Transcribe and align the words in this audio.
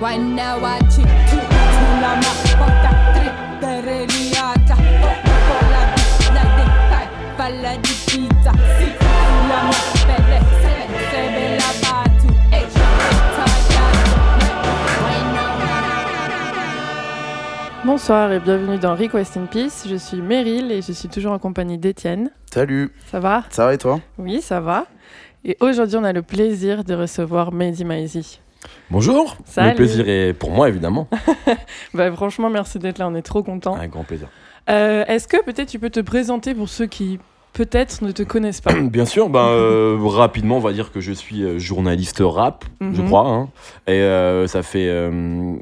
La 0.00 0.06
palla 7.36 7.76
di 7.76 7.94
pizza, 8.06 8.52
si, 8.78 8.88
sebe 11.10 11.56
la 11.56 11.70
batu, 11.82 12.28
e 12.50 12.66
Bonsoir 17.84 18.32
et 18.32 18.40
bienvenue 18.40 18.78
dans 18.78 18.94
Request 18.94 19.36
in 19.36 19.44
Peace. 19.44 19.86
Je 19.86 19.96
suis 19.96 20.22
Meryl 20.22 20.72
et 20.72 20.80
je 20.80 20.92
suis 20.92 21.10
toujours 21.10 21.32
en 21.32 21.38
compagnie 21.38 21.76
d'Étienne. 21.76 22.30
Salut, 22.50 22.90
Ça 23.10 23.20
va? 23.20 23.44
Ça 23.50 23.66
va 23.66 23.74
et 23.74 23.78
toi? 23.78 24.00
Oui, 24.16 24.40
ça 24.40 24.60
va. 24.60 24.86
Et 25.44 25.58
aujourd'hui, 25.60 25.98
on 25.98 26.04
a 26.04 26.14
le 26.14 26.22
plaisir 26.22 26.84
de 26.84 26.94
recevoir 26.94 27.52
Mehdi 27.52 27.84
Maizi. 27.84 28.40
Bonjour, 28.90 29.36
Salut. 29.44 29.70
le 29.70 29.74
plaisir 29.76 30.08
est 30.08 30.32
pour 30.32 30.50
moi 30.50 30.68
évidemment. 30.68 31.08
Bah, 31.94 32.10
franchement, 32.12 32.50
merci 32.50 32.78
d'être 32.78 32.98
là, 32.98 33.08
on 33.08 33.14
est 33.14 33.22
trop 33.22 33.42
contents. 33.42 33.76
Un 33.76 33.88
grand 33.88 34.04
plaisir. 34.04 34.28
Euh, 34.68 35.04
Est-ce 35.06 35.26
que 35.28 35.42
peut-être 35.44 35.68
tu 35.68 35.78
peux 35.78 35.90
te 35.90 36.00
présenter 36.00 36.54
pour 36.54 36.68
ceux 36.68 36.86
qui 36.86 37.18
peut-être 37.52 38.02
ne 38.04 38.12
te 38.12 38.22
connaissent 38.22 38.60
pas? 38.60 38.72
Bien 38.80 39.04
sûr, 39.04 39.28
ben, 39.28 39.46
euh, 39.48 39.96
rapidement, 40.02 40.56
on 40.56 40.60
va 40.60 40.72
dire 40.72 40.92
que 40.92 41.00
je 41.00 41.12
suis 41.12 41.42
euh, 41.42 41.58
journaliste 41.58 42.22
rap, 42.24 42.64
je 42.80 43.00
Mhm. 43.00 43.06
crois. 43.06 43.28
hein. 43.28 43.48
Et 43.86 43.92
euh, 43.92 44.46
ça 44.46 44.62
fait 44.62 44.88
euh, 44.88 45.54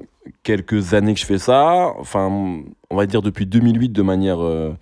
quelques 0.42 0.92
années 0.94 1.14
que 1.14 1.20
je 1.20 1.26
fais 1.26 1.38
ça. 1.38 1.92
Enfin, 1.98 2.28
on 2.90 2.96
va 2.96 3.06
dire 3.06 3.22
depuis 3.22 3.46
2008 3.46 3.90
de 3.90 4.02
manière 4.02 4.40
euh, 4.42 4.74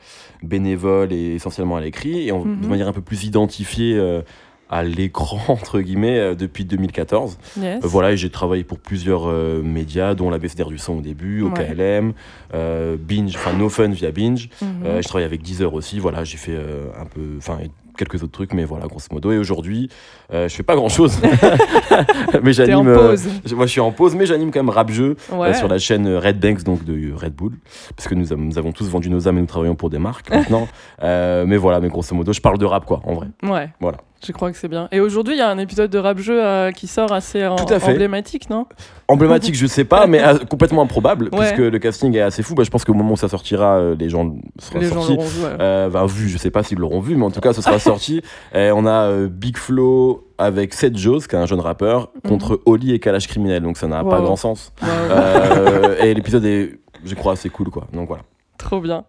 bénévole 0.42 1.12
et 1.12 1.34
essentiellement 1.34 1.76
à 1.76 1.80
l'écrit. 1.80 2.26
Et 2.28 2.32
on- 2.32 2.44
de 2.44 2.48
Mhm. 2.50 2.68
manière 2.68 2.88
un 2.88 2.92
peu 2.92 3.02
plus 3.02 3.24
identifiée 3.24 3.94
euh, 3.96 4.22
à 4.70 4.82
l'écran, 4.82 5.38
entre 5.48 5.80
guillemets, 5.80 6.18
euh, 6.18 6.34
depuis 6.34 6.64
2014. 6.64 7.38
Yes. 7.60 7.84
Euh, 7.84 7.86
voilà, 7.86 8.12
et 8.12 8.16
j'ai 8.16 8.30
travaillé 8.30 8.64
pour 8.64 8.78
plusieurs 8.78 9.28
euh, 9.28 9.62
médias, 9.62 10.14
dont 10.14 10.28
la 10.30 10.38
BCDR 10.38 10.68
du 10.68 10.78
son 10.78 10.94
au 10.98 11.00
début, 11.00 11.42
au 11.42 11.50
Ouais. 11.50 11.66
KLM, 11.74 12.12
euh, 12.54 12.96
Binge, 12.98 13.34
enfin 13.36 13.52
No 13.52 13.68
Fun 13.68 13.88
via 13.90 14.10
Binge. 14.10 14.48
Mhm. 14.62 15.00
Je 15.02 15.06
travaille 15.08 15.24
avec 15.26 15.42
Deezer 15.42 15.72
aussi, 15.72 15.98
voilà, 16.00 16.24
j'ai 16.24 16.36
fait 16.36 16.56
un 16.56 17.04
peu, 17.06 17.20
enfin 17.38 17.58
quelques 17.96 18.22
autres 18.22 18.32
trucs, 18.32 18.52
mais 18.52 18.64
voilà, 18.66 18.86
grosso 18.88 19.06
modo. 19.10 19.32
Et 19.32 19.38
aujourd'hui, 19.38 19.88
je 20.30 20.48
fais 20.48 20.62
pas 20.62 20.74
grand 20.76 20.90
chose, 20.90 21.18
mais 22.42 22.52
j'anime. 22.52 22.82
moi, 22.92 23.14
je 23.66 23.70
suis 23.70 23.80
en 23.80 23.90
pause, 23.92 24.14
mais 24.14 24.26
j'anime 24.26 24.50
quand 24.50 24.58
même 24.62 24.68
rap 24.68 24.90
jeu 24.90 25.16
Ouais. 25.32 25.54
sur 25.54 25.66
la 25.68 25.78
chaîne 25.78 26.06
Red 26.16 26.38
Banks, 26.38 26.62
donc 26.62 26.84
de 26.84 27.12
Red 27.14 27.34
Bull, 27.34 27.52
parce 27.96 28.06
que 28.08 28.14
nous, 28.14 28.32
avons- 28.34 28.42
nous 28.42 28.58
avons 28.58 28.72
tous 28.72 28.88
vendu 28.88 29.08
nos 29.08 29.28
âmes 29.28 29.38
et 29.38 29.40
nous 29.40 29.46
travaillons 29.46 29.76
pour 29.76 29.88
des 29.90 29.98
marques 29.98 30.30
maintenant. 30.30 30.68
Mais 31.02 31.56
voilà, 31.56 31.80
mais 31.80 31.88
grosso 31.88 32.14
modo, 32.14 32.32
je 32.32 32.40
parle 32.40 32.58
de 32.58 32.64
rap 32.66 32.84
quoi, 32.84 33.00
en 33.04 33.14
vrai. 33.14 33.28
Ouais. 33.42 33.70
Voilà. 33.80 33.98
Je 34.24 34.32
crois 34.32 34.50
que 34.50 34.56
c'est 34.56 34.68
bien. 34.68 34.88
Et 34.92 35.00
aujourd'hui, 35.00 35.34
il 35.34 35.38
y 35.38 35.42
a 35.42 35.48
un 35.50 35.58
épisode 35.58 35.90
de 35.90 35.98
rap 35.98 36.18
jeu 36.18 36.42
euh, 36.42 36.70
qui 36.72 36.86
sort 36.86 37.12
assez 37.12 37.46
en- 37.46 37.56
Tout 37.56 37.72
à 37.72 37.78
fait. 37.78 37.92
emblématique, 37.92 38.48
non? 38.50 38.66
Emblématique, 39.08 39.54
je 39.54 39.66
sais 39.66 39.84
pas, 39.84 40.06
mais 40.06 40.22
euh, 40.24 40.38
complètement 40.38 40.82
improbable, 40.82 41.28
Ouais. 41.32 41.38
puisque 41.52 41.58
le 41.58 41.78
casting 41.78 42.14
est 42.16 42.22
assez 42.22 42.42
fou. 42.42 42.54
Bah, 42.54 42.64
je 42.64 42.70
pense 42.70 42.84
qu'au 42.84 42.94
moment 42.94 43.12
où 43.12 43.16
ça 43.16 43.28
sortira, 43.28 43.76
euh, 43.76 43.94
les 43.98 44.08
gens 44.08 44.34
seront 44.58 44.78
Les 44.80 44.86
gens 44.86 44.94
sortis. 45.02 45.12
l'auront 45.16 45.24
vu. 45.28 45.42
ouais. 45.44 45.88
Bah, 45.90 46.06
vu, 46.06 46.28
je 46.28 46.38
sais 46.38 46.50
pas 46.50 46.62
s'ils 46.62 46.78
l'auront 46.78 47.00
vu, 47.00 47.14
mais 47.14 47.24
en 47.24 47.30
tout 47.30 47.40
cas, 47.40 47.52
ce 47.52 47.60
sera 47.62 47.78
sorti. 47.78 48.22
Et 48.54 48.70
on 48.72 48.86
a 48.86 49.10
euh, 49.10 49.28
Big 49.30 49.56
Flo 49.58 50.26
avec 50.38 50.72
Seth 50.74 50.96
Joes, 50.96 51.20
qui 51.28 51.36
est 51.36 51.38
un 51.38 51.46
jeune 51.46 51.60
rappeur, 51.60 52.10
contre 52.26 52.60
Oli 52.66 52.92
et 52.92 52.98
Kalash 52.98 53.28
Criminel. 53.28 53.62
Donc 53.62 53.76
ça 53.76 53.86
n'a 53.86 54.02
pas 54.02 54.16
Mhm. 54.16 54.18
Wow. 54.20 54.22
grand 54.24 54.36
sens. 54.36 54.72
Ouais. 54.82 54.88
Euh, 55.10 56.02
et 56.02 56.14
l'épisode 56.14 56.44
est, 56.44 56.78
je 57.04 57.14
crois, 57.14 57.34
assez 57.34 57.48
cool, 57.50 57.68
quoi. 57.70 57.86
Donc 57.92 58.08
voilà. 58.08 58.22
Trop 58.58 58.80
bien. 58.80 59.04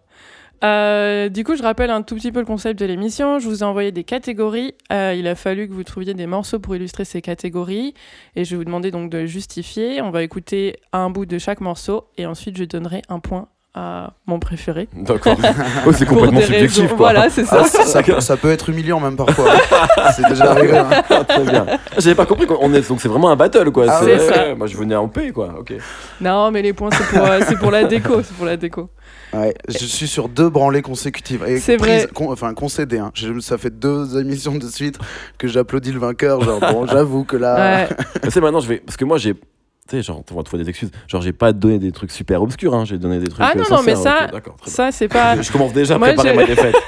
Euh, 0.64 1.28
du 1.28 1.44
coup, 1.44 1.56
je 1.56 1.62
rappelle 1.62 1.90
un 1.90 2.02
tout 2.02 2.14
petit 2.16 2.32
peu 2.32 2.40
le 2.40 2.46
concept 2.46 2.78
de 2.80 2.86
l'émission. 2.86 3.38
Je 3.38 3.48
vous 3.48 3.60
ai 3.60 3.66
envoyé 3.66 3.92
des 3.92 4.04
catégories. 4.04 4.74
Euh, 4.92 5.14
il 5.16 5.26
a 5.28 5.34
fallu 5.34 5.68
que 5.68 5.72
vous 5.72 5.84
trouviez 5.84 6.14
des 6.14 6.26
morceaux 6.26 6.58
pour 6.58 6.74
illustrer 6.74 7.04
ces 7.04 7.22
catégories. 7.22 7.94
Et 8.36 8.44
je 8.44 8.50
vais 8.50 8.56
vous 8.56 8.64
demander 8.64 8.90
donc 8.90 9.10
de 9.10 9.26
justifier. 9.26 10.02
On 10.02 10.10
va 10.10 10.22
écouter 10.22 10.76
un 10.92 11.10
bout 11.10 11.26
de 11.26 11.38
chaque 11.38 11.60
morceau. 11.60 12.08
Et 12.16 12.26
ensuite, 12.26 12.56
je 12.56 12.64
donnerai 12.64 13.02
un 13.08 13.20
point 13.20 13.48
à 13.78 14.10
mon 14.26 14.38
préféré. 14.40 14.88
D'accord. 14.92 15.36
oh, 15.86 15.92
c'est 15.92 16.04
complètement 16.06 16.40
subjectif, 16.40 16.88
quoi. 16.88 16.96
Voilà, 16.96 17.30
c'est 17.30 17.44
ça. 17.44 17.60
Ah, 17.60 17.64
ça, 17.68 17.84
ça 17.84 18.02
peut, 18.02 18.20
ça 18.20 18.36
peut 18.36 18.50
être 18.50 18.68
humiliant 18.70 18.98
même 18.98 19.16
parfois. 19.16 19.52
c'est 20.16 20.28
déjà 20.28 20.50
arrivé. 20.50 20.76
hein. 20.78 20.88
Très 21.28 21.44
bien. 21.44 21.66
J'avais 21.98 22.14
pas 22.16 22.26
compris 22.26 22.46
qu'on 22.46 22.72
est, 22.74 22.88
donc 22.88 23.00
c'est 23.00 23.08
vraiment 23.08 23.30
un 23.30 23.36
battle, 23.36 23.70
quoi. 23.70 23.86
Ah 23.88 24.00
c'est 24.02 24.18
ça. 24.18 24.54
Moi, 24.56 24.66
je 24.66 24.76
venais 24.76 24.96
en 24.96 25.08
paix, 25.08 25.30
quoi. 25.30 25.54
Ok. 25.60 25.72
Non, 26.20 26.50
mais 26.50 26.62
les 26.62 26.72
points, 26.72 26.90
c'est 26.92 27.06
pour, 27.16 27.24
euh, 27.26 27.40
pour 27.60 27.70
la 27.70 27.84
déco. 27.84 28.22
C'est 28.22 28.34
pour 28.34 28.46
la 28.46 28.56
déco. 28.56 28.90
Ouais, 29.32 29.54
je 29.68 29.84
suis 29.84 30.08
sur 30.08 30.28
deux 30.28 30.48
branlées 30.48 30.82
consécutives. 30.82 31.44
C'est 31.60 31.76
vrai. 31.76 32.08
con- 32.14 32.32
enfin, 32.32 32.54
concédé. 32.54 32.98
Hein. 32.98 33.10
Je- 33.14 33.38
Ça 33.40 33.58
fait 33.58 33.70
deux 33.70 34.18
émissions 34.18 34.54
de 34.56 34.66
suite 34.66 34.98
que 35.38 35.46
j'applaudis 35.48 35.92
le 35.92 36.00
vainqueur. 36.00 36.40
Genre, 36.42 36.60
bon, 36.60 36.86
j'avoue 36.86 37.24
que 37.24 37.36
là. 37.36 37.86
Ouais. 37.86 37.88
C'est 38.30 38.40
maintenant, 38.40 38.60
je 38.60 38.68
vais. 38.68 38.78
Parce 38.78 38.96
que 38.96 39.04
moi, 39.04 39.18
j'ai. 39.18 39.34
Tu 39.88 39.96
sais, 39.96 40.02
genre, 40.02 40.22
on 40.30 40.34
va 40.36 40.42
trouver 40.42 40.62
des 40.64 40.68
excuses. 40.68 40.90
Genre, 41.06 41.22
j'ai 41.22 41.32
pas 41.32 41.52
donné 41.52 41.78
des 41.78 41.92
trucs 41.92 42.10
super 42.10 42.42
obscurs, 42.42 42.74
hein. 42.74 42.84
J'ai 42.84 42.98
donné 42.98 43.18
des 43.18 43.28
trucs. 43.28 43.40
Ah 43.42 43.52
euh, 43.56 43.58
non, 43.70 43.76
non, 43.78 43.82
mais 43.82 43.94
ça-. 43.96 44.28
Ça, 44.66 44.92
c'est 44.92 45.08
pas. 45.08 45.40
Je 45.40 45.50
commence 45.50 45.72
déjà 45.72 45.94
à 45.94 45.98
préparer 45.98 46.34
ma 46.34 46.44
défaite. 46.44 46.76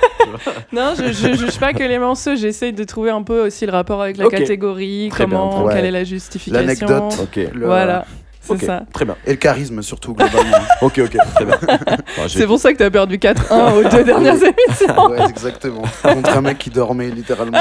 Non, 0.73 0.95
je, 0.97 1.07
je 1.13 1.35
juge 1.37 1.59
pas 1.59 1.73
que 1.73 1.83
les 1.83 1.99
morceaux. 1.99 2.37
J'essaye 2.37 2.73
de 2.73 2.85
trouver 2.85 3.11
un 3.11 3.23
peu 3.23 3.47
aussi 3.47 3.67
le 3.67 3.73
rapport 3.73 4.01
avec 4.01 4.17
la 4.17 4.29
catégorie, 4.29 5.09
Très 5.11 5.25
comment, 5.25 5.67
quelle 5.69 5.79
Ouais. 5.83 5.89
est 5.89 5.91
la 5.91 6.05
justification. 6.05 6.61
L'anecdote. 6.61 7.19
ok. 7.21 7.37
le- 7.53 7.67
Voilà, 7.67 8.05
c'est 8.41 8.65
ça. 8.65 8.85
Très 8.93 9.05
bien. 9.05 9.17
Et 9.27 9.31
le 9.31 9.37
charisme 9.37 9.83
surtout, 9.83 10.15
globalement. 10.15 10.57
Ok, 10.83 11.01
ok, 11.05 11.17
très 11.35 11.45
bien. 11.45 11.59
Enfin, 11.69 12.29
j'ai- 12.29 12.39
C'est 12.39 12.47
pour 12.47 12.61
ça 12.61 12.73
que 12.73 12.79
t'as 12.79 12.91
perdu 12.91 13.17
4-1 13.19 13.73
aux 13.75 13.89
deux 13.89 14.05
dernières 14.05 14.37
émissions. 14.37 15.09
ouais, 15.11 15.29
exactement. 15.29 15.83
Contre 16.03 16.37
un 16.37 16.41
mec 16.43 16.59
qui 16.59 16.71
dormait 16.71 17.11
littéralement. 17.11 17.59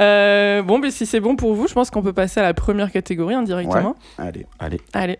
Euh, 0.00 0.62
bon, 0.62 0.78
mais 0.78 0.90
si 0.90 1.06
c'est 1.06 1.20
bon 1.20 1.36
pour 1.36 1.54
vous, 1.54 1.68
je 1.68 1.74
pense 1.74 1.90
qu'on 1.90 2.02
peut 2.02 2.12
passer 2.12 2.40
à 2.40 2.42
la 2.42 2.54
première 2.54 2.90
catégorie 2.92 3.34
indirectement. 3.34 3.96
Allez. 4.18 4.46
Allez. 4.58 4.80
Allez. 4.92 5.18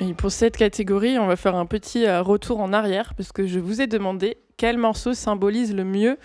Et 0.00 0.14
pour 0.14 0.30
cette 0.30 0.56
catégorie, 0.56 1.18
on 1.18 1.26
va 1.26 1.34
faire 1.36 1.56
un 1.56 1.66
petit 1.66 2.06
euh, 2.06 2.22
retour 2.22 2.60
en 2.60 2.72
arrière 2.72 3.14
parce 3.16 3.32
que 3.32 3.46
je 3.46 3.58
vous 3.58 3.80
ai 3.80 3.86
demandé 3.88 4.36
quel 4.56 4.76
morceau 4.78 5.12
symbolise 5.12 5.74
le 5.74 5.84
mieux 5.84 6.18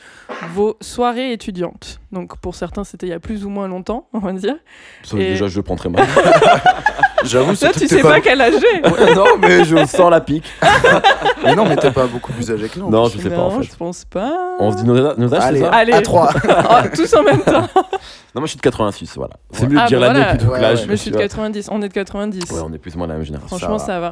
vos 0.53 0.78
soirées 0.81 1.31
étudiantes. 1.31 2.00
Donc 2.12 2.38
pour 2.38 2.53
certains, 2.56 2.84
c'était 2.84 3.07
il 3.07 3.09
y 3.09 3.13
a 3.13 3.19
plus 3.19 3.45
ou 3.45 3.50
moins 3.50 3.68
longtemps, 3.68 4.07
on 4.13 4.19
va 4.19 4.31
dire. 4.34 4.56
Ça, 5.03 5.18
Et- 5.18 5.30
Déjà, 5.31 5.47
je 5.47 5.56
le 5.57 5.63
prends 5.63 5.75
très 5.75 5.90
mal. 5.90 6.06
J'avoue, 7.24 7.56
surtout 7.56 7.80
tu 7.80 7.88
sais 7.88 8.02
pas 8.02 8.20
quel 8.22 8.40
âge 8.42 8.54
j'ai 8.60 8.90
Ouais, 8.90 9.16
non, 9.16 9.26
mais 9.40 9.64
je 9.64 9.78
sens 9.86 10.10
la 10.12 10.22
pique. 10.22 10.46
Mais 11.44 11.56
non, 11.56 11.66
mais 11.66 11.76
t'es 11.76 11.92
pas 11.92 12.06
beaucoup 12.08 12.32
plus 12.32 12.50
âgé 12.52 12.70
que 12.70 12.80
nous. 12.80 12.90
Non, 12.90 13.06
je 13.10 13.18
sais 13.20 13.30
pas 13.30 13.36
Non, 13.36 13.44
en 13.48 13.60
fait. 13.60 13.64
je 13.64 13.76
pense 13.76 14.06
pas. 14.06 14.32
On 14.60 14.72
se 14.72 14.78
dit 14.78 14.84
nos, 14.86 14.94
nos 15.18 15.34
âges, 15.34 15.42
c'est 15.42 15.48
Allez, 15.48 15.60
ça 15.60 15.70
Allez. 15.72 15.92
à 15.94 16.02
3. 16.02 16.30
Oh, 16.48 16.88
tous 16.96 17.14
en 17.16 17.24
même 17.24 17.42
temps. 17.42 17.62
Non, 17.62 18.42
moi, 18.42 18.44
je 18.44 18.48
suis 18.48 18.58
de 18.58 18.62
86, 18.62 19.14
voilà. 19.18 19.34
C'est 19.52 19.64
Ouais. 19.64 19.68
mieux 19.68 19.76
de 19.76 19.80
Ah, 19.82 19.88
dire 19.88 20.00
bah 20.00 20.08
l'année 20.08 20.20
voilà. 20.20 20.36
plutôt 20.36 20.46
que 20.48 20.52
Ouais, 20.56 20.62
l'âge. 20.62 20.80
ouais. 20.80 20.86
Mais 20.88 20.96
je 20.96 21.02
suis 21.02 21.12
de 21.12 21.16
tu 21.18 21.20
vois. 21.22 21.28
90. 21.28 21.68
On 21.72 21.82
est 21.82 21.88
de 21.90 21.94
90. 21.94 22.52
Ouais, 22.52 22.60
on 22.66 22.72
est 22.74 22.78
plus 22.78 22.96
ou 22.96 22.98
moins 22.98 23.08
la 23.08 23.16
même 23.16 23.24
génération. 23.24 23.58
Franchement, 23.58 23.78
va. 23.78 23.86
ça 23.86 24.00
va. 24.00 24.12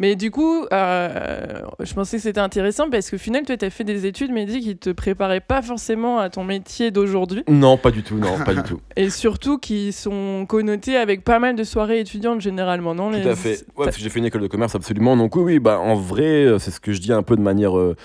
Mais 0.00 0.14
du 0.16 0.30
coup, 0.30 0.64
euh, 0.72 1.60
je 1.80 1.92
pensais 1.94 2.18
que 2.18 2.22
c'était 2.22 2.40
intéressant 2.40 2.88
parce 2.88 3.10
qu'au 3.10 3.18
final, 3.18 3.44
toi, 3.44 3.56
tu 3.56 3.64
as 3.64 3.70
fait 3.70 3.82
des 3.84 4.06
études, 4.06 4.30
mais 4.32 4.44
dit 4.46 4.60
qui 4.60 4.76
te 4.76 4.90
préparaient 4.90 5.40
pas 5.40 5.60
forcément 5.60 6.18
à 6.18 6.30
ton 6.30 6.44
métier 6.44 6.90
d'aujourd'hui 6.90 7.42
Non, 7.48 7.76
pas 7.76 7.90
du 7.90 8.02
tout, 8.02 8.16
non, 8.16 8.38
pas 8.44 8.54
du 8.54 8.62
tout. 8.68 8.80
et 8.96 9.10
surtout 9.10 9.58
qui 9.58 9.92
sont 9.92 10.46
connotées 10.48 10.96
avec 10.96 11.24
pas 11.24 11.38
mal 11.40 11.56
de 11.56 11.64
soirées 11.64 12.00
étudiantes 12.00 12.40
généralement, 12.40 12.94
non 12.94 13.10
Tout 13.10 13.18
les- 13.18 13.26
à 13.28 13.34
fait. 13.36 13.64
Ouais, 13.76 13.84
parce 13.86 13.96
que 13.96 14.02
j'ai 14.02 14.08
fait 14.10 14.20
une 14.20 14.26
école 14.26 14.42
de 14.42 14.46
commerce, 14.46 14.74
absolument. 14.74 15.16
Donc 15.16 15.34
oui, 15.36 15.42
oui, 15.42 15.58
bah 15.58 15.80
en 15.80 15.94
vrai, 15.96 16.44
euh, 16.44 16.58
c'est 16.58 16.70
ce 16.70 16.78
que 16.80 16.92
je 16.92 17.00
dis 17.00 17.12
un 17.12 17.22
peu 17.24 17.34
de 17.36 17.42
manière, 17.42 17.76
euh, 17.76 17.96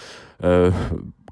euh, 0.43 0.71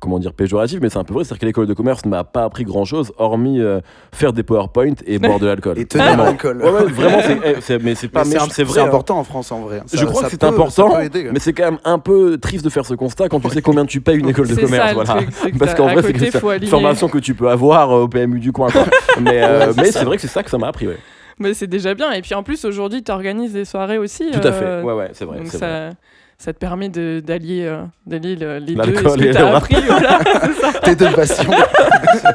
comment 0.02 0.20
dire, 0.20 0.34
péjorative, 0.34 0.80
mais 0.82 0.90
c'est 0.90 0.98
un 0.98 1.04
peu 1.06 1.14
vrai. 1.14 1.24
C'est-à-dire 1.24 1.40
que 1.42 1.46
l'école 1.46 1.68
de 1.68 1.74
commerce 1.74 2.04
ne 2.06 2.10
m'a 2.10 2.24
pas 2.26 2.44
appris 2.44 2.66
grand-chose, 2.66 3.14
hormis 3.18 3.62
euh, 3.62 3.80
faire 4.12 4.34
des 4.34 4.44
PowerPoint 4.44 4.96
et 5.06 5.20
boire 5.20 5.40
de 5.40 5.46
l'alcool. 5.46 5.78
Et 5.80 5.86
tenir 5.86 6.06
Vraiment. 6.08 6.24
l'alcool. 6.24 6.58
Ouais, 6.62 6.70
ouais, 6.72 6.84
vraiment, 6.86 7.20
c'est, 7.22 7.38
eh, 7.46 7.62
c'est- 7.62 7.80
mais 7.82 7.96
c'est 7.96 8.08
pas, 8.10 8.26
Mais 8.26 8.36
c'est 8.50 8.64
vrai. 8.64 8.82
hein. 8.82 8.86
important 8.86 9.20
en 9.20 9.24
France 9.24 9.52
en 9.52 9.60
vrai. 9.62 9.82
Je 9.94 9.98
Ça- 9.98 10.06
crois 10.08 10.24
que 10.24 10.30
c'est 10.32 10.44
important, 10.44 11.00
aider, 11.00 11.30
mais 11.32 11.40
c'est 11.40 11.54
quand 11.54 11.66
même 11.66 11.80
un 11.86 12.00
peu 12.00 12.38
triste 12.38 12.66
de 12.66 12.70
faire 12.70 12.86
ce 12.86 12.96
constat 12.96 13.30
quand 13.30 13.40
tu 13.40 13.50
sais 13.50 13.62
combien 13.62 13.86
tu 13.86 14.02
payes 14.02 14.18
une 14.18 14.28
école 14.30 14.48
de 14.48 14.56
commerce. 14.56 14.88
ça, 14.90 14.94
voilà. 14.94 15.14
truc, 15.32 15.58
Parce 15.58 15.76
qu'en 15.76 15.88
vrai, 15.94 16.02
c'est 16.02 16.58
une 16.58 16.68
formation 16.68 17.08
que 17.08 17.20
tu 17.20 17.36
peux 17.36 17.50
avoir 17.50 17.92
euh, 17.92 18.02
au 18.04 18.08
PMU 18.08 18.40
du 18.40 18.52
coin. 18.52 18.70
quoi. 18.72 18.84
mais 19.22 19.42
euh, 19.44 19.72
mais 19.78 19.92
c'est 19.92 20.04
vrai 20.04 20.16
que 20.18 20.22
c'est 20.24 20.28
ça 20.28 20.42
que 20.44 20.50
ça 20.50 20.58
m'a 20.58 20.68
appris. 20.68 20.88
Ouais. 20.88 20.98
Mais 21.40 21.54
c'est 21.54 21.68
déjà 21.68 21.94
bien. 21.94 22.12
Et 22.12 22.22
puis 22.22 22.34
en 22.36 22.44
plus, 22.44 22.66
aujourd'hui, 22.66 23.04
tu 23.04 23.12
organises 23.12 23.54
des 23.54 23.66
soirées 23.66 23.98
aussi. 23.98 24.30
Tout 24.32 24.48
à 24.48 24.52
fait. 24.52 24.82
Ouais, 24.82 24.94
ouais, 24.94 25.10
c'est 25.14 25.26
vrai. 25.26 25.40
Ça, 26.42 26.54
te 26.54 26.58
permet 26.58 26.90
de- 26.90 27.22
d'allier 27.26 27.66
euh, 27.66 27.84
d'allier 28.06 28.36
le- 28.36 28.58
les 28.60 28.76
deux. 28.76 28.82
L'alcool 28.94 29.12
ce 29.12 29.18
que 29.18 29.24
et 29.26 29.32
t'as 29.32 29.50
le 29.50 29.56
appris, 29.56 29.76
voilà, 29.86 30.20
c'est 30.46 30.54
ça. 30.54 30.80
Tes 30.80 30.96
deux 30.96 31.12
passions. 31.12 31.52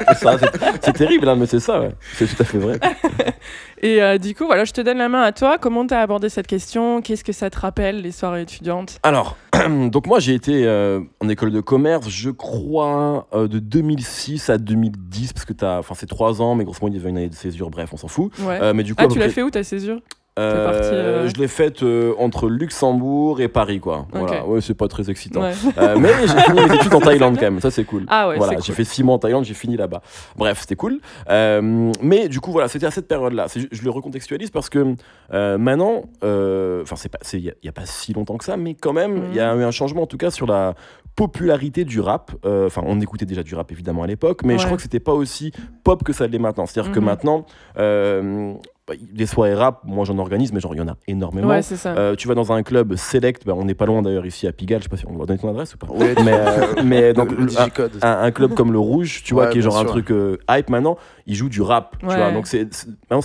C'est 0.09 0.15
ça, 0.19 0.39
c'est- 0.39 0.61
c'est 0.83 0.93
terrible, 0.93 1.29
hein, 1.29 1.37
mais 1.37 1.47
c'est 1.47 1.61
ça, 1.61 1.81
ouais. 1.81 1.91
C'est 2.15 2.27
tout 2.27 2.41
à 2.43 2.45
fait 2.45 2.59
vrai. 2.59 2.79
Et 3.83 4.03
euh, 4.03 4.17
du 4.17 4.35
coup, 4.35 4.47
voilà, 4.47 4.65
je 4.65 4.73
te 4.73 4.81
donne 4.81 4.97
la 4.99 5.09
main 5.11 5.21
à 5.23 5.33
toi. 5.33 5.59
Comment 5.59 5.87
tu 5.87 5.93
as 5.93 6.01
abordé 6.01 6.29
cette 6.31 6.47
question? 6.47 7.03
Qu'est-ce 7.03 7.23
que 7.25 7.33
ça 7.33 7.51
te 7.51 7.59
rappelle, 7.59 8.01
les 8.01 8.11
soirées 8.11 8.43
étudiantes? 8.43 8.99
Alors, 9.03 9.37
donc 9.91 10.07
moi 10.07 10.19
j'ai 10.19 10.35
été 10.35 10.65
euh, 10.65 11.01
en 11.21 11.29
école 11.29 11.51
de 11.53 11.61
commerce, 11.61 12.09
je 12.09 12.31
crois, 12.31 13.27
euh, 13.35 13.49
de 13.49 13.59
2006 13.59 14.49
à 14.51 14.57
2010, 14.59 15.33
parce 15.35 15.45
que 15.45 15.53
t'as, 15.53 15.79
enfin 15.79 15.95
c'est 15.95 16.07
trois 16.09 16.41
ans, 16.41 16.55
mais 16.55 16.65
grosso 16.65 16.79
modo 16.81 16.95
il 16.95 16.99
y 16.99 17.01
avait 17.01 17.11
une 17.11 17.19
année 17.19 17.29
de 17.29 17.35
césure, 17.35 17.69
bref, 17.71 17.91
on 17.93 17.97
s'en 17.99 18.09
fout. 18.09 18.33
Ouais. 18.41 18.59
Euh, 18.63 18.73
mais 18.73 18.83
du 18.83 18.95
coup, 18.95 19.05
ah, 19.05 19.09
tu 19.09 19.19
l'as 19.19 19.29
fait 19.29 19.43
où 19.43 19.51
ta 19.51 19.63
césure? 19.63 20.01
Parti, 20.37 20.89
euh, 20.93 21.29
Je 21.29 21.35
l'ai 21.41 21.49
faite 21.49 21.83
euh, 21.83 22.15
entre 22.19 22.49
Luxembourg 22.49 23.41
et 23.41 23.49
Paris, 23.49 23.81
quoi. 23.81 24.07
Voilà, 24.13 24.43
Ok. 24.45 24.49
ouais, 24.51 24.61
c'est 24.61 24.75
pas 24.75 24.89
très 24.89 25.11
excitant. 25.11 25.41
Ouais. 25.43 25.53
Euh, 25.79 25.97
mais 25.99 26.11
j'ai 26.27 26.39
fini 26.41 26.61
mes 26.69 26.75
études 26.75 26.95
en 26.95 27.01
Thaïlande 27.01 27.37
quand 27.37 27.47
même, 27.47 27.61
ça 27.61 27.71
c'est 27.71 27.85
cool. 27.85 28.05
Ah 28.09 28.29
ouais, 28.29 28.37
voilà, 28.37 28.53
c'est 28.59 28.59
j'ai 28.67 28.73
cool. 28.73 28.75
fait 28.77 28.85
six 28.85 29.03
mois 29.03 29.15
en 29.15 29.19
Thaïlande, 29.19 29.45
j'ai 29.45 29.55
fini 29.55 29.77
là-bas. 29.77 30.03
Bref, 30.37 30.59
c'était 30.61 30.77
cool. 30.77 31.01
Euh, 31.31 31.91
mais 32.03 32.29
du 32.29 32.41
coup, 32.41 32.53
voilà, 32.53 32.69
c'était 32.69 32.87
à 32.87 32.91
cette 32.91 33.09
période-là. 33.09 33.47
Je 33.73 33.83
le 33.83 33.91
recontextualise 33.91 34.51
parce 34.51 34.69
que 34.69 34.95
euh, 35.33 35.59
maintenant, 35.59 36.03
euh, 36.25 36.83
enfin, 36.83 36.97
c'est 36.97 37.09
pas, 37.09 37.19
il 37.33 37.41
n'y 37.63 37.69
a, 37.69 37.73
pas 37.73 37.87
si 37.87 38.13
longtemps 38.13 38.37
que 38.37 38.45
ça, 38.45 38.57
mais 38.57 38.75
quand 38.75 38.93
même, 38.93 39.25
il 39.31 39.37
y 39.37 39.41
a 39.41 39.55
eu 39.55 39.63
un 39.63 39.71
changement 39.71 40.03
en 40.03 40.07
tout 40.07 40.19
cas 40.19 40.31
sur 40.31 40.47
la 40.47 40.75
popularité 41.17 41.85
du 41.87 42.01
rap. 42.01 42.33
Euh, 42.45 42.67
Enfin, 42.67 42.83
on 42.85 43.01
écoutait 43.01 43.25
déjà 43.25 43.43
du 43.43 43.55
rap 43.55 43.73
évidemment 43.73 44.03
à 44.03 44.07
l'époque, 44.07 44.43
mais 44.45 44.59
je 44.59 44.65
crois 44.65 44.77
que 44.77 44.83
c'était 44.83 45.01
pas 45.01 45.13
aussi 45.15 45.53
pop 45.85 46.03
que 46.05 46.13
ça 46.13 46.27
l'est 46.27 46.39
maintenant. 46.39 46.67
C'est-à-dire 46.67 46.93
que 46.93 46.99
Mhm. 46.99 47.05
maintenant, 47.07 47.47
euh, 47.79 48.53
des 48.95 49.27
soirées 49.27 49.55
rap, 49.55 49.81
moi 49.85 50.05
j'en 50.05 50.17
organise, 50.19 50.53
mais 50.53 50.61
genre 50.61 50.75
il 50.75 50.79
y 50.79 50.81
en 50.81 50.87
a 50.89 50.97
énormément. 51.09 51.49
Ouais, 51.49 51.63
c'est 51.63 51.77
ça. 51.77 51.95
Euh, 51.97 52.15
tu 52.15 52.29
vas 52.29 52.35
dans 52.35 52.53
un 52.53 52.63
club 52.63 52.95
select, 52.95 53.45
bah, 53.45 53.55
on 53.57 53.65
n'est 53.65 53.75
pas 53.75 53.87
loin 53.87 54.01
d'ailleurs 54.01 54.27
ici 54.27 54.47
à 54.47 54.53
Pigalle, 54.53 54.79
je 54.79 54.85
sais 54.85 54.89
pas 54.89 54.97
si 54.97 55.07
on 55.09 55.17
va 55.17 55.27
donner 55.27 55.39
ton 55.41 55.51
adresse 55.51 55.75
ou 55.75 55.79
pas. 55.79 55.89
Ouais, 55.89 56.15
Mais, 56.25 56.33
euh, 56.33 56.83
mais 56.85 57.13
donc, 57.13 57.33
le, 57.33 57.47
le 57.47 58.05
un- 58.05 58.31
club 58.31 58.55
comme 58.55 58.73
le 58.73 58.79
Rouge, 58.79 59.23
tu 59.25 59.35
vois, 59.35 59.47
Ouais, 59.47 59.51
qui 59.51 59.59
est 59.59 59.63
genre 59.63 59.79
un 59.79 59.85
truc 59.85 60.11
euh, 60.13 60.37
hype 60.49 60.71
maintenant, 60.71 60.97
il 61.27 61.35
joue 61.35 61.49
du 61.49 61.63
rap, 61.63 61.97
tu 61.99 62.07
vois. 62.07 62.31
Donc 62.31 62.47
c'est 62.47 62.69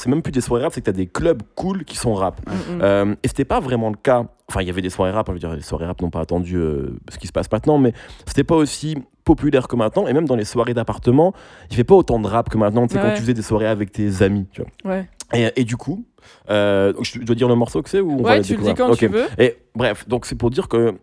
même 0.07 0.21
plus 0.23 0.31
des 0.31 0.41
soirées 0.41 0.63
rap, 0.63 0.73
c'est 0.73 0.81
que 0.81 0.85
t'as 0.85 0.91
des 0.91 1.07
clubs 1.07 1.43
cool 1.55 1.83
qui 1.83 1.95
sont 1.97 2.13
rap. 2.15 2.41
Mm, 2.47 2.51
mm. 2.75 2.79
Euh, 2.81 3.15
et 3.21 3.27
c'était 3.27 3.45
pas 3.45 3.59
vraiment 3.59 3.89
le 3.89 3.97
cas. 3.97 4.25
Enfin, 4.49 4.61
il 4.61 4.67
y 4.67 4.71
avait 4.71 4.81
des 4.81 4.89
soirées 4.89 5.11
rap, 5.11 5.27
je 5.27 5.33
veux 5.33 5.39
dire, 5.39 5.53
les 5.53 5.61
soirées 5.61 5.85
rap 5.85 6.01
n'ont 6.01 6.09
pas 6.09 6.19
attendu 6.21 6.57
euh, 6.57 6.97
ce 7.09 7.17
qui 7.17 7.27
se 7.27 7.31
passe 7.31 7.49
maintenant, 7.51 7.77
mais 7.77 7.93
c'était 8.25 8.43
pas 8.43 8.55
aussi 8.55 8.97
populaire 9.23 9.67
que 9.67 9.75
maintenant. 9.75 10.07
Et 10.07 10.13
même 10.13 10.25
dans 10.27 10.35
les 10.35 10.43
soirées 10.43 10.73
d'appartement, 10.73 11.33
il 11.69 11.75
fait 11.77 11.83
pas 11.83 11.95
autant 11.95 12.19
de 12.19 12.27
rap 12.27 12.49
que 12.49 12.57
maintenant. 12.57 12.87
Tu 12.87 12.95
sais, 12.95 12.99
quand 13.01 13.13
tu 13.13 13.21
faisais 13.21 13.33
des 13.35 13.43
soirées 13.43 13.67
avec 13.67 13.91
tes 13.91 14.23
amis, 14.23 14.47
tu 14.51 14.61
vois. 14.83 14.91
Ouais, 14.93 15.07
Et, 15.33 15.51
et 15.55 15.63
du 15.63 15.77
coup, 15.77 16.05
euh, 16.49 16.93
je 17.01 17.19
dois 17.19 17.35
dire 17.35 17.47
le 17.47 17.55
morceau 17.55 17.81
que 17.81 17.89
c'est 17.89 17.99
ou 17.99 18.11
on 18.11 18.23
va 18.23 18.31
ouais 18.31 18.37
le 18.39 18.43
tu 18.43 18.53
le 18.55 18.59
dis 18.59 18.65
découvrir 18.65 18.87
quand 18.87 18.95
tu 18.95 19.07
veux. 19.07 19.25
Et 19.37 19.57
bref, 19.75 20.07
donc 20.07 20.25
c'est 20.25 20.35
pour 20.35 20.49
dire 20.49 20.67
que 20.67 20.95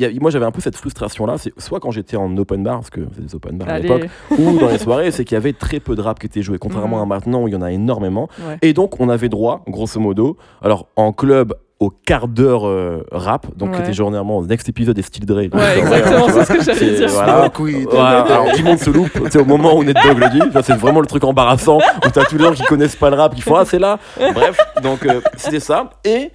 y 0.00 0.04
a- 0.04 0.10
moi 0.20 0.30
j'avais 0.30 0.44
un 0.46 0.50
peu 0.50 0.60
cette 0.60 0.76
frustration 0.76 1.26
là, 1.26 1.36
c'est 1.38 1.52
soit 1.58 1.80
quand 1.80 1.90
j'étais 1.90 2.16
en 2.16 2.36
open 2.36 2.62
bar, 2.62 2.76
parce 2.78 2.90
que 2.90 3.00
on 3.00 3.22
des 3.22 3.34
open 3.34 3.58
bars 3.58 3.68
à 3.68 3.72
Allez, 3.72 3.88
l'époque, 3.88 4.08
ou 4.38 4.58
dans 4.58 4.68
les 4.68 4.78
soirées, 4.78 5.10
c'est 5.10 5.24
qu'il 5.24 5.34
y 5.34 5.38
avait 5.38 5.52
très 5.52 5.80
peu 5.80 5.94
de 5.94 6.00
rap 6.02 6.18
qui 6.18 6.26
était 6.26 6.42
joué, 6.42 6.58
contrairement 6.58 6.96
Mhm. 6.98 7.02
à 7.02 7.06
maintenant 7.16 7.42
où 7.42 7.48
il 7.48 7.54
y 7.54 7.56
en 7.56 7.62
a 7.62 7.70
énormément. 7.72 8.28
ouais. 8.46 8.58
Et 8.62 8.72
donc 8.72 9.00
on 9.00 9.08
avait 9.08 9.28
droit, 9.28 9.62
grosso 9.68 10.00
modo, 10.00 10.36
alors 10.62 10.86
en 10.96 11.12
club 11.12 11.54
au 11.80 11.90
quart 11.90 12.28
d'heure 12.28 12.66
euh, 12.66 13.02
rap, 13.10 13.48
donc 13.56 13.70
Ouais. 13.70 13.76
qui 13.76 13.82
était 13.82 13.92
journalièrement 13.92 14.40
next 14.42 14.68
épisode 14.68 14.94
des 14.94 15.02
Style 15.02 15.26
Dre. 15.26 15.36
Ouais, 15.36 15.48
exactement, 15.78 16.28
c'est 16.28 16.44
ce 16.44 16.52
que 16.52 16.62
j'allais 16.62 16.78
c'est- 16.78 16.96
dire. 16.96 17.08
voilà. 17.08 17.50
Weed. 17.58 17.88
Voilà, 17.90 18.20
alors 18.22 18.52
tout 18.52 18.58
le 18.58 18.64
monde 18.64 18.78
se 18.78 18.90
loupe, 18.90 19.10
tu 19.12 19.30
sais, 19.30 19.38
au 19.40 19.44
moment 19.44 19.76
où 19.76 19.82
Ned 19.84 19.96
Dogg 20.02 20.18
le 20.18 20.30
dit, 20.30 20.40
c'est 20.62 20.76
vraiment 20.76 21.00
le 21.00 21.06
truc 21.06 21.24
embarrassant 21.24 21.78
où 21.78 22.10
t'as 22.10 22.24
tous 22.24 22.38
les 22.38 22.44
gens 22.44 22.52
qui 22.52 22.62
connaissent 22.62 22.96
pas 22.96 23.10
le 23.10 23.16
rap 23.16 23.34
qui 23.34 23.42
font 23.42 23.56
ah 23.56 23.64
c'est 23.64 23.80
là. 23.80 23.98
Bref, 24.34 24.56
donc 24.82 25.04
euh, 25.04 25.20
c'était 25.36 25.60
ça. 25.60 25.90
Et 26.04 26.30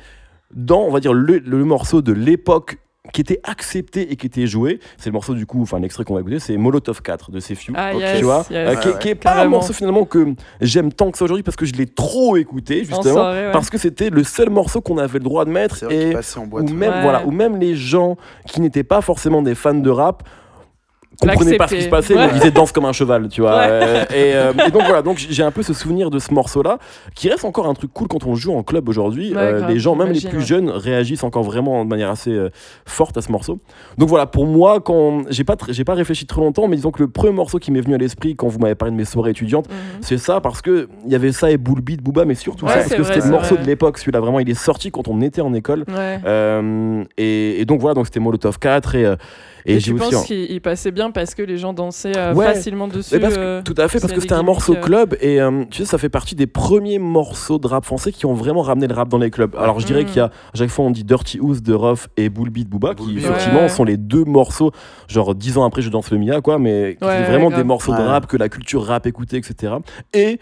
dans 0.54 0.82
on 0.82 0.92
va 0.92 1.00
dire 1.00 1.14
le, 1.14 1.38
le 1.40 1.64
morceau 1.64 2.02
de 2.02 2.12
l'époque 2.12 2.78
qui 3.14 3.22
était 3.22 3.40
accepté 3.44 4.12
et 4.12 4.16
qui 4.16 4.28
était 4.28 4.48
joué, 4.48 4.80
c'est 4.98 5.10
le 5.10 5.14
morceau 5.14 5.34
du 5.34 5.46
coup, 5.46 5.62
enfin 5.62 5.80
l'extrait 5.80 6.04
qu'on 6.04 6.14
va 6.14 6.22
écouter, 6.22 6.40
c'est 6.40 6.58
Molotov 6.58 7.02
4 7.02 7.32
de 7.32 7.40
Sefiu. 7.40 7.74
Ah, 7.76 7.92
Ok. 7.94 8.02
yes, 8.02 8.18
tu 8.20 8.24
vois, 8.26 8.46
yes. 8.50 8.52
euh, 8.52 8.76
qui, 8.76 9.00
qui 9.00 9.10
est 9.10 9.16
pas 9.16 9.42
un 9.42 9.48
morceau 9.48 9.74
finalement 9.74 10.06
que 10.06 10.34
j'aime 10.62 10.92
tant 10.94 11.10
que 11.12 11.18
ça 11.18 11.26
aujourd'hui 11.26 11.44
parce 11.44 11.56
que 11.58 11.66
je 11.66 11.74
l'ai 11.74 11.88
trop 11.88 12.38
écouté 12.38 12.82
En 12.82 12.86
justement 12.86 13.14
soirée, 13.14 13.46
ouais. 13.48 13.52
parce 13.52 13.70
que 13.70 13.78
c'était 13.78 14.10
le 14.10 14.24
seul 14.24 14.50
morceau 14.50 14.82
qu'on 14.82 14.98
avait 14.98 15.18
le 15.20 15.24
droit 15.24 15.46
de 15.46 15.50
mettre 15.52 15.84
et 15.92 16.14
ou 16.16 16.64
même 16.74 16.92
Ouais. 16.94 17.02
voilà 17.02 17.26
ou 17.26 17.32
même 17.32 17.58
les 17.60 17.76
gens 17.76 18.18
qui 18.48 18.62
n'étaient 18.62 18.84
pas 18.84 19.02
forcément 19.02 19.42
des 19.42 19.56
fans 19.56 19.74
de 19.74 19.90
rap 19.90 20.24
comprenaient 21.28 21.58
pas 21.58 21.68
ce 21.68 21.76
qui 21.76 21.82
se 21.84 21.90
passait 21.90 22.14
Ouais. 22.16 22.26
mais 22.28 22.32
ils 22.34 22.40
disaient 22.40 22.52
danse 22.52 22.72
comme 22.72 22.86
un 22.86 22.92
cheval 22.94 23.28
tu 23.30 23.42
vois 23.42 23.58
Ouais. 23.58 23.68
Euh, 23.70 24.04
et, 24.10 24.34
euh, 24.36 24.54
et 24.68 24.72
donc 24.72 24.84
voilà 24.84 25.02
donc 25.02 25.18
j'ai 25.30 25.44
un 25.44 25.52
peu 25.52 25.64
ce 25.64 25.74
souvenir 25.74 26.10
de 26.10 26.20
ce 26.20 26.34
morceau 26.34 26.62
là 26.64 26.78
qui 27.16 27.30
reste 27.30 27.46
encore 27.46 27.68
un 27.68 27.74
truc 27.74 27.92
cool 27.94 28.08
quand 28.08 28.26
on 28.26 28.36
joue 28.36 28.54
en 28.54 28.64
club 28.64 28.88
aujourd'hui 28.90 29.32
Ouais, 29.34 29.38
Euh, 29.40 29.68
les 29.68 29.80
gens 29.80 29.96
même 29.96 30.12
les 30.12 30.22
plus 30.22 30.42
jeunes 30.42 30.70
réagissent 30.70 31.24
encore 31.24 31.44
vraiment 31.44 31.84
de 31.84 31.90
manière 31.90 32.10
assez 32.10 32.32
euh, 32.32 32.50
forte 32.86 33.18
à 33.18 33.22
ce 33.22 33.32
morceau 33.32 33.60
donc 33.98 34.10
voilà 34.10 34.26
pour 34.26 34.46
moi 34.46 34.80
quand 34.80 35.24
j'ai 35.30 35.44
pas 35.44 35.56
j'ai 35.70 35.84
pas 35.84 35.94
réfléchi 35.94 36.26
très 36.26 36.42
longtemps 36.42 36.68
mais 36.68 36.76
disons 36.76 36.92
que 36.92 37.02
le 37.04 37.10
premier 37.10 37.34
morceau 37.34 37.60
qui 37.60 37.72
m'est 37.72 37.82
venu 37.82 37.96
à 37.96 37.98
l'esprit 37.98 38.36
quand 38.36 38.48
vous 38.48 38.60
m'avez 38.60 38.76
parlé 38.76 38.92
de 38.92 38.98
mes 38.98 39.06
soirées 39.06 39.32
étudiantes 39.32 39.68
Mhm. 39.70 39.76
c'est 40.02 40.18
ça 40.18 40.42
parce 40.42 40.62
que 40.62 40.88
il 41.06 41.12
y 41.12 41.16
avait 41.16 41.32
ça 41.32 41.52
et 41.52 41.58
Bull 41.58 41.82
Beat 41.82 42.02
Booba 42.02 42.26
mais 42.26 42.36
surtout 42.36 42.68
ça 42.68 42.76
parce 42.76 42.94
que 42.94 43.04
c'était 43.04 43.20
le 43.20 43.32
morceau 43.32 43.56
vrai. 43.56 43.64
de 43.64 43.68
l'époque 43.70 43.98
celui-là 43.98 44.20
vraiment 44.20 44.40
il 44.40 44.50
est 44.50 44.54
sorti 44.54 44.90
quand 44.92 45.08
on 45.08 45.22
était 45.22 45.42
en 45.42 45.54
école 45.54 45.86
et, 47.18 47.62
et 47.62 47.66
donc 47.66 47.82
voilà, 47.82 47.94
donc 47.94 48.06
c'était 48.06 48.20
Molotov 48.20 48.60
4 48.60 48.96
et, 48.96 49.06
et, 49.70 49.76
Et, 49.76 49.80
j'ai 49.80 49.94
tu 49.94 49.98
penses 50.00 50.26
qu'il 50.26 50.50
il 50.52 50.62
passait 50.62 50.92
bien 50.92 51.12
parce 51.12 51.36
que 51.36 51.42
les 51.42 51.58
gens 51.58 51.74
dansaient 51.74 52.18
euh, 52.18 52.34
Ouais. 52.34 52.46
facilement 52.54 52.88
dessus 52.88 53.16
Mais 53.16 53.20
parce 53.22 53.36
que- 53.36 53.40
euh, 53.40 53.62
tout 53.62 53.76
à 53.78 53.88
fait, 53.88 54.00
parce 54.00 54.12
que 54.14 54.20
c'était 54.22 54.34
un 54.34 54.44
morceau 54.44 54.74
euh. 54.74 54.82
club 54.82 55.16
et 55.22 55.40
euh, 55.42 55.64
tu 55.70 55.78
sais, 55.80 55.86
ça 55.86 55.98
fait 55.98 56.10
partie 56.10 56.36
des 56.36 56.48
premiers 56.48 57.00
morceaux 57.00 57.60
de 57.60 57.68
rap 57.68 57.86
français 57.86 58.12
qui 58.12 58.26
ont 58.26 58.34
vraiment 58.34 58.62
ramené 58.62 58.88
le 58.88 58.94
rap 58.94 59.10
dans 59.10 59.18
les 59.18 59.30
clubs. 59.32 59.56
Alors 59.56 59.80
je 59.80 59.86
dirais 59.86 60.04
Mm. 60.04 60.06
qu'il 60.08 60.18
y 60.18 60.20
a, 60.22 60.26
à 60.26 60.58
chaque 60.58 60.70
fois 60.70 60.86
on 60.86 60.92
dit 60.92 61.04
Dirty 61.04 61.40
Ouz 61.40 61.62
de 61.62 61.74
Ruff 61.74 62.10
et 62.18 62.30
Bull 62.30 62.50
Beat 62.50 62.68
Booba 62.70 62.96
qui 62.96 63.04
Bull 63.06 63.14
Beat, 63.16 63.26
effectivement 63.26 63.62
ouais. 63.62 63.70
sont 63.70 63.84
les 63.84 63.98
deux 63.98 64.24
morceaux, 64.26 64.72
genre 65.08 65.36
dix 65.36 65.58
ans 65.58 65.64
après 65.66 65.82
je 65.82 65.90
danse 65.90 66.10
le 66.12 66.18
Mia 66.18 66.42
quoi, 66.42 66.58
mais 66.60 66.98
qui 67.00 67.06
Ouais, 67.06 67.14
étaient 67.14 67.24
ouais, 67.24 67.30
vraiment 67.30 67.50
grave. 67.50 67.60
des 67.62 67.68
morceaux 67.68 67.94
de 67.96 68.02
rap 68.02 68.28
que 68.28 68.38
la 68.38 68.50
culture 68.50 68.84
rap 68.86 69.06
écoutait, 69.06 69.38
etc. 69.38 69.74
Et 70.14 70.40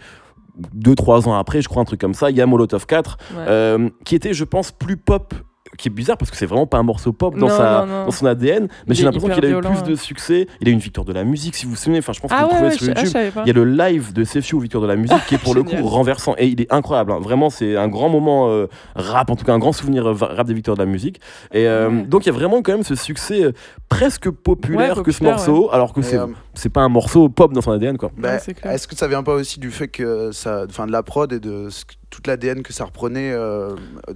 deux, 0.72 0.94
trois 0.96 1.28
ans 1.28 1.34
après, 1.34 1.62
je 1.62 1.68
crois 1.68 1.82
un 1.82 1.84
truc 1.84 2.00
comme 2.00 2.14
ça, 2.14 2.30
il 2.30 2.36
y 2.36 2.40
a 2.40 2.46
Molotov 2.46 2.86
4 2.86 3.16
Ouais. 3.30 3.44
euh, 3.48 3.88
qui 4.04 4.14
était, 4.16 4.32
je 4.34 4.42
pense, 4.44 4.72
plus 4.72 4.96
pop. 4.96 5.32
Qui 5.76 5.88
est 5.88 5.90
bizarre 5.90 6.16
parce 6.16 6.30
que 6.30 6.36
c'est 6.36 6.46
vraiment 6.46 6.66
pas 6.66 6.78
un 6.78 6.82
morceau 6.82 7.12
pop 7.12 7.34
dans, 7.36 7.48
Non, 7.48 7.56
sa, 7.56 7.80
non, 7.80 7.86
non. 7.86 8.04
dans 8.06 8.10
son 8.10 8.26
ADN, 8.26 8.68
mais 8.86 8.94
j'ai 8.94 9.04
l'impression 9.04 9.28
qu'il 9.28 9.44
a 9.44 9.48
eu 9.48 9.50
violent, 9.52 9.72
plus 9.74 9.82
de 9.90 9.94
succès. 9.96 10.46
Il 10.60 10.68
a 10.68 10.70
eu 10.70 10.74
une 10.74 10.80
victoire 10.80 11.04
de 11.04 11.12
la 11.12 11.24
musique, 11.24 11.54
si 11.54 11.64
vous 11.66 11.72
vous 11.72 11.76
souvenez. 11.76 11.98
Enfin, 11.98 12.12
je 12.12 12.20
pense 12.20 12.30
que 12.30 12.36
Ah 12.36 12.44
vous 12.44 12.48
ouais, 12.50 12.54
trouvez 12.54 12.70
ouais, 12.70 12.76
sur 12.78 12.92
ah, 12.96 13.22
YouTube. 13.24 13.42
Il 13.44 13.48
y 13.48 13.50
a 13.50 13.52
le 13.52 13.64
live 13.64 14.12
de 14.12 14.24
Sefiu 14.24 14.56
au 14.56 14.60
Victoire 14.60 14.82
de 14.82 14.88
la 14.88 14.96
musique 14.96 15.24
qui 15.26 15.34
est 15.34 15.38
pour 15.38 15.54
le 15.54 15.62
coup 15.64 15.76
renversant 15.86 16.34
et 16.38 16.46
il 16.48 16.60
est 16.60 16.72
incroyable. 16.72 17.12
hein. 17.12 17.18
Vraiment, 17.20 17.50
c'est 17.50 17.76
un 17.76 17.88
grand 17.88 18.08
moment 18.08 18.48
euh, 18.50 18.66
rap, 18.96 19.30
en 19.30 19.36
tout 19.36 19.44
cas 19.44 19.52
un 19.52 19.58
grand 19.58 19.72
souvenir 19.72 20.06
euh, 20.08 20.14
rap 20.14 20.46
des 20.46 20.54
Victoires 20.54 20.76
de 20.76 20.82
la 20.82 20.88
musique. 20.88 21.20
Et 21.52 21.66
euh, 21.68 21.88
Ouais. 21.90 22.02
donc 22.04 22.24
il 22.24 22.28
y 22.28 22.30
a 22.30 22.34
vraiment 22.34 22.60
quand 22.62 22.72
même 22.72 22.82
ce 22.82 22.94
succès 22.94 23.42
euh, 23.44 23.52
presque 23.88 24.30
populaire 24.30 24.96
Ouais, 24.98 25.02
que 25.04 25.12
ce 25.12 25.22
morceau, 25.22 25.68
alors 25.72 25.92
que 25.92 26.02
c'est 26.02 26.18
euh, 26.18 26.26
c'est 26.54 26.68
pas 26.70 26.80
un 26.80 26.88
morceau 26.88 27.28
pop 27.28 27.52
dans 27.52 27.60
son 27.60 27.70
ADN 27.72 27.96
quoi. 27.98 28.10
bah. 28.16 28.36
Est-ce 28.64 28.88
que 28.88 28.96
ça 28.96 29.06
vient 29.06 29.22
pas 29.22 29.34
aussi 29.34 29.60
du 29.60 29.70
fait 29.70 29.88
que 29.88 30.32
ça, 30.32 30.64
enfin 30.68 30.86
de 30.86 30.92
la 30.92 31.02
prod 31.02 31.32
et 31.32 31.40
de 31.40 31.68
ce 31.70 31.84
que- 31.84 31.94
toute 32.10 32.26
l'ADN 32.26 32.62
que 32.62 32.72
ça 32.72 32.84
reprenait 32.84 33.32
euh, 33.32 33.74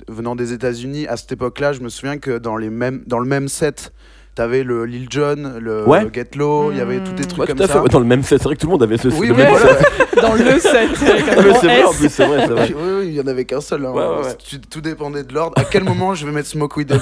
venant 0.08 0.36
des 0.36 0.52
États-Unis. 0.52 1.06
À 1.06 1.16
cette 1.16 1.32
époque-là 1.32 1.72
Je 1.72 1.80
me 1.80 1.88
souviens 1.88 2.18
que 2.18 2.38
dans 2.38 2.56
les 2.56 2.70
mêmes, 2.70 3.02
dans 3.06 3.18
le 3.18 3.28
même 3.28 3.48
set, 3.48 3.92
t'avais 4.34 4.62
le 4.64 4.84
Lil 4.86 5.06
Jon, 5.10 5.54
le 5.60 5.86
Ouais. 5.88 6.06
Get 6.12 6.30
Low, 6.36 6.70
il 6.72 6.78
y 6.78 6.80
avait 6.80 6.98
tous 7.00 7.12
des 7.12 7.22
Mm. 7.22 7.26
trucs 7.26 7.40
Ouais, 7.40 7.46
comme 7.46 7.56
tout 7.58 7.62
à 7.64 7.66
fait. 7.66 7.72
ça. 7.74 7.82
Ouais, 7.82 7.88
Dans 7.88 7.98
le 8.00 8.04
même 8.06 8.22
set, 8.22 8.38
c'est 8.38 8.44
vrai 8.44 8.54
que 8.56 8.60
tout 8.60 8.66
le 8.66 8.72
monde 8.72 8.82
avait 8.82 8.96
ce 8.98 9.08
Oui, 9.08 9.28
le 9.28 9.34
oui, 9.34 9.38
même 9.42 9.56
set. 9.56 9.86
Dans 10.22 10.34
le 10.34 10.58
set, 10.58 10.88
grand 11.36 11.60
c'est 11.60 11.66
vrai, 11.66 11.84
en 11.84 11.92
plus, 11.92 12.08
c'est 12.08 12.26
vrai. 12.26 12.46
Oui, 12.50 12.74
oui, 13.00 13.06
il 13.08 13.12
y 13.14 13.20
en 13.20 13.26
avait 13.26 13.44
qu'un 13.44 13.60
seul. 13.60 13.84
hein. 13.84 13.90
Ouais, 13.92 14.00
ouais, 14.06 14.24
ouais. 14.24 14.36
Tu- 14.44 14.60
Tout 14.60 14.80
dépendait 14.80 15.24
de 15.24 15.34
l'ordre. 15.34 15.54
À 15.56 15.64
quel 15.64 15.84
moment 15.84 16.14
je 16.14 16.24
vais 16.26 16.32
mettre 16.32 16.48
Smoke 16.48 16.82
Day? 16.84 16.96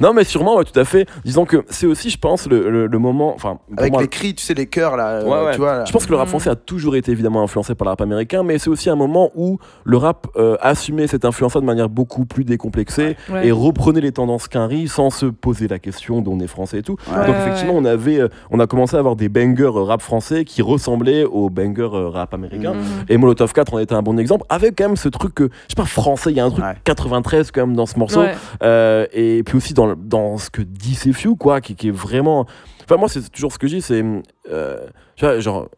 Non, 0.00 0.12
mais 0.12 0.24
sûrement, 0.24 0.56
ouais, 0.58 0.64
tout 0.64 0.78
à 0.78 0.84
fait. 0.84 1.06
Disons 1.24 1.44
que 1.44 1.64
c'est 1.70 1.86
aussi, 1.86 2.10
je 2.10 2.18
pense, 2.18 2.46
le, 2.46 2.70
le- 2.70 2.86
le 2.86 2.98
moment. 2.98 3.34
Enfin, 3.34 3.58
Avec 3.76 3.92
moi, 3.92 4.02
les 4.02 4.08
cris, 4.08 4.34
tu 4.34 4.44
sais, 4.44 4.54
les 4.54 4.66
chœurs 4.66 4.96
là. 4.96 5.08
euh, 5.08 5.24
Ouais, 5.24 5.46
ouais. 5.46 5.52
Tu 5.52 5.58
vois, 5.58 5.78
là. 5.78 5.84
Je 5.84 5.92
pense 5.92 6.06
que 6.06 6.10
le 6.10 6.16
rap 6.16 6.26
Mm. 6.28 6.30
français 6.30 6.50
a 6.50 6.56
toujours 6.56 6.94
été 6.96 7.10
évidemment 7.10 7.42
influencé 7.42 7.74
par 7.74 7.86
le 7.86 7.90
rap 7.90 8.00
américain, 8.00 8.42
mais 8.44 8.58
c'est 8.58 8.70
aussi 8.70 8.90
un 8.90 8.96
moment 8.96 9.30
où 9.34 9.58
le 9.84 9.96
rap 9.96 10.26
euh, 10.36 10.56
assumait 10.60 11.06
cette 11.08 11.24
influence 11.24 11.54
de 11.54 11.60
manière 11.60 11.88
beaucoup 11.88 12.26
plus 12.26 12.44
décomplexée 12.44 13.16
Ouais. 13.30 13.48
et 13.48 13.52
reprenait 13.52 14.00
les 14.00 14.12
tendances 14.12 14.46
qu'un 14.48 14.66
riz 14.66 14.86
sans 14.88 15.10
se 15.10 15.26
poser 15.26 15.47
la 15.68 15.78
question 15.78 16.20
d'on 16.20 16.38
est 16.40 16.46
français 16.46 16.78
et 16.78 16.82
tout. 16.82 16.96
Ouais. 17.10 17.16
Donc 17.26 17.34
Ouais, 17.34 17.40
effectivement, 17.42 17.74
ouais. 17.74 17.80
on 17.82 17.84
avait, 17.84 18.20
euh, 18.20 18.28
on 18.50 18.60
a 18.60 18.66
commencé 18.66 18.96
à 18.96 18.98
avoir 18.98 19.16
des 19.16 19.28
bangers 19.28 19.64
euh, 19.64 19.82
rap 19.82 20.02
français 20.02 20.44
qui 20.44 20.62
ressemblaient 20.62 21.24
aux 21.24 21.50
bangers 21.50 21.88
euh, 21.94 22.08
rap 22.08 22.34
américains. 22.34 22.74
Mhm. 22.74 22.82
Et 23.08 23.16
Molotov 23.16 23.52
4 23.52 23.74
en 23.74 23.78
était 23.78 23.94
un 23.94 24.02
bon 24.02 24.18
exemple, 24.18 24.44
avec 24.48 24.76
quand 24.76 24.84
même 24.86 24.96
ce 24.96 25.08
truc 25.08 25.34
que, 25.34 25.44
je 25.44 25.48
sais 25.70 25.74
pas, 25.76 25.84
français, 25.84 26.30
il 26.30 26.36
y 26.36 26.40
a 26.40 26.44
un 26.44 26.50
truc 26.50 26.64
Ouais. 26.64 26.74
93 26.84 27.50
quand 27.50 27.66
même 27.66 27.76
dans 27.76 27.86
ce 27.86 27.98
morceau. 27.98 28.22
Euh, 28.62 29.06
et 29.12 29.42
puis 29.44 29.56
aussi 29.56 29.74
dans, 29.74 29.94
dans 29.96 30.38
ce 30.38 30.50
que 30.50 30.62
dit 30.62 30.94
Sefiu, 30.94 31.36
quoi, 31.36 31.60
qui, 31.60 31.74
qui 31.74 31.88
est 31.88 31.92
vraiment. 31.92 32.46
Enfin, 32.84 32.96
moi, 32.98 33.08
c'est 33.08 33.28
toujours 33.30 33.52
ce 33.52 33.58
que 33.58 33.66
je 33.68 33.76
dis, 33.76 33.82
c'est. 33.82 34.02
euh, 34.50 34.86
tu 35.16 35.24
vois, 35.24 35.38
genre. 35.40 35.68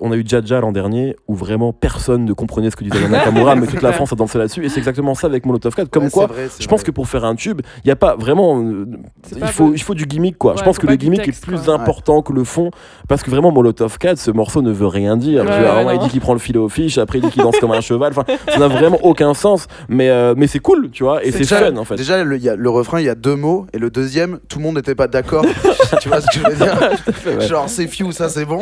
On 0.00 0.12
a 0.12 0.16
eu 0.16 0.24
Jaja 0.26 0.60
l'an 0.60 0.72
dernier 0.72 1.16
où 1.26 1.34
vraiment 1.34 1.72
personne 1.72 2.24
ne 2.24 2.32
comprenait 2.32 2.70
ce 2.70 2.76
que 2.76 2.84
disait 2.84 3.08
Nakamura, 3.08 3.54
mais 3.56 3.66
toute 3.68 3.82
la. 3.82 3.92
France 3.92 4.12
a 4.12 4.16
dansé 4.16 4.38
là-dessus. 4.38 4.64
Et 4.64 4.68
c'est 4.68 4.78
exactement 4.78 5.14
ça 5.14 5.26
avec 5.26 5.44
Molotov 5.46 5.74
4. 5.74 5.88
Comme 5.90 6.04
Ouais, 6.04 6.10
quoi, 6.10 6.26
vrai, 6.26 6.48
je 6.60 6.66
pense 6.68 6.80
vrai. 6.80 6.86
que 6.86 6.90
pour 6.92 7.08
faire 7.08 7.24
un 7.24 7.34
tube, 7.34 7.62
il 7.78 7.86
n'y 7.86 7.90
a 7.90 7.96
pas 7.96 8.14
vraiment. 8.16 8.60
euh, 8.62 8.86
il, 9.32 9.38
pas 9.38 9.46
faut, 9.48 9.72
il 9.74 9.82
faut 9.82 9.94
du 9.94 10.06
gimmick, 10.06 10.38
quoi. 10.38 10.54
je 10.56 10.62
pense 10.62 10.78
que 10.78 10.86
le 10.86 10.94
gimmick 10.96 11.22
texte, 11.22 11.42
est 11.42 11.46
plus 11.46 11.62
quoi. 11.62 11.74
important 11.74 12.22
que 12.22 12.32
le 12.32 12.44
fond. 12.44 12.70
Parce 13.08 13.22
que 13.22 13.30
vraiment, 13.30 13.50
Molotov 13.50 13.98
4, 13.98 14.18
ce 14.18 14.30
morceau 14.30 14.62
ne 14.62 14.70
veut 14.70 14.86
rien 14.86 15.16
dire. 15.16 15.44
Il 15.92 15.98
dit 16.00 16.08
qu'il 16.10 16.20
prend 16.20 16.32
le 16.34 16.38
filet 16.38 16.58
aux 16.58 16.68
fiches, 16.68 16.98
après 16.98 17.18
il 17.18 17.24
dit 17.24 17.30
qu'il 17.30 17.42
danse 17.42 17.58
comme 17.58 17.72
un 17.72 17.80
cheval. 17.80 18.12
Enfin, 18.16 18.24
ça 18.48 18.58
n'a 18.58 18.68
vraiment 18.68 18.98
aucun 19.02 19.34
sens. 19.34 19.66
Mais, 19.88 20.10
euh, 20.10 20.34
mais 20.36 20.46
c'est 20.46 20.58
cool, 20.60 20.90
tu 20.90 21.02
vois. 21.02 21.24
Et 21.24 21.32
c'est 21.32 21.38
déjà, 21.38 21.58
fun, 21.58 21.76
en 21.76 21.84
fait. 21.84 21.96
Déjà, 21.96 22.22
le, 22.22 22.36
il 22.36 22.42
y 22.42 22.48
a, 22.48 22.54
le 22.56 22.70
refrain, 22.70 23.00
il 23.00 23.06
y 23.06 23.10
a 23.10 23.14
deux 23.14 23.34
mots, 23.36 23.66
et 23.72 23.78
le 23.78 23.90
deuxième, 23.90 24.38
tout 24.48 24.58
le 24.58 24.64
monde 24.64 24.76
n'était 24.76 24.94
pas 24.94 25.08
d'accord. 25.08 25.44
tu 26.00 26.08
vois 26.08 26.20
ce 26.20 26.26
que 26.26 26.44
je 26.44 26.50
veux 26.50 26.54
dire. 26.56 27.40
Genre, 27.48 27.68
c'est 27.68 27.86
few, 27.88 28.12
ça 28.12 28.28
c'est 28.28 28.44
bon. 28.44 28.60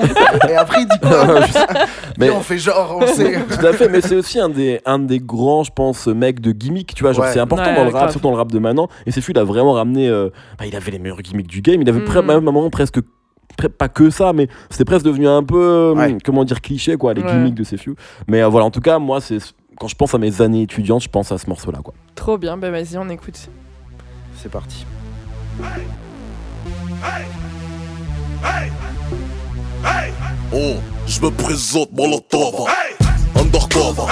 Et 0.49 0.55
après, 0.55 0.83
il 0.83 0.89
dit 0.89 0.99
quoi? 1.01 1.26
Mais- 2.19 2.31
on 2.31 2.41
fait 2.41 2.59
genre, 2.59 2.99
on 3.01 3.07
sait. 3.07 3.35
Tout 3.61 3.67
à 3.67 3.73
fait, 3.73 3.89
mais 3.89 4.01
c'est 4.01 4.17
aussi 4.17 4.39
un 4.41 4.49
des, 4.49 4.81
un 4.87 4.99
des 4.99 5.19
grands, 5.19 5.65
je 5.65 5.71
pense, 5.73 6.07
mecs 6.07 6.41
de 6.41 6.53
gimmick, 6.53 6.95
tu 6.95 7.03
vois, 7.03 7.13
genre 7.13 7.25
Ouais. 7.25 7.33
c'est 7.33 7.41
important 7.41 7.65
Ouais, 7.71 7.77
dans 7.77 7.85
le 7.85 7.91
rap, 7.91 8.11
surtout 8.11 8.27
dans 8.29 8.33
le 8.33 8.37
rap 8.39 8.51
de 8.53 8.59
maintenant, 8.59 8.89
et 9.07 9.11
c'est 9.11 9.21
il 9.27 9.39
a 9.39 9.45
vraiment 9.45 9.73
ramené, 9.73 10.09
euh, 10.09 10.31
bah, 10.59 10.67
il 10.67 10.75
avait 10.77 10.91
les 10.93 10.99
meilleurs 10.99 11.21
gimmicks 11.21 11.47
du 11.49 11.61
game, 11.61 11.83
il 11.83 11.89
avait 11.89 12.01
Mhm. 12.01 12.07
même 12.27 12.47
à 12.47 12.51
un 12.51 12.53
moment 12.53 12.71
presque, 12.71 12.99
pre- 13.59 13.69
pas 13.69 13.89
que 13.89 14.09
ça, 14.11 14.33
mais 14.33 14.49
c'était 14.71 14.85
presque 14.85 15.05
devenu 15.05 15.27
un 15.29 15.43
peu, 15.43 15.61
euh, 15.61 15.95
Ouais. 15.95 16.17
comment 16.25 16.45
dire, 16.45 16.61
cliché, 16.61 16.97
quoi, 16.97 17.13
les 17.15 17.23
Ouais. 17.23 17.31
gimmicks 17.31 17.55
de 17.55 17.65
Sefiu. 17.65 17.97
Mais 18.29 18.43
euh, 18.43 18.49
voilà, 18.49 18.67
en 18.67 18.71
tout 18.71 18.81
cas, 18.81 18.99
moi, 18.99 19.21
c'est 19.21 19.39
quand 19.79 19.89
je 19.89 19.95
pense 19.97 20.15
à 20.15 20.19
mes 20.19 20.41
années 20.41 20.63
étudiantes, 20.63 21.03
je 21.03 21.09
pense 21.09 21.33
à 21.33 21.39
ce 21.39 21.49
morceau-là, 21.51 21.81
quoi. 21.83 21.93
Trop 22.15 22.39
bien, 22.39 22.57
bah 22.57 22.71
vas-y, 22.71 22.97
on 22.97 23.09
écoute. 23.11 23.49
C'est 24.37 24.51
parti. 24.51 24.87
Oh, 30.53 30.77
je 31.07 31.21
me 31.21 31.31
présente 31.31 31.91
Molotov. 31.93 32.67
Undercover, 33.35 34.11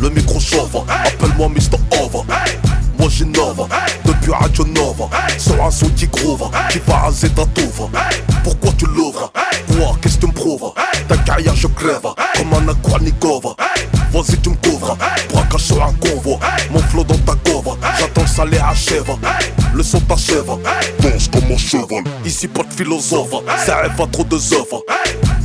le 0.00 0.10
micro 0.10 0.38
chauffe 0.38 0.76
Appelle-moi 0.88 1.48
Mr. 1.48 1.78
Over. 2.02 2.22
Moi 2.98 3.08
j'innove, 3.08 3.68
depuis 4.04 4.32
Radio 4.32 4.64
Nova. 4.64 5.08
Sur 5.38 5.64
un 5.64 5.70
son 5.70 5.88
qui 5.90 6.06
groove, 6.06 6.50
qui 6.70 6.78
va 6.86 6.96
raser 6.96 7.28
ta 7.30 7.44
touve 7.46 7.88
Pourquoi 8.44 8.72
tu 8.78 8.86
l'ouvres? 8.86 9.32
Quoi, 9.68 9.96
qu'est-ce 10.00 10.16
que 10.16 10.20
tu 10.22 10.26
me 10.26 10.32
prouves? 10.32 10.72
Ta 11.08 11.16
carrière 11.18 11.54
je 11.54 11.68
crève, 11.68 12.06
comme 12.36 12.54
un 12.54 12.68
Aquanikova 12.68 13.54
Vas-y 14.16 14.38
tu 14.38 14.48
me 14.48 14.54
couvres, 14.54 14.96
braquage 15.30 15.60
sur 15.60 15.84
un 15.84 15.92
convoi. 15.92 16.38
Mon 16.70 16.78
flow 16.78 17.04
dans 17.04 17.18
ta 17.18 17.34
couvre, 17.50 17.76
j'attends 17.98 18.22
que 18.22 18.30
ça 18.30 18.46
les 18.46 18.56
achève. 18.56 19.04
Le 19.74 19.82
son 19.82 20.00
t'achève, 20.00 20.52
danse 21.00 21.28
comme 21.28 21.52
un 21.52 21.58
cheval. 21.58 22.02
Ici 22.24 22.48
pas 22.48 22.62
de 22.62 22.72
philosophe, 22.72 23.34
ça 23.66 23.76
rêve 23.76 24.00
à 24.00 24.06
trop 24.06 24.24
de 24.24 24.36
œuvres. 24.36 24.82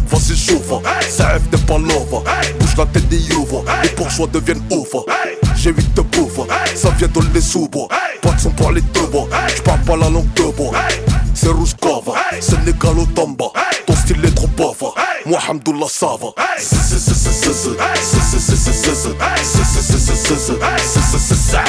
Vas-y 0.07 0.37
chauffe, 0.37 0.81
ça 1.09 1.27
rêve 1.27 1.41
n'est 1.51 1.57
pas 1.57 1.77
love 1.79 2.23
Bouge 2.59 2.77
la 2.77 2.85
tête 2.85 3.09
des 3.09 3.33
ouvre, 3.33 3.65
les 3.83 3.89
bourgeois 3.89 4.27
deviennent 4.27 4.63
ouf. 4.71 4.95
J'ai 5.57 5.71
huit 5.71 5.93
de 5.93 6.01
bouffe, 6.01 6.47
ça 6.73 6.91
vient 6.91 7.09
de 7.09 7.33
les 7.33 7.41
sous-bois. 7.41 7.89
Pas 8.21 8.31
de 8.31 8.39
son 8.39 8.51
pour 8.51 8.71
les 8.71 8.79
deux 8.79 9.07
bois, 9.07 9.27
j'parle 9.53 9.81
pas 9.81 9.97
la 9.97 10.09
langue 10.09 10.33
de 10.33 10.43
bois 10.43 10.71
C'est 11.41 11.49
Rouskova, 11.49 12.13
Sénégal 12.39 12.99
au 12.99 13.05
Tamba 13.07 13.45
Ton 13.87 13.95
style 13.95 14.23
est 14.23 14.35
trop 14.35 14.45
pauvre, 14.45 14.93
moi 15.25 15.39
Hamdoullah 15.49 15.87
ça 15.89 16.09
va 16.21 16.29
Ça 21.49 21.63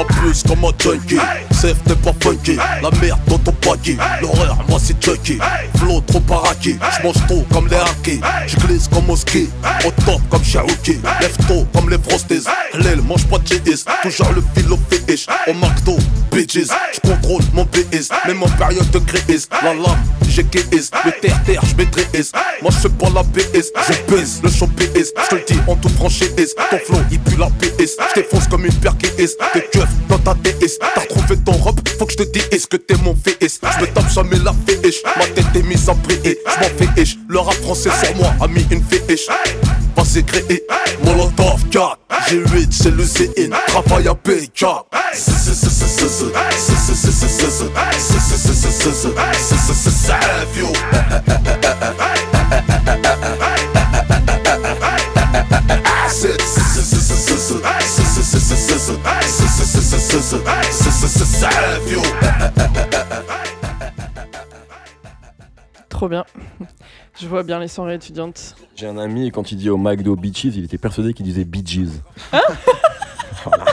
J'en 0.00 0.06
plus 0.06 0.42
comme 0.44 0.64
un 0.64 0.72
junkie. 0.78 1.18
Safe 1.50 1.76
t'es 1.84 1.94
pas 1.94 2.14
funky. 2.20 2.56
La 2.56 2.90
merde 3.02 3.20
dans 3.26 3.38
ton 3.38 3.52
paquet 3.52 3.98
L'horreur 4.22 4.56
moi 4.68 4.78
c'est 4.82 5.02
Chucky. 5.02 5.38
Flow 5.76 6.00
trop 6.06 6.20
paraki 6.20 6.78
J'mange 7.00 7.26
trop 7.28 7.44
comme 7.52 7.68
les 7.68 7.76
hackers 7.76 8.26
J'glisse 8.46 8.88
comme 8.88 9.10
au 9.10 9.16
ski. 9.16 9.50
Au 9.84 9.90
top 10.06 10.22
comme 10.30 10.42
Cherokee 10.42 11.00
Lève 11.20 11.36
tôt 11.46 11.66
comme 11.74 11.90
les 11.90 11.98
frosties. 11.98 12.46
L'aile 12.78 13.02
mange 13.02 13.26
pas 13.26 13.38
de 13.38 13.44
GS 13.44 13.84
Toujours 14.02 14.32
le 14.32 14.42
fil 14.54 14.72
au 14.72 14.78
fish 14.90 15.26
Au 15.46 15.52
McDo 15.52 15.98
Bitches. 16.32 16.70
J'contrôle 16.94 17.42
mon 17.52 17.64
BS 17.64 18.08
Même 18.26 18.42
en 18.42 18.48
période 18.48 18.90
de 18.90 18.98
crise. 19.00 19.48
La 19.62 19.74
lame 19.74 19.98
j'ai 20.30 20.44
KS 20.44 20.90
Le 21.04 21.10
terre-terre 21.20 21.60
j'maîtrise 21.66 22.30
Moi 22.62 22.70
j'fais 22.70 22.88
pas 22.88 23.08
la 23.12 23.24
PS 23.24 23.72
Je 23.88 24.14
pèse 24.14 24.40
le 24.44 24.48
champ 24.48 24.68
PS 24.68 25.12
J'te 25.24 25.32
le 25.32 25.44
dis 25.46 25.58
en 25.66 25.74
toute 25.74 25.92
franchise. 25.96 26.54
Ton 26.70 26.78
flow 26.78 27.00
il 27.10 27.18
pue 27.18 27.36
la 27.36 27.46
PS 27.46 27.96
J't'effonce 28.12 28.46
comme 28.46 28.64
une 28.64 28.72
paire 28.74 28.96
KS 28.96 29.36
T'es 29.52 29.68
keuf 29.72 29.89
dans 30.08 30.18
ta 30.18 30.34
DS 30.34 30.78
T'as 30.80 31.00
retrouvé 31.00 31.36
ton 31.44 31.52
robe 31.52 31.80
Faut 31.98 32.06
que 32.06 32.12
j'te 32.12 32.30
dise 32.32 32.48
est-ce 32.50 32.66
que 32.66 32.76
t'es 32.76 32.96
mon 33.02 33.14
fils 33.14 33.60
J'me 33.62 33.86
tape 33.86 34.10
jamais 34.12 34.38
la 34.44 34.54
fiche 34.66 35.02
Ma 35.16 35.26
tête 35.26 35.46
est 35.54 35.62
mise 35.62 35.88
en 35.88 35.94
prier 35.96 36.38
J'm'en 36.46 36.68
fais 36.78 37.02
ish 37.02 37.16
Le 37.28 37.38
rap 37.38 37.54
français 37.54 37.90
sur 38.02 38.16
moi 38.16 38.34
a 38.40 38.48
mis 38.48 38.66
une 38.70 38.82
fiche 38.82 39.26
Vas-y 39.96 40.24
créé 40.24 40.64
Molotov 41.04 41.64
4 41.70 41.98
G8 42.28 42.68
c'est 42.70 42.90
le 42.94 43.04
CN 43.04 43.50
Travail 43.66 44.08
à 44.08 44.14
PK 44.14 44.66
Ça 56.10 56.79
Trop 65.88 66.08
bien. 66.08 66.24
Je 67.20 67.26
vois 67.26 67.42
bien 67.42 67.58
les 67.58 67.66
soirées 67.66 67.96
étudiantes. 67.96 68.54
J'ai 68.76 68.86
un 68.86 68.96
ami, 68.96 69.26
et 69.26 69.30
quand 69.32 69.50
il 69.50 69.58
dit 69.58 69.70
au 69.70 69.76
McDo 69.76 70.14
Beaches, 70.14 70.44
il 70.44 70.64
était 70.64 70.78
persuadé 70.78 71.14
qu'il 71.14 71.26
disait 71.26 71.44
Bee 71.44 71.66
Gees. 71.66 72.00
Voilà. 73.44 73.64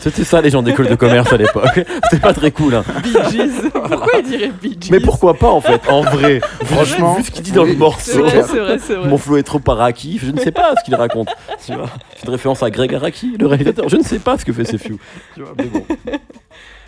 C'était 0.00 0.24
ça 0.24 0.40
les 0.40 0.50
gens 0.50 0.62
d'école 0.62 0.88
de 0.88 0.94
commerce 0.94 1.32
à 1.32 1.36
l'époque. 1.36 1.64
C'était 2.10 2.22
pas 2.22 2.32
très 2.32 2.50
cool. 2.50 2.74
hein. 2.74 2.84
Bee 3.02 3.12
Gees. 3.30 3.70
Pourquoi 3.72 4.20
il 4.20 4.24
dirait 4.28 4.50
Bee 4.62 4.76
Gees 4.80 4.90
Mais 4.90 5.00
pourquoi 5.00 5.34
pas 5.34 5.48
en 5.50 5.60
fait, 5.60 5.80
en 5.88 6.02
vrai 6.02 6.40
Franchement, 6.64 7.14
vu 7.14 7.24
ce 7.24 7.30
qu'il 7.30 7.42
dit 7.42 7.52
dans 7.52 7.62
oui. 7.64 7.68
le 7.68 7.74
C'est 7.74 7.78
morceau. 7.78 8.22
vrai, 8.24 8.42
c'est 8.42 8.58
vrai, 8.58 8.78
c'est 8.78 8.94
vrai. 8.94 9.08
Mon 9.08 9.18
flow 9.18 9.36
est 9.36 9.42
trop 9.42 9.58
paraki, 9.58 10.18
je 10.22 10.30
ne 10.30 10.38
sais 10.38 10.52
pas 10.52 10.74
ce 10.78 10.84
qu'il 10.84 10.94
raconte. 10.94 11.28
Tu 11.66 11.74
vois 11.74 11.86
C'est 12.16 12.24
une 12.26 12.30
référence 12.32 12.62
à 12.62 12.70
Greg 12.70 12.94
Araki, 12.94 13.36
le 13.38 13.46
réalisateur. 13.46 13.88
Je 13.88 13.96
ne 13.96 14.02
sais 14.02 14.18
pas 14.18 14.38
ce 14.38 14.44
que 14.44 14.52
fait 14.52 14.64
Sefiu. 14.64 14.96
Tu 15.34 15.42
vois, 15.42 15.52
mais 15.56 15.64
bon. 15.64 15.84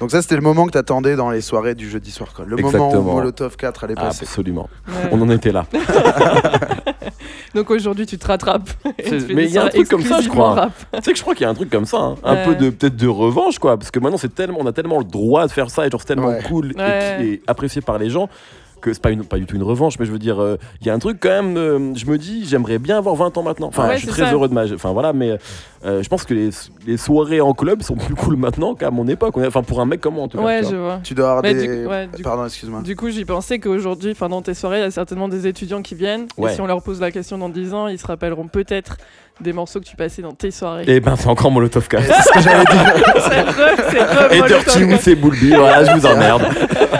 Donc 0.00 0.10
ça, 0.10 0.22
c'était 0.22 0.36
le 0.36 0.40
moment 0.40 0.64
que 0.66 0.70
t'attendais 0.70 1.14
dans 1.16 1.30
les 1.30 1.42
soirées 1.42 1.74
du 1.74 1.90
jeudi 1.90 2.10
soir. 2.10 2.30
Quoi. 2.34 2.44
Le 2.48 2.56
moment 2.56 2.90
où. 2.94 3.02
Molotov 3.02 3.56
4 3.56 3.84
allait 3.84 3.94
passer. 3.94 4.22
Absolument. 4.24 4.70
Ouais. 4.88 5.10
On 5.12 5.20
en 5.20 5.28
était 5.28 5.52
là. 5.52 5.66
Donc 7.54 7.70
aujourd'hui, 7.70 8.06
tu 8.06 8.16
te 8.18 8.26
rattrapes. 8.26 8.70
Mais 9.34 9.44
il 9.46 9.50
y 9.50 9.58
a 9.58 9.64
un 9.64 9.68
truc 9.68 9.88
comme 9.88 10.02
ça, 10.02 10.20
je 10.20 10.28
crois. 10.28 10.54
rap. 10.54 10.72
Tu 10.94 11.02
sais 11.02 11.12
que 11.12 11.16
je 11.18 11.22
crois 11.22 11.34
qu'il 11.34 11.42
y 11.42 11.46
a 11.46 11.50
un 11.50 11.54
truc 11.54 11.68
comme 11.70 11.84
ça, 11.86 11.98
hein. 11.98 12.14
un 12.22 12.34
Ouais. 12.34 12.44
peu 12.44 12.54
de 12.54 12.70
peut-être 12.70 12.96
de 12.96 13.08
revanche 13.08 13.58
quoi, 13.58 13.76
parce 13.76 13.90
que 13.90 13.98
maintenant 13.98 14.18
c'est 14.18 14.34
tellement, 14.34 14.58
on 14.60 14.66
a 14.66 14.72
tellement 14.72 14.98
le 14.98 15.04
droit 15.04 15.46
de 15.46 15.52
faire 15.52 15.68
ça 15.70 15.86
et 15.86 15.90
genre 15.90 16.00
c'est 16.00 16.06
tellement 16.08 16.28
Ouais. 16.28 16.42
cool 16.46 16.72
et 16.72 16.80
Ouais. 16.80 17.16
qui 17.18 17.24
est 17.34 17.42
apprécié 17.46 17.82
par 17.82 17.98
les 17.98 18.08
gens 18.10 18.28
que 18.80 18.92
c'est 18.92 19.02
pas 19.02 19.10
une, 19.10 19.24
pas 19.24 19.38
du 19.38 19.46
tout 19.46 19.56
une 19.56 19.62
revanche, 19.62 19.98
mais 19.98 20.06
je 20.06 20.10
veux 20.12 20.18
dire, 20.18 20.40
euh, 20.42 20.56
il 20.80 20.86
y 20.86 20.90
a 20.90 20.94
un 20.94 20.98
truc 20.98 21.18
quand 21.20 21.28
même. 21.28 21.56
euh, 21.56 21.94
je 21.94 22.06
me 22.06 22.18
dis, 22.18 22.44
j'aimerais 22.46 22.78
bien 22.78 22.98
avoir 22.98 23.14
20 23.14 23.36
ans 23.38 23.42
maintenant. 23.42 23.68
Enfin, 23.68 23.86
Ouais, 23.88 23.94
je 23.96 24.00
suis 24.00 24.08
très 24.08 24.24
ça. 24.24 24.32
heureux 24.32 24.48
de 24.48 24.54
ma, 24.54 24.64
enfin 24.72 24.92
voilà, 24.92 25.12
mais 25.12 25.38
euh, 25.84 26.02
je 26.02 26.08
pense 26.08 26.24
que 26.24 26.34
les, 26.34 26.50
les 26.86 26.96
soirées 26.96 27.40
en 27.40 27.52
club 27.54 27.82
sont 27.82 27.94
plus 27.96 28.14
cool 28.14 28.36
maintenant 28.36 28.74
qu'à 28.74 28.90
mon 28.90 29.06
époque. 29.08 29.36
Enfin 29.38 29.62
pour 29.62 29.80
un 29.80 29.86
mec 29.86 30.00
comme 30.00 30.14
moi 30.14 30.24
en 30.24 30.28
tout 30.28 30.38
cas. 30.38 30.44
Ouais, 30.44 30.60
tu 30.62 30.70
je 30.70 30.76
vois. 30.76 30.86
vois. 30.86 31.00
Tu 31.04 31.14
dois 31.14 31.28
avoir 31.28 31.42
Mais 31.42 31.54
des... 31.54 31.66
du- 31.66 31.86
ouais, 31.86 32.08
du- 32.08 32.22
Pardon, 32.22 32.44
excuse-moi. 32.46 32.82
Du 32.82 32.96
coup, 32.96 33.08
j'y 33.10 33.24
pensais 33.24 33.58
qu'aujourd'hui, 33.58 34.12
enfin 34.12 34.28
dans 34.28 34.42
tes 34.42 34.54
soirées, 34.54 34.78
il 34.78 34.82
y 34.82 34.84
a 34.84 34.90
certainement 34.90 35.28
des 35.28 35.46
étudiants 35.46 35.82
qui 35.82 35.94
viennent. 35.94 36.26
Ouais. 36.38 36.50
Et 36.52 36.54
si 36.54 36.60
on 36.60 36.66
leur 36.66 36.82
pose 36.82 37.00
la 37.00 37.10
question 37.10 37.38
dans 37.38 37.48
10 37.48 37.74
ans, 37.74 37.88
ils 37.88 37.98
se 37.98 38.06
rappelleront 38.06 38.48
peut-être 38.48 38.96
des 39.40 39.52
morceaux 39.52 39.80
que 39.80 39.84
tu 39.84 39.96
passais 39.96 40.22
dans 40.22 40.32
tes 40.32 40.50
soirées. 40.50 40.84
Et 40.86 41.00
ben 41.00 41.16
c'est 41.16 41.28
encore 41.28 41.50
Molotov 41.50 41.88
4. 41.88 42.02
C'est 42.06 42.22
ce 42.22 42.32
que 42.32 42.40
j'allais 42.40 42.64
dire. 42.64 42.94
c'est 43.16 43.40
re, 43.42 43.90
c'est 43.90 44.00
re 44.02 44.32
Et 44.32 44.42
Dirty. 44.48 44.84
Woods 44.84 45.08
et 45.08 45.14
Bulby, 45.14 45.50
voilà, 45.54 45.84
je 45.84 45.92
vous 45.98 46.06
emmerde. 46.06 46.42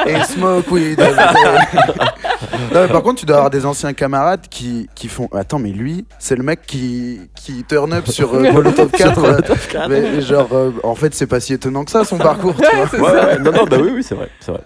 Et 0.07 0.23
smoke 0.25 0.71
weed. 0.75 0.99
non, 2.75 2.83
mais 2.83 2.89
par 2.89 3.03
contre, 3.03 3.21
tu 3.21 3.27
dois 3.27 3.37
avoir 3.37 3.51
des 3.51 3.67
anciens 3.67 3.93
camarades 3.93 4.47
qui, 4.49 4.89
qui 4.95 5.09
font. 5.09 5.29
Attends, 5.33 5.59
mais 5.59 5.71
lui, 5.71 6.07
c'est 6.19 6.37
le 6.37 6.43
mec 6.43 6.61
qui, 6.67 7.21
qui 7.37 7.65
turn 7.65 7.93
up 7.93 8.07
sur 8.09 8.35
euh, 8.35 8.53
Molotov 8.53 8.91
4. 8.91 9.19
euh, 9.19 9.31
Molotov 9.31 9.69
4. 9.69 9.89
mais, 9.89 10.01
mais 10.01 10.21
genre, 10.23 10.49
euh, 10.53 10.73
en 10.83 10.95
fait, 10.95 11.15
c'est 11.15 11.27
pas 11.27 11.41
si 11.41 11.53
étonnant 11.55 11.85
que 11.85 11.91
ça, 11.91 12.05
son 12.05 12.19
parcours, 12.19 12.55
tu 12.57 12.63
vois. 12.77 12.87
C'est 12.91 13.01
Ouais, 13.01 13.11
ça. 13.11 13.27
ouais, 13.27 13.39
non, 13.39 13.53
non, 13.53 13.65
bah 13.65 13.77
oui, 13.81 13.91
oui, 13.95 14.03
c'est 14.03 14.15
vrai, 14.15 14.29
c'est 14.41 14.53
vrai. 14.53 14.61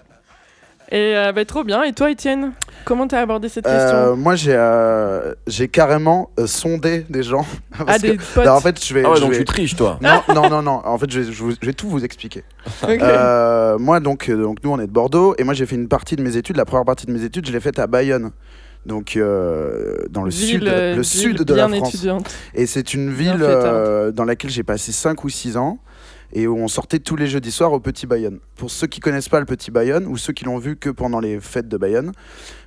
Et 0.94 1.16
euh, 1.16 1.32
bah, 1.32 1.44
trop 1.44 1.64
bien. 1.64 1.82
Et 1.82 1.92
toi, 1.92 2.08
Étienne, 2.08 2.52
comment 2.84 3.08
t'as 3.08 3.20
abordé 3.20 3.48
cette 3.48 3.66
Euh, 3.66 3.72
question? 4.12 4.16
moi, 4.16 4.36
j'ai 4.36 4.54
euh, 4.54 5.34
j'ai 5.48 5.66
carrément 5.66 6.30
euh, 6.38 6.46
sondé 6.46 7.04
des 7.10 7.22
gens. 7.24 7.44
Ah, 7.76 7.84
Parce 7.86 8.02
que- 8.02 8.06
des 8.12 8.16
potes. 8.18 8.38
Alors, 8.38 8.56
en 8.56 8.60
fait, 8.60 8.84
je 8.84 8.94
vais. 8.94 9.02
Ah 9.04 9.10
ouais, 9.10 9.16
je 9.16 9.20
donc 9.22 9.32
vais- 9.32 9.38
tu 9.38 9.44
triches 9.44 9.74
toi. 9.74 9.98
Non, 10.00 10.22
non, 10.32 10.48
non, 10.48 10.62
non. 10.62 10.80
En 10.84 10.96
fait, 10.96 11.10
je 11.10 11.20
vais, 11.20 11.32
je 11.32 11.42
vous- 11.42 11.50
je 11.60 11.66
vais 11.66 11.72
tout 11.72 11.88
vous 11.88 12.04
expliquer. 12.04 12.44
Ok. 12.84 12.90
Euh, 13.02 13.76
moi, 13.78 13.98
donc, 13.98 14.30
donc, 14.30 14.58
nous, 14.62 14.70
on 14.70 14.78
est 14.78 14.86
de 14.86 14.92
Bordeaux. 14.92 15.34
Et 15.38 15.42
moi, 15.44 15.54
j'ai 15.54 15.66
fait 15.66 15.74
une 15.74 15.88
partie 15.88 16.14
de 16.14 16.22
mes 16.22 16.36
études. 16.36 16.56
La 16.56 16.64
première 16.64 16.84
partie 16.84 17.06
de 17.06 17.12
mes 17.12 17.24
études, 17.24 17.46
je 17.48 17.52
l'ai 17.52 17.58
faite 17.60 17.80
à 17.80 17.88
Bayonne. 17.88 18.30
Donc, 18.86 19.16
euh, 19.16 19.96
dans 20.10 20.22
le 20.22 20.30
Ville, 20.30 20.46
sud, 20.60 20.68
euh, 20.68 20.94
le 20.94 21.02
sud 21.02 21.42
de 21.42 21.54
la 21.54 21.66
bien 21.66 21.78
France. 21.78 21.94
étudiante. 21.94 22.30
Et 22.54 22.66
c'est 22.66 22.94
une 22.94 23.10
ville 23.10 23.42
hein. 23.42 23.48
euh, 23.64 24.12
dans 24.12 24.24
laquelle 24.24 24.50
j'ai 24.50 24.62
passé 24.62 24.92
5 24.92 25.24
ou 25.24 25.28
6 25.28 25.56
ans 25.56 25.78
et 26.34 26.46
où 26.46 26.56
on 26.58 26.68
sortait 26.68 26.98
tous 26.98 27.16
les 27.16 27.26
jeudis 27.26 27.50
soirs 27.52 27.72
au 27.72 27.80
Petit 27.80 28.06
Bayonne. 28.06 28.40
Pour 28.56 28.70
ceux 28.70 28.86
qui 28.86 29.00
connaissent 29.00 29.28
pas 29.28 29.40
le 29.40 29.46
Petit 29.46 29.70
Bayonne 29.70 30.06
ou 30.06 30.16
ceux 30.16 30.32
qui 30.32 30.44
l'ont 30.44 30.58
vu 30.58 30.76
que 30.76 30.90
pendant 30.90 31.20
les 31.20 31.40
fêtes 31.40 31.68
de 31.68 31.76
Bayonne, 31.76 32.12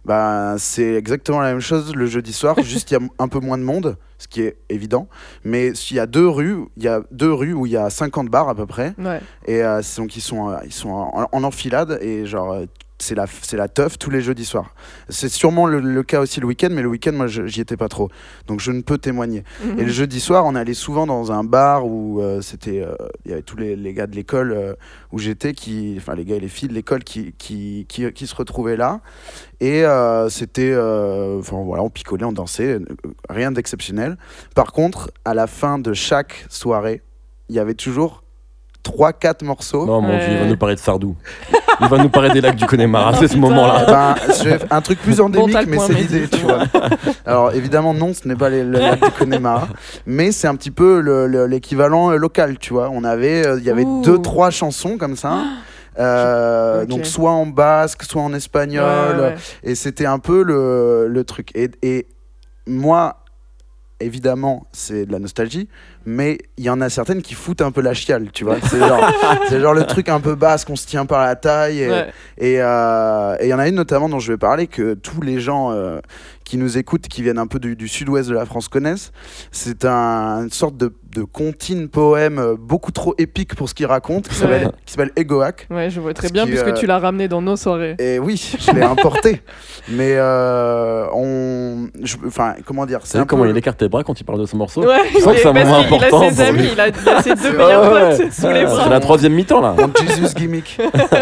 bah, 0.06 0.56
c'est 0.58 0.94
exactement 0.96 1.40
la 1.42 1.52
même 1.52 1.60
chose 1.60 1.94
le 1.96 2.06
jeudi 2.06 2.34
soir, 2.34 2.56
juste 2.64 2.92
il 2.92 2.94
y 2.96 2.98
a 2.98 3.02
un 3.20 3.28
peu 3.28 3.40
moins 3.40 3.58
de 3.58 3.64
monde, 3.64 3.98
ce 4.18 4.28
qui 4.28 4.42
est 4.42 4.58
évident. 4.70 5.08
Mais 5.44 5.70
il 5.72 5.96
y 5.96 6.00
a 6.00 6.08
deux 6.08 6.28
rues, 6.28 6.66
il 6.78 6.84
y 6.84 6.88
a 6.88 7.02
deux 7.12 7.32
rues 7.34 7.54
où 7.54 7.66
il 7.66 7.72
y 7.74 7.78
a 7.78 7.90
50 7.90 8.30
bars 8.30 8.50
à 8.50 8.56
peu 8.56 8.66
près 8.66 8.94
Ouais. 8.98 9.20
et 9.46 9.64
euh, 9.64 9.82
donc 9.98 10.16
ils 10.16 10.22
sont, 10.22 10.50
euh, 10.50 10.58
ils 10.66 10.74
sont 10.74 10.90
en, 10.90 11.28
en 11.32 11.44
enfilade 11.44 12.00
et 12.02 12.26
genre 12.26 12.54
euh, 12.54 12.66
c'est 13.00 13.16
la, 13.16 13.26
c'est 13.42 13.58
la 13.58 13.68
teuf 13.68 14.00
tous 14.00 14.10
les 14.10 14.22
jeudis 14.22 14.46
soirs. 14.46 14.74
C'est 15.10 15.30
sûrement 15.30 15.68
le, 15.68 15.80
le 15.80 16.04
cas 16.04 16.20
aussi 16.20 16.40
le 16.40 16.48
week-end, 16.48 16.70
mais 16.72 16.82
le 16.82 16.88
week-end, 16.88 17.14
moi, 17.14 17.28
j'y 17.28 17.62
étais 17.62 17.78
pas 17.78 17.90
trop. 17.90 18.10
Donc, 18.48 18.60
je 18.60 18.72
ne 18.72 18.82
peux 18.82 18.98
témoigner. 18.98 19.44
Mhm. 19.64 19.80
Et 19.80 19.84
le 19.84 19.92
jeudi 19.92 20.20
soir, 20.20 20.46
on 20.46 20.56
allait 20.56 20.74
souvent 20.74 21.06
dans 21.06 21.32
un 21.32 21.44
bar 21.44 21.86
où 21.86 22.22
euh, 22.22 22.42
c'était, 22.42 22.82
euh, 22.82 22.96
il 23.26 23.32
y 23.32 23.34
avait 23.34 23.44
tous 23.44 23.58
les, 23.58 23.76
les 23.76 23.94
gars 23.94 24.08
de 24.08 24.16
l'école 24.16 24.52
euh, 24.52 24.74
où 25.12 25.20
j'étais, 25.20 25.54
qui, 25.54 25.96
enfin 25.98 26.16
les 26.16 26.26
gars 26.26 26.36
et 26.36 26.40
les 26.40 26.48
filles 26.48 26.70
de 26.70 26.74
l'école 26.74 27.04
qui, 27.04 27.34
qui, 27.38 27.86
qui, 27.88 28.12
qui 28.12 28.28
se 28.28 28.36
retrouvaient 28.36 28.78
là. 28.78 29.02
Et 29.60 29.84
c'était, 30.30 30.76
enfin 30.76 31.64
voilà, 31.64 31.82
on 31.82 31.90
picolait, 31.90 32.26
on 32.26 32.32
dansait, 32.32 32.80
rien 33.28 33.52
d'exceptionnel. 33.52 34.18
Par 34.54 34.72
contre, 34.72 35.10
à 35.26 35.34
la 35.34 35.48
fin 35.48 35.80
de 35.80 35.94
chaque 35.94 36.46
soirée, 36.50 37.02
il 37.50 37.56
y 37.56 37.60
avait 37.60 37.74
toujours 37.74 38.24
3-4 38.84 39.44
morceaux. 39.44 39.86
Non, 39.86 40.02
mon 40.02 40.10
Ouais. 40.10 40.20
dieu, 40.20 40.28
il 40.32 40.38
va 40.40 40.46
nous 40.46 40.58
parler 40.58 40.76
de 40.76 40.80
Sardou. 40.80 41.16
Il 41.82 41.88
va 41.88 41.98
nous 41.98 42.10
parler 42.10 42.30
des 42.30 42.42
lacs 42.42 42.56
du 42.56 42.66
Connemara, 42.66 43.14
c'est 43.16 43.28
ce 43.28 43.38
moment-là. 43.38 43.86
Ben, 43.86 44.16
un 44.72 44.82
truc 44.82 45.00
plus 45.00 45.20
endémique, 45.22 45.58
mais 45.68 45.78
c'est 45.78 45.94
l'idée, 45.94 46.28
tu 46.28 46.40
vois. 46.40 46.64
Alors 47.26 47.54
évidemment, 47.54 47.94
non, 47.94 48.14
ce 48.14 48.28
n'est 48.28 48.36
pas 48.36 48.50
les- 48.50 48.64
le 48.64 48.80
lac 48.80 49.04
du 49.04 49.12
Connemara, 49.12 49.68
mais 50.06 50.32
c'est 50.32 50.48
un 50.48 50.56
petit 50.56 50.72
peu 50.72 51.02
le- 51.02 51.28
le- 51.28 51.46
l'équivalent 51.46 52.12
euh, 52.12 52.16
local, 52.16 52.58
tu 52.58 52.74
vois. 52.74 52.90
On 52.92 53.04
avait, 53.04 53.46
euh, 53.46 53.60
il 53.60 53.66
y 53.66 53.70
avait 53.70 53.84
Ouh. 53.84 54.02
deux, 54.04 54.20
trois 54.20 54.50
chansons 54.50 54.98
comme 54.98 55.16
ça. 55.16 55.38
Euh. 56.00 56.86
Donc 56.86 57.08
soit 57.08 57.32
en 57.32 57.48
basque, 57.48 58.04
soit 58.04 58.22
en 58.22 58.32
espagnol, 58.32 59.18
Ouais, 59.18 59.24
ouais. 59.30 59.36
et 59.64 59.74
c'était 59.74 60.06
un 60.06 60.20
peu 60.20 60.44
le, 60.44 61.08
le 61.08 61.24
truc. 61.24 61.50
Et, 61.56 61.72
et 61.82 62.08
moi, 62.68 63.24
évidemment, 64.00 64.68
c'est 64.72 65.06
de 65.06 65.12
la 65.12 65.20
nostalgie, 65.20 65.68
mais 66.06 66.38
il 66.58 66.64
y 66.66 66.70
en 66.70 66.82
a 66.82 66.90
certaines 66.90 67.22
qui 67.22 67.34
foutent 67.34 67.62
un 67.62 67.72
peu 67.72 67.82
la 67.82 67.94
chiale, 67.94 68.32
tu 68.32 68.44
vois. 68.44 68.58
C'est 68.70 68.80
genre, 69.60 69.74
le 69.74 69.84
truc 69.86 70.10
un 70.10 70.20
peu 70.20 70.36
basque, 70.36 70.70
on 70.70 70.76
se 70.76 70.86
tient 70.88 71.06
par 71.06 71.22
la 71.26 71.36
taille. 71.36 71.82
Et, 71.82 71.90
Ouais. 71.90 72.08
et 72.38 72.62
euh, 72.62 73.36
et 73.40 73.46
il 73.48 73.50
y 73.50 73.54
en 73.54 73.60
a 73.60 73.68
une 73.68 73.76
notamment 73.76 74.10
dont 74.10 74.20
je 74.20 74.32
vais 74.32 74.38
parler 74.38 74.68
que 74.68 74.94
tous 74.94 75.22
les 75.22 75.40
gens 75.40 75.72
euh, 75.72 76.00
qui 76.44 76.58
nous 76.58 76.78
écoutent, 76.78 77.08
qui 77.08 77.22
viennent 77.24 77.38
un 77.40 77.48
peu 77.48 77.60
du, 77.60 77.76
du 77.76 77.88
sud-ouest 77.88 78.30
de 78.30 78.34
la 78.36 78.46
France 78.46 78.68
connaissent. 78.68 79.12
C'est 79.52 79.84
un- 79.86 80.44
une 80.44 80.52
sorte 80.52 80.78
de, 80.78 80.94
de 81.14 81.24
comptine 81.24 81.88
poème 81.90 82.40
euh, 82.40 82.56
beaucoup 82.60 82.92
trop 82.92 83.14
épique 83.18 83.56
pour 83.56 83.70
ce 83.70 83.74
qu'il 83.74 83.86
raconte, 83.86 84.28
qui 84.28 84.36
s'appelle 84.36 84.72
Ouais. 84.98 85.12
Egoac. 85.16 85.68
Ouais, 85.70 85.90
je 85.90 86.00
vois 86.00 86.14
très 86.14 86.30
bien, 86.30 86.44
qui, 86.46 86.52
puisque 86.52 86.68
euh, 86.68 86.74
tu 86.74 86.86
l'as 86.88 87.00
ramené 87.00 87.28
dans 87.28 87.42
nos 87.42 87.56
soirées. 87.56 87.96
Et 88.00 88.20
oui, 88.20 88.56
je 88.60 88.72
l'ai 88.72 88.82
importé. 88.84 89.42
Mais 89.90 90.14
euh, 90.16 91.06
on, 91.14 91.88
je- 92.04 92.16
enfin, 92.26 92.56
comment 92.66 92.86
dire, 92.86 93.00
C'est 93.04 93.26
comment 93.26 93.46
il 93.46 93.56
écarte 93.58 93.78
tes 93.78 93.88
bras 93.90 94.04
quand 94.04 94.20
il 94.20 94.24
parle 94.24 94.40
de 94.40 94.46
ce 94.46 94.56
morceau 94.56 94.84
Ouais, 94.86 94.98
Je 95.14 95.20
sens 95.20 95.34
que 95.34 95.40
c'est 95.40 95.48
un 95.48 95.54
moment 95.54 95.84
qu'il 95.84 95.96
important 95.96 96.28
a 96.28 96.32
ses 96.32 96.42
amis, 96.42 96.70
il 96.74 96.80
a, 96.80 96.88
il 96.90 97.10
a 97.10 97.22
ses 97.22 97.36
deux 97.36 97.52
meilleurs 97.58 97.92
ouais, 97.94 98.18
potes 98.18 98.34
sous 98.34 98.48
les 98.50 98.66
bras. 98.66 98.84
C'est 98.84 98.90
la 98.90 99.00
troisième 99.00 99.34
mi-temps 99.34 99.62
là. 99.62 99.76
Mon 99.78 99.92
Jesus 99.96 100.34
gimmick. 100.36 100.78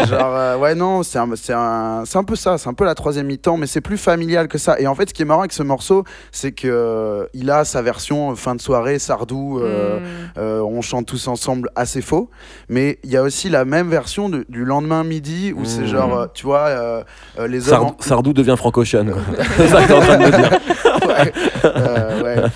Genre, 0.08 0.34
euh, 0.34 0.56
ouais, 0.58 0.74
non, 0.74 1.02
c'est 1.02 1.18
un, 1.18 1.28
c'est 1.36 1.52
un, 1.54 2.02
c'est 2.04 2.18
un 2.18 2.24
peu 2.24 2.36
ça, 2.36 2.58
c'est 2.58 2.68
un 2.68 2.74
peu 2.74 2.84
la 2.84 2.94
troisième 2.94 3.26
mi-temps, 3.26 3.56
mais 3.56 3.66
c'est 3.66 3.80
plus 3.80 3.98
familial 3.98 4.48
que 4.48 4.58
ça. 4.58 4.78
Et 4.80 4.86
en 4.86 4.94
fait, 4.94 5.08
ce 5.08 5.14
qui 5.14 5.22
est 5.22 5.26
marrant 5.26 5.40
avec 5.40 5.52
ce 5.52 5.62
morceau, 5.62 6.04
c'est 6.32 6.52
que 6.52 6.66
euh, 6.68 7.26
il 7.34 7.50
a 7.50 7.64
sa 7.64 7.82
version 7.82 8.34
fin 8.36 8.54
de 8.54 8.60
soirée, 8.60 8.98
Sardou, 8.98 9.58
euh, 9.60 9.76
Mm. 9.76 9.85
Euh, 10.38 10.60
on 10.60 10.82
chante 10.82 11.06
tous 11.06 11.28
ensemble, 11.28 11.70
assez 11.76 12.02
faux. 12.02 12.30
Mais 12.68 12.98
il 13.04 13.10
y 13.10 13.16
a 13.16 13.22
aussi 13.22 13.48
la 13.48 13.64
même 13.64 13.88
version 13.88 14.28
de- 14.28 14.44
du 14.48 14.64
lendemain 14.64 15.04
midi 15.04 15.52
où 15.56 15.64
c'est 15.64 15.82
Mm. 15.82 15.86
genre, 15.86 16.18
euh, 16.18 16.26
tu 16.34 16.44
vois, 16.46 16.66
euh, 16.66 17.02
euh, 17.38 17.46
les 17.48 17.68
hommes. 17.68 17.78
Sardou, 17.80 17.94
en- 17.98 18.02
Sardou 18.02 18.32
devient 18.32 18.54
franco-ocean. 18.56 19.06
quoi. 19.06 19.22
C'est 19.56 19.68
ça 19.68 19.82
que 19.82 19.86
t'es 19.88 19.92
en 19.94 20.00
train 20.00 20.18
de 20.18 20.24
me 20.24 20.30
dire. 20.30 20.50
ouais, 21.08 21.32
euh, 21.64 22.22
ouais. 22.42 22.48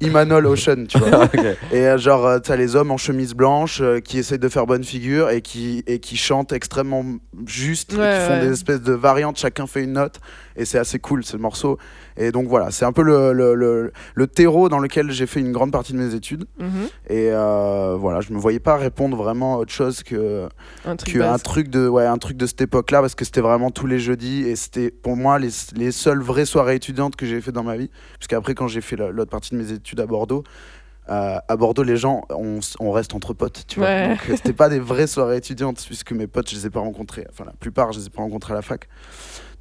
Imanol 0.00 0.46
Ocean, 0.46 0.86
tu 0.88 0.98
vois. 0.98 1.24
Ok. 1.24 1.38
Et 1.72 1.86
euh, 1.86 1.98
genre, 1.98 2.26
euh, 2.26 2.38
t'as 2.38 2.56
les 2.56 2.74
hommes 2.74 2.90
en 2.90 2.96
chemise 2.96 3.34
blanche 3.34 3.80
euh, 3.80 4.00
qui 4.00 4.18
essayent 4.18 4.38
de 4.38 4.48
faire 4.48 4.66
bonne 4.66 4.82
figure 4.84 5.30
et 5.30 5.40
qui, 5.40 5.82
et 5.86 5.98
qui 6.00 6.16
chantent 6.16 6.52
extrêmement 6.52 7.04
juste, 7.46 7.92
et 7.92 7.96
Ouais, 7.96 8.18
qui 8.20 8.26
font 8.26 8.34
ouais. 8.40 8.46
des 8.46 8.52
espèces 8.52 8.80
de 8.82 8.92
variantes, 8.92 9.38
chacun 9.38 9.66
fait 9.66 9.82
une 9.84 9.92
note, 9.92 10.20
et 10.56 10.64
c'est 10.64 10.78
assez 10.78 10.98
cool 10.98 11.24
ce 11.24 11.36
morceau. 11.36 11.78
Et 12.16 12.30
donc 12.32 12.46
voilà, 12.48 12.70
c'est 12.70 12.84
un 12.84 12.92
peu 12.92 13.02
le, 13.02 13.32
le, 13.32 13.54
le, 13.54 13.92
le 14.14 14.26
terreau 14.26 14.68
dans 14.68 14.78
lequel 14.78 15.10
j'ai 15.10 15.26
fait 15.26 15.40
une 15.40 15.52
grande 15.52 15.72
partie 15.72 15.92
de 15.92 15.98
mes 15.98 16.14
études. 16.14 16.44
Mhm. 16.58 16.68
Et 17.08 17.28
euh, 17.32 17.96
voilà, 17.98 18.20
je 18.20 18.32
me 18.32 18.38
voyais 18.38 18.60
pas 18.60 18.76
répondre 18.76 19.16
vraiment 19.16 19.54
à 19.54 19.58
autre 19.58 19.72
chose 19.72 20.02
que, 20.02 20.48
Un 20.84 20.96
truc 20.96 21.14
que 21.14 21.18
un, 21.20 21.32
basse. 21.32 21.42
truc 21.42 21.68
de, 21.68 21.88
ouais, 21.88 22.06
un 22.06 22.18
truc 22.18 22.36
de 22.36 22.46
cette 22.46 22.60
époque-là, 22.60 23.00
parce 23.00 23.14
que 23.14 23.24
c'était 23.24 23.40
vraiment 23.40 23.70
tous 23.70 23.86
les 23.86 23.98
jeudis, 23.98 24.42
et 24.42 24.56
c'était 24.56 24.90
pour 24.90 25.16
moi 25.16 25.38
les, 25.38 25.50
les 25.74 25.90
seules 25.92 26.20
vraies 26.22 26.44
soirées 26.46 26.76
étudiantes 26.76 27.16
que 27.16 27.26
j'ai 27.26 27.40
fait 27.40 27.52
dans 27.52 27.64
ma 27.64 27.76
vie. 27.76 27.90
Puisqu'après, 28.18 28.54
quand 28.54 28.68
j'ai 28.68 28.80
fait 28.80 28.96
la- 28.96 29.10
l'autre 29.10 29.30
partie 29.30 29.50
de 29.54 29.56
mes 29.60 29.72
études 29.72 30.00
à 30.00 30.06
Bordeaux, 30.06 30.44
euh, 31.10 31.36
à 31.48 31.56
Bordeaux, 31.56 31.82
les 31.82 31.98
gens, 31.98 32.22
on, 32.30 32.60
on 32.80 32.90
reste 32.90 33.14
entre 33.14 33.34
potes, 33.34 33.64
tu 33.68 33.78
vois. 33.80 34.08
Donc, 34.08 34.18
euh, 34.30 34.36
c'était 34.36 34.54
pas 34.54 34.70
des 34.70 34.78
vraies 34.80 35.06
soirées 35.06 35.36
étudiantes, 35.36 35.82
puisque 35.84 36.12
mes 36.12 36.26
potes, 36.26 36.48
je 36.48 36.54
les 36.56 36.66
ai 36.66 36.70
pas 36.70 36.80
rencontrés. 36.80 37.26
Enfin, 37.30 37.44
la 37.44 37.52
plupart, 37.52 37.92
je 37.92 37.98
les 38.00 38.06
ai 38.06 38.10
pas 38.10 38.22
rencontrés 38.22 38.52
à 38.52 38.56
la 38.56 38.62
fac. 38.62 38.88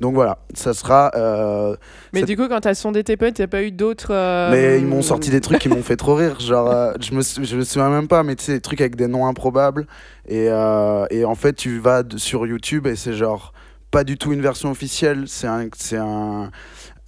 Donc 0.01 0.15
voilà, 0.15 0.39
ça 0.53 0.73
sera. 0.73 1.11
euh, 1.15 1.75
Mais 2.13 2.23
du 2.23 2.35
coup, 2.35 2.47
quand 2.47 2.59
t'as 2.61 2.73
sondé 2.73 3.03
tes 3.03 3.15
potes, 3.17 3.39
a 3.39 3.47
pas 3.47 3.63
eu 3.63 3.71
d'autres. 3.71 4.11
euh, 4.13 4.51
mais 4.51 4.79
ils 4.79 4.85
m'ont 4.87 5.01
sorti 5.01 5.29
des 5.29 5.39
trucs 5.41 5.59
qui 5.59 5.69
m'ont 5.69 5.83
fait 5.83 5.95
trop 5.97 6.15
rire. 6.15 6.39
Genre, 6.39 6.69
euh, 6.69 6.93
je, 6.99 7.13
me, 7.13 7.21
je 7.21 7.55
me 7.55 7.63
souviens 7.63 7.89
même 7.89 8.07
pas, 8.07 8.23
mais 8.23 8.35
tu 8.35 8.43
sais, 8.43 8.53
des 8.53 8.61
trucs 8.61 8.81
avec 8.81 8.95
des 8.95 9.07
noms 9.07 9.25
improbables. 9.27 9.87
Et, 10.27 10.45
et 10.45 11.25
en 11.25 11.35
fait, 11.35 11.53
tu 11.53 11.79
vas 11.79 12.03
sur 12.17 12.45
YouTube 12.47 12.87
et 12.87 12.95
c'est 12.95 13.13
genre 13.13 13.53
pas 13.91 14.03
du 14.03 14.17
tout 14.17 14.33
une 14.33 14.41
version 14.41 14.71
officielle. 14.71 15.25
C'est 15.27 15.47
un, 15.47 15.67
c'est 15.77 15.97
un, 15.97 16.49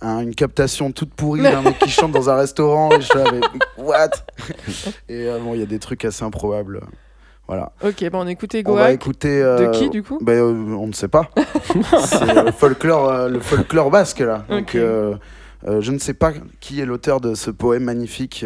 un- 0.02 0.20
une 0.20 0.36
captation 0.36 0.92
toute 0.92 1.14
pourrie 1.14 1.42
d'un 1.42 1.62
mec 1.64 1.80
qui 1.80 1.90
chante 1.90 2.12
dans 2.12 2.30
un 2.30 2.36
restaurant. 2.36 2.92
Et 2.92 3.02
je 3.02 3.08
suis 3.08 3.18
là, 3.18 3.26
mais 3.32 3.42
what? 3.84 4.10
Et 5.10 5.28
euh, 5.28 5.40
bon, 5.40 5.54
il 5.54 5.60
y 5.60 5.64
a 5.64 5.68
des 5.68 5.80
trucs 5.80 6.06
assez 6.06 6.24
improbables. 6.24 6.82
Voilà. 7.48 7.72
Ok, 7.84 8.10
bon, 8.10 8.22
on 8.24 8.28
écoute 8.28 8.56
On 8.66 8.74
va 8.74 8.92
écouter. 8.92 9.40
De 9.40 9.44
euh, 9.44 9.72
qui 9.72 9.90
du 9.90 10.02
coup 10.02 10.20
euh, 10.28 10.76
on 10.76 10.88
ne 10.88 10.94
sait 10.94 11.08
pas. 11.08 11.30
c'est 12.06 12.44
le 12.44 12.52
folklore, 12.52 13.10
euh, 13.10 13.30
le 13.30 13.40
folklore 13.40 13.92
basque 13.92 14.20
là. 14.20 14.46
Donc, 14.50 14.74
euh, 14.76 15.16
je 15.64 15.92
ne 15.92 16.00
sais 16.00 16.14
pas 16.14 16.32
qui 16.60 16.82
est 16.82 16.86
l'auteur 16.86 17.22
de 17.22 17.36
ce 17.36 17.52
poème 17.52 17.84
magnifique. 17.84 18.46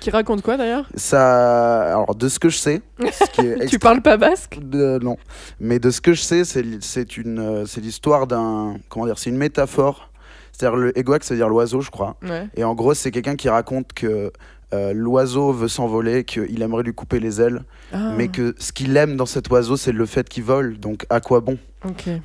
Qui 0.00 0.10
raconte 0.10 0.42
quoi 0.42 0.56
d'ailleurs? 0.56 0.88
Ça, 0.94 1.82
alors 1.92 2.14
de 2.14 2.28
ce 2.28 2.38
que 2.38 2.48
je 2.48 2.56
sais, 2.56 2.82
ce 2.98 3.30
qui 3.30 3.46
est 3.46 3.66
Tu 3.68 3.78
parles 3.78 4.00
pas 4.00 4.16
basque? 4.16 4.58
De- 4.60 4.98
non, 5.02 5.16
mais 5.60 5.78
de 5.78 5.90
ce 5.90 6.00
que 6.00 6.14
je 6.14 6.22
sais, 6.22 6.44
c'est 6.44 7.16
une, 7.16 7.66
c'est 7.66 7.80
l'histoire 7.80 8.26
d'un, 8.26 8.76
comment 8.88 9.06
dire, 9.06 9.18
c'est 9.18 9.30
une 9.30 9.36
métaphore. 9.36 10.10
C'est-à-dire 10.52 10.76
le 10.76 10.98
egoac, 10.98 11.24
c'est-à-dire 11.24 11.48
l'oiseau, 11.48 11.80
je 11.80 11.90
crois. 11.90 12.16
Ouais. 12.22 12.48
Et 12.54 12.64
en 12.64 12.74
gros, 12.74 12.92
c'est 12.92 13.10
quelqu'un 13.10 13.36
qui 13.36 13.48
raconte 13.48 13.92
que 13.94 14.30
euh, 14.72 14.92
l'oiseau 14.92 15.52
veut 15.52 15.68
s'envoler, 15.68 16.24
qu'il 16.24 16.62
aimerait 16.62 16.82
lui 16.82 16.94
couper 16.94 17.20
les 17.20 17.40
ailes, 17.40 17.62
Ah, 17.92 18.12
mais 18.16 18.28
que 18.28 18.54
ce 18.58 18.72
qu'il 18.72 18.96
aime 18.96 19.16
dans 19.16 19.26
cet 19.26 19.50
oiseau, 19.50 19.76
c'est 19.76 19.92
le 19.92 20.06
fait 20.06 20.28
qu'il 20.28 20.44
vole. 20.44 20.78
Donc 20.78 21.06
à 21.10 21.20
quoi 21.20 21.40
bon? 21.40 21.58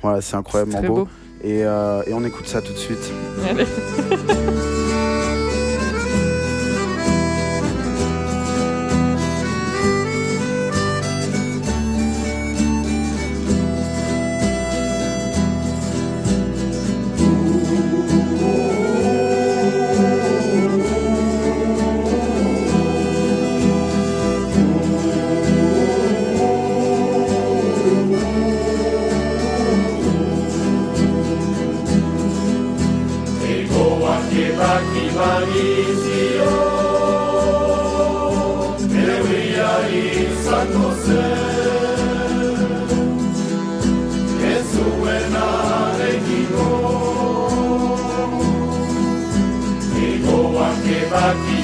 Voilà, 0.02 0.20
c'est 0.20 0.36
incroyablement 0.36 0.82
beau. 0.82 1.08
Et, 1.42 1.64
euh, 1.64 2.02
et 2.06 2.14
on 2.14 2.24
écoute 2.24 2.46
ça 2.46 2.62
tout 2.62 2.72
de 2.72 2.78
suite. 2.78 3.12
Allez. 3.48 3.64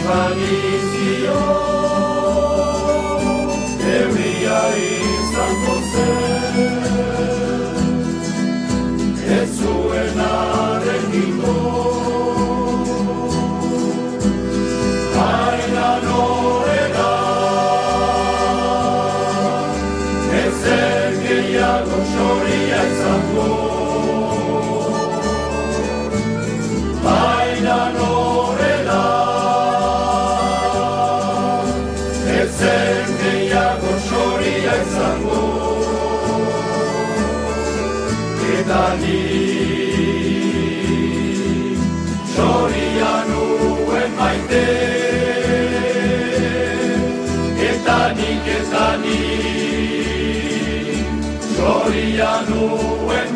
honey. 0.04 0.71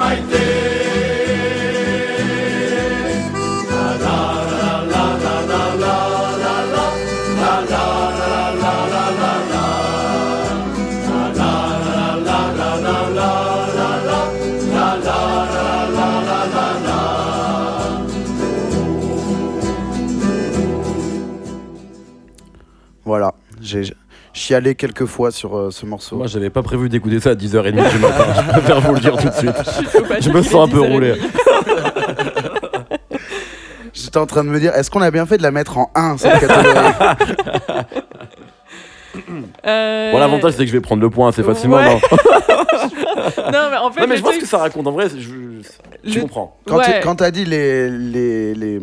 Voilà, 0.07 0.76
chialé 24.47 24.75
quelques 24.77 25.07
fois 25.07 25.31
sur 25.33 25.57
euh, 25.57 25.71
ce 25.71 25.85
morceau. 25.87 26.17
Moi, 26.17 26.27
j'avais 26.29 26.51
pas 26.51 26.63
prévu 26.63 26.89
d'écouter 26.89 27.19
ça 27.21 27.31
à 27.31 27.35
10h30 27.35 27.91
du 27.91 27.99
matin. 27.99 28.25
Je 28.37 28.51
préfère 28.53 28.81
vous 28.81 28.95
le 28.95 29.01
dire 29.01 29.17
tout 29.17 29.29
de 29.29 29.35
suite. 29.35 29.57
Je 30.21 30.31
me 30.31 30.43
sens 30.43 30.69
un 30.69 30.73
peu 30.73 30.81
10h30. 30.83 30.93
roulé. 30.93 31.15
J'étais 33.93 34.19
en 34.19 34.27
train 34.27 34.45
de 34.45 34.51
me 34.51 34.61
dire, 34.61 34.73
est-ce 34.75 34.91
qu'on 34.91 35.01
a 35.03 35.11
bien 35.11 35.25
fait 35.27 35.39
de 35.39 35.43
la 35.43 35.51
mettre 35.51 35.79
en 35.79 35.91
1 35.95 36.19
cette 36.19 36.39
catégorie? 36.41 36.77
Euh, 39.67 40.13
Bon, 40.13 40.19
l'avantage, 40.19 40.53
c'est 40.53 40.59
que 40.65 40.67
je 40.67 40.73
vais 40.73 40.81
prendre 40.83 41.01
le 41.03 41.09
point 41.09 41.31
assez 41.31 41.43
facilement. 41.43 41.77
Ouais. 41.79 41.95
Non, 41.95 43.51
Non, 43.51 43.71
mais 43.71 43.77
en 43.79 43.91
fait, 43.91 44.01
Non, 44.03 44.07
mais 44.09 44.15
le 44.15 44.17
je 44.17 44.23
truc- 44.23 44.41
que 44.41 44.47
ça 44.47 44.59
raconte. 44.59 44.87
En 44.87 44.93
vrai, 44.93 45.09
je, 45.09 45.19
je, 45.19 45.31
je 46.05 46.15
Le- 46.17 46.21
comprends. 46.21 46.59
Quand 46.67 46.77
Ouais. 46.77 46.85
tu- 46.85 47.01
quand 47.03 47.17
t'as 47.17 47.31
dit 47.31 47.47
les, 47.47 47.89
les, 47.89 48.55
les, 48.55 48.79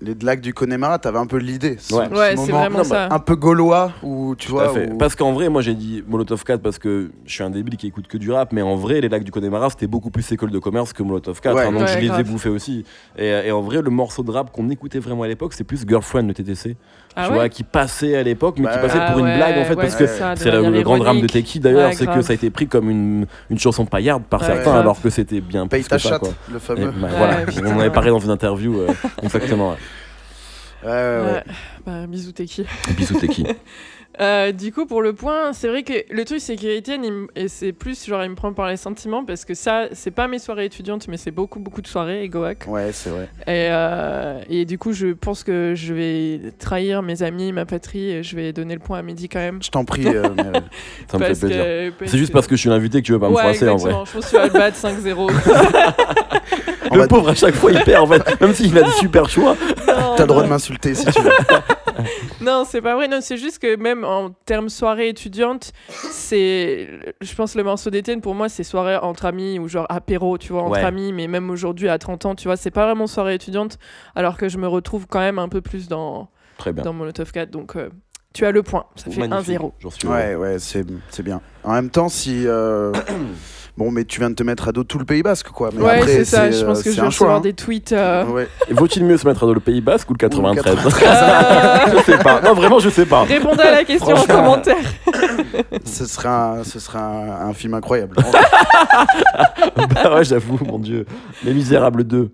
les 0.00 0.14
lacs 0.22 0.40
du 0.40 0.54
Connemara, 0.54 0.98
t'avais 0.98 1.18
un 1.18 1.26
peu 1.26 1.38
l'idée. 1.38 1.76
Ce- 1.78 1.92
Ouais. 1.94 2.06
ce 2.08 2.14
Ouais, 2.14 2.36
c'est 2.36 2.52
vraiment 2.52 2.78
Non, 2.78 2.84
ça. 2.84 3.08
Un 3.10 3.18
peu 3.18 3.34
gaulois, 3.34 3.92
où 4.02 4.34
tu 4.36 4.48
Tout 4.48 4.58
à 4.60 4.64
vois. 4.68 4.74
fait. 4.74 4.90
où- 4.92 4.96
Parce 4.98 5.16
qu'en 5.16 5.32
vrai, 5.32 5.48
moi 5.48 5.60
j'ai 5.60 5.74
dit 5.74 6.04
Molotov 6.06 6.44
4 6.44 6.62
parce 6.62 6.78
que 6.78 7.10
je 7.26 7.32
suis 7.34 7.42
un 7.42 7.50
débile 7.50 7.76
qui 7.76 7.88
écoute 7.88 8.06
que 8.06 8.16
du 8.16 8.30
rap, 8.30 8.52
mais 8.52 8.62
en 8.62 8.76
vrai, 8.76 9.00
les 9.00 9.08
lacs 9.08 9.24
du 9.24 9.30
Connemara 9.32 9.70
c'était 9.70 9.86
beaucoup 9.88 10.10
plus 10.10 10.30
école 10.30 10.50
de 10.50 10.58
commerce 10.58 10.92
que 10.92 11.02
Molotov 11.02 11.40
4, 11.40 11.56
Ouais. 11.56 11.62
hein, 11.64 11.72
donc 11.72 11.80
Ouais, 11.82 11.88
je 11.88 11.98
les 11.98 12.20
ai 12.20 12.22
bouffés 12.22 12.48
aussi. 12.48 12.84
Et, 13.18 13.26
et 13.26 13.50
en 13.52 13.60
vrai, 13.60 13.82
le 13.82 13.90
morceau 13.90 14.22
de 14.22 14.30
rap 14.30 14.52
qu'on 14.52 14.70
écoutait 14.70 15.00
vraiment 15.00 15.24
à 15.24 15.28
l'époque, 15.28 15.52
c'est 15.52 15.64
plus 15.64 15.84
Girlfriend 15.88 16.24
de 16.28 16.32
TTC, 16.32 16.76
Ah 17.20 17.24
tu 17.24 17.30
ouais 17.32 17.36
vois, 17.36 17.48
qui 17.48 17.64
passait 17.64 18.16
à 18.16 18.22
l'époque, 18.22 18.56
mais 18.58 18.68
qui 18.68 18.74
Bah, 18.74 18.78
passait 18.78 18.98
Ah 19.00 19.10
pour 19.10 19.18
une 19.18 19.24
ouais, 19.26 19.36
blague 19.36 19.58
en 19.58 19.64
fait, 19.64 19.70
ouais, 19.70 19.76
parce 19.76 19.96
c'est 19.96 20.04
que 20.06 20.36
c'est 20.36 20.50
le, 20.52 20.82
grand 20.82 20.98
drame 20.98 21.20
de. 21.20 21.26
Teki 21.26 21.58
d'ailleurs, 21.58 21.88
Ouais, 21.88 21.94
c'est 21.94 22.06
que 22.06 22.22
ça 22.22 22.32
a 22.32 22.34
été 22.34 22.48
pris 22.50 22.68
comme 22.68 22.88
une, 22.88 23.26
une 23.50 23.58
chanson 23.58 23.84
paillarde 23.86 24.22
par 24.22 24.44
certains, 24.44 24.78
alors 24.78 25.00
que 25.02 25.10
c'était 25.10 25.40
bien 25.40 25.66
Paye 25.66 25.82
plus 25.82 25.88
ta 25.88 25.96
que 25.96 26.02
ça. 26.02 26.18
Quoi. 26.20 26.30
le 26.50 26.56
Et, 26.56 26.60
fameux. 26.60 26.90
bah, 26.92 27.08
Ouais, 27.10 27.16
voilà, 27.16 27.36
on 27.64 27.76
en 27.76 27.80
avait 27.80 27.90
parlé 27.90 28.10
dans 28.10 28.20
une 28.20 28.30
interview, 28.30 28.80
euh, 28.80 28.86
exactement. 29.22 29.70
ouais. 29.70 29.76
Ouais, 30.84 30.90
ouais. 30.92 31.42
Bah, 31.84 32.06
bisous, 32.06 32.30
t'es 32.30 32.44
qui 32.44 32.64
Bisous 32.96 33.18
Teki. 33.18 33.44
Euh, 34.20 34.50
du 34.52 34.72
coup, 34.72 34.84
pour 34.86 35.00
le 35.00 35.12
point, 35.12 35.52
c'est 35.52 35.68
vrai 35.68 35.82
que 35.84 35.92
le 36.10 36.24
truc, 36.24 36.40
c'est 36.40 36.56
qu'Étienne, 36.56 37.26
et 37.36 37.46
c'est 37.48 37.72
plus 37.72 38.04
genre, 38.06 38.24
il 38.24 38.30
me 38.30 38.34
prend 38.34 38.52
par 38.52 38.68
les 38.68 38.76
sentiments 38.76 39.24
parce 39.24 39.44
que 39.44 39.54
ça, 39.54 39.86
c'est 39.92 40.10
pas 40.10 40.26
mes 40.26 40.38
soirées 40.40 40.64
étudiantes, 40.64 41.06
mais 41.08 41.16
c'est 41.16 41.30
beaucoup, 41.30 41.60
beaucoup 41.60 41.82
de 41.82 41.86
soirées, 41.86 42.24
Egoac. 42.24 42.64
Ouais, 42.66 42.90
c'est 42.92 43.10
vrai. 43.10 43.28
Et, 43.46 43.68
euh, 43.70 44.40
et 44.50 44.64
du 44.64 44.76
coup, 44.78 44.92
je 44.92 45.08
pense 45.08 45.44
que 45.44 45.74
je 45.76 45.94
vais 45.94 46.40
trahir 46.58 47.02
mes 47.02 47.22
amis, 47.22 47.52
ma 47.52 47.64
patrie, 47.64 48.10
et 48.10 48.22
je 48.24 48.34
vais 48.34 48.52
donner 48.52 48.74
le 48.74 48.80
point 48.80 48.98
à 48.98 49.02
midi 49.02 49.28
quand 49.28 49.38
même. 49.38 49.62
Je 49.62 49.70
t'en 49.70 49.84
prie, 49.84 50.06
euh. 50.08 50.22
Ça 51.10 51.18
me 51.18 51.24
fait 51.24 51.38
plaisir. 51.38 51.64
que- 51.98 52.06
C'est 52.06 52.18
juste 52.18 52.32
parce 52.32 52.46
que 52.48 52.56
je 52.56 52.60
suis 52.60 52.70
l'invité 52.70 53.00
que 53.00 53.06
tu 53.06 53.12
veux 53.12 53.20
pas 53.20 53.28
me 53.30 53.36
froisser 53.36 53.68
en 53.68 53.76
vrai. 53.76 53.90
exactement. 53.92 54.04
Je 54.04 54.12
pense 54.12 54.24
que 54.24 54.30
tu 54.30 54.36
vas 54.36 54.46
le 54.46 54.52
battre 54.52 54.76
5-0. 54.76 55.30
Le 56.92 57.00
va- 57.00 57.08
pauvre, 57.08 57.28
à 57.30 57.34
chaque 57.34 57.54
fois, 57.54 57.70
il 57.72 57.80
perd 57.84 58.02
en 58.02 58.06
fait. 58.06 58.40
Même 58.40 58.54
s'il 58.54 58.76
a 58.78 58.82
des 58.82 58.90
super 58.92 59.28
choix. 59.28 59.56
Non, 59.86 60.14
T'as 60.16 60.22
le 60.22 60.26
droit 60.28 60.42
de 60.42 60.48
m'insulter 60.48 60.94
si 60.94 61.04
tu 61.06 61.20
veux. 61.22 61.30
Non, 62.40 62.64
c'est 62.64 62.80
pas 62.80 62.94
vrai. 62.94 63.08
Non, 63.08 63.18
c'est 63.20 63.36
juste 63.36 63.58
que 63.58 63.74
même 63.76 64.04
en 64.04 64.30
termes 64.46 64.68
soirée 64.68 65.08
étudiante, 65.08 65.72
c'est, 65.88 66.88
je 67.20 67.34
pense 67.34 67.56
le 67.56 67.64
morceau 67.64 67.90
d'Étienne 67.90 68.20
pour 68.20 68.36
moi 68.36 68.48
c'est 68.48 68.62
soirée 68.62 68.96
entre 68.96 69.24
amis 69.24 69.58
ou 69.58 69.66
genre 69.66 69.86
apéro, 69.88 70.38
tu 70.38 70.52
vois, 70.52 70.62
entre 70.62 70.72
Ouais. 70.78 70.84
amis. 70.84 71.12
Mais 71.12 71.26
même 71.26 71.50
aujourd'hui 71.50 71.88
à 71.88 71.98
30 71.98 72.26
ans, 72.26 72.34
tu 72.36 72.46
vois, 72.46 72.56
c'est 72.56 72.70
pas 72.70 72.84
vraiment 72.86 73.08
soirée 73.08 73.34
étudiante, 73.34 73.78
alors 74.14 74.36
que 74.36 74.48
je 74.48 74.58
me 74.58 74.68
retrouve 74.68 75.06
quand 75.08 75.18
même 75.18 75.40
un 75.40 75.48
peu 75.48 75.60
plus 75.60 75.88
dans 75.88 76.28
Très 76.56 76.72
bien. 76.72 76.84
dans 76.84 76.92
Molotov 76.92 77.32
4. 77.32 77.50
Donc 77.50 77.74
euh, 77.74 77.88
tu 78.32 78.46
as 78.46 78.52
le 78.52 78.62
point. 78.62 78.84
Ça 78.94 79.10
fait 79.10 79.26
Magnifique. 79.26 79.58
1-0. 79.58 79.72
J'en 79.80 79.90
suis 79.90 80.06
heureux. 80.06 80.16
Ouais, 80.16 80.34
ouais, 80.36 80.58
c'est 80.60 80.84
c'est 81.10 81.24
bien. 81.24 81.40
En 81.64 81.72
même 81.72 81.90
temps, 81.90 82.08
si. 82.08 82.46
euh, 82.46 82.92
Bon, 83.78 83.92
mais 83.92 84.04
tu 84.04 84.18
viens 84.18 84.28
de 84.30 84.34
te 84.34 84.42
mettre 84.42 84.66
à 84.66 84.72
dos 84.72 84.82
tout 84.82 84.98
le 84.98 85.04
Pays 85.04 85.22
Basque, 85.22 85.50
quoi. 85.50 85.70
Mais 85.72 85.80
ouais, 85.80 85.98
après, 85.98 86.08
c'est 86.08 86.24
ça. 86.24 86.50
Je 86.50 86.64
euh, 86.64 86.66
pense 86.66 86.78
que 86.78 86.90
c'est 86.90 86.96
je 86.96 87.00
vais 87.00 87.06
un 87.06 87.10
choix. 87.10 87.28
recevoir 87.28 87.36
hein. 87.36 87.40
des 87.42 87.52
tweets. 87.52 87.92
euh, 87.92 88.24
Ouais. 88.24 88.48
Vaut-il 88.70 89.04
mieux 89.04 89.16
se 89.16 89.24
mettre 89.24 89.44
à 89.44 89.46
dos 89.46 89.54
le 89.54 89.60
Pays 89.60 89.80
Basque 89.80 90.10
ou 90.10 90.14
le 90.14 90.18
93 90.18 90.74
euh, 90.74 90.78
Je 91.96 92.02
sais 92.02 92.18
pas. 92.18 92.40
Non, 92.40 92.54
vraiment, 92.54 92.80
je 92.80 92.90
sais 92.90 93.06
pas. 93.06 93.22
Répondez 93.22 93.62
à 93.62 93.70
la 93.70 93.84
question 93.84 94.16
en 94.16 94.24
commentaire. 94.24 94.74
ce 95.84 96.06
serait 96.06 96.28
un, 96.28 96.64
ce 96.64 96.80
serait 96.80 96.98
un, 96.98 97.48
un 97.50 97.54
film 97.54 97.74
incroyable. 97.74 98.16
bah 99.94 100.12
ouais, 100.16 100.24
j'avoue, 100.24 100.58
mon 100.64 100.80
dieu. 100.80 101.06
Les 101.44 101.54
Misérables 101.54 102.02
2. 102.02 102.32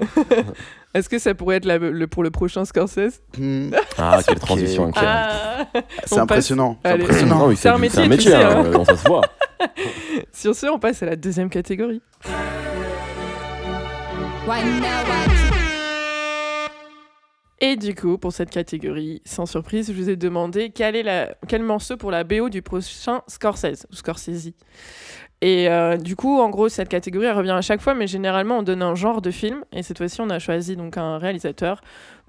Est-ce 0.95 1.09
que 1.09 1.19
ça 1.19 1.35
pourrait 1.35 1.57
être 1.57 1.65
la- 1.65 1.79
le, 1.79 2.07
pour 2.07 2.23
le 2.23 2.31
prochain 2.31 2.65
Scorsese 2.65 3.21
Hmm, 3.37 3.71
Ah, 3.99 4.21
quelle 4.27 4.39
transition 4.39 4.87
incroyable. 4.87 5.33
Ah. 5.75 5.81
c'est 6.05 6.19
On 6.19 6.23
impressionnant. 6.23 6.79
c'est 6.85 6.93
impressionnant. 6.93 7.49
Oui, 7.49 7.57
C'est 7.57 7.69
un 7.69 7.79
métier, 7.79 8.05
C'est 8.07 8.13
un 8.13 8.17
tu 8.17 8.23
sais, 8.23 8.35
hein, 8.35 8.73
hein. 8.81 8.85
ça 8.85 8.97
se 8.97 9.09
voit. 9.09 9.23
Sur 10.33 10.55
ce, 10.55 10.67
on 10.67 10.79
passe 10.79 11.03
à 11.03 11.07
la 11.07 11.17
deuxième 11.17 11.51
catégorie. 11.51 12.01
Et 17.61 17.77
du 17.77 17.95
coup, 17.95 18.19
pour 18.19 18.33
cette 18.33 18.51
catégorie, 18.51 19.23
sans 19.25 19.47
surprise, 19.47 19.87
je 19.89 19.93
vous 19.97 20.11
ai 20.11 20.17
demandé 20.17 20.71
quel, 20.71 20.97
est 20.97 21.03
la, 21.03 21.35
quel 21.49 21.63
morceau 21.63 21.97
pour 21.97 22.11
la 22.11 22.23
BO 22.25 22.49
du 22.51 22.61
prochain 22.63 23.23
Scorsese, 23.27 23.87
ou 23.91 23.95
Scorsese. 23.95 24.51
Et 25.45 25.69
euh, 25.69 25.99
du 25.99 26.17
coup, 26.17 26.41
en 26.41 26.49
gros, 26.49 26.71
cette 26.71 26.89
catégorie 26.89 27.31
revient 27.31 27.51
à 27.51 27.61
chaque 27.61 27.83
fois, 27.83 27.93
mais 27.93 28.07
généralement, 28.07 28.61
on 28.61 28.63
donne 28.63 28.83
un 28.83 28.95
genre 28.95 29.21
de 29.21 29.31
film. 29.31 29.63
Et 29.73 29.83
cette 29.83 29.99
fois-ci, 29.99 30.23
on 30.23 30.31
a 30.31 30.39
choisi 30.39 30.75
donc 30.75 30.97
un 30.97 31.19
réalisateur. 31.19 31.83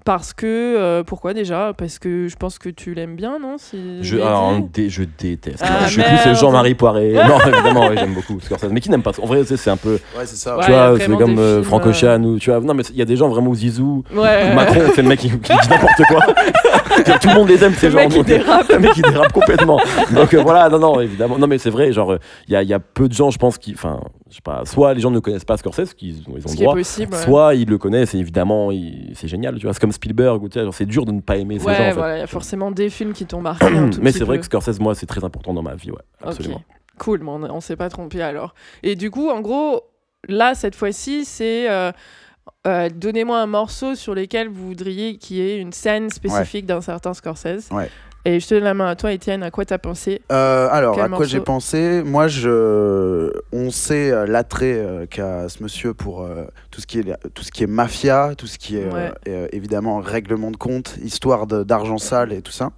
Parce 0.06 0.32
que. 0.32 0.46
euh, 0.46 1.02
pourquoi 1.02 1.34
déjà? 1.34 1.74
Parce 1.76 1.98
que 1.98 2.28
je 2.28 2.36
pense 2.36 2.58
que 2.58 2.68
tu 2.70 2.94
l'aimes 2.94 3.16
bien, 3.16 3.38
non 3.38 3.56
si 3.58 4.02
Je, 4.02 4.16
alors, 4.16 4.56
dé- 4.72 4.88
je 4.88 5.02
déteste. 5.18 5.62
Ah, 5.62 5.86
je 5.86 6.00
suis 6.00 6.02
plus. 6.02 6.34
Jean-Marie 6.40 6.74
Poiré. 6.74 7.12
non, 7.28 7.38
évidemment, 7.52 7.88
ouais, 7.88 7.96
j'aime 7.98 8.14
beaucoup 8.14 8.38
Scorsese. 8.40 8.68
Mais 8.70 8.80
qui 8.80 8.88
n'aime 8.90 9.02
pas 9.02 9.10
En 9.20 9.26
vrai, 9.26 9.42
c'est 9.44 9.68
un 9.68 9.76
peu. 9.76 9.98
Ouais, 10.16 10.24
c'est 10.24 10.36
ça. 10.36 10.56
Ouais, 10.56 10.64
tu 10.64 10.70
vois, 10.70 10.94
c'est 10.98 11.16
comme 11.16 11.38
euh, 11.38 11.62
Franck 11.62 11.84
euh, 11.86 11.90
Ocean 11.90 12.22
ou 12.22 12.38
tu 12.38 12.50
vois. 12.50 12.60
Non, 12.60 12.72
mais 12.72 12.84
il 12.90 12.96
y 12.96 13.02
a 13.02 13.04
des 13.04 13.16
gens 13.16 13.28
vraiment 13.28 13.52
Zizou. 13.52 14.04
Ouais. 14.14 14.54
Macron, 14.54 14.80
c'est 14.94 15.02
le 15.02 15.08
mec 15.08 15.18
qui, 15.18 15.28
qui 15.28 15.38
dit 15.52 15.68
n'importe 15.68 16.02
quoi. 16.08 16.20
Tout 17.20 17.28
le 17.28 17.34
monde 17.34 17.48
les 17.48 17.62
aime, 17.62 17.74
ces 17.74 17.86
Le 17.86 17.92
gens. 17.92 17.98
mec 17.98 18.08
qui 18.10 18.22
dérape. 18.22 18.68
le 18.70 18.78
mec 18.78 18.92
qui 18.92 19.02
dérape 19.02 19.32
complètement. 19.32 19.80
Donc 20.12 20.32
euh, 20.34 20.40
voilà, 20.42 20.68
non, 20.68 20.78
non, 20.78 21.00
évidemment. 21.00 21.36
Non, 21.36 21.46
mais 21.48 21.58
c'est 21.58 21.70
vrai, 21.70 21.92
genre, 21.92 22.16
il 22.48 22.52
y 22.52 22.56
a, 22.56 22.62
il 22.62 22.68
y 22.68 22.74
a 22.74 22.78
peu 22.78 23.08
de 23.08 23.12
gens, 23.12 23.30
je 23.30 23.38
pense, 23.38 23.58
qui. 23.58 23.72
Enfin, 23.74 24.00
je 24.36 24.40
sais 24.40 24.42
pas, 24.42 24.66
soit 24.66 24.92
les 24.92 25.00
gens 25.00 25.10
ne 25.10 25.18
connaissent 25.18 25.46
pas 25.46 25.56
Scorsese, 25.56 25.94
qu'ils 25.94 26.18
ont, 26.28 26.34
ils 26.36 26.44
ont 26.44 26.48
Ce 26.48 26.52
le 26.52 26.56
qui 26.56 26.62
est 26.62 26.64
droit. 26.64 26.74
possible. 26.74 27.14
ouais. 27.14 27.22
Soit 27.22 27.54
ils 27.54 27.66
le 27.68 27.78
connaissent 27.78 28.14
et 28.14 28.18
évidemment 28.18 28.70
il- 28.70 29.12
c'est 29.14 29.28
génial, 29.28 29.56
tu 29.58 29.62
vois. 29.64 29.72
C'est 29.72 29.80
comme 29.80 29.92
Spielberg 29.92 30.42
ou 30.42 30.48
tu 30.50 30.58
c'est 30.72 30.84
dur 30.84 31.06
de 31.06 31.12
ne 31.12 31.20
pas 31.22 31.38
aimer 31.38 31.58
ces 31.58 31.64
Ouais, 31.64 31.74
gens 31.74 31.82
en 31.84 31.86
fait. 31.88 31.92
voilà, 31.94 32.16
il 32.18 32.20
y 32.20 32.22
a 32.22 32.26
forcément 32.26 32.70
des 32.70 32.90
films 32.90 33.14
qui 33.14 33.24
t'ont 33.24 33.40
marqué. 33.40 33.64
un 33.64 33.88
tout 33.90 34.00
Mais 34.02 34.12
c'est 34.12 34.24
vrai 34.24 34.38
que 34.38 34.44
Scorsese, 34.44 34.78
moi, 34.78 34.94
c'est 34.94 35.06
très 35.06 35.24
important 35.24 35.54
dans 35.54 35.62
ma 35.62 35.74
vie, 35.74 35.90
ouais, 35.90 35.96
cool, 36.98 37.20
mais 37.22 37.30
on, 37.30 37.42
on 37.56 37.60
s'est 37.60 37.76
pas 37.76 37.88
trompé 37.88 38.20
alors. 38.22 38.54
Et 38.82 38.94
du 38.94 39.10
coup, 39.10 39.28
en 39.30 39.40
gros, 39.40 39.82
là, 40.28 40.54
cette 40.54 40.74
fois-ci, 40.74 41.24
c'est 41.24 41.70
euh, 41.70 41.92
euh, 42.66 42.88
donnez-moi 42.94 43.38
un 43.40 43.46
morceau 43.46 43.94
sur 43.94 44.14
lequel 44.14 44.48
vous 44.48 44.66
voudriez 44.68 45.16
qu'il 45.18 45.36
y 45.38 45.40
ait 45.40 45.58
une 45.58 45.72
scène 45.72 46.10
spécifique 46.10 46.66
d'un 46.66 46.80
certain 46.80 47.14
Scorsese. 47.14 47.68
Ouais. 47.70 47.90
Et 48.28 48.40
je 48.40 48.48
te 48.48 48.54
donne 48.54 48.64
la 48.64 48.74
main 48.74 48.88
à 48.88 48.96
toi, 48.96 49.12
Étienne, 49.12 49.44
à 49.44 49.52
quoi 49.52 49.64
t'as 49.64 49.78
pensé? 49.78 50.20
Euh, 50.32 50.68
alors, 50.72 50.96
Quel 50.96 51.04
à 51.04 51.08
quoi 51.10 51.26
j'ai 51.26 51.38
pensé? 51.38 52.02
Moi, 52.04 52.26
je, 52.26 53.30
on 53.52 53.70
sait 53.70 54.10
euh, 54.10 54.26
l'attrait 54.26 54.72
euh, 54.74 55.06
qu'a 55.06 55.48
ce 55.48 55.62
monsieur 55.62 55.94
pour 55.94 56.22
euh, 56.22 56.44
tout 56.72 56.80
ce 56.80 56.88
qui 56.88 56.98
est 56.98 57.04
tout 57.34 57.44
ce 57.44 57.52
qui 57.52 57.62
est 57.62 57.68
mafia, 57.68 58.32
tout 58.36 58.48
ce 58.48 58.58
qui 58.58 58.78
est 58.78 58.92
Ouais. 58.92 59.12
euh, 59.28 59.46
évidemment 59.52 60.00
règlement 60.00 60.50
de 60.50 60.56
compte, 60.56 60.96
histoire 61.04 61.46
de- 61.46 61.62
d'argent 61.62 61.98
sale 61.98 62.32
et 62.32 62.42
tout 62.42 62.50
ça. 62.50 62.70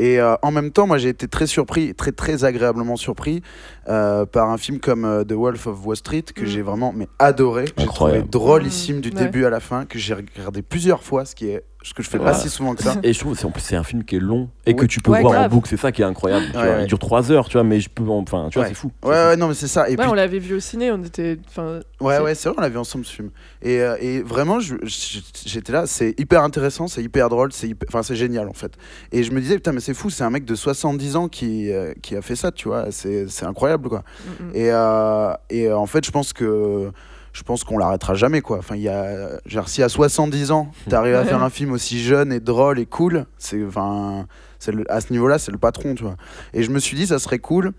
Et 0.00 0.20
euh, 0.20 0.34
en 0.42 0.50
même 0.52 0.70
temps, 0.70 0.86
moi, 0.86 0.98
j'ai 0.98 1.08
été 1.08 1.28
très 1.28 1.46
surpris, 1.46 1.94
très 1.94 2.12
très 2.12 2.44
agréablement 2.44 2.96
surpris 2.96 3.42
euh, 3.88 4.26
par 4.26 4.50
un 4.50 4.58
film 4.58 4.80
comme 4.80 5.06
euh, 5.06 5.24
The 5.24 5.32
Wolf 5.32 5.66
of 5.66 5.86
Wall 5.86 5.96
Street 5.96 6.22
que 6.34 6.42
Mm. 6.42 6.46
j'ai 6.46 6.60
vraiment 6.62 6.92
mais 6.94 7.08
adoré, 7.18 7.64
que 7.64 7.72
j'ai 7.78 7.86
trouvé 7.86 8.22
drôlissime 8.22 9.00
du 9.00 9.10
Mm, 9.10 9.14
ouais. 9.16 9.24
début 9.24 9.44
à 9.46 9.50
la 9.50 9.60
fin, 9.60 9.86
que 9.86 9.98
j'ai 9.98 10.12
regardé 10.12 10.60
plusieurs 10.60 11.02
fois, 11.02 11.24
ce 11.24 11.34
qui 11.34 11.48
est 11.48 11.64
ce 11.88 11.94
que 11.94 12.02
je 12.02 12.08
fais 12.10 12.18
pas 12.18 12.34
si 12.34 12.48
souvent 12.50 12.74
que 12.74 12.82
ça. 12.82 12.96
Et 13.02 13.12
je 13.12 13.18
trouve 13.18 13.36
c'est 13.38 13.44
en 13.46 13.50
plus 13.50 13.62
c'est 13.62 13.76
un 13.76 13.82
film 13.84 14.04
qui 14.04 14.16
est 14.16 14.20
long 14.20 14.48
et 14.66 14.74
que 14.76 14.84
tu 14.86 15.00
peux 15.00 15.10
Ouais, 15.10 15.20
voir 15.22 15.40
en 15.42 15.48
boucle, 15.48 15.68
c'est 15.68 15.76
ça 15.76 15.90
qui 15.92 16.02
est 16.02 16.04
incroyable. 16.04 16.46
tu 16.52 16.56
Ouais, 16.58 16.64
vois. 16.66 16.74
ouais. 16.76 16.82
Il 16.82 16.86
dure 16.86 16.98
3 16.98 17.32
heures, 17.32 17.46
tu 17.48 17.54
vois, 17.54 17.64
mais 17.64 17.80
je 17.80 17.88
peux 17.88 18.04
en- 18.04 18.18
enfin, 18.22 18.48
tu 18.50 18.58
vois, 18.58 18.68
c'est 18.68 18.74
fou. 18.74 18.90
Ouais, 19.04 19.10
ouais, 19.10 19.36
non, 19.36 19.48
mais 19.48 19.54
c'est 19.54 19.68
ça. 19.68 19.88
Et 19.88 19.92
Ouais, 19.92 19.96
puis 19.96 20.06
on 20.08 20.14
l'avait 20.14 20.38
vu 20.38 20.54
au 20.54 20.60
ciné, 20.60 20.90
on 20.92 21.02
était. 21.02 21.38
enfin, 21.48 21.80
Ouais, 22.00 22.16
C'est- 22.16 22.22
ouais, 22.22 22.34
c'est 22.34 22.48
vrai, 22.48 22.58
on 22.58 22.60
l'a 22.62 22.68
vu 22.68 22.78
ensemble 22.78 23.04
ce 23.04 23.12
film. 23.12 23.30
Et, 23.62 23.80
euh, 23.80 23.96
et 24.00 24.20
vraiment, 24.22 24.60
je- 24.60 24.76
je- 24.84 25.18
j'étais 25.46 25.72
là, 25.72 25.86
c'est 25.86 26.14
hyper 26.18 26.42
intéressant, 26.44 26.86
c'est 26.86 27.02
hyper 27.02 27.28
drôle, 27.28 27.52
c'est 27.52 27.68
hyper- 27.68 27.88
enfin, 27.88 28.02
c'est 28.02 28.14
génial 28.16 28.48
en 28.48 28.52
fait. 28.54 28.72
Et 29.12 29.22
je 29.24 29.32
me 29.32 29.40
disais, 29.40 29.56
putain, 29.56 29.72
mais 29.72 29.80
c'est 29.80 29.94
fou, 29.94 30.10
c'est 30.10 30.22
un 30.24 30.30
mec 30.30 30.44
de 30.44 30.54
70 30.54 31.16
ans 31.16 31.28
qui, 31.28 31.72
euh, 31.72 31.92
qui 32.02 32.14
a 32.16 32.22
fait 32.22 32.36
ça, 32.36 32.52
tu 32.52 32.68
vois, 32.68 32.86
c'est 32.90 33.28
c'est 33.28 33.46
incroyable 33.46 33.88
quoi. 33.88 34.04
mm, 34.40 34.44
mm. 34.44 34.50
Et, 34.54 34.70
euh, 34.70 35.32
et 35.50 35.66
euh, 35.68 35.76
en 35.78 35.86
fait, 35.86 36.04
je 36.04 36.10
pense 36.10 36.32
que. 36.32 36.90
Je 37.38 37.44
pense 37.44 37.62
qu'on 37.62 37.78
l'arrêtera 37.78 38.14
jamais 38.14 38.40
quoi. 38.40 38.58
Enfin, 38.58 38.74
il 38.74 38.82
y 38.82 38.88
a, 38.88 39.38
genre, 39.46 39.68
si 39.68 39.80
à 39.80 39.88
70 39.88 40.50
ans, 40.50 40.72
t'arrives 40.88 41.14
à 41.14 41.24
faire 41.24 41.40
un 41.40 41.50
film 41.50 41.70
aussi 41.70 42.02
jeune 42.02 42.32
et 42.32 42.40
drôle 42.40 42.80
et 42.80 42.86
cool, 42.86 43.26
c'est, 43.38 43.64
enfin, 43.64 44.26
c'est 44.58 44.72
à 44.90 45.00
ce 45.00 45.12
niveau-là, 45.12 45.38
c'est 45.38 45.52
le 45.52 45.58
patron, 45.58 45.94
tu 45.94 46.02
vois. 46.02 46.16
Et 46.52 46.64
je 46.64 46.70
me 46.72 46.80
suis 46.80 46.96
dit, 46.96 47.06
ça 47.06 47.20
serait 47.20 47.38
cool 47.38 47.72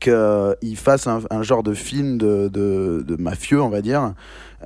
qu'il 0.00 0.76
fasse 0.76 1.06
un, 1.06 1.20
un 1.30 1.42
genre 1.44 1.62
de 1.62 1.72
film 1.72 2.18
de, 2.18 2.48
de, 2.48 3.04
de 3.06 3.14
mafieux, 3.14 3.62
on 3.62 3.68
va 3.68 3.80
dire, 3.80 4.12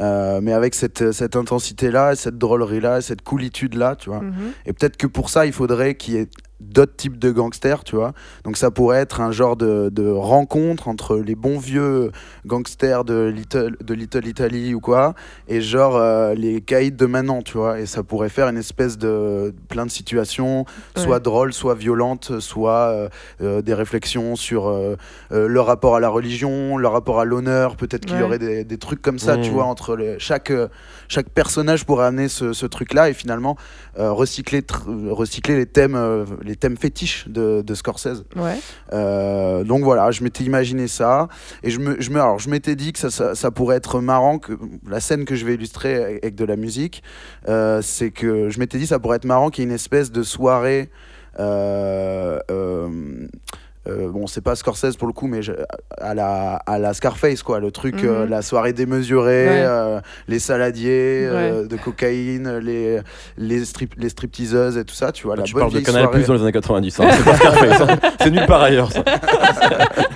euh, 0.01 0.41
mais 0.43 0.55
avec 0.55 0.75
cette, 0.75 1.13
cette 1.13 1.37
intensité-là, 1.37 2.17
cette 2.17 2.39
drôlerie-là, 2.39 3.03
cette 3.03 3.21
coolitude-là, 3.21 3.95
tu 3.97 4.09
vois. 4.09 4.23
Mhm. 4.23 4.53
Et 4.65 4.73
peut-être 4.73 4.97
que 4.97 5.07
pour 5.07 5.29
ça, 5.29 5.45
il 5.45 5.53
faudrait 5.53 5.97
qu'il 5.97 6.15
y 6.15 6.17
ait 6.17 6.31
d'autres 6.61 6.97
types 6.97 7.19
de 7.19 7.31
gangsters, 7.31 7.85
tu 7.85 7.97
vois. 7.97 8.13
Donc 8.45 8.57
ça 8.57 8.71
pourrait 8.71 8.99
être 8.99 9.21
un 9.21 9.31
genre 9.33 9.57
de, 9.57 9.91
de 9.91 10.09
rencontre 10.11 10.89
entre 10.89 11.17
les 11.17 11.35
bons 11.35 11.59
vieux 11.59 12.11
gangsters 12.47 13.05
de 13.05 13.27
Little, 13.35 13.77
de 13.83 13.95
Little 13.95 14.27
Italy 14.27 14.75
ou 14.75 14.81
quoi, 14.81 15.15
et 15.49 15.61
genre 15.61 15.97
euh, 15.97 16.35
les 16.35 16.61
caïds 16.61 16.93
de 16.93 17.07
maintenant, 17.07 17.43
tu 17.43 17.59
vois. 17.59 17.79
Et 17.81 17.87
ça 17.87 18.03
pourrait 18.03 18.29
faire 18.29 18.49
une 18.49 18.57
espèce 18.57 18.99
de 18.99 19.55
plein 19.69 19.87
de 19.87 19.91
situations, 19.91 20.65
soit 20.97 21.21
drôles, 21.21 21.53
soit 21.53 21.75
violentes, 21.75 22.41
soit 22.41 22.89
euh, 22.89 23.09
euh, 23.41 23.63
des 23.63 23.75
réflexions 23.75 24.35
sur 24.37 24.69
euh, 24.69 24.97
euh, 25.33 25.47
le 25.49 25.61
rapport 25.61 25.95
à 25.97 26.01
la 26.01 26.09
religion, 26.09 26.77
le 26.77 26.89
rapport 26.89 27.21
à 27.21 27.25
l'honneur. 27.25 27.77
Peut-être 27.77 28.05
qu'il 28.07 28.19
y 28.19 28.23
aurait 28.23 28.39
des, 28.39 28.65
des 28.65 28.79
trucs 28.79 29.03
comme 29.03 29.19
ça, 29.19 29.37
tu 29.37 29.49
Mhm. 29.51 29.55
vois, 29.55 29.65
entre 29.65 29.97
les, 29.97 30.19
chaque, 30.19 30.51
euh, 30.51 30.69
chaque 31.09 31.31
personnage 31.31 31.85
pourrait 31.85 32.07
amener 32.07 32.29
ce, 32.29 32.53
ce 32.53 32.67
truc-là 32.67 33.11
et 33.11 33.15
finalement 33.15 33.57
euh, 33.99 34.13
recycler, 34.13 34.63
recycler 35.11 35.57
les 35.57 35.67
thèmes, 35.67 35.95
euh, 35.95 36.25
les 36.43 36.57
thèmes 36.57 36.77
fétiches 36.77 37.29
de, 37.29 37.63
de 37.63 37.75
Scorsese. 37.75 38.25
Ouais. 38.37 38.59
Euh, 38.93 39.65
donc 39.65 39.83
voilà, 39.83 40.11
je 40.11 40.23
m'étais 40.23 40.45
imaginé 40.45 40.89
ça 40.89 41.29
et 41.63 41.71
je 41.71 41.79
me, 41.81 42.01
je 42.01 42.11
me, 42.11 42.21
alors 42.21 42.39
je 42.39 42.51
m'étais 42.51 42.77
dit 42.77 42.93
que 42.93 42.99
ça, 42.99 43.11
ça, 43.11 43.35
ça 43.35 43.51
pourrait 43.51 43.77
être 43.77 44.01
marrant 44.01 44.39
que 44.39 44.53
la 44.87 45.01
scène 45.01 45.25
que 45.25 45.35
je 45.35 45.45
vais 45.45 45.55
illustrer 45.55 46.19
avec 46.23 46.35
de 46.35 46.45
la 46.45 46.57
musique, 46.57 47.03
c'est 47.81 48.11
que 48.11 48.51
je 48.51 48.59
m'étais 48.59 48.79
dit 48.79 48.87
ça 48.87 48.99
pourrait 48.99 49.17
être 49.17 49.25
marrant 49.25 49.51
qu'il 49.51 49.63
y 49.63 49.67
ait 49.67 49.71
une 49.71 49.75
espèce 49.75 50.13
de 50.13 50.23
soirée. 50.23 50.91
Euh, 51.39 52.41
euh, 52.51 53.29
euh, 53.87 54.09
bon, 54.09 54.27
c'est 54.27 54.41
pas 54.41 54.55
Scorsese 54.57 54.97
pour 54.99 55.07
le 55.07 55.13
coup, 55.13 55.27
mais 55.27 55.43
je- 55.43 55.53
à 55.99 56.15
la, 56.15 56.57
à 56.67 56.79
la 56.79 56.95
Scarface, 56.95 57.43
quoi. 57.43 57.61
Le 57.61 57.71
truc, 57.71 58.03
euh, 58.05 58.25
Mhm. 58.25 58.31
la 58.31 58.43
soirée 58.43 58.73
démesurée, 58.73 59.47
Ouais. 59.49 59.63
euh, 59.65 60.01
les 60.27 60.39
saladiers 60.39 61.27
euh, 61.31 61.67
de 61.67 61.77
cocaïne, 61.77 62.59
les, 62.59 63.01
les, 63.37 63.65
strip, 63.65 63.95
les 63.97 64.09
stripteaseuses 64.09 64.77
et 64.77 64.85
tout 64.85 64.95
ça, 64.95 65.13
tu 65.13 65.27
vois. 65.27 65.37
Bah, 65.37 65.43
la 65.43 65.47
tu 65.47 65.55
bonne 65.55 65.63
parles 65.63 65.75
de 65.75 65.81
Canal. 65.81 66.11
Plus 66.11 66.27
dans 66.27 66.35
les 66.35 66.43
années 66.43 66.53
90. 66.53 67.01
hein. 67.01 67.09
C'est 67.13 67.25
pas 67.25 67.37
Scarface, 67.37 67.81
hein. 67.83 67.99
C'est 68.21 68.31
nulle 68.31 68.47
part 68.47 68.63
ailleurs. 68.63 68.91
Ça. 68.93 69.03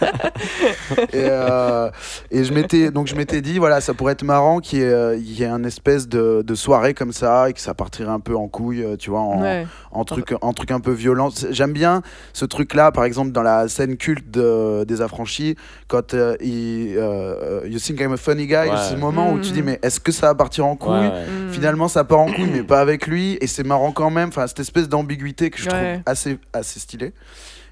et, 0.98 1.06
euh, 1.14 1.90
et 2.30 2.44
je 2.44 2.52
m'étais 2.52 2.90
donc 2.90 3.06
je 3.06 3.14
m'étais 3.14 3.40
dit 3.40 3.58
voilà 3.58 3.80
ça 3.80 3.94
pourrait 3.94 4.12
être 4.14 4.22
marrant 4.24 4.60
qu'il 4.60 4.80
y 4.80 4.82
ait, 4.82 4.86
euh, 4.86 5.16
il 5.16 5.30
y 5.32 5.42
ait 5.42 5.46
un 5.46 5.64
espèce 5.64 6.08
de, 6.08 6.42
de 6.46 6.54
soirée 6.54 6.94
comme 6.94 7.12
ça 7.12 7.48
et 7.48 7.52
que 7.52 7.60
ça 7.60 7.74
partirait 7.74 8.10
un 8.10 8.20
peu 8.20 8.34
en 8.36 8.48
couille 8.48 8.82
euh, 8.82 8.96
tu 8.96 9.10
vois 9.10 9.20
en, 9.20 9.40
Ouais. 9.42 9.66
en 9.90 10.04
truc 10.04 10.34
en 10.40 10.52
truc 10.52 10.70
un 10.70 10.80
peu 10.80 10.92
violent 10.92 11.30
j'aime 11.50 11.72
bien 11.72 12.02
ce 12.32 12.44
truc 12.44 12.74
là 12.74 12.92
par 12.92 13.04
exemple 13.04 13.32
dans 13.32 13.42
la 13.42 13.68
scène 13.68 13.96
culte 13.96 14.30
de- 14.30 14.84
des 14.84 15.00
affranchis 15.00 15.56
quand 15.88 16.14
euh, 16.14 16.36
il 16.40 16.94
euh, 16.96 17.60
you 17.66 17.78
think 17.78 18.00
I'm 18.00 18.12
a 18.12 18.16
funny 18.16 18.46
guy 18.46 18.52
Ouais. 18.54 18.68
c'est 18.88 18.94
le 18.94 19.00
moment 19.00 19.32
où 19.32 19.40
tu 19.40 19.50
dis 19.52 19.62
mais 19.62 19.78
est-ce 19.82 20.00
que 20.00 20.12
ça 20.12 20.28
va 20.28 20.34
partir 20.34 20.66
en 20.66 20.76
couille? 20.76 20.92
Ouais. 20.92 21.26
Mhm. 21.26 21.50
Finalement, 21.52 21.88
ça 21.88 22.04
part 22.04 22.20
en 22.20 22.26
couille, 22.32 22.48
mais 22.52 22.62
pas 22.62 22.80
avec 22.80 23.06
lui, 23.06 23.36
et 23.40 23.46
c'est 23.46 23.62
marrant 23.64 23.92
quand 23.92 24.10
même. 24.10 24.28
Enfin, 24.28 24.46
cette 24.46 24.60
espèce 24.60 24.88
d'ambiguïté 24.88 25.50
que 25.50 25.58
je 25.58 25.64
Ouais. 25.68 25.92
trouve 25.94 26.02
assez, 26.06 26.38
assez 26.52 26.80
stylée. 26.80 27.12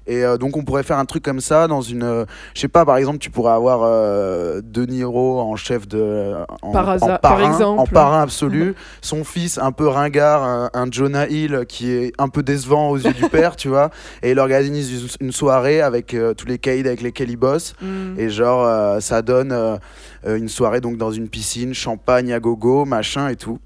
Et 0.07 0.25
euh, 0.25 0.37
donc, 0.37 0.57
on 0.57 0.63
pourrait 0.63 0.81
faire 0.83 0.97
un 0.97 1.05
truc 1.05 1.23
comme 1.23 1.39
ça 1.41 1.67
dans 1.67 1.81
une. 1.81 2.01
euh, 2.03 2.25
je 2.55 2.61
sais 2.61 2.67
pas, 2.67 2.85
par 2.85 2.97
exemple, 2.97 3.19
tu 3.19 3.29
pourrais 3.29 3.53
avoir 3.53 3.81
euh, 3.83 4.59
De 4.63 4.85
Niro 4.85 5.39
en 5.39 5.55
chef 5.55 5.87
de. 5.87 6.33
En, 6.63 6.71
Par 6.71 6.87
en 6.89 6.91
hasard- 6.93 7.19
par 7.21 7.37
parrain, 7.37 7.51
exemple. 7.51 7.79
En 7.79 7.85
parrain 7.85 8.21
absolu. 8.23 8.73
Son 9.01 9.23
fils, 9.23 9.59
un 9.59 9.71
peu 9.71 9.87
ringard, 9.87 10.43
un, 10.43 10.69
un 10.73 10.91
Jonah 10.91 11.27
Hill 11.27 11.65
qui 11.67 11.91
est 11.91 12.13
un 12.17 12.29
peu 12.29 12.41
décevant 12.43 12.89
aux 12.89 12.97
yeux 12.97 13.13
du 13.13 13.29
père, 13.29 13.55
tu 13.55 13.67
vois. 13.69 13.91
Et 14.23 14.31
il 14.31 14.39
organise 14.39 14.91
une, 15.19 15.27
une 15.27 15.31
soirée 15.31 15.81
avec 15.81 16.13
euh, 16.15 16.33
tous 16.33 16.47
les 16.47 16.57
caïds 16.57 16.87
avec 16.87 17.01
lesquels 17.01 17.29
il 17.29 17.37
bosse. 17.37 17.75
Mhm. 17.81 18.15
Et 18.17 18.29
genre, 18.29 18.65
euh, 18.65 18.99
ça 19.01 19.21
donne 19.21 19.51
euh, 19.51 19.77
euh, 20.25 20.35
une 20.37 20.49
soirée 20.49 20.81
donc 20.81 20.97
dans 20.97 21.11
une 21.11 21.29
piscine, 21.29 21.73
champagne 21.75 22.33
à 22.33 22.39
gogo, 22.39 22.85
machin 22.85 23.29
et 23.29 23.35
tout. 23.35 23.59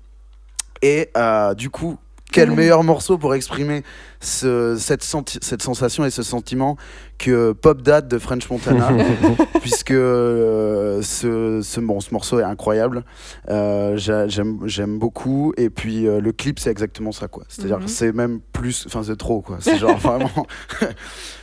Et 0.82 1.10
euh, 1.18 1.54
du 1.54 1.70
coup, 1.70 1.98
quel 2.36 2.52
meilleur 2.52 2.84
morceau 2.84 3.18
pour 3.18 3.34
exprimer 3.34 3.84
ce- 4.20 4.76
cette, 4.78 5.04
senti- 5.04 5.40
cette 5.42 5.62
sensation 5.62 6.04
et 6.06 6.10
ce 6.10 6.22
sentiment 6.24 6.78
que 7.18 7.54
Pop 7.54 7.82
Dad 7.82 8.08
de 8.08 8.18
French 8.18 8.50
Montana, 8.50 8.90
puisque 9.62 9.92
euh, 9.92 11.02
ce, 11.02 11.62
ce, 11.64 11.80
bon, 11.80 12.00
ce 12.02 12.12
morceau 12.14 12.40
est 12.40 12.44
incroyable. 12.44 13.04
Euh, 13.50 13.96
j'a- 13.98 14.28
J'aime 14.28 15.00
beaucoup. 15.00 15.54
Et 15.58 15.70
puis 15.70 16.08
euh, 16.08 16.20
le 16.20 16.32
clip, 16.32 16.60
c'est 16.60 16.70
exactement 16.72 17.12
ça, 17.12 17.28
quoi. 17.28 17.44
C'est-à-dire 17.48 17.80
que 17.80 17.88
c'est 17.88 18.12
même 18.12 18.40
plus. 18.52 18.84
Enfin, 18.88 19.02
c'est 19.04 19.16
trop, 19.18 19.42
quoi. 19.42 19.58
C'est 19.62 19.78
genre 19.78 19.98
vraiment. 20.00 20.30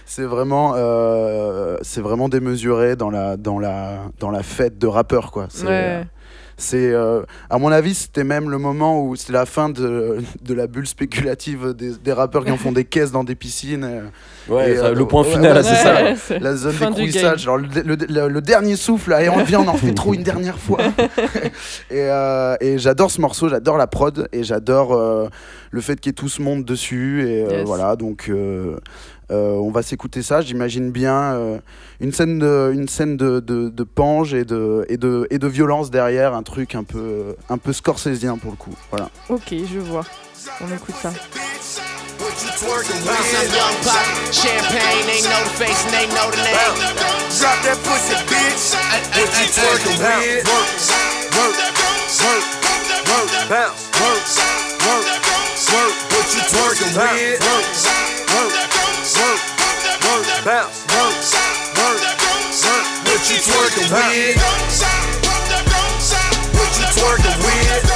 c'est 0.05 0.24
vraiment, 0.24 0.74
c'est 1.83 2.00
vraiment 2.02 2.28
démesuré 2.28 2.96
dans 2.96 3.11
la, 3.11 3.37
dans 3.37 3.59
la, 3.59 3.98
dans 4.20 4.31
la 4.31 4.42
fête 4.42 4.78
de 4.78 4.87
rappeurs, 4.87 5.31
quoi. 5.31 5.46
C'est, 5.48 5.66
Ouais. 5.66 6.05
C'est, 6.62 6.92
euh, 6.92 7.22
à 7.51 7.59
mon 7.59 7.72
avis, 7.72 7.94
c'était 7.94 8.25
même 8.25 8.48
le 8.51 8.59
moment 8.59 9.03
où 9.05 9.16
c'est 9.16 9.33
la 9.33 9.46
fin 9.46 9.68
de, 9.68 10.18
de 10.42 10.55
la 10.55 10.66
bulle 10.66 10.87
spéculative 10.87 11.75
des, 11.75 11.90
des 11.96 12.12
rappeurs 12.12 12.44
qui 12.44 12.51
en 12.51 12.57
font 12.57 12.72
des 12.72 12.85
caisses 12.94 13.11
dans 13.12 13.25
des 13.25 13.35
piscines. 13.35 13.85
euh, 13.85 14.01
Ouais, 14.48 14.72
Et, 14.72 14.77
ça, 14.77 14.87
euh, 14.87 14.94
le 14.94 15.07
point 15.07 15.22
final, 15.22 15.57
ouais, 15.57 15.62
c'est 15.62 15.77
ça. 15.77 15.94
Ouais, 16.03 16.38
la 16.40 16.57
zone 16.57 16.72
d'écrouissage, 16.94 17.42
genre 17.42 17.59
le, 17.59 17.68
le- 17.85 17.94
le- 18.09 18.29
le 18.29 18.40
dernier 18.40 18.75
souffle, 18.77 19.11
là, 19.11 19.22
et 19.22 19.29
on 19.29 19.44
vient, 19.44 19.61
on 19.61 19.68
en 19.68 19.75
fait 19.75 19.92
trop 19.94 20.14
une 20.14 20.25
dernière 20.25 20.59
fois. 20.59 20.79
et 21.90 22.01
euh, 22.11 22.57
et 22.61 22.79
j'adore 22.79 23.11
ce 23.11 23.20
morceau, 23.20 23.48
j'adore 23.48 23.77
la 23.77 23.87
prod, 23.87 24.29
et 24.33 24.42
j'adore 24.42 24.94
euh, 24.94 25.29
le 25.70 25.81
fait 25.81 26.01
qu'il 26.01 26.11
y 26.11 26.12
ait 26.12 26.14
tout 26.14 26.29
ce 26.29 26.42
monde 26.42 26.64
dessus. 26.64 27.25
Et 27.29 27.44
euh, 27.44 27.59
Yes. 27.59 27.66
voilà, 27.66 27.94
donc 27.96 28.31
on 29.33 29.71
va 29.71 29.83
s'écouter 29.83 30.23
ça. 30.23 30.40
J'imagine 30.40 30.90
bien 30.90 31.35
euh, 31.35 31.59
une 32.01 32.12
scène, 32.12 32.38
de, 32.38 32.71
une 32.75 32.88
scène 32.88 33.16
de, 33.16 33.40
de, 33.40 33.68
de 33.68 33.85
pange 33.85 34.35
et 34.35 34.45
de, 34.45 34.85
et, 34.88 34.97
de, 34.97 35.27
et 35.31 35.38
de 35.38 35.47
violence 35.49 35.90
derrière, 35.90 36.35
un 36.35 36.42
truc 36.42 36.75
un 36.75 36.85
peu, 36.85 37.37
un 37.49 37.59
peu 37.59 37.73
scorsésien 37.73 38.37
pour 38.38 38.51
le 38.51 38.57
coup. 38.57 38.75
Voilà. 38.90 39.09
Ok, 39.29 39.53
je 39.53 39.79
vois. 39.79 40.05
On 40.61 40.66
écoute 40.75 40.97
ça. 41.01 41.12
What 42.21 42.29
you 42.45 42.51
twerking 42.55 43.03
Bounce 43.03 43.27
some 43.27 43.42
with? 43.42 43.57
young 43.57 43.77
pop, 43.83 44.07
champagne, 44.31 45.03
they 45.11 45.23
know 45.27 45.42
the 45.42 45.55
face 45.59 45.83
and 45.85 45.92
they 45.92 46.07
know 46.14 46.31
the 46.31 46.38
name. 46.38 46.55
Drop 47.38 47.59
that 47.66 47.79
pussy, 47.83 48.14
bitch. 48.31 48.79
What 49.11 49.27
you 49.35 49.47
twerking 49.51 49.99
with? 49.99 50.47
Work, 50.47 50.71
work, 51.35 51.57
work, 52.23 52.47
work, 53.11 53.31
bounce, 53.51 53.90
work, 53.99 54.23
work, 54.87 55.07
work. 55.75 55.95
What 56.14 56.27
you 56.31 56.42
twerking 56.47 56.95
with? 56.95 57.42
Work, 57.42 57.42
work, 57.42 57.42
work, 57.42 57.83
work, 57.83 58.02
bounce, 60.44 60.83
work, 60.90 61.14
work, 61.78 62.02
work. 62.66 62.87
What 63.07 63.22
you 63.31 63.38
twerking 63.38 63.87
with? 63.94 64.35
What 66.59 66.72
you 66.78 66.87
twerking 66.98 67.38
with? 67.46 67.87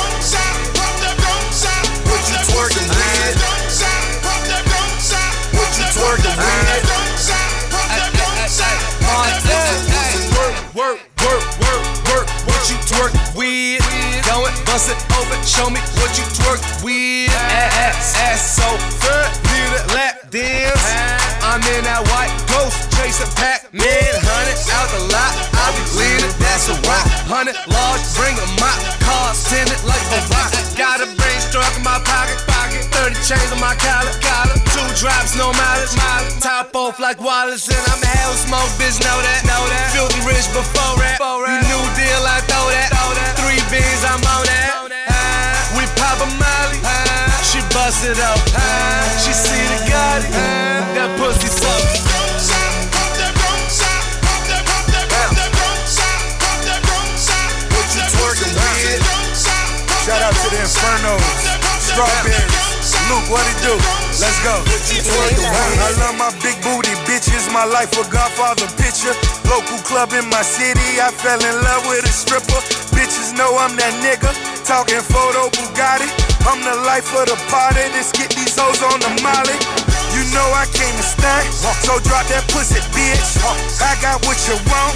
What 2.07 2.23
you 2.31 2.39
twerking 2.47 2.87
with? 2.87 3.35
What 5.55 5.71
you 5.75 5.87
twerking 5.91 6.37
with? 6.39 6.87
Work, 10.77 11.01
work, 11.19 11.43
work, 11.59 11.85
work. 12.07 12.27
What 12.47 12.63
you 12.71 12.77
twerk 12.87 13.13
with? 13.35 13.83
Go 14.27 14.47
it, 14.47 14.55
bust 14.67 14.91
it 14.91 14.99
open. 15.19 15.43
Show 15.45 15.69
me 15.71 15.81
what 15.99 16.17
you 16.17 16.25
twerk 16.39 16.63
with. 16.85 17.31
Ass, 17.35 18.15
ass 18.17 18.57
so 18.57 18.69
good. 19.03 19.31
Need 19.51 19.73
a 19.75 19.95
lap 19.95 20.31
dance. 20.31 21.46
I'm 21.57 21.65
in 21.73 21.89
that 21.89 22.05
white 22.13 22.29
ghost 22.53 22.77
chasing 22.93 23.33
Pac-Man. 23.33 23.81
Hundred 23.81 24.61
out 24.77 24.93
the 24.93 25.09
lot. 25.09 25.33
I 25.57 25.73
be 25.73 25.81
leaning. 25.97 26.29
That's 26.37 26.69
a 26.69 26.77
rock. 26.85 27.09
Hundred 27.33 27.57
large. 27.65 28.05
Bring 28.13 28.37
a 28.37 28.45
mop. 28.61 28.77
Cars 29.01 29.41
tinted 29.49 29.81
like 29.89 30.05
a 30.13 30.21
rock. 30.37 30.53
Got 30.77 31.01
a 31.01 31.09
brain 31.17 31.41
struck 31.41 31.73
in 31.73 31.81
my 31.81 31.97
pocket. 32.05 32.37
Pocket. 32.45 32.85
30 32.93 33.17
chains 33.25 33.49
on 33.57 33.61
my 33.65 33.73
collar. 33.81 34.13
Collar. 34.21 34.53
Two 34.69 34.85
drops, 35.01 35.33
no 35.41 35.49
mileage. 35.57 35.97
Mileage. 35.97 36.45
Top 36.45 36.77
off 36.77 37.01
like 37.01 37.25
Wallace. 37.25 37.65
And 37.73 37.81
I'm 37.89 38.05
a 38.05 38.11
hell 38.21 38.37
smoke, 38.37 38.69
bitch. 38.77 39.01
Know 39.01 39.17
that. 39.17 39.49
Know 39.49 39.65
that. 39.73 39.97
Filthy 39.97 40.21
rich 40.29 40.45
before 40.53 41.01
that. 41.01 41.17
You 41.17 41.57
new 41.73 41.85
deal, 41.97 42.21
I 42.21 42.45
throw 42.45 42.69
that. 42.69 42.93
Three 43.41 43.65
beans, 43.73 44.05
I'm 44.05 44.21
on 44.21 44.45
that. 44.45 44.93
Ah, 45.09 45.73
We 45.73 45.89
pop 45.97 46.21
a 46.21 46.29
molly. 46.37 46.57
She 46.85 47.06
bust 47.77 48.09
it 48.09 48.17
up. 48.25 48.41
She 49.21 49.33
see 49.37 49.61
the 49.69 49.79
Gotti. 49.85 50.33
That 50.97 51.13
pussy 51.21 51.53
suck. 51.53 51.85
What 57.77 57.87
you 57.93 58.03
twerking 58.17 58.55
with? 58.57 59.05
Shout 60.09 60.23
out 60.25 60.33
to 60.41 60.49
the 60.49 60.61
Infernos, 60.65 61.21
Strawberries. 61.85 62.49
Luke, 63.13 63.29
what 63.29 63.45
it 63.45 63.59
do? 63.61 63.75
Let's 64.25 64.41
go. 64.41 64.57
I 64.57 65.93
love 66.01 66.17
my 66.17 66.33
big 66.41 66.57
booty 66.65 66.97
bitches. 67.05 67.45
My 67.53 67.69
life 67.69 67.93
a 68.01 68.05
Godfather 68.09 68.67
picture. 68.81 69.13
Local 69.53 69.79
club 69.85 70.17
in 70.17 70.25
my 70.33 70.43
city. 70.43 70.97
I 70.99 71.13
fell 71.13 71.39
in 71.39 71.57
love 71.61 71.85
with 71.87 72.09
a 72.09 72.13
stripper. 72.13 72.61
Bitch 72.97 73.37
know 73.37 73.53
I'm 73.61 73.77
that 73.77 73.93
nigga. 74.01 74.33
Talking 74.65 75.05
photo 75.05 75.51
Bugatti. 75.53 76.36
I'm 76.47 76.63
the 76.63 76.79
life 76.87 77.11
of 77.19 77.27
the 77.27 77.35
party. 77.51 77.83
Let's 77.91 78.15
get 78.15 78.31
these 78.31 78.55
hoes 78.55 78.79
on 78.79 79.03
the 79.03 79.11
molly. 79.19 79.59
You 80.15 80.23
know 80.31 80.47
I 80.55 80.65
came 80.71 80.95
to 80.95 81.03
stunt, 81.03 81.51
so 81.53 81.99
drop 82.07 82.25
that 82.31 82.47
pussy, 82.55 82.79
bitch. 82.95 83.43
I 83.83 83.99
got 83.99 84.23
what 84.25 84.39
you 84.47 84.55
want. 84.71 84.95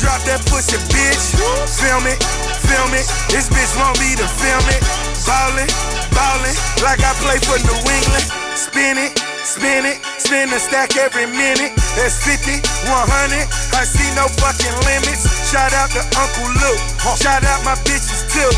Drop 0.00 0.24
that 0.24 0.40
pussy, 0.48 0.80
bitch. 0.88 1.36
Film 1.68 2.04
it, 2.08 2.16
film 2.64 2.90
it. 2.96 3.04
This 3.28 3.46
bitch 3.52 3.72
want 3.76 4.00
me 4.00 4.16
to 4.16 4.26
film 4.40 4.64
it. 4.72 5.15
Ballin', 5.26 5.66
ballin', 6.14 6.56
like 6.86 7.02
I 7.02 7.10
play 7.18 7.42
for 7.42 7.58
New 7.58 7.80
England. 7.82 8.26
Spin 8.54 8.94
it, 8.94 9.18
spin 9.42 9.82
it, 9.82 9.98
spin 10.22 10.48
the 10.54 10.58
stack 10.62 10.94
every 10.94 11.26
minute. 11.26 11.74
That's 11.98 12.22
50, 12.22 12.62
100. 12.86 13.42
I 13.74 13.82
see 13.82 14.06
no 14.14 14.30
fucking 14.38 14.76
limits. 14.86 15.26
Shout 15.50 15.74
out 15.74 15.90
to 15.98 16.02
Uncle 16.14 16.46
Luke. 16.62 16.82
Shout 17.18 17.42
out 17.42 17.58
my 17.66 17.74
bitches 17.82 18.22
too. 18.30 18.52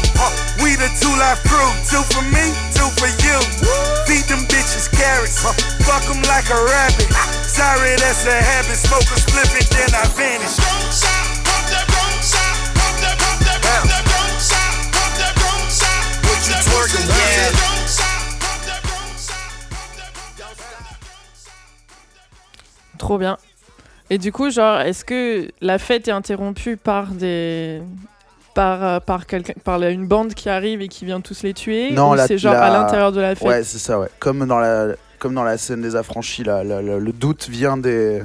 We 0.60 0.76
the 0.76 0.92
two 1.00 1.12
life 1.16 1.40
crew. 1.48 1.72
Two 1.88 2.04
for 2.12 2.24
me, 2.28 2.52
two 2.76 2.88
for 3.00 3.08
you. 3.24 3.38
Feed 4.04 4.28
them 4.28 4.44
bitches 4.52 4.92
carrots. 4.92 5.40
Fuck 5.88 6.04
them 6.04 6.20
like 6.28 6.52
a 6.52 6.60
rabbit. 6.68 7.08
Sorry, 7.48 7.96
that's 7.96 8.28
a 8.28 8.36
habit. 8.36 8.76
Smoke 8.76 9.08
a 9.08 9.16
split 9.16 9.48
it, 9.56 9.66
then 9.72 9.88
I 9.96 10.04
vanish. 10.12 11.27
Yeah. 16.86 17.50
Trop 22.98 23.18
bien. 23.18 23.36
Et 24.10 24.18
du 24.18 24.32
coup, 24.32 24.50
genre, 24.50 24.80
est-ce 24.80 25.04
que 25.04 25.48
la 25.60 25.78
fête 25.78 26.08
est 26.08 26.12
interrompue 26.12 26.76
par 26.76 27.08
des. 27.08 27.82
par, 28.54 28.82
euh, 28.84 28.98
par, 28.98 29.26
quelqu'un, 29.26 29.52
par 29.62 29.78
la- 29.78 29.90
une 29.90 30.08
bande 30.08 30.34
qui 30.34 30.48
arrive 30.48 30.80
et 30.82 30.88
qui 30.88 31.04
vient 31.04 31.20
tous 31.20 31.44
les 31.44 31.54
tuer? 31.54 31.92
Non, 31.92 32.10
Ou 32.10 32.14
la- 32.14 32.26
c'est 32.26 32.38
genre 32.38 32.54
la- 32.54 32.64
à 32.64 32.70
l'intérieur 32.72 33.12
de 33.12 33.20
la 33.20 33.36
fête? 33.36 33.46
Ouais, 33.46 33.62
c'est 33.62 33.78
ça, 33.78 34.00
ouais. 34.00 34.08
Comme 34.18 34.46
dans 34.48 34.58
la, 34.58 34.94
comme 35.20 35.32
dans 35.34 35.44
la 35.44 35.56
scène 35.58 35.80
des 35.80 35.94
affranchis, 35.94 36.42
là, 36.42 36.64
la- 36.64 36.82
la- 36.82 36.98
le 36.98 37.12
doute 37.12 37.48
vient 37.48 37.76
des, 37.76 38.20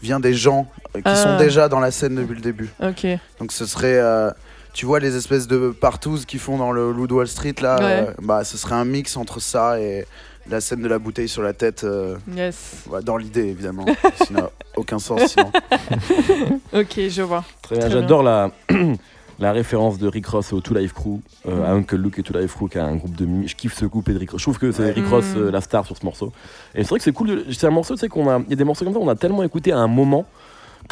vient 0.00 0.18
des 0.18 0.32
gens 0.32 0.66
qui 0.94 1.02
Ah. 1.04 1.14
sont 1.14 1.36
déjà 1.36 1.68
dans 1.68 1.80
la 1.80 1.90
scène 1.90 2.14
depuis 2.14 2.36
le 2.36 2.40
début. 2.40 2.70
Ok. 2.82 3.06
Donc 3.38 3.52
ce 3.52 3.66
serait, 3.66 3.98
euh, 3.98 4.30
tu 4.76 4.84
vois, 4.86 5.00
les 5.00 5.16
espèces 5.16 5.46
de 5.48 5.70
partouzes 5.70 6.26
qu'ils 6.26 6.38
font 6.38 6.58
dans 6.58 6.70
le 6.70 6.92
Loup 6.92 7.06
de 7.06 7.14
Wall 7.14 7.26
Street, 7.26 7.54
là, 7.62 7.76
Ouais. 7.78 8.06
euh, 8.08 8.12
bah, 8.22 8.44
ce 8.44 8.58
serait 8.58 8.74
un 8.74 8.84
mix 8.84 9.16
entre 9.16 9.40
ça 9.40 9.80
et 9.80 10.06
la 10.50 10.60
scène 10.60 10.82
de 10.82 10.88
la 10.88 10.98
bouteille 10.98 11.28
sur 11.28 11.42
la 11.42 11.54
tête, 11.54 11.82
euh, 11.84 12.16
Yes. 12.36 12.84
ouais, 12.90 13.02
dans 13.02 13.16
l'idée, 13.16 13.46
évidemment. 13.46 13.86
Sinon, 14.26 14.50
aucun 14.76 14.98
sens, 14.98 15.22
sinon. 15.32 15.50
Ok, 16.74 17.00
je 17.08 17.22
vois. 17.22 17.44
Très 17.62 17.76
bien, 17.78 17.86
Très 17.88 17.94
J'adore 18.00 18.22
la, 18.22 18.50
la 19.38 19.52
référence 19.52 19.98
de 19.98 20.08
Rick 20.08 20.26
Ross 20.26 20.52
au 20.52 20.60
Two 20.60 20.74
Life 20.76 20.92
Crew, 20.92 21.20
euh, 21.48 21.64
à 21.64 21.70
Uncle 21.72 21.96
Luke 21.96 22.18
et 22.18 22.22
Two 22.22 22.38
Life 22.38 22.54
Crew, 22.54 22.68
qui 22.70 22.78
a 22.78 22.84
un 22.84 22.96
groupe 22.96 23.16
de. 23.16 23.26
Je 23.46 23.54
kiffe 23.54 23.74
ce 23.74 23.86
couple 23.86 24.12
de 24.12 24.18
Rick 24.18 24.30
Ross. 24.32 24.40
Je 24.40 24.44
trouve 24.44 24.58
que 24.58 24.70
c'est. 24.72 24.90
Rick 24.92 25.06
Ross 25.08 25.24
Mm. 25.34 25.38
euh, 25.38 25.50
la 25.50 25.60
star 25.60 25.86
sur 25.86 25.96
ce 25.96 26.04
morceau. 26.04 26.32
Et 26.74 26.82
c'est 26.82 26.90
vrai 26.90 26.98
que 26.98 27.04
c'est 27.04 27.12
cool. 27.12 27.28
de- 27.28 27.44
C'est 27.52 27.66
un 27.66 27.70
morceau, 27.70 27.94
tu 27.94 28.00
sais, 28.00 28.08
qu'on 28.08 28.28
a. 28.28 28.38
Il 28.40 28.50
y 28.50 28.52
a 28.52 28.56
des 28.56 28.64
morceaux 28.64 28.84
comme 28.84 28.94
ça, 28.94 29.00
on 29.00 29.08
a 29.08 29.16
tellement 29.16 29.42
écouté 29.42 29.72
à 29.72 29.78
un 29.78 29.86
moment. 29.88 30.26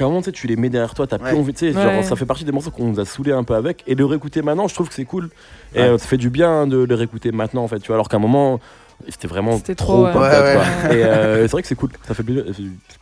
Moment, 0.01 0.21
tu 0.21 0.27
sais, 0.27 0.33
tu 0.33 0.47
les 0.47 0.57
mets 0.57 0.69
derrière 0.71 0.95
toi, 0.95 1.07
t'as 1.07 1.19
plus 1.19 1.37
envie, 1.37 1.53
tu 1.53 1.71
sais, 1.73 1.77
Ouais. 1.77 1.83
genre, 1.83 2.05
ça 2.05 2.17
fait 2.17 2.27
partie 2.27 2.45
des 2.45 2.53
morceaux 2.53 2.71
qu'on 2.71 2.85
nous 2.87 3.01
a 3.01 3.05
saoulés 3.05 3.33
un 3.33 3.45
peu 3.45 3.55
avec, 3.55 3.83
et 3.87 3.95
de 3.95 4.05
réécouter 4.05 4.43
maintenant, 4.43 4.67
je 4.69 4.75
trouve 4.75 4.89
que 4.89 4.95
c'est 4.95 5.05
cool. 5.05 5.31
Et 5.75 5.79
Ouais. 5.79 5.85
euh, 5.85 5.99
ça 5.99 6.07
fait 6.07 6.17
du 6.17 6.31
bien 6.31 6.67
de 6.67 6.79
le 6.85 6.95
réécouter 6.95 7.31
maintenant, 7.33 7.63
en 7.65 7.69
fait, 7.69 7.79
tu 7.81 7.87
vois, 7.89 7.97
alors 7.97 8.09
qu'à 8.09 8.17
un 8.17 8.21
moment, 8.21 8.61
c'était 9.09 9.29
vraiment 9.29 9.57
C'était 9.57 9.75
trop, 9.75 9.93
trop, 9.95 10.05
ouais. 10.07 10.13
pompette, 10.13 10.45
Ouais, 10.45 10.55
quoi. 10.83 10.95
Et 10.95 11.05
euh, 11.05 11.43
c'est 11.43 11.53
vrai 11.53 11.63
que 11.63 11.69
c'est 11.69 11.75
cool, 11.75 11.91
ça 12.07 12.15
fait 12.15 12.23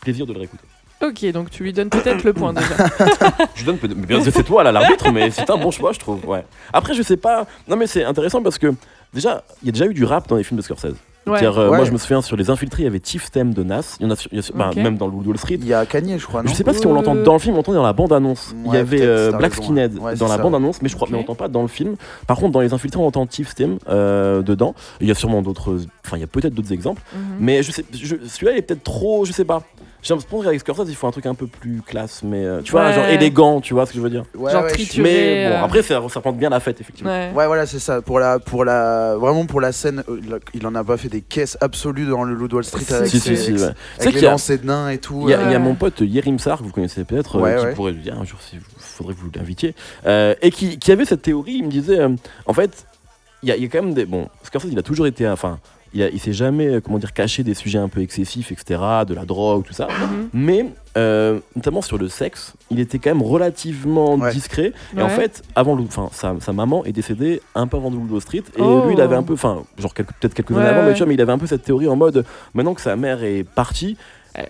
plaisir, 0.01 0.27
de 0.27 0.33
le 0.33 0.39
réécouter. 0.39 0.65
Ok, 1.05 1.25
donc 1.33 1.51
tu 1.51 1.65
lui 1.65 1.73
donnes 1.73 1.89
peut-être 1.91 2.23
le 2.23 2.33
point 2.33 2.53
déjà. 2.53 2.69
Je 3.57 3.65
donne 3.65 3.77
peut-être- 3.79 3.97
mais 3.97 4.07
bien 4.07 4.23
sûr, 4.23 4.33
c'est 4.33 4.45
toi 4.45 4.63
là 4.63 4.71
l'arbitre, 4.71 5.11
mais 5.11 5.31
c'est 5.33 5.51
un 5.51 5.57
bon 5.57 5.73
choix, 5.73 5.93
je 5.93 5.99
trouve. 5.99 6.25
Ouais. 6.29 6.45
Après, 6.73 6.95
je 6.95 7.03
sais 7.03 7.17
pas. 7.17 7.45
Non, 7.67 7.75
mais 7.77 7.89
c'est 7.89 8.05
intéressant 8.05 8.41
parce 8.41 8.57
que 8.57 8.73
déjà, 9.13 9.43
il 9.63 9.67
y 9.67 9.69
a 9.71 9.73
déjà 9.73 9.87
eu 9.87 9.95
du 9.95 10.05
rap 10.05 10.29
dans 10.29 10.37
les 10.37 10.45
films 10.45 10.59
de 10.59 10.63
Scorsese. 10.63 10.95
Ouais. 11.27 11.45
Euh, 11.45 11.71
Ouais. 11.71 11.77
Moi, 11.77 11.85
je 11.85 11.93
me 11.93 11.99
souviens 11.99 12.21
sur 12.21 12.37
les 12.37 12.51
infiltrés, 12.51 12.83
il 12.83 12.85
y 12.85 12.89
avait 12.89 13.01
Chief 13.03 13.25
Stem 13.25 13.55
de 13.55 13.63
Nas. 13.63 13.97
Il 14.01 14.05
y 14.05 14.07
en 14.07 14.11
a, 14.11 14.17
sur- 14.17 14.29
il 14.33 14.37
y 14.37 14.39
a 14.39 14.43
sur- 14.43 14.57
bah, 14.57 14.71
même 14.75 14.97
dans 14.97 15.07
le 15.07 15.13
Wall 15.13 15.39
Street. 15.39 15.55
Il 15.61 15.67
y 15.67 15.73
a 15.75 15.87
Kanye, 15.87 16.19
je 16.19 16.27
crois, 16.27 16.43
non 16.43 16.51
Je 16.51 16.55
sais 16.55 16.65
pas 16.65 16.73
si 16.75 16.85
on 16.87 16.93
l'entend 16.93 17.15
Euh, 17.17 17.23
dans 17.23 17.35
le 17.35 17.39
film, 17.39 17.55
on 17.55 17.59
l'entend 17.59 17.73
dans 17.75 17.83
la 17.83 17.93
bande-annonce. 17.93 18.55
il 18.67 18.73
y 18.75 18.77
avait 18.77 19.03
euh, 19.03 19.31
Black 19.33 19.53
raison, 19.53 19.63
Skinhead 19.63 19.95
dans 19.95 20.07
la 20.29 20.37
ça. 20.37 20.39
bande-annonce, 20.43 20.83
mais 20.83 20.89
je 20.89 20.97
crois 20.97 21.07
Ok. 21.07 21.13
qu'on 21.13 21.19
l'entend 21.21 21.35
pas 21.37 21.49
dans 21.49 21.63
le 21.63 21.69
film. 21.69 21.95
Par 22.27 22.37
contre, 22.39 22.53
dans 22.53 22.61
les 22.61 22.75
infiltrés, 22.75 23.01
on 23.01 23.07
entend 23.07 23.27
Chief 23.31 23.49
Stem 23.49 23.79
euh, 23.89 24.43
dedans. 24.43 24.75
Il 25.01 25.07
y 25.07 25.11
a 25.11 25.15
sûrement 25.15 25.43
d'autres. 25.43 25.79
Enfin, 26.05 26.17
il 26.17 26.21
y 26.21 26.25
a 26.25 26.27
peut-être 26.27 26.55
d'autres 26.55 26.73
exemples. 26.73 27.03
Mhm. 27.15 27.21
Mais 27.39 27.63
je 27.63 27.71
sais, 27.73 27.85
je- 27.93 28.17
celui-là 28.27 28.53
il 28.53 28.59
est 28.59 28.63
peut-être 28.63 28.83
trop, 28.83 29.25
je 29.25 29.33
sais 29.33 29.45
pas. 29.45 29.63
J'ai 30.03 30.15
l'impression 30.15 30.43
qu'avec 30.43 30.59
Scorsese, 30.59 30.89
il 30.89 30.97
faut 30.97 31.07
un 31.07 31.13
truc 31.13 31.27
un 31.27 31.35
peu 31.35 31.47
plus 31.47 31.81
classe, 31.81 32.23
mais 32.25 32.45
euh, 32.45 32.61
tu 32.61 32.73
vois, 32.73 32.87
Ouais. 32.87 32.93
genre 32.93 33.05
élégant, 33.07 33.61
tu 33.61 33.73
vois 33.73 33.87
ce 33.87 33.93
que 33.93 33.99
je 33.99 34.03
veux 34.03 34.11
dire. 34.11 34.25
Ouais, 34.35 34.51
Genre 34.51 34.65
ouais, 34.65 34.71
trituré. 34.73 35.03
Mais 35.03 35.49
bon, 35.49 35.55
euh, 35.55 35.65
après, 35.65 35.83
ça, 35.83 36.01
ça 36.13 36.21
prend 36.21 36.33
bien 36.33 36.51
la 36.51 36.59
fête, 36.59 36.81
effectivement. 36.81 37.11
Ouais. 37.13 37.31
Ouais, 37.33 37.47
voilà, 37.47 37.67
c'est 37.67 37.79
ça. 37.79 38.03
Pour 38.03 38.19
la, 38.19 38.41
pour 38.41 38.65
la, 38.65 39.15
vraiment 39.17 39.47
pour 39.47 39.61
la 39.61 39.71
scène, 39.71 40.03
euh, 40.09 40.41
il 40.55 40.67
en 40.67 40.75
a 40.75 40.83
pas 40.83 40.97
fait 40.97 41.09
des 41.09 41.21
caisses 41.21 41.57
absolues 41.61 42.07
dans 42.07 42.25
le 42.25 42.35
Loup 42.35 42.49
de 42.49 42.55
Wall 42.57 42.65
Street 42.65 42.83
Si, 42.85 42.93
avec, 42.95 43.09
Si, 43.09 43.21
ses- 43.21 43.37
si, 43.37 43.43
si, 43.45 43.49
avec, 43.51 43.61
ouais. 43.61 43.65
avec 43.67 43.77
C'est 43.99 44.07
qu'il 44.09 44.17
les 44.17 44.23
y 44.23 44.27
a- 44.27 44.31
lancers 44.33 44.59
de 44.59 44.67
nains 44.67 44.89
et 44.91 44.99
tout. 44.99 45.21
Il 45.27 45.31
y, 45.31 45.35
a, 45.35 45.39
euh, 45.39 45.53
y 45.55 45.59
mon 45.61 45.75
pote 45.77 46.01
Yerim 46.01 46.39
Sar, 46.41 46.59
que 46.59 46.65
vous 46.65 46.71
connaissez 46.73 47.05
peut-être, 47.05 47.37
euh, 47.41 47.59
qui 47.61 47.65
ouais. 47.67 47.75
pourrait 47.75 47.93
lui 47.93 48.03
dire 48.03 48.19
un 48.21 48.25
jour, 48.25 48.41
il 48.53 48.59
faudrait 48.79 49.15
que 49.15 49.21
vous 49.21 49.31
l'invitiez, 49.35 49.75
euh, 50.07 50.35
et 50.43 50.51
qui, 50.51 50.79
qui 50.81 50.91
avait 50.91 51.05
cette 51.05 51.23
théorie, 51.23 51.55
il 51.59 51.65
me 51.67 51.71
disait, 51.71 52.01
euh, 52.01 52.09
en 52.47 52.53
fait, 52.53 52.87
il 53.45 53.49
y 53.49 53.53
a, 53.53 53.57
il 53.57 53.63
y 53.63 53.67
a 53.67 53.69
quand 53.69 53.83
même 53.83 53.95
des... 53.95 54.05
Bon, 54.05 54.29
Scorsese, 54.43 54.69
il 54.73 54.79
a 54.79 54.83
toujours 54.83 55.07
été... 55.07 55.29
Enfin, 55.29 55.61
il, 55.95 56.03
a- 56.03 56.09
il 56.09 56.19
s'est 56.21 56.33
jamais, 56.33 56.67
euh, 56.69 56.81
comment 56.81 56.99
dire, 56.99 57.13
caché 57.13 57.43
des 57.43 57.55
sujets 57.55 57.79
un 57.79 57.89
peu 57.89 58.01
excessifs, 58.01 58.51
etc., 58.53 58.81
de 59.07 59.15
la 59.15 59.25
drogue, 59.25 59.65
tout 59.65 59.73
ça. 59.75 59.87
Mhm. 59.89 60.29
Mais, 60.33 60.67
euh, 60.97 61.39
notamment 61.57 61.83
sur 61.83 61.99
le 61.99 62.09
sexe, 62.09 62.55
il 62.71 62.81
était 62.81 62.99
quand 62.99 63.11
même 63.11 63.23
relativement 63.23 64.15
Ouais. 64.17 64.33
discret. 64.33 64.73
Et 64.97 65.03
en 65.03 65.09
fait, 65.09 65.43
avant, 65.55 65.79
enfin, 65.81 66.09
sa, 66.13 66.35
sa 66.41 66.53
maman 66.53 66.85
est 66.85 66.93
décédée 66.93 67.41
un 67.55 67.67
peu 67.67 67.77
avant 67.77 67.91
Loup 67.91 68.07
Wall 68.11 68.21
Street. 68.21 68.43
Et 68.57 68.61
Oh. 68.63 68.85
lui, 68.87 68.95
il 68.95 69.01
avait 69.01 69.17
un 69.17 69.23
peu, 69.23 69.35
enfin, 69.35 69.63
genre 69.79 69.95
quelques- 69.95 70.13
peut-être 70.21 70.35
quelques 70.35 70.51
Ouais, 70.51 70.59
années 70.59 70.69
avant, 70.69 70.87
mais 70.87 70.93
tu 70.95 70.99
vois, 70.99 71.07
mais 71.07 71.15
il 71.15 71.21
avait 71.21 71.33
un 71.33 71.39
peu 71.39 71.47
cette 71.47 71.63
théorie 71.65 71.89
en 71.89 71.97
mode, 71.97 72.25
maintenant 72.55 72.75
que 72.75 72.81
sa 72.81 72.97
mère 72.97 73.23
est 73.23 73.45
partie, 73.45 73.97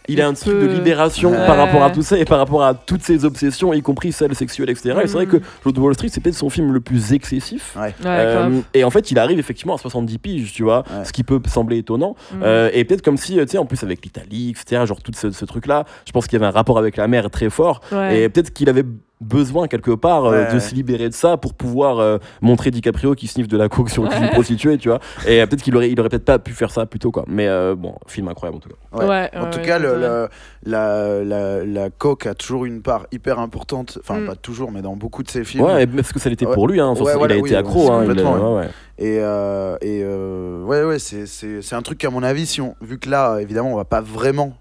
il 0.09 0.21
a 0.21 0.29
un 0.29 0.35
truc 0.35 0.59
de 0.59 0.67
libération 0.67 1.31
Ouais. 1.31 1.47
par 1.47 1.57
rapport 1.57 1.83
à 1.83 1.91
tout 1.91 2.03
ça 2.03 2.19
et 2.19 2.25
par 2.25 2.39
rapport 2.39 2.63
à 2.63 2.75
toutes 2.75 3.03
ses 3.03 3.25
obsessions, 3.25 3.73
y 3.73 3.83
compris 3.83 4.13
celles 4.13 4.35
sexuelles, 4.35 4.71
etc. 4.71 4.91
Et 5.03 5.07
c'est 5.07 5.13
vrai 5.15 5.27
Mhm. 5.27 5.33
que 5.33 5.37
Loup 5.65 5.73
de 5.73 5.81
Wall 5.81 5.95
Street, 5.95 6.09
c'est 6.11 6.21
peut-être 6.21 6.37
son 6.37 6.51
film 6.51 6.73
le 6.73 6.81
plus 6.81 7.13
excessif. 7.13 7.75
Ouais. 7.77 7.83
Ouais, 7.83 7.93
Euh, 8.07 8.61
et 8.75 8.85
en 8.85 8.91
fait, 8.91 9.11
il 9.11 9.19
arrive 9.19 9.39
effectivement 9.39 9.75
à 9.75 9.79
70 9.79 10.19
piges, 10.19 10.53
tu 10.53 10.63
vois, 10.63 10.79
Ouais. 10.91 11.05
ce 11.05 11.13
qui 11.13 11.25
peut 11.25 11.41
sembler 11.47 11.79
étonnant. 11.79 12.17
Mhm. 12.33 12.41
Euh, 12.45 12.71
et 12.73 12.85
peut-être 12.85 13.03
comme 13.03 13.17
si, 13.17 13.39
euh, 13.39 13.45
tu 13.45 13.53
sais, 13.53 13.59
en 13.59 13.67
plus 13.67 13.83
avec 13.83 14.05
l'Italie, 14.05 14.51
etc., 14.51 14.85
genre 14.87 15.03
tout 15.03 15.13
ce, 15.15 15.31
ce 15.31 15.45
truc-là, 15.45 15.85
je 16.07 16.13
pense 16.13 16.27
qu'il 16.27 16.35
y 16.39 16.43
avait 16.43 16.47
un 16.47 16.55
rapport 16.55 16.79
avec 16.79 16.97
la 16.97 17.09
mère 17.09 17.29
très 17.31 17.51
fort. 17.51 17.81
Ouais. 17.93 18.23
Et 18.23 18.29
peut-être 18.29 18.53
qu'il 18.53 18.69
avait 18.69 18.85
besoin 19.23 19.69
quelque 19.69 19.91
part 19.93 20.25
euh, 20.27 20.31
Ouais, 20.45 20.49
de 20.49 20.53
ouais. 20.55 20.61
se 20.61 20.75
libérer 20.75 21.09
de 21.09 21.15
ça 21.15 21.37
pour 21.37 21.55
pouvoir 21.55 21.99
euh, 21.99 22.19
montrer 22.41 22.71
DiCaprio 22.71 23.15
qui 23.15 23.27
sniffe 23.29 23.49
de 23.49 23.57
la 23.57 23.69
coke 23.69 23.89
sur 23.91 24.05
une 24.05 24.29
prostituée, 24.31 24.79
tu 24.79 24.89
vois. 24.89 25.01
Et 25.27 25.41
euh, 25.41 25.47
peut-être 25.47 25.63
qu'il 25.63 25.77
aurait, 25.77 25.91
il 25.91 25.99
aurait 26.01 26.09
peut-être 26.09 26.25
pas 26.25 26.39
pu 26.39 26.53
faire 26.53 26.71
ça 26.71 26.87
plus 26.87 26.99
tôt, 26.99 27.11
quoi. 27.11 27.25
Mais 27.29 27.49
euh, 27.49 27.75
bon, 27.75 27.95
film 28.07 28.29
incroyable 28.29 28.57
en 28.59 28.61
tout 28.61 28.69
cas. 28.69 28.75
Ouais. 28.99 29.05
Ouais, 29.09 29.31
en 29.37 29.45
ouais, 29.45 29.51
tout 29.51 29.59
ouais, 29.59 29.65
cas, 29.67 29.79
le- 29.79 30.29
la, 30.65 31.25
la, 31.25 31.65
la 31.65 31.91
coke 31.91 32.27
a 32.27 32.35
toujours 32.35 32.65
une 32.65 32.83
part 32.83 33.07
hyper 33.13 33.39
importante, 33.39 33.99
enfin 34.01 34.21
Mm. 34.21 34.27
pas 34.27 34.37
toujours, 34.37 34.71
mais 34.73 34.83
dans 34.83 34.97
beaucoup 34.97 35.23
de 35.23 35.29
ses 35.31 35.45
films. 35.45 35.65
Ouais, 35.65 35.87
parce 35.87 36.13
que 36.13 36.19
ça 36.21 36.29
l'était 36.29 36.47
Ouais. 36.47 36.55
pour 36.55 36.69
lui, 36.69 36.81
hein, 36.81 36.95
il 36.97 37.09
a 37.09 37.37
oui, 37.39 37.49
été 37.49 37.57
accro. 37.57 37.87
c'est 37.87 37.91
hein, 37.93 38.01
il- 38.03 38.09
complètement, 38.09 38.55
ouais, 38.55 38.61
ouais. 38.61 38.69
Et, 38.99 39.19
euh, 39.21 39.77
et 39.81 40.03
euh, 40.05 40.63
ouais, 40.65 40.85
ouais, 40.85 40.99
c'est- 40.99 41.27
c'est 41.27 41.63
c'est 41.63 41.75
un 41.75 41.83
truc 41.83 41.99
qu'à 41.99 42.11
mon 42.11 42.23
avis, 42.23 42.47
si 42.47 42.61
on, 42.61 42.77
vu 42.81 42.99
que 42.99 43.09
là, 43.09 43.39
évidemment, 43.41 43.73
on 43.73 43.77
va 43.77 43.85
pas 43.85 44.01
vraiment 44.01 44.53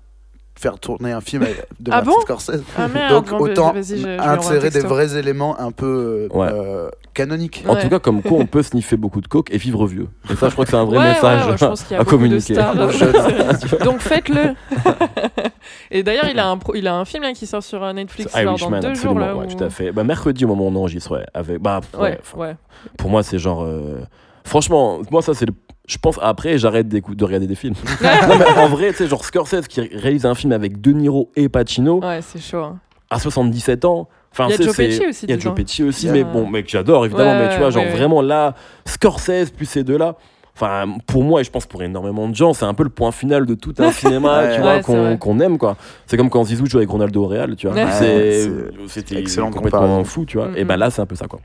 faire 0.62 0.80
tourner 0.80 1.12
un 1.12 1.22
film 1.22 1.44
avec- 1.44 1.66
de 1.80 1.92
Ah 1.92 1.96
Martin 1.98 2.12
bon 2.12 2.22
Scorsese. 2.22 2.64
Ah 2.78 2.88
merde, 2.88 3.14
Donc 3.14 3.30
bon, 3.30 3.38
bah, 3.38 3.44
autant 3.52 3.74
je- 3.76 4.20
insérer 4.20 4.70
des 4.70 4.80
vrais 4.82 5.18
éléments 5.18 5.60
un 5.60 5.72
peu 5.72 6.30
euh, 6.32 6.38
Ouais. 6.38 6.48
euh, 6.52 6.90
canoniques. 7.14 7.64
En 7.68 7.74
Ouais. 7.76 7.82
tout 7.82 7.90
cas, 7.90 8.00
comme 8.00 8.22
quoi 8.22 8.38
on 8.40 8.46
peut 8.46 8.62
sniffer 8.64 8.96
beaucoup 8.98 9.22
de 9.22 9.28
coke 9.28 9.50
et 9.52 9.58
vivre 9.58 9.86
vieux. 9.88 10.08
Et 10.30 10.36
ça, 10.36 10.48
je 10.50 10.54
crois 10.54 10.66
que 10.66 10.72
c'est 10.72 10.78
un 10.78 10.86
vrai 10.86 11.00
Ouais, 11.00 11.10
message 11.14 11.64
à 11.98 12.06
communiquer. 12.06 12.54
Donc 13.84 14.00
faites-le. 14.00 14.56
Et 15.92 16.04
d'ailleurs, 16.04 16.28
il 16.30 16.40
a 16.40 16.48
un 16.48 16.58
pro- 16.58 16.76
il 16.76 16.88
a 16.88 16.96
un 16.96 17.06
film 17.06 17.24
là 17.24 17.34
qui 17.34 17.46
sort 17.46 17.64
sur 17.64 17.84
euh, 17.84 17.94
Netflix 17.94 18.32
genre, 18.34 18.44
dans 18.46 18.52
Irishman, 18.52 18.80
deux 18.80 18.88
absolument, 18.90 19.12
jours 19.14 19.20
là. 19.20 19.36
ouais, 19.36 19.46
où- 19.52 19.58
tout 19.58 19.64
à 19.64 19.70
fait. 19.70 19.92
Bah, 19.92 20.04
mercredi 20.04 20.46
au 20.46 20.48
moment 20.48 20.66
où 20.66 20.68
on 20.72 20.76
enregistre, 20.76 21.12
ouais. 21.18 21.26
Avec, 21.34 21.60
bah, 21.60 21.82
ouais, 21.96 22.00
Ouais, 22.02 22.20
enfin, 22.22 22.38
ouais. 22.40 22.56
Pour 22.98 23.10
moi, 23.10 23.24
c'est 23.24 23.40
genre. 23.40 23.64
euh, 23.64 24.00
Franchement, 24.44 25.00
moi, 25.12 25.22
ça, 25.22 25.34
c'est 25.34 25.46
le. 25.46 25.54
Je 25.88 25.98
pense 25.98 26.18
après, 26.22 26.58
j'arrête 26.58 26.88
de 26.88 27.02
regarder 27.26 27.48
des 27.48 27.56
films. 27.56 27.74
non, 28.02 28.36
mais 28.38 28.46
en 28.60 28.68
vrai, 28.68 28.92
tu 28.92 28.98
sais, 28.98 29.08
genre 29.08 29.26
Scorsese 29.26 29.68
qui 29.68 29.82
réalise 29.82 30.26
un 30.26 30.36
film 30.36 30.52
avec 30.54 30.80
De 30.80 30.92
Niro 30.92 31.32
et 31.36 31.50
Pacino 31.50 32.00
Ouais, 32.02 32.20
c'est 32.22 32.40
chaud. 32.42 32.60
hein. 32.64 32.80
à 33.10 33.20
77 33.20 33.84
ans. 33.86 34.08
Enfin, 34.32 34.48
Il 34.48 34.52
y 34.52 34.54
a 34.54 34.66
Joe 34.66 34.76
c'est- 34.76 34.88
Pesci 34.88 35.06
aussi 35.08 35.26
Il 35.26 35.32
y 35.32 35.34
a. 35.34 35.40
Joe 35.40 35.54
Pesci 35.54 35.84
aussi, 35.84 36.08
mais 36.10 36.24
bon, 36.24 36.48
mec, 36.48 36.70
j'adore 36.70 37.06
évidemment, 37.06 37.32
Ouais, 37.32 37.48
mais 37.48 37.54
tu 37.54 37.60
vois, 37.60 37.70
genre 37.72 37.84
ouais, 37.84 37.90
vraiment 37.92 38.22
là, 38.22 38.56
Scorsese 38.86 39.52
plus 39.52 39.66
ces 39.66 39.84
deux-là. 39.84 40.16
Enfin, 40.56 40.86
pour 41.08 41.24
moi 41.24 41.42
et 41.42 41.44
je 41.44 41.50
pense 41.50 41.66
pour 41.66 41.82
énormément 41.82 42.28
de 42.30 42.36
gens, 42.36 42.54
c'est 42.54 42.66
un 42.66 42.74
peu 42.74 42.84
le 42.84 42.90
point 42.90 43.12
final 43.12 43.46
de 43.46 43.56
tout 43.56 43.74
un 43.80 43.92
cinéma, 43.92 44.40
Ouais. 44.44 44.56
tu 44.56 44.62
vois, 44.62 44.80
qu'on 44.82 45.18
qu'on 45.18 45.40
aime 45.40 45.58
quoi. 45.58 45.76
C'est 46.06 46.16
comme 46.18 46.30
quand 46.30 46.44
Zizou 46.44 46.66
joue 46.68 46.78
avec 46.78 46.90
Ronaldo 46.90 47.24
au 47.24 47.28
Real, 47.28 47.56
tu 47.56 47.68
vois. 47.68 47.76
Ouais. 47.76 47.92
C'est- 47.92 48.48
Ouais, 48.50 48.70
C'était 48.88 49.16
complètement 49.24 49.50
comparaison. 49.52 50.04
fou, 50.04 50.26
tu 50.26 50.38
vois. 50.38 50.50
Mm, 50.50 50.58
Et 50.58 50.64
mm. 50.64 50.68
ben 50.68 50.78
là, 50.78 50.90
c'est 50.92 51.02
un 51.02 51.06
peu 51.06 51.16
ça 51.16 51.28
quoi. 51.28 51.40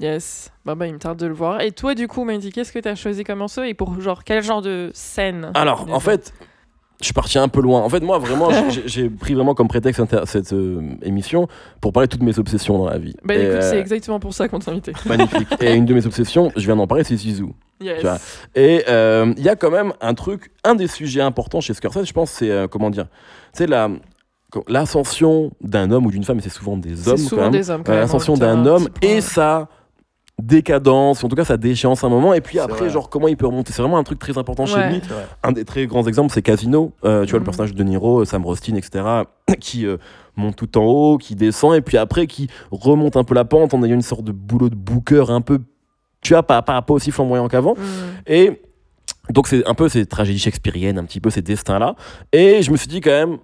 Yes. 0.00 0.50
Bah, 0.64 0.74
bah, 0.74 0.86
il 0.86 0.94
me 0.94 0.98
tarde 0.98 1.18
de 1.18 1.26
le 1.26 1.34
voir. 1.34 1.60
Et 1.60 1.72
toi, 1.72 1.94
du 1.94 2.08
coup, 2.08 2.24
Mandy, 2.24 2.50
qu'est-ce 2.52 2.72
que 2.72 2.78
t'as 2.78 2.94
choisi 2.94 3.22
comme 3.22 3.38
morceau 3.38 3.62
et 3.62 3.74
pour 3.74 4.00
genre 4.00 4.24
quel 4.24 4.42
genre 4.42 4.62
de 4.62 4.90
scène 4.94 5.50
Alors, 5.54 5.86
en 5.92 6.00
fait, 6.00 6.32
je 7.00 7.04
suis 7.04 7.12
parti 7.14 7.38
un 7.38 7.48
peu 7.48 7.60
loin. 7.60 7.80
En 7.82 7.88
fait, 7.90 8.00
moi, 8.00 8.18
vraiment, 8.18 8.48
j'ai- 8.86 9.10
pris 9.10 9.34
vraiment 9.34 9.54
comme 9.54 9.68
prétexte 9.68 10.02
cette 10.24 10.52
euh, 10.54 10.80
émission 11.02 11.48
pour 11.82 11.92
parler 11.92 12.06
de 12.06 12.12
toutes 12.12 12.22
mes 12.22 12.38
obsessions 12.38 12.78
dans 12.78 12.88
la 12.88 12.98
vie. 12.98 13.14
Bah 13.24 13.34
Et, 13.34 13.40
écoute, 13.42 13.54
euh, 13.56 13.70
c'est 13.70 13.78
exactement 13.78 14.20
pour 14.20 14.32
ça 14.32 14.48
qu'on 14.48 14.58
t'a 14.58 14.70
invité. 14.70 14.92
magnifique. 15.06 15.48
Et 15.60 15.74
une 15.74 15.84
de 15.84 15.92
mes 15.94 16.06
obsessions, 16.06 16.50
je 16.56 16.64
viens 16.64 16.76
d'en 16.76 16.86
parler, 16.86 17.04
c'est 17.04 17.16
Zizou. 17.16 17.52
Yes. 17.82 17.96
Tu 18.00 18.06
vois. 18.06 18.18
Et 18.54 18.84
euh, 18.88 19.32
il 19.36 19.42
y 19.42 19.48
a 19.50 19.56
quand 19.56 19.70
même 19.70 19.92
un 20.00 20.14
truc, 20.14 20.50
un 20.64 20.74
des 20.74 20.86
sujets 20.86 21.22
importants 21.22 21.60
chez 21.60 21.74
Scorsese, 21.74 22.06
je 22.06 22.12
pense, 22.12 22.30
c'est 22.30 22.50
comment 22.70 22.90
dire, 22.90 23.06
c'est 23.52 23.66
la 23.66 23.88
l'ascension 24.68 25.52
d'un 25.60 25.90
homme 25.90 26.06
ou 26.06 26.10
d'une 26.10 26.24
femme, 26.24 26.38
et 26.38 26.42
c'est 26.42 26.48
souvent 26.50 26.76
des 26.76 27.08
hommes 27.08 27.16
C'est 27.16 27.22
quand 27.22 27.28
souvent 27.28 27.42
même, 27.42 27.52
des 27.52 27.70
hommes 27.70 27.82
quand 27.84 27.92
même. 27.92 28.00
l'ascension 28.00 28.34
d'un 28.34 28.58
un 28.58 28.66
homme 28.66 28.88
et 29.00 29.20
sa 29.20 29.68
décadence, 30.40 31.22
en 31.24 31.28
tout 31.28 31.36
cas 31.36 31.44
sa 31.44 31.56
déchéance 31.56 32.04
à 32.04 32.06
un 32.06 32.10
moment, 32.10 32.32
et 32.34 32.40
puis 32.40 32.58
après, 32.58 32.78
vrai. 32.80 32.90
genre 32.90 33.08
comment 33.10 33.28
il 33.28 33.36
peut 33.36 33.46
remonter? 33.46 33.72
C'est 33.72 33.82
vraiment 33.82 33.98
un 33.98 34.04
truc 34.04 34.18
très 34.18 34.36
important 34.38 34.66
chez 34.66 34.80
lui. 34.88 35.00
Un 35.42 35.52
des 35.52 35.64
très 35.64 35.86
grands 35.86 36.06
exemples, 36.06 36.32
c'est 36.32 36.42
Casino. 36.42 36.92
Euh, 37.04 37.24
tu 37.24 37.30
vois, 37.30 37.38
le 37.38 37.40
Mhm. 37.40 37.44
personnage 37.44 37.72
de 37.74 37.78
De 37.78 37.84
Niro, 37.84 38.24
Sam 38.24 38.44
Rostin, 38.44 38.74
etc., 38.76 39.04
qui 39.60 39.86
euh, 39.86 39.96
monte 40.36 40.56
tout 40.56 40.76
en 40.78 40.84
haut, 40.84 41.18
qui 41.18 41.34
descend, 41.34 41.74
et 41.74 41.80
puis 41.80 41.96
après, 41.96 42.26
qui 42.26 42.48
remonte 42.70 43.16
un 43.16 43.24
peu 43.24 43.34
la 43.34 43.44
pente 43.44 43.74
en 43.74 43.82
ayant 43.84 43.94
une 43.94 44.02
sorte 44.02 44.24
de 44.24 44.32
boulot 44.32 44.68
de 44.68 44.74
booker 44.76 45.24
un 45.30 45.40
peu, 45.40 45.60
tu 46.20 46.32
vois, 46.34 46.42
pas, 46.42 46.62
pas, 46.62 46.80
pas 46.82 46.94
aussi 46.94 47.10
flamboyant 47.10 47.48
qu'avant. 47.48 47.74
Mm. 47.74 47.80
Et 48.26 48.62
donc, 49.30 49.46
c'est 49.48 49.66
un 49.66 49.74
peu 49.74 49.88
ces 49.88 50.06
tragédies 50.06 50.38
shakespeariennes, 50.38 50.98
un 50.98 51.04
petit 51.04 51.20
peu 51.20 51.30
ces 51.30 51.42
destins-là. 51.42 51.94
Et 52.32 52.62
je 52.62 52.70
me 52.70 52.76
suis 52.76 52.88
dit 52.88 53.00
quand 53.00 53.10
même, 53.10 53.38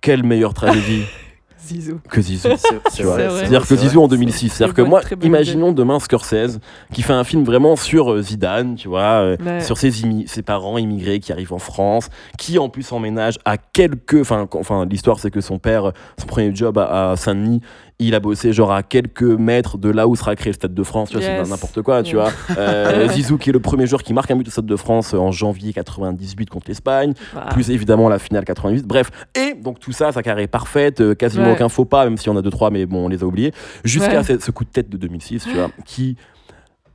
quelle 0.00 0.22
meilleure 0.24 0.54
tragédie? 0.54 1.04
Zizou. 1.64 2.00
que 2.08 2.20
Zizou. 2.20 2.48
C'est-à-dire 2.90 3.66
que. 3.66 3.76
Zizou 3.76 4.02
en 4.02 4.08
2006. 4.08 4.50
C'est-à-dire 4.50 4.74
que 4.74 4.82
moi, 4.82 5.00
imaginons 5.22 5.72
demain 5.72 5.98
Scorsese 6.00 6.58
qui 6.92 7.02
fait 7.02 7.12
un 7.12 7.24
film 7.24 7.44
vraiment 7.44 7.76
sur 7.76 8.12
euh, 8.12 8.22
Zidane, 8.22 8.74
tu 8.74 8.88
vois, 8.88 9.22
euh, 9.22 9.36
Ouais. 9.44 9.60
sur 9.60 9.76
ses, 9.78 9.92
parents 10.44 10.78
immigrés 10.78 11.20
qui 11.20 11.32
arrivent 11.32 11.52
en 11.52 11.58
France, 11.58 12.08
qui 12.38 12.58
en 12.58 12.68
plus 12.68 12.90
emménage 12.92 13.38
à 13.44 13.56
quelques. 13.56 14.20
Enfin, 14.20 14.48
enfin 14.54 14.86
l'histoire 14.86 15.18
c'est 15.18 15.30
que 15.30 15.40
son 15.40 15.58
père, 15.58 15.86
euh, 15.86 15.92
son 16.18 16.26
premier 16.26 16.54
job 16.54 16.78
à, 16.78 17.12
à 17.12 17.16
Saint-Denis, 17.16 17.60
il 18.06 18.14
a 18.14 18.20
bossé 18.20 18.52
genre 18.52 18.72
à 18.72 18.82
quelques 18.82 19.22
mètres 19.22 19.78
de 19.78 19.88
là 19.90 20.06
où 20.08 20.16
sera 20.16 20.34
créé 20.36 20.50
le 20.50 20.54
Stade 20.54 20.74
de 20.74 20.82
France, 20.82 21.10
tu 21.10 21.16
vois, 21.18 21.24
Yes. 21.26 21.44
c'est 21.44 21.50
n'importe 21.50 21.82
quoi, 21.82 22.02
tu 22.02 22.16
vois. 22.16 22.30
Euh, 22.58 23.08
Zizou 23.08 23.38
qui 23.38 23.50
est 23.50 23.52
le 23.52 23.60
premier 23.60 23.86
joueur 23.86 24.02
qui 24.02 24.12
marque 24.12 24.30
un 24.30 24.36
but 24.36 24.46
au 24.48 24.50
Stade 24.50 24.66
de 24.66 24.76
France 24.76 25.14
euh, 25.14 25.18
en 25.18 25.30
janvier 25.32 25.72
98 25.72 26.50
contre 26.50 26.66
l'Espagne 26.68 27.14
plus 27.50 27.70
évidemment 27.70 28.08
la 28.08 28.18
finale 28.18 28.44
88. 28.44 28.86
Bref, 28.86 29.10
et 29.34 29.54
donc 29.54 29.78
tout 29.80 29.92
ça, 29.92 30.12
sa 30.12 30.22
carrière 30.22 30.44
est 30.44 30.48
parfaite, 30.48 31.00
euh, 31.00 31.14
quasiment 31.14 31.46
Ouais. 31.46 31.52
aucun 31.52 31.68
faux 31.68 31.84
pas, 31.84 32.04
même 32.04 32.16
si 32.16 32.28
on 32.28 32.36
a 32.36 32.42
deux 32.42 32.50
trois, 32.50 32.70
mais 32.70 32.86
bon, 32.86 33.06
on 33.06 33.08
les 33.08 33.22
a 33.22 33.26
oubliés. 33.26 33.52
Jusqu'à 33.84 34.20
Ouais. 34.22 34.38
ce 34.40 34.50
coup 34.50 34.64
de 34.64 34.70
tête 34.70 34.88
de 34.90 34.96
2006, 34.96 35.44
tu 35.44 35.54
vois, 35.54 35.70
qui 35.84 36.16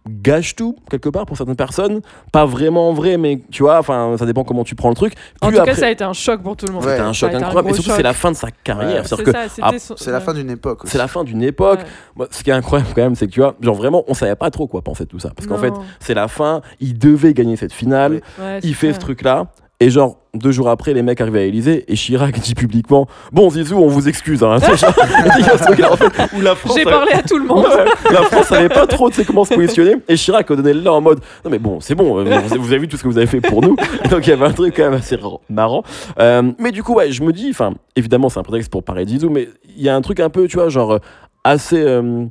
gâche 0.10 0.56
tout 0.56 0.76
quelque 0.90 1.10
part 1.10 1.26
pour 1.26 1.38
certaines 1.38 1.56
personnes, 1.56 2.02
pas 2.32 2.46
vraiment 2.46 2.94
vrai, 2.94 3.18
mais 3.18 3.42
tu 3.52 3.64
vois, 3.64 3.80
enfin, 3.80 4.16
ça 4.18 4.26
dépend 4.26 4.44
comment 4.44 4.64
tu 4.64 4.76
prends 4.76 4.90
le 4.90 4.96
truc. 4.96 5.14
En 5.42 5.52
tout 5.52 5.58
après, 5.58 5.72
cas, 5.72 5.78
ça 5.78 5.88
a 5.88 5.90
été 5.90 6.04
un 6.04 6.14
choc 6.14 6.42
pour 6.42 6.56
tout 6.56 6.66
le 6.68 6.74
monde. 6.74 6.84
Ouais. 6.84 6.92
c'était 6.92 7.04
un 7.04 7.14
choc 7.14 7.34
incroyable, 7.34 7.70
et 7.70 7.74
surtout 7.74 7.92
c'est 7.92 8.04
la 8.04 8.14
fin 8.14 8.32
de 8.32 8.36
sa 8.38 8.50
carrière. 8.52 9.04
Ouais. 9.04 9.08
C'est 9.08 9.24
que 9.24 9.32
ah, 9.62 9.80
son- 9.80 10.12
la 10.12 10.22
fin 10.22 10.34
d'une 10.34 10.50
époque 10.50 10.82
c'est 10.86 10.98
la 10.98 11.08
fin 11.08 11.24
d'une 11.24 11.44
époque. 11.44 11.82
Ouais. 12.16 12.28
Ce 12.32 12.44
qui 12.44 12.50
est 12.50 12.54
incroyable 12.54 12.92
quand 12.96 13.02
même, 13.02 13.16
c'est 13.16 13.28
que 13.28 13.32
tu 13.32 13.40
vois, 13.40 13.56
genre 13.62 13.76
vraiment, 13.76 14.04
on 14.08 14.14
savait 14.14 14.36
pas 14.36 14.50
trop 14.50 14.68
quoi 14.68 14.82
penser 14.82 15.04
de 15.06 15.10
tout 15.10 15.20
ça, 15.20 15.32
parce 15.36 15.48
qu'en 15.48 15.58
fait, 15.58 15.74
c'est 16.00 16.14
la 16.14 16.28
fin. 16.28 16.62
Il 16.80 16.98
devait 16.98 17.34
gagner 17.34 17.56
cette 17.56 17.74
finale. 17.74 18.22
Il 18.64 18.76
fait 18.76 18.94
ce 18.94 19.00
truc-là. 19.00 19.48
Et 19.80 19.92
genre, 19.92 20.18
deux 20.34 20.52
jours 20.52 20.70
après, 20.70 20.94
les 20.94 21.04
mecs 21.04 21.22
arrivent 21.22 21.36
à 21.36 21.40
l'Elysée 21.40 21.86
et 21.88 21.96
Chirac 21.96 22.40
dit 22.40 22.56
publiquement 22.56 23.08
Bon, 23.32 23.50
Zizou, 23.52 23.78
on 23.78 23.88
vous 23.88 24.10
excuse. 24.10 24.44
Hein. 24.44 24.58
J'ai 26.76 26.84
parlé 26.84 27.12
à 27.14 27.22
tout 27.22 27.38
le 27.38 27.46
monde. 27.46 27.66
La 28.12 28.24
France 28.24 28.48
savait 28.48 28.70
pas 28.70 28.88
trop 28.88 29.10
comment 29.28 29.46
se 29.46 29.54
positionner. 29.54 29.96
Et 30.08 30.16
Chirac 30.16 30.50
a 30.50 30.56
donné 30.56 30.74
le 30.74 30.82
là 30.82 30.94
en 30.94 31.02
mode 31.02 31.20
Non, 31.46 31.52
mais 31.52 31.60
bon, 31.60 31.80
c'est 31.80 31.96
bon, 31.96 32.20
euh, 32.20 32.40
vous, 32.58 32.68
avez 32.70 32.80
vu 32.80 32.88
tout 32.88 32.98
ce 32.98 33.04
que 33.04 33.08
vous 33.08 33.18
avez 33.18 33.28
fait 33.28 33.42
pour 33.42 33.62
nous. 33.62 33.76
Donc 34.10 34.26
il 34.26 34.30
y 34.30 34.34
avait 34.34 34.46
un 34.46 34.52
truc 34.54 34.76
quand 34.76 34.84
même 34.84 34.94
assez 35.00 35.16
ra- 35.16 35.38
marrant. 35.50 35.84
Euh, 36.20 36.52
mais 36.60 36.72
du 36.72 36.84
coup, 36.84 36.96
ouais, 36.96 37.12
je 37.12 37.22
me 37.24 37.32
dis, 37.32 37.50
enfin, 37.52 37.74
évidemment, 37.96 38.30
c'est 38.30 38.40
un 38.40 38.44
prétexte 38.44 38.72
pour 38.72 38.84
parler 38.84 39.06
de 39.06 39.10
Zizou, 39.12 39.30
mais 39.30 39.48
il 39.76 39.84
y 39.84 39.90
a 39.90 39.96
un 39.96 40.02
truc 40.02 40.20
un 40.20 40.30
peu, 40.30 40.48
tu 40.48 40.58
vois, 40.58 40.70
genre, 40.70 40.94
euh, 40.94 41.00
assez. 41.44 41.78
euh, 41.80 42.26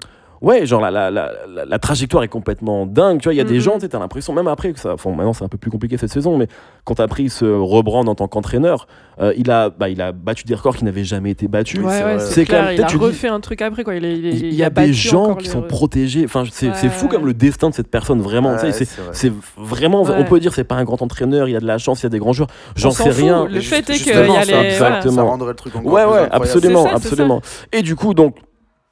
Ouais, 0.46 0.64
genre 0.64 0.80
la, 0.80 0.90
la, 0.92 1.10
la, 1.10 1.32
la, 1.52 1.64
la 1.64 1.78
trajectoire 1.80 2.22
est 2.22 2.28
complètement 2.28 2.86
dingue. 2.86 3.18
Tu 3.20 3.24
vois, 3.24 3.34
il 3.34 3.36
y 3.36 3.40
a 3.40 3.44
des 3.44 3.54
Mhm. 3.54 3.60
gens, 3.60 3.74
tu 3.74 3.80
sais, 3.80 3.88
t'as 3.88 3.98
l'impression, 3.98 4.32
même 4.32 4.46
après, 4.46 4.72
que 4.72 4.78
ça, 4.78 4.94
enfin, 4.94 5.10
maintenant 5.10 5.32
c'est 5.32 5.44
un 5.44 5.48
peu 5.48 5.58
plus 5.58 5.70
compliqué 5.72 5.96
cette 5.98 6.12
saison, 6.12 6.36
mais 6.38 6.46
quand 6.84 6.94
t'as 6.94 7.08
pris 7.08 7.30
ce 7.30 7.44
rebrand 7.44 8.06
en 8.06 8.14
tant 8.14 8.28
qu'entraîneur, 8.28 8.86
euh, 9.20 9.32
il, 9.36 9.50
a, 9.50 9.70
bah, 9.70 9.88
il 9.88 10.00
a 10.00 10.12
battu 10.12 10.44
des 10.44 10.54
records 10.54 10.76
qui 10.76 10.84
n'avaient 10.84 11.02
jamais 11.04 11.30
été 11.32 11.48
battus. 11.48 11.80
Ouais, 11.80 11.90
c'est 11.90 12.04
ouais, 12.04 12.20
c'est 12.20 12.44
clair. 12.44 12.72
il 12.72 12.80
a 12.82 12.86
dis- 12.86 12.96
refait 12.96 13.26
un 13.28 13.40
truc 13.40 13.60
après, 13.60 13.82
quoi. 13.82 13.96
Il, 13.96 14.04
est- 14.04 14.16
il, 14.18 14.26
est- 14.26 14.30
Il 14.30 14.44
il 14.46 14.54
y 14.54 14.62
a 14.62 14.70
des 14.70 14.92
gens 14.92 15.34
qui 15.34 15.48
sont 15.48 15.62
protégés. 15.62 16.24
Enfin, 16.26 16.44
c'est 16.50 16.72
c'est 16.74 16.86
Ouais, 16.86 16.92
fou 16.92 17.08
comme 17.08 17.26
le 17.26 17.34
destin 17.34 17.70
de 17.70 17.74
cette 17.74 17.90
personne, 17.90 18.20
vraiment. 18.22 18.50
Ouais, 18.52 18.60
tu 18.60 18.66
sais, 18.66 18.72
c'est- 18.72 18.84
c'est 18.84 19.00
vrai. 19.00 19.10
c'est 19.14 19.32
vraiment, 19.56 20.02
Ouais. 20.04 20.14
on 20.16 20.24
peut 20.24 20.38
dire, 20.38 20.54
c'est 20.54 20.62
pas 20.64 20.76
un 20.76 20.84
grand 20.84 21.02
entraîneur, 21.02 21.48
il 21.48 21.52
y 21.52 21.56
a 21.56 21.60
de 21.60 21.66
la 21.66 21.78
chance, 21.78 22.00
il 22.00 22.04
y 22.04 22.06
a 22.06 22.10
des 22.10 22.18
grands 22.20 22.32
joueurs. 22.32 22.50
J'en 22.76 22.92
sais 22.92 23.10
rien. 23.10 23.46
Le 23.50 23.60
fait 23.60 23.78
est 23.78 23.94
qu'il 23.94 23.94
y 23.94 24.14
justement, 24.14 24.36
a 24.36 24.44
ça- 24.44 24.62
les. 24.62 24.68
exactement. 24.68 25.14
Ça 25.16 25.22
rendrait 25.22 25.48
le 25.48 25.54
truc 25.56 25.74
encore 25.74 25.92
Ouais, 25.92 26.04
ouais, 26.04 26.28
absolument. 26.30 26.86
Et 27.72 27.82
du 27.82 27.96
coup, 27.96 28.14
donc, 28.14 28.36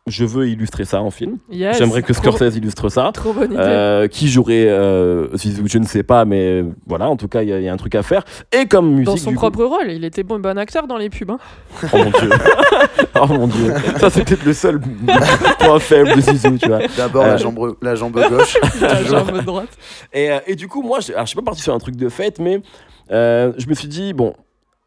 je 0.06 0.24
veux 0.26 0.46
illustrer 0.48 0.84
ça 0.84 1.00
en 1.00 1.10
film. 1.10 1.38
Yes. 1.50 1.78
J'aimerais 1.78 2.02
que 2.02 2.12
Trop- 2.12 2.30
Scorsese 2.30 2.56
illustre 2.56 2.90
ça. 2.90 3.10
Trop 3.14 3.32
bonne 3.32 3.52
idée. 3.52 3.56
Euh, 3.58 4.06
qui 4.06 4.28
jouerait 4.28 4.66
euh, 4.68 5.34
Zizou, 5.34 5.64
je 5.66 5.78
ne 5.78 5.86
sais 5.86 6.02
pas, 6.02 6.26
mais 6.26 6.62
voilà, 6.86 7.08
en 7.08 7.16
tout 7.16 7.26
cas, 7.26 7.40
il 7.42 7.48
y, 7.48 7.52
a- 7.54 7.58
il 7.58 7.64
y 7.64 7.68
a 7.68 7.72
un 7.72 7.76
truc 7.78 7.94
à 7.94 8.02
faire. 8.02 8.22
Et 8.52 8.66
comme 8.66 8.90
musique, 8.90 9.06
Dans 9.06 9.16
son 9.16 9.30
du 9.30 9.36
coup- 9.36 9.40
propre 9.50 9.64
rôle, 9.64 9.90
il 9.90 10.04
était 10.04 10.22
bon, 10.22 10.38
bon 10.38 10.58
acteur 10.58 10.86
dans 10.86 10.98
les 10.98 11.08
pubs. 11.08 11.30
Hein. 11.30 11.38
Oh 11.92 11.96
mon 11.96 12.10
dieu. 12.10 12.30
oh 13.20 13.26
mon 13.28 13.46
dieu. 13.46 13.72
Ça, 13.98 14.10
c'est 14.10 14.24
peut-être 14.24 14.44
le 14.44 14.52
seul 14.52 14.78
point 15.58 15.78
faible 15.78 16.14
de 16.16 16.20
Zizou, 16.20 16.58
tu 16.58 16.68
vois. 16.68 16.80
D'abord 16.98 17.24
Euh, 17.24 17.28
la 17.28 17.36
jambe, 17.38 17.76
la 17.80 17.94
jambe 17.94 18.12
gauche. 18.28 18.58
La 18.82 19.02
jambe 19.04 19.42
droite. 19.42 19.70
Et, 20.12 20.30
euh, 20.30 20.38
et 20.46 20.54
du 20.54 20.68
coup, 20.68 20.82
moi, 20.82 21.00
je, 21.00 21.12
alors, 21.12 21.24
je 21.24 21.28
suis 21.30 21.36
pas 21.36 21.42
parti 21.42 21.62
sur 21.62 21.72
un 21.74 21.78
truc 21.78 21.96
de 21.96 22.10
fête, 22.10 22.40
mais 22.40 22.60
euh, 23.10 23.52
je 23.56 23.66
me 23.68 23.74
suis 23.74 23.88
dit, 23.88 24.12
bon, 24.12 24.34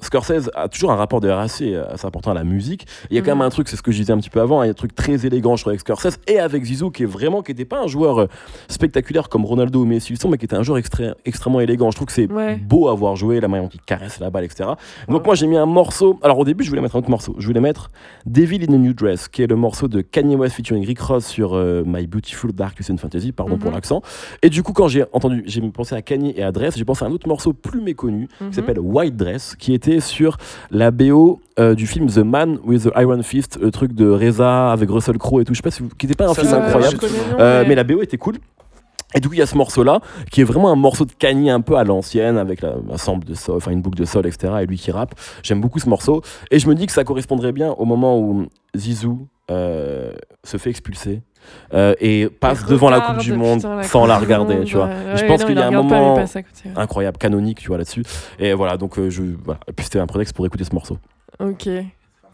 Scorsese 0.08 0.52
a 0.54 0.68
toujours 0.70 0.92
un 0.92 0.96
rapport 0.96 1.22
de 1.22 1.28
assez, 1.30 1.74
assez 1.76 2.06
important 2.06 2.30
à 2.30 2.34
la 2.36 2.44
musique. 2.44 2.86
Il 3.10 3.16
y 3.16 3.20
a 3.20 3.24
quand 3.24 3.32
même 3.32 3.42
un 3.42 3.50
truc, 3.50 3.68
c'est 3.68 3.76
ce 3.76 3.82
que 3.82 3.92
je 3.92 3.98
disais 3.98 4.14
un 4.14 4.18
petit 4.20 4.30
peu 4.30 4.40
avant, 4.40 4.62
il 4.62 4.68
y 4.68 4.70
a 4.70 4.72
un 4.72 4.76
truc 4.76 4.94
très 4.94 5.26
élégant, 5.26 5.56
je 5.56 5.64
trouve, 5.64 5.72
avec 5.72 5.80
Scorsese 5.82 6.20
et 6.28 6.38
avec 6.40 6.64
Zizou, 6.66 6.92
qui 6.92 7.02
est 7.04 7.08
vraiment, 7.08 7.42
qui 7.42 7.52
n'était 7.52 7.66
pas 7.66 7.82
un 7.82 7.88
joueur 7.88 8.22
euh, 8.22 8.28
spectaculaire 8.68 9.28
comme 9.28 9.44
Ronaldo 9.44 9.82
ou 9.82 9.86
Messi 9.86 10.14
mais 10.30 10.38
qui 10.38 10.46
était 10.46 10.56
un 10.56 10.62
joueur 10.62 10.78
extré- 10.78 11.14
extrêmement 11.26 11.62
élégant. 11.62 11.90
Je 11.90 11.96
trouve 11.96 12.06
que 12.08 12.14
c'est 12.14 12.32
Ouais. 12.32 12.58
beau 12.58 12.90
à 12.90 12.94
voir 12.94 13.16
jouer, 13.16 13.40
la 13.40 13.48
manière 13.48 13.64
dont 13.70 13.74
il 13.74 13.82
caresse 13.82 14.20
la 14.20 14.30
balle, 14.30 14.44
etc. 14.44 14.70
Donc 15.08 15.22
Ouais. 15.22 15.26
moi, 15.26 15.36
j'ai 15.36 15.48
mis 15.48 15.58
un 15.58 15.66
morceau. 15.66 16.20
Alors 16.22 16.38
au 16.38 16.46
début, 16.46 16.64
je 16.64 16.70
voulais 16.70 16.82
mettre 16.82 16.96
un 16.96 17.00
autre 17.00 17.10
morceau. 17.10 17.36
Je 17.40 17.48
voulais 17.48 17.60
mettre 17.62 17.90
Devil 18.28 18.66
in 18.70 18.74
a 18.74 18.78
New 18.78 18.94
Dress, 18.94 19.28
qui 19.28 19.42
est 19.42 19.48
le 19.48 19.56
morceau 19.56 19.88
de 19.88 20.02
Kanye 20.02 20.36
West 20.36 20.56
featuring 20.56 20.86
Rick 20.86 21.00
Ross 21.00 21.26
sur 21.26 21.56
euh, 21.56 21.82
My 21.88 22.06
Beautiful 22.06 22.52
Dark 22.54 22.76
Twisted 22.76 23.00
Fantasy, 23.00 23.32
pardon 23.32 23.58
pour 23.58 23.70
Mhm. 23.70 23.76
l'accent. 23.76 24.02
Et 24.44 24.50
du 24.50 24.62
coup, 24.62 24.74
quand 24.74 24.88
j'ai 24.90 25.06
entendu, 25.12 25.42
j'ai 25.48 25.62
pensé 25.72 25.96
à 25.96 26.04
Kanye 26.04 26.34
et 26.38 26.44
à 26.44 26.52
Dress, 26.52 26.78
j'ai 26.78 26.86
pensé 26.86 27.04
à 27.04 27.08
un 27.08 27.12
autre 27.12 27.28
morceau 27.28 27.54
plus 27.54 27.82
méconnu 27.82 28.28
qui 28.38 28.54
s'appelle 28.54 28.80
White 28.80 29.16
Dress, 29.16 29.56
qui 29.58 29.74
était 29.74 29.87
sur 30.00 30.38
la 30.72 30.92
BO 30.92 31.40
euh, 31.60 31.74
du 31.76 31.88
film 31.88 32.08
The 32.08 32.18
Man 32.20 32.60
with 32.64 32.84
the 32.84 32.92
Iron 32.98 33.24
Fist, 33.24 33.58
le 33.62 33.72
truc 33.72 33.94
de 33.94 34.08
Reza 34.10 34.72
avec 34.72 34.90
Russell 34.90 35.18
Crowe 35.18 35.42
et 35.42 35.46
tout. 35.46 35.54
Je 35.54 35.58
sais 35.58 35.64
pas 35.64 35.72
si 35.72 35.82
vous... 35.84 35.90
qui 35.98 36.06
n'était 36.06 36.16
pas 36.18 36.30
un 36.30 36.34
Ça, 36.34 36.42
film 36.44 36.54
incroyable. 36.54 36.98
Euh, 37.40 37.62
mais- 37.64 37.70
mais 37.70 37.76
la 37.76 37.84
BO 37.84 38.02
était 38.02 38.18
cool. 38.18 38.36
Et 39.16 39.22
du 39.22 39.30
coup, 39.30 39.36
il 39.36 39.40
y 39.40 39.42
a 39.42 39.46
ce 39.46 39.56
morceau-là, 39.56 40.02
qui 40.32 40.42
est 40.42 40.44
vraiment 40.44 40.70
un 40.70 40.76
morceau 40.76 41.06
de 41.06 41.14
Kanye 41.14 41.50
un 41.50 41.62
peu 41.62 41.78
à 41.78 41.86
l'ancienne, 41.86 42.38
avec 42.38 42.62
la, 42.62 42.76
un 42.92 42.98
sample 42.98 43.26
de 43.26 43.36
sol, 43.36 43.56
enfin 43.56 43.72
une 43.72 43.82
boucle 43.82 43.98
de 43.98 44.04
sol, 44.04 44.28
etc. 44.28 44.54
Et 44.62 44.66
lui 44.66 44.78
qui 44.78 44.92
rappe. 44.92 45.16
J'aime 45.44 45.62
beaucoup 45.62 45.80
ce 45.80 45.88
morceau. 45.88 46.22
Et 46.52 46.60
je 46.60 46.68
me 46.68 46.76
dis 46.76 46.86
que 46.88 46.92
ça 46.92 47.06
correspondrait 47.06 47.54
bien 47.54 47.72
au 47.72 47.86
moment 47.86 48.20
où 48.20 48.48
Zizou 48.76 49.26
euh, 49.50 50.12
se 50.44 50.58
fait 50.58 50.70
expulser 50.70 51.22
euh, 51.74 51.94
et 52.00 52.28
passe 52.30 52.66
devant 52.66 52.90
la 52.90 53.02
Coupe 53.02 53.18
du 53.20 53.34
Monde 53.34 53.58
putain, 53.62 53.84
sans 53.84 54.06
la 54.06 54.18
regarder, 54.18 54.56
Monde, 54.56 54.66
tu 54.66 54.76
vois. 54.76 54.86
ouais. 54.86 55.16
Je 55.18 55.26
pense 55.26 55.44
qu'il 55.44 55.56
il 55.56 55.60
y 55.60 55.62
a 55.62 55.68
un 55.68 55.72
pas, 55.72 55.82
moment 55.82 56.20
incroyable, 56.76 57.18
canonique, 57.18 57.60
tu 57.60 57.68
vois, 57.68 57.78
là-dessus. 57.78 58.04
Et 58.40 58.54
voilà, 58.54 58.78
donc 58.78 58.98
euh, 59.00 59.10
je, 59.10 59.24
voilà. 59.44 59.60
Et 59.68 59.74
puis 59.74 59.84
c'était 59.86 60.00
un 60.00 60.08
prétexte 60.08 60.36
pour 60.36 60.46
écouter 60.46 60.64
ce 60.64 60.74
morceau. 60.74 60.98
Ok. 61.40 61.68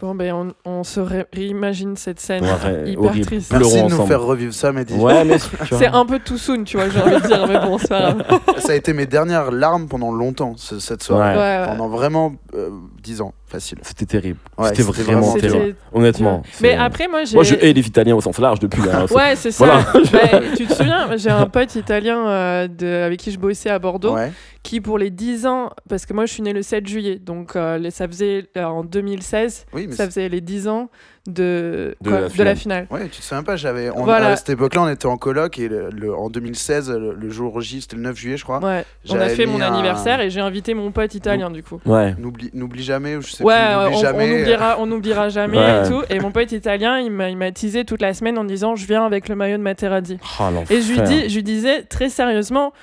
Bon, 0.02 0.16
ben, 0.16 0.34
on, 0.66 0.70
on 0.70 0.84
se 0.84 1.00
ré- 1.00 1.26
réimagine 1.32 1.96
cette 1.96 2.20
scène 2.20 2.44
Ouais, 2.44 2.90
hyper 2.92 3.04
horrible. 3.06 3.26
triste. 3.26 3.50
Pleurons 3.50 3.64
Merci 3.70 3.78
de 3.78 3.88
nous 3.88 3.94
ensemble. 3.94 4.08
faire 4.10 4.22
revivre 4.22 4.54
ça, 4.54 4.72
Mehdi. 4.74 4.96
Ouais. 4.96 5.38
C'est 5.72 5.88
un 5.88 6.06
peu 6.06 6.20
too 6.20 6.36
soon, 6.38 6.66
tu 6.66 6.76
vois, 6.76 6.90
j'ai 6.90 7.00
envie 7.00 7.22
de 7.22 7.28
dire, 7.28 7.48
mais 7.48 7.58
bon, 7.60 7.78
grave. 7.78 8.22
Ça 8.58 8.74
a 8.74 8.76
été 8.76 8.92
mes 8.92 9.06
dernières 9.06 9.52
larmes 9.52 9.88
pendant 9.88 10.12
longtemps, 10.12 10.56
ce- 10.58 10.80
cette 10.80 11.04
soirée. 11.04 11.36
Ouais. 11.38 11.42
Ouais, 11.42 11.60
ouais. 11.62 11.66
Pendant 11.78 11.88
vraiment 11.88 12.34
euh, 12.54 12.70
10 13.02 13.22
ans, 13.22 13.34
facile. 13.54 13.78
C'était 13.84 14.06
terrible. 14.06 14.40
Ouais, 14.58 14.70
c'était 14.70 14.84
vraiment 14.84 15.34
terrible. 15.36 15.76
Honnêtement. 15.94 16.42
Mais 16.62 16.74
après, 16.76 17.08
moi, 17.08 17.24
j'ai. 17.24 17.36
Moi, 17.36 17.44
je 17.44 17.56
hais 17.56 17.72
les 17.74 17.88
Italiens 17.88 18.16
au 18.16 18.22
sens 18.22 18.38
large 18.40 18.60
depuis. 18.60 18.82
hein, 18.92 19.06
c'est- 19.08 19.16
Ouais, 19.16 19.36
c'est 19.36 19.52
ça. 19.52 19.66
Voilà. 19.66 19.84
Bah, 20.12 20.40
tu 20.58 20.66
te 20.66 20.74
souviens, 20.74 21.16
j'ai 21.18 21.30
un 21.30 21.46
pote 21.48 21.76
italien 21.76 22.28
euh, 22.28 22.68
de, 22.68 22.88
avec 23.06 23.20
qui 23.20 23.32
je 23.32 23.40
bossais 23.40 23.70
à 23.70 23.80
Bordeaux, 23.80 24.14
Ouais. 24.16 24.32
qui 24.64 24.82
pour 24.82 24.98
les 24.98 25.10
10 25.10 25.46
ans, 25.46 25.70
parce 25.90 26.06
que 26.06 26.14
moi 26.14 26.26
je 26.26 26.34
suis 26.34 26.42
né 26.44 26.54
le 26.54 26.62
7 26.62 26.88
juillet, 26.88 27.20
donc 27.20 27.56
euh, 27.56 27.78
les- 27.78 27.92
ça 27.92 28.08
faisait 28.08 28.48
euh, 28.58 28.64
en 28.66 28.84
2016, 28.84 29.66
Oui, 29.74 29.88
mais 29.88 29.96
ça 29.96 30.06
faisait 30.06 30.30
les 30.30 30.42
10 30.42 30.68
ans 30.68 30.90
de, 31.26 31.96
De 32.02 32.10
quoi, 32.10 32.20
la 32.20 32.28
de 32.28 32.32
finale. 32.34 32.46
la 32.48 32.56
finale. 32.56 32.88
Ouais, 32.92 33.04
tu 33.08 33.20
te 33.20 33.24
souviens 33.24 33.44
pas, 33.44 33.56
j'avais 33.56 33.90
on- 33.92 34.04
Voilà. 34.04 34.28
à 34.32 34.36
cette 34.36 34.50
époque-là, 34.50 34.82
on 34.84 34.90
était 34.90 35.06
en 35.06 35.16
coloc 35.16 35.58
et 35.58 35.70
le, 35.70 35.90
le- 35.90 36.14
en 36.14 36.30
2016, 36.30 36.92
le, 36.92 37.14
le 37.14 37.30
jour 37.30 37.62
J, 37.62 37.80
c'était 37.82 37.96
le 37.96 38.02
9 38.02 38.18
juillet, 38.18 38.36
je 38.36 38.44
crois. 38.44 38.60
Ouais, 38.60 38.84
on 39.10 39.16
a 39.20 39.30
fait 39.30 39.46
mon 39.46 39.62
un- 39.62 39.72
anniversaire 39.74 40.20
et 40.20 40.30
j'ai 40.30 40.42
invité 40.42 40.74
mon 40.74 40.92
pote 40.92 41.16
italien 41.16 41.50
du 41.50 41.64
coup. 41.64 41.80
Ouais. 41.86 42.14
N'oublie 42.20 42.50
n'oublie 42.54 42.84
jamais, 42.84 43.16
ou 43.16 43.22
je 43.22 43.32
sais 43.32 43.44
Ouais, 43.44 43.56
plus, 43.56 43.96
on, 43.96 44.02
jamais. 44.02 44.30
on 44.38 44.42
oubliera, 44.42 44.76
on 44.80 44.92
oubliera 44.92 45.30
jamais 45.30 45.58
Ouais. 45.58 45.86
et 45.86 45.90
tout. 45.90 46.02
Et 46.10 46.20
mon 46.20 46.32
pote 46.32 46.52
italien, 46.52 47.00
il 47.00 47.12
m'a 47.12 47.30
il 47.30 47.38
m'a 47.38 47.52
teasé 47.54 47.86
toute 47.86 48.02
la 48.02 48.14
semaine 48.14 48.38
en 48.38 48.44
disant 48.44 48.76
je 48.76 48.86
viens 48.86 49.06
avec 49.06 49.30
le 49.30 49.36
maillot 49.36 49.58
de 49.58 49.64
Materazzi. 49.64 50.18
Oh, 50.42 50.44
Et 50.70 50.82
je 50.82 50.92
lui, 50.92 51.02
dis, 51.04 51.30
je 51.30 51.36
lui 51.36 51.44
disais 51.44 51.84
très 51.84 52.10
sérieusement, 52.10 52.74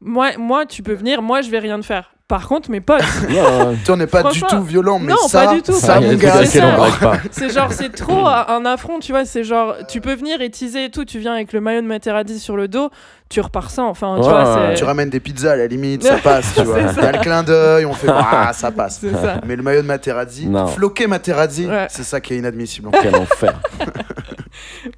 moi, 0.00 0.30
moi, 0.38 0.64
tu 0.64 0.82
peux 0.82 0.94
venir, 0.94 1.20
moi, 1.20 1.42
je 1.42 1.50
vais 1.50 1.58
rien 1.58 1.78
te 1.78 1.84
faire. 1.84 2.14
Par 2.30 2.46
contre, 2.46 2.70
mes 2.70 2.80
potes, 2.80 3.02
on 3.88 3.96
n'est 3.96 4.06
pas 4.06 4.22
du 4.30 4.40
tout 4.40 4.62
violent, 4.62 5.00
mais 5.00 5.08
non, 5.10 5.16
ça, 5.26 5.46
pas 5.46 5.54
du 5.54 5.62
tout. 5.62 5.72
ça, 5.72 6.00
mon 6.00 6.14
gars, 6.14 6.46
ça. 6.46 6.60
pas. 7.00 7.14
c'est 7.32 7.52
genre, 7.52 7.72
c'est 7.72 7.92
trop 7.92 8.24
un 8.24 8.64
affront, 8.66 9.00
tu 9.00 9.10
vois. 9.10 9.24
C'est 9.24 9.42
genre, 9.42 9.74
tu 9.88 10.00
peux 10.00 10.14
venir 10.14 10.40
et 10.40 10.48
teaser 10.48 10.84
et 10.84 10.90
tout. 10.90 11.04
Tu 11.04 11.18
viens 11.18 11.32
avec 11.32 11.52
le 11.52 11.60
maillot 11.60 11.80
de 11.82 11.88
Materazzi 11.88 12.38
sur 12.38 12.56
le 12.56 12.68
dos, 12.68 12.88
tu 13.30 13.40
repars 13.40 13.72
sans. 13.72 13.88
Enfin, 13.88 14.14
tu 14.22 14.28
vois, 14.28 14.68
c'est. 14.70 14.74
tu 14.78 14.84
ramènes 14.84 15.10
des 15.10 15.18
pizzas 15.18 15.54
à 15.54 15.56
la 15.56 15.66
limite, 15.66 16.04
ça 16.04 16.18
passe, 16.22 16.54
tu 16.54 16.62
vois. 16.62 16.76
C'est 16.76 16.82
Il 16.90 16.94
ça. 16.94 17.02
y 17.02 17.06
a 17.06 17.12
le 17.12 17.18
clin 17.18 17.42
d'œil, 17.42 17.84
on 17.84 17.94
fait 17.94 18.06
ah, 18.08 18.52
ça 18.54 18.70
passe. 18.76 18.98
C'est 19.00 19.10
ça. 19.10 19.40
Mais 19.44 19.56
le 19.56 19.64
maillot 19.64 19.82
de 19.82 19.88
Materazzi, 19.88 20.46
Non. 20.46 20.68
floqué 20.68 21.08
Materazzi, 21.08 21.66
Ouais. 21.66 21.88
c'est 21.90 22.04
ça 22.04 22.20
qui 22.20 22.34
est 22.34 22.36
inadmissible. 22.38 22.90
Quel 23.02 23.16
enfer. 23.16 23.60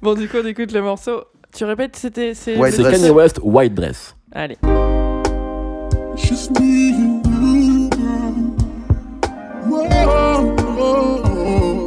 Bon, 0.03 0.13
du 0.13 0.29
coup, 0.29 0.37
on 0.43 0.45
écoute 0.45 0.71
le 0.71 0.83
morceau. 0.83 1.23
Tu 1.51 1.65
répètes, 1.65 1.95
c'était. 1.95 2.35
C'est 2.35 2.57
White 2.57 2.75
C'est 2.75 2.83
Dress. 2.83 3.01
Kanye 3.01 3.09
West, 3.09 3.39
White 3.41 3.73
Dress. 3.73 4.15
Allez. 4.31 4.59
Just 6.15 6.51
me 6.59 6.91
and 6.91 7.25
you, 7.25 7.89
girl. 7.89 8.33
Whoa. 9.67 10.55
Just 10.75 11.82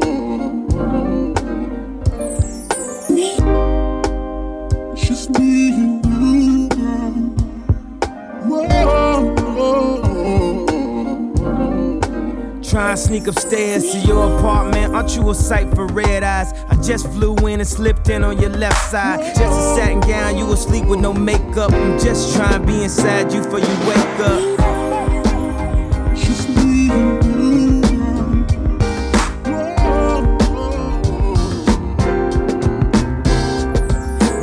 Try 12.68 12.90
and 12.90 12.98
sneak 12.98 13.28
upstairs 13.28 13.92
to 13.92 13.98
your 13.98 14.36
apartment. 14.38 14.92
Aren't 14.92 15.14
you 15.14 15.30
a 15.30 15.34
sight 15.34 15.72
for 15.74 15.86
red 15.86 16.24
eyes? 16.24 16.52
I 16.68 16.74
just 16.82 17.06
flew 17.12 17.36
in 17.46 17.60
and 17.60 17.68
slipped 17.68 18.08
in 18.08 18.24
on 18.24 18.40
your 18.40 18.50
left 18.50 18.90
side. 18.90 19.20
Just 19.36 19.40
a 19.40 19.76
satin 19.76 20.00
gown, 20.00 20.36
you 20.36 20.52
asleep 20.52 20.84
with 20.86 20.98
no 20.98 21.12
makeup. 21.12 21.72
I'm 21.72 21.96
just 22.00 22.34
trying 22.34 22.60
to 22.60 22.66
be 22.66 22.82
inside 22.82 23.32
you 23.32 23.42
before 23.42 23.60
you 23.60 23.88
wake 23.88 24.20
up. 24.20 24.85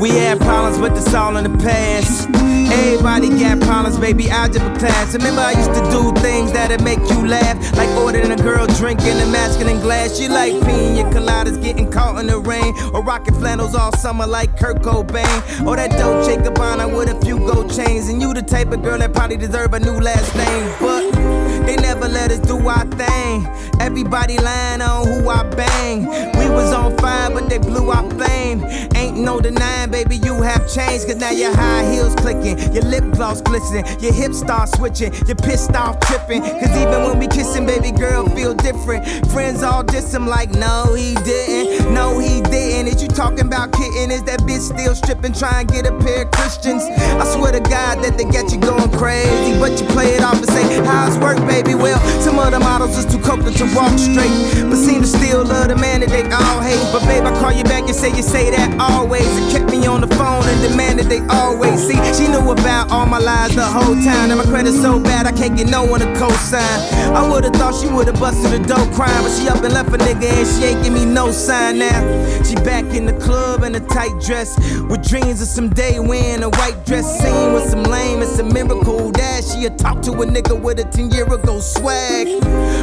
We 0.04 0.10
had 0.10 0.38
problems, 0.42 0.80
but 0.80 0.96
that's 0.96 1.14
all 1.14 1.38
in 1.38 1.50
the 1.50 1.58
past. 1.64 2.28
Everybody 2.36 3.30
got 3.40 3.62
problems, 3.62 3.98
baby. 3.98 4.30
Algebra 4.30 4.78
class. 4.78 5.14
Remember, 5.14 5.40
I 5.40 5.54
used 5.54 5.74
to 5.74 5.80
do 5.92 6.12
things 6.22 6.52
that'd 6.52 6.84
make 6.84 7.00
you 7.00 7.26
laugh, 7.26 7.56
like 7.78 7.88
ordering 7.92 8.30
a 8.30 8.36
girl 8.36 8.68
drinking 8.68 9.18
a 9.22 9.26
masculine 9.28 9.80
glass. 9.80 10.20
You 10.20 10.28
like 10.28 10.52
peeing 10.56 10.98
pina 10.98 11.10
coladas 11.10 11.64
getting 11.64 11.90
caught 11.90 12.20
in 12.20 12.28
the 12.28 12.38
rain, 12.38 12.76
or 12.94 13.02
rocking 13.02 13.36
flannels 13.36 13.76
all 13.76 13.94
summer 13.94 14.28
like 14.28 14.60
Kurt 14.60 14.82
Cobain, 14.82 15.66
or 15.66 15.78
that 15.78 15.92
dope 15.92 16.26
Dolce 16.26 16.36
Gabbana 16.36 16.94
with 16.94 17.08
a 17.08 17.18
few 17.22 17.40
gold 17.40 17.74
chains. 17.74 18.10
And 18.10 18.22
you 18.22 18.34
the 18.34 18.42
type 18.42 18.74
of 18.74 18.84
girl 18.84 18.98
that 18.98 19.14
probably 19.14 19.38
deserve 19.38 19.74
a 19.74 19.80
new 19.80 19.98
last 20.02 20.36
name, 20.36 20.70
but 20.82 21.23
they 21.66 21.76
never 21.78 22.08
let 22.08 22.32
us 22.32 22.40
do 22.40 22.58
our 22.68 22.86
thing. 22.86 23.48
Everybody 23.80 24.38
lying 24.38 24.82
on 24.82 25.08
who 25.08 25.30
I 25.30 25.44
bang. 25.56 26.06
We 26.40 26.50
was 26.50 26.72
on 26.74 26.98
fire, 26.98 27.30
but 27.32 27.50
they 27.50 27.58
blew 27.58 27.90
our 27.90 28.10
flame. 28.12 28.64
Ain't 28.96 29.18
no 29.18 29.40
denying, 29.40 29.92
baby, 29.92 30.18
you 30.18 30.42
have 30.42 30.72
changed. 30.72 31.08
Cause 31.08 31.18
now 31.18 31.32
your 31.32 31.56
high 31.56 31.92
heels 31.92 32.16
clicking, 32.16 32.58
your 32.74 32.84
lip 32.84 33.04
gloss 33.14 33.42
glistening, 33.42 33.86
your 34.00 34.14
hips 34.14 34.40
start 34.40 34.70
switching, 34.70 35.14
you're 35.28 35.36
pissed 35.36 35.76
off 35.76 36.00
tripping. 36.02 36.42
Cause 36.42 36.76
even 36.78 37.04
when 37.04 37.20
we 37.20 37.28
kissing, 37.28 37.66
baby 37.66 37.92
girl, 37.92 38.28
feel 38.30 38.54
different. 38.54 39.06
Friends 39.32 39.64
all 39.64 39.84
diss 39.84 40.14
him 40.14 40.28
like, 40.28 40.52
no, 40.52 40.94
he 40.94 41.16
didn't. 41.16 41.94
No, 41.94 42.20
he 42.20 42.42
didn't. 42.42 42.88
Is 42.94 43.02
you 43.02 43.08
talking 43.08 43.48
about 43.48 43.72
kitten? 43.74 44.12
Is 44.12 44.24
that 44.24 44.42
bitch 44.42 44.74
still 44.74 44.96
stripping, 44.96 45.34
trying 45.34 45.68
to 45.68 45.74
get 45.74 45.86
a 45.88 45.98
pair 46.00 46.24
of 46.24 46.32
Christians? 46.32 46.84
I 46.84 47.26
swear 47.36 47.52
to 47.52 47.60
God 47.60 48.04
that 48.04 48.18
they 48.18 48.26
get 48.26 48.52
you 48.52 48.60
going 48.60 48.92
crazy. 48.92 49.60
But 49.60 49.80
you 49.80 49.88
play 49.88 50.16
it 50.16 50.24
off 50.24 50.38
and 50.38 50.48
say, 50.48 50.84
how's 50.86 51.18
work, 51.18 51.38
baby? 51.48 51.53
Well, 51.62 52.00
some 52.20 52.40
of 52.40 52.50
the 52.50 52.60
models 52.60 52.98
is 52.98 53.06
too 53.06 53.20
coated 53.20 53.56
to 53.58 53.66
walk 53.76 53.94
straight. 54.00 54.34
But 54.66 54.78
seem 54.78 55.02
to 55.02 55.08
still 55.08 55.46
love 55.46 55.68
the 55.68 55.76
man 55.76 56.00
that 56.00 56.10
they 56.10 56.24
all 56.34 56.60
hate. 56.62 56.82
But 56.92 57.06
babe, 57.06 57.26
I 57.26 57.32
call 57.40 57.52
you 57.52 57.64
back 57.64 57.84
and 57.84 57.96
say 57.96 58.10
you 58.10 58.24
say 58.24 58.50
that 58.50 58.80
always. 58.80 59.28
And 59.38 59.52
kept 59.52 59.70
me 59.70 59.86
on 59.86 60.02
the 60.02 60.08
phone 60.16 60.44
and 60.48 60.62
demanded 60.64 61.08
they 61.10 61.22
always 61.30 61.78
see. 61.86 61.94
She 62.18 62.28
knew 62.28 62.50
about 62.50 62.90
all 62.90 63.06
my 63.06 63.20
lies 63.20 63.54
the 63.54 63.66
whole 63.66 63.94
time. 64.02 64.32
And 64.32 64.40
my 64.40 64.46
credit's 64.46 64.82
so 64.82 65.00
bad 65.00 65.28
I 65.28 65.32
can't 65.32 65.56
get 65.56 65.70
no 65.70 65.86
one 65.86 66.00
to 66.00 66.10
co-sign. 66.18 66.80
I 67.14 67.30
would've 67.30 67.54
thought 67.54 67.76
she 67.76 67.88
would've 67.88 68.20
busted 68.20 68.60
a 68.60 68.66
dope 68.66 68.92
crime, 68.94 69.22
but 69.22 69.32
she 69.38 69.48
up 69.48 69.64
and 69.64 69.74
left 69.74 69.90
a 69.94 69.98
nigga 69.98 70.26
and 70.26 70.48
she 70.48 70.74
ain't 70.74 70.84
give 70.84 70.94
me 70.94 71.06
no 71.06 71.32
sign 71.32 71.78
now. 71.78 72.02
She 72.44 72.56
back 72.56 72.86
in 72.96 73.06
the 73.06 73.14
club 73.20 73.62
in 73.64 73.76
a 73.76 73.80
tight 73.80 74.20
dress 74.26 74.58
with 74.90 75.08
dreams 75.08 75.40
of 75.40 75.48
some 75.48 75.70
day 75.70 76.00
wearing 76.00 76.42
a 76.42 76.50
white 76.50 76.84
dress 76.84 77.06
scene 77.22 77.54
with 77.54 77.70
some 77.70 77.84
lame. 77.84 78.24
It's 78.24 78.40
a 78.40 78.44
miracle 78.44 79.12
that 79.12 79.44
she 79.44 79.64
had 79.64 79.78
talked 79.78 80.04
to 80.06 80.12
a 80.14 80.26
nigga 80.26 80.60
with 80.60 80.80
a 80.80 80.86
10 80.86 81.12
year 81.12 81.26
ago 81.26 81.43
swag. 81.64 82.28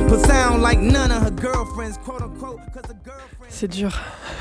But 0.08 0.26
sound 0.26 0.62
like 0.62 0.78
none 0.80 1.12
of 1.12 1.22
her 1.22 1.30
girlfriends, 1.30 1.98
quote 1.98 2.22
unquote, 2.22 2.58
cause 2.72 2.84
her 2.88 2.96
girlfriend. 3.04 3.30
C'est 3.48 3.68
dur. 3.68 3.92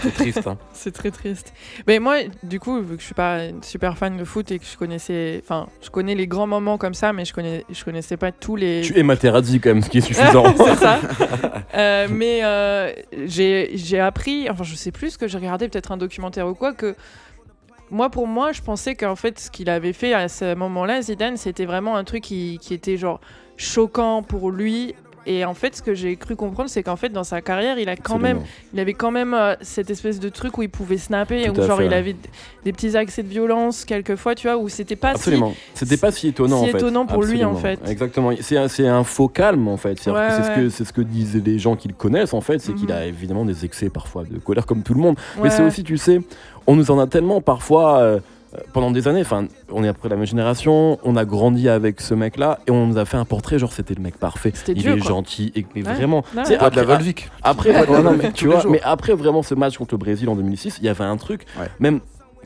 C'est 0.01 0.13
triste. 0.13 0.47
Hein. 0.47 0.57
C'est 0.73 0.91
très 0.91 1.11
triste. 1.11 1.53
Mais 1.87 1.99
moi, 1.99 2.17
du 2.43 2.59
coup, 2.59 2.79
vu 2.81 2.95
que 2.95 3.01
je 3.01 3.05
suis 3.05 3.15
pas 3.15 3.45
une 3.45 3.63
super 3.63 3.97
fan 3.97 4.17
de 4.17 4.23
foot 4.23 4.51
et 4.51 4.59
que 4.59 4.65
je 4.65 4.77
connaissais, 4.77 5.41
enfin, 5.43 5.67
je 5.81 5.89
connais 5.89 6.15
les 6.15 6.27
grands 6.27 6.47
moments 6.47 6.77
comme 6.77 6.93
ça, 6.93 7.11
mais 7.11 7.25
je 7.25 7.33
connais, 7.33 7.65
je 7.69 7.83
connaissais 7.83 8.17
pas 8.17 8.31
tous 8.31 8.55
les. 8.55 8.81
Tu 8.81 8.97
es 8.97 9.03
Materazzi 9.03 9.59
quand 9.59 9.69
même, 9.69 9.81
ce 9.81 9.89
qui 9.89 9.97
est 9.97 10.01
suffisant. 10.01 10.55
c'est 10.57 10.75
ça. 10.75 10.99
Euh, 11.75 12.07
mais 12.09 12.43
euh, 12.43 12.91
j'ai 13.27 13.71
j'ai 13.75 13.99
appris, 13.99 14.49
enfin, 14.49 14.63
je 14.63 14.73
sais 14.73 14.91
plus 14.91 15.11
ce 15.11 15.17
que 15.19 15.27
j'ai 15.27 15.37
regardé, 15.37 15.69
peut-être 15.69 15.91
un 15.91 15.97
documentaire 15.97 16.47
ou 16.47 16.55
quoi, 16.55 16.73
que 16.73 16.95
moi, 17.91 18.09
pour 18.09 18.27
moi, 18.27 18.51
je 18.51 18.61
pensais 18.61 18.95
qu'en 18.95 19.15
fait, 19.15 19.39
ce 19.39 19.51
qu'il 19.51 19.69
avait 19.69 19.93
fait 19.93 20.13
à 20.13 20.27
ce 20.27 20.55
moment-là, 20.55 21.01
Zidane, 21.01 21.37
c'était 21.37 21.65
vraiment 21.65 21.95
un 21.95 22.03
truc 22.03 22.23
qui, 22.23 22.57
qui 22.59 22.73
était 22.73 22.97
genre 22.97 23.19
choquant 23.59 24.23
pour 24.23 24.49
lui. 24.51 24.95
Et 25.25 25.45
en 25.45 25.53
fait, 25.53 25.75
ce 25.75 25.81
que 25.83 25.93
j'ai 25.93 26.15
cru 26.15 26.35
comprendre, 26.35 26.69
c'est 26.71 26.81
qu'en 26.81 26.95
fait, 26.95 27.09
dans 27.09 27.25
sa 27.25 27.41
carrière, 27.41 27.77
il 27.77 27.87
a 27.89 27.95
quand 27.95 28.17
même 28.17 28.39
il 28.73 28.79
avait 28.79 28.93
quand 28.93 29.11
même 29.11 29.35
euh, 29.35 29.53
cette 29.61 29.91
espèce 29.91 30.19
de 30.19 30.29
truc 30.29 30.57
où 30.57 30.63
il 30.63 30.69
pouvait 30.69 30.97
snapper, 30.97 31.43
Tout 31.43 31.59
où 31.59 31.63
genre 31.67 31.77
fait, 31.77 31.85
il 31.85 31.93
avait 31.93 32.15
des 32.63 32.71
petits 32.73 32.97
accès 32.97 33.21
de 33.21 33.27
violence 33.27 33.85
quelquefois, 33.85 34.33
tu 34.33 34.47
vois, 34.47 34.57
où 34.57 34.69
c'était 34.69 34.95
pas 34.95 35.09
Absolument. 35.09 35.53
C'était 35.75 35.97
pas 35.97 36.11
si 36.11 36.29
étonnant 36.29 36.63
si 36.63 36.69
en 36.69 36.71
fait. 36.71 36.77
étonnant 36.77 37.05
pour 37.05 37.21
lui, 37.21 37.43
en 37.43 37.53
fait. 37.53 37.79
Exactement. 37.87 38.31
C'est 38.39 38.57
un, 38.57 38.95
un 38.95 39.03
faux 39.03 39.27
calme 39.27 39.67
en 39.67 39.77
fait. 39.77 39.99
C'est 40.01 40.09
Ouais, 40.09 40.29
ce 40.31 40.55
que 40.55 40.69
c'est 40.69 40.85
ce 40.85 40.93
que 40.93 41.01
disent 41.01 41.35
les 41.35 41.59
gens 41.59 41.75
qui 41.75 41.89
le 41.89 41.93
connaissent 41.93 42.33
en 42.33 42.41
fait, 42.41 42.57
c'est 42.59 42.73
qu'il 42.73 42.87
Mhm. 42.87 42.95
a 42.95 43.05
évidemment 43.05 43.45
des 43.45 43.65
excès 43.65 43.89
parfois 43.89 44.23
de 44.23 44.39
colère 44.39 44.65
comme 44.65 44.81
tout 44.81 44.95
le 44.95 45.01
monde. 45.01 45.17
si. 45.35 45.41
Mais 45.43 45.49
c'est 45.51 45.63
aussi, 45.63 45.83
tu 45.83 45.97
sais, 45.97 46.21
on 46.65 46.75
nous 46.75 46.89
en 46.89 46.97
a 46.97 47.05
tellement 47.05 47.41
parfois 47.41 47.99
euh, 47.99 48.19
pendant 48.73 48.91
des 48.91 49.07
années. 49.07 49.21
Enfin, 49.21 49.47
on 49.71 49.83
est 49.83 49.87
après 49.87 50.09
la 50.09 50.15
même 50.15 50.25
génération, 50.25 50.99
on 51.03 51.15
a 51.15 51.25
grandi 51.25 51.69
avec 51.69 52.01
ce 52.01 52.13
mec-là 52.13 52.59
et 52.67 52.71
on 52.71 52.87
nous 52.87 52.97
a 52.97 53.05
fait 53.05 53.17
un 53.17 53.25
portrait 53.25 53.59
genre 53.59 53.71
c'était 53.71 53.93
le 53.93 54.01
mec 54.01 54.17
parfait. 54.17 54.53
Il 54.67 54.73
Dieu, 54.75 54.93
est 54.93 54.99
quoi. 54.99 55.07
gentil 55.09 55.51
et 55.55 55.65
mais 55.75 55.85
Ouais. 55.85 55.93
vraiment. 55.93 56.23
Ouais. 56.35 56.43
tu 56.43 56.49
sais, 56.49 56.57
Pas 56.57 56.69
de 56.69 56.75
la 56.75 56.83
Volvic. 56.83 57.29
après, 57.43 57.69
ouais, 57.71 58.01
non, 58.03 58.15
mais, 58.17 58.31
tu 58.31 58.47
vois, 58.47 58.63
mais 58.67 58.81
après 58.83 59.13
vraiment 59.13 59.43
ce 59.43 59.53
match 59.55 59.77
contre 59.77 59.93
le 59.93 59.99
Brésil 59.99 60.27
en 60.29 60.35
2006, 60.35 60.77
il 60.79 60.85
y 60.85 60.89
avait 60.89 61.03
un 61.03 61.17
truc 61.17 61.45
Ouais. 61.59 61.67
même 61.79 61.99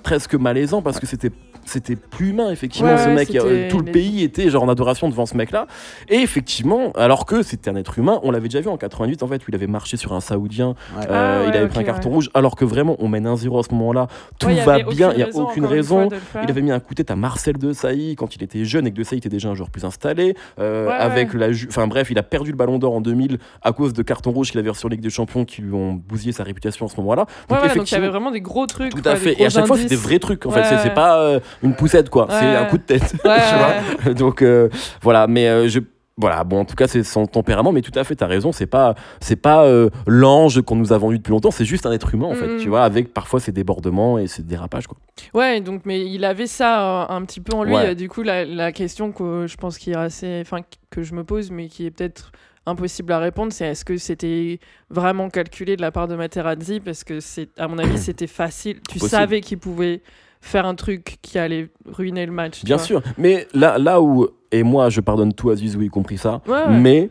presque 0.03 0.35
malaisant 0.35 0.81
parce 0.81 0.99
que 0.99 1.05
c'était 1.05 1.31
c'était 1.65 1.95
plus 1.95 2.29
humain 2.29 2.51
effectivement 2.51 2.91
Ouais, 2.91 2.97
ce 2.97 3.07
ouais, 3.07 3.13
mec 3.15 3.35
euh, 3.35 3.69
tout 3.69 3.79
le 3.79 3.91
pays 3.91 4.23
était 4.23 4.49
genre 4.49 4.63
en 4.63 4.69
adoration 4.69 5.09
devant 5.09 5.25
ce 5.25 5.35
mec 5.37 5.51
là 5.51 5.67
et 6.09 6.17
effectivement 6.17 6.91
alors 6.95 7.25
que 7.25 7.41
c'était 7.43 7.69
un 7.69 7.75
être 7.75 7.97
humain 7.99 8.19
on 8.23 8.31
l'avait 8.31 8.47
déjà 8.47 8.61
vu 8.61 8.67
en 8.69 8.77
88 8.77 9.23
en 9.23 9.27
fait 9.27 9.37
où 9.41 9.45
il 9.49 9.55
avait 9.55 9.67
marché 9.67 9.97
sur 9.97 10.13
un 10.13 10.19
saoudien 10.19 10.75
Ouais. 10.97 11.05
euh, 11.09 11.41
Ah, 11.43 11.47
il 11.47 11.51
ouais, 11.51 11.57
avait 11.57 11.67
pris 11.67 11.79
un 11.79 11.83
carton 11.83 12.09
ouais. 12.09 12.15
rouge 12.15 12.29
alors 12.33 12.55
que 12.55 12.65
vraiment 12.65 12.95
on 12.99 13.07
mène 13.07 13.25
1-0 13.27 13.59
à 13.59 13.63
ce 13.63 13.73
moment 13.73 13.93
là 13.93 14.07
tout 14.39 14.47
va 14.65 14.79
bien 14.83 15.11
il 15.11 15.17
n'y 15.17 15.23
a 15.23 15.25
raison, 15.27 15.43
aucune 15.43 15.65
raison 15.65 16.07
de 16.07 16.15
il 16.43 16.49
avait 16.49 16.61
mis 16.61 16.71
un 16.71 16.79
coup 16.79 16.93
de 16.93 16.97
tête 16.97 17.11
à 17.11 17.15
Marcel 17.15 17.57
Desailly 17.57 18.15
quand 18.15 18.35
il 18.35 18.43
était 18.43 18.65
jeune 18.65 18.85
et 18.87 18.91
que 18.91 18.95
Desailly 18.97 19.19
était 19.19 19.29
déjà 19.29 19.49
un 19.49 19.55
joueur 19.55 19.69
plus 19.69 19.85
installé 19.85 20.35
euh, 20.59 20.87
Ouais, 20.87 20.93
avec 20.93 21.33
ouais. 21.33 21.39
la 21.39 21.47
enfin 21.69 21.87
bref 21.87 22.09
il 22.11 22.17
a 22.19 22.23
perdu 22.23 22.51
le 22.51 22.57
ballon 22.57 22.77
d'or 22.79 22.93
en 22.93 23.01
2000 23.01 23.37
à 23.61 23.71
cause 23.71 23.93
de 23.93 24.01
cartons 24.03 24.31
rouges 24.31 24.51
qu'il 24.51 24.59
avait 24.59 24.69
reçus 24.69 24.81
sur 24.81 24.89
Ligue 24.89 25.01
des 25.01 25.09
Champions 25.09 25.45
qui 25.45 25.61
lui 25.61 25.73
ont 25.73 25.93
bousillé 25.93 26.31
sa 26.33 26.43
réputation 26.43 26.85
à 26.85 26.89
ce 26.89 26.97
moment 26.97 27.15
là 27.15 27.25
Ouais, 27.49 27.55
ouais, 27.57 27.61
donc 27.61 27.63
il 27.63 27.63
y 27.63 27.65
effectivement- 27.77 27.97
avait 28.03 28.09
vraiment 28.11 28.31
des 28.31 28.41
gros 28.41 28.65
trucs. 28.65 28.93
tout 28.95 29.01
quoi, 29.01 29.11
à 29.13 29.15
fait. 29.15 29.39
Et 29.41 29.45
à 29.45 29.49
chaque 29.49 29.65
fois, 29.65 29.77
c'est 29.77 29.85
des 29.87 29.95
vrais 29.95 30.19
trucs. 30.19 30.45
En 30.45 30.51
fait, 30.51 30.63
c'est- 30.63 30.93
pas 30.93 31.19
euh, 31.19 31.39
une 31.61 31.75
poussette, 31.75 32.09
quoi. 32.09 32.27
C'est 32.29 32.55
un 32.55 32.65
coup 32.65 32.77
de 32.77 32.83
tête. 32.83 33.13
Ouais, 33.25 33.39
tu 33.49 34.03
vois 34.05 34.13
Donc 34.15 34.41
euh, 34.41 34.69
voilà. 35.01 35.27
Mais 35.27 35.47
euh, 35.47 35.67
je. 35.67 35.79
Voilà, 36.15 36.43
bon, 36.43 36.59
en 36.59 36.65
tout 36.65 36.75
cas, 36.75 36.85
c'est 36.87 37.01
son 37.01 37.25
tempérament, 37.25 37.71
mais 37.71 37.81
tout 37.81 37.91
à 37.97 38.03
fait, 38.03 38.13
t'as 38.15 38.27
raison, 38.27 38.51
c'est 38.51 38.67
pas, 38.67 38.93
c'est 39.19 39.35
pas 39.35 39.65
euh, 39.65 39.89
l'ange 40.05 40.61
qu'on 40.61 40.75
nous 40.75 40.93
a 40.93 40.97
vendu 40.99 41.17
depuis 41.17 41.31
longtemps, 41.31 41.49
c'est 41.49 41.65
juste 41.65 41.87
un 41.87 41.91
être 41.91 42.13
humain, 42.13 42.27
en 42.27 42.35
fait, 42.35 42.57
tu 42.57 42.69
vois, 42.69 42.83
avec 42.83 43.15
parfois 43.15 43.39
ses 43.39 43.51
débordements 43.51 44.19
et 44.19 44.27
ses 44.27 44.43
dérapages, 44.43 44.85
quoi. 44.85 44.95
Ouais, 45.33 45.59
donc 45.59 45.81
mais 45.85 46.05
il 46.05 46.23
avait 46.23 46.45
ça 46.45 47.07
euh, 47.09 47.15
un 47.15 47.23
petit 47.25 47.41
peu 47.41 47.57
en 47.57 47.63
lui. 47.63 47.73
Ouais. 47.73 47.87
euh, 47.87 47.95
Du 47.95 48.09
coup, 48.09 48.21
la, 48.21 48.45
la 48.45 48.71
question 48.71 49.11
que 49.11 49.47
je 49.47 49.57
pense 49.57 49.79
qui 49.79 49.89
est 49.89 49.95
assez, 49.95 50.37
enfin 50.41 50.59
que 50.91 51.01
je 51.01 51.15
me 51.15 51.23
pose, 51.23 51.49
mais 51.49 51.67
qui 51.67 51.87
est 51.87 51.91
peut-être 51.91 52.31
impossible 52.67 53.11
à 53.11 53.17
répondre, 53.17 53.51
c'est 53.51 53.65
est-ce 53.65 53.83
que 53.83 53.97
c'était 53.97 54.59
vraiment 54.91 55.31
calculé 55.31 55.75
de 55.77 55.81
la 55.81 55.89
part 55.91 56.07
de 56.07 56.13
Materazzi 56.15 56.79
parce 56.79 57.03
que 57.03 57.21
c'est, 57.21 57.49
à 57.57 57.67
mon 57.67 57.79
avis, 57.79 57.97
c'était 57.97 58.27
facile. 58.27 58.75
Tu 58.87 58.99
Possible. 58.99 59.09
savais 59.09 59.41
qu'il 59.41 59.57
pouvait 59.57 60.03
faire 60.43 60.65
un 60.65 60.75
truc 60.75 61.17
qui 61.21 61.39
allait 61.39 61.69
ruiner 61.85 62.25
le 62.25 62.31
match. 62.33 62.63
Bien 62.65 62.77
sûr, 62.77 63.01
mais 63.17 63.47
là, 63.53 63.77
là 63.77 64.01
où, 64.01 64.27
et 64.51 64.61
moi, 64.61 64.89
je 64.89 64.99
pardonne 64.99 65.33
tout 65.33 65.49
à 65.49 65.55
Zizou, 65.55 65.81
y 65.81 65.87
compris 65.89 66.17
ça, 66.17 66.41
Ouais, 66.45 66.53
ouais. 66.53 66.79
mais 66.79 67.09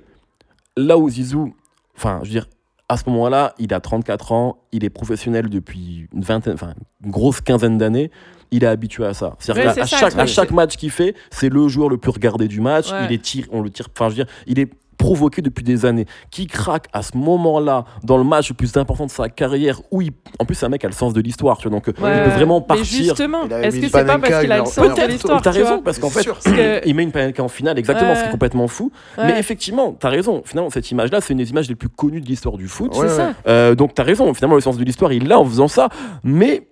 là 0.77 0.99
où 0.99 1.09
Zizou, 1.09 1.55
enfin, 1.97 2.21
je 2.23 2.29
veux 2.29 2.33
dire, 2.33 2.47
à 2.91 2.99
ce 2.99 3.09
moment-là, 3.09 3.55
il 3.59 3.73
a 3.73 3.81
34 3.81 4.33
ans, 4.33 4.59
il 4.71 4.85
est 4.85 4.91
professionnel 4.91 5.49
depuis 5.49 6.09
une 6.13 6.21
vingtaine, 6.21 6.53
enfin 6.55 6.75
une 7.03 7.11
grosse 7.11 7.41
quinzaine 7.41 7.79
d'années. 7.79 8.11
Il 8.51 8.65
est 8.65 8.67
habitué 8.67 9.07
à 9.07 9.15
ça. 9.15 9.35
C'est-à-dire 9.39 9.73
Ouais, 9.73 9.81
à 9.81 9.87
chaque, 9.87 10.15
à 10.19 10.27
chaque 10.27 10.51
match 10.51 10.77
qu'il 10.77 10.91
fait, 10.91 11.15
c'est 11.31 11.49
le 11.49 11.69
joueur 11.69 11.89
le 11.89 11.97
plus 11.97 12.11
regardé 12.11 12.49
du 12.49 12.61
match. 12.61 12.89
Il 13.09 13.15
est 13.15 13.23
tire, 13.23 13.47
on 13.51 13.63
le 13.63 13.71
tire. 13.71 13.89
Enfin, 13.97 14.11
je 14.11 14.17
veux 14.17 14.25
dire, 14.25 14.33
il 14.47 14.59
est 14.59 14.69
provoqué 15.03 15.43
depuis 15.43 15.65
des 15.65 15.85
années. 15.85 16.07
Qui 16.31 16.47
craque 16.47 16.87
à 16.93 17.03
ce 17.03 17.17
moment-là 17.17 17.85
dans 18.05 18.17
le 18.19 18.25
match 18.25 18.49
le 18.51 18.55
plus 18.55 18.77
important 18.77 19.07
de 19.07 19.11
sa 19.11 19.29
carrière 19.29 19.81
où 19.91 20.01
il, 20.01 20.13
en 20.39 20.45
plus, 20.45 20.55
c'est 20.55 20.67
un 20.67 20.69
mec 20.69 20.81
qui 20.81 20.87
a 20.87 20.89
le 20.89 20.95
sens 20.95 21.13
de 21.13 21.21
l'histoire. 21.21 21.59
Tu 21.59 21.69
vois, 21.69 21.77
donc 21.77 21.89
euh, 21.89 21.93
Ouais. 22.03 22.19
il 22.19 22.25
peut 22.25 22.37
vraiment 22.37 22.61
Mais 22.61 22.67
partir. 22.67 22.85
justement, 22.85 23.41
Il 23.47 23.53
avait 23.53 23.67
est-ce 23.69 23.77
que 23.81 23.87
c'est 23.87 24.05
pas 24.05 24.19
parce 24.19 24.35
qu'il 24.41 24.45
il 24.49 24.53
a 24.53 24.59
le 24.59 24.65
sens 24.67 24.77
de 24.77 24.83
Peut-être, 24.95 25.11
l'histoire 25.11 25.43
T'as 25.43 25.51
raison, 25.51 25.83
parce 25.83 25.99
qu'en 25.99 26.11
fait, 26.11 26.25
que- 26.25 26.87
il 26.89 26.95
met 26.95 27.03
une 27.03 27.13
panenka 27.13 27.43
en 27.43 27.49
finale, 27.49 27.79
exactement, 27.79 28.11
Ouais. 28.11 28.17
ce 28.17 28.23
qui 28.23 28.29
est 28.29 28.33
complètement 28.33 28.69
fou. 28.69 28.93
Ouais. 29.19 29.25
Mais 29.27 29.39
effectivement, 29.39 29.93
t'as 29.99 30.09
raison. 30.09 30.43
Finalement, 30.45 30.71
cette 30.71 30.91
image-là, 30.91 31.21
c'est 31.21 31.33
une 31.33 31.39
des 31.39 31.51
images 31.51 31.69
les 31.69 31.75
plus 31.75 31.89
connues 31.89 32.21
de 32.21 32.27
l'histoire 32.27 32.57
du 32.57 32.69
foot. 32.69 32.93
C'est 32.95 33.09
ça. 33.09 33.33
Euh, 33.49 33.75
donc 33.75 33.95
t'as 33.95 34.03
raison. 34.05 34.33
Finalement, 34.35 34.55
le 34.57 34.61
sens 34.63 34.77
de 34.77 34.85
l'histoire, 34.85 35.13
il 35.13 35.27
l'a 35.27 35.39
en 35.39 35.45
faisant 35.45 35.69
ça. 35.69 35.89
Mais 36.23 36.69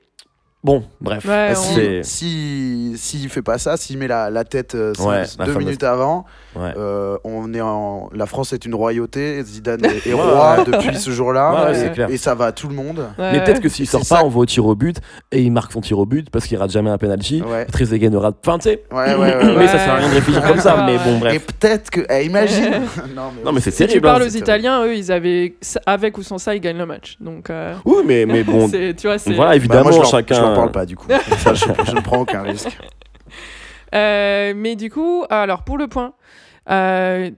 bon, 0.62 0.84
bref. 1.00 1.24
Ouais, 1.24 1.48
Ah, 1.50 1.52
on- 1.52 1.54
si, 1.62 1.74
C'est- 1.74 2.02
si, 2.02 2.92
s'il 2.96 3.28
fait 3.28 3.42
pas 3.42 3.58
ça, 3.58 3.76
s'il 3.76 3.98
met 3.98 4.06
la, 4.08 4.30
la 4.30 4.44
tête 4.44 4.74
euh, 4.74 4.92
la 5.38 5.44
deux 5.46 5.54
minutes 5.54 5.82
avant, 5.82 6.24
Ouais. 6.57 6.72
euh, 6.76 7.16
on 7.22 7.55
est 7.55 7.61
en, 7.61 8.11
la 8.12 8.26
France 8.26 8.53
est 8.53 8.64
une 8.64 8.74
royauté, 8.74 9.40
Zidane 9.44 9.84
est, 9.84 10.12
roi 10.12 10.64
depuis 10.66 10.96
ce 10.96 11.11
jour-là, 11.11 11.70
Ouais, 11.70 11.90
ouais, 11.96 12.11
et, 12.11 12.14
et 12.14 12.16
ça 12.16 12.34
va 12.34 12.46
à 12.46 12.53
tout 12.53 12.66
le 12.68 12.74
monde. 12.74 12.98
Ouais, 13.18 13.32
Mais 13.32 13.38
ouais. 13.38 13.44
peut-être 13.44 13.61
que 13.61 13.68
s'il 13.68 13.86
sort 13.86 14.05
ça. 14.05 14.16
pas, 14.16 14.24
on 14.24 14.28
va 14.28 14.40
au 14.40 14.46
tir 14.46 14.66
au 14.66 14.74
but 14.74 14.96
et 15.30 15.40
il 15.42 15.53
marque 15.53 15.70
son 15.72 15.80
tir 15.80 15.98
au 15.98 16.07
but 16.07 16.28
parce 16.30 16.46
qu'il 16.46 16.59
rate 16.59 16.70
jamais 16.72 16.90
un 16.90 16.98
penalty. 16.98 17.40
Ouais. 17.42 17.66
Trezeguet 17.66 18.11
ne 18.11 18.16
rate. 18.16 18.34
Enfin, 18.44 18.59
tu 18.59 18.64
sais. 18.70 18.82
Mais 18.92 19.66
ça 19.68 19.78
sert 19.78 19.92
à 19.92 19.96
rien 19.96 20.09
de 20.09 20.14
réfléchir 20.14 20.42
comme 20.44 20.59
ça. 20.59 20.84
Mais 20.86 20.96
bon, 20.98 21.16
Et 21.16 21.20
bref. 21.20 21.46
peut-être 21.61 21.90
que, 21.90 22.01
eh, 22.11 22.24
imagine. 22.24 22.80
Non, 23.44 23.53
mais 23.53 23.61
c'est 23.61 23.70
Si 23.70 23.82
tu 23.82 23.86
terrible. 23.86 24.07
parles 24.09 24.22
hein. 24.22 24.26
aux 24.26 24.36
Italiens, 24.36 24.84
eux, 24.84 24.96
ils 24.96 25.12
avaient 25.12 25.55
avec 25.86 26.18
ou 26.18 26.22
sans 26.22 26.38
ça, 26.38 26.55
ils 26.57 26.61
gagnent 26.61 26.78
le 26.78 26.86
match. 26.86 27.16
Donc, 27.20 27.48
euh, 27.51 27.74
Oui, 27.84 28.03
mais, 28.05 28.26
mais 28.26 28.42
bon. 28.42 28.68
tu 28.96 29.07
vois, 29.07 29.18
c'est. 29.18 29.32
Voilà, 29.34 29.51
Bah, 29.51 29.57
évidemment, 29.57 29.90
moi, 29.90 30.05
je 30.05 30.11
chacun. 30.11 30.34
je 30.34 30.40
leur 30.40 30.55
parle 30.55 30.72
pas 30.72 30.84
du 30.84 30.96
coup. 30.96 31.07
Ça, 31.38 31.55
je, 31.55 31.64
je 31.86 31.92
ne 31.94 32.01
prends 32.01 32.18
aucun 32.18 32.42
risque. 32.42 32.76
Euh, 33.94 34.53
mais 34.57 34.76
du 34.76 34.88
coup, 34.90 35.24
alors 35.30 35.62
pour 35.64 35.76
le 35.76 35.88
point, 35.88 36.12
euh, 36.70 37.30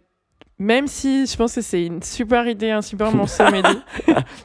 même 0.58 0.86
si 0.86 1.26
je 1.26 1.36
pense 1.36 1.54
que 1.54 1.60
c'est 1.60 1.84
une 1.84 2.02
super 2.02 2.46
idée, 2.46 2.70
un 2.70 2.82
super 2.82 3.12
morceau, 3.12 3.44
Mehdi. 3.50 3.78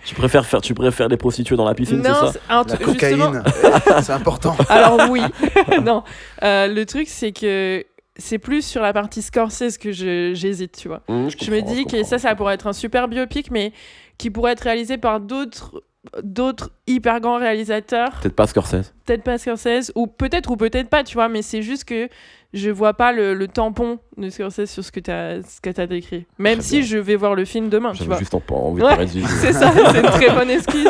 Tu 0.03 0.15
préfères 0.15 0.45
faire, 0.45 0.61
tu 0.61 0.73
préfères 0.73 1.09
les 1.09 1.17
prostituées 1.17 1.55
dans 1.55 1.65
la 1.65 1.75
piscine, 1.75 2.01
c'est 2.03 2.09
ça 2.09 2.33
un 2.49 2.63
La 2.63 2.77
cocaïne, 2.77 3.43
c'est 4.01 4.13
important. 4.13 4.55
Alors 4.69 5.09
oui, 5.09 5.21
non. 5.83 6.03
Euh, 6.43 6.67
le 6.67 6.85
truc, 6.85 7.07
c'est 7.07 7.31
que 7.31 7.85
c'est 8.15 8.39
plus 8.39 8.65
sur 8.65 8.81
la 8.81 8.93
partie 8.93 9.21
Scorsese 9.21 9.77
que 9.77 9.91
j'hésite, 9.91 10.75
tu 10.75 10.88
vois. 10.88 11.03
Mmh, 11.07 11.27
Je 11.39 11.51
me 11.51 11.61
dis 11.61 11.85
je 11.88 11.97
que 11.97 12.03
ça, 12.03 12.17
ça 12.17 12.33
pourrait 12.35 12.55
être 12.55 12.65
un 12.67 12.73
super 12.73 13.07
biopic, 13.07 13.51
mais 13.51 13.71
qui 14.17 14.31
pourrait 14.31 14.53
être 14.53 14.61
réalisé 14.61 14.97
par 14.97 15.19
d'autres 15.19 15.83
d'autres 16.24 16.72
hyper 16.88 17.20
grands 17.20 17.38
réalisateurs 17.39 18.12
Peut-être 18.22 18.36
pas 18.36 18.47
Scorsese. 18.47 18.93
peut-être 19.05 19.24
pas 19.24 19.38
Scorsese 19.38 19.91
ou 19.95 20.08
peut-être 20.08 20.51
ou 20.51 20.58
peut-être 20.58 20.89
pas 20.89 21.03
tu 21.03 21.16
vois 21.16 21.30
mais 21.30 21.41
c'est 21.41 21.62
juste 21.62 21.86
que 21.86 22.10
je 22.53 22.70
vois 22.70 22.93
pas 22.93 23.12
le, 23.12 23.34
le 23.34 23.47
tampon 23.47 23.99
de 24.18 24.30
Scorsese 24.30 24.66
sur 24.66 24.84
ce 24.84 24.91
que 24.91 24.99
tu 24.99 25.12
as 25.12 25.41
ce 25.43 25.60
que 25.62 25.70
t'as 25.70 25.86
décrit 25.88 26.26
même 26.38 26.62
si 26.62 26.84
je 26.84 26.97
vais 26.97 27.16
voir 27.16 27.36
le 27.36 27.45
film 27.45 27.70
demain 27.70 27.91
tu 27.93 28.03
vois 28.03 28.18
juste 28.18 28.34
en- 28.34 28.41
envie 28.51 28.80
de 28.82 28.86
Ouais, 28.86 28.91
parler 28.91 29.05
de 29.05 29.26
c'est 29.28 29.53
ça 29.53 29.72
c'est 29.91 29.99
une 29.99 30.05
très 30.05 30.30
bonne 30.30 30.49
excuse 30.60 30.89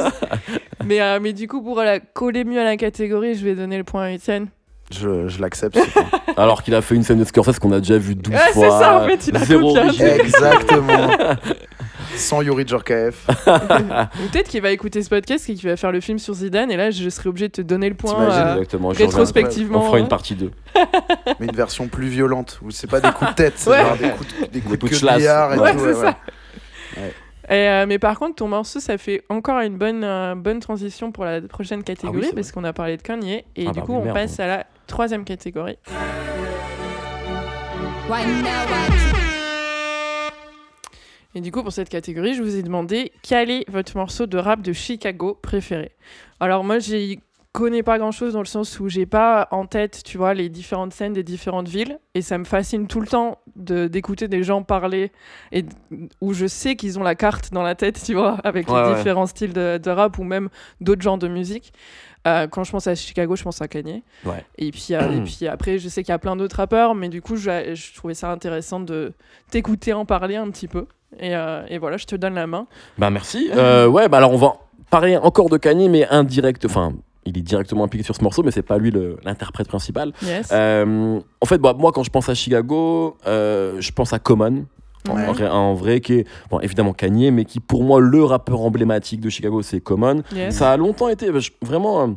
mais 0.85 1.01
euh, 1.01 1.19
mais 1.21 1.33
du 1.33 1.47
coup 1.47 1.61
pour 1.61 1.77
la 1.81 1.99
coller 1.99 2.43
mieux 2.43 2.59
à 2.59 2.63
la 2.63 2.77
catégorie 2.77 3.33
je 3.35 3.43
vais 3.43 3.55
donner 3.55 3.77
le 3.77 3.83
point 3.83 4.03
à 4.03 4.09
Étienne 4.11 4.47
Je, 4.91 5.27
je 5.27 5.41
l'accepte. 5.41 5.77
Alors 6.37 6.61
qu'il 6.63 6.73
a 6.75 6.81
fait 6.81 6.95
une 6.95 7.03
scène 7.03 7.19
de 7.19 7.23
Scorsese 7.25 7.57
qu'on 7.59 7.71
a 7.73 7.79
déjà 7.79 7.97
vu 7.97 8.13
12 8.15 8.33
Ouais, 8.33 8.39
c'est 8.47 8.53
fois. 8.53 8.79
ça, 8.79 8.97
en 9.01 9.05
fait, 9.07 9.27
il 9.27 9.35
a 9.35 9.39
Zéro 9.39 9.73
copié 9.73 9.81
un 9.81 9.87
original. 9.87 10.19
Exactement. 10.21 11.09
Sans 12.17 12.41
Yuri 12.41 12.65
Djorkaeff. 12.67 13.27
ou 13.47 14.27
peut-être 14.31 14.49
qu'il 14.49 14.61
va 14.61 14.71
écouter 14.71 15.01
ce 15.03 15.09
podcast 15.09 15.49
et 15.49 15.53
qu'il 15.55 15.69
va 15.69 15.77
faire 15.77 15.91
le 15.91 16.01
film 16.01 16.19
sur 16.19 16.33
Zidane 16.33 16.71
et 16.71 16.77
là 16.77 16.91
je 16.91 17.09
serai 17.09 17.29
obligé 17.29 17.47
de 17.47 17.53
te 17.53 17.61
donner 17.61 17.89
le 17.89 17.95
point 17.95 18.19
euh, 18.19 18.53
Exactement. 18.55 18.89
rétrospectivement 18.89 19.79
On 19.83 19.87
fera 19.87 19.99
une 19.99 20.07
partie 20.07 20.35
2. 20.35 20.51
Mais 21.39 21.45
une 21.47 21.55
version 21.55 21.87
plus 21.87 22.07
violente, 22.07 22.59
où 22.63 22.71
c'est 22.71 22.87
pas 22.89 22.99
des 22.99 23.11
coups 23.11 23.29
de 23.31 23.35
tête, 23.35 23.53
c'est 23.57 23.69
Ouais. 23.69 23.97
des 23.99 24.09
coups 24.09 24.27
de, 24.41 24.45
des 24.47 24.59
coups 24.61 24.73
de 24.73 24.77
coups 24.77 24.81
de 24.81 24.87
queue 24.87 24.89
de 24.89 24.95
schlass. 24.95 25.17
billard 25.17 25.53
et 25.53 25.59
Ouais, 25.59 25.73
tout. 25.73 25.79
ouais, 25.79 25.93
ça. 25.93 26.17
Et, 27.49 27.53
euh, 27.69 27.85
mais 27.87 27.97
par 27.97 28.19
contre, 28.19 28.35
ton 28.35 28.47
morceau, 28.49 28.79
ça 28.81 28.97
fait 28.97 29.23
encore 29.29 29.59
une 29.61 29.77
bonne, 29.77 30.03
euh, 30.03 30.35
bonne 30.35 30.59
transition 30.59 31.11
pour 31.13 31.23
la 31.23 31.39
prochaine 31.41 31.81
catégorie, 31.83 32.25
c'est 32.29 32.35
parce 32.35 32.51
qu'on 32.51 32.65
a 32.65 32.73
parlé 32.73 32.97
de 32.97 33.01
Kanye. 33.01 33.45
Et 33.55 33.67
Ah 33.67 33.71
du 33.71 33.79
bah 33.79 33.85
coup, 33.85 33.93
on 33.93 34.03
merde. 34.03 34.15
passe 34.17 34.37
à 34.41 34.47
la 34.47 34.65
troisième 34.85 35.23
catégorie. 35.23 35.77
Et 41.37 41.41
du 41.41 41.51
coup, 41.51 41.61
pour 41.61 41.71
cette 41.71 41.89
catégorie, 41.89 42.33
je 42.33 42.41
vous 42.41 42.55
ai 42.55 42.63
demandé 42.63 43.11
quel 43.21 43.51
est 43.51 43.69
votre 43.69 43.95
morceau 43.95 44.25
de 44.25 44.39
rap 44.39 44.63
de 44.63 44.73
Chicago 44.73 45.37
préféré. 45.39 45.91
Alors 46.39 46.63
moi, 46.63 46.79
j'y 46.79 47.19
connais 47.51 47.83
pas 47.83 47.99
grand-chose 47.99 48.33
dans 48.33 48.39
le 48.39 48.45
sens 48.47 48.79
où 48.79 48.89
j'ai 48.89 49.05
pas 49.05 49.47
en 49.51 49.67
tête, 49.67 50.01
tu 50.03 50.17
vois, 50.17 50.33
les 50.33 50.49
différentes 50.49 50.93
scènes 50.93 51.13
des 51.13 51.21
différentes 51.21 51.67
villes. 51.67 51.99
Et 52.15 52.23
ça 52.23 52.39
me 52.39 52.43
fascine 52.43 52.87
tout 52.87 52.99
le 53.01 53.05
temps 53.07 53.37
de- 53.55 53.87
d'écouter 53.87 54.27
des 54.27 54.41
gens 54.41 54.63
parler 54.63 55.11
et 55.51 55.63
où 56.21 56.33
je 56.33 56.47
sais 56.47 56.75
qu'ils 56.75 56.97
ont 56.97 57.03
la 57.03 57.13
carte 57.13 57.53
dans 57.53 57.61
la 57.63 57.75
tête, 57.75 58.01
tu 58.03 58.15
vois, 58.15 58.39
avec 58.43 58.67
Ouais, 58.67 58.81
les 58.81 58.89
ouais. 58.89 58.95
différents 58.95 59.27
styles 59.27 59.53
de, 59.53 59.77
de 59.77 59.89
rap 59.91 60.17
ou 60.17 60.23
même 60.23 60.49
d'autres 60.81 61.03
genres 61.03 61.19
de 61.19 61.27
musique. 61.27 61.71
Euh, 62.27 62.47
quand 62.47 62.63
je 62.63 62.71
pense 62.71 62.87
à 62.87 62.95
Chicago, 62.95 63.35
je 63.35 63.43
pense 63.43 63.61
à 63.61 63.67
Kanye. 63.67 64.03
Ouais. 64.25 64.45
Et 64.57 64.71
puis, 64.71 64.87
euh, 64.91 65.11
et 65.11 65.21
puis 65.25 65.47
après, 65.47 65.79
je 65.79 65.89
sais 65.89 66.03
qu'il 66.03 66.11
y 66.11 66.15
a 66.15 66.19
plein 66.19 66.35
d'autres 66.35 66.57
rappeurs, 66.57 66.95
mais 66.95 67.09
du 67.09 67.21
coup, 67.21 67.35
je, 67.35 67.73
je 67.73 67.95
trouvais 67.95 68.13
ça 68.13 68.31
intéressant 68.31 68.79
de 68.79 69.13
t'écouter 69.49 69.93
en 69.93 70.05
parler 70.05 70.35
un 70.35 70.49
petit 70.49 70.67
peu. 70.67 70.85
Et, 71.19 71.35
euh, 71.35 71.63
et 71.69 71.77
voilà, 71.77 71.97
je 71.97 72.05
te 72.05 72.15
donne 72.15 72.35
la 72.35 72.47
main. 72.47 72.67
Bah 72.97 73.09
merci. 73.09 73.49
Ouais, 73.53 74.09
bah 74.09 74.17
alors 74.17 74.33
on 74.33 74.37
va 74.37 74.53
parler 74.89 75.17
encore 75.17 75.49
de 75.49 75.57
Kanye, 75.57 75.89
mais 75.89 76.07
indirect. 76.09 76.65
Enfin, 76.65 76.93
il 77.27 77.37
est 77.37 77.41
directement 77.41 77.83
impliqué 77.83 78.03
sur 78.03 78.15
ce 78.15 78.23
morceau, 78.23 78.41
mais 78.41 78.51
c'est 78.51 78.61
pas 78.61 78.77
lui 78.77 78.91
l'interprète 79.23 79.67
principal. 79.67 80.13
Yes. 80.23 80.49
Euh, 80.51 81.19
en 81.41 81.45
fait, 81.45 81.57
bah, 81.57 81.75
moi, 81.77 81.91
quand 81.91 82.03
je 82.03 82.09
pense 82.09 82.29
à 82.29 82.33
Chicago, 82.33 83.17
euh, 83.27 83.75
je 83.79 83.91
pense 83.91 84.13
à 84.13 84.19
Common. 84.19 84.65
En, 85.09 85.15
Ouais. 85.15 85.47
en 85.47 85.73
vrai- 85.73 86.01
qui 86.01 86.13
est 86.13 86.27
bon, 86.49 86.59
évidemment 86.59 86.93
Kanye, 86.93 87.31
mais 87.31 87.45
qui 87.45 87.59
pour 87.59 87.83
moi, 87.83 87.99
le 87.99 88.23
rappeur 88.23 88.61
emblématique 88.61 89.21
de 89.21 89.29
Chicago, 89.29 89.61
c'est 89.61 89.79
Common. 89.79 90.21
Yes. 90.35 90.55
Ça 90.55 90.71
a 90.71 90.77
longtemps 90.77 91.09
été 91.09 91.29
vraiment. 91.61 92.01
euh, 92.03 92.07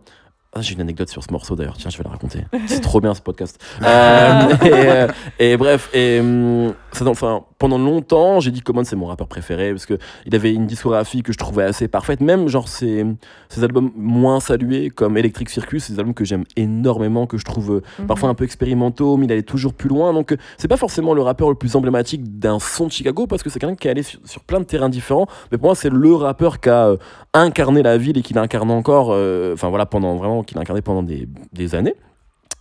ah, 0.55 0.61
J'ai 0.61 0.74
une 0.74 0.80
anecdote 0.80 1.09
sur 1.09 1.22
ce 1.22 1.32
morceau 1.32 1.55
d'ailleurs, 1.57 1.76
tiens, 1.76 1.91
je 1.91 1.99
vais 1.99 2.05
la 2.05 2.11
raconter. 2.11 2.41
C'est 2.66 2.80
trop 2.80 3.01
bien 3.01 3.14
ce 3.14 3.20
podcast. 3.22 3.62
Euh, 3.82 4.49
et, 4.64 4.70
euh, 4.72 5.07
et 5.38 5.57
bref, 5.57 5.88
et, 5.95 6.20
hum, 6.20 6.74
ça, 6.93 7.07
enfin, 7.07 7.43
pendant 7.61 7.79
longtemps, 7.79 8.41
j'ai 8.41 8.51
dit 8.51 8.63
Common 8.63 8.83
c'est 8.83 8.97
mon 8.97 9.07
rappeur 9.07 9.29
préféré 9.29 9.71
parce 9.71 9.87
que 9.87 9.99
il 10.27 10.35
avait 10.35 10.53
une 10.53 10.67
discographie 10.67 11.23
que 11.23 11.33
je 11.33 11.39
trouvais 11.39 11.63
assez 11.63 11.87
parfaite. 11.87 12.21
Même 12.21 12.49
genre 12.49 12.67
ses, 12.69 13.05
ses 13.51 13.63
albums 13.63 13.93
moins 13.95 14.41
salués 14.41 14.91
comme 14.91 15.17
Electric 15.17 15.49
Circus, 15.51 15.85
c'est 15.85 15.93
des 15.93 15.99
albums 16.01 16.15
que 16.15 16.25
j'aime 16.25 16.45
énormément, 16.57 17.27
que 17.27 17.37
je 17.39 17.45
trouve 17.45 17.71
euh, 17.77 17.83
Mhm. 18.01 18.07
parfois 18.07 18.31
un 18.31 18.35
peu 18.35 18.45
expérimentaux, 18.45 19.17
mais 19.19 19.27
il 19.27 19.33
allait 19.33 19.43
toujours 19.43 19.75
plus 19.75 19.89
loin. 19.91 20.13
Donc, 20.13 20.33
euh, 20.33 20.37
c'est 20.59 20.69
pas 20.69 20.79
forcément 20.79 21.13
le 21.15 21.23
rappeur 21.23 21.49
le 21.51 21.55
plus 21.55 21.77
emblématique 21.77 22.39
d'un 22.39 22.59
son 22.59 22.87
de 22.87 22.93
Chicago 22.93 23.27
parce 23.27 23.43
que 23.43 23.51
c'est 23.51 23.59
quelqu'un 23.59 23.77
qui 23.77 23.89
est 23.89 23.91
allé 23.91 24.03
sur, 24.03 24.19
sur 24.25 24.41
plein 24.43 24.59
de 24.61 24.65
terrains 24.65 24.89
différents. 24.89 25.27
Mais 25.53 25.59
pour 25.59 25.67
moi, 25.69 25.75
c'est 25.75 25.91
le 25.91 26.15
rappeur 26.15 26.61
qui 26.61 26.71
a 26.71 26.89
euh, 26.89 26.97
incarné 27.35 27.83
la 27.83 27.99
ville 27.99 28.17
et 28.17 28.23
qui 28.23 28.33
l'incarne 28.33 28.71
encore. 28.71 29.11
euh, 29.13 29.53
Enfin 29.53 29.69
voilà, 29.69 29.85
pendant 29.85 30.17
vraiment, 30.17 30.43
qui 30.43 30.55
l'a 30.55 30.63
incarné 30.63 30.81
pendant 30.81 31.03
des, 31.03 31.29
des 31.53 31.75
années. 31.75 31.95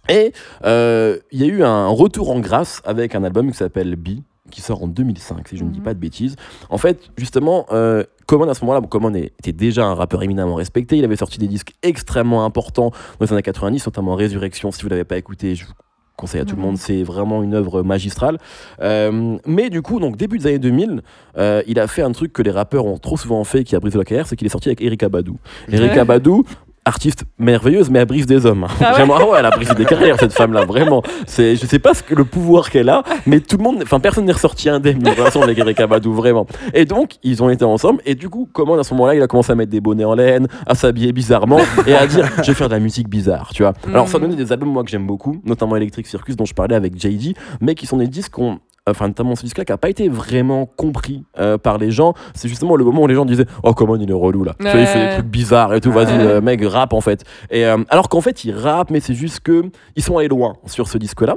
Et 0.10 0.34
euh, 0.66 1.18
il 1.32 1.39
y 1.39 1.43
a 1.43 1.47
eu 1.47 1.64
un 1.64 1.88
retour 1.88 2.32
en 2.32 2.39
grâce 2.39 2.82
avec 2.84 3.16
un 3.16 3.24
album 3.24 3.50
qui 3.52 3.58
s'appelle 3.58 3.95
B 3.95 4.20
qui 4.50 4.62
sort 4.62 4.84
en 4.84 4.88
2005 4.88 5.47
si 5.47 5.58
je 5.58 5.64
ne 5.64 5.70
dis 5.70 5.80
Mhm. 5.80 5.86
pas 5.86 5.93
de 5.93 6.00
bêtises. 6.00 6.36
En 6.70 6.78
fait, 6.78 7.10
justement, 7.18 7.66
euh, 7.72 8.04
Common 8.28 8.47
à 8.50 8.54
ce 8.54 8.62
moment-là, 8.62 8.82
bon, 8.82 8.88
Common 8.88 9.14
était 9.16 9.52
déjà 9.54 9.86
un 9.86 9.93
rappeur 9.95 10.22
éminemment 10.24 10.56
respecté. 10.56 10.97
Il 10.97 11.04
avait 11.06 11.16
sorti 11.16 11.39
des 11.39 11.47
disques 11.47 11.74
extrêmement 11.82 12.45
importants 12.45 12.91
dans 13.20 13.26
les 13.26 13.34
années 13.34 13.41
90, 13.41 13.86
notamment 13.86 14.16
Résurrection. 14.16 14.72
Si 14.72 14.84
vous 14.84 14.89
l'avez 14.89 15.04
pas 15.04 15.18
écouté, 15.18 15.56
je 15.56 15.66
vous 15.66 15.72
conseille 16.16 16.41
à 16.41 16.45
tout 16.45 16.56
le 16.56 16.62
Mhm. 16.62 16.68
monde. 16.68 16.78
C'est 16.78 17.02
vraiment 17.02 17.41
une 17.43 17.54
œuvre 17.54 17.82
magistrale. 17.82 18.38
Euh, 18.82 19.38
mais 19.45 19.70
du 19.70 19.82
coup, 19.82 20.00
donc 20.00 20.18
début 20.18 20.38
des 20.38 20.47
années 20.47 20.60
2000, 20.60 21.02
euh, 21.38 21.64
il 21.66 21.80
a 21.80 21.88
fait 21.88 22.02
un 22.02 22.12
truc 22.12 22.34
que 22.34 22.41
les 22.41 22.52
rappeurs 22.52 22.86
ont 22.86 22.97
trop 22.97 23.18
souvent 23.18 23.43
fait, 23.43 23.64
qui 23.64 23.76
a 23.76 23.80
brisé 23.80 23.97
la 23.97 24.04
carrière, 24.04 24.28
c'est 24.28 24.36
qu'il 24.36 24.45
est 24.45 24.50
sorti 24.52 24.70
avec 24.70 24.82
Erika 24.82 25.10
Badou. 25.10 25.38
Erika. 25.72 26.04
Badou. 26.06 26.43
Artiste 26.90 27.24
merveilleuse, 27.38 27.92
mais 27.92 28.00
elle 28.00 28.08
brise 28.08 28.26
des 28.26 28.48
hommes. 28.48 28.66
Ah 28.82 28.98
ouais 28.98 29.08
ah 29.08 29.30
ouais, 29.30 29.38
elle 29.38 29.46
a 29.46 29.52
brisé 29.52 29.76
des 29.76 29.86
carrières, 29.86 30.18
cette 30.20 30.34
femme-là, 30.34 30.66
vraiment. 30.66 31.04
C'est, 31.28 31.56
je 31.56 31.68
sais 31.68 31.78
pas 31.78 31.94
ce 31.94 32.02
que 32.02 32.16
le 32.16 32.26
pouvoir 32.26 32.72
qu'elle 32.72 32.90
a, 32.90 33.04
mais 33.28 33.40
tout 33.42 33.58
le 33.58 33.64
monde, 33.64 33.80
enfin, 33.84 34.00
personne 34.00 34.26
n'est 34.26 34.34
ressorti 34.34 34.70
indemne 34.70 34.98
d'une 34.98 35.14
relation 35.14 35.44
avec 35.44 35.56
Erika 35.60 35.86
Badou, 35.86 36.14
vraiment. 36.14 36.48
Et 36.74 36.86
donc, 36.86 37.18
ils 37.22 37.44
ont 37.44 37.50
été 37.52 37.64
ensemble, 37.64 38.02
et 38.08 38.16
du 38.16 38.28
coup, 38.28 38.50
comment 38.52 38.74
à 38.74 38.84
ce 38.84 38.96
moment-là, 38.96 39.14
il 39.14 39.22
a 39.22 39.28
commencé 39.28 39.52
à 39.52 39.56
mettre 39.56 39.72
des 39.72 39.82
bonnets 39.82 40.04
en 40.04 40.16
laine, 40.16 40.48
à 40.66 40.74
s'habiller 40.74 41.12
bizarrement, 41.12 41.60
et 41.86 41.94
à 41.94 42.08
dire, 42.08 42.28
je 42.42 42.48
vais 42.48 42.56
faire 42.56 42.70
de 42.70 42.74
la 42.74 42.80
musique 42.80 43.08
bizarre, 43.08 43.52
tu 43.54 43.62
vois. 43.62 43.74
Alors, 43.88 44.08
ça 44.08 44.18
a 44.18 44.20
donné 44.20 44.36
des 44.36 44.52
albums, 44.52 44.70
moi, 44.70 44.84
que 44.84 44.90
j'aime 44.90 45.06
beaucoup, 45.06 45.40
notamment 45.46 45.76
Electric 45.76 46.08
Circus, 46.08 46.36
dont 46.36 46.46
je 46.46 46.56
parlais 46.56 46.76
avec 46.76 47.00
JD, 47.00 47.36
mais 47.62 47.76
qui 47.76 47.86
sont 47.86 47.98
des 47.98 48.08
disques 48.08 48.32
qu'on 48.32 48.58
enfin 48.88 49.07
notamment 49.07 49.36
ce 49.36 49.43
disque-là 49.43 49.65
qui 49.65 49.71
n'a 49.71 49.77
pas 49.77 49.89
été 49.89 50.09
vraiment 50.09 50.65
compris 50.65 51.23
euh, 51.39 51.57
par 51.57 51.77
les 51.77 51.91
gens. 51.91 52.13
C'est 52.34 52.47
justement 52.49 52.75
le 52.75 52.84
moment 52.86 53.03
où 53.03 53.07
les 53.07 53.15
gens 53.15 53.25
disaient 53.25 53.45
oh 53.63 53.73
comment 53.73 53.95
il 53.95 54.09
est 54.09 54.13
relou 54.13 54.43
là. 54.43 54.55
Vois, 54.59 54.71
il 54.71 54.86
fait 54.88 55.07
des 55.09 55.13
trucs 55.15 55.27
bizarres 55.27 55.73
et 55.73 55.82
tout 55.82 55.91
vas-y 55.91 56.17
Ouais. 56.17 56.23
euh, 56.25 56.41
mec 56.41 56.61
rappe 56.65 56.93
en 56.93 57.01
fait. 57.01 57.23
Et 57.51 57.65
euh, 57.65 57.77
alors 57.89 58.09
qu'en 58.09 58.21
fait 58.21 58.43
ils 58.45 58.51
rappent 58.55 58.89
mais 58.91 58.99
c'est 58.99 59.13
juste 59.13 59.41
que 59.41 59.63
ils 59.95 60.03
sont 60.03 60.17
allés 60.17 60.27
loin 60.27 60.55
sur 60.65 60.88
ce 60.88 60.97
disque 60.97 61.21
là 61.21 61.36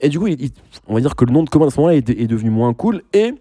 et 0.00 0.08
du 0.08 0.18
coup 0.18 0.26
il- 0.28 0.40
il- 0.42 0.50
on 0.86 0.94
va 0.94 1.00
dire 1.00 1.16
que 1.16 1.24
le 1.24 1.32
nom 1.32 1.42
de 1.42 1.48
Common 1.50 1.66
à 1.66 1.70
ce 1.70 1.78
moment-là 1.80 1.96
est, 1.96 2.08
est 2.10 2.26
devenu 2.26 2.50
moins 2.50 2.72
cool. 2.74 3.02
Et 3.12 3.34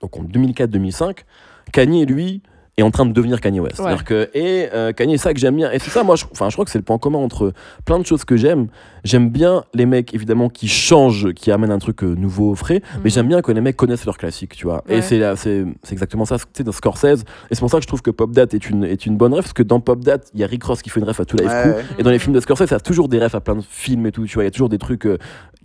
donc 0.00 0.16
en 0.18 0.22
2004-2005 0.24 1.24
Kanye, 1.72 2.06
lui, 2.06 2.42
est 2.78 2.82
en 2.82 2.90
train 2.90 3.06
de 3.06 3.12
devenir 3.12 3.40
Kanye 3.40 3.60
West. 3.60 3.76
C'est-à-dire 3.76 4.04
que, 4.04 4.30
et 4.34 4.68
euh, 4.72 4.92
Kanye, 4.92 5.18
c'est 5.18 5.24
ça 5.24 5.34
que 5.34 5.40
j'aime 5.40 5.56
bien. 5.56 5.70
Et 5.72 5.78
c'est 5.78 5.90
ça, 5.90 6.02
moi, 6.04 6.16
je, 6.16 6.24
enfin, 6.30 6.48
je 6.48 6.54
crois 6.54 6.64
que 6.64 6.70
c'est 6.70 6.78
le 6.78 6.84
point 6.84 6.98
commun 6.98 7.18
entre 7.18 7.52
plein 7.84 7.98
de 7.98 8.06
choses 8.06 8.24
que 8.24 8.36
j'aime. 8.36 8.68
J'aime 9.04 9.30
bien 9.30 9.64
les 9.74 9.86
mecs, 9.86 10.14
évidemment, 10.14 10.48
qui 10.48 10.68
changent, 10.68 11.32
qui 11.34 11.50
amènent 11.50 11.70
un 11.70 11.78
truc 11.78 12.02
euh, 12.04 12.14
nouveau, 12.14 12.54
frais. 12.54 12.82
Mais 12.96 13.04
Mhm. 13.04 13.10
j'aime 13.10 13.28
bien 13.28 13.42
que 13.42 13.52
les 13.52 13.60
mecs 13.60 13.76
connaissent 13.76 14.04
leurs 14.04 14.18
classiques, 14.18 14.54
tu 14.56 14.66
vois. 14.66 14.84
Et 14.88 14.96
Ouais. 14.96 15.02
c'est, 15.02 15.18
là- 15.18 15.36
c'est, 15.36 15.64
c'est 15.82 15.92
exactement 15.92 16.24
ça, 16.24 16.36
tu 16.38 16.44
sais, 16.54 16.64
dans 16.64 16.72
Scorsese. 16.72 17.22
Et 17.50 17.54
c'est 17.54 17.60
pour 17.60 17.70
ça 17.70 17.78
que 17.78 17.82
je 17.82 17.88
trouve 17.88 18.02
que 18.02 18.10
Pop 18.10 18.30
Dat 18.32 18.46
est 18.52 18.68
une, 18.70 18.84
est 18.84 19.06
une 19.06 19.16
bonne 19.16 19.32
ref, 19.34 19.42
parce 19.44 19.52
que 19.52 19.62
dans 19.62 19.80
Pop 19.80 20.00
Dat, 20.04 20.18
il 20.34 20.40
y 20.40 20.44
a 20.44 20.46
Rick 20.46 20.64
Ross 20.64 20.82
qui 20.82 20.90
fait 20.90 21.00
une 21.00 21.06
ref 21.06 21.20
à 21.20 21.24
tout 21.24 21.36
Life 21.36 21.48
Ouais, 21.48 21.62
Crew. 21.62 21.68
ouais. 21.76 21.84
Et 21.98 22.02
dans 22.02 22.10
les 22.10 22.18
films 22.18 22.34
de 22.34 22.40
Scorsese, 22.40 22.66
il 22.70 22.72
y 22.72 22.74
a 22.74 22.80
toujours 22.80 23.08
des 23.08 23.18
refs 23.18 23.34
à 23.34 23.40
plein 23.40 23.56
de 23.56 23.62
films 23.68 24.06
et 24.06 24.12
tout, 24.12 24.24
tu 24.26 24.34
vois. 24.34 24.44
Il 24.44 24.46
y 24.46 24.48
a 24.48 24.52
toujours 24.52 24.68
des 24.68 24.78
trucs 24.78 25.06
euh, 25.06 25.18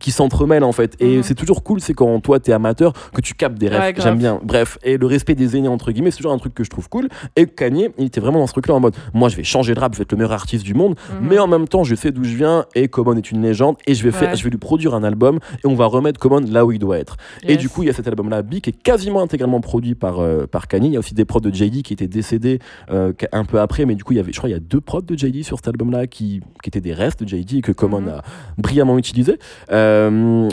qui 0.03 0.11
s'entremêlent, 0.11 0.65
en 0.65 0.73
fait. 0.73 0.95
Et 0.99 1.17
Mhm. 1.17 1.23
c'est 1.23 1.33
toujours 1.33 1.63
cool, 1.63 1.79
c'est 1.79 1.93
quand 1.93 2.19
toi, 2.19 2.37
t'es 2.39 2.51
amateur, 2.51 2.91
que 3.13 3.21
tu 3.21 3.33
captes 3.35 3.57
des. 3.57 3.67
Ouais, 3.69 3.93
grave. 3.93 3.95
J'aime 4.05 4.17
bien. 4.17 4.39
Bref. 4.43 4.77
Et 4.83 4.97
le 4.97 5.05
respect 5.05 5.33
des 5.33 5.55
aînés, 5.55 5.69
entre 5.69 5.91
guillemets, 5.93 6.11
c'est 6.11 6.17
toujours 6.17 6.33
un 6.33 6.37
truc 6.37 6.53
que 6.53 6.65
je 6.65 6.69
trouve 6.69 6.89
cool. 6.89 7.07
Et 7.37 7.45
Kanye, 7.47 7.87
il 7.97 8.05
était 8.07 8.19
vraiment 8.19 8.39
dans 8.39 8.47
ce 8.47 8.51
truc-là 8.51 8.75
en 8.75 8.81
mode, 8.81 8.95
moi, 9.13 9.29
je 9.29 9.37
vais 9.37 9.43
changer 9.45 9.73
de 9.73 9.79
rap, 9.79 9.93
je 9.93 9.99
vais 9.99 10.03
être 10.03 10.11
le 10.11 10.17
meilleur 10.17 10.33
artiste 10.33 10.65
du 10.65 10.73
monde. 10.73 10.95
Mhm. 11.21 11.27
Mais 11.29 11.39
en 11.39 11.47
même 11.47 11.67
temps, 11.69 11.85
je 11.85 11.95
sais 11.95 12.11
d'où 12.11 12.25
je 12.25 12.35
viens 12.35 12.65
et 12.75 12.89
Common 12.89 13.15
est 13.15 13.31
une 13.31 13.41
légende. 13.41 13.77
Et 13.87 13.95
je 13.95 14.03
vais, 14.03 14.11
faire, 14.11 14.31
Ouais. 14.31 14.35
je 14.35 14.43
vais 14.43 14.49
lui 14.49 14.57
produire 14.57 14.93
un 14.93 15.03
album 15.05 15.39
et 15.63 15.67
on 15.67 15.73
va 15.75 15.85
remettre 15.85 16.19
Common 16.19 16.41
là 16.51 16.65
où 16.65 16.73
il 16.73 16.79
doit 16.79 16.97
être. 16.99 17.15
Et 17.47 17.55
du 17.55 17.69
coup, 17.69 17.83
il 17.83 17.87
y 17.87 17.89
a 17.89 17.93
cet 17.93 18.07
album-là, 18.07 18.41
B, 18.41 18.55
qui 18.59 18.71
est 18.71 18.73
quasiment 18.83 19.21
intégralement 19.21 19.61
produit 19.61 19.95
par, 19.95 20.19
euh, 20.19 20.45
par 20.47 20.67
Kanye. 20.67 20.87
Il 20.89 20.93
y 20.93 20.95
a 20.97 20.99
aussi 20.99 21.13
des 21.13 21.23
prods 21.25 21.39
de 21.39 21.53
JD 21.53 21.81
qui 21.81 21.93
étaient 21.93 22.07
décédés 22.07 22.59
euh, 22.91 23.13
un 23.31 23.45
peu 23.45 23.59
après, 23.61 23.85
mais 23.85 23.95
du 23.95 24.03
coup, 24.03 24.11
il 24.11 24.17
y 24.17 24.19
avait, 24.19 24.33
je 24.33 24.37
crois, 24.37 24.49
il 24.49 24.53
y 24.53 24.55
a 24.55 24.59
deux 24.59 24.81
prods 24.81 25.01
de 25.01 25.17
JD 25.17 25.43
sur 25.43 25.57
cet 25.57 25.69
album-là 25.69 26.07
qui, 26.07 26.41
qui 26.61 26.67
étaient 26.69 26.81
des 26.81 26.93
restes 26.93 27.23
de 27.23 27.27
JD 27.29 27.53
et 27.57 27.61
que 27.61 27.71
Common 27.71 28.01
Mhm. 28.01 28.09
a 28.09 28.21
brillamment 28.57 28.97
utilisé. 28.97 29.37
Euh, 29.71 29.92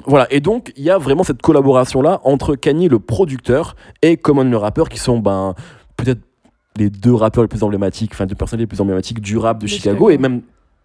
voilà, 0.07 0.26
et 0.30 0.41
donc, 0.41 0.72
il 0.76 0.82
y 0.84 0.91
a 0.91 0.99
vraiment 0.99 1.22
cette 1.24 1.43
collaboration-là 1.43 2.20
entre 2.24 2.55
Kanye, 2.57 2.88
le 2.88 2.99
producteur, 2.99 3.76
et 4.03 4.16
Common, 4.16 4.45
le 4.45 4.57
rappeur, 4.57 4.88
qui 4.88 4.99
sont 4.99 5.18
ben, 5.18 5.55
peut-être 5.97 6.20
les 6.76 6.88
deux 6.91 7.14
rappeurs 7.14 7.43
les 7.45 7.49
plus 7.49 7.62
emblématiques, 7.62 8.12
enfin, 8.14 8.26
deux 8.26 8.34
personnalités 8.34 8.64
les 8.64 8.76
plus 8.76 8.80
emblématiques 8.80 9.20
du 9.20 9.36
rap 9.38 9.59
de 9.61 9.66
Chicago, 9.66 10.09
Chicago. 10.09 10.11
et 10.11 10.18
même. 10.18 10.43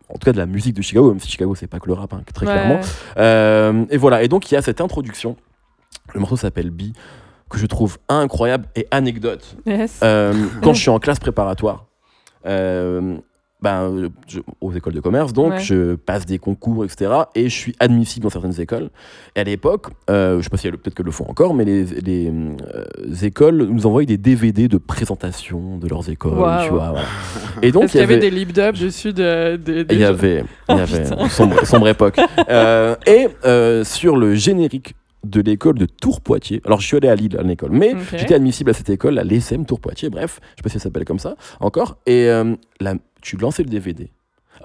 En 0.07 0.13
tout 0.19 0.25
cas 0.25 0.33
de 0.33 0.37
la 0.37 0.45
musique 0.45 0.75
de 0.75 0.83
Chicago, 0.83 1.09
même 1.09 1.19
si 1.19 1.27
Chicago 1.29 1.55
c'est 1.55 1.65
pas 1.65 1.79
que 1.79 1.87
le 1.87 1.93
rap, 1.93 2.13
hein, 2.13 2.21
très 2.31 2.45
Ouais. 2.45 2.51
clairement. 2.53 2.79
Euh, 3.17 3.85
et 3.89 3.97
voilà, 3.97 4.21
et 4.21 4.27
donc 4.27 4.51
il 4.51 4.53
y 4.53 4.57
a 4.57 4.61
cette 4.61 4.79
introduction. 4.79 5.35
Le 6.13 6.19
morceau 6.19 6.35
s'appelle 6.37 6.69
B, 6.69 6.93
que 7.49 7.57
je 7.57 7.65
trouve 7.65 7.97
incroyable. 8.07 8.65
Et 8.75 8.87
anecdote, 8.91 9.57
Yes. 9.65 9.99
euh, 10.03 10.31
quand 10.61 10.73
je 10.75 10.81
suis 10.81 10.91
en 10.91 10.99
classe 10.99 11.17
préparatoire, 11.17 11.85
euh, 12.45 13.17
ben, 13.65 14.09
je- 14.27 14.39
aux 14.61 14.71
écoles 14.73 14.93
de 14.93 14.99
commerce, 14.99 15.33
donc 15.33 15.53
Ouais. 15.53 15.59
je 15.59 15.95
passe 15.95 16.25
des 16.25 16.37
concours, 16.39 16.85
etc. 16.85 17.11
Et 17.33 17.49
je 17.49 17.55
suis 17.55 17.75
admissible 17.79 18.23
dans 18.23 18.29
certaines 18.29 18.59
écoles. 18.61 18.89
Et 19.35 19.39
à 19.39 19.43
l'époque, 19.43 19.87
euh, 20.09 20.37
je 20.37 20.43
sais 20.43 20.49
pas 20.49 20.57
si 20.57 20.67
elles- 20.67 20.77
peut-être 20.77 20.93
qu'elles 20.95 21.05
le 21.05 21.11
font 21.11 21.27
encore, 21.27 21.53
mais 21.55 21.65
les, 21.65 21.83
les, 21.85 22.27
euh, 22.29 22.85
écoles 23.23 23.63
nous 23.71 23.85
envoyaient 23.87 24.05
des 24.05 24.17
DVD 24.17 24.67
de 24.67 24.77
présentation 24.77 25.77
de 25.77 25.87
leurs 25.87 26.07
écoles, 26.09 26.33
tu 26.63 26.69
vois. 26.71 26.91
voilà. 26.91 27.01
Et 27.63 27.71
donc 27.71 27.87
qu'il 27.89 27.99
y 27.99 28.03
avait 28.03 28.19
des 28.19 28.29
lip 28.29 28.53
dubs 28.53 28.77
dessus 28.79 29.13
de, 29.13 29.59
il 29.91 29.97
y 29.99 30.03
avait, 30.03 30.43
il 30.69 30.75
y 30.75 30.77
Oh, 30.77 30.81
avait 30.81 31.05
sombre, 31.29 31.65
sombre 31.65 31.87
époque. 31.87 32.19
Euh, 32.49 32.95
et 33.07 33.27
euh, 33.45 33.83
sur 33.83 34.15
le 34.17 34.35
générique 34.35 34.93
de 35.25 35.41
l'école 35.41 35.79
de 35.79 35.87
Tours-Poitiers, 35.87 36.61
alors 36.65 36.79
je 36.81 36.85
suis 36.85 36.97
allé 36.97 37.07
à 37.09 37.15
Lille 37.15 37.35
à 37.39 37.41
l'école, 37.41 37.71
mais 37.71 37.95
j'étais 38.15 38.35
admissible 38.35 38.69
à 38.69 38.73
cette 38.73 38.89
école, 38.91 39.17
à 39.17 39.23
l'ESM 39.23 39.65
Tours-Poitiers, 39.65 40.09
bref, 40.11 40.39
je 40.41 40.57
sais 40.57 40.63
pas 40.63 40.69
si 40.69 40.77
ça 40.77 40.83
s'appelle 40.83 41.05
comme 41.05 41.17
ça 41.17 41.35
encore. 41.59 41.97
Et 42.05 42.27
euh, 42.29 42.53
là, 42.79 42.93
tu 43.25 43.37
lançais 43.37 43.63
le 43.63 43.69
DVD. 43.69 44.11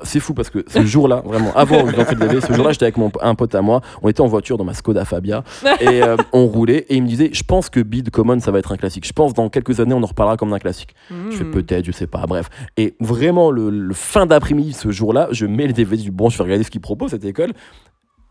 C'est 0.04 0.20
fou 0.20 0.34
parce 0.34 0.50
que 0.50 0.64
ce 0.68 0.84
jour-là, 0.86 1.20
vraiment, 1.26 1.52
avant 1.56 1.84
je 1.88 1.96
lançais 1.96 2.14
le 2.14 2.20
DVD, 2.20 2.40
ce 2.40 2.52
jour-là, 2.52 2.70
j'étais 2.70 2.84
avec 2.84 2.96
mon, 2.96 3.10
un 3.20 3.34
pote 3.34 3.52
à 3.56 3.60
moi, 3.60 3.80
on 4.02 4.08
était 4.08 4.20
en 4.20 4.28
voiture 4.28 4.56
dans 4.56 4.64
ma 4.64 4.72
Skoda 4.72 5.04
Fabia 5.04 5.42
et 5.80 6.02
euh, 6.02 6.16
on 6.32 6.46
roulait 6.46 6.86
et 6.88 6.94
il 6.94 7.02
me 7.02 7.08
disait, 7.08 7.30
je 7.32 7.42
pense 7.42 7.68
que 7.70 7.80
Bid 7.80 8.10
Common, 8.10 8.38
ça 8.38 8.52
va 8.52 8.60
être 8.60 8.70
un 8.70 8.76
classique. 8.76 9.04
Je 9.06 9.12
pense 9.12 9.34
dans 9.34 9.48
quelques 9.48 9.80
années, 9.80 9.94
on 9.94 10.02
en 10.02 10.06
reparlera 10.06 10.36
comme 10.36 10.50
d'un 10.50 10.60
classique. 10.60 10.94
Je 11.10 11.36
fais 11.36 11.44
Hmm. 11.44 11.50
peut-être, 11.50 11.84
je 11.84 11.90
sais 11.92 12.06
pas, 12.06 12.24
bref. 12.28 12.48
Et 12.76 12.94
vraiment, 13.00 13.50
le, 13.50 13.68
le 13.68 13.94
fin 13.94 14.26
d'après-midi, 14.26 14.74
ce 14.74 14.92
jour-là, 14.92 15.26
je 15.32 15.44
mets 15.46 15.66
le 15.66 15.72
DVD 15.72 16.00
du 16.04 16.12
bon, 16.12 16.28
je 16.28 16.38
vais 16.38 16.44
regarder 16.44 16.62
ce 16.64 16.70
qu'il 16.70 16.80
propose, 16.80 17.10
cette 17.10 17.24
école. 17.24 17.52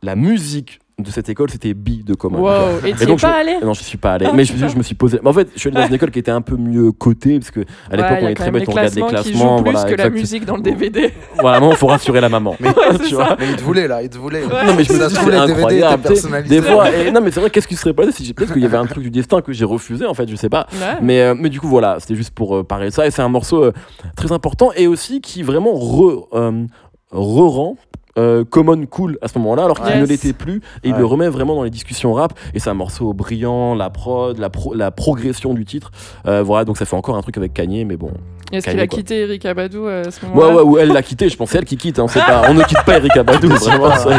La 0.01 0.15
musique 0.15 0.79
de 0.99 1.09
cette 1.11 1.29
école, 1.29 1.49
c'était 1.49 1.73
B 1.73 2.03
de 2.03 2.13
Common. 2.13 2.39
Wow. 2.39 2.85
Et 2.85 2.93
tu 2.93 3.05
pas 3.07 3.15
je- 3.17 3.25
allé 3.27 3.57
Non, 3.63 3.73
je 3.73 3.83
suis 3.83 3.97
pas 3.97 4.13
allé. 4.13 4.25
Ah, 4.27 4.33
mais 4.33 4.45
je, 4.45 4.53
me 4.77 4.83
suis 4.83 4.95
posé. 4.95 5.19
mais 5.23 5.29
en 5.29 5.33
fait, 5.33 5.47
je 5.55 5.59
suis 5.59 5.69
allé 5.69 5.77
dans 5.81 5.87
une 5.87 5.93
école 5.95 6.11
qui 6.11 6.19
était 6.19 6.31
un 6.31 6.41
peu 6.41 6.55
mieux 6.57 6.91
cotée, 6.91 7.39
parce 7.39 7.51
que 7.51 7.61
à 7.91 7.95
l'époque, 7.95 8.11
Ouais, 8.11 8.19
on 8.21 8.25
a 8.27 8.31
est 8.31 8.33
très 8.35 8.51
bête, 8.51 8.63
on 8.67 8.71
regarde 8.71 8.93
les 8.95 9.01
classements 9.01 9.21
qui 9.23 9.33
jouent 9.33 9.63
plus 9.63 9.71
voilà, 9.71 9.89
que 9.91 9.95
la 9.95 10.09
musique 10.09 10.45
dans 10.45 10.55
le 10.57 10.61
DVD. 10.61 11.13
Voilà, 11.39 11.65
il 11.65 11.75
faut 11.75 11.87
rassurer 11.87 12.19
la 12.21 12.29
maman. 12.29 12.55
Ouais, 12.59 12.69
Tu 13.07 13.15
vois 13.15 13.35
Mais 13.39 13.47
il 13.49 13.55
te 13.55 13.61
voulait 13.61 13.87
là, 13.87 14.01
il 14.03 14.09
te 14.09 14.17
voulait. 14.17 14.41
non 14.41 14.73
mais 14.77 14.83
je 14.83 14.91
me 14.93 14.99
DVD 14.99 15.27
étaient 15.27 15.35
incroyable 15.37 16.03
des 16.47 16.61
fois 16.61 16.91
et, 16.91 17.11
non 17.11 17.21
mais 17.21 17.31
c'est 17.31 17.39
vrai 17.39 17.49
qu'est-ce 17.49 17.67
qui 17.67 17.75
serait 17.75 17.93
passé 17.93 18.11
si 18.11 18.25
j'ai- 18.25 18.33
peut-être 18.33 18.53
qu'il 18.53 18.61
y 18.61 18.65
avait 18.65 18.77
un 18.77 18.85
truc 18.85 19.03
du 19.03 19.09
destin 19.11 19.41
que 19.41 19.53
j'ai 19.53 19.65
refusé 19.65 20.05
en 20.05 20.13
fait 20.13 20.27
je 20.29 20.35
sais 20.35 20.49
pas 20.49 20.67
mais, 21.01 21.21
euh, 21.21 21.35
mais 21.37 21.49
du 21.49 21.59
coup, 21.59 21.67
voilà, 21.67 21.97
c'était 21.99 22.15
juste 22.15 22.31
pour 22.31 22.57
euh, 22.57 22.63
parler 22.63 22.87
de 22.87 22.93
ça. 22.93 23.05
Et 23.07 23.11
c'est 23.11 23.21
un 23.21 23.29
morceau 23.29 23.63
euh, 23.63 23.71
très 24.15 24.31
important 24.31 24.71
et 24.75 24.87
aussi 24.87 25.21
qui 25.21 25.43
vraiment 25.43 25.73
re, 25.73 26.27
re-rend 27.11 27.75
euh, 28.19 28.43
Common 28.43 28.85
cool 28.85 29.17
à 29.21 29.27
ce 29.27 29.37
moment-là, 29.39 29.63
alors 29.63 29.79
qu'il 29.81 29.89
Yes. 29.95 30.01
ne 30.01 30.05
l'était 30.05 30.33
plus. 30.33 30.57
Et 30.83 30.89
il 30.89 30.93
Ouais. 30.93 30.99
le 30.99 31.05
remet 31.05 31.29
vraiment 31.29 31.55
dans 31.55 31.63
les 31.63 31.69
discussions 31.69 32.13
rap. 32.13 32.33
Et 32.53 32.59
c'est 32.59 32.69
un 32.69 32.73
morceau 32.75 33.13
brillant, 33.13 33.73
la 33.75 33.89
prod, 33.89 34.37
la, 34.37 34.49
pro- 34.49 34.73
la 34.73 34.91
progression 34.91 35.53
du 35.53 35.65
titre. 35.65 35.91
Euh, 36.27 36.43
voilà, 36.43 36.65
donc 36.65 36.77
ça 36.77 36.85
fait 36.85 36.95
encore 36.95 37.15
un 37.15 37.21
truc 37.21 37.37
avec 37.37 37.53
Kanye, 37.53 37.85
mais 37.85 37.95
bon. 37.97 38.11
Est-ce 38.51 38.67
qu'il 38.69 38.79
a 38.79 38.87
quoi. 38.87 38.97
quitté 38.97 39.21
Eric 39.21 39.45
Abadou 39.45 39.85
euh, 39.85 40.03
à 40.05 40.11
ce 40.11 40.21
Ouais, 40.25 40.29
moment-là 40.33 40.55
ouais, 40.55 40.61
ou 40.63 40.77
elle 40.79 40.89
l'a 40.89 41.03
quitté, 41.03 41.29
je 41.29 41.37
pense 41.37 41.51
c'est 41.51 41.59
elle 41.59 41.65
qui 41.65 41.77
quitte. 41.77 41.99
Hein, 41.99 42.07
pas, 42.13 42.43
on 42.49 42.53
ne 42.55 42.63
quitte 42.63 42.83
pas 42.85 42.97
Eric 42.97 43.15
Abadou, 43.15 43.47
vraiment. 43.55 43.91
ça, 43.95 44.09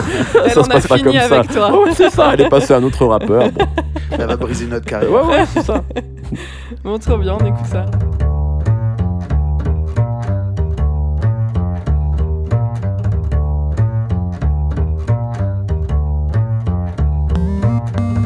Elle 0.45 0.51
ça 0.53 0.61
en 0.61 0.65
se 0.65 0.71
a 0.71 0.73
passe 0.73 0.87
pas 0.87 0.97
fini 0.99 1.09
comme 1.19 1.21
ça. 1.29 1.37
avec 1.39 1.53
toi. 1.53 1.83
Ouais, 1.83 1.91
c'est 1.95 2.11
ça, 2.11 2.31
elle 2.35 2.41
est 2.43 2.49
passée 2.49 2.73
à 2.75 2.77
un 2.79 2.83
autre 2.85 3.05
rappeur. 3.07 3.51
Bon. 3.51 3.65
Elle 4.13 4.27
va 4.27 4.37
briser 4.37 4.67
notre 4.67 4.87
carrière. 4.87 5.11
Ouais, 5.13 5.23
ouais, 5.27 5.45
c'est 5.53 5.63
ça. 5.63 5.83
Bon, 6.85 6.97
trop 6.99 7.19
bien, 7.19 7.37
on 7.41 7.45
écoute 7.45 7.67
ça. 7.67 7.87
Yeah. 17.89 18.20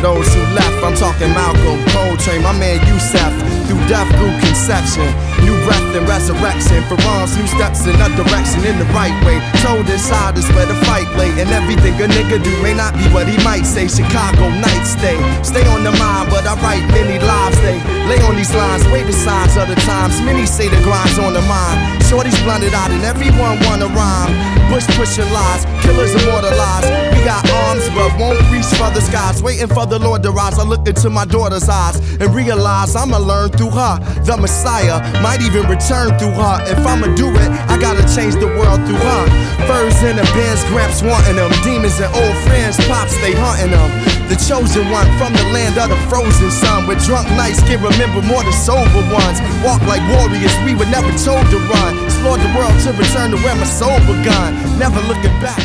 Those 0.00 0.28
who 0.34 0.42
left. 0.54 0.82
I'm 0.84 0.94
talking 0.94 1.30
Malcolm, 1.32 1.78
Coltrane, 1.92 2.42
my 2.42 2.52
man 2.58 2.80
Yusef. 2.86 3.32
Through 3.66 3.82
death, 3.88 4.08
through 4.16 4.34
conception, 4.40 5.08
new 5.42 5.56
breath 5.64 5.84
and 5.96 6.06
resurrection. 6.08 6.84
For 6.88 6.96
wrongs, 7.04 7.36
new 7.36 7.46
steps 7.46 7.84
in 7.86 7.96
a 7.96 8.08
direction 8.16 8.64
in 8.64 8.78
the 8.78 8.88
right 8.96 9.14
way. 9.24 9.40
Told 9.60 9.88
inside 9.88 10.38
is 10.38 10.48
where 10.54 10.66
the 10.66 10.78
fight 10.86 11.08
lay, 11.16 11.30
and 11.40 11.50
everything 11.50 11.94
a 12.00 12.06
nigga 12.06 12.42
do 12.42 12.52
may 12.62 12.74
not 12.74 12.94
be 12.94 13.04
what 13.10 13.28
he 13.28 13.36
might 13.44 13.64
say. 13.64 13.88
Chicago 13.88 14.48
night 14.48 14.84
stay, 14.86 15.18
stay 15.42 15.64
on 15.72 15.82
the 15.82 15.92
mind, 15.96 16.30
but 16.30 16.46
I 16.46 16.54
write 16.62 16.84
many 16.94 17.18
lives. 17.18 17.58
They 17.60 17.76
lay 18.06 18.20
on 18.24 18.36
these 18.36 18.54
lines, 18.54 18.84
wait 18.88 19.06
the 19.06 19.12
signs 19.12 19.56
of 19.56 19.68
the 19.68 19.78
times. 19.86 20.20
Many 20.22 20.46
say 20.46 20.68
the 20.68 20.80
grind's 20.82 21.18
on 21.18 21.32
the 21.34 21.42
mind. 21.42 22.02
Shorty's 22.06 22.38
blunted 22.42 22.74
out, 22.74 22.90
and 22.90 23.02
everyone 23.04 23.58
wanna 23.66 23.88
rhyme. 23.92 24.32
Bush 24.70 24.86
pushing 24.98 25.30
lies, 25.32 25.64
killers 25.82 26.10
immortalized. 26.22 26.90
We 27.14 27.22
got 27.24 27.48
arms, 27.66 27.88
but 27.94 28.10
won't 28.18 28.40
reach 28.50 28.66
for 28.74 28.90
the 28.90 29.00
skies. 29.00 29.42
Waiting 29.42 29.68
for 29.68 29.86
the 29.86 29.98
Lord 29.98 30.22
to 30.24 30.30
rise. 30.30 30.58
I 30.58 30.64
look 30.64 30.88
into 30.88 31.08
my 31.08 31.24
daughter's 31.24 31.68
eyes 31.68 31.96
and 32.20 32.34
realize 32.34 32.96
I'ma 32.96 33.18
learn 33.18 33.50
through 33.50 33.70
her. 33.70 33.98
The 34.24 34.36
Messiah 34.36 34.98
might 35.26 35.42
even 35.42 35.66
return 35.66 36.14
through 36.22 36.38
her. 36.38 36.62
If 36.70 36.78
I'ma 36.86 37.10
do 37.18 37.26
it, 37.34 37.50
I 37.66 37.74
gotta 37.82 38.06
change 38.14 38.38
the 38.38 38.46
world 38.46 38.78
through 38.86 39.02
her. 39.02 39.22
Furs 39.66 39.98
in 40.06 40.14
the 40.14 40.26
bins, 40.38 40.62
gramps 40.70 41.02
wanting 41.02 41.34
them. 41.34 41.50
Demons 41.66 41.98
and 41.98 42.14
old 42.14 42.36
friends, 42.46 42.78
pops, 42.86 43.18
they 43.18 43.34
hunting 43.34 43.74
them. 43.74 43.90
The 44.30 44.38
chosen 44.38 44.86
one 44.94 45.10
from 45.18 45.34
the 45.34 45.42
land 45.50 45.74
of 45.82 45.90
the 45.90 45.98
frozen 46.06 46.50
sun. 46.54 46.86
With 46.86 47.02
drunk 47.02 47.26
nights 47.34 47.58
can 47.66 47.82
remember 47.82 48.22
more 48.22 48.46
than 48.46 48.54
sober 48.54 49.02
ones. 49.10 49.42
Walk 49.66 49.82
like 49.90 50.04
warriors, 50.14 50.54
we 50.62 50.78
were 50.78 50.86
never 50.94 51.10
told 51.18 51.42
to 51.50 51.58
run. 51.74 51.90
Explore 52.06 52.38
the 52.38 52.50
world 52.54 52.78
to 52.86 52.94
return 52.94 53.34
to 53.34 53.38
where 53.42 53.58
my 53.58 53.66
soul 53.66 53.98
begun. 54.06 54.54
Never 54.78 55.02
looking 55.10 55.34
back 55.42 55.58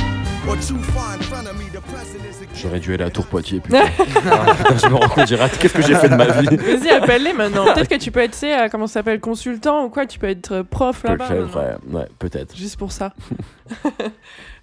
or 0.49 0.57
too 0.57 0.81
far 0.97 1.13
in 1.13 1.21
front 1.21 1.45
of 1.45 1.53
me. 1.61 1.70
J'aurais 2.55 2.79
dû 2.79 2.93
aller 2.93 3.03
à 3.03 3.09
Tour 3.09 3.25
Poitiers, 3.25 3.59
putain. 3.59 3.85
Ah, 4.31 4.53
putain, 4.55 4.77
je 4.77 4.87
me 4.87 4.95
rends 4.95 5.07
compte, 5.09 5.27
j'ai 5.27 5.35
raté. 5.35 5.57
Qu'est-ce 5.57 5.73
que 5.73 5.81
j'ai 5.81 5.95
fait 5.95 6.09
de 6.09 6.15
ma 6.15 6.25
vie 6.27 6.45
Vas-y, 6.55 6.89
appelle-les 6.89 7.33
maintenant. 7.33 7.65
Peut-être 7.73 7.87
que 7.89 7.95
tu 7.95 8.11
peux 8.11 8.19
être, 8.19 8.31
tu 8.31 8.37
sais, 8.39 8.59
euh, 8.59 8.67
comment 8.69 8.85
ça 8.87 8.95
s'appelle, 8.95 9.19
consultant 9.19 9.85
ou 9.85 9.89
quoi, 9.89 10.05
tu 10.05 10.19
peux 10.19 10.27
être 10.29 10.51
euh, 10.51 10.63
prof 10.63 11.03
là-bas. 11.03 11.27
Peut-être, 11.27 11.57
ouais, 11.57 11.97
ouais, 11.99 12.07
peut-être. 12.19 12.55
Juste 12.55 12.77
pour 12.77 12.91
ça. 12.91 13.13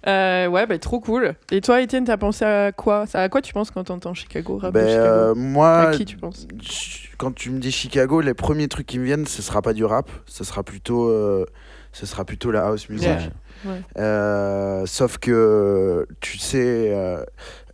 Euh, 0.07 0.47
ouais, 0.47 0.65
bah 0.65 0.77
trop 0.79 0.99
cool. 1.01 1.33
Et 1.51 1.59
toi, 1.59 1.81
Étienne, 1.81 2.05
t'as 2.05 2.15
pensé 2.17 2.45
à 2.45 2.71
quoi? 2.71 3.03
À 3.13 3.27
quoi 3.27 3.41
tu 3.41 3.51
penses 3.51 3.69
quand 3.69 3.83
t'entends 3.83 4.13
Chicago, 4.13 4.57
rap 4.57 4.73
de 4.73 4.79
Ben, 4.79 4.87
Chicago 4.87 5.05
euh, 5.07 5.35
moi, 5.35 5.79
À 5.79 5.91
qui 5.91 6.05
tu 6.05 6.15
penses? 6.15 6.47
ch- 6.61 7.11
quand 7.17 7.35
tu 7.35 7.49
me 7.49 7.59
dis 7.59 7.71
Chicago, 7.71 8.21
les 8.21 8.33
premiers 8.33 8.69
trucs 8.69 8.87
qui 8.87 8.97
me 8.97 9.03
viennent, 9.03 9.25
ce 9.27 9.41
sera 9.41 9.61
pas 9.61 9.73
du 9.73 9.83
rap, 9.83 10.09
ce 10.25 10.45
sera 10.45 10.63
plutôt, 10.63 11.09
euh, 11.09 11.45
ce 11.91 12.05
sera 12.05 12.23
plutôt 12.23 12.49
la 12.51 12.67
house 12.67 12.87
music. 12.87 13.09
Ouais. 13.09 13.71
Ouais. 13.71 13.81
Euh, 13.97 14.85
sauf 14.85 15.17
que 15.17 16.07
tu 16.21 16.37
sais, 16.37 16.93
euh, 16.93 17.21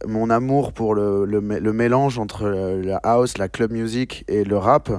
mon 0.07 0.29
amour 0.29 0.73
pour 0.73 0.95
le, 0.95 1.25
le, 1.25 1.39
le 1.39 1.73
mélange 1.73 2.19
entre 2.19 2.47
la 2.47 2.97
house, 2.97 3.37
la 3.37 3.47
club 3.47 3.71
music 3.71 4.23
et 4.27 4.43
le 4.43 4.57
rap. 4.57 4.89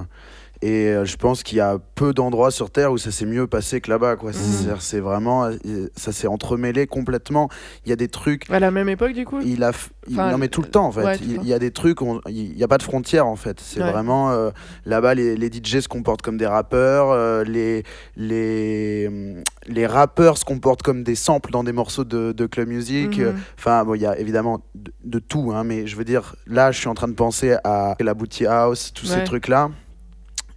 Et 0.61 0.87
euh, 0.87 1.05
je 1.05 1.17
pense 1.17 1.43
qu'il 1.43 1.57
y 1.57 1.61
a 1.61 1.77
peu 1.95 2.13
d'endroits 2.13 2.49
sur 2.51 2.71
Terre 2.71 2.91
où 2.91 2.97
ça 2.97 3.11
s'est 3.11 3.25
mieux 3.25 3.45
passé 3.47 3.79
que 3.81 3.89
là-bas. 3.91 4.15
quoi. 4.15 4.33
C'est- 4.33 4.73
C'est 4.79 4.99
vraiment, 4.99 5.45
euh, 5.45 5.87
ça 5.95 6.11
s'est 6.11 6.27
entremêlé 6.27 6.87
complètement. 6.87 7.49
Il 7.85 7.89
y 7.89 7.93
a 7.93 7.95
des 7.95 8.07
trucs. 8.07 8.49
À 8.49 8.59
la 8.59 8.71
même 8.71 8.89
époque, 8.89 9.13
du 9.13 9.25
coup? 9.25 9.39
Il 9.43 9.63
a, 9.63 9.71
f- 9.71 9.89
Enfin, 10.11 10.31
non 10.31 10.37
mais 10.37 10.47
tout 10.47 10.61
le 10.61 10.69
temps 10.69 10.85
en 10.85 10.91
fait. 10.91 11.03
ouais, 11.03 11.17
il, 11.21 11.43
y 11.45 11.53
a 11.53 11.59
des 11.59 11.71
trucs, 11.71 12.01
on- 12.01 12.21
il 12.29 12.55
n'y 12.55 12.63
a 12.63 12.67
pas 12.67 12.77
de 12.77 12.83
frontières 12.83 13.27
en 13.27 13.35
fait. 13.35 13.59
C'est 13.59 13.81
Ouais. 13.83 13.91
vraiment 13.91 14.31
euh, 14.31 14.51
là-bas 14.85 15.13
les, 15.15 15.35
les 15.35 15.49
DJ 15.51 15.81
se 15.81 15.87
comportent 15.89 16.21
comme 16.21 16.37
des 16.37 16.45
rappeurs, 16.47 17.11
euh, 17.11 17.43
les 17.43 17.83
les 18.15 19.07
hum, 19.07 19.43
les 19.67 19.85
rappeurs 19.85 20.37
se 20.37 20.45
comportent 20.45 20.81
comme 20.81 21.03
des 21.03 21.15
samples 21.15 21.51
dans 21.51 21.63
des 21.63 21.73
morceaux 21.73 22.03
de, 22.05 22.31
de 22.31 22.45
club 22.45 22.67
music. 22.69 23.19
Euh, 23.19 23.33
Enfin 23.57 23.83
bon, 23.83 23.95
il 23.95 24.01
y 24.01 24.05
a 24.05 24.17
évidemment 24.17 24.61
de, 24.75 24.91
de 25.03 25.19
tout, 25.19 25.51
hein, 25.53 25.63
mais 25.63 25.87
je 25.87 25.95
veux 25.97 26.05
dire 26.05 26.35
là, 26.47 26.71
je 26.71 26.79
suis 26.79 26.87
en 26.87 26.93
train 26.93 27.07
de 27.09 27.13
penser 27.13 27.55
à 27.63 27.95
la 27.99 28.13
Booty 28.13 28.45
House, 28.45 28.91
tous 28.93 29.11
Ouais. 29.11 29.17
ces 29.19 29.23
trucs 29.25 29.47
là. 29.47 29.69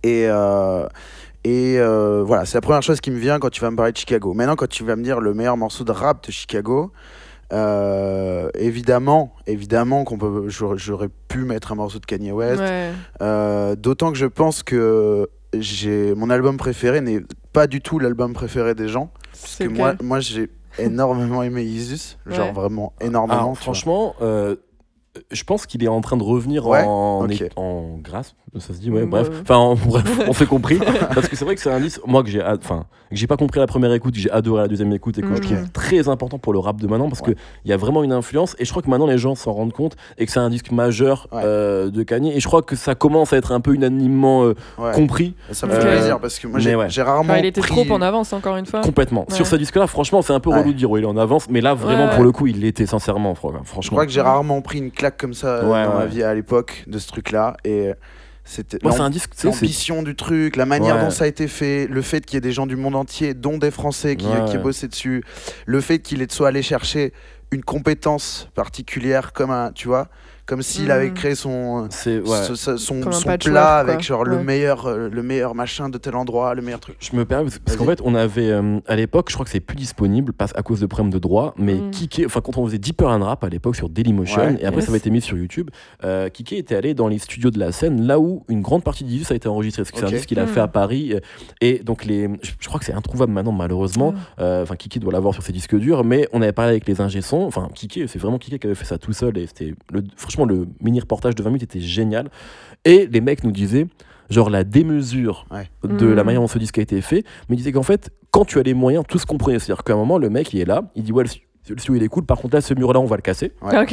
Et 0.02 0.26
euh, 0.28 0.86
et 1.44 1.76
euh, 1.78 2.22
voilà, 2.24 2.44
c'est 2.44 2.56
la 2.58 2.60
première 2.60 2.82
chose 2.82 3.00
qui 3.00 3.10
me 3.10 3.18
vient 3.18 3.38
quand 3.38 3.50
tu 3.50 3.60
vas 3.60 3.70
me 3.70 3.76
parler 3.76 3.92
de 3.92 3.96
Chicago. 3.96 4.34
Maintenant, 4.34 4.56
quand 4.56 4.68
tu 4.68 4.84
vas 4.84 4.96
me 4.96 5.02
dire 5.02 5.20
le 5.20 5.32
meilleur 5.34 5.56
morceau 5.56 5.84
de 5.84 5.92
rap 5.92 6.26
de 6.26 6.32
Chicago, 6.32 6.92
euh, 7.52 8.48
évidemment, 8.54 9.34
évidemment 9.46 10.04
qu'on 10.04 10.18
peut, 10.18 10.48
j'aurais 10.48 11.08
pu 11.28 11.38
mettre 11.44 11.72
un 11.72 11.74
morceau 11.76 11.98
de 11.98 12.06
Kanye 12.06 12.32
West. 12.32 12.60
Ouais. 12.60 12.90
Euh, 13.22 13.74
D'autant 13.74 14.12
que 14.12 14.18
je 14.18 14.26
pense 14.26 14.62
que 14.62 15.28
j'ai 15.58 16.14
mon 16.14 16.30
album 16.30 16.56
préféré 16.56 17.00
n'est 17.00 17.22
pas 17.52 17.66
du 17.66 17.80
tout 17.80 17.98
l'album 17.98 18.32
préféré 18.34 18.74
des 18.74 18.88
gens. 18.88 19.10
Parce 19.32 19.56
C'est 19.56 19.64
que 19.66 19.70
moi, 19.70 19.94
moi 20.02 20.20
j'ai 20.20 20.50
énormément 20.78 21.42
aimé 21.42 21.62
Isus, 21.62 22.16
genre 22.26 22.46
Ouais. 22.46 22.52
vraiment 22.52 22.92
énormément. 23.00 23.52
Ah, 23.56 23.60
franchement, 23.60 24.14
euh, 24.22 24.54
je 25.30 25.44
pense 25.44 25.66
qu'il 25.66 25.82
est 25.84 25.88
en 25.88 26.00
train 26.00 26.16
de 26.16 26.22
revenir 26.22 26.66
Ouais, 26.66 26.82
en, 26.86 27.26
en 27.56 27.98
grâce, 28.02 28.34
ça 28.58 28.74
se 28.74 28.78
dit, 28.80 28.90
ouais, 28.90 29.04
Mm, 29.04 29.10
bref. 29.10 29.28
Enfin, 29.42 29.56
en- 29.56 29.74
bref, 29.74 30.04
on 30.28 30.32
s'est 30.32 30.46
compris. 30.46 30.78
Parce 31.14 31.28
que 31.28 31.36
c'est 31.36 31.44
vrai 31.44 31.54
que 31.54 31.60
c'est 31.60 31.70
un 31.72 31.80
disque, 31.80 32.00
moi, 32.06 32.22
que 32.22 32.28
j'ai 32.30 32.42
enfin, 32.42 32.84
que 33.10 33.16
j'ai 33.16 33.26
pas 33.26 33.36
compris 33.36 33.58
à 33.58 33.62
la 33.62 33.66
première 33.66 33.92
écoute, 33.92 34.14
que 34.14 34.20
j'ai 34.20 34.30
adoré 34.30 34.60
à 34.60 34.62
la 34.64 34.68
deuxième 34.68 34.92
écoute 34.92 35.18
et 35.18 35.22
que 35.22 35.28
je 35.28 35.34
Ok. 35.34 35.42
trouve 35.42 35.70
très 35.72 36.08
important 36.08 36.38
pour 36.38 36.52
le 36.52 36.58
rap 36.60 36.80
de 36.80 36.86
maintenant 36.86 37.08
parce 37.08 37.20
Ouais. 37.22 37.34
qu'il 37.34 37.70
y 37.70 37.72
a 37.72 37.76
vraiment 37.76 38.02
une 38.04 38.12
influence 38.12 38.54
et 38.58 38.64
je 38.64 38.70
crois 38.70 38.82
que 38.82 38.88
maintenant 38.90 39.06
les 39.06 39.18
gens 39.18 39.34
s'en 39.34 39.52
rendent 39.52 39.72
compte 39.72 39.96
et 40.18 40.26
que 40.26 40.32
c'est 40.32 40.38
un 40.40 40.48
disque 40.50 40.70
majeur 40.70 41.26
Ouais. 41.32 41.42
euh, 41.44 41.90
de 41.90 42.02
Kanye 42.04 42.36
et 42.36 42.40
je 42.40 42.46
crois 42.46 42.62
que 42.62 42.76
ça 42.76 42.94
commence 42.94 43.32
à 43.32 43.36
être 43.36 43.50
un 43.52 43.60
peu 43.60 43.74
unanimement 43.74 44.44
euh, 44.44 44.54
Ouais. 44.78 44.92
compris 44.92 45.34
Ça 45.50 45.66
me 45.66 45.72
fait 45.72 45.80
plaisir 45.80 46.20
parce 46.20 46.38
que 46.38 46.46
moi 46.46 46.60
j'ai 46.60 47.02
rarement. 47.02 47.32
Enfin, 47.32 47.38
il 47.40 47.46
était 47.46 47.60
pris- 47.60 47.84
trop 47.84 47.94
en 47.94 48.00
avance, 48.02 48.32
encore 48.32 48.56
une 48.56 48.66
fois. 48.66 48.80
complètement. 48.80 49.26
Ouais. 49.28 49.34
Sur 49.34 49.46
ce 49.46 49.56
disque-là, 49.56 49.86
franchement, 49.88 50.22
c'est 50.22 50.32
un 50.32 50.40
peu 50.40 50.50
Ouais. 50.50 50.60
relou 50.60 50.72
de 50.72 50.78
dire 50.78 50.90
ouais, 50.90 51.00
il 51.00 51.02
est 51.04 51.06
en 51.06 51.16
avance, 51.16 51.48
mais 51.50 51.60
là, 51.60 51.74
vraiment, 51.74 52.06
Ouais, 52.06 52.14
pour 52.14 52.22
le 52.24 52.30
coup, 52.32 52.46
il 52.46 52.60
l'était 52.60 52.86
sincèrement, 52.86 53.32
fr- 53.32 53.52
Je 53.62 53.66
franchement. 53.68 53.96
crois 53.96 54.06
que 54.06 54.12
j'ai 54.12 54.20
rarement 54.20 54.60
pris 54.62 54.78
une 54.78 54.90
claque 54.92 55.09
comme 55.18 55.34
ça 55.34 55.58
euh, 55.58 55.62
Ouais, 55.70 55.84
dans 55.84 55.94
ma 55.94 56.00
ouais. 56.00 56.08
vie 56.08 56.22
à 56.22 56.34
l'époque 56.34 56.84
de 56.86 56.98
ce 56.98 57.08
truc-là 57.08 57.56
et 57.64 57.92
c'était. 58.44 58.78
Sais, 58.82 59.18
c'est- 59.34 59.44
L'ambition 59.44 60.02
du 60.02 60.16
truc, 60.16 60.56
la 60.56 60.66
manière 60.66 60.96
Ouais. 60.96 61.02
dont 61.02 61.10
ça 61.10 61.24
a 61.24 61.26
été 61.26 61.46
fait, 61.48 61.86
le 61.88 62.02
fait 62.02 62.24
qu'il 62.24 62.36
y 62.36 62.38
ait 62.38 62.40
des 62.40 62.52
gens 62.52 62.66
du 62.66 62.76
monde 62.76 62.96
entier, 62.96 63.34
dont 63.34 63.58
des 63.58 63.70
Français 63.70 64.16
qui, 64.16 64.26
Ouais, 64.26 64.44
qui 64.46 64.56
ouais. 64.56 64.62
bossaient 64.62 64.88
dessus, 64.88 65.22
le 65.66 65.80
fait 65.80 65.98
qu'il 66.00 66.20
ait 66.22 66.26
soit 66.30 66.48
allé 66.48 66.62
chercher 66.62 67.12
une 67.52 67.62
compétence 67.62 68.48
particulière 68.54 69.32
comme 69.32 69.50
un, 69.50 69.72
tu 69.72 69.88
vois, 69.88 70.08
comme 70.50 70.62
s'il 70.62 70.86
Mhm. 70.86 70.90
avait 70.90 71.10
créé 71.12 71.34
son 71.36 71.82
ouais. 71.84 71.88
ce- 71.90 72.54
ce- 72.56 72.76
son, 72.76 73.00
plat 73.38 73.76
avec 73.78 74.00
genre 74.02 74.24
le 74.24 74.42
meilleur 74.42 74.86
euh, 74.86 75.08
le 75.08 75.22
meilleur 75.22 75.54
machin 75.54 75.88
de 75.88 75.96
tel 75.96 76.16
endroit, 76.16 76.54
le 76.56 76.62
meilleur 76.62 76.80
truc. 76.80 76.96
Je 76.98 77.14
me 77.16 77.24
permets 77.24 77.48
parce, 77.64 77.76
qu'en 77.76 77.84
fait 77.84 78.00
on 78.04 78.14
avait 78.16 78.50
euh, 78.50 78.80
à 78.88 78.96
l'époque 78.96 79.28
je 79.30 79.34
crois 79.34 79.44
que 79.44 79.50
c'est 79.52 79.60
plus 79.60 79.76
disponible 79.76 80.32
parce 80.32 80.52
à 80.56 80.62
cause 80.62 80.80
de 80.80 80.86
problèmes 80.86 81.12
de 81.12 81.18
droit 81.20 81.54
mais 81.56 81.74
Mm. 81.74 81.90
Kike 81.92 82.22
enfin 82.26 82.40
quand 82.40 82.58
on 82.58 82.66
faisait 82.66 82.78
Deeper 82.78 83.08
and 83.08 83.24
Rap 83.24 83.44
à 83.44 83.48
l'époque 83.48 83.76
sur 83.76 83.88
Dailymotion 83.88 84.40
Ouais. 84.42 84.56
et 84.60 84.64
après 84.66 84.78
Yes. 84.80 84.86
ça 84.86 84.90
avait 84.90 84.98
été 84.98 85.10
mis 85.10 85.20
sur 85.20 85.36
YouTube 85.36 85.70
euh, 86.04 86.28
Kike 86.28 86.54
était 86.54 86.74
allé 86.74 86.94
dans 86.94 87.06
les 87.06 87.18
studios 87.20 87.50
de 87.52 87.58
la 87.60 87.70
scène 87.70 88.06
là 88.06 88.18
où 88.18 88.42
une 88.48 88.60
grande 88.60 88.82
partie 88.82 89.04
d'Isus 89.04 89.26
a 89.30 89.36
été 89.36 89.48
enregistrée 89.48 89.82
parce 89.82 89.92
que 89.92 89.98
c'est 89.98 90.04
un 90.04 90.08
disque 90.16 90.26
qu'il 90.28 90.40
a 90.40 90.44
Mm. 90.44 90.48
fait 90.48 90.60
à 90.60 90.68
Paris 90.68 91.12
euh, 91.14 91.20
et 91.60 91.78
donc 91.78 92.04
les 92.04 92.28
je, 92.42 92.50
je 92.58 92.66
crois 92.68 92.80
que 92.80 92.86
c'est 92.86 92.92
introuvable 92.94 93.32
maintenant 93.32 93.52
malheureusement. 93.52 94.14
Euh, 94.40 94.62
enfin 94.64 94.74
Kike 94.74 94.98
doit 94.98 95.12
l'avoir 95.12 95.32
sur 95.34 95.42
ses 95.44 95.52
disques 95.52 95.76
durs 95.76 96.02
mais 96.04 96.26
on 96.32 96.42
avait 96.42 96.52
parlé 96.52 96.72
avec 96.72 96.88
les 96.88 97.00
ingé 97.00 97.20
enfin 97.32 97.68
Kike 97.74 98.08
c'est 98.08 98.18
vraiment 98.18 98.38
Kike 98.38 98.58
qui 98.60 98.66
avait 98.66 98.74
fait 98.74 98.84
ça 98.84 98.98
tout 98.98 99.12
seul 99.12 99.38
et 99.38 99.46
c'était 99.46 99.74
le- 99.92 100.02
franchement 100.40 100.54
le 100.60 100.68
mini 100.80 101.00
reportage 101.00 101.34
de 101.34 101.42
20 101.42 101.50
minutes 101.50 101.62
était 101.64 101.80
génial 101.80 102.30
et 102.84 103.06
les 103.10 103.20
mecs 103.20 103.44
nous 103.44 103.52
disaient 103.52 103.86
genre 104.30 104.48
la 104.50 104.62
démesure 104.64 105.46
Ouais. 105.50 105.68
de 105.82 106.06
Mm. 106.06 106.14
la 106.14 106.24
manière 106.24 106.40
dont 106.40 106.46
ce 106.46 106.58
disque 106.58 106.78
a 106.78 106.82
été 106.82 107.00
fait, 107.00 107.24
mais 107.48 107.56
il 107.56 107.58
disait 107.58 107.72
qu'en 107.72 107.82
fait, 107.82 108.10
quand 108.30 108.44
tu 108.44 108.58
as 108.60 108.62
les 108.62 108.74
moyens, 108.74 109.04
tout 109.08 109.18
se 109.18 109.26
comprenait. 109.26 109.58
C'est-à-dire 109.58 109.82
qu'à 109.82 109.92
un 109.94 109.96
moment, 109.96 110.18
le 110.18 110.30
mec, 110.30 110.52
il 110.52 110.60
est 110.60 110.64
là, 110.64 110.84
il 110.94 111.02
dit, 111.02 111.10
ouais, 111.10 111.24
le, 111.24 111.28
stu- 111.28 111.42
le 111.68 111.78
studio, 111.78 111.96
il 112.00 112.04
est 112.04 112.08
cool, 112.08 112.24
par 112.24 112.38
contre, 112.38 112.54
là, 112.54 112.60
ce 112.60 112.72
mur-là, 112.74 113.00
on 113.00 113.06
va 113.06 113.16
le 113.16 113.22
casser. 113.22 113.50
Ouais. 113.60 113.86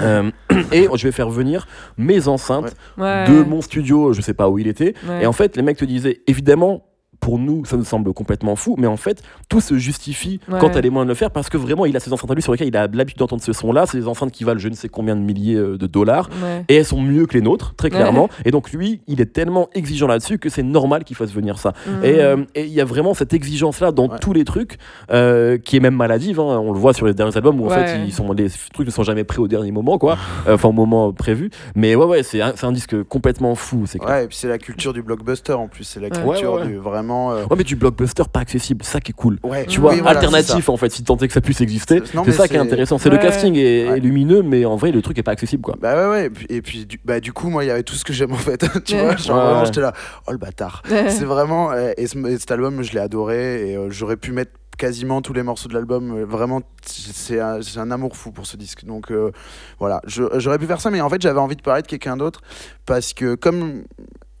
Euh, 0.00 0.30
et 0.72 0.88
je 0.94 1.02
vais 1.06 1.12
faire 1.12 1.28
venir 1.28 1.66
mes 1.98 2.26
enceintes 2.26 2.74
Ouais. 2.96 3.26
de 3.28 3.42
mon 3.42 3.60
studio, 3.60 4.14
je 4.14 4.22
sais 4.22 4.32
pas 4.32 4.48
où 4.48 4.58
il 4.58 4.66
était. 4.66 4.94
Ouais. 5.06 5.24
Et 5.24 5.26
en 5.26 5.32
fait, 5.32 5.58
les 5.58 5.62
mecs 5.62 5.76
te 5.76 5.84
disaient, 5.84 6.22
évidemment, 6.26 6.86
pour 7.22 7.38
nous, 7.38 7.64
ça 7.64 7.76
nous 7.78 7.84
semble 7.84 8.12
complètement 8.12 8.56
fou, 8.56 8.74
mais 8.78 8.86
en 8.88 8.96
fait, 8.98 9.22
tout 9.48 9.60
se 9.62 9.78
justifie 9.78 10.40
Ouais. 10.50 10.58
quand 10.60 10.76
as 10.76 10.80
les 10.80 10.90
moyens 10.90 11.06
de 11.06 11.12
le 11.12 11.14
faire 11.14 11.30
parce 11.30 11.48
que 11.48 11.56
vraiment, 11.56 11.86
il 11.86 11.96
a 11.96 12.00
ses 12.00 12.12
enceintes 12.12 12.30
à 12.30 12.34
lui 12.34 12.42
sur 12.42 12.52
lesquelles 12.52 12.68
il 12.68 12.76
a 12.76 12.88
l'habitude 12.88 13.18
d'entendre 13.20 13.42
ce 13.42 13.52
son-là. 13.52 13.86
C'est 13.86 13.96
des 13.96 14.08
enceintes 14.08 14.32
qui 14.32 14.42
valent 14.44 14.58
je 14.58 14.68
ne 14.68 14.74
sais 14.74 14.88
combien 14.88 15.14
de 15.16 15.20
milliers 15.20 15.54
euh, 15.54 15.78
de 15.78 15.86
dollars 15.86 16.28
Ouais. 16.42 16.64
et 16.68 16.74
elles 16.76 16.84
sont 16.84 17.00
mieux 17.00 17.26
que 17.26 17.34
les 17.34 17.40
nôtres, 17.40 17.74
très 17.76 17.88
clairement. 17.90 18.28
Et 18.44 18.50
donc, 18.50 18.72
lui, 18.72 19.00
il 19.06 19.20
est 19.20 19.32
tellement 19.32 19.68
exigeant 19.72 20.08
là-dessus 20.08 20.38
que 20.38 20.48
c'est 20.48 20.64
normal 20.64 21.04
qu'il 21.04 21.14
fasse 21.16 21.32
venir 21.32 21.58
ça. 21.58 21.70
Mm. 21.86 22.04
Et 22.04 22.20
euh, 22.20 22.36
et 22.56 22.64
il 22.64 22.72
y 22.72 22.80
a 22.80 22.84
vraiment 22.84 23.14
cette 23.14 23.32
exigence-là 23.32 23.92
dans 23.92 24.08
Ouais. 24.08 24.18
tous 24.20 24.32
les 24.32 24.44
trucs, 24.44 24.78
euh, 25.12 25.58
qui 25.58 25.76
est 25.76 25.80
même 25.80 25.94
maladive. 25.94 26.40
hein. 26.40 26.58
On 26.60 26.72
le 26.72 26.78
voit 26.78 26.92
sur 26.92 27.06
les 27.06 27.14
derniers 27.14 27.36
albums 27.36 27.60
où 27.60 27.66
en 27.66 27.68
Ouais. 27.68 27.86
fait 27.86 28.04
ils 28.04 28.12
sont, 28.12 28.32
les 28.32 28.48
trucs 28.72 28.86
ne 28.86 28.92
sont 28.92 29.04
jamais 29.04 29.22
prêts 29.22 29.38
au 29.38 29.46
dernier 29.48 29.70
moment, 29.70 29.96
quoi. 29.98 30.18
Euh, 30.48 30.54
Enfin, 30.62 30.68
au 30.68 30.72
moment 30.72 31.12
prévu. 31.12 31.50
Mais 31.76 31.94
ouais, 31.94 32.04
ouais, 32.04 32.22
c'est 32.24 32.40
un, 32.42 32.52
c'est 32.56 32.66
un 32.66 32.72
disque 32.72 33.00
complètement 33.04 33.54
fou, 33.54 33.84
c'est 33.86 33.98
clair. 34.00 34.10
Ouais, 34.10 34.24
et 34.24 34.26
puis 34.28 34.36
c'est 34.36 34.48
la 34.48 34.58
culture 34.58 34.92
du 34.92 35.02
blockbuster 35.02 35.52
en 35.52 35.68
plus, 35.68 35.84
c'est 35.84 36.00
la 36.00 36.10
culture 36.10 36.26
Ouais, 36.28 36.42
ouais, 36.46 36.62
ouais. 36.62 36.66
du 36.66 36.76
vraiment 36.78 37.11
euh, 37.32 37.42
Ouais, 37.50 37.56
mais 37.58 37.64
du 37.64 37.76
blockbuster 37.76 38.22
pas 38.32 38.40
accessible, 38.40 38.84
ça 38.84 39.00
qui 39.00 39.10
est 39.12 39.14
cool. 39.14 39.38
ouais, 39.42 39.66
Tu 39.66 39.80
vois, 39.80 39.92
oui, 39.92 40.00
voilà, 40.00 40.18
alternatif 40.18 40.68
en 40.68 40.76
fait, 40.76 40.90
si 40.90 41.04
tant 41.04 41.16
est 41.16 41.26
que 41.28 41.32
ça 41.34 41.40
puisse 41.40 41.60
exister. 41.60 42.02
Non, 42.14 42.22
C'est 42.24 42.32
ça 42.32 42.48
qui 42.48 42.54
est 42.54 42.58
intéressant. 42.58 42.98
C'est 42.98 43.10
le 43.10 43.18
casting 43.18 43.54
est, 43.56 43.88
Ouais. 43.88 43.96
est 43.96 44.00
lumineux, 44.00 44.42
mais 44.42 44.64
en 44.64 44.76
vrai, 44.76 44.90
le 44.92 45.02
truc 45.02 45.18
est 45.18 45.22
pas 45.22 45.32
accessible, 45.32 45.62
quoi. 45.62 45.76
Bah 45.80 45.94
ouais, 45.94 46.10
ouais, 46.10 46.30
et 46.48 46.62
puis, 46.62 46.86
du, 46.86 46.98
bah, 47.04 47.20
du 47.20 47.32
coup, 47.32 47.48
moi, 47.50 47.64
il 47.64 47.68
y 47.68 47.70
avait 47.70 47.82
tout 47.82 47.94
ce 47.94 48.04
que 48.04 48.12
j'aime 48.12 48.32
en 48.32 48.36
fait. 48.36 48.64
tu 48.84 48.94
Ouais. 48.94 49.02
vois, 49.02 49.16
genre 49.16 49.36
Ouais, 49.36 49.42
vraiment, 49.44 49.60
ouais. 49.60 49.66
j'étais 49.66 49.80
là, 49.80 49.92
oh 50.26 50.32
le 50.32 50.38
bâtard. 50.38 50.82
c'est 50.88 51.24
vraiment, 51.24 51.70
euh, 51.72 51.92
et, 51.96 52.06
ce- 52.06 52.18
et 52.26 52.38
cet 52.38 52.50
album, 52.50 52.82
je 52.82 52.92
l'ai 52.92 53.00
adoré, 53.00 53.70
et 53.70 53.76
euh, 53.76 53.88
j'aurais 53.90 54.16
pu 54.16 54.32
mettre 54.32 54.52
quasiment 54.78 55.20
tous 55.22 55.32
les 55.34 55.42
morceaux 55.42 55.68
de 55.68 55.74
l'album. 55.74 56.22
vraiment, 56.24 56.62
c'est 56.84 57.38
un, 57.38 57.60
c'est 57.62 57.78
un 57.78 57.90
amour 57.90 58.16
fou 58.16 58.32
pour 58.32 58.46
ce 58.46 58.56
disque. 58.56 58.84
Donc 58.84 59.12
euh, 59.12 59.30
voilà, 59.78 60.00
j'aurais 60.06 60.58
pu 60.58 60.66
faire 60.66 60.80
ça, 60.80 60.90
mais 60.90 61.00
en 61.00 61.08
fait, 61.10 61.20
j'avais 61.20 61.38
envie 61.38 61.56
de 61.56 61.62
parler 61.62 61.82
de 61.82 61.86
quelqu'un 61.86 62.16
d'autre, 62.16 62.40
parce 62.86 63.12
que 63.12 63.34
comme. 63.34 63.82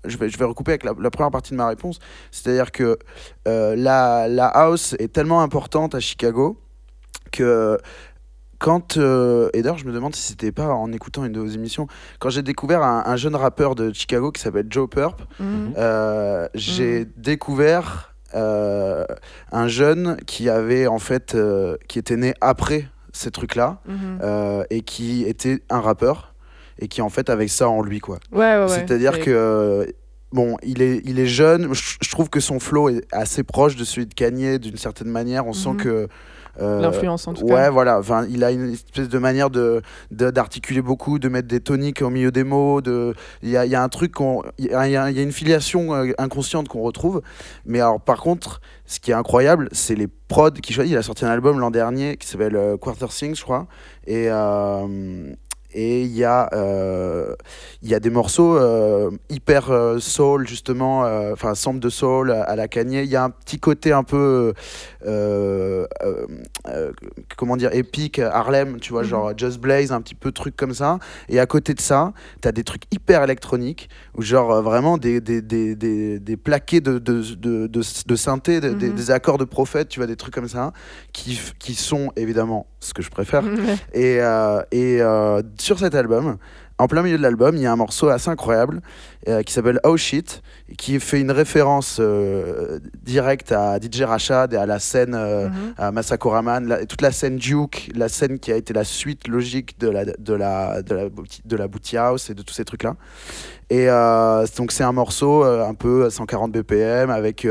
Je 0.04 0.16
vais, 0.18 0.28
je 0.28 0.36
vais 0.38 0.44
recouper 0.44 0.72
avec 0.72 0.84
la, 0.84 0.92
la 0.98 1.10
première 1.10 1.30
partie 1.30 1.52
de 1.52 1.56
ma 1.56 1.68
réponse. 1.68 1.98
C'est-à-dire 2.30 2.72
que 2.72 2.98
euh, 3.46 3.76
la, 3.76 4.26
la 4.28 4.46
house 4.46 4.94
est 4.98 5.12
tellement 5.12 5.42
importante 5.42 5.94
à 5.94 6.00
Chicago 6.00 6.58
que 7.30 7.78
quand. 8.58 8.96
euh, 8.96 9.48
et 9.54 9.62
d'ailleurs, 9.62 9.78
je 9.78 9.86
me 9.86 9.92
demande 9.92 10.14
si 10.14 10.22
c'était 10.22 10.52
pas 10.52 10.68
en 10.68 10.92
écoutant 10.92 11.24
une 11.24 11.32
de 11.32 11.40
vos 11.40 11.46
émissions, 11.48 11.86
quand 12.20 12.30
j'ai 12.30 12.42
découvert 12.42 12.82
un, 12.82 13.02
un 13.06 13.16
jeune 13.16 13.34
rappeur 13.36 13.74
de 13.74 13.92
Chicago 13.92 14.30
qui 14.32 14.40
s'appelle 14.40 14.66
Joe 14.70 14.88
Purp, 14.88 15.22
Mm. 15.40 15.72
euh, 15.78 16.48
j'ai 16.54 17.04
découvert 17.16 18.14
euh, 18.34 19.04
un 19.50 19.68
jeune 19.68 20.16
qui 20.26 20.48
avait 20.48 20.86
en 20.86 20.98
fait. 20.98 21.34
euh, 21.34 21.76
qui 21.88 21.98
était 21.98 22.16
né 22.16 22.34
après 22.40 22.88
ces 23.12 23.30
trucs-là 23.30 23.80
Mhm. 23.86 24.18
euh, 24.22 24.64
et 24.70 24.80
qui 24.82 25.24
était 25.24 25.60
un 25.68 25.80
rappeur 25.80 26.31
et 26.82 26.88
qui 26.88 27.00
en 27.00 27.08
fait 27.08 27.30
avait 27.30 27.48
ça 27.48 27.68
en 27.68 27.80
lui, 27.82 28.00
quoi. 28.00 28.18
Ouais, 28.32 28.38
ouais, 28.40 28.60
ouais. 28.62 28.68
C'est-à-dire 28.68 29.14
Et- 29.16 29.20
que 29.20 29.94
bon, 30.32 30.56
il 30.62 30.82
est, 30.82 31.00
il 31.04 31.18
est 31.20 31.26
jeune. 31.26 31.72
Je, 31.72 31.96
je 32.00 32.10
trouve 32.10 32.28
que 32.28 32.40
son 32.40 32.58
flow 32.58 32.88
est 32.88 33.02
assez 33.12 33.42
proche 33.44 33.76
de 33.76 33.84
celui 33.84 34.06
de 34.06 34.14
Kanye 34.14 34.58
d'une 34.58 34.76
certaine 34.76 35.08
manière. 35.08 35.46
On 35.46 35.52
sent 35.52 35.70
Mhm. 35.70 35.76
que 35.76 36.08
euh, 36.60 36.82
L'influence, 36.82 37.26
en 37.28 37.32
tout 37.32 37.44
ouais, 37.44 37.50
cas. 37.54 37.70
voilà. 37.70 37.98
Enfin, 37.98 38.26
il 38.28 38.44
a 38.44 38.50
une 38.50 38.72
espèce 38.74 39.08
de 39.08 39.18
manière 39.18 39.48
de 39.48 39.80
d'articuler 40.10 40.82
beaucoup, 40.82 41.18
de 41.18 41.30
mettre 41.30 41.48
des 41.48 41.60
toniques 41.60 42.02
au 42.02 42.10
milieu 42.10 42.30
des 42.30 42.44
mots. 42.44 42.82
De, 42.82 43.14
il 43.42 43.48
y 43.48 43.56
a, 43.56 43.64
y 43.64 43.74
a 43.74 43.82
un 43.82 43.88
truc 43.88 44.12
qu'on, 44.12 44.42
il 44.58 44.66
y 44.66 44.68
y 44.68 44.74
a- 44.74 45.10
il 45.10 45.16
y 45.16 45.18
a 45.18 45.22
une 45.22 45.32
filiation 45.32 45.94
euh, 45.94 46.12
inconsciente 46.18 46.68
qu'on 46.68 46.82
retrouve. 46.82 47.22
Mais 47.64 47.80
alors, 47.80 48.02
par 48.02 48.20
contre, 48.20 48.60
ce 48.84 49.00
qui 49.00 49.12
est 49.12 49.14
incroyable, 49.14 49.70
c'est 49.72 49.94
les 49.94 50.08
prods 50.28 50.50
qu'il 50.50 50.74
choisit. 50.74 50.92
Il 50.92 50.98
a 50.98 51.02
sorti 51.02 51.24
un 51.24 51.30
album 51.30 51.58
l'an 51.58 51.70
dernier 51.70 52.18
qui 52.18 52.26
s'appelle 52.28 52.56
euh, 52.56 52.76
Quarter 52.76 53.06
Things, 53.08 53.34
je 53.34 53.42
crois. 53.44 53.66
Et 54.06 54.26
euh, 54.30 55.32
et 55.74 56.02
il 56.02 56.12
y, 56.14 56.24
a, 56.24 56.48
euh, 56.52 57.34
y 57.82 57.94
a 57.94 58.00
des 58.00 58.10
morceaux 58.10 58.56
euh, 58.56 59.10
hyper 59.30 59.70
euh, 59.70 59.98
soul, 59.98 60.46
justement, 60.46 61.04
euh, 61.04 61.32
enfin, 61.32 61.54
sample 61.54 61.80
de 61.80 61.88
soul 61.88 62.30
à, 62.30 62.54
la 62.56 62.68
Kanye. 62.68 63.02
Il 63.04 63.10
y 63.10 63.16
a 63.16 63.24
un 63.24 63.30
petit 63.30 63.58
côté 63.58 63.92
un 63.92 64.02
peu, 64.04 64.52
comment 67.36 67.56
dire, 67.56 67.70
épique, 67.74 68.18
Harlem, 68.18 68.80
tu 68.80 68.92
vois, 68.92 69.02
Mhm. 69.02 69.08
genre 69.08 69.32
Just 69.36 69.58
Blaze, 69.60 69.92
un 69.92 70.00
petit 70.00 70.14
peu 70.14 70.32
truc 70.32 70.56
comme 70.56 70.74
ça. 70.74 70.98
Et 71.28 71.40
à 71.40 71.46
côté 71.46 71.74
de 71.74 71.80
ça, 71.80 72.12
tu 72.40 72.48
as 72.48 72.52
des 72.52 72.64
trucs 72.64 72.82
hyper 72.92 73.22
électroniques, 73.22 73.88
où 74.16 74.22
genre 74.22 74.62
vraiment 74.62 74.98
des, 74.98 75.20
des, 75.20 75.42
des, 75.42 75.74
des, 75.74 76.18
des 76.18 76.36
plaqués 76.36 76.80
de, 76.80 76.98
de, 76.98 77.22
de, 77.34 77.66
de, 77.66 78.16
synthé, 78.16 78.60
de- 78.60 78.74
des, 78.74 78.88
Mhm. 78.88 78.94
des 78.94 79.10
accords 79.10 79.38
de 79.38 79.44
prophète, 79.44 79.88
tu 79.88 80.00
vois, 80.00 80.06
des 80.06 80.16
trucs 80.16 80.34
comme 80.34 80.48
ça, 80.48 80.72
qui, 81.12 81.40
qui 81.58 81.74
sont 81.74 82.12
évidemment 82.16 82.66
ce 82.82 82.92
que 82.94 83.02
je 83.02 83.10
préfère. 83.10 83.42
Et, 83.94 84.18
euh, 84.20 84.62
et 84.72 85.00
euh, 85.00 85.42
sur 85.58 85.78
cet 85.78 85.94
album, 85.94 86.36
en 86.78 86.88
plein 86.88 87.02
milieu 87.02 87.16
de 87.18 87.22
l'album, 87.22 87.54
il 87.54 87.62
y 87.62 87.66
a 87.66 87.72
un 87.72 87.76
morceau 87.76 88.08
assez 88.08 88.28
incroyable 88.28 88.80
euh, 89.28 89.42
qui 89.42 89.52
s'appelle 89.52 89.78
Oh 89.84 89.96
Shit, 89.96 90.42
qui 90.78 90.98
fait 90.98 91.20
une 91.20 91.30
référence 91.30 91.98
euh, 92.00 92.80
directe 93.04 93.52
à 93.52 93.78
DJ 93.78 94.02
Rashad 94.02 94.52
et 94.52 94.56
à 94.56 94.66
la 94.66 94.80
scène, 94.80 95.14
euh, 95.14 95.48
Mhm. 95.48 95.74
à 95.78 95.92
Masako 95.92 96.30
Raman, 96.30 96.66
la- 96.66 96.84
toute 96.86 97.02
la 97.02 97.12
scène 97.12 97.36
Duke, 97.36 97.90
la 97.94 98.08
scène 98.08 98.38
qui 98.40 98.50
a 98.50 98.56
été 98.56 98.72
la 98.72 98.84
suite 98.84 99.28
logique 99.28 99.78
de 99.78 99.88
la, 99.90 100.04
de 100.06 100.34
la, 100.34 100.82
de 100.82 100.94
la, 100.94 101.08
booty- 101.08 101.42
de 101.44 101.56
la 101.56 101.68
Booty 101.68 101.96
House 101.96 102.30
et 102.30 102.34
de 102.34 102.42
tous 102.42 102.54
ces 102.54 102.64
trucs-là. 102.64 102.96
Et 103.70 103.86
donc 104.56 104.72
c'est 104.72 104.84
un 104.84 104.92
morceau 104.92 105.44
un 105.44 105.74
peu 105.74 106.06
à 106.06 106.10
140 106.10 106.50
BPM 106.52 107.10
avec... 107.10 107.46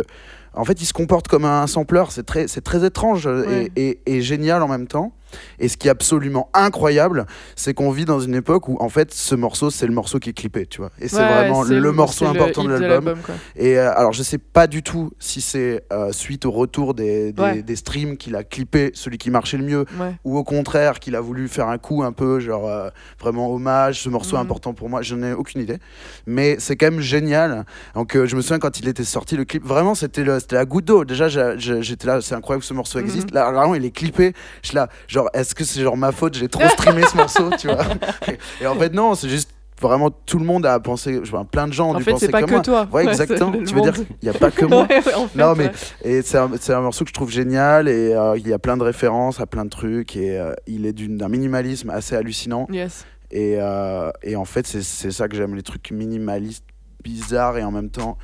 en 0.54 0.66
fait, 0.66 0.82
il 0.82 0.86
se 0.86 0.94
comporte 0.94 1.28
comme 1.28 1.46
un 1.46 1.66
sampler, 1.68 2.04
c'est 2.10 2.26
très, 2.26 2.46
très 2.48 2.86
étrange 2.86 3.28
Ouais. 3.28 3.72
et, 3.76 3.90
et- 3.90 4.18
et 4.18 4.22
génial 4.22 4.62
en 4.62 4.68
même 4.68 4.88
temps. 4.88 5.14
Et 5.60 5.68
ce 5.68 5.78
qui 5.78 5.88
est 5.88 5.92
absolument 5.92 6.50
incroyable, 6.54 7.26
c'est 7.56 7.74
qu'on 7.74 7.92
vit 7.92 8.06
dans 8.06 8.20
une 8.20 8.36
époque 8.36 8.68
où 8.68 8.78
en 8.80 8.90
fait 8.90 9.14
ce 9.14 9.36
morceau 9.36 9.70
c'est 9.70 9.88
le 9.88 9.94
morceau 9.94 10.20
qui 10.20 10.30
est 10.30 10.34
clippé, 10.34 10.66
tu 10.66 10.80
vois. 10.80 10.92
Et 11.00 11.08
c'est 11.08 11.18
Ouais, 11.18 11.28
vraiment 11.28 11.64
le 11.64 11.92
morceau 11.92 12.26
le 12.26 12.32
important 12.32 12.64
de 12.64 12.74
l'album. 12.74 13.18
Et 13.56 13.78
euh, 13.78 13.92
alors 13.96 14.14
je 14.14 14.24
sais 14.24 14.38
pas 14.38 14.68
du 14.68 14.82
tout 14.84 15.12
si 15.20 15.42
c'est 15.42 15.84
euh, 15.94 16.12
suite 16.12 16.46
au 16.46 16.52
retour 16.52 16.94
des, 16.94 17.32
des, 17.32 17.42
Ouais. 17.42 17.62
des 17.62 17.76
streams 17.76 18.18
qu'il 18.18 18.36
a 18.36 18.44
clippé 18.44 18.92
celui 18.94 19.18
qui 19.18 19.30
marchait 19.30 19.58
le 19.58 19.64
mieux, 19.66 19.86
Ouais. 20.00 20.16
ou 20.24 20.38
au 20.38 20.44
contraire 20.44 21.00
qu'il 21.00 21.16
a 21.16 21.22
voulu 21.22 21.48
faire 21.48 21.68
un 21.68 21.78
coup 21.78 22.04
un 22.04 22.12
peu 22.12 22.40
genre 22.40 22.68
euh, 22.68 22.90
vraiment 23.20 23.52
hommage, 23.54 24.02
ce 24.02 24.10
morceau 24.10 24.36
Mhm. 24.38 24.42
important 24.44 24.74
pour 24.74 24.90
moi, 24.90 25.02
je 25.02 25.16
n'ai 25.16 25.34
aucune 25.34 25.62
idée. 25.62 25.78
Mais 26.26 26.56
c'est 26.60 26.76
quand 26.76 26.92
même 26.92 27.00
génial. 27.02 27.66
Donc 27.96 28.14
je 28.14 28.36
me 28.36 28.42
souviens 28.42 28.60
quand 28.60 28.80
il 28.80 28.88
était 28.88 29.04
sorti 29.04 29.36
le 29.38 29.46
clip, 29.46 29.64
vraiment 29.66 29.96
c'était 29.96 30.24
la 30.24 30.66
goutte 30.66 30.86
d'eau. 30.86 31.06
Déjà 31.06 31.28
j'étais 31.58 32.08
là, 32.08 32.22
c'est 32.22 32.36
incroyable 32.36 32.62
que 32.62 32.68
ce 32.68 32.74
morceau 32.74 33.00
Mhm. 33.00 33.06
existe. 33.06 33.32
Là 33.32 33.52
vraiment 33.52 33.76
il 33.76 33.86
est 33.86 33.92
clippé. 33.92 34.34
Je 34.64 34.74
là, 34.74 34.90
genre 35.08 35.21
est-ce 35.34 35.54
que 35.56 35.64
c'est 35.64 35.82
genre 35.82 35.98
ma 35.98 36.12
faute, 36.12 36.34
j'ai 36.36 36.48
trop 36.50 36.68
streamé 36.70 37.04
ce 37.04 37.16
morceau, 37.18 37.50
tu 37.58 37.68
vois. 37.68 37.84
Et 38.62 38.68
en 38.68 38.76
fait 38.76 38.94
non, 38.94 39.16
c'est 39.16 39.30
juste 39.30 39.50
vraiment 39.82 40.12
tout 40.12 40.38
le 40.38 40.46
monde 40.46 40.66
a 40.68 40.80
pensé, 40.80 41.20
je 41.24 41.32
vois 41.32 41.44
plein 41.44 41.68
de 41.68 41.74
gens 41.74 41.88
ont 41.90 41.96
En 41.96 41.98
dû 41.98 42.04
fait, 42.04 42.12
penser 42.12 42.26
c'est 42.28 42.32
pas 42.32 42.42
comme 42.42 42.50
que 42.50 42.54
moi. 42.56 42.62
toi. 42.62 42.88
Ouais, 42.92 43.04
exactement. 43.08 43.52
tu 43.52 43.74
veux 43.74 43.82
dire 43.82 43.94
qu'il 43.94 44.06
n'y 44.22 44.30
a 44.30 44.34
pas 44.34 44.52
que 44.52 44.66
moi 44.66 44.84
Ouais, 44.90 45.04
ouais, 45.04 45.14
en 45.16 45.28
fait, 45.28 45.38
Non, 45.40 45.56
mais 45.56 45.72
et 46.04 46.22
c'est 46.22 46.38
un, 46.38 46.52
un 46.70 46.82
morceau 46.82 47.04
que 47.04 47.10
je 47.10 47.14
trouve 47.16 47.32
génial 47.32 47.88
et 47.88 48.14
euh, 48.14 48.38
il 48.38 48.48
y 48.48 48.54
a 48.54 48.60
plein 48.60 48.78
de 48.78 48.84
références 48.84 49.40
à 49.40 49.48
plein 49.48 49.66
de 49.66 49.72
trucs 49.72 50.16
et 50.16 50.38
euh, 50.38 50.54
il 50.68 50.86
est 50.86 50.94
d'un 50.94 51.30
minimalisme 51.30 51.90
assez 51.90 52.16
hallucinant 52.16 52.68
Yes. 52.72 53.06
et, 53.32 53.56
euh, 53.60 54.12
et 54.22 54.36
en 54.36 54.46
fait 54.46 54.68
c'est 54.68 54.84
c'est 54.84 55.10
ça 55.12 55.28
que 55.28 55.36
j'aime 55.36 55.56
les 55.56 55.64
trucs 55.64 55.90
minimalistes 55.90 56.66
bizarres 57.04 57.58
et 57.58 57.64
en 57.64 57.72
même 57.72 57.90
temps 57.90 58.20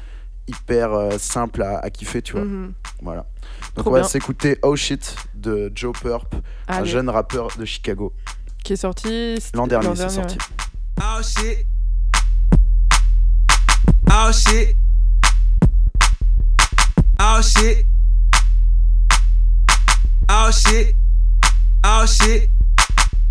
hyper 0.47 0.93
euh, 0.93 1.17
simples 1.17 1.61
à, 1.63 1.79
à 1.79 1.89
kiffer 1.89 2.21
tu 2.21 2.33
vois 2.33 2.43
Mhm. 2.45 2.73
voilà 3.01 3.25
donc 3.75 3.85
Trop 3.85 3.89
on 3.89 3.93
va 3.99 4.03
s'écouter 4.03 4.57
Oh 4.61 4.75
Shit 4.75 5.15
de 5.35 5.71
Joe 5.75 5.93
Purp 5.99 6.33
un 6.67 6.77
Allez. 6.77 6.89
jeune 6.89 7.09
rappeur 7.09 7.47
de 7.57 7.65
Chicago 7.65 8.13
Qui 8.63 8.73
est 8.73 8.77
sorti 8.77 9.37
l'an 9.53 9.67
dernier 9.67 9.95
c'est 9.95 10.03
ouais. 10.03 10.09
sorti 10.09 10.37
Oh 10.99 11.21
shit. 11.21 11.65
Oh 14.09 14.31
shit. 14.31 14.75
Oh 17.19 17.41
shit. 17.41 17.85
Oh 20.29 20.51
shit. 20.51 20.95
Oh 21.85 22.05
shit. 22.07 22.49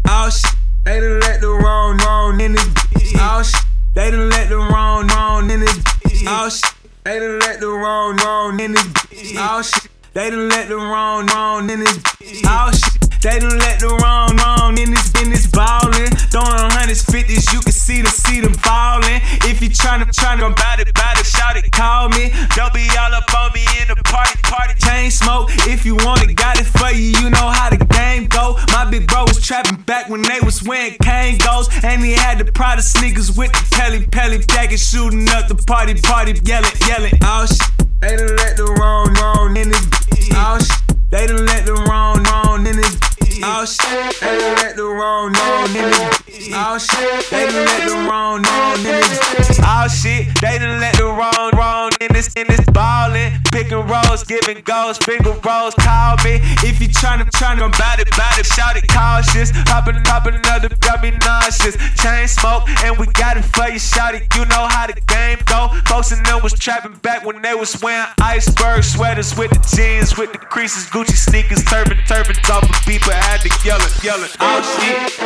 Oh 0.09 0.31
shit. 0.31 0.55
They 0.85 1.01
done 1.01 1.19
let 1.21 1.41
the 1.41 1.49
wrong 1.49 1.99
wrong 2.05 2.41
in 2.41 2.53
this 2.53 2.65
bitch. 2.69 3.17
Oh 3.19 3.43
shit. 3.43 3.65
They 3.95 4.11
done 4.13 4.29
let 4.31 4.49
the 4.49 4.59
wrong 4.59 5.09
wrong 5.09 5.51
in 5.51 5.61
this 5.61 5.77
bitch. 5.79 6.25
Oh 6.29 6.49
shit. 6.49 6.73
They 7.07 7.21
done 7.21 7.39
let 7.39 7.61
the 7.61 7.69
wrong 7.69 8.17
wrong 8.17 8.59
in 8.59 8.73
this 8.73 8.83
bitch. 8.83 9.37
Oh 9.39 9.63
shit. 9.63 9.93
They 10.13 10.29
done 10.29 10.49
let 10.49 10.67
the 10.69 10.75
wrong 10.75 11.29
wrong 11.29 11.71
in 11.71 11.79
this 11.79 11.99
bitch. 11.99 12.43
Oh 12.45 12.73
shit. 12.73 13.06
They 13.27 13.41
done 13.41 13.59
let 13.59 13.81
the 13.83 13.91
wrong 13.91 14.39
wrong 14.39 14.79
in 14.79 14.95
this 14.95 15.11
business 15.11 15.51
ballin'. 15.51 16.15
Throwing 16.31 16.71
hundreds, 16.71 17.03
fifties, 17.03 17.51
you 17.53 17.59
can 17.59 17.75
see 17.75 17.99
them, 17.99 18.15
see 18.15 18.39
them 18.39 18.55
ballin'. 18.63 19.19
If 19.43 19.59
you 19.59 19.67
tryna, 19.67 20.07
tryna 20.15 20.55
bout 20.55 20.79
it, 20.79 20.95
bout 20.95 21.19
it, 21.19 21.27
shout 21.27 21.57
it, 21.59 21.67
call 21.73 22.09
me. 22.11 22.31
Don't 22.55 22.71
be 22.71 22.87
all 22.95 23.11
up 23.11 23.27
on 23.35 23.51
me 23.51 23.67
in 23.83 23.91
the 23.91 23.99
party, 24.07 24.39
party. 24.47 24.79
Chain 24.79 25.11
smoke, 25.11 25.51
if 25.67 25.85
you 25.85 25.97
want 26.07 26.23
it, 26.23 26.39
got 26.39 26.61
it 26.61 26.71
for 26.71 26.95
you, 26.95 27.19
you 27.19 27.29
know 27.31 27.51
how 27.51 27.69
the 27.69 27.83
game 27.91 28.31
go. 28.31 28.63
My 28.71 28.87
big 28.89 29.09
bro 29.09 29.27
was 29.27 29.43
trapping 29.43 29.83
back 29.83 30.09
when 30.09 30.23
they 30.23 30.39
was 30.47 30.63
wearing 30.63 30.95
Kangos. 31.03 31.67
And 31.83 32.07
he 32.07 32.13
had 32.13 32.39
the 32.39 32.45
Prada 32.45 32.81
sneakers 32.81 33.37
with 33.37 33.51
the 33.51 33.67
Pelly 33.75 34.07
Pelly 34.07 34.39
jacket, 34.39 34.79
shooting 34.79 35.29
up 35.31 35.49
the 35.49 35.59
party, 35.67 35.99
party, 36.01 36.39
yelling, 36.47 36.71
yelling. 36.87 37.19
Oh 37.27 37.43
shit, 37.43 37.91
they 37.99 38.15
done 38.15 38.37
let 38.39 38.57
the 38.57 38.71
wrong, 38.79 39.11
wrong 39.19 39.57
in 39.57 39.71
this. 39.71 39.83
Oh 40.31 40.63
shit, 40.63 41.11
they 41.11 41.27
done 41.27 41.45
let 41.45 41.67
the 41.67 41.75
wrong, 41.91 42.23
wrong 42.23 42.65
in 42.65 42.77
this 42.77 43.16
bitch. 43.39 43.45
Oh 43.45 43.65
shit, 43.65 44.21
they 44.21 44.39
done 44.39 44.55
let 44.57 44.77
the 44.77 44.85
wrong, 44.85 45.35
in 45.69 45.91
this 45.91 46.19
bitch. 46.23 46.53
Oh 46.55 46.79
shit, 46.79 47.31
they 47.31 47.47
done 47.47 47.65
let 47.67 47.89
the 47.89 47.95
wrong, 48.09 48.45
in 48.79 48.83
this. 48.83 49.61
Oh 49.63 49.89
shit, 49.89 50.29
they 50.41 50.59
done 50.59 50.81
let 50.81 50.97
the 50.97 51.05
wrong, 51.05 51.51
wrong 51.55 51.91
in 52.01 52.13
this, 52.13 52.33
in 52.35 52.47
this 52.49 52.65
ballin'. 52.71 53.33
Picking 53.53 53.87
rolls, 53.87 54.25
giving 54.25 54.63
goals, 54.63 54.99
finger 54.99 55.33
rolls, 55.45 55.75
call 55.75 56.17
me. 56.25 56.41
If 56.65 56.81
you 56.81 56.89
tryna, 56.89 57.29
tryna 57.31 57.63
I'm 57.63 57.71
bout 57.73 58.01
it, 58.01 58.11
bout 58.17 58.39
it, 58.39 58.47
shout 58.47 58.77
it 58.77 58.89
cautious. 58.89 59.53
Poppin', 59.65 60.03
poppin' 60.03 60.35
another, 60.35 60.69
got 60.81 61.03
me 61.03 61.11
nauseous. 61.11 61.77
Chain 61.97 62.29
smoke, 62.29 62.69
and 62.85 62.97
we 62.99 63.07
got 63.19 63.37
it 63.37 63.45
for 63.45 63.69
you, 63.69 63.79
shout 63.79 64.15
it. 64.15 64.29
You 64.35 64.45
know 64.47 64.67
how 64.69 64.87
the 64.87 65.01
game 65.07 65.39
go. 65.47 65.69
Folks 65.87 66.13
in 66.13 66.23
them 66.25 66.41
was 66.43 66.53
trapping 66.53 66.97
back 67.01 67.25
when 67.25 67.41
they 67.43 67.55
was 67.55 67.81
wearing 67.83 68.07
iceberg 68.21 68.85
sweaters 68.85 69.37
with 69.37 69.51
the 69.51 69.77
jeans, 69.77 70.17
with 70.17 70.33
the 70.33 70.39
creases, 70.39 70.87
Gucci 70.91 71.17
sneakers, 71.17 71.65
turban, 71.65 71.99
turbans 72.07 72.39
off 72.51 72.69
of 72.69 72.87
people 72.87 73.13
had 73.27 73.41
to 73.43 73.51
yell 73.67 73.81
it, 73.83 74.05
yell 74.05 74.23
it. 74.23 74.31
Oh 74.39 74.63
shit, 74.79 75.19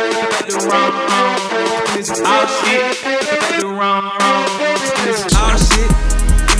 the 0.49 0.57
wrong, 0.65 0.91
wrong. 1.05 1.37
Oh 2.25 2.45
shit, 2.65 2.97
the 3.61 3.67
wrong, 3.67 4.03
wrong. 4.17 4.45
Oh 4.49 4.75
shit, 4.89 5.29
oh 5.37 5.53
shit, 5.69 5.91
oh 6.41 6.57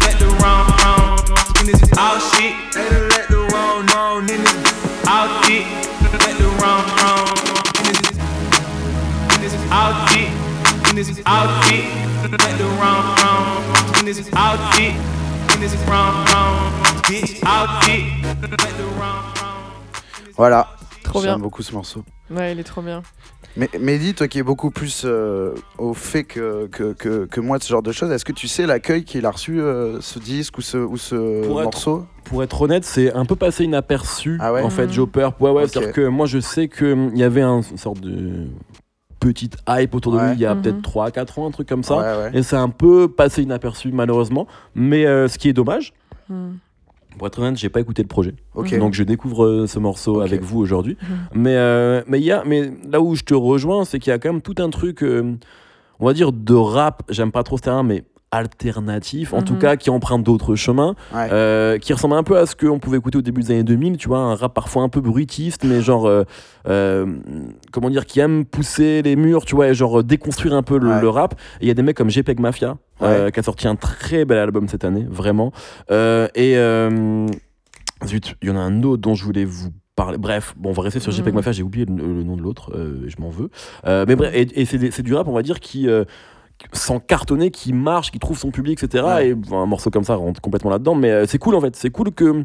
let 0.00 0.18
the 0.20 0.28
wrong, 0.42 0.68
wrong. 0.84 1.08
Oh 1.24 2.20
shit, 2.34 2.52
let 2.60 2.68
the 2.68 2.76
wrong, 2.84 2.84
wrong. 2.84 2.84
Oh 2.84 2.92
let 3.08 3.28
the 3.28 3.40
wrong, 3.48 3.64
wrong. 3.80 4.84
Oh 5.06 5.26
oh 5.26 5.40
let 5.40 5.40
the 5.40 5.40
wrong, 5.40 5.40
wrong. 5.40 5.40
Oh 5.40 5.40
oh 5.40 5.70
let 6.12 6.36
the 15.58 15.78
wrong, 15.88 16.26
wrong. 16.26 16.83
Voilà 20.36 20.68
Trop 21.02 21.20
bien. 21.20 21.32
j'aime 21.32 21.42
beaucoup 21.42 21.62
ce 21.62 21.72
morceau 21.74 22.04
Ouais, 22.30 22.52
il 22.52 22.58
est 22.60 22.64
trop 22.64 22.80
bien. 22.80 23.02
Mais 23.56 23.68
Mehdi, 23.78 24.14
toi 24.14 24.26
qui 24.26 24.38
es 24.38 24.42
beaucoup 24.42 24.70
plus 24.70 25.02
euh, 25.04 25.54
au 25.78 25.92
fait 25.94 26.24
que, 26.24 26.66
que, 26.68 26.92
que, 26.94 27.26
que 27.26 27.40
moi 27.40 27.58
de 27.58 27.62
ce 27.62 27.68
genre 27.68 27.82
de 27.82 27.92
choses, 27.92 28.10
est-ce 28.10 28.24
que 28.24 28.32
tu 28.32 28.48
sais 28.48 28.66
l'accueil 28.66 29.04
qu'il 29.04 29.26
a 29.26 29.30
reçu 29.30 29.60
euh, 29.60 30.00
ce 30.00 30.18
disque 30.18 30.58
ou 30.58 30.62
ce, 30.62 30.78
ou 30.78 30.96
ce 30.96 31.46
Pour 31.46 31.60
être- 31.60 31.64
morceau? 31.64 32.06
Pour 32.24 32.42
être 32.42 32.62
honnête, 32.62 32.84
c'est 32.84 33.12
un 33.12 33.26
peu 33.26 33.36
passé 33.36 33.64
inaperçu. 33.64 34.38
Ah 34.40 34.52
ouais? 34.54 34.62
en 34.62 34.70
fait. 34.70 34.90
Joe 34.90 35.08
Purp. 35.08 35.38
Ouais, 35.40 35.50
ouais, 35.50 35.68
c'est-à-dire 35.68 35.92
que 35.92 36.08
moi, 36.08 36.26
je 36.26 36.40
sais 36.40 36.68
qu'il 36.68 37.12
y 37.16 37.22
avait 37.22 37.42
un, 37.42 37.60
une 37.60 37.76
sorte 37.78 38.00
de 38.00 38.46
petite 39.20 39.56
hype 39.68 39.94
autour 39.94 40.12
de 40.12 40.18
Ouais. 40.18 40.28
lui 40.30 40.34
il 40.36 40.40
y 40.40 40.46
a 40.46 40.54
Mhm. 40.54 40.62
peut-être 40.62 40.80
3-4 40.82 41.38
ans, 41.40 41.46
un 41.46 41.50
truc 41.50 41.68
comme 41.68 41.84
ça. 41.84 41.96
Ouais, 41.98 42.24
ouais. 42.32 42.38
Et 42.38 42.42
c'est 42.42 42.56
un 42.56 42.70
peu 42.70 43.08
passé 43.08 43.42
inaperçu, 43.42 43.92
malheureusement. 43.92 44.46
Mais 44.74 45.04
euh, 45.06 45.28
ce 45.28 45.38
qui 45.38 45.48
est 45.48 45.52
dommage, 45.54 45.92
Hmm. 46.30 46.52
Pour 47.18 47.26
être 47.26 47.38
honnête, 47.38 47.56
j'ai 47.56 47.68
pas 47.68 47.80
écouté 47.80 48.02
le 48.02 48.08
projet. 48.08 48.34
Donc 48.78 48.94
je 48.94 49.02
découvre 49.02 49.44
euh, 49.44 49.66
ce 49.66 49.78
morceau 49.78 50.20
avec 50.20 50.42
vous 50.42 50.58
aujourd'hui. 50.58 50.96
Mhm. 51.02 51.42
Mais, 51.42 51.56
euh, 51.56 52.02
mais, 52.06 52.20
il 52.20 52.24
y 52.24 52.32
a, 52.32 52.42
mais 52.44 52.70
là 52.88 53.00
où 53.00 53.14
je 53.14 53.22
te 53.22 53.34
rejoins, 53.34 53.84
c'est 53.84 53.98
qu'il 53.98 54.10
y 54.10 54.14
a 54.14 54.18
quand 54.18 54.32
même 54.32 54.42
tout 54.42 54.56
un 54.58 54.70
truc, 54.70 55.02
euh, 55.02 55.36
on 56.00 56.06
va 56.06 56.12
dire, 56.12 56.32
de 56.32 56.54
rap, 56.54 57.02
j'aime 57.08 57.32
pas 57.32 57.42
trop 57.42 57.56
ce 57.56 57.62
terrain, 57.62 57.82
mais 57.82 58.04
alternatif, 58.36 59.32
en 59.32 59.42
tout 59.42 59.54
Mhm. 59.54 59.58
cas 59.58 59.76
qui 59.76 59.90
emprunte 59.90 60.22
d'autres 60.24 60.54
chemins, 60.56 60.94
Ouais. 61.14 61.28
euh, 61.32 61.78
qui 61.78 61.92
ressemble 61.92 62.14
un 62.14 62.22
peu 62.22 62.36
à 62.38 62.46
ce 62.46 62.54
qu'on 62.56 62.78
pouvait 62.78 62.98
écouter 62.98 63.18
au 63.18 63.22
début 63.22 63.42
des 63.42 63.50
années 63.52 63.62
2000, 63.64 63.96
tu 63.96 64.08
vois, 64.08 64.18
un 64.18 64.34
rap 64.34 64.54
parfois 64.54 64.82
un 64.82 64.88
peu 64.88 65.00
bruitiste, 65.00 65.64
mais 65.64 65.80
genre, 65.80 66.06
euh, 66.06 66.24
euh, 66.68 67.06
comment 67.72 67.90
dire, 67.90 68.06
qui 68.06 68.20
aime 68.20 68.44
pousser 68.44 69.02
les 69.02 69.16
murs, 69.16 69.44
tu 69.44 69.54
vois, 69.54 69.68
et 69.68 69.74
genre 69.74 70.02
déconstruire 70.04 70.54
un 70.54 70.62
peu 70.62 70.78
le, 70.78 70.88
Ouais. 70.88 71.00
le 71.00 71.08
rap. 71.08 71.34
Il 71.60 71.68
y 71.68 71.70
a 71.70 71.74
des 71.74 71.82
mecs 71.82 71.96
comme 71.96 72.10
JPEG 72.10 72.40
Mafia, 72.40 72.76
euh, 73.02 73.30
qui 73.30 73.40
a 73.40 73.42
sorti 73.42 73.68
un 73.68 73.76
très 73.76 74.24
bel 74.24 74.38
album 74.38 74.68
cette 74.68 74.84
année, 74.84 75.06
vraiment. 75.08 75.52
Euh, 75.90 76.28
et 76.34 76.56
euh, 76.56 77.26
zut, 78.06 78.34
il 78.42 78.48
y 78.48 78.52
en 78.52 78.56
a 78.56 78.60
un 78.60 78.82
autre 78.82 79.02
dont 79.02 79.14
je 79.14 79.24
voulais 79.24 79.44
vous 79.44 79.70
parler. 79.96 80.18
Bref, 80.18 80.54
bon, 80.56 80.70
on 80.70 80.72
va 80.72 80.82
rester 80.82 80.98
sur 81.00 81.12
Mhm. 81.12 81.18
JPEG 81.18 81.34
Mafia, 81.34 81.52
j'ai 81.52 81.62
oublié 81.62 81.86
le, 81.86 81.94
le 81.94 82.22
nom 82.24 82.36
de 82.36 82.42
l'autre, 82.42 82.72
euh, 82.74 83.04
je 83.06 83.14
m'en 83.20 83.30
veux. 83.30 83.48
Euh, 83.86 84.04
mais 84.08 84.16
bref, 84.16 84.32
et, 84.34 84.60
et 84.60 84.64
c'est 84.64 85.02
du 85.02 85.14
rap, 85.14 85.28
on 85.28 85.32
va 85.32 85.42
dire, 85.42 85.60
qui. 85.60 85.88
euh, 85.88 86.04
sans 86.72 86.98
cartonner, 87.00 87.50
qui 87.50 87.72
marche, 87.72 88.10
qui 88.10 88.18
trouve 88.18 88.38
son 88.38 88.50
public, 88.50 88.82
etc. 88.82 89.04
Ouais. 89.04 89.28
Et 89.28 89.36
un 89.54 89.66
morceau 89.66 89.90
comme 89.90 90.04
ça 90.04 90.14
rentre 90.16 90.40
complètement 90.40 90.70
là-dedans. 90.70 90.94
Mais 90.94 91.10
euh, 91.10 91.26
c'est 91.26 91.38
cool 91.38 91.54
en 91.54 91.60
fait. 91.60 91.76
C'est 91.76 91.90
cool 91.90 92.10
que 92.12 92.42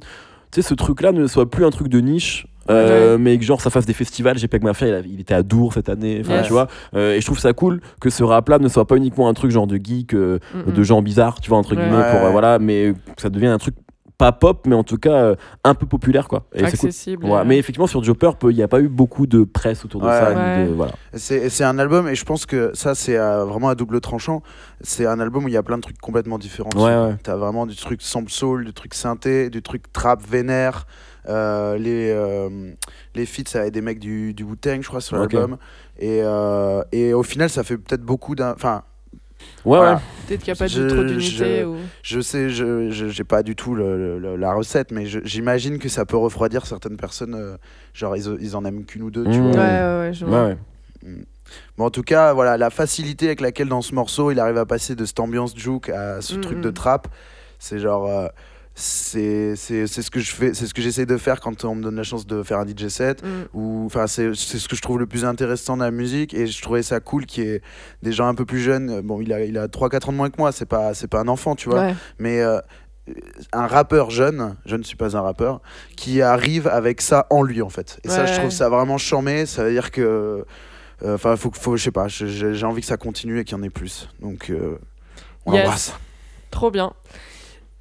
ce 0.59 0.73
truc-là 0.73 1.11
ne 1.11 1.25
soit 1.27 1.49
plus 1.49 1.65
un 1.65 1.69
truc 1.69 1.87
de 1.89 1.99
niche. 2.01 2.47
euh, 2.69 3.17
mais 3.17 3.35
que 3.39 3.43
genre 3.43 3.61
ça 3.61 3.71
fasse 3.71 3.87
des 3.87 3.93
festivals 3.93 4.37
JPEG 4.37 4.61
Mafia 4.61 4.87
il, 4.89 4.93
a- 4.93 4.99
il 4.99 5.19
était 5.19 5.33
à 5.33 5.41
Dour 5.41 5.73
cette 5.73 5.89
année 5.89 6.21
Yes. 6.27 6.45
tu 6.45 6.51
vois 6.53 6.67
Euh, 6.93 7.15
et 7.15 7.21
je 7.21 7.25
trouve 7.25 7.39
ça 7.39 7.51
cool 7.53 7.81
que 7.99 8.11
ce 8.11 8.23
rap 8.23 8.47
là 8.47 8.59
ne 8.59 8.67
soit 8.67 8.85
pas 8.85 8.95
uniquement 8.95 9.27
un 9.27 9.33
truc 9.33 9.49
genre 9.49 9.65
de 9.65 9.77
geek 9.83 10.13
euh, 10.13 10.37
Mm, 10.53 10.69
mm. 10.69 10.73
de 10.73 10.83
gens 10.83 11.01
bizarres 11.01 11.39
tu 11.41 11.49
vois 11.49 11.57
entre 11.57 11.75
Ouais. 11.75 11.81
guillemets 11.81 12.03
pour 12.11 12.21
Ouais. 12.25 12.31
voilà 12.31 12.59
mais 12.59 12.93
que 13.15 13.21
ça 13.23 13.29
devient 13.31 13.47
un 13.47 13.57
truc 13.57 13.73
pas 14.19 14.31
pop 14.33 14.67
mais 14.67 14.75
en 14.75 14.83
tout 14.83 14.97
cas 14.97 15.13
euh, 15.13 15.35
un 15.63 15.73
peu 15.73 15.87
populaire 15.87 16.27
quoi 16.27 16.43
et 16.53 16.63
accessible. 16.63 17.25
Ouais, 17.25 17.43
mais 17.45 17.57
effectivement 17.57 17.87
sur 17.87 18.03
Joe 18.03 18.15
Purp 18.17 18.37
il 18.43 18.55
n'y 18.55 18.61
a 18.61 18.67
pas 18.67 18.81
eu 18.81 18.89
beaucoup 18.89 19.25
de 19.25 19.43
presse 19.45 19.83
autour 19.85 20.01
de 20.01 20.05
Ouais. 20.07 20.11
ça 20.19 20.33
ni 20.35 20.39
Ouais. 20.39 20.67
de- 20.67 20.73
voilà 20.73 20.91
C'est 21.13 21.49
c'est 21.49 21.63
un 21.63 21.79
album, 21.79 22.07
et 22.07 22.15
je 22.15 22.25
pense 22.25 22.45
que 22.45 22.69
ça, 22.75 22.93
c'est 22.95 23.17
euh, 23.17 23.45
vraiment 23.45 23.69
à 23.69 23.75
double 23.75 23.99
tranchant. 24.01 24.43
C'est 24.81 25.05
un 25.05 25.19
album 25.19 25.45
où 25.45 25.47
il 25.47 25.53
y 25.53 25.57
a 25.57 25.63
plein 25.63 25.77
de 25.77 25.81
trucs 25.81 25.97
complètement 25.99 26.37
différents. 26.37 26.69
Ouais, 26.75 26.91
dessus. 26.95 27.11
ouais. 27.13 27.17
T'as 27.23 27.35
vraiment 27.37 27.65
du 27.65 27.75
truc 27.75 28.01
sample 28.01 28.29
soul, 28.31 28.65
du 28.65 28.73
truc 28.73 28.93
synthé, 28.93 29.49
du 29.49 29.61
truc 29.63 29.91
trap 29.91 30.21
vénère. 30.21 30.85
Euh, 31.27 31.77
les, 31.77 32.11
euh, 32.11 32.71
les 33.15 33.25
feats, 33.25 33.43
ça 33.47 33.61
avait 33.61 33.71
des 33.71 33.81
mecs 33.81 33.99
du, 33.99 34.33
du 34.33 34.43
Wu-Tang, 34.43 34.81
je 34.81 34.87
crois, 34.87 35.01
sur 35.01 35.15
l'album. 35.17 35.57
Et, 35.97 36.21
euh, 36.23 36.81
et 36.91 37.13
au 37.13 37.23
final, 37.23 37.49
ça 37.49 37.63
fait 37.63 37.77
peut-être 37.77 38.01
beaucoup 38.03 38.35
d'un. 38.35 38.51
Enfin, 38.53 38.83
ouais 39.39 39.77
Voilà. 39.77 39.95
ouais 39.95 39.99
Peut-être 40.27 40.43
qu'il 40.43 40.51
n'y 40.53 40.57
a 40.57 40.59
pas 40.59 40.67
Je- 40.67 40.81
de 40.81 40.89
trop 40.89 41.01
je- 41.03 41.07
d'unité. 41.07 41.63
Ou... 41.63 41.77
je 42.03 42.19
sais, 42.19 42.49
je 42.49 42.89
je- 42.91 43.09
j'ai 43.09 43.23
pas 43.23 43.41
du 43.43 43.55
tout 43.55 43.73
le- 43.75 44.19
le- 44.19 44.35
la 44.35 44.53
recette, 44.53 44.91
mais 44.91 45.05
je- 45.07 45.19
j'imagine 45.23 45.79
que 45.79 45.89
ça 45.89 46.05
peut 46.05 46.17
refroidir 46.17 46.65
certaines 46.65 46.97
personnes. 46.97 47.33
euh, 47.35 47.57
genre, 47.93 48.15
ils, 48.15 48.37
ils 48.41 48.55
en 48.55 48.63
aiment 48.65 48.85
qu'une 48.85 49.03
ou 49.03 49.11
deux, 49.11 49.23
tu 49.25 49.39
Mmh. 49.39 49.45
Ouais, 49.47 49.51
vois. 49.53 49.63
ouais, 49.63 49.99
ouais, 49.99 50.13
je 50.13 50.25
vois. 50.25 50.43
ouais, 50.45 50.57
ouais. 51.03 51.15
Bon, 51.77 51.85
en 51.85 51.89
tout 51.89 52.03
cas, 52.03 52.33
voilà, 52.33 52.57
la 52.57 52.69
facilité 52.69 53.25
avec 53.27 53.41
laquelle 53.41 53.69
dans 53.69 53.81
ce 53.81 53.95
morceau, 53.95 54.29
il 54.31 54.39
arrive 54.39 54.57
à 54.57 54.65
passer 54.67 54.95
de 54.95 55.03
cette 55.05 55.19
ambiance 55.19 55.55
juke 55.57 55.89
à 55.89 56.21
ce 56.21 56.35
Mm, 56.35 56.41
truc 56.41 56.57
mm. 56.59 56.61
de 56.61 56.69
trap, 56.69 57.07
c'est 57.57 57.79
genre. 57.79 58.05
euh, 58.07 58.27
c'est 58.79 59.55
ce 59.57 60.09
que 60.09 60.19
je 60.19 60.31
fais 60.33 60.53
c'est 60.53 60.65
ce 60.67 60.73
que 60.73 60.81
j'essaie 60.81 61.05
de 61.05 61.17
faire 61.17 61.39
quand 61.41 61.65
on 61.65 61.75
me 61.75 61.83
donne 61.83 61.95
la 61.95 62.03
chance 62.03 62.25
de 62.25 62.43
faire 62.43 62.59
un 62.59 62.65
DJ 62.65 62.87
set 62.87 63.21
Mm. 63.23 63.27
ou 63.53 63.85
enfin 63.85 64.07
c'est 64.07 64.33
ce 64.35 64.67
que 64.67 64.75
je 64.75 64.81
trouve 64.81 64.99
le 64.99 65.05
plus 65.07 65.25
intéressant 65.25 65.75
dans 65.77 65.83
la 65.85 65.91
musique 65.91 66.33
et 66.33 66.47
je 66.47 66.61
trouvais 66.61 66.83
ça 66.83 66.99
cool 66.99 67.25
qu'il 67.25 67.43
y 67.43 67.47
ait 67.49 67.61
des 68.03 68.11
gens 68.11 68.27
un 68.27 68.35
peu 68.35 68.45
plus 68.45 68.59
jeunes 68.59 69.01
bon 69.01 69.19
il 69.21 69.33
a 69.33 69.43
il 69.43 69.57
a 69.57 69.67
3 69.67 69.89
4 69.89 70.09
ans 70.09 70.11
de 70.13 70.17
moins 70.17 70.29
que 70.29 70.37
moi 70.37 70.51
c'est 70.51 70.65
pas 70.65 70.93
c'est 70.93 71.07
pas 71.07 71.19
un 71.19 71.27
enfant 71.27 71.55
tu 71.55 71.69
vois 71.69 71.79
Ouais. 71.81 71.95
mais 72.19 72.39
euh, 72.41 72.59
un 73.53 73.65
rappeur 73.65 74.11
jeune, 74.11 74.55
je 74.67 74.75
ne 74.75 74.83
suis 74.83 74.95
pas 74.95 75.17
un 75.17 75.21
rappeur, 75.21 75.61
qui 75.97 76.21
arrive 76.21 76.67
avec 76.67 77.01
ça 77.01 77.25
en 77.31 77.41
lui 77.41 77.63
en 77.63 77.69
fait. 77.69 77.99
Et 78.03 78.07
ça, 78.07 78.27
je 78.27 78.35
trouve 78.35 78.51
ça 78.51 78.69
vraiment 78.69 78.99
charmé. 78.99 79.47
Ça 79.47 79.63
veut 79.63 79.71
dire 79.71 79.89
que, 79.89 80.45
euh, 81.03 81.15
enfin, 81.15 81.35
faut, 81.35 81.49
faut, 81.51 81.75
je 81.75 81.85
sais 81.85 81.91
pas, 81.91 82.07
j'ai 82.07 82.65
envie 82.67 82.81
que 82.81 82.87
ça 82.87 82.97
continue 82.97 83.39
et 83.39 83.45
qu'il 83.45 83.57
y 83.57 83.59
en 83.59 83.63
ait 83.63 83.71
plus. 83.71 84.09
Donc, 84.21 84.51
euh, 84.51 84.77
on 85.47 85.53
Yes. 85.53 85.61
l'embrasse. 85.63 85.93
Trop 86.51 86.69
bien. 86.69 86.93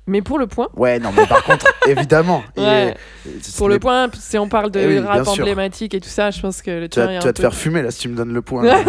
Mais 0.09 0.22
pour 0.22 0.38
le 0.38 0.46
point, 0.46 0.68
Ouais, 0.74 0.98
non, 0.98 1.11
mais 1.14 1.26
par 1.26 1.44
contre, 1.44 1.66
évidemment, 1.86 2.42
Ouais. 2.56 2.94
est- 3.26 3.56
pour 3.56 3.68
le 3.68 3.78
point, 3.78 4.09
si 4.18 4.38
on 4.38 4.48
parle 4.48 4.70
de 4.70 4.80
Eh 4.80 4.86
oui, 4.86 4.98
rap 4.98 5.28
emblématique 5.28 5.92
et 5.94 6.00
tout 6.00 6.09
ça, 6.09 6.30
je 6.30 6.40
pense 6.40 6.62
que 6.62 6.70
le 6.70 6.88
tu 6.88 6.98
vas, 6.98 7.18
tu 7.18 7.26
vas 7.26 7.32
te 7.32 7.40
faire 7.40 7.54
fumer 7.54 7.82
là 7.82 7.90
si 7.90 8.00
tu 8.00 8.09
me 8.09 8.16
donnes 8.16 8.32
le 8.32 8.42
point. 8.42 8.62
Ouais, 8.64 8.84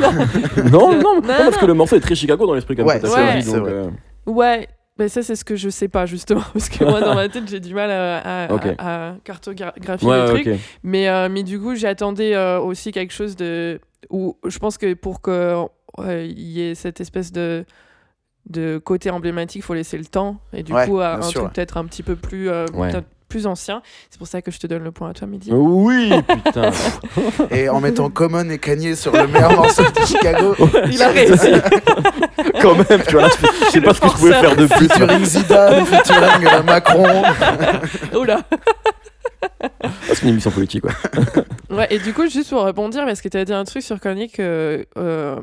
non. 0.71 0.93
non, 0.93 1.01
non, 1.01 1.15
non, 1.15 1.21
parce 1.21 1.57
que 1.57 1.65
le 1.65 1.73
morceau 1.73 1.95
est 1.97 1.99
très 1.99 2.15
Chicago 2.15 2.47
dans 2.47 2.53
l'esprit 2.53 2.75
Ouais, 2.81 2.99
ça, 3.01 3.07
t'as 3.09 3.35
ouais, 3.35 3.43
donc, 3.43 3.55
vrai. 3.57 3.71
euh, 3.73 3.89
Ouais, 4.25 4.67
mais 4.97 5.09
ça 5.09 5.21
c'est 5.23 5.35
ce 5.35 5.43
que 5.45 5.55
je 5.55 5.69
sais 5.69 5.87
pas 5.89 6.05
justement 6.05 6.43
parce 6.53 6.69
que 6.69 6.83
moi 6.85 7.01
dans 7.01 7.15
ma 7.15 7.27
tête 7.29 7.43
j'ai 7.49 7.59
du 7.59 7.73
mal 7.73 7.89
à, 7.91 8.45
à- 8.45 8.53
Ok. 8.53 8.65
à- 8.77 9.09
à 9.09 9.13
cartographier 9.23 10.07
ouais, 10.07 10.17
le 10.27 10.33
ouais, 10.33 10.41
truc. 10.43 10.59
Mais 10.83 11.09
euh, 11.09 11.27
mais 11.29 11.43
du 11.43 11.59
coup 11.59 11.75
j'attendais 11.75 12.35
euh, 12.35 12.59
aussi 12.59 12.91
quelque 12.91 13.13
chose 13.13 13.35
de 13.35 13.79
où 14.09 14.37
je 14.45 14.57
pense 14.59 14.77
que 14.77 14.93
pour 14.93 15.21
que 15.21 15.55
euh, 15.99 16.25
il 16.25 16.39
y 16.49 16.61
ait 16.69 16.75
cette 16.75 17.01
espèce 17.01 17.31
de 17.31 17.65
de 18.49 18.77
côté 18.77 19.09
emblématique, 19.11 19.63
faut 19.63 19.73
laisser 19.73 19.97
le 19.97 20.05
temps 20.05 20.37
et 20.53 20.63
du 20.63 20.73
Ouais, 20.73 20.85
coup 20.87 20.99
à 20.99 21.15
un 21.17 21.21
sûr, 21.21 21.41
truc 21.41 21.43
ouais. 21.45 21.49
peut-être 21.53 21.77
un 21.77 21.85
petit 21.85 22.03
peu 22.03 22.15
plus 22.15 22.49
euh, 22.49 22.65
Ouais. 22.73 22.91
plus 23.27 23.45
ancien. 23.45 23.83
C'est 24.09 24.17
pour 24.17 24.27
ça 24.27 24.41
que 24.41 24.49
je 24.49 24.57
te 24.57 24.65
donne 24.65 24.83
le 24.83 24.91
point 24.91 25.11
à 25.11 25.13
toi 25.13 25.27
Mehdi. 25.27 25.51
Oui, 25.53 26.11
putain. 26.45 26.71
Et 27.51 27.69
en 27.69 27.79
mettant 27.79 28.09
Common 28.09 28.49
et 28.49 28.57
Kanye 28.57 28.95
sur 28.95 29.11
le 29.11 29.27
meilleur 29.27 29.51
morceau 29.55 29.83
de 29.83 30.05
Chicago, 30.05 30.55
Il 30.91 31.01
a 31.03 31.09
réussi. 31.09 31.51
Quand 32.61 32.73
même, 32.73 33.03
tu 33.07 33.13
vois, 33.13 33.21
là, 33.21 33.29
je 33.39 33.65
je 33.65 33.71
sais 33.71 33.81
pas 33.81 33.93
ce 33.93 34.01
que 34.01 34.07
je 34.07 34.13
pouvais 34.13 34.33
faire 34.33 34.55
de 34.55 34.65
plus. 34.65 34.87
featuring 34.87 35.23
Zidane, 35.25 35.85
featuring 35.85 36.47
euh, 36.47 36.63
Macron. 36.63 37.23
Oula. 38.19 38.41
C'est 40.03 40.23
une 40.23 40.29
émission 40.29 40.51
politique, 40.51 40.83
ouais. 40.85 40.91
Ouais, 41.69 41.87
et 41.91 41.99
du 41.99 42.13
coup, 42.13 42.27
juste 42.27 42.49
pour 42.49 42.63
rebondir, 42.63 43.05
parce 43.05 43.21
que 43.21 43.29
tu 43.29 43.37
as 43.37 43.45
dit 43.45 43.53
un 43.53 43.63
truc 43.63 43.83
sur 43.83 43.99
que, 44.27 44.85
euh, 44.97 45.35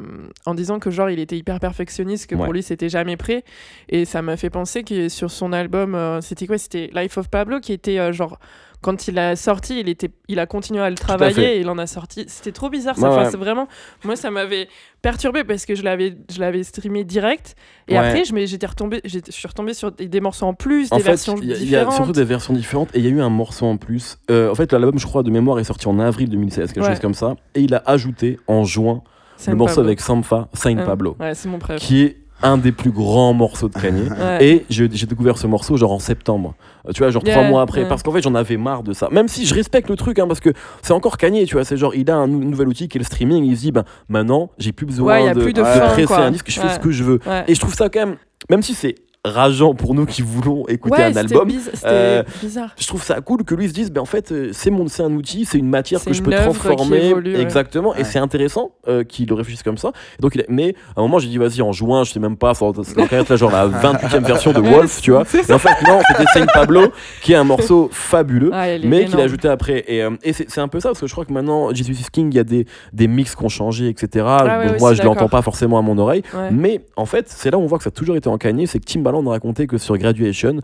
en 0.45 0.55
disant 0.55 0.81
que 0.81 0.91
genre 0.91 1.09
il 1.09 1.21
était 1.21 1.37
hyper 1.37 1.61
perfectionniste, 1.61 2.29
que 2.29 2.35
Ouais. 2.35 2.45
pour 2.45 2.53
lui 2.53 2.63
c'était 2.65 2.89
jamais 2.89 3.17
prêt. 3.17 3.45
Et 3.89 4.05
ça 4.05 4.23
m'a 4.23 4.37
fait 4.37 4.51
penser 4.51 4.83
que 4.83 5.09
sur 5.09 5.31
son 5.31 5.53
album, 5.53 5.95
euh, 5.95 6.21
c'était 6.21 6.47
quoi? 6.49 6.59
C'était 6.59 6.91
Life 6.95 7.17
of 7.17 7.29
Pablo 7.29 7.61
qui 7.61 7.73
était 7.73 7.99
euh, 7.99 8.13
genre. 8.13 8.39
Quand 8.87 9.09
il 9.09 9.19
a 9.19 9.35
sorti, 9.35 9.81
il, 9.81 9.89
était, 9.89 10.11
il 10.29 10.39
a 10.39 10.47
continué 10.47 10.81
à 10.81 10.89
le 10.89 10.95
travailler 10.95 11.57
et 11.57 11.61
il 11.61 11.69
en 11.69 11.77
a 11.77 11.89
sorti. 11.89 12.25
C'était 12.29 12.53
trop 12.53 12.71
bizarre. 12.71 12.95
Ça, 12.97 13.03
Ouais, 13.03 13.09
Enfin, 13.15 13.25
ouais. 13.25 13.31
c'est 13.33 13.37
vraiment. 13.37 13.67
Moi, 14.05 14.15
ça 14.15 14.31
m'avait 14.31 14.69
perturbé 15.03 15.43
parce 15.43 15.67
que 15.67 15.75
je 15.75 15.83
l'avais, 15.83 16.17
je 16.33 16.39
l'avais 16.39 16.63
streamé 16.63 17.03
direct. 17.03 17.57
Et 17.89 17.93
Ouais. 17.95 17.99
après, 17.99 18.25
je, 18.25 18.47
j'étais 18.47 18.67
retombé, 18.67 19.01
je 19.05 19.19
suis 19.29 19.49
retombé 19.49 19.75
sur 19.75 19.91
des, 19.91 20.21
morceaux 20.21 20.47
en 20.47 20.55
plus, 20.55 20.87
En 20.93 20.99
des 20.99 21.03
fait, 21.03 21.09
versions 21.11 21.35
y, 21.39 21.41
a- 21.41 21.43
il 21.43 21.49
y 21.51 21.53
a 21.53 21.81
différentes. 21.81 21.93
surtout 21.95 22.13
des 22.13 22.25
versions 22.25 22.55
différentes 22.55 22.95
et 22.95 23.01
il 23.01 23.05
y 23.05 23.09
a 23.09 23.11
eu 23.11 23.21
un 23.21 23.29
morceau 23.29 23.67
en 23.67 23.77
plus. 23.77 24.19
Euh, 24.31 24.51
en 24.51 24.55
fait, 24.55 24.73
l'album, 24.73 24.99
je 25.01 25.07
crois, 25.07 25.25
de 25.25 25.31
mémoire 25.31 25.59
est 25.59 25.65
sorti 25.65 25.89
en 25.89 25.99
avril 25.99 26.29
2016, 26.31 26.73
quelque 26.73 26.87
chose 26.87 27.01
comme 27.01 27.15
ça. 27.15 27.35
Et 27.57 27.63
il 27.63 27.75
a 27.75 27.83
ajouté 27.87 28.39
en 28.47 28.63
juin 28.63 29.03
Saint 29.37 29.51
le 29.51 29.57
morceau 29.59 29.75
Pablo. 29.77 29.89
avec 29.89 30.01
Sampha, 30.01 30.49
Saint 30.55 30.77
Ouais. 30.79 30.85
Pablo, 30.85 31.17
Ouais, 31.19 31.35
c'est 31.35 31.49
mon 31.49 31.59
préf. 31.59 31.81
qui 31.81 32.03
est 32.03 32.17
un 32.43 32.59
des 32.59 32.73
plus 32.73 32.91
grands 32.91 33.33
morceaux 33.33 33.69
de 33.69 33.75
Kanye. 33.75 34.09
Ouais. 34.19 34.45
Et 34.47 34.67
j'ai 34.69 34.89
découvert 34.89 35.39
ce 35.39 35.47
morceau 35.47 35.77
genre 35.77 35.93
en 35.93 35.99
septembre. 35.99 36.55
Euh, 36.87 36.93
Tu 36.93 37.03
vois, 37.03 37.11
genre 37.11 37.23
trois 37.25 37.43
mois 37.45 37.63
après. 37.63 37.89
Parce 37.89 38.03
qu'en 38.03 38.13
fait, 38.13 38.23
j'en 38.23 38.35
avais 38.35 38.57
marre 38.57 38.83
de 38.83 38.93
ça. 38.93 39.09
Même 39.11 39.29
si 39.29 39.47
je 39.47 39.55
respecte 39.55 39.89
le 39.89 39.97
truc, 39.97 40.19
hein, 40.19 40.27
parce 40.27 40.41
que 40.41 40.51
c'est 40.83 40.93
encore 40.93 41.17
Kanye, 41.17 41.47
tu 41.47 41.55
vois. 41.55 41.65
C'est 41.65 41.77
genre, 41.77 41.95
il 41.95 42.11
a 42.11 42.17
un 42.17 42.27
nou- 42.27 42.45
nouvel 42.45 42.69
outil 42.69 42.89
qui 42.89 42.99
est 42.99 43.01
le 43.01 43.05
streaming. 43.05 43.45
Il 43.45 43.57
se 43.57 43.63
dit, 43.63 43.73
ben 43.73 43.85
maintenant, 44.09 44.51
j'ai 44.59 44.73
plus 44.73 44.87
besoin 44.87 45.23
Ouais, 45.25 45.35
de, 45.35 45.41
plus 45.43 45.53
de 45.53 45.63
presser 45.63 46.05
quoi. 46.05 46.19
un 46.25 46.31
disque, 46.31 46.51
je 46.51 46.61
fais 46.61 46.69
ce 46.69 46.79
que 46.79 46.91
je 46.91 47.05
veux. 47.05 47.21
Et 47.49 47.55
je 47.55 47.61
trouve 47.61 47.75
ça 47.75 47.89
quand 47.89 48.01
même, 48.07 48.17
même 48.51 48.63
si 48.63 48.75
c'est 48.75 48.95
rageant 49.27 49.75
pour 49.75 49.95
nous 49.95 50.07
qui 50.07 50.23
voulons 50.23 50.67
écouter 50.69 50.97
ouais, 50.97 51.05
un 51.05 51.17
album, 51.17 51.49
biz- 51.49 51.71
C'était 51.75 51.87
euh, 51.87 52.23
bizarre. 52.43 52.71
je 52.79 52.87
trouve 52.87 53.03
ça 53.03 53.21
cool 53.21 53.45
que 53.45 53.55
lui 53.55 53.69
se 53.69 53.75
dise, 53.75 53.91
ben 53.91 54.01
en 54.01 54.05
fait, 54.07 54.33
euh, 54.33 54.51
c'est 54.53 54.71
mon, 54.71 54.87
c'est 54.89 55.03
un 55.03 55.13
outil, 55.13 55.45
c'est 55.45 55.59
une 55.59 55.69
matière 55.69 56.03
que 56.05 56.13
je 56.13 56.23
peux 56.23 56.31
transformer. 56.31 57.07
évolue, 57.09 57.35
ouais. 57.35 57.41
Exactement. 57.43 57.95
Et 57.95 57.99
Ouais. 57.99 58.05
c'est 58.05 58.19
intéressant 58.19 58.71
euh, 58.89 59.05
qu'il 59.05 59.29
le 59.29 59.35
réfléchisse 59.35 59.63
comme 59.63 59.79
ça. 59.79 59.93
Donc, 60.21 60.35
il 60.35 60.41
a- 60.43 60.45
mais 60.49 60.75
à 60.97 61.01
un 61.01 61.03
moment, 61.03 61.19
j'ai 61.19 61.29
dit, 61.29 61.39
vas-y, 61.39 61.63
en 61.63 61.73
juin, 61.73 62.05
je 62.05 62.13
sais 62.13 62.21
même 62.21 62.37
pas, 62.37 62.55
ça 62.55 62.67
ça 62.83 62.93
doit 62.95 63.05
être 63.11 63.29
là, 63.29 63.37
genre 63.37 63.51
la 63.51 63.67
28e 63.83 64.25
version 64.25 64.53
de 64.53 64.61
Wolf, 64.61 65.01
tu 65.03 65.11
vois. 65.11 65.25
Et 65.49 65.53
en 65.53 65.59
fait, 65.59 65.71
non, 65.87 66.01
c'était 66.09 66.25
Saint 66.33 66.47
Pablo, 66.47 66.83
qui 67.23 67.33
est 67.33 67.37
un 67.37 67.45
morceau 67.45 67.89
fabuleux. 67.93 68.51
Ah, 68.53 68.67
Mais 68.85 69.05
qu'il 69.07 69.21
a 69.21 69.25
ajouté 69.25 69.49
après. 69.49 69.85
Et, 69.89 70.03
euh, 70.03 70.11
et 70.23 70.33
c'est 70.33 70.59
un 70.61 70.69
peu 70.69 70.81
ça, 70.81 70.91
parce 70.91 71.01
que 71.01 71.07
je 71.07 71.13
crois 71.13 71.25
que 71.25 71.33
maintenant, 71.33 71.73
Jesus 71.75 71.93
is 71.93 72.07
King, 72.13 72.29
il 72.33 72.37
y 72.37 72.41
a 72.41 72.45
des, 72.45 72.67
des 72.93 73.09
mix 73.09 73.35
qui 73.35 73.45
ont 73.45 73.49
changé, 73.49 73.89
etc. 73.89 74.25
Ah 74.29 74.63
Bon, 74.67 74.75
moi, 74.79 74.95
je 74.95 75.03
l'entends 75.03 75.29
pas 75.29 75.43
forcément 75.43 75.79
à 75.79 75.83
mon 75.83 75.99
oreille. 75.99 76.23
Ouais. 76.35 76.51
Mais 76.51 76.81
en 76.97 77.07
fait, 77.07 77.27
c'est 77.29 77.51
là 77.51 77.59
où 77.59 77.63
on 77.63 77.67
voit 77.67 77.79
que 77.79 77.85
ça 77.85 77.89
a 77.89 77.91
toujours 77.91 78.17
été 78.17 78.29
en 78.29 78.39
Kanye, 78.39 78.67
c'est 78.67 78.79
que 78.79 78.85
Timbaland 78.85 79.16
a 79.27 79.31
raconté 79.31 79.67
que 79.67 79.79
sur 79.79 79.97
Graduation, 79.97 80.61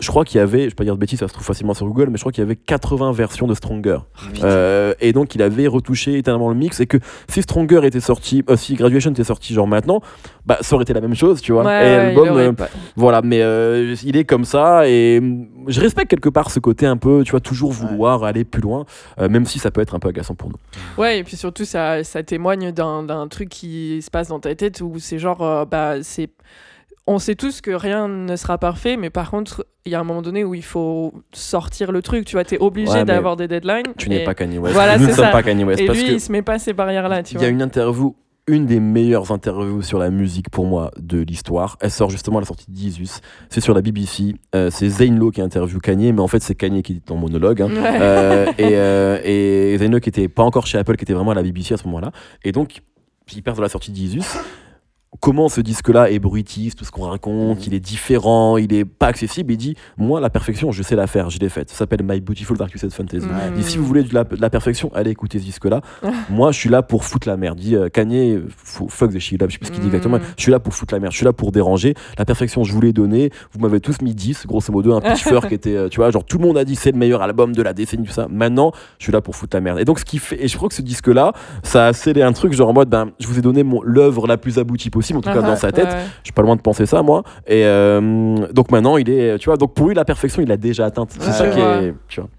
je 0.00 0.08
crois 0.08 0.24
qu'il 0.24 0.38
y 0.38 0.40
avait, 0.40 0.62
je 0.62 0.68
vais 0.70 0.74
pas 0.74 0.82
dire 0.82 0.94
de 0.94 1.00
bêtises, 1.00 1.20
ça 1.20 1.28
se 1.28 1.32
trouve 1.32 1.46
facilement 1.46 1.72
sur 1.72 1.86
Google, 1.86 2.08
mais 2.10 2.16
je 2.16 2.22
crois 2.22 2.32
qu'il 2.32 2.42
y 2.42 2.44
avait 2.46 2.56
80 2.56 3.12
versions 3.12 3.46
de 3.46 3.54
Stronger. 3.54 3.98
Euh, 4.42 4.92
et 5.00 5.12
donc 5.12 5.36
il 5.36 5.42
avait 5.42 5.68
retouché 5.68 6.18
éternellement 6.18 6.48
le 6.48 6.56
mix 6.56 6.80
et 6.80 6.86
que 6.86 6.98
si 7.28 7.42
Stronger 7.42 7.80
était 7.84 8.00
sorti, 8.00 8.42
euh, 8.50 8.56
si 8.56 8.74
Graduation 8.74 9.12
était 9.12 9.22
sorti 9.22 9.54
genre 9.54 9.68
maintenant, 9.68 10.00
bah 10.46 10.58
ça 10.62 10.74
aurait 10.74 10.82
été 10.82 10.94
la 10.94 11.00
même 11.00 11.14
chose, 11.14 11.40
tu 11.40 11.52
vois. 11.52 11.64
Ouais, 11.64 12.12
et 12.12 12.16
ouais, 12.16 12.28
euh, 12.28 12.52
voilà, 12.96 13.22
mais 13.22 13.40
euh, 13.42 13.94
il 14.04 14.16
est 14.16 14.24
comme 14.24 14.44
ça 14.44 14.88
et 14.88 15.20
mm, 15.20 15.46
je 15.68 15.80
respecte 15.80 16.10
quelque 16.10 16.28
part 16.28 16.50
ce 16.50 16.58
côté 16.58 16.86
un 16.86 16.96
peu, 16.96 17.22
tu 17.24 17.30
vois, 17.30 17.40
toujours 17.40 17.70
vouloir 17.72 18.24
aller 18.24 18.44
plus 18.44 18.62
loin, 18.62 18.84
euh, 19.20 19.28
même 19.28 19.46
si 19.46 19.58
ça 19.58 19.70
peut 19.70 19.80
être 19.80 19.94
un 19.94 19.98
peu 19.98 20.08
agaçant 20.08 20.34
pour 20.34 20.50
nous. 20.50 20.58
Ouais, 20.98 21.18
et 21.18 21.24
puis 21.24 21.36
surtout, 21.36 21.64
ça, 21.64 22.02
ça 22.04 22.22
témoigne 22.22 22.72
d'un 22.72 23.02
d'un 23.04 23.28
truc 23.28 23.48
qui 23.48 24.02
se 24.02 24.10
passe 24.10 24.28
dans 24.28 24.40
ta 24.40 24.54
tête 24.54 24.80
où 24.80 24.98
c'est 24.98 25.18
genre, 25.18 25.42
euh, 25.42 25.64
bah, 25.64 26.02
c'est. 26.02 26.30
On 27.06 27.18
sait 27.18 27.34
tous 27.34 27.60
que 27.60 27.70
rien 27.70 28.08
ne 28.08 28.34
sera 28.36 28.56
parfait, 28.56 28.96
mais 28.96 29.10
par 29.10 29.30
contre, 29.30 29.66
il 29.84 29.92
y 29.92 29.94
a 29.94 30.00
un 30.00 30.04
moment 30.04 30.22
donné 30.22 30.42
où 30.42 30.54
il 30.54 30.64
faut 30.64 31.12
sortir 31.32 31.92
le 31.92 32.00
truc. 32.00 32.24
Tu 32.24 32.36
vois, 32.36 32.44
t'es 32.44 32.58
obligé 32.58 32.92
Ouais, 32.92 33.04
d'avoir 33.04 33.36
des 33.36 33.46
deadlines. 33.46 33.92
Tu 33.98 34.08
n'es 34.08 34.24
pas 34.24 34.34
Kanye 34.34 34.56
West. 34.58 34.74
Voilà, 34.74 34.96
nous 34.96 35.04
ne 35.04 35.10
c'est 35.10 35.16
sommes 35.16 35.30
pas 35.30 35.42
Kanye 35.42 35.64
West 35.64 35.80
Et 35.82 35.86
parce 35.86 35.98
lui, 35.98 36.06
que 36.06 36.12
il 36.12 36.20
se 36.20 36.32
met 36.32 36.40
pas 36.40 36.58
ces 36.58 36.72
barrières-là, 36.72 37.20
Il 37.30 37.40
y 37.42 37.44
a 37.44 37.48
une 37.48 37.60
interview, 37.60 38.16
une 38.46 38.64
des 38.64 38.80
meilleures 38.80 39.32
interviews 39.32 39.82
sur 39.82 39.98
la 39.98 40.08
musique 40.08 40.48
pour 40.48 40.64
moi 40.64 40.90
de 40.98 41.20
l'histoire. 41.20 41.76
Elle 41.82 41.90
sort 41.90 42.08
justement 42.08 42.38
à 42.38 42.40
la 42.40 42.46
sortie 42.46 42.70
de 42.70 42.76
Jesus. 42.78 43.20
C'est 43.50 43.60
sur 43.60 43.74
la 43.74 43.82
BBC. 43.82 44.34
Euh, 44.54 44.70
c'est 44.70 44.88
Zane 44.88 45.18
Lowe 45.18 45.30
qui 45.30 45.42
interview 45.42 45.80
Kanye, 45.80 46.10
mais 46.12 46.20
en 46.20 46.28
fait 46.28 46.42
c'est 46.42 46.54
Kanye 46.54 46.82
qui 46.82 46.94
dit 46.94 47.02
en 47.10 47.16
monologue. 47.16 47.60
hein. 47.60 47.68
Ouais. 47.70 47.98
Euh, 48.00 48.46
et, 48.56 48.76
euh, 48.76 49.18
et 49.24 49.76
Zane 49.78 49.90
Lowe 49.92 50.00
qui 50.00 50.08
était 50.08 50.28
pas 50.28 50.42
encore 50.42 50.66
chez 50.66 50.78
Apple, 50.78 50.96
qui 50.96 51.04
était 51.04 51.12
vraiment 51.12 51.32
à 51.32 51.34
la 51.34 51.42
BBC 51.42 51.74
à 51.74 51.76
ce 51.76 51.84
moment-là. 51.84 52.12
Et 52.44 52.52
donc, 52.52 52.80
il 53.34 53.42
perd 53.42 53.58
de 53.58 53.62
la 53.62 53.68
sortie 53.68 53.92
de 53.92 53.96
Jesus. 53.96 54.22
Comment 55.24 55.48
ce 55.48 55.62
disque-là 55.62 56.10
est 56.10 56.18
bruitiste, 56.18 56.76
tout 56.78 56.84
ce 56.84 56.90
qu'on 56.90 57.04
raconte, 57.08 57.56
Mhm. 57.60 57.64
il 57.68 57.74
est 57.74 57.80
différent, 57.80 58.58
il 58.58 58.74
est 58.74 58.84
pas 58.84 59.06
accessible. 59.06 59.52
Il 59.54 59.56
dit 59.56 59.74
Moi, 59.96 60.20
la 60.20 60.28
perfection, 60.28 60.70
je 60.70 60.82
sais 60.82 60.96
la 60.96 61.06
faire, 61.06 61.30
je 61.30 61.38
l'ai 61.38 61.48
faite. 61.48 61.70
Ça 61.70 61.76
s'appelle 61.76 62.02
My 62.06 62.20
Beautiful 62.20 62.58
Dark 62.58 62.70
Twisted 62.70 62.92
Fantasy. 62.92 63.24
Mm. 63.24 63.30
Il 63.48 63.52
dit 63.54 63.62
Si 63.62 63.78
vous 63.78 63.86
voulez 63.86 64.02
de 64.02 64.12
la, 64.12 64.24
de 64.24 64.38
la 64.38 64.50
perfection, 64.50 64.90
allez 64.94 65.10
écouter 65.12 65.38
ce 65.38 65.44
disque-là. 65.44 65.80
Moi, 66.28 66.52
je 66.52 66.58
suis 66.58 66.68
là 66.68 66.82
pour 66.82 67.04
foutre 67.04 67.26
la 67.26 67.38
merde. 67.38 67.58
Il 67.58 67.64
dit 67.68 67.74
euh, 67.76 67.88
Kanye, 67.88 68.38
fuck 68.54 69.12
the 69.14 69.18
shit, 69.18 69.40
je 69.42 69.50
sais 69.52 69.58
plus 69.58 69.66
ce 69.68 69.72
qu'il 69.72 69.80
dit 69.80 69.86
exactement. 69.86 70.18
Je 70.36 70.42
suis 70.42 70.52
là 70.52 70.60
pour 70.60 70.74
foutre 70.74 70.92
la 70.92 71.00
merde, 71.00 71.12
je 71.12 71.16
suis 71.16 71.24
là 71.24 71.32
pour 71.32 71.52
déranger. 71.52 71.94
La 72.18 72.26
perfection, 72.26 72.62
je 72.62 72.72
vous 72.74 72.82
l'ai 72.82 72.92
donnée. 72.92 73.30
Vous 73.52 73.60
m'avez 73.60 73.80
tous 73.80 74.02
mis 74.02 74.14
10, 74.14 74.46
grosso 74.46 74.70
modo, 74.74 74.92
un 74.94 75.00
pitchfork 75.00 75.48
qui 75.48 75.54
était, 75.54 75.74
euh, 75.74 75.88
tu 75.88 76.00
vois, 76.00 76.10
genre 76.10 76.24
tout 76.26 76.36
le 76.36 76.44
monde 76.44 76.58
a 76.58 76.66
dit 76.66 76.76
c'est 76.76 76.92
le 76.92 76.98
meilleur 76.98 77.22
album 77.22 77.54
de 77.54 77.62
la 77.62 77.72
décennie, 77.72 78.04
tout 78.04 78.12
ça. 78.12 78.28
Maintenant, 78.30 78.72
je 78.98 79.04
suis 79.04 79.12
là 79.12 79.22
pour 79.22 79.34
foutre 79.36 79.56
la 79.56 79.62
merde. 79.62 79.78
Et 79.80 79.86
donc, 79.86 80.00
ce 80.00 80.04
qui 80.04 80.18
fait, 80.18 80.44
et 80.44 80.48
je 80.48 80.56
crois 80.58 80.68
que 80.68 80.74
ce 80.74 80.82
disque-là, 80.82 81.32
ça 81.62 81.86
a 81.86 81.92
scellé 81.94 82.20
un 82.20 82.32
truc, 82.34 82.52
genre 82.52 82.68
en 82.68 82.74
mode, 82.74 82.90
ben, 82.90 83.10
je 83.18 83.26
vous 83.26 83.38
ai 83.38 83.42
donné 83.42 83.62
mon- 83.62 83.80
l'œuvre 83.82 84.26
la 84.26 84.36
plus 84.36 84.58
aboutie 84.58 84.90
possible, 84.90 85.13
en 85.16 85.20
tout 85.20 85.30
cas 85.30 85.38
Ah, 85.38 85.42
dans 85.42 85.56
sa 85.56 85.72
tête. 85.72 85.86
ouais. 85.86 86.04
Je 86.18 86.24
suis 86.24 86.32
pas 86.32 86.42
loin 86.42 86.56
de 86.56 86.60
penser 86.60 86.86
ça, 86.86 87.02
moi. 87.02 87.22
Et 87.46 87.64
euh, 87.66 88.46
donc 88.52 88.70
maintenant, 88.70 88.96
il 88.96 89.08
est, 89.10 89.38
tu 89.38 89.46
vois, 89.46 89.56
donc 89.56 89.74
pour 89.74 89.88
lui, 89.88 89.94
la 89.94 90.04
perfection, 90.04 90.42
il 90.42 90.48
l'a 90.48 90.56
déjà 90.56 90.86
atteinte. 90.86 91.10
C'est 91.12 91.26
Ouais, 91.26 91.32
ça 91.32 91.48
qui 91.48 91.58
vois. 91.60 91.76
est, 91.82 91.94
tu 92.08 92.20
vois, 92.20 92.30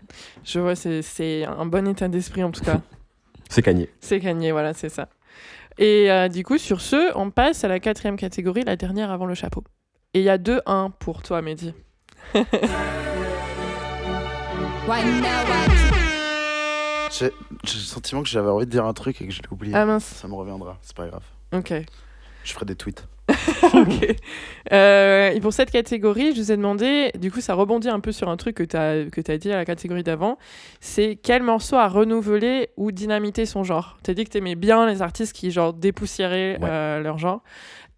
Je 0.43 0.60
vois, 0.60 0.76
c'est- 0.76 1.02
c'est 1.02 1.45
un 1.45 1.65
bon 1.65 1.88
état 1.88 2.07
d'esprit 2.07 2.43
en 2.43 2.52
tout 2.52 2.64
cas. 2.64 2.81
c'est 3.49 3.61
Kanye. 3.61 3.88
c'est 3.99 4.19
gagné, 4.19 4.52
voilà, 4.52 4.73
c'est 4.73 4.89
ça. 4.89 5.07
Et 5.77 6.10
euh, 6.11 6.30
du 6.30 6.43
coup, 6.45 6.57
sur 6.57 6.80
ce, 6.81 7.11
on 7.18 7.31
passe 7.31 7.64
à 7.64 7.68
la 7.68 7.80
quatrième 7.80 8.15
catégorie, 8.18 8.64
la 8.64 8.76
dernière 8.76 9.11
avant 9.11 9.26
le 9.26 9.34
chapeau. 9.34 9.64
Et 10.14 10.19
il 10.19 10.23
y 10.26 10.30
a 10.30 10.38
2-1 10.38 10.89
pour 10.99 11.22
toi, 11.22 11.41
Mehdi. 11.41 11.73
J'ai 17.18 17.31
j'ai 17.64 17.76
le 17.77 17.84
sentiment 17.84 18.23
que 18.23 18.27
j'avais 18.30 18.49
envie 18.49 18.65
de 18.65 18.72
dire 18.72 18.85
un 18.85 18.93
truc 18.93 19.22
et 19.22 19.27
que 19.27 19.31
je 19.34 19.41
l'ai 19.41 19.47
oublié. 19.49 19.73
Ah 19.76 19.85
mince, 19.85 20.03
Ça 20.06 20.27
me 20.27 20.34
reviendra, 20.35 20.77
c'est 20.81 20.95
pas 20.95 21.07
grave. 21.07 21.23
ok. 21.53 21.73
Je 22.45 22.53
ferai 22.53 22.65
des 22.65 22.76
tweets. 22.76 23.07
ok. 23.73 24.15
Euh, 24.72 25.30
et 25.31 25.39
pour 25.39 25.51
cette 25.51 25.72
catégorie, 25.72 26.35
je 26.35 26.41
vous 26.41 26.51
ai 26.51 26.57
demandé, 26.57 27.11
du 27.19 27.31
coup, 27.31 27.41
ça 27.41 27.55
rebondit 27.55 27.89
un 27.89 27.99
peu 27.99 28.11
sur 28.11 28.30
un 28.30 28.38
truc 28.38 28.55
que 28.57 28.63
tu 28.63 28.77
as, 28.77 29.09
que 29.09 29.19
as 29.31 29.38
dit 29.38 29.51
à 29.51 29.55
la 29.55 29.65
catégorie 29.65 30.03
d'avant. 30.03 30.38
C'est 30.80 31.17
quel 31.22 31.41
morceau 31.41 31.76
a 31.76 31.88
renouvelé 31.88 32.69
ou 32.77 32.91
dynamité 32.91 33.47
son 33.47 33.63
genre? 33.63 33.97
Tu 34.03 34.11
as 34.11 34.13
dit 34.13 34.23
que 34.26 34.30
tu 34.30 34.38
aimais 34.38 34.53
bien 34.55 34.85
les 34.85 35.01
artistes 35.01 35.34
qui, 35.35 35.49
genre, 35.49 35.73
dépoussiéraient 35.73 36.57
Ouais. 36.61 36.69
euh, 36.69 36.99
leur 37.01 37.17
genre. 37.17 37.41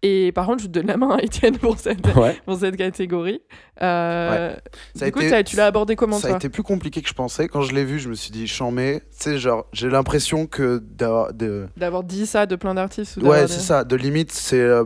Et 0.02 0.30
par 0.32 0.46
contre, 0.46 0.62
je 0.62 0.68
te 0.68 0.72
donne 0.72 0.86
la 0.86 0.96
main 0.96 1.16
à 1.16 1.22
Étienne 1.22 1.58
pour 1.58 1.78
cette, 1.78 2.06
Ouais. 2.14 2.36
pour 2.46 2.56
cette 2.58 2.76
catégorie. 2.76 3.40
Euh, 3.82 4.54
a 5.00 5.04
du 5.04 5.12
coup, 5.12 5.20
été- 5.20 5.42
tu 5.44 5.56
l'as 5.56 5.66
abordé 5.66 5.96
comment, 5.96 6.18
Ça 6.18 6.28
a 6.28 6.30
toi 6.30 6.36
été 6.38 6.48
plus 6.48 6.62
compliqué 6.62 7.02
que 7.02 7.08
je 7.08 7.14
pensais. 7.14 7.48
Quand 7.48 7.62
je 7.62 7.74
l'ai 7.74 7.84
vu, 7.84 7.98
je 7.98 8.08
me 8.08 8.14
suis 8.14 8.30
dit, 8.30 8.46
chambé. 8.46 9.00
Tu 9.10 9.16
sais, 9.24 9.38
genre, 9.38 9.66
j'ai 9.72 9.88
l'impression 9.90 10.46
que 10.46 10.78
d'avoir- 10.78 11.32
de, 11.32 11.66
D'avoir 11.76 12.04
dit 12.04 12.26
ça 12.26 12.46
de 12.46 12.54
plein 12.56 12.74
d'artistes 12.74 13.16
Ouais, 13.18 13.42
des- 13.42 13.48
c'est 13.48 13.60
ça. 13.60 13.82
De 13.84 13.96
limite, 13.96 14.30
c'est 14.30 14.60
euh, 14.60 14.84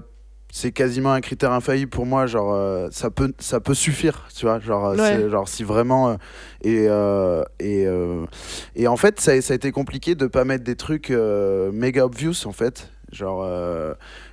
c'est 0.55 0.70
quasiment 0.72 1.12
un 1.12 1.20
critère 1.22 1.52
infaillible 1.52 1.90
pour 1.90 2.06
moi. 2.06 2.26
Genre, 2.26 2.52
euh, 2.55 2.89
ça 2.90 3.10
peut 3.10 3.32
ça 3.39 3.60
peut 3.60 3.74
suffire, 3.74 4.26
tu 4.34 4.47
vois. 4.47 4.60
Genre, 4.60 4.86
euh, 4.86 4.97
Ouais. 4.97 5.30
genre 5.30 5.47
si 5.48 5.62
vraiment 5.62 6.09
euh, 6.10 6.14
et 6.62 6.86
euh, 6.89 7.43
et 7.60 7.86
et 8.76 8.86
en 8.89 8.97
fait, 8.97 9.20
ça, 9.20 9.32
a- 9.32 9.40
ça 9.43 9.52
a 9.52 9.56
été 9.56 9.72
compliqué 9.72 10.14
de 10.14 10.26
pas 10.26 10.44
mettre 10.44 10.64
des 10.64 10.76
trucs 10.76 11.10
méga 11.10 12.06
obvious 12.06 12.47
en 12.47 12.52
fait. 12.52 12.90
Genre 13.12 13.43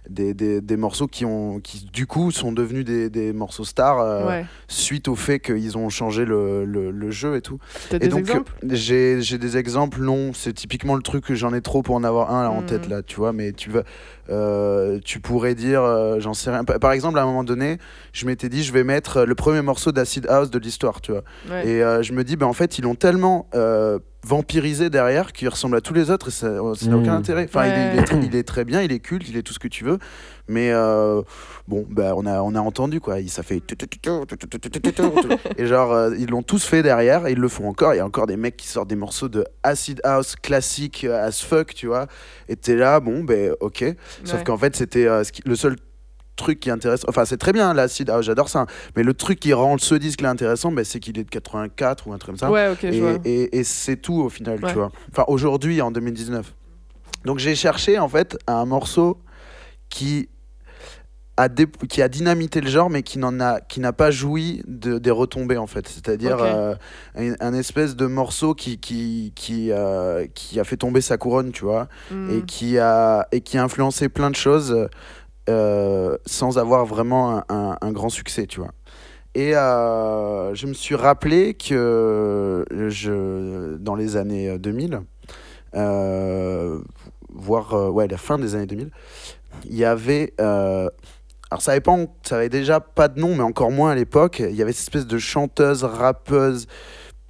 des, 0.09 0.33
des, 0.33 0.61
des 0.61 0.77
morceaux 0.77 1.07
qui 1.07 1.23
ont 1.25 1.59
qui 1.59 1.85
du 1.93 2.05
coup 2.07 2.31
sont 2.31 2.51
devenus 2.51 2.83
des, 2.85 3.09
des 3.09 3.31
morceaux 3.33 3.63
stars 3.63 3.99
euh, 3.99 4.27
Ouais. 4.27 4.45
suite 4.67 5.07
au 5.07 5.15
fait 5.15 5.39
qu'ils 5.39 5.77
ont 5.77 5.89
changé 5.89 6.25
le, 6.25 6.65
le, 6.65 6.91
le 6.91 7.11
jeu 7.11 7.35
et 7.35 7.41
tout. 7.41 7.59
Et 7.93 7.99
des 7.99 8.07
donc, 8.09 8.25
j'ai 8.69 9.21
j'ai 9.21 9.37
des 9.37 9.57
exemples, 9.57 10.01
non, 10.01 10.31
c'est 10.33 10.53
typiquement 10.53 10.95
le 10.95 11.01
truc 11.01 11.23
que 11.25 11.35
j'en 11.35 11.53
ai 11.53 11.61
trop 11.61 11.81
pour 11.81 11.95
en 11.95 12.03
avoir 12.03 12.31
un 12.33 12.43
là, 12.43 12.51
en 12.51 12.61
Mhm. 12.61 12.65
tête, 12.65 12.87
là, 12.89 13.01
tu 13.03 13.15
vois, 13.17 13.33
mais 13.33 13.51
tu 13.53 13.69
vas. 13.69 13.83
euh, 14.29 14.99
tu 15.03 15.19
pourrais 15.19 15.55
dire, 15.55 15.81
euh, 15.81 16.19
j'en 16.19 16.33
sais 16.33 16.51
rien. 16.51 16.63
Pa- 16.63 16.77
Par 16.79 16.91
exemple, 16.91 17.17
à 17.17 17.23
un 17.23 17.25
moment 17.25 17.43
donné, 17.43 17.77
je 18.13 18.25
m'étais 18.25 18.49
dit, 18.49 18.63
je 18.63 18.71
vais 18.73 18.83
mettre 18.83 19.23
le 19.23 19.35
premier 19.35 19.61
morceau 19.61 19.91
d'Acid 19.91 20.27
House 20.27 20.51
de 20.51 20.59
l'histoire, 20.59 21.01
tu 21.01 21.11
vois. 21.11 21.23
Ouais. 21.49 21.67
Et 21.67 21.83
euh, 21.83 22.03
je 22.03 22.13
me 22.13 22.23
dis, 22.23 22.35
ben, 22.35 22.45
en 22.45 22.53
fait, 22.53 22.77
ils 22.77 22.83
l'ont 22.83 22.95
tellement 22.95 23.47
euh, 23.55 23.97
vampirisé 24.25 24.89
derrière 24.89 25.31
qu'il 25.33 25.47
ressemble 25.49 25.77
à 25.77 25.81
tous 25.81 25.93
les 25.93 26.11
autres 26.11 26.27
et 26.27 26.31
ça 26.31 26.49
ça 26.75 26.87
n'a 26.89 26.97
aucun 26.97 27.11
Mhm. 27.13 27.17
intérêt. 27.17 27.45
Enfin, 27.47 27.65
il, 27.67 27.71
est, 27.73 27.87
il 27.87 27.95
est 27.95 27.99
Ouais. 27.99 28.03
très, 28.05 28.17
il 28.27 28.35
est 28.35 28.43
très 28.43 28.65
bien, 28.65 28.81
il 28.81 28.91
est 28.91 28.99
culte, 28.99 29.27
il 29.29 29.37
est 29.37 29.43
tout 29.43 29.53
ce 29.53 29.59
que 29.59 29.67
tu 29.67 29.83
veux, 29.85 29.97
mais 30.47 30.71
euh, 30.71 31.21
bon, 31.67 31.85
ben, 31.89 32.13
on, 32.15 32.25
a, 32.25 32.41
on 32.41 32.55
a 32.55 32.59
entendu 32.59 32.99
quoi. 32.99 33.19
Il- 33.19 33.29
Ça 33.29 33.43
fait. 33.43 33.61
Et 35.57 35.65
genre, 35.67 35.91
euh, 35.91 36.15
ils 36.17 36.29
l'ont 36.29 36.41
tous 36.43 36.63
fait 36.65 36.81
derrière 36.83 37.27
et 37.27 37.33
ils 37.33 37.37
le 37.39 37.47
font 37.47 37.67
encore. 37.69 37.93
Il 37.93 37.97
y 37.97 37.99
a 38.01 38.05
encore 38.05 38.27
des 38.27 38.37
mecs 38.37 38.57
qui 38.57 38.67
sortent 38.67 38.89
des 38.89 38.95
morceaux 38.95 39.29
de 39.29 39.45
acid 39.63 40.01
house 40.03 40.35
classique 40.35 41.03
euh, 41.03 41.27
as 41.27 41.41
fuck, 41.43 41.73
tu 41.73 41.87
vois. 41.87 42.07
Et 42.47 42.55
t'es 42.55 42.75
là, 42.75 42.99
bon, 42.99 43.23
ben 43.23 43.53
ok. 43.59 43.85
Sauf 44.23 44.39
Ouais. 44.39 44.43
qu'en 44.43 44.57
fait, 44.57 44.75
c'était 44.75 45.05
euh, 45.05 45.23
le 45.45 45.55
seul 45.55 45.75
truc 46.35 46.61
qui 46.61 46.71
intéresse. 46.71 47.01
Enfin, 47.09 47.25
c'est 47.25 47.37
très 47.37 47.51
bien 47.51 47.73
l'acid 47.73 48.09
house, 48.09 48.25
j'adore 48.25 48.47
ça. 48.49 48.65
Mais 48.95 49.03
le 49.03 49.13
truc 49.13 49.39
qui 49.41 49.51
rend 49.53 49.77
ce 49.77 49.93
disque 49.95 50.21
là 50.21 50.29
intéressant, 50.29 50.71
ben, 50.71 50.85
c'est 50.85 50.99
qu'il 51.01 51.19
est 51.19 51.25
de 51.25 51.29
84 51.29 52.07
ou 52.07 52.13
un 52.13 52.17
truc 52.17 52.27
comme 52.31 52.37
ça. 52.37 52.49
Ouais, 52.49 52.73
Et, 52.83 52.99
vois. 53.01 53.15
et- 53.25 53.57
et 53.59 53.63
c'est 53.65 53.97
tout 53.97 54.21
au 54.21 54.29
final, 54.29 54.57
Ouais. 54.63 54.69
tu 54.69 54.75
vois. 54.75 54.91
Enfin, 55.11 55.25
aujourd'hui, 55.27 55.81
en 55.81 55.91
2019. 55.91 56.53
Donc 57.25 57.37
j'ai 57.39 57.53
cherché 57.55 57.99
en 57.99 58.07
fait 58.07 58.37
un 58.47 58.63
morceau 58.65 59.17
qui 59.89 60.29
a, 61.37 61.47
dé- 61.47 61.67
qui 61.87 62.01
a 62.01 62.09
dynamité 62.09 62.59
le 62.59 62.67
genre, 62.69 62.89
mais 62.89 63.01
qui 63.01 63.17
n'en 63.17 63.39
a, 63.39 63.61
qui 63.61 63.79
n'a 63.79 63.93
pas 63.93 64.11
joui 64.11 64.61
de, 64.67 64.97
des 64.97 65.11
retombées 65.11 65.57
en 65.57 65.67
fait. 65.67 65.87
C'est-à-dire 65.87 66.37
euh, 66.55 66.75
un, 67.15 67.33
un 67.39 67.53
espèce 67.53 67.95
de 67.95 68.05
morceau 68.07 68.53
qui, 68.53 68.77
qui, 68.79 69.31
qui, 69.35 69.71
euh, 69.71 70.27
qui 70.33 70.59
a 70.59 70.63
fait 70.65 70.75
tomber 70.77 70.99
sa 71.01 71.17
couronne, 71.17 71.51
tu 71.51 71.63
vois, 71.63 71.87
Hmm. 72.11 72.29
et 72.29 72.41
qui 72.45 72.77
a 72.77 73.27
et 73.31 73.39
qui 73.41 73.57
a 73.57 73.63
influencé 73.63 74.09
plein 74.09 74.29
de 74.29 74.35
choses 74.35 74.87
euh, 75.49 76.17
sans 76.25 76.57
avoir 76.57 76.85
vraiment 76.85 77.37
un, 77.37 77.43
un- 77.49 77.77
un 77.81 77.91
grand 77.91 78.09
succès, 78.09 78.45
tu 78.45 78.59
vois. 78.59 78.71
Et 79.35 79.51
je 79.53 80.65
me 80.67 80.73
suis 80.73 80.95
rappelé 80.95 81.53
que 81.53 82.65
je, 82.89 83.77
dans 83.77 83.95
les 83.95 84.17
années 84.17 84.57
2000, 84.59 85.01
euh, 85.75 86.79
voire 87.31 87.93
ouais, 87.93 88.07
la 88.07 88.17
fin 88.17 88.37
des 88.39 88.55
années 88.55 88.65
2000, 88.65 88.89
il 89.65 89.75
y 89.77 89.85
avait. 89.85 90.33
euh, 90.39 90.89
alors 91.51 91.61
ça 91.61 91.73
en- 91.87 92.05
ça 92.23 92.37
avait 92.37 92.49
déjà 92.49 92.79
pas 92.79 93.07
de 93.07 93.19
nom, 93.19 93.35
mais 93.35 93.43
encore 93.43 93.71
moins 93.71 93.91
à 93.91 93.95
l'époque. 93.95 94.39
Il 94.39 94.55
y 94.55 94.61
avait 94.61 94.71
cette 94.71 94.83
espèce 94.83 95.07
de 95.07 95.17
chanteuse, 95.17 95.83
rappeuse, 95.83 96.67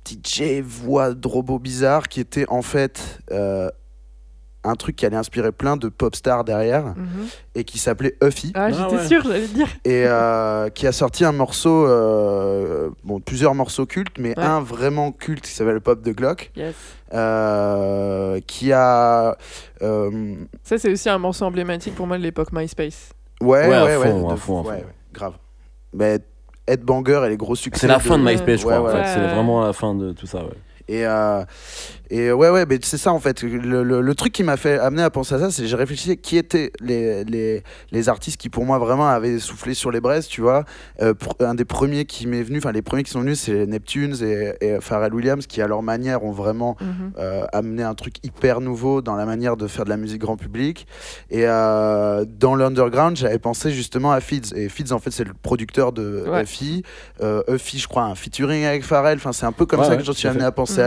DJ, 0.05 0.61
voix 0.61 1.13
de 1.13 1.27
robot 1.27 1.59
bizarre 1.59 2.07
qui 2.09 2.19
était 2.19 2.45
en 2.49 2.61
fait 2.61 3.19
euh, 3.31 3.69
un 4.65 4.75
truc 4.75 4.95
qui 4.97 5.05
allait 5.05 5.15
inspirer 5.15 5.51
plein 5.53 5.77
de 5.77 5.87
pop 5.87 6.15
stars 6.15 6.43
derrière 6.43 6.87
Mhm. 6.87 7.27
et 7.55 7.63
qui 7.63 7.77
s'appelait 7.77 8.15
Huffy 8.21 8.51
Ah, 8.55 8.65
Ah 8.65 8.71
j'étais 8.71 8.95
ouais. 9.01 9.07
sûre, 9.07 9.23
j'allais 9.23 9.47
te 9.47 9.53
dire. 9.53 9.67
et 9.85 10.03
euh, 10.05 10.69
qui 10.69 10.85
a 10.85 10.91
sorti 10.91 11.23
un 11.23 11.31
morceau, 11.31 11.87
euh, 11.87 12.89
bon 13.05 13.19
plusieurs 13.21 13.55
morceaux 13.55 13.85
cultes, 13.85 14.17
mais 14.19 14.37
Ouais. 14.37 14.43
un 14.43 14.59
vraiment 14.59 15.11
culte 15.13 15.45
qui 15.45 15.51
s'appelle 15.51 15.79
Pop 15.79 16.01
de 16.01 16.11
Glock, 16.11 16.51
Yes. 16.57 16.75
euh, 17.13 18.39
qui 18.47 18.71
a 18.73 19.37
euh, 19.81 20.35
Ça, 20.63 20.77
c'est 20.77 20.91
aussi 20.91 21.09
un 21.09 21.17
morceau 21.17 21.45
emblématique 21.45 21.95
pour 21.95 22.07
moi 22.07 22.17
de 22.17 22.23
l'époque 22.23 22.51
MySpace. 22.51 23.11
ouais 23.41 23.67
Ouais, 23.67 23.73
à 23.73 23.85
ouais 23.85 23.97
ouais, 23.97 24.07
fond, 24.11 24.19
de- 24.19 24.31
ouais, 24.33 24.37
fond. 24.37 24.63
ouais, 24.63 24.85
grave. 25.13 25.33
Mais 25.93 26.19
Ed 26.67 26.81
Banger 26.83 27.21
et 27.25 27.29
les 27.29 27.37
gros 27.37 27.55
succès. 27.55 27.81
C'est 27.81 27.87
la 27.87 27.99
fin 27.99 28.17
de 28.17 28.23
MySpace, 28.23 28.61
je 28.61 28.65
Ouais, 28.67 28.75
crois. 28.75 28.91
en 28.91 28.93
ouais. 28.93 29.03
fait. 29.03 29.13
C'est 29.13 29.27
vraiment 29.33 29.63
la 29.65 29.73
fin 29.73 29.95
de 29.95 30.11
tout 30.11 30.27
ça. 30.27 30.39
Ouais. 30.43 30.51
Et, 30.89 31.05
euh, 31.05 31.43
et 32.09 32.31
ouais, 32.31 32.49
ouais, 32.49 32.65
mais 32.67 32.79
c'est 32.81 32.97
ça 32.97 33.13
en 33.13 33.19
fait. 33.19 33.43
Le, 33.43 33.83
le- 33.83 34.01
le 34.01 34.15
truc 34.15 34.33
qui 34.33 34.43
m'a 34.43 34.57
fait 34.57 34.79
amener 34.79 35.03
à 35.03 35.11
penser 35.11 35.35
à 35.35 35.39
ça, 35.39 35.51
c'est 35.51 35.61
que 35.61 35.67
j'ai 35.67 35.75
réfléchi 35.75 36.17
qui 36.17 36.37
étaient 36.37 36.71
les, 36.81 37.23
les, 37.25 37.63
les 37.91 38.09
artistes 38.09 38.37
qui 38.41 38.49
pour 38.49 38.65
moi 38.65 38.79
vraiment 38.79 39.07
avaient 39.07 39.37
soufflé 39.37 39.75
sur 39.75 39.91
les 39.91 40.01
braises, 40.01 40.27
tu 40.27 40.41
vois. 40.41 40.63
Euh, 41.01 41.13
un 41.39 41.53
des 41.53 41.65
premiers 41.65 42.05
qui 42.05 42.25
m'est 42.25 42.41
venu, 42.41 42.57
enfin 42.57 42.71
les 42.71 42.81
premiers 42.81 43.03
qui 43.03 43.11
sont 43.11 43.19
venus, 43.21 43.39
c'est 43.39 43.67
Neptunes 43.67 44.15
et, 44.23 44.53
et 44.61 44.77
Pharrell 44.81 45.13
Williams 45.13 45.45
qui 45.45 45.61
à 45.61 45.67
leur 45.67 45.83
manière 45.83 46.23
ont 46.23 46.31
vraiment 46.31 46.75
Mhm. 46.81 47.11
euh, 47.19 47.43
amené 47.53 47.83
un 47.83 47.93
truc 47.93 48.15
hyper 48.23 48.59
nouveau 48.61 49.01
dans 49.03 49.15
la 49.15 49.25
manière 49.25 49.55
de 49.57 49.67
faire 49.67 49.85
de 49.85 49.89
la 49.91 49.97
musique 49.97 50.19
grand 50.21 50.37
public. 50.37 50.87
Et 51.29 51.43
euh, 51.45 52.25
dans 52.27 52.55
l'underground, 52.55 53.15
j'avais 53.15 53.37
pensé 53.39 53.69
justement 53.71 54.11
à 54.11 54.19
Fids. 54.21 54.53
Et 54.55 54.69
Fids, 54.69 54.91
en 54.93 54.99
fait, 54.99 55.11
c'est 55.11 55.23
le 55.23 55.33
producteur 55.39 55.91
de 55.93 56.25
Ouais. 56.27 56.43
Euh, 57.21 57.43
Huffy, 57.47 57.77
je 57.79 57.87
crois, 57.87 58.03
un 58.03 58.15
featuring 58.15 58.63
avec 58.65 58.83
Pharrell. 58.83 59.17
Enfin, 59.17 59.31
c'est 59.33 59.45
un 59.45 59.51
peu 59.51 59.65
comme 59.67 59.79
Ouais, 59.81 59.85
ça 59.85 59.91
ouais, 59.91 59.97
que 59.97 60.03
j'en 60.03 60.13
suis 60.13 60.27
à 60.27 60.31
amené 60.31 60.41
fait. 60.43 60.47
à 60.47 60.51
penser 60.51 60.78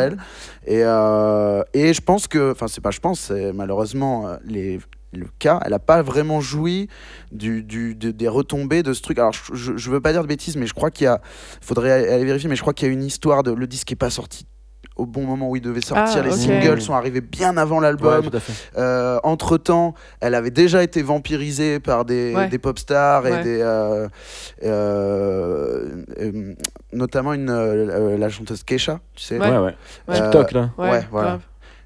Et, 0.67 0.83
euh, 0.85 1.63
et 1.75 1.93
je 1.95 2.01
pense 2.01 2.29
que, 2.29 2.53
enfin, 2.53 2.69
c'est 2.69 2.81
pas 2.81 2.91
je 2.91 3.01
pense, 3.01 3.21
c'est 3.21 3.53
malheureusement 3.53 4.29
euh, 4.29 4.37
les 4.45 4.81
le 5.15 5.27
cas, 5.39 5.61
elle 5.67 5.75
a 5.75 5.79
pas 5.79 6.01
vraiment 6.01 6.41
joui 6.41 6.89
du, 7.33 7.63
du, 7.63 7.95
de- 7.95 8.13
des 8.13 8.29
retombées 8.29 8.83
de 8.83 8.95
ce 8.95 9.03
truc. 9.03 9.19
Alors, 9.19 9.33
je, 9.35 9.77
je 9.77 9.91
veux 9.91 10.01
pas 10.01 10.13
dire 10.13 10.23
de 10.23 10.27
bêtises, 10.27 10.57
mais 10.57 10.67
je 10.67 10.73
crois 10.73 10.91
qu'il 10.91 11.05
y 11.05 11.09
a, 11.09 11.21
faudrait 11.61 12.09
aller 12.11 12.25
vérifier, 12.25 12.49
mais 12.49 12.57
je 12.57 12.63
crois 12.63 12.73
qu'il 12.73 12.89
y 12.89 12.91
a 12.91 12.95
une 12.95 13.05
histoire 13.05 13.43
de 13.43 13.53
le 13.53 13.67
disque 13.67 13.93
est 13.93 13.97
pas 13.97 14.09
sorti 14.09 14.47
au 15.03 15.07
bon 15.07 15.25
moment 15.25 15.51
où 15.51 15.57
il 15.57 15.63
devait 15.63 15.81
sortir. 15.81 16.23
Ah, 16.23 16.27
les 16.27 16.33
singles 16.33 16.81
sont 16.81 16.95
arrivés 16.95 17.21
bien 17.21 17.57
avant 17.57 17.81
l'album. 17.81 18.31
Euh, 18.79 19.19
entre 19.25 19.57
temps, 19.59 19.95
elle 20.21 20.35
avait 20.35 20.51
déjà 20.51 20.83
été 20.83 21.03
vampirisée 21.03 21.81
par 21.81 22.05
des, 22.05 22.35
Ouais. 22.35 22.49
des 22.49 22.59
pop 22.59 22.79
stars 22.79 23.27
et 23.27 23.33
Ouais. 23.33 23.43
des, 23.43 23.61
euh, 23.61 24.09
euh, 24.65 26.05
euh, 26.21 26.55
notamment 26.93 27.33
une, 27.33 27.53
la 28.17 28.29
chanteuse 28.29 28.63
Kesha, 28.63 29.01
tu 29.15 29.25
sais. 29.25 29.39
Ouais. 29.39 29.51
Ouais, 29.51 29.59
ouais. 29.59 29.75
Ouais. 30.09 30.15
TikTok, 30.21 30.53
là. 30.53 30.71
Ouais, 30.79 30.91
Ouais, 30.91 31.07
voilà. 31.11 31.41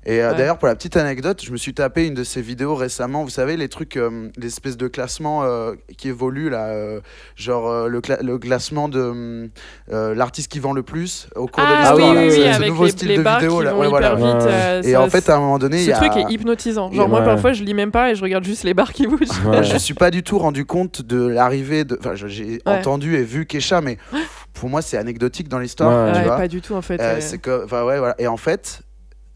Et 0.08 0.22
euh, 0.22 0.30
Ouais. 0.30 0.38
d'ailleurs, 0.38 0.56
pour 0.58 0.68
la 0.68 0.76
petite 0.76 0.96
anecdote, 0.96 1.42
je 1.44 1.50
me 1.50 1.56
suis 1.56 1.74
tapé 1.74 2.06
une 2.06 2.14
de 2.14 2.22
ces 2.22 2.40
vidéos 2.40 2.76
récemment. 2.76 3.24
Vous 3.24 3.28
savez, 3.30 3.56
les 3.56 3.68
trucs, 3.68 3.96
euh, 3.96 4.28
l'espèce 4.36 4.76
de 4.76 4.86
classement 4.86 5.42
euh, 5.42 5.72
qui 5.98 6.08
évolue 6.08 6.48
là, 6.48 6.66
euh, 6.66 7.00
genre 7.34 7.68
euh, 7.68 7.88
le, 7.88 8.00
le 8.22 8.38
classement 8.38 8.88
de 8.88 9.50
l'artiste 9.90 10.50
qui 10.50 10.60
vend 10.60 10.72
le 10.72 10.84
plus 10.84 11.26
au 11.34 11.46
cours 11.48 11.64
de 11.64 11.68
Ah 11.68 11.90
l'histoire. 11.92 12.12
oui, 12.14 12.18
oui, 12.18 12.34
oui, 12.38 12.54
ce 12.54 12.62
nouveau 12.68 12.84
les, 12.84 12.90
style 12.90 13.08
les 13.08 13.18
de 13.18 13.22
vidéo 13.28 13.62
là. 13.62 13.74
Ouais, 13.76 13.88
voilà. 13.88 14.14
vite. 14.14 14.86
Et 14.86 14.92
ça- 14.92 15.02
en 15.02 15.10
fait, 15.10 15.28
à 15.28 15.36
un 15.36 15.40
moment 15.40 15.58
donné, 15.58 15.78
ce 15.84 15.90
y 15.90 15.92
a... 15.92 15.96
truc 15.96 16.12
est 16.16 16.32
hypnotisant. 16.32 16.92
Genre, 16.92 17.06
Et 17.06 17.08
moi, 17.08 17.18
ouais. 17.20 17.24
parfois, 17.26 17.52
je 17.52 17.64
lis 17.64 17.74
même 17.74 17.90
pas 17.90 18.10
et 18.12 18.14
je 18.14 18.22
regarde 18.22 18.44
juste 18.44 18.62
les 18.62 18.74
barres 18.74 18.92
qui 18.92 19.06
bougent. 19.08 19.26
Je 19.62 19.72
me 19.74 19.78
suis 19.78 19.94
pas 19.94 20.10
du 20.12 20.22
tout 20.22 20.38
rendu 20.38 20.64
compte 20.64 21.02
de 21.02 21.26
l'arrivée 21.26 21.84
de. 21.84 21.96
Enfin, 21.98 22.14
j'ai 22.14 22.60
entendu 22.64 23.16
et 23.16 23.22
vu 23.24 23.44
Kesha, 23.46 23.80
mais 23.80 23.98
pour 24.54 24.68
moi, 24.68 24.82
c'est 24.82 24.96
anecdotique 24.98 25.48
dans 25.48 25.58
l'histoire. 25.58 26.12
Pas 26.36 26.46
du 26.48 26.60
tout, 26.60 26.74
en 26.74 26.82
fait. 26.82 27.00
C'est 27.20 27.38
que, 27.38 27.64
enfin 27.64 27.84
ouais, 27.84 27.98
voilà. 27.98 28.14
Et 28.18 28.28
en 28.28 28.36
fait, 28.36 28.82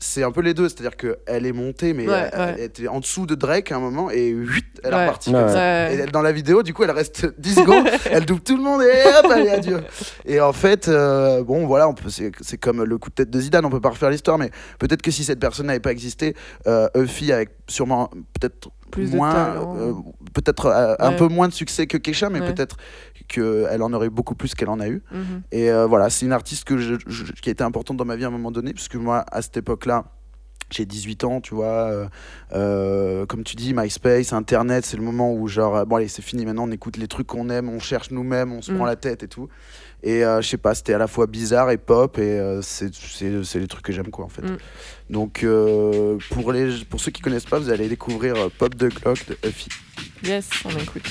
c'est 0.02 0.22
un 0.22 0.32
peu 0.32 0.40
les 0.40 0.55
deux, 0.55 0.68
c'est-à-dire 0.68 0.97
que 0.97 1.18
elle 1.27 1.44
est 1.44 1.52
montée, 1.52 1.93
mais 1.93 2.09
Ouais, 2.09 2.31
elle, 2.32 2.39
ouais. 2.40 2.55
elle 2.56 2.64
était 2.64 2.89
en 2.89 3.01
dessous 3.01 3.27
de 3.27 3.35
Drake 3.35 3.70
à 3.70 3.77
un 3.77 3.81
moment 3.81 4.10
et 4.10 4.28
huit, 4.28 4.64
elle 4.82 4.94
Ouais. 4.94 5.01
est 5.01 5.06
repartie 5.06 5.28
Ouais. 5.31 5.39
comme 5.40 5.48
ça. 5.51 5.55
Ouais. 5.59 5.94
Et 5.94 5.98
elle- 5.98 6.10
dans 6.10 6.22
la 6.22 6.32
vidéo, 6.32 6.62
du 6.62 6.72
coup, 6.72 6.82
elle 6.85 6.90
reste 6.90 7.27
10 7.39 7.55
secondes, 7.56 7.86
elle 8.10 8.24
double 8.24 8.40
tout 8.40 8.56
le 8.56 8.62
monde 8.62 8.81
et 8.82 9.02
hop, 9.24 9.31
allez, 9.31 9.51
adieu. 9.51 9.81
Et 10.24 10.40
en 10.40 10.52
fait, 10.55 10.89
euh, 10.89 11.44
bon, 11.44 11.66
voilà, 11.66 11.86
on 11.89 11.93
peut- 11.94 12.09
c'est 12.09 12.32
c'est 12.40 12.56
comme 12.59 12.82
le 12.82 12.98
coup 12.98 13.10
de 13.10 13.14
tête 13.14 13.31
de 13.31 13.40
Zidane, 13.40 13.64
on 13.66 13.70
peut 13.70 13.81
pas 13.81 13.90
refaire 13.90 14.10
l'histoire, 14.10 14.39
mais 14.39 14.51
peut-être 14.78 15.02
que 15.02 15.10
si 15.10 15.22
cette 15.22 15.39
personne 15.39 15.66
n'avait 15.66 15.81
pas 15.81 15.93
existé, 15.93 16.35
euh, 16.66 16.89
Euphie 16.97 17.31
avec 17.32 17.51
sûrement 17.68 18.10
peut-être 18.40 18.70
Plus 18.90 19.12
moins, 19.14 19.76
euh, 19.76 19.92
peut-être 20.34 20.66
euh, 20.66 20.94
un 20.98 21.12
peu 21.12 21.28
moins 21.28 21.48
de 21.48 21.52
succès 21.52 21.86
que 21.86 21.96
Kesha, 21.96 22.30
mais 22.30 22.40
Ouais. 22.40 22.52
peut-être 22.52 22.76
qu'elle 23.28 23.82
en 23.82 23.92
aurait 23.92 24.10
beaucoup 24.10 24.34
plus 24.34 24.54
qu'elle 24.54 24.68
en 24.70 24.80
a 24.80 24.88
eu. 24.88 25.02
Mhm. 25.12 25.42
Et 25.52 25.70
euh, 25.70 25.86
voilà, 25.86 26.10
c'est 26.10 26.26
une 26.26 26.32
artiste 26.32 26.64
que 26.64 26.78
je- 26.78 26.94
je- 27.06 27.32
qui 27.32 27.48
a 27.48 27.52
été 27.52 27.62
importante 27.64 27.96
dans 27.96 28.04
ma 28.04 28.16
vie 28.16 28.24
à 28.24 28.28
un 28.28 28.30
moment 28.30 28.50
donné, 28.50 28.72
puisque 28.74 28.96
moi, 28.96 29.24
à 29.30 29.40
cette 29.42 29.56
époque-là, 29.56 30.04
j'ai 30.70 30.84
18 30.86 31.24
ans, 31.24 31.40
tu 31.40 31.54
vois. 31.54 32.08
euh, 32.52 33.26
comme 33.26 33.44
tu 33.44 33.56
dis, 33.56 33.74
MySpace, 33.74 34.32
Internet, 34.32 34.84
c'est 34.84 34.96
le 34.96 35.02
moment 35.02 35.32
où, 35.32 35.46
genre, 35.48 35.84
bon, 35.86 35.96
allez, 35.96 36.08
c'est 36.08 36.22
fini, 36.22 36.44
maintenant 36.46 36.64
on 36.68 36.70
écoute 36.72 36.96
les 36.96 37.06
trucs 37.08 37.26
qu'on 37.26 37.48
aime, 37.50 37.68
on 37.68 37.78
cherche 37.78 38.10
nous-mêmes, 38.10 38.52
on 38.52 38.62
se 38.62 38.72
prend 38.72 38.84
la 38.84 38.96
tête 38.96 39.22
et 39.22 39.28
tout. 39.28 39.48
Et 40.02 40.24
euh, 40.24 40.40
je 40.40 40.48
sais 40.48 40.56
pas, 40.56 40.74
c'était 40.74 40.94
à 40.94 40.98
la 40.98 41.06
fois 41.06 41.27
bizarre 41.27 41.70
et 41.70 41.77
pop, 41.78 42.18
et 42.18 42.22
euh, 42.22 42.62
c'est 42.62 42.94
c'est- 42.94 43.44
c'est 43.44 43.59
les 43.59 43.66
trucs 43.68 43.85
que 43.85 43.93
j'aime, 43.93 44.10
quoi, 44.10 44.24
en 44.24 44.28
fait. 44.28 44.43
Mm. 44.43 44.56
Donc, 45.10 45.43
euh, 45.44 46.16
pour, 46.31 46.52
les, 46.52 46.85
pour 46.89 47.01
ceux 47.01 47.10
qui 47.10 47.20
connaissent 47.20 47.44
pas, 47.44 47.59
vous 47.59 47.70
allez 47.70 47.89
découvrir 47.89 48.35
euh, 48.36 48.48
Pop 48.56 48.74
de 48.74 48.89
Glock 48.89 49.18
de 49.27 49.36
Huffy. 49.47 49.68
Yes, 50.24 50.48
on 50.64 50.70
écoute. 50.78 51.05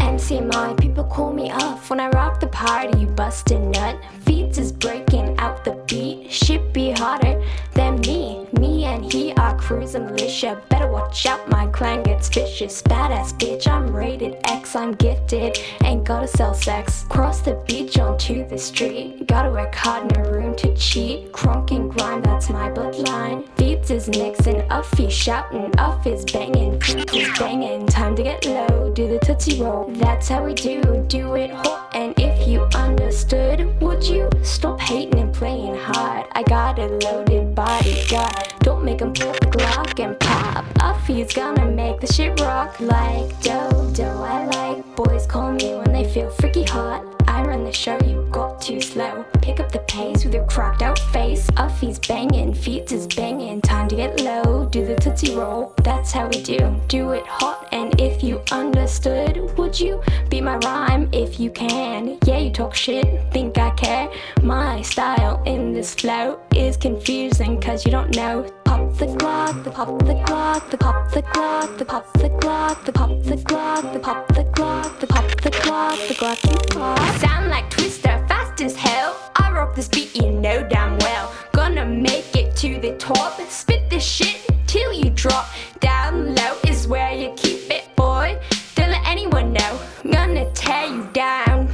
MCMI, 0.00 0.74
people 0.78 1.04
call 1.04 1.32
me 1.32 1.50
off 1.52 1.90
when 1.90 2.00
I 2.00 2.08
rock 2.14 2.40
the 2.40 2.46
party. 2.46 2.98
You 2.98 3.06
bust 3.08 3.50
a 3.50 3.58
nut. 3.58 3.96
Feet 4.26 4.56
is 4.58 4.72
breaking 4.72 5.36
out 5.38 5.62
the 5.64 5.74
beat. 5.86 6.30
Shit 6.30 6.72
be 6.72 6.92
harder 6.92 7.40
than 7.74 8.00
me. 8.00 8.39
Me 8.60 8.84
and 8.84 9.10
he 9.10 9.32
are 9.32 9.56
cruising 9.56 10.04
militia. 10.04 10.60
Better 10.68 10.86
watch 10.86 11.24
out, 11.24 11.48
my 11.48 11.66
clan 11.68 12.02
gets 12.02 12.28
vicious. 12.28 12.82
Badass 12.82 13.32
bitch, 13.38 13.66
I'm 13.66 13.90
rated 13.90 14.36
X, 14.44 14.76
I'm 14.76 14.92
gifted. 14.92 15.58
Ain't 15.82 16.04
gotta 16.04 16.28
sell 16.28 16.52
sex. 16.52 17.06
Cross 17.08 17.40
the 17.40 17.54
beach 17.66 17.98
onto 17.98 18.46
the 18.46 18.58
street. 18.58 19.26
Gotta 19.26 19.50
work 19.50 19.74
hard 19.74 20.14
a 20.14 20.30
room 20.30 20.54
to 20.56 20.74
cheat. 20.76 21.32
Crunk 21.32 21.70
and 21.70 21.90
grind, 21.90 22.24
that's 22.24 22.50
my 22.50 22.68
bloodline. 22.68 23.48
Beats 23.56 23.90
is 23.90 24.08
mixing, 24.08 24.60
Uffy 24.68 25.10
shouting, 25.10 25.70
Uff 25.78 26.06
is 26.06 26.26
banging, 26.26 26.78
Feet 26.80 27.14
is 27.14 27.38
banging. 27.38 27.86
Time 27.86 28.14
to 28.14 28.22
get 28.22 28.44
low, 28.44 28.92
do 28.92 29.08
the 29.08 29.18
tootsie 29.20 29.62
roll. 29.62 29.90
That's 29.94 30.28
how 30.28 30.44
we 30.44 30.52
do, 30.52 30.82
do 31.08 31.34
it 31.34 31.50
hot. 31.50 31.90
And 31.94 32.12
if 32.18 32.46
you 32.46 32.64
understood, 32.74 33.80
would 33.80 34.04
you 34.04 34.28
stop 34.42 34.78
hating 34.78 35.29
playing 35.40 35.74
hard? 35.74 36.26
I 36.32 36.42
got 36.42 36.78
a 36.78 36.86
loaded 36.86 37.54
bodyguard. 37.54 38.52
Don't 38.60 38.84
make 38.84 39.00
him 39.00 39.14
pull 39.14 39.32
the 39.32 39.46
Glock 39.46 39.98
and 39.98 40.20
pop. 40.20 40.66
Uffy's 40.90 41.32
gonna 41.32 41.64
make 41.64 41.98
the 41.98 42.12
shit 42.12 42.38
rock 42.40 42.78
like 42.78 43.28
Dodo. 43.40 44.10
I 44.22 44.44
like 44.44 44.96
boys 44.96 45.26
call 45.26 45.52
me 45.52 45.76
when 45.76 45.92
they 45.94 46.04
feel 46.12 46.28
freaky 46.28 46.64
hot. 46.64 47.02
I 47.26 47.42
run 47.42 47.64
the 47.64 47.72
show, 47.72 47.98
you 48.04 48.28
got 48.30 48.60
too 48.60 48.82
slow. 48.82 49.24
Pick 49.40 49.60
up 49.60 49.72
the 49.72 49.78
pace 49.78 50.26
with 50.26 50.34
your 50.34 50.44
cracked 50.44 50.82
out 50.82 50.98
face. 50.98 51.46
Uffy's 51.52 51.98
banging, 51.98 52.52
feet 52.52 52.92
is 52.92 53.06
banging. 53.06 53.62
Time 53.62 53.88
to 53.88 53.96
get 53.96 54.20
low, 54.20 54.42
do 54.70 54.86
the 54.86 54.94
tootsie 54.96 55.34
roll. 55.34 55.74
That's 55.82 56.12
how 56.12 56.28
we 56.28 56.42
do, 56.42 56.80
do 56.86 57.10
it 57.10 57.26
hot. 57.26 57.68
And 57.72 58.00
if 58.00 58.22
you 58.22 58.40
understood, 58.52 59.36
would 59.58 59.78
you 59.78 60.00
be 60.28 60.40
my 60.40 60.56
rhyme 60.58 61.08
if 61.12 61.40
you 61.40 61.50
can? 61.50 62.18
Yeah, 62.24 62.38
you 62.38 62.50
talk 62.50 62.74
shit, 62.74 63.04
think 63.32 63.58
I 63.58 63.70
care. 63.70 64.10
My 64.42 64.82
style 64.82 65.42
in 65.44 65.72
this 65.72 65.94
flow 65.94 66.40
is 66.54 66.76
confusing 66.76 67.60
cause 67.60 67.84
you 67.84 67.90
don't 67.90 68.14
know. 68.14 68.48
Pop 68.64 68.96
the 68.96 69.06
Glock, 69.06 69.64
the 69.64 69.70
pop 69.70 69.98
the 70.00 70.14
Glock, 70.14 70.70
the 70.70 70.78
pop 70.78 71.10
the 71.10 71.22
Glock, 71.22 71.78
the 71.78 71.84
pop 71.84 72.12
the 72.12 72.28
Glock, 72.28 72.84
the 72.84 72.92
pop 72.92 73.22
the 73.24 73.34
Glock, 73.34 73.92
the 73.92 73.98
pop 73.98 74.28
the 74.28 74.44
Glock, 74.44 75.00
the 75.00 75.06
pop 75.06 75.28
the 75.42 75.50
Glock, 75.50 76.08
the 76.08 76.14
Glock 76.14 76.44
you 76.44 76.78
pop. 76.78 77.20
Sound 77.20 77.50
like 77.50 77.68
Twister, 77.70 78.24
fast 78.28 78.60
as 78.62 78.76
hell. 78.76 79.16
I 79.34 79.50
rock 79.50 79.74
this 79.74 79.88
beat, 79.88 80.14
you 80.14 80.30
know 80.30 80.66
damn 80.68 80.96
well. 80.98 81.34
Gonna 81.52 81.84
make 81.84 82.36
it 82.36 82.54
to 82.56 82.78
the 82.78 82.96
top, 82.96 83.40
spit 83.48 83.90
this 83.90 84.04
shit 84.04 84.49
you 84.92 85.10
drop. 85.10 85.48
Down 85.80 86.34
low 86.34 86.56
is 86.66 86.86
where 86.88 87.12
you 87.12 87.32
keep 87.36 87.70
it, 87.70 87.94
boy. 87.96 88.38
Don't 88.74 88.90
let 88.90 89.06
anyone 89.06 89.52
know. 89.52 89.80
I'm 90.04 90.10
Gonna 90.10 90.50
tear 90.52 90.86
you 90.86 91.08
down. 91.12 91.70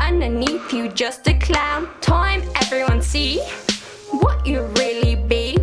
Underneath 0.00 0.72
you, 0.72 0.88
just 0.88 1.26
a 1.28 1.34
clown. 1.38 1.88
Time 2.00 2.42
everyone 2.56 3.02
see 3.02 3.40
what 4.10 4.46
you 4.46 4.62
really 4.80 5.16
be. 5.16 5.58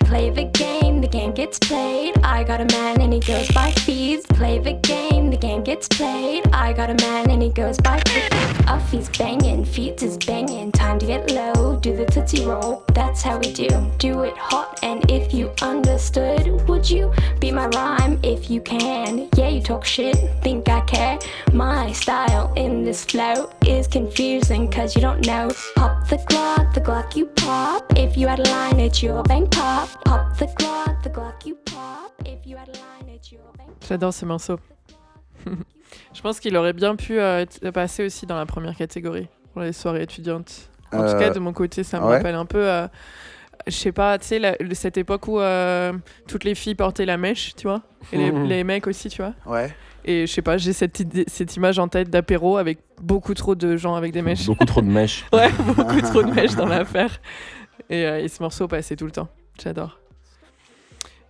Play 0.00 0.30
the 0.30 0.44
game, 0.44 0.99
game 1.10 1.32
gets 1.32 1.58
played. 1.58 2.16
I 2.22 2.44
got 2.44 2.60
a 2.60 2.66
man 2.76 3.00
and 3.00 3.12
he 3.12 3.20
goes 3.20 3.50
by 3.52 3.72
fees. 3.72 4.24
Play 4.26 4.58
the 4.58 4.74
game, 4.74 5.30
the 5.30 5.36
game 5.36 5.62
gets 5.62 5.88
played. 5.88 6.46
I 6.52 6.72
got 6.72 6.90
a 6.90 6.94
man 6.94 7.30
and 7.30 7.42
he 7.42 7.50
goes 7.50 7.78
by 7.78 8.00
fees. 8.08 8.30
Uffy's 8.70 9.08
banging, 9.18 9.64
feet 9.64 10.02
is 10.02 10.16
banging. 10.16 10.70
Time 10.72 10.98
to 11.00 11.06
get 11.06 11.30
low, 11.32 11.76
do 11.80 11.96
the 11.96 12.06
tootsie 12.06 12.44
roll. 12.44 12.84
That's 12.94 13.22
how 13.22 13.38
we 13.38 13.52
do, 13.52 13.68
do 13.98 14.22
it 14.22 14.36
hot. 14.36 14.78
And 14.82 15.10
if 15.10 15.34
you 15.34 15.50
understood, 15.60 16.46
would 16.68 16.88
you 16.88 17.12
be 17.40 17.50
my 17.50 17.66
rhyme 17.68 18.20
if 18.22 18.48
you 18.48 18.60
can? 18.60 19.28
Yeah, 19.36 19.48
you 19.48 19.60
talk 19.60 19.84
shit, 19.84 20.16
think 20.42 20.68
I 20.68 20.80
care. 20.82 21.18
My 21.52 21.90
style 21.92 22.52
in 22.54 22.84
this 22.84 23.04
flow 23.04 23.50
is 23.66 23.88
confusing 23.88 24.70
cause 24.70 24.94
you 24.94 25.02
don't 25.02 25.26
know. 25.26 25.50
Pop 25.74 26.08
the 26.08 26.16
Glock, 26.16 26.72
the 26.74 26.80
Glock 26.80 27.16
you 27.16 27.26
pop. 27.26 27.84
If 27.96 28.16
you 28.16 28.28
had 28.28 28.38
a 28.40 28.50
line, 28.50 28.78
it's 28.78 29.02
your 29.02 29.22
bang 29.24 29.48
pop. 29.48 29.88
Pop 30.04 30.36
the 30.38 30.46
Glock, 30.46 30.99
the 31.02 31.12
Glock 31.12 31.46
you 31.46 31.56
pop. 31.66 32.12
If 32.26 32.46
you 32.46 32.56
had 32.56 32.68
a 32.68 32.72
line, 32.72 33.14
it's 33.14 33.30
your 33.32 33.42
bang 33.56 33.66
J'adore 33.86 34.12
ce 34.12 34.24
morceau. 34.26 34.58
Je 36.14 36.20
pense 36.20 36.38
qu'il 36.40 36.56
aurait 36.56 36.72
bien 36.72 36.96
pu 36.96 37.18
euh, 37.18 37.40
être- 37.40 37.70
passer 37.70 38.04
aussi 38.04 38.26
dans 38.26 38.36
la 38.36 38.46
première 38.46 38.76
catégorie 38.76 39.28
pour 39.52 39.62
les 39.62 39.72
soirées 39.72 40.02
étudiantes. 40.02 40.70
En 40.92 40.98
tout 40.98 41.02
Euh, 41.04 41.18
cas, 41.18 41.30
de 41.30 41.38
mon 41.38 41.52
côté, 41.52 41.82
ça 41.84 41.98
me 42.00 42.06
ouais. 42.06 42.16
rappelle 42.16 42.34
un 42.34 42.44
peu. 42.46 42.68
euh, 42.68 42.86
je 43.66 43.72
sais 43.72 43.92
pas, 43.92 44.18
tu 44.18 44.26
sais, 44.26 44.56
cette 44.74 44.96
époque 44.98 45.28
où 45.28 45.38
euh, 45.40 45.92
toutes 46.28 46.44
les 46.44 46.54
filles 46.54 46.74
portaient 46.74 47.04
la 47.06 47.16
mèche, 47.16 47.54
tu 47.56 47.66
vois, 47.66 47.82
et 48.12 48.16
les, 48.18 48.30
les 48.46 48.64
mecs 48.64 48.86
aussi, 48.86 49.08
tu 49.08 49.22
vois. 49.22 49.34
Ouais. 49.46 49.74
Et 50.04 50.26
je 50.26 50.32
sais 50.32 50.42
pas, 50.42 50.56
j'ai 50.56 50.72
cette, 50.72 50.98
idée- 51.00 51.24
cette 51.26 51.56
image 51.56 51.78
en 51.78 51.86
tête 51.88 52.08
d'apéro 52.10 52.56
avec 52.56 52.78
beaucoup 53.02 53.34
trop 53.34 53.54
de 53.54 53.76
gens 53.76 53.94
avec 53.96 54.12
des 54.12 54.22
mèches. 54.22 54.46
Beaucoup 54.46 54.64
trop 54.64 54.80
de 54.80 54.86
mèches. 54.88 55.26
Ouais, 55.32 55.50
beaucoup 55.58 56.00
trop 56.00 56.22
de 56.22 56.30
mèches 56.32 56.54
dans 56.56 56.66
l'affaire. 56.66 57.20
Et, 57.90 58.06
euh, 58.06 58.20
et 58.22 58.28
ce 58.28 58.42
morceau 58.42 58.66
passait 58.66 58.96
tout 58.96 59.04
le 59.06 59.10
temps. 59.12 59.28
J'adore. 59.62 59.99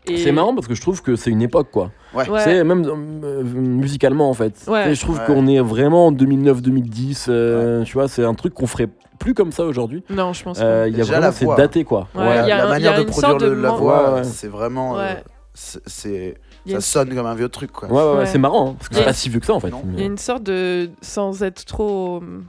Et- 0.06 0.16
C'est 0.18 0.32
marrant 0.32 0.54
parce 0.54 0.66
que 0.66 0.74
je 0.74 0.80
trouve 0.80 1.02
que 1.02 1.14
c'est 1.16 1.30
une 1.30 1.42
époque 1.42 1.68
quoi. 1.70 1.90
Ouais. 2.14 2.28
Ouais. 2.28 2.40
C'est 2.40 2.64
même 2.64 2.84
euh, 3.22 3.42
musicalement 3.44 4.30
en 4.30 4.34
fait. 4.34 4.54
Ouais. 4.66 4.94
Je 4.94 5.00
trouve 5.00 5.18
Ouais. 5.18 5.26
qu'on 5.26 5.46
est 5.46 5.60
vraiment 5.60 6.06
en 6.06 6.12
2009-2010. 6.12 7.26
euh, 7.28 7.84
Tu 7.84 7.92
vois, 7.94 8.08
c'est 8.08 8.24
un 8.24 8.34
truc 8.34 8.54
qu'on 8.54 8.66
ferait 8.66 8.88
plus 9.18 9.34
comme 9.34 9.52
ça 9.52 9.64
aujourd'hui. 9.64 10.02
Non, 10.08 10.32
je 10.32 10.42
pense 10.42 10.58
Euh, 10.60 10.84
pas. 10.84 10.88
Il 10.88 10.92
y 10.92 10.94
a 10.94 10.98
Déjà, 11.04 11.12
vraiment, 11.12 11.26
la 11.26 11.32
c'est 11.32 11.46
daté 11.62 11.84
quoi. 11.84 12.08
Ouais, 12.14 12.24
la, 12.24 12.42
il 12.42 12.48
y 12.48 12.50
a 12.52 12.56
la 12.56 12.62
un- 12.62 12.66
il 12.66 12.68
y 12.68 12.70
manière 12.70 12.94
a 12.94 12.98
de 13.04 13.04
produire 13.10 13.36
de 13.36 13.46
la 13.46 13.70
voix, 13.72 14.22
c'est 14.24 14.48
vraiment. 14.48 14.98
euh, 14.98 15.14
Ouais. 15.14 15.24
c'est- 15.52 16.34
ça 16.66 16.74
une- 16.74 16.80
sonne 16.80 17.14
comme 17.14 17.26
un 17.26 17.34
vieux 17.34 17.48
truc, 17.50 17.70
quoi. 17.70 17.88
Ouais, 17.88 17.94
ouais, 17.94 18.02
ouais, 18.12 18.16
Ouais. 18.20 18.26
c'est 18.26 18.38
marrant 18.38 18.70
hein, 18.70 18.74
parce 18.78 18.88
que 18.88 18.94
c'est 18.96 19.04
pas 19.04 19.12
si 19.12 19.28
vieux 19.28 19.40
que 19.40 19.46
ça 19.46 19.54
en 19.54 19.60
fait. 19.60 19.70
Il 19.94 20.00
y 20.00 20.02
a 20.02 20.06
une 20.06 20.18
sorte 20.18 20.42
de, 20.44 20.90
sans 21.02 21.42
être 21.42 21.64
trop 21.66 22.16
hum, 22.18 22.46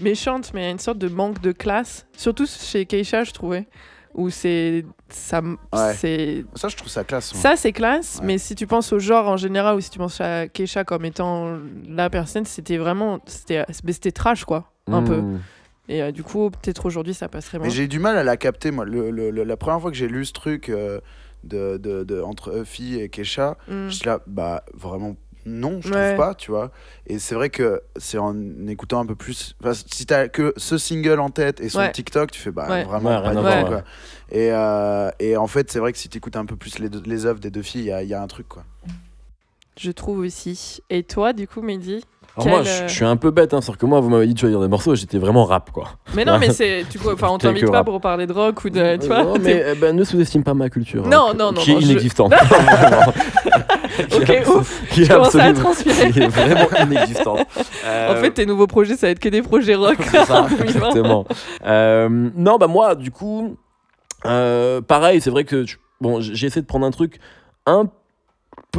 méchante, 0.00 0.52
mais 0.54 0.62
il 0.62 0.64
y 0.64 0.68
a 0.68 0.70
une 0.70 0.78
sorte 0.78 0.98
de 0.98 1.08
manque 1.08 1.40
de 1.42 1.52
classe, 1.52 2.06
surtout 2.16 2.46
chez 2.46 2.86
Keisha, 2.86 3.24
je 3.24 3.32
trouvais, 3.32 3.66
où 4.14 4.30
c'est 4.30 4.84
ça, 5.08 5.40
Ouais. 5.42 5.94
c'est 5.96 6.44
Ça, 6.54 6.68
je 6.68 6.76
trouve 6.76 6.88
ça 6.88 7.04
classe. 7.04 7.34
moi. 7.34 7.42
ça 7.42 7.56
c'est 7.56 7.72
classe, 7.72 8.18
Ouais. 8.20 8.26
mais 8.26 8.38
si 8.38 8.54
tu 8.54 8.66
penses 8.66 8.92
au 8.92 8.98
genre 8.98 9.28
en 9.28 9.36
général 9.36 9.76
ou 9.76 9.80
si 9.80 9.90
tu 9.90 9.98
penses 9.98 10.20
à 10.20 10.48
Keisha 10.48 10.84
comme 10.84 11.04
étant 11.04 11.58
la 11.88 12.08
personne, 12.10 12.44
c'était 12.46 12.76
vraiment 12.76 13.20
c'était 13.26 13.64
c'était 13.70 14.12
trash 14.12 14.44
quoi, 14.44 14.70
un 14.86 15.02
peu. 15.02 15.16
Mmh. 15.20 15.40
Et 15.88 16.02
euh, 16.02 16.12
du 16.12 16.22
coup, 16.22 16.48
peut-être 16.50 16.86
aujourd'hui 16.86 17.12
ça 17.14 17.28
passerait 17.28 17.58
moins. 17.58 17.66
Mais 17.66 17.72
j'ai 17.74 17.84
eu 17.84 17.88
du 17.88 17.98
mal 17.98 18.16
à 18.16 18.22
la 18.24 18.36
capter, 18.38 18.70
moi. 18.70 18.84
Le, 18.86 19.10
le- 19.10 19.30
le- 19.30 19.44
la 19.44 19.56
première 19.58 19.80
fois 19.80 19.90
que 19.90 19.96
j'ai 19.96 20.08
lu 20.08 20.24
ce 20.24 20.32
truc 20.32 20.70
euh, 20.70 21.00
de, 21.42 21.76
de, 21.76 22.04
de- 22.04 22.22
entre 22.22 22.56
Huffy 22.62 22.98
et 22.98 23.10
Kesha, 23.10 23.58
Mm. 23.68 23.88
je 23.88 23.94
suis 23.94 24.06
là, 24.06 24.20
bah, 24.26 24.64
vraiment, 24.72 25.14
non, 25.46 25.80
je 25.82 25.92
Ouais. 25.92 26.14
trouve 26.14 26.26
pas, 26.26 26.34
tu 26.34 26.50
vois. 26.50 26.70
Et 27.06 27.18
c'est 27.18 27.34
vrai 27.34 27.50
que 27.50 27.82
c'est 27.96 28.18
en 28.18 28.34
écoutant 28.66 29.00
un 29.00 29.06
peu 29.06 29.14
plus. 29.14 29.54
enfin, 29.62 29.72
si 29.74 30.06
t'as 30.06 30.28
que 30.28 30.52
ce 30.56 30.78
single 30.78 31.20
en 31.20 31.30
tête 31.30 31.60
et 31.60 31.68
son 31.68 31.78
Ouais. 31.80 31.92
TikTok, 31.92 32.30
tu 32.30 32.40
fais 32.40 32.50
bah 32.50 32.66
Ouais. 32.68 32.84
vraiment 32.84 33.10
Ouais, 33.10 33.16
pas 33.22 33.28
rien 33.30 33.32
du 33.32 33.38
à 33.38 33.40
tout, 33.40 33.46
voir, 33.58 33.66
quoi. 33.66 33.76
ouais. 33.76 33.82
Et, 34.32 34.50
euh, 34.52 35.10
et 35.20 35.36
en 35.36 35.46
fait, 35.46 35.70
c'est 35.70 35.78
vrai 35.78 35.92
que 35.92 35.98
si 35.98 36.08
t'écoutes 36.08 36.36
un 36.36 36.46
peu 36.46 36.56
plus 36.56 36.78
les, 36.78 36.88
deux- 36.88 37.02
les 37.04 37.26
œuvres 37.26 37.40
des 37.40 37.50
deux 37.50 37.62
filles, 37.62 37.82
il 37.82 37.86
y 37.88 37.92
a, 37.92 38.02
il 38.02 38.08
y 38.08 38.14
a 38.14 38.22
un 38.22 38.26
truc, 38.26 38.48
quoi. 38.48 38.64
Je 39.78 39.90
trouve 39.90 40.20
aussi. 40.20 40.80
Et 40.88 41.02
toi, 41.02 41.32
du 41.32 41.46
coup, 41.48 41.60
Mehdi 41.60 42.04
Alors 42.36 42.48
moi, 42.48 42.60
Quel, 42.62 42.72
je 42.72 42.82
euh, 42.84 42.88
je 42.88 42.94
suis 42.94 43.04
un 43.04 43.16
peu 43.16 43.30
bête, 43.32 43.52
hein, 43.54 43.60
c'est-à-dire 43.60 43.78
que 43.78 43.86
moi, 43.86 44.00
vous 44.00 44.08
m'avez 44.08 44.26
dit 44.28 44.34
de 44.34 44.38
choisir 44.38 44.60
des 44.60 44.68
morceaux, 44.68 44.94
j'étais 44.94 45.18
vraiment 45.18 45.44
rap, 45.44 45.70
quoi. 45.72 45.90
Mais 46.14 46.24
non, 46.24 46.38
mais 46.38 46.50
c'est. 46.52 46.84
Du 46.84 46.98
coup, 46.98 47.10
enfin, 47.12 47.28
on 47.30 47.38
t'invite 47.38 47.66
pas 47.70 47.78
rap. 47.78 47.86
pour 47.86 48.00
parler 48.00 48.26
de 48.26 48.32
rock 48.32 48.64
ou 48.64 48.70
de. 48.70 48.96
Tu 48.96 49.06
vois 49.08 49.24
non, 49.24 49.34
mais 49.40 49.64
eh 49.72 49.74
ben, 49.74 49.94
ne 49.94 50.04
sous-estime 50.04 50.42
pas 50.44 50.54
ma 50.54 50.70
culture. 50.70 51.06
Non, 51.06 51.28
hein, 51.30 51.34
non, 51.36 51.52
non, 51.52 51.60
Qui 51.60 51.72
est 51.72 51.74
non, 51.74 51.80
je- 51.80 51.86
inexistante. 51.86 52.32
Ok, 54.14 54.42
ouf. 54.48 54.82
Qui 54.90 55.02
est 55.02 55.04
Je 55.04 55.12
commence 55.12 55.34
à 55.34 55.44
absolument- 55.44 55.60
transpirer. 55.60 56.10
qui 56.12 56.20
est 56.20 56.26
vraiment 56.28 56.68
inexistante. 56.90 57.46
En 57.84 57.88
Euh, 57.88 58.20
fait, 58.20 58.30
tes 58.32 58.46
nouveaux 58.46 58.66
projets, 58.66 58.96
ça 58.96 59.06
va 59.06 59.10
être 59.10 59.18
que 59.18 59.28
des 59.28 59.42
projets 59.42 59.74
rock. 59.74 59.96
Ça, 60.26 60.46
exactement. 60.62 61.24
Euh, 61.66 62.08
non, 62.34 62.56
bah 62.56 62.66
moi, 62.66 62.94
du 62.94 63.10
coup, 63.10 63.56
euh, 64.26 64.80
pareil, 64.80 65.20
c'est 65.20 65.30
vrai 65.30 65.44
que 65.44 65.64
bon, 66.00 66.20
j'ai 66.20 66.46
essayé 66.46 66.62
de 66.62 66.66
prendre 66.66 66.86
un 66.86 66.90
truc 66.90 67.18
un 67.66 67.86
peu 67.86 67.90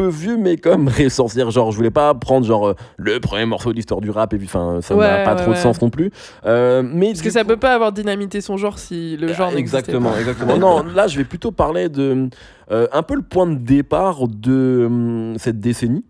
vieux, 0.03 0.38
mais 0.38 0.57
comme. 0.57 0.89
C'est-à-dire, 1.09 1.51
genre, 1.51 1.72
je 1.72 1.77
voulais 1.77 1.91
pas 1.91 2.13
prendre 2.13 2.45
genre 2.45 2.67
euh, 2.67 2.73
le 2.97 3.19
premier 3.19 3.45
morceau 3.45 3.72
de 3.72 3.76
l'histoire 3.77 4.01
du 4.01 4.09
rap, 4.09 4.34
et 4.34 4.38
puis 4.38 4.47
enfin, 4.47 4.80
ça 4.81 4.95
n'a 4.95 5.23
pas 5.23 5.35
ouais, 5.35 5.41
trop 5.41 5.51
de 5.51 5.57
sens 5.57 5.81
non 5.81 5.89
plus. 5.89 6.11
Euh, 6.45 6.84
mais 6.85 7.07
Parce 7.07 7.22
que 7.22 7.30
ça 7.30 7.41
coup- 7.41 7.47
peut 7.49 7.57
pas 7.57 7.73
avoir 7.73 7.91
dynamité 7.91 8.41
son 8.41 8.57
genre 8.57 8.77
si 8.80 9.17
le 9.17 9.34
genre 9.34 9.51
Exactement, 9.55 10.11
pas. 10.11 10.19
exactement. 10.19 10.57
non, 10.57 10.84
là, 10.84 11.07
je 11.07 11.17
vais 11.17 11.23
plutôt 11.23 11.51
parler 11.51 11.89
de 11.89 12.30
euh, 12.72 12.88
un 12.91 13.03
peu 13.03 13.15
le 13.15 13.22
point 13.22 13.47
de 13.47 13.55
départ 13.55 14.27
de 14.27 15.34
cette 15.38 15.59
décennie 15.59 16.03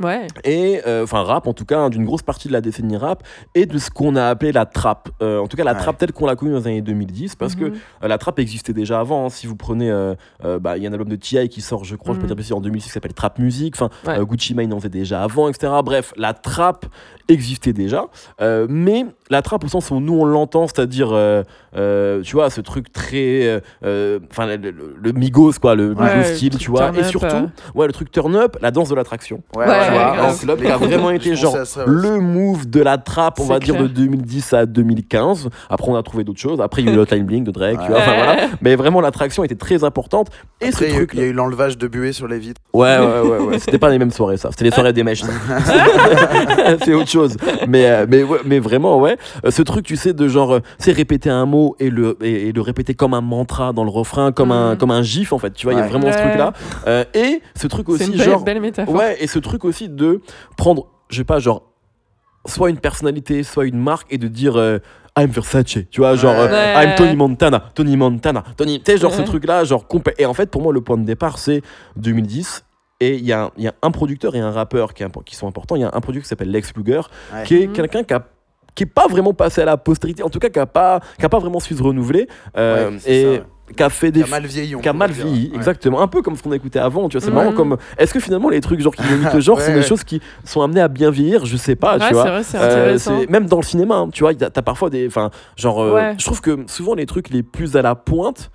Ouais. 0.00 0.26
et 0.44 0.80
euh, 0.86 1.04
enfin 1.04 1.22
rap 1.22 1.46
en 1.46 1.52
tout 1.52 1.66
cas 1.66 1.78
hein, 1.78 1.90
d'une 1.90 2.04
grosse 2.06 2.22
partie 2.22 2.48
de 2.48 2.52
la 2.54 2.62
décennie 2.62 2.96
rap 2.96 3.22
et 3.54 3.66
de 3.66 3.76
ce 3.78 3.90
qu'on 3.90 4.16
a 4.16 4.24
appelé 4.28 4.50
la 4.50 4.64
trappe 4.66 5.10
Euh, 5.20 5.38
en 5.38 5.46
tout 5.48 5.56
cas 5.56 5.64
la 5.64 5.72
Ouais. 5.74 5.78
trappe 5.78 5.98
telle 5.98 6.12
qu'on 6.12 6.26
l'a 6.26 6.34
connue 6.34 6.50
dans 6.52 6.58
les 6.60 6.66
années 6.66 6.80
2010 6.80 7.36
parce 7.36 7.54
que 7.54 7.66
Mhm. 7.66 7.74
euh, 8.02 8.08
la 8.08 8.16
trappe 8.18 8.38
existait 8.38 8.72
déjà 8.72 9.00
avant 9.00 9.26
hein. 9.26 9.28
si 9.28 9.46
vous 9.46 9.54
prenez 9.54 9.90
euh, 9.90 10.14
euh, 10.44 10.58
bah, 10.58 10.76
il 10.78 10.82
y 10.82 10.86
a 10.86 10.90
un 10.90 10.92
album 10.92 11.08
de 11.10 11.16
T.I. 11.16 11.48
qui 11.50 11.60
sort 11.60 11.84
je 11.84 11.94
crois 11.94 12.14
je 12.14 12.20
peux 12.20 12.26
Mhm. 12.26 12.34
dire 12.40 12.56
en 12.56 12.60
2006 12.62 12.86
qui 12.88 12.92
s'appelle 12.92 13.12
Trap 13.12 13.38
Music 13.38 13.74
enfin 13.76 13.90
Ouais. 14.10 14.18
euh, 14.18 14.24
Gucci 14.24 14.54
Mane 14.54 14.72
en 14.72 14.78
faisait 14.78 14.88
déjà 14.88 15.22
avant 15.22 15.48
etc 15.50 15.70
bref 15.84 16.14
la 16.16 16.32
trappe 16.32 16.86
existait 17.28 17.74
déjà 17.74 18.06
euh, 18.40 18.66
mais 18.70 19.04
la 19.32 19.42
trappe 19.42 19.64
au 19.64 19.68
sens 19.68 19.90
où 19.90 19.98
nous 20.00 20.14
on 20.14 20.24
l'entend 20.24 20.66
c'est-à-dire 20.66 21.08
euh, 21.12 21.42
euh, 21.76 22.22
tu 22.22 22.36
vois 22.36 22.50
ce 22.50 22.60
truc 22.60 22.92
très 22.92 23.46
euh, 23.46 23.60
euh, 23.84 24.18
enfin 24.30 24.46
le, 24.46 24.56
le- 24.56 24.94
le 25.02 25.12
Migos 25.12 25.54
quoi 25.60 25.74
le 25.74 25.88
Ouais, 25.94 26.04
Migos 26.04 26.16
le 26.16 26.24
style 26.36 26.56
tu 26.58 26.70
vois 26.70 26.82
turn 26.82 26.96
et 26.96 27.00
up, 27.00 27.04
surtout 27.06 27.26
euh. 27.36 27.46
ouais 27.74 27.86
le 27.86 27.92
truc 27.92 28.10
turn 28.12 28.36
up 28.36 28.56
la 28.60 28.70
danse 28.70 28.88
de 28.88 28.94
l'attraction 28.94 29.40
Ouais, 29.56 29.66
Ouais, 29.66 29.78
tu 30.38 30.46
vois, 30.46 30.72
a 30.74 30.76
vraiment 30.76 31.10
été 31.10 31.34
genre 31.34 31.56
le 31.86 32.20
move 32.20 32.68
de 32.68 32.80
la 32.80 32.98
trappe, 32.98 33.40
on 33.40 33.44
va 33.44 33.58
dire 33.58 33.76
de 33.80 33.86
2010 33.86 34.52
à 34.52 34.66
2015. 34.66 35.48
Après, 35.70 35.90
on 35.90 35.96
a 35.96 36.02
trouvé 36.02 36.24
d'autres 36.24 36.38
choses. 36.40 36.60
Après, 36.60 36.82
il 36.82 36.86
y 36.86 36.90
a 36.90 36.92
eu 36.92 36.96
l'Hotline 36.96 37.24
Bling 37.26 37.44
de 37.44 37.50
Drake, 37.50 37.78
tu 37.80 37.86
vois. 37.88 37.96
Ouais. 37.96 38.02
Enfin, 38.02 38.14
voilà. 38.14 38.48
Mais 38.60 38.76
vraiment, 38.76 39.00
l'attraction 39.00 39.44
était 39.44 39.54
très 39.54 39.84
importante. 39.84 40.28
Et 40.60 40.68
Après, 40.68 40.78
ce 40.78 40.84
il 40.84 40.90
y 40.90 40.92
a 40.92 40.94
eu- 40.94 40.96
truc. 41.06 41.10
il 41.14 41.20
y 41.20 41.22
a 41.22 41.26
eu 41.26 41.32
l'enlevage 41.32 41.78
de 41.78 41.88
buée 41.88 42.12
sur 42.12 42.28
les 42.28 42.38
vitres. 42.38 42.60
Ouais, 42.72 42.98
ouais, 42.98 43.20
ouais, 43.28 43.38
ouais. 43.38 43.58
C'était 43.58 43.78
pas 43.78 43.88
les 43.90 43.98
mêmes 43.98 44.10
soirées, 44.10 44.36
ça. 44.36 44.50
C'était 44.50 44.64
les 44.64 44.70
soirées 44.70 44.92
des 44.92 45.04
mèches. 45.04 45.22
c'est 46.84 46.94
autre 46.94 47.08
chose. 47.10 47.36
Mais, 47.68 47.86
euh, 47.86 48.06
mais, 48.08 48.22
ouais, 48.22 48.38
mais 48.44 48.58
vraiment, 48.58 48.98
ouais. 49.00 49.16
Euh, 49.44 49.50
Ce 49.50 49.62
truc, 49.62 49.84
tu 49.84 49.96
sais, 49.96 50.12
de 50.12 50.28
genre, 50.28 50.54
euh, 50.54 50.60
c'est 50.78 50.92
répéter 50.92 51.30
un 51.30 51.46
mot 51.46 51.76
et 51.78 51.90
le, 51.90 52.16
et, 52.22 52.48
et 52.48 52.52
le 52.52 52.60
répéter 52.60 52.94
comme 52.94 53.14
un 53.14 53.20
mantra 53.20 53.72
dans 53.72 53.84
le 53.84 53.90
refrain, 53.90 54.32
comme, 54.32 54.52
un, 54.52 54.76
comme 54.76 54.90
un 54.90 55.02
gif, 55.02 55.32
en 55.32 55.38
fait. 55.38 55.52
Tu 55.52 55.66
vois, 55.66 55.74
il 55.74 55.76
y 55.76 55.80
a 55.80 55.84
Ouais. 55.84 55.88
vraiment 55.90 56.10
ce 56.12 56.18
truc-là. 56.18 56.52
Euh, 56.86 57.04
et 57.14 57.40
ce 57.54 57.66
truc 57.66 57.88
aussi, 57.88 58.06
une 58.06 58.16
belle, 58.16 58.22
genre. 58.30 58.44
belle 58.44 58.60
métaphore. 58.60 58.94
Ouais, 58.94 59.16
et 59.22 59.26
ce 59.26 59.38
truc 59.38 59.64
aussi 59.64 59.88
de 59.88 60.20
prendre, 60.56 60.86
je 61.08 61.16
sais 61.18 61.24
pas, 61.24 61.38
genre, 61.38 61.62
soit 62.46 62.70
une 62.70 62.78
personnalité, 62.78 63.42
soit 63.42 63.66
une 63.66 63.78
marque, 63.78 64.12
et 64.12 64.18
de 64.18 64.26
dire 64.28 64.56
euh, 64.56 64.78
I'm 65.16 65.30
Versace, 65.30 65.78
tu 65.90 66.00
vois, 66.00 66.16
genre 66.16 66.34
Ouais. 66.34 66.48
euh. 66.50 66.82
I'm 66.82 66.94
Tony 66.96 67.14
Montana, 67.16 67.62
Tony 67.74 67.96
Montana, 67.96 68.42
Tony, 68.56 68.80
tu 68.82 68.90
sais, 68.92 68.98
genre 68.98 69.12
ce 69.12 69.22
truc-là, 69.22 69.64
genre 69.64 69.86
complet. 69.86 70.14
Et 70.18 70.26
en 70.26 70.34
fait, 70.34 70.50
pour 70.50 70.62
moi, 70.62 70.72
le 70.72 70.80
point 70.80 70.96
de 70.96 71.04
départ, 71.04 71.38
c'est 71.38 71.62
2010. 71.96 72.64
Et 73.00 73.16
il 73.16 73.24
y, 73.26 73.32
a 73.32 73.44
un- 73.46 73.50
il 73.56 73.64
y 73.64 73.68
a 73.68 73.74
un 73.82 73.90
producteur 73.90 74.36
et 74.36 74.40
un 74.40 74.52
rappeur 74.52 74.94
qui, 74.94 75.02
qui 75.26 75.34
sont 75.34 75.48
importants. 75.48 75.74
Il 75.74 75.80
y 75.80 75.84
a 75.84 75.88
un 75.92 76.00
producteur 76.00 76.22
qui 76.22 76.28
s'appelle 76.28 76.50
Lex 76.52 76.72
Luger, 76.76 77.00
Ouais. 77.34 77.42
qui 77.44 77.56
est 77.60 77.66
Mhm. 77.66 77.72
quelqu'un 77.72 78.04
qui 78.04 78.14
a 78.14 78.24
qui 78.74 78.84
est 78.84 78.86
pas 78.86 79.06
vraiment 79.08 79.34
passé 79.34 79.60
à 79.60 79.64
la 79.64 79.76
postérité, 79.76 80.22
en 80.22 80.28
tout 80.30 80.38
cas 80.38 80.48
qui 80.48 80.58
a 80.58 80.66
pas 80.66 81.00
qui 81.18 81.24
a 81.24 81.28
pas 81.28 81.38
vraiment 81.38 81.60
su 81.60 81.74
se 81.76 81.82
renouveler 81.82 82.26
euh, 82.56 82.90
Ouais, 82.90 82.96
c'est 83.00 83.12
et 83.14 83.42
qui 83.76 83.82
a 83.82 83.88
fait 83.88 84.08
Qui 84.08 84.12
des 84.12 84.22
a 84.24 84.26
mal 84.26 84.44
vieilli. 84.44 84.76
qui 84.82 84.88
mal 84.92 85.10
vieilli, 85.12 85.48
Ouais. 85.50 85.56
exactement. 85.56 86.02
Un 86.02 86.08
peu 86.08 86.20
comme 86.20 86.36
ce 86.36 86.42
qu'on 86.42 86.52
écoutait 86.52 86.78
avant, 86.78 87.08
tu 87.08 87.16
vois. 87.16 87.24
C'est 87.24 87.32
marrant 87.32 87.52
comme. 87.52 87.76
Est-ce 87.96 88.12
que 88.12 88.20
finalement 88.20 88.50
les 88.50 88.60
trucs 88.60 88.80
genre 88.80 88.94
qui 88.94 89.02
imitent 89.02 89.32
le 89.32 89.40
genre 89.40 89.56
Ouais, 89.58 89.64
sont 89.66 89.72
des 89.74 89.82
choses 89.82 90.04
qui 90.04 90.20
sont 90.44 90.60
amenées 90.60 90.80
à 90.82 90.88
bien 90.88 91.10
vieillir? 91.10 91.46
Je 91.46 91.56
sais 91.56 91.74
pas, 91.76 91.94
Ouais, 91.94 92.00
tu 92.00 92.06
c'est 92.08 92.12
vois. 92.12 92.24
vrai, 92.24 92.42
c'est 92.42 92.58
Euh, 92.58 92.98
c'est- 92.98 93.30
même 93.30 93.46
dans 93.46 93.56
le 93.58 93.62
cinéma, 93.62 93.94
hein, 93.96 94.08
tu 94.12 94.24
vois, 94.24 94.34
t'as 94.34 94.50
parfois 94.62 94.90
des. 94.90 95.06
Enfin, 95.06 95.30
genre, 95.56 95.80
euh, 95.82 95.94
Ouais. 95.94 96.14
je 96.18 96.24
trouve 96.26 96.40
que 96.42 96.58
souvent 96.66 96.94
les 96.94 97.06
trucs 97.06 97.30
les 97.30 97.42
plus 97.42 97.74
à 97.76 97.82
la 97.82 97.94
pointe, 97.94 98.50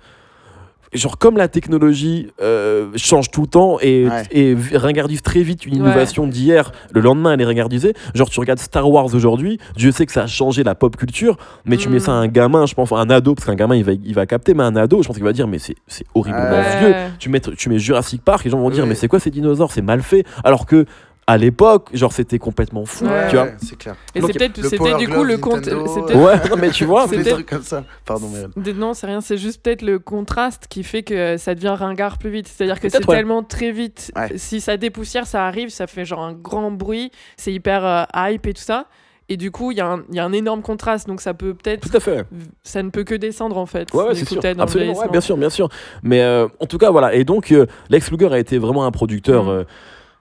genre 0.92 1.18
comme 1.18 1.36
la 1.36 1.48
technologie 1.48 2.28
euh, 2.40 2.88
change 2.96 3.30
tout 3.30 3.42
le 3.42 3.46
temps 3.46 3.78
et, 3.80 4.06
Ouais. 4.08 4.22
et 4.30 4.54
v- 4.54 4.76
ringardise 4.78 5.22
très 5.22 5.42
vite 5.42 5.66
une 5.66 5.74
Ouais. 5.74 5.78
innovation 5.80 6.26
d'hier, 6.26 6.72
le 6.92 7.00
lendemain 7.00 7.32
elle 7.34 7.40
est 7.40 7.44
ringardisée. 7.44 7.92
Genre, 8.14 8.28
tu 8.30 8.40
regardes 8.40 8.58
Star 8.60 8.88
Wars 8.90 9.14
aujourd'hui, 9.14 9.58
Dieu 9.76 9.92
sait 9.92 10.06
que 10.06 10.12
ça 10.12 10.22
a 10.22 10.26
changé 10.26 10.62
la 10.64 10.74
pop 10.74 10.96
culture, 10.96 11.36
mais 11.64 11.76
tu 11.76 11.88
Mm. 11.88 11.92
mets 11.92 11.98
ça 12.00 12.12
à 12.12 12.14
un 12.14 12.28
gamin, 12.28 12.66
je 12.66 12.74
pense, 12.74 12.92
un 12.92 13.10
ado, 13.10 13.34
parce 13.34 13.46
qu'un 13.46 13.54
gamin 13.54 13.76
il 13.76 13.84
va, 13.84 13.92
il 13.92 14.14
va 14.14 14.26
capter, 14.26 14.54
mais 14.54 14.62
un 14.64 14.76
ado, 14.76 15.02
je 15.02 15.06
pense 15.08 15.16
qu'il 15.16 15.24
va 15.24 15.32
dire, 15.32 15.46
mais 15.48 15.58
c'est 15.58 15.76
c'est 15.86 16.04
horriblement 16.14 16.50
Ouais. 16.50 16.78
vieux 16.80 16.94
tu 17.18 17.28
mets, 17.28 17.40
tu 17.40 17.68
mets 17.68 17.78
Jurassic 17.78 18.22
Park, 18.24 18.44
les 18.44 18.50
gens 18.50 18.58
vont 18.60 18.70
dire 18.70 18.84
Oui. 18.84 18.88
mais 18.90 18.94
c'est 18.94 19.08
quoi 19.08 19.20
ces 19.20 19.30
dinosaures, 19.30 19.72
c'est 19.72 19.82
mal 19.82 20.02
fait. 20.02 20.24
Alors 20.44 20.64
que 20.66 20.86
à 21.28 21.36
l'époque, 21.36 21.90
genre 21.92 22.12
c'était 22.12 22.38
complètement 22.38 22.86
fou, 22.86 23.04
Ouais. 23.04 23.28
tu 23.28 23.36
vois. 23.36 23.44
Ouais, 23.44 23.54
c'est 23.58 23.76
clair. 23.76 23.94
Et 24.14 24.20
c'est 24.22 24.32
peut-être 24.32 24.56
le 24.56 24.64
c'était 24.64 24.76
Power 24.78 24.96
du 24.96 25.06
coup 25.06 25.12
Glove, 25.12 25.26
le 25.26 25.36
compte. 25.38 25.64
C'est 25.66 25.74
Ouais, 26.16 26.34
non 26.50 26.56
mais 26.58 26.70
tu 26.70 26.84
vois. 26.86 27.06
Trucs 27.06 27.46
comme 27.46 27.62
ça. 27.62 27.84
Pardon, 28.04 28.28
Non, 28.74 28.94
c'est 28.94 29.06
rien, 29.06 29.20
c'est 29.20 29.36
juste 29.36 29.62
peut-être 29.62 29.82
le 29.82 29.98
contraste 29.98 30.66
qui 30.68 30.82
fait 30.82 31.02
que 31.02 31.36
ça 31.36 31.54
devient 31.54 31.76
ringard 31.78 32.16
plus 32.18 32.30
vite. 32.30 32.48
C'est-à-dire 32.48 32.80
que 32.80 32.88
c'est 32.88 33.06
ouais. 33.06 33.16
tellement 33.16 33.42
très 33.42 33.70
vite. 33.72 34.10
Ouais. 34.16 34.32
Si 34.36 34.60
ça 34.62 34.76
dépoussière, 34.78 35.26
ça 35.26 35.46
arrive, 35.46 35.68
ça 35.68 35.86
fait 35.86 36.04
genre 36.06 36.20
un 36.22 36.32
grand 36.32 36.70
bruit, 36.70 37.10
c'est 37.36 37.52
hyper 37.52 37.84
euh, 37.84 38.04
hype 38.16 38.46
et 38.46 38.54
tout 38.54 38.62
ça. 38.62 38.86
Et 39.30 39.36
du 39.36 39.50
coup, 39.50 39.70
il 39.72 39.76
y, 39.76 39.82
a 39.82 39.86
un- 39.86 40.04
il 40.08 40.14
y 40.14 40.20
a 40.20 40.24
un 40.24 40.32
énorme 40.32 40.62
contraste, 40.62 41.06
donc 41.06 41.20
ça 41.20 41.34
peut 41.34 41.52
peut-être. 41.52 41.86
Tout 41.90 41.94
à 41.94 42.00
fait. 42.00 42.24
Ça 42.62 42.82
ne 42.82 42.88
peut 42.88 43.04
que 43.04 43.14
descendre 43.14 43.58
en 43.58 43.66
fait. 43.66 43.92
Ouais, 43.92 44.14
c'est 44.14 44.24
sûr. 44.26 44.40
Absolument, 44.58 44.98
ouais, 44.98 45.08
bien 45.10 45.20
sûr, 45.20 45.36
bien 45.36 45.50
sûr. 45.50 45.68
Mais 46.02 46.22
euh, 46.22 46.48
en 46.60 46.64
tout 46.64 46.78
cas, 46.78 46.90
voilà. 46.90 47.12
Et 47.12 47.24
donc, 47.24 47.52
euh, 47.52 47.66
Lex 47.90 48.10
Luger 48.10 48.32
a 48.32 48.38
été 48.38 48.56
vraiment 48.56 48.86
un 48.86 48.90
producteur 48.90 49.44
Mm. 49.44 49.64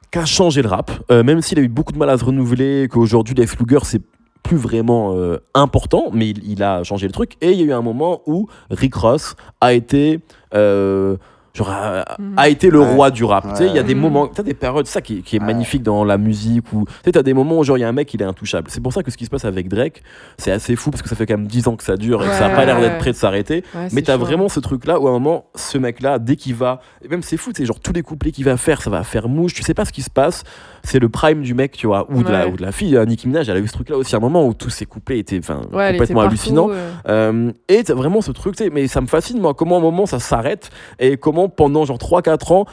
Euh, 0.08 0.12
qui 0.12 0.20
a 0.20 0.26
changé 0.26 0.62
le 0.62 0.70
rap, 0.70 0.92
euh, 1.12 1.24
même 1.24 1.42
s'il 1.42 1.60
a 1.60 1.62
eu 1.62 1.68
beaucoup 1.68 1.94
de 1.94 1.98
mal 1.98 2.10
à 2.10 2.18
se 2.18 2.26
renouveler, 2.26 2.88
qu'aujourd'hui, 2.90 3.36
Lex 3.36 3.58
Luger, 3.60 3.80
c'est 3.84 4.02
plus 4.44 4.58
vraiment 4.58 5.14
euh, 5.16 5.38
important, 5.54 6.06
mais 6.14 6.30
il, 6.30 6.42
il 6.50 6.64
a 6.64 6.84
changé 6.84 7.08
le 7.08 7.14
truc. 7.14 7.36
Et 7.42 7.52
il 7.52 7.60
y 7.60 7.64
a 7.64 7.66
eu 7.66 7.74
un 7.74 7.82
moment 7.82 8.22
où 8.26 8.48
Rick 8.70 8.96
Ross 8.96 9.36
a 9.62 9.74
été. 9.74 10.20
euh, 10.54 11.18
genre, 11.58 11.70
a, 11.70 12.06
Mhm. 12.20 12.34
a 12.38 12.50
été 12.50 12.70
le 12.70 12.80
Ouais. 12.80 12.94
roi 12.94 13.12
du 13.12 13.24
rap. 13.24 13.48
Tu 13.50 13.56
sais, 13.58 13.66
il 13.68 13.74
y 13.76 13.80
a 13.80 13.84
des 13.84 13.94
Ouais. 13.94 14.00
moments, 14.00 14.28
t'as 14.28 14.44
des 14.44 14.54
périodes, 14.54 14.86
ça 14.88 15.02
qui, 15.02 15.18
est- 15.20 15.22
qui 15.22 15.36
est 15.36 15.40
Ouais. 15.40 15.46
magnifique 15.46 15.84
dans 15.84 16.04
la 16.06 16.18
musique, 16.18 16.72
où 16.74 16.86
tu 16.86 16.94
sais, 17.06 17.12
t'as 17.12 17.24
des 17.24 17.34
moments 17.34 17.58
où 17.60 17.64
genre 17.64 17.78
il 17.78 17.82
y 17.82 17.84
a 17.84 17.90
un 17.90 17.92
mec, 17.94 18.14
il 18.14 18.22
est 18.22 18.26
intouchable. 18.26 18.68
C'est 18.70 18.82
pour 18.82 18.94
ça 18.94 19.04
que 19.04 19.12
ce 19.12 19.18
qui 19.18 19.26
se 19.26 19.30
passe 19.30 19.46
avec 19.46 19.68
Drake, 19.68 20.04
c'est 20.38 20.52
assez 20.52 20.76
fou 20.76 20.92
parce 20.92 21.02
que 21.02 21.10
ça 21.10 21.16
fait 21.16 21.26
quand 21.26 21.38
même 21.38 21.48
10 21.48 21.68
ans 21.68 21.76
que 21.76 21.84
ça 21.84 21.98
dure 21.98 22.24
et 22.24 22.28
que 22.28 22.34
ça 22.34 22.46
a 22.48 22.50
pas 22.50 22.66
l'air 22.66 22.80
d'être 22.80 22.98
prêt 23.00 23.12
de 23.12 23.16
s'arrêter. 23.18 23.64
Ouais, 23.76 23.88
Mais 23.92 24.02
t'as 24.02 24.18
vraiment 24.18 24.50
ce 24.50 24.60
truc 24.60 24.86
là 24.86 25.00
où 25.00 25.08
à 25.08 25.10
un 25.10 25.14
moment, 25.14 25.46
ce 25.56 25.78
mec 25.78 26.02
là, 26.02 26.20
dès 26.20 26.36
qu'il 26.36 26.56
va, 26.56 26.80
et 27.04 27.08
même 27.08 27.22
c'est 27.24 27.38
fou, 27.38 27.52
c'est 27.56 27.66
genre 27.66 27.80
tous 27.80 27.94
les 27.94 28.02
couplets 28.04 28.32
qu'il 28.32 28.46
va 28.46 28.58
faire, 28.58 28.82
ça 28.82 28.90
va 28.90 29.04
faire 29.04 29.28
mouche, 29.28 29.54
tu 29.54 29.64
sais 29.64 29.74
pas 29.74 29.86
ce 29.86 29.92
qui 29.92 30.02
se 30.04 30.10
passe. 30.10 30.44
C'est 30.84 31.00
le 31.00 31.10
prime 31.10 31.42
du 31.42 31.54
mec, 31.54 31.72
tu 31.74 31.88
vois, 31.88 32.08
ou 32.12 32.24
de, 32.24 32.32
la, 32.32 32.48
ou 32.48 32.56
de 32.56 32.62
la 32.62 32.72
fille. 32.72 32.96
hein. 32.98 33.06
Nicki 33.06 33.28
Minaj, 33.28 33.50
elle 33.50 33.58
a 33.58 33.60
eu 33.60 33.68
ce 33.68 33.74
truc 33.74 33.90
là 33.90 33.98
aussi 33.98 34.14
à 34.16 34.20
un 34.20 34.22
moment 34.22 34.46
où 34.48 34.54
tous 34.54 34.70
ses 34.70 34.86
couplets 34.86 35.20
étaient 35.20 35.40
complètement 35.40 35.98
partout, 35.98 36.20
hallucinants. 36.20 36.70
euh. 36.72 36.92
Euh, 37.10 37.52
et 37.68 37.84
t'as 37.84 37.94
vraiment 37.94 38.22
ce 38.22 38.32
truc, 38.32 38.56
tu 38.56 38.64
sais, 38.64 38.70
mais 38.70 38.88
ça 38.88 39.02
me 39.02 39.08
fascine, 39.08 39.40
moi, 39.40 39.54
comment 39.54 39.76
à 39.76 39.80
un 39.80 39.82
moment 39.82 40.06
ça 40.06 40.20
s'arrête 40.20 40.70
et 41.00 41.18
comment 41.18 41.47
pendant 41.49 41.86
genre 41.86 41.98
3-4 41.98 42.53
ans, 42.53 42.65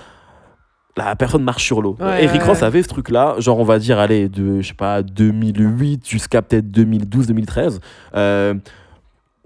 la 0.97 1.17
personne 1.17 1.43
marche 1.43 1.65
sur 1.65 1.83
l'eau. 1.83 1.97
Ouais, 2.01 2.27
Rick 2.27 2.43
ouais, 2.43 2.49
Ross 2.49 2.61
ouais. 2.61 2.67
avait 2.67 2.83
ce 2.83 2.89
truc-là, 2.89 3.37
genre 3.39 3.59
on 3.59 3.65
va 3.65 3.79
dire, 3.79 3.99
allez, 3.99 4.29
de, 4.29 4.61
je 4.61 4.69
sais 4.69 4.75
pas, 4.75 5.03
2008 5.03 6.09
jusqu'à 6.09 6.43
peut-être 6.43 6.67
2012-2013. 6.67 7.81
Euh, 8.15 8.55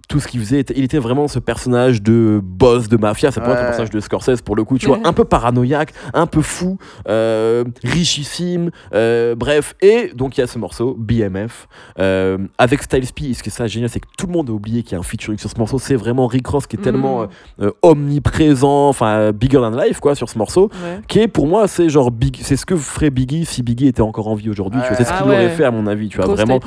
tout 0.09 0.21
ce 0.21 0.27
qu'il 0.29 0.41
faisait, 0.41 0.65
il 0.75 0.85
était 0.85 0.99
vraiment 0.99 1.29
ce 1.29 1.39
personnage 1.39 2.03
de 2.03 2.41
boss 2.43 2.89
de 2.89 2.97
mafia, 2.97 3.31
ça 3.31 3.41
pourrait 3.43 3.55
être 3.57 3.61
un 3.63 3.67
personnage 3.67 3.91
de 3.91 4.01
Scorsese 4.01 4.41
pour 4.43 4.57
le 4.57 4.65
coup, 4.65 4.79
tu 4.79 4.87
vois, 4.87 4.99
un 5.05 5.13
peu 5.13 5.25
paranoïaque, 5.25 5.93
un 6.15 6.27
peu 6.27 6.41
fou, 6.41 6.79
euh, 7.09 7.63
richissime, 7.85 8.71
euh, 8.95 9.35
bref. 9.35 9.75
Et 9.83 10.11
donc 10.15 10.39
il 10.39 10.41
y 10.41 10.45
a 10.45 10.47
ce 10.47 10.59
morceau, 10.59 10.97
BMF, 10.99 11.69
euh, 11.99 12.39
avec 12.57 12.83
Styles 12.83 13.13
P. 13.15 13.35
Ce 13.35 13.43
qui 13.43 13.51
est 13.51 13.53
ça 13.53 13.67
génial, 13.67 13.91
c'est 13.91 14.01
que 14.01 14.07
tout 14.17 14.27
le 14.27 14.33
monde 14.33 14.49
a 14.49 14.53
oublié 14.53 14.83
qu'il 14.83 14.93
y 14.93 14.95
a 14.95 14.99
un 14.99 15.03
featuring 15.03 15.39
sur 15.39 15.51
ce 15.51 15.59
morceau. 15.59 15.79
C'est 15.79 15.95
vraiment 15.95 16.27
Rick 16.27 16.47
Ross 16.47 16.67
qui 16.67 16.77
est 16.77 16.81
tellement 16.83 17.23
Mhm. 17.23 17.29
euh, 17.63 17.71
omniprésent, 17.83 18.89
enfin 18.89 19.33
bigger 19.33 19.59
than 19.59 19.71
life 19.71 20.01
quoi 20.01 20.15
sur 20.15 20.29
ce 20.31 20.39
morceau. 20.39 20.71
Ouais. 20.73 21.01
Qui 21.07 21.19
est 21.21 21.29
pour 21.29 21.47
moi, 21.47 21.69
c'est 21.69 21.89
genre 21.91 22.11
Big, 22.11 22.39
c'est 22.43 22.57
ce 22.57 22.65
que 22.65 22.77
ferait 22.77 23.11
Biggie 23.11 23.45
si 23.45 23.63
Biggie 23.63 23.89
était 23.89 24.01
encore 24.01 24.29
en 24.29 24.35
vie 24.35 24.49
aujourd'hui. 24.49 24.81
tu 24.81 24.89
vois, 24.89 24.97
C'est 24.97 25.05
ce 25.05 25.11
Ah 25.13 25.19
qu'il 25.19 25.31
ouais. 25.31 25.35
aurait 25.37 25.51
fait 25.51 25.65
à 25.65 25.71
mon 25.71 25.87
avis, 25.87 26.09
tu 26.09 26.17
vois 26.17 26.25
Gros 26.27 26.35
vraiment. 26.35 26.61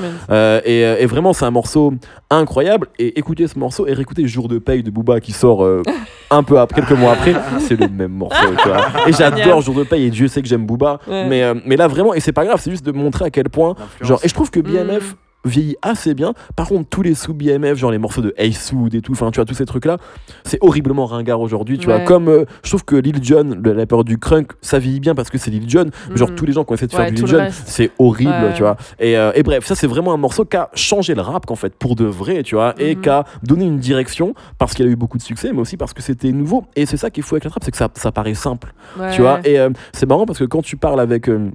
et, 0.66 0.82
et 0.82 1.06
vraiment, 1.08 1.34
c'est 1.34 1.46
un 1.46 1.52
morceau 1.52 1.94
incroyable. 2.30 2.88
Et 3.00 3.18
écoutez 3.18 3.31
réécouter 3.32 3.48
ce 3.48 3.58
morceau 3.58 3.88
et 3.88 3.94
réécouter 3.94 4.28
Jour 4.28 4.48
de 4.48 4.58
paye 4.60 4.84
de 4.84 4.92
Booba 4.92 5.20
qui 5.20 5.32
sort 5.32 5.64
euh, 5.64 5.82
un 6.30 6.44
peu 6.44 6.60
après, 6.60 6.82
quelques 6.82 7.00
mois 7.00 7.14
après, 7.14 7.34
c'est 7.60 7.80
le 7.80 7.88
même 7.88 8.12
morceau. 8.12 8.36
tu 8.62 8.68
vois. 8.68 9.08
Et 9.08 9.14
j'adore 9.14 9.62
Jour 9.62 9.76
de 9.76 9.84
paye 9.84 10.06
et 10.06 10.10
Dieu 10.10 10.28
sait 10.28 10.42
que 10.42 10.48
j'aime 10.48 10.66
Booba. 10.66 11.00
Ouais. 11.08 11.28
Mais, 11.28 11.44
euh, 11.44 11.54
mais 11.66 11.78
là, 11.78 11.88
vraiment, 11.88 12.14
et 12.14 12.20
c'est 12.20 12.34
pas 12.34 12.46
grave, 12.46 12.60
c'est 12.62 12.72
juste 12.72 12.86
de 12.86 12.92
montrer 12.92 13.26
à 13.26 13.30
quel 13.30 13.50
point. 13.50 13.76
Genre, 14.02 14.20
et 14.24 14.28
je 14.28 14.34
trouve 14.34 14.50
que 14.52 14.60
Mm. 14.60 14.64
BMF 14.64 15.16
vieillit 15.46 15.76
assez 15.82 16.14
bien. 16.14 16.34
Par 16.56 16.68
contre, 16.68 16.88
tous 16.90 17.02
les 17.02 17.16
sous 17.16 17.34
BMF, 17.34 17.78
genre 17.78 17.92
les 17.92 17.98
morceaux 17.98 18.22
de 18.22 18.34
Hey 18.38 18.52
et 18.94 19.02
tout, 19.02 19.12
enfin, 19.14 19.32
tu 19.32 19.38
vois, 19.38 19.46
tous 19.46 19.54
ces 19.54 19.66
trucs-là, 19.66 19.98
c'est 20.44 20.58
horriblement 20.62 21.06
ringard 21.06 21.42
aujourd'hui, 21.42 21.78
tu 21.78 21.86
vois. 21.88 22.00
Comme 22.02 22.28
euh, 22.28 22.46
je 22.64 22.70
trouve 22.70 22.86
que 22.86 22.96
Lil 22.96 23.24
Jon, 23.24 23.58
le 23.62 23.72
rappeur 23.72 24.04
du 24.04 24.18
crunk, 24.18 24.52
ça 24.62 24.80
vieillit 24.80 25.00
bien 25.00 25.16
parce 25.16 25.30
que 25.30 25.38
c'est 25.38 25.52
Lil 25.52 25.70
Jon. 25.70 25.86
mais 26.10 26.18
Genre, 26.18 26.34
tous 26.36 26.46
les 26.46 26.54
gens 26.54 26.64
qui 26.64 26.72
ont 26.72 26.76
essayé 26.76 26.88
de 26.88 26.94
Ouais, 26.96 27.04
faire 27.06 27.12
du 27.12 27.22
Lil 27.22 27.28
Jon, 27.28 27.48
c'est 27.66 27.92
horrible, 28.00 28.30
Ouais. 28.32 28.54
tu 28.54 28.62
vois. 28.62 28.78
Et, 29.00 29.18
euh, 29.18 29.32
et 29.36 29.44
bref, 29.44 29.66
ça, 29.66 29.76
c'est 29.76 29.88
vraiment 29.88 30.14
un 30.14 30.18
morceau 30.18 30.46
qui 30.46 30.58
a 30.58 30.70
changé 30.74 31.16
le 31.16 31.22
rap, 31.22 31.46
qu'en 31.46 31.56
fait, 31.56 31.74
pour 31.76 31.96
de 31.96 32.06
vrai, 32.06 32.44
tu 32.44 32.56
vois, 32.56 32.74
et 32.78 32.96
Mhm. 32.96 33.02
qui 33.02 33.10
a 33.10 33.26
donné 33.44 33.66
une 33.66 33.80
direction 33.80 34.34
parce 34.58 34.74
qu'il 34.74 34.86
a 34.86 34.90
eu 34.90 34.96
beaucoup 34.96 35.18
de 35.18 35.24
succès, 35.24 35.52
mais 35.54 35.60
aussi 35.60 35.78
parce 35.78 35.94
que 35.94 36.02
c'était 36.02 36.32
nouveau. 36.32 36.66
Et 36.76 36.86
c'est 36.86 36.98
ça 36.98 37.10
qui 37.10 37.22
est 37.22 37.24
fou 37.24 37.36
avec 37.36 37.44
la 37.46 37.50
trap, 37.50 37.64
c'est 37.64 37.72
que 37.72 37.78
ça, 37.78 37.90
ça 37.96 38.12
paraît 38.12 38.34
simple. 38.34 38.74
Tu 39.14 39.22
vois, 39.22 39.40
et 39.44 39.60
euh, 39.60 39.70
c'est 39.94 40.06
marrant 40.08 40.26
parce 40.26 40.40
que 40.40 40.44
quand 40.46 40.62
tu 40.62 40.78
parles 40.78 41.00
avec 41.00 41.30
euh, 41.30 41.50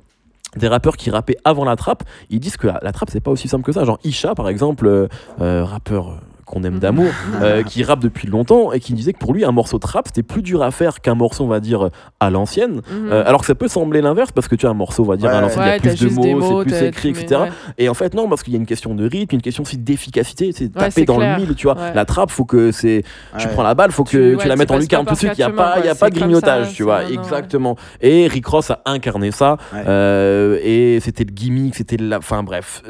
des 0.57 0.69
rappeurs 0.69 0.97
qui 0.97 1.11
rappaient 1.11 1.37
avant 1.45 1.65
la 1.65 1.77
trappe, 1.77 2.03
ils 2.31 2.41
disent 2.41 2.57
que 2.57 2.67
la, 2.67 2.93
trappe 2.93 3.11
c'est 3.11 3.21
pas 3.21 3.31
aussi 3.31 3.49
simple 3.49 3.65
que 3.65 3.73
ça. 3.73 3.85
Genre 3.85 3.99
Isha 4.05 4.35
par 4.35 4.49
exemple, 4.49 4.87
euh, 4.87 5.09
euh, 5.41 5.65
rappeur 5.65 6.11
euh, 6.11 6.17
qu'on 6.47 6.63
aime 6.63 6.79
d'amour, 6.79 7.11
euh, 7.43 7.63
qui 7.65 7.83
rappe 7.85 8.01
depuis 8.01 8.29
longtemps 8.29 8.73
et 8.73 8.81
qui 8.81 8.95
disait 8.95 9.13
que 9.13 9.19
pour 9.19 9.35
lui 9.35 9.45
un 9.45 9.51
morceau 9.53 9.77
de 9.79 9.83
trap 9.83 10.07
c'était 10.07 10.23
plus 10.23 10.43
dur 10.43 10.63
à 10.63 10.71
faire 10.71 11.01
qu'un 11.01 11.15
morceau 11.17 11.45
on 11.45 11.49
va 11.49 11.61
dire 11.61 11.91
à 12.21 12.31
l'ancienne. 12.31 12.77
Mhm. 12.91 13.09
Euh, 13.13 13.25
alors 13.27 13.41
que 13.41 13.47
ça 13.47 13.55
peut 13.55 13.69
sembler 13.69 14.01
l'inverse 14.01 14.31
parce 14.33 14.47
que 14.49 14.55
tu 14.55 14.65
as 14.67 14.71
un 14.71 14.75
morceau 14.75 15.03
on 15.03 15.07
va 15.07 15.17
dire 15.17 15.31
à 15.31 15.41
l'ancienne 15.41 15.65
il 15.65 15.69
y 15.69 15.71
a 15.73 15.79
plus 15.97 16.01
de 16.01 16.09
mots, 16.15 16.39
mots, 16.39 16.63
c'est 16.63 16.69
plus 16.69 16.87
écrit, 16.87 17.09
etc. 17.11 17.41
ouais. 17.43 17.49
Et 17.79 17.89
en 17.89 17.95
fait 17.95 18.15
non 18.15 18.29
parce 18.29 18.43
qu'il 18.43 18.53
y 18.53 18.57
a 18.57 18.61
une 18.61 18.67
question 18.67 18.95
de 18.95 19.07
rythme, 19.09 19.35
une 19.35 19.43
question 19.43 19.65
aussi 19.65 19.77
d'efficacité, 19.77 20.53
c'est 20.53 20.69
taper 20.69 21.05
dans 21.05 21.17
clair. 21.17 21.37
le 21.39 21.45
mille, 21.45 21.55
tu 21.57 21.67
vois. 21.67 21.77
Ouais. 21.77 21.93
La 21.95 22.05
trappe 22.05 22.31
faut 22.31 22.45
que 22.45 22.71
c'est 22.71 23.03
tu 23.39 23.49
prends 23.49 23.63
la 23.65 23.75
balle, 23.75 23.91
faut 23.91 24.05
que 24.05 24.11
Tu- 24.11 24.17
tu, 24.17 24.37
ouais, 24.37 24.47
la 24.47 24.57
mettes 24.57 24.71
en 24.71 24.79
lucarne 24.79 25.05
tout 25.05 25.15
de 25.15 25.19
suite, 25.19 25.33
il 25.35 25.41
n'y 25.41 25.43
a 25.45 25.51
pas, 25.51 25.77
il 25.81 25.87
y 25.87 25.89
a 25.89 25.95
pas 25.95 26.11
de 26.11 26.15
grignotage, 26.19 26.75
tu 26.75 26.85
vois, 26.85 27.09
exactement. 27.11 27.77
Et 28.01 28.29
Rick 28.29 28.47
Ross 28.47 28.71
a 28.71 28.83
incarné 28.87 29.31
ça, 29.33 29.57
euh, 29.75 30.59
et 30.63 31.01
c'était 31.01 31.25
le 31.25 31.33
gimmick, 31.33 31.75
c'était 31.75 31.97
la. 31.97 32.19
Enfin 32.19 32.43
bref, 32.43 32.83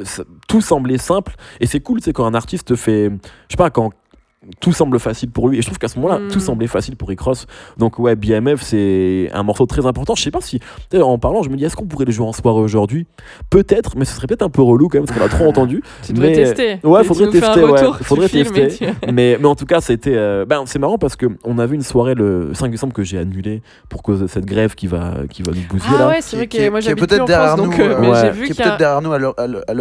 tout 0.48 0.60
semblait 0.60 0.98
simple, 0.98 1.34
et 1.60 1.66
c'est 1.66 1.80
cool, 1.80 2.00
c'est 2.02 2.12
quand 2.12 2.26
un 2.26 2.34
artiste 2.34 2.76
fait. 2.76 3.10
Je 3.48 3.52
sais 3.52 3.56
pas, 3.56 3.70
quand 3.70 3.92
tout 4.60 4.72
semble 4.72 4.98
facile 4.98 5.30
pour 5.30 5.48
lui, 5.48 5.58
et 5.58 5.62
je 5.62 5.66
trouve 5.66 5.78
qu'à 5.78 5.88
ce 5.88 5.98
moment-là, 5.98 6.18
Mm. 6.20 6.28
tout 6.28 6.40
semblait 6.40 6.66
facile 6.66 6.96
pour 6.96 7.08
Rick 7.08 7.20
Ross. 7.20 7.46
Donc 7.78 7.98
ouais, 7.98 8.14
BMF, 8.16 8.62
c'est 8.62 9.30
un 9.32 9.42
morceau 9.42 9.66
très 9.66 9.86
important. 9.86 10.14
Je 10.14 10.22
sais 10.22 10.30
pas 10.30 10.40
si. 10.40 10.60
En 10.94 11.18
parlant, 11.18 11.42
je 11.42 11.50
me 11.50 11.56
dis, 11.56 11.64
est-ce 11.64 11.76
qu'on 11.76 11.86
pourrait 11.86 12.04
les 12.04 12.12
jouer 12.12 12.26
en 12.26 12.32
soirée 12.32 12.60
aujourd'hui? 12.60 13.06
Peut-être, 13.50 13.96
mais 13.96 14.04
ce 14.04 14.14
serait 14.14 14.26
peut-être 14.26 14.42
un 14.42 14.48
peu 14.48 14.62
relou 14.62 14.88
quand 14.88 14.98
même, 14.98 15.06
parce 15.06 15.18
qu'on 15.18 15.24
a 15.24 15.28
trop 15.28 15.46
entendu. 15.48 15.82
Tu 16.04 16.12
mais- 16.14 16.32
tester. 16.32 16.78
Ouais, 16.84 17.00
Et 17.00 17.02
tu 17.02 17.08
faudrait 17.08 17.30
tester, 17.30 17.64
ouais, 17.64 17.80
faudrait 18.02 18.28
tester. 18.28 18.68
tu- 18.68 18.84
mais, 19.12 19.36
mais 19.40 19.46
en 19.46 19.54
tout 19.54 19.66
cas, 19.66 19.80
c'était. 19.80 20.14
euh, 20.14 20.44
ben, 20.46 20.62
c'est 20.66 20.78
marrant 20.78 20.98
parce 20.98 21.16
qu'on 21.16 21.58
avait 21.58 21.74
une 21.76 21.82
soirée 21.82 22.14
le 22.14 22.50
5 22.54 22.70
décembre 22.70 22.92
que 22.92 23.02
j'ai 23.02 23.18
annulée 23.18 23.62
pour 23.88 24.02
cause 24.02 24.20
de 24.20 24.26
cette 24.26 24.46
grève 24.46 24.74
qui 24.74 24.86
va, 24.86 25.14
qui 25.30 25.42
va 25.42 25.52
nous 25.52 25.62
bousiller 25.68 25.94
Ah 25.96 26.00
là. 26.00 26.08
ouais, 26.08 26.18
c'est 26.20 26.36
vrai 26.36 26.46
Qui- 26.46 26.58
que 26.58 26.62
qui- 26.64 26.70
moi 26.70 26.80
j'habite 26.80 27.06
peut-être 27.06 27.24
derrière 27.26 27.56
nous, 27.56 27.70
euh, 27.72 27.76
euh, 27.78 28.10
ouais. 28.10 28.30
Qui 28.32 28.38
vu 28.38 28.44
est 28.46 28.54
peut-être 28.54 28.78
derrière 28.78 29.02
nous 29.02 29.12
à 29.12 29.18
l'heure- 29.18 29.34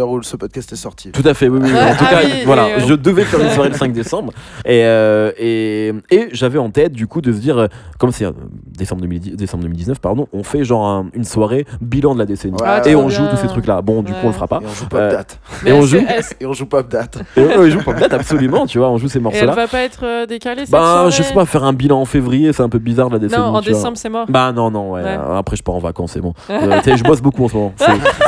où 0.08 0.22
ce 0.22 0.36
podcast 0.36 0.72
est 0.72 0.76
sorti. 0.76 1.10
Tout 1.10 1.22
à 1.26 1.34
fait, 1.34 1.48
oui, 1.48 1.58
oui. 1.62 1.72
Ouais, 1.72 1.80
en 1.82 1.96
tout 1.96 2.04
ah 2.08 2.22
cas, 2.22 2.28
voilà, 2.44 2.66
euh, 2.66 2.80
je 2.86 2.94
devais 2.94 3.22
faire 3.24 3.40
une 3.40 3.50
soirée 3.50 3.70
le 3.70 3.74
5 3.74 3.92
décembre. 3.92 4.32
Et, 4.64 4.84
euh, 4.84 5.30
et, 5.38 5.92
et 6.10 6.28
j'avais 6.32 6.58
en 6.58 6.70
tête, 6.70 6.92
du 6.92 7.06
coup, 7.06 7.20
de 7.20 7.32
se 7.32 7.38
dire, 7.38 7.58
euh, 7.58 7.66
comme 7.98 8.10
c'est 8.12 8.24
euh, 8.24 8.32
décembre, 8.78 9.02
2010 9.02 9.36
décembre 9.36 9.62
2019, 9.64 10.00
pardon, 10.00 10.28
on 10.32 10.42
fait 10.42 10.64
genre 10.64 10.84
un- 10.86 11.06
une 11.14 11.24
soirée 11.24 11.66
bilan 11.80 12.14
de 12.14 12.18
la 12.20 12.26
décennie. 12.26 12.56
Ouais, 12.60 12.88
et 12.90 12.96
on 12.96 13.08
joue 13.08 13.22
bien. 13.22 13.30
tous 13.30 13.36
ces 13.36 13.46
trucs-là. 13.48 13.82
Bon, 13.82 14.02
du 14.02 14.12
coup, 14.12 14.18
on 14.24 14.28
le 14.28 14.32
fera 14.32 14.46
pas. 14.48 14.60
Et 14.62 14.66
on 14.66 14.72
joue 14.74 14.86
pop 14.88 15.00
date. 15.00 15.40
Et 15.66 15.72
on 15.72 15.82
joue. 15.82 15.98
Et 16.40 16.46
on 16.46 16.52
joue 16.52 16.66
pop 16.66 16.88
date. 16.88 17.18
Et 17.36 17.40
on 17.56 17.68
joue 17.68 17.82
pas 17.82 17.92
date, 17.94 18.14
absolument, 18.14 18.66
tu 18.66 18.78
vois, 18.78 18.90
on 18.90 18.98
joue 18.98 19.08
ces 19.08 19.18
Et 19.18 19.20
elle 19.20 19.22
morceaux-là. 19.24 19.54
va 19.54 19.66
pas 19.68 19.82
être 19.82 20.26
décalée 20.26 20.62
cette 20.62 20.70
Bah, 20.70 21.08
je 21.10 21.22
sais 21.22 21.34
pas, 21.34 21.44
faire 21.46 21.64
un 21.64 21.72
bilan 21.72 22.00
en 22.00 22.04
février, 22.04 22.52
c'est 22.52 22.62
un 22.62 22.68
peu 22.68 22.78
bizarre 22.78 23.08
de 23.08 23.14
la 23.14 23.18
décennie. 23.18 23.42
Non, 23.42 23.54
en 23.56 23.60
décembre 23.60 23.96
c'est 23.96 24.08
mort. 24.08 24.26
Bah 24.28 24.52
non, 24.52 24.70
non, 24.70 24.92
ouais. 24.92 25.02
Ouais. 25.02 25.18
Après, 25.36 25.56
je 25.56 25.62
pars 25.62 25.74
en 25.74 25.78
vacances, 25.78 26.12
c'est 26.12 26.20
bon. 26.20 26.32
Euh, 26.66 26.78
tu 26.82 26.90
sais, 26.90 26.96
je 26.96 27.04
bosse 27.04 27.20
beaucoup 27.20 27.44
en 27.44 27.48
ce 27.48 27.54
moment. 27.54 27.72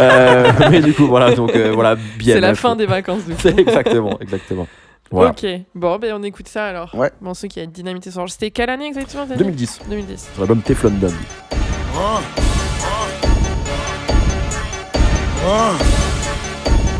Euh, 0.00 0.50
mais 0.70 0.80
du 0.80 0.92
coup, 0.92 1.06
voilà, 1.06 1.34
donc 1.34 1.54
euh, 1.56 1.72
voilà, 1.74 1.96
bien. 2.18 2.34
C'est 2.34 2.40
la 2.40 2.54
fin 2.54 2.76
des 2.76 2.86
vacances 2.86 3.24
du 3.24 3.34
coup. 3.34 3.48
Exactement, 3.58 4.18
exactement. 4.20 4.66
Voilà. 5.10 5.30
Ok, 5.30 5.46
bon, 5.74 5.98
ben 5.98 6.12
on 6.14 6.22
écoute 6.22 6.48
ça 6.48 6.66
alors. 6.66 6.94
Ouais. 6.94 7.10
Bon, 7.20 7.32
ceux 7.34 7.48
qui 7.48 7.60
a 7.60 7.66
dynamité 7.66 8.10
son 8.10 8.26
C'était 8.26 8.50
quelle 8.50 8.70
année 8.70 8.86
exactement 8.86 9.26
t'as 9.26 9.34
dit 9.34 9.38
2010, 9.38 9.80
2010. 9.88 10.28
sur 10.34 10.40
l'album 10.40 10.60
Teflon 10.62 10.90
Don. 11.00 11.12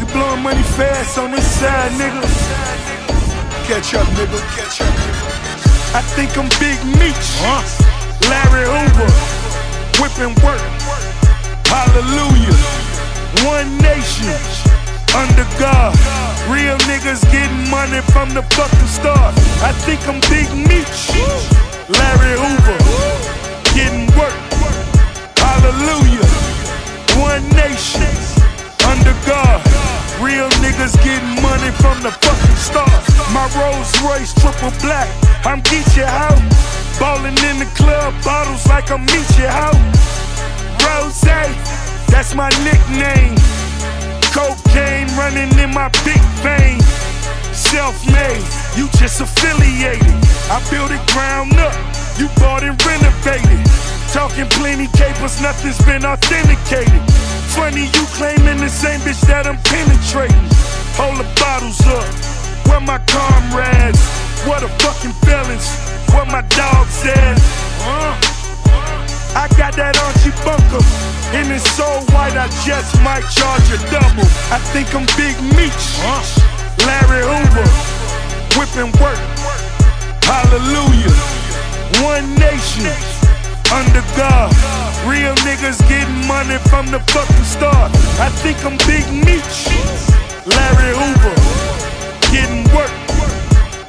You 0.01 0.07
blowing 0.13 0.43
money 0.43 0.63
fast 0.63 1.19
on 1.19 1.31
this 1.33 1.45
side, 1.45 1.93
nigga. 1.99 2.23
Catch 3.67 3.95
up, 3.95 4.07
nigga. 4.17 4.39
Catch 4.57 4.81
up. 4.81 4.95
I 5.95 6.03
think 6.15 6.37
I'm 6.37 6.49
Big 6.61 6.79
Meech. 6.97 7.29
Larry 8.31 8.65
Hoover. 8.65 9.11
Whipping 10.01 10.35
work. 10.45 10.61
Hallelujah. 11.67 12.57
One 13.45 13.77
nation. 13.79 14.78
Under 15.19 15.47
God. 15.59 15.99
Real 16.47 16.79
niggas 16.87 17.27
getting 17.33 17.69
money 17.69 18.01
from 18.15 18.31
the 18.31 18.43
fucking 18.55 18.87
start. 18.87 19.35
I 19.67 19.73
think 19.83 19.99
I'm 20.07 20.21
Big 20.31 20.47
Meech. 20.55 21.11
Larry 21.91 22.39
Hoover. 22.39 22.79
Getting 23.75 24.07
work. 24.15 24.39
Hallelujah. 25.43 26.23
One 27.19 27.43
nation 27.59 28.15
under 28.87 29.15
God. 29.27 29.59
Real 30.23 30.49
niggas 30.63 30.95
getting 31.03 31.43
money 31.43 31.71
from 31.83 31.99
the 32.07 32.13
fucking 32.23 32.57
start. 32.57 33.03
My 33.35 33.51
Rolls 33.59 33.91
Royce 34.07 34.33
triple 34.39 34.71
black. 34.81 35.11
I'm 35.45 35.63
Geechee 35.63 36.07
out. 36.07 36.39
Ballin' 36.99 37.39
in 37.51 37.59
the 37.59 37.71
club, 37.75 38.15
bottles 38.25 38.67
like 38.67 38.91
I'm 38.91 39.07
Meechee 39.07 39.47
out. 39.47 39.75
Rose, 40.87 41.21
that's 42.11 42.35
my 42.35 42.51
nickname. 42.65 43.37
Cocaine 44.33 45.09
running 45.17 45.51
in 45.59 45.71
my 45.73 45.89
big 46.05 46.21
vein. 46.45 46.81
Self-made, 47.53 48.45
you 48.77 48.89
just 48.99 49.21
affiliated. 49.21 50.15
I 50.49 50.63
built 50.71 50.91
it 50.91 51.03
ground 51.13 51.53
up, 51.59 51.75
you 52.19 52.29
bought 52.41 52.63
and 52.63 52.79
renovated. 52.85 53.61
Talking 54.13 54.49
plenty 54.57 54.87
capers, 54.97 55.41
nothing's 55.41 55.81
been 55.85 56.05
authenticated. 56.05 57.03
Funny 57.53 57.85
you 57.85 58.05
claiming 58.17 58.59
the 58.59 58.69
same 58.69 59.01
bitch 59.01 59.21
that 59.27 59.47
I'm 59.47 59.59
penetrating. 59.69 60.49
Hold 60.97 61.19
the 61.21 61.29
bottles 61.41 61.81
up, 61.87 62.09
where 62.69 62.81
my 62.81 62.99
comrades? 63.11 64.01
What 64.47 64.63
a 64.63 64.69
fucking 64.81 65.13
feelings, 65.27 65.69
where 66.15 66.27
my 66.27 66.43
dogs 66.57 67.05
at? 67.05 67.37
Uh, 67.83 68.28
I 69.37 69.49
got 69.57 69.77
that 69.77 69.97
Archie 70.01 70.33
Bunker, 70.45 70.83
and 71.37 71.53
it's 71.53 71.69
so 71.77 71.85
white 72.15 72.37
I 72.37 72.49
just 72.65 72.97
might 73.05 73.27
charge 73.29 73.67
a 73.71 73.79
double. 73.93 74.27
I 74.49 74.59
think 74.73 74.89
I'm 74.97 75.05
Big 75.21 75.37
Meech, 75.53 75.85
Larry 76.89 77.23
Hoover, 77.23 77.69
whipping 78.57 78.93
work. 78.99 79.21
Hallelujah, 80.25 81.13
one 82.05 82.27
nation 82.41 82.89
under 83.73 84.05
God. 84.17 84.53
Real 85.07 85.35
niggas 85.47 85.79
getting 85.89 86.27
money 86.27 86.59
from 86.69 86.91
the 86.91 87.01
fucking 87.13 87.45
start. 87.45 87.93
I 88.19 88.29
think 88.43 88.59
I'm 88.65 88.77
Big 88.89 89.07
Meech, 89.13 89.69
Larry 90.49 90.93
Hoover, 90.97 91.37
getting 92.33 92.65
work. 92.75 92.93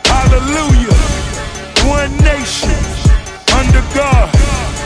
Hallelujah, 0.05 0.93
one 1.87 2.11
nation 2.21 2.75
under 3.55 3.81
God. 3.95 4.29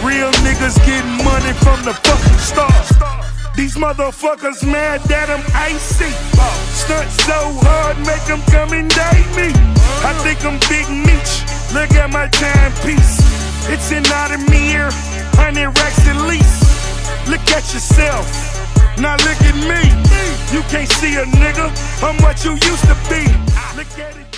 Real 0.04 0.32
niggas 0.44 0.76
getting 0.86 1.24
money 1.24 1.54
from 1.64 1.82
the 1.84 1.94
fucking 1.94 2.38
start. 2.38 2.86
These 3.56 3.76
motherfuckers 3.76 4.66
mad 4.66 5.00
that 5.08 5.30
I'm 5.30 5.44
icy. 5.56 6.12
Stunt 6.76 7.10
so 7.24 7.40
hard, 7.64 7.96
make 8.04 8.24
them 8.28 8.42
come 8.52 8.74
and 8.74 8.92
date 8.92 9.32
me. 9.40 9.48
I 10.04 10.12
think 10.20 10.44
I'm 10.44 10.60
Big 10.68 10.92
Meech. 10.92 11.48
Look 11.72 11.96
at 11.96 12.12
my 12.12 12.28
timepiece. 12.28 13.24
It's 13.72 13.92
an 13.96 14.04
Audemir, 14.04 14.92
100 15.40 15.72
racks 15.72 16.04
at 16.06 16.20
least. 16.28 16.68
Look 17.30 17.40
at 17.56 17.64
yourself. 17.72 18.28
Now 19.00 19.16
look 19.24 19.40
at 19.40 19.56
me. 19.56 19.88
You 20.52 20.62
can't 20.68 20.90
see 21.00 21.16
a 21.16 21.24
nigga. 21.24 21.72
I'm 22.04 22.18
what 22.22 22.44
you 22.44 22.52
used 22.52 22.86
to 22.92 22.98
be. 23.08 23.24
Look 23.78 23.88
at 23.98 24.18
it. 24.18 24.33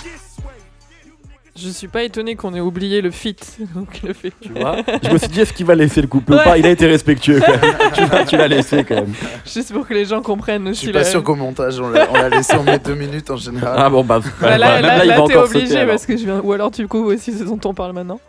Je 1.57 1.69
suis 1.69 1.87
pas 1.87 2.03
étonné 2.03 2.35
qu'on 2.35 2.53
ait 2.53 2.59
oublié 2.59 2.99
le 3.01 3.11
fit. 3.11 3.35
Donc 3.75 4.01
le 4.03 4.11
fait. 4.13 4.33
Tu 4.41 4.49
vois 4.49 4.75
Je 5.03 5.09
me 5.09 5.17
suis 5.17 5.29
dit, 5.29 5.39
est-ce 5.39 5.53
qu'il 5.53 5.65
va 5.65 5.73
laisser 5.75 6.01
le 6.01 6.07
couplet 6.07 6.35
ou 6.35 6.39
Ouais. 6.39 6.43
pas? 6.43 6.57
Il 6.57 6.65
a 6.65 6.69
été 6.69 6.85
respectueux 6.85 7.39
quand 7.39 7.51
même. 7.61 7.75
tu 7.93 8.01
l'as- 8.05 8.25
tu 8.25 8.35
l'as 8.37 8.47
laissé 8.49 8.83
quand 8.83 8.95
même. 8.95 9.13
Juste 9.45 9.71
pour 9.71 9.87
que 9.87 9.93
les 9.93 10.03
gens 10.05 10.21
comprennent 10.21 10.65
Je 10.65 10.71
aussi. 10.71 10.79
suis 10.81 10.91
pas 10.91 10.99
la- 10.99 11.05
sûr 11.05 11.23
qu'au 11.23 11.35
montage 11.35 11.79
on 11.79 11.89
l'a 11.89 12.09
on 12.11 12.15
l'a 12.15 12.27
laissé, 12.29 12.55
on 12.57 12.63
met 12.63 12.77
deux 12.79 12.95
minutes 12.95 13.31
en 13.31 13.37
général. 13.37 13.73
Ah 13.77 13.89
bon, 13.89 14.03
bah, 14.03 14.19
Bah 14.41 14.57
là, 14.57 14.73
même 14.75 14.81
là, 14.83 14.97
là, 14.97 15.05
il 15.05 15.07
là, 15.07 15.17
va 15.21 15.27
t'es 15.27 15.37
obligé 15.37 15.67
sauter, 15.67 15.85
parce 15.85 16.05
que 16.05 16.17
je 16.17 16.25
viens. 16.25 16.41
Ou 16.43 16.51
alors 16.51 16.71
tu 16.71 16.85
couvres 16.89 17.13
aussi 17.13 17.31
ce 17.31 17.43
dont 17.45 17.59
on 17.63 17.73
parle 17.73 17.93
maintenant. 17.93 18.19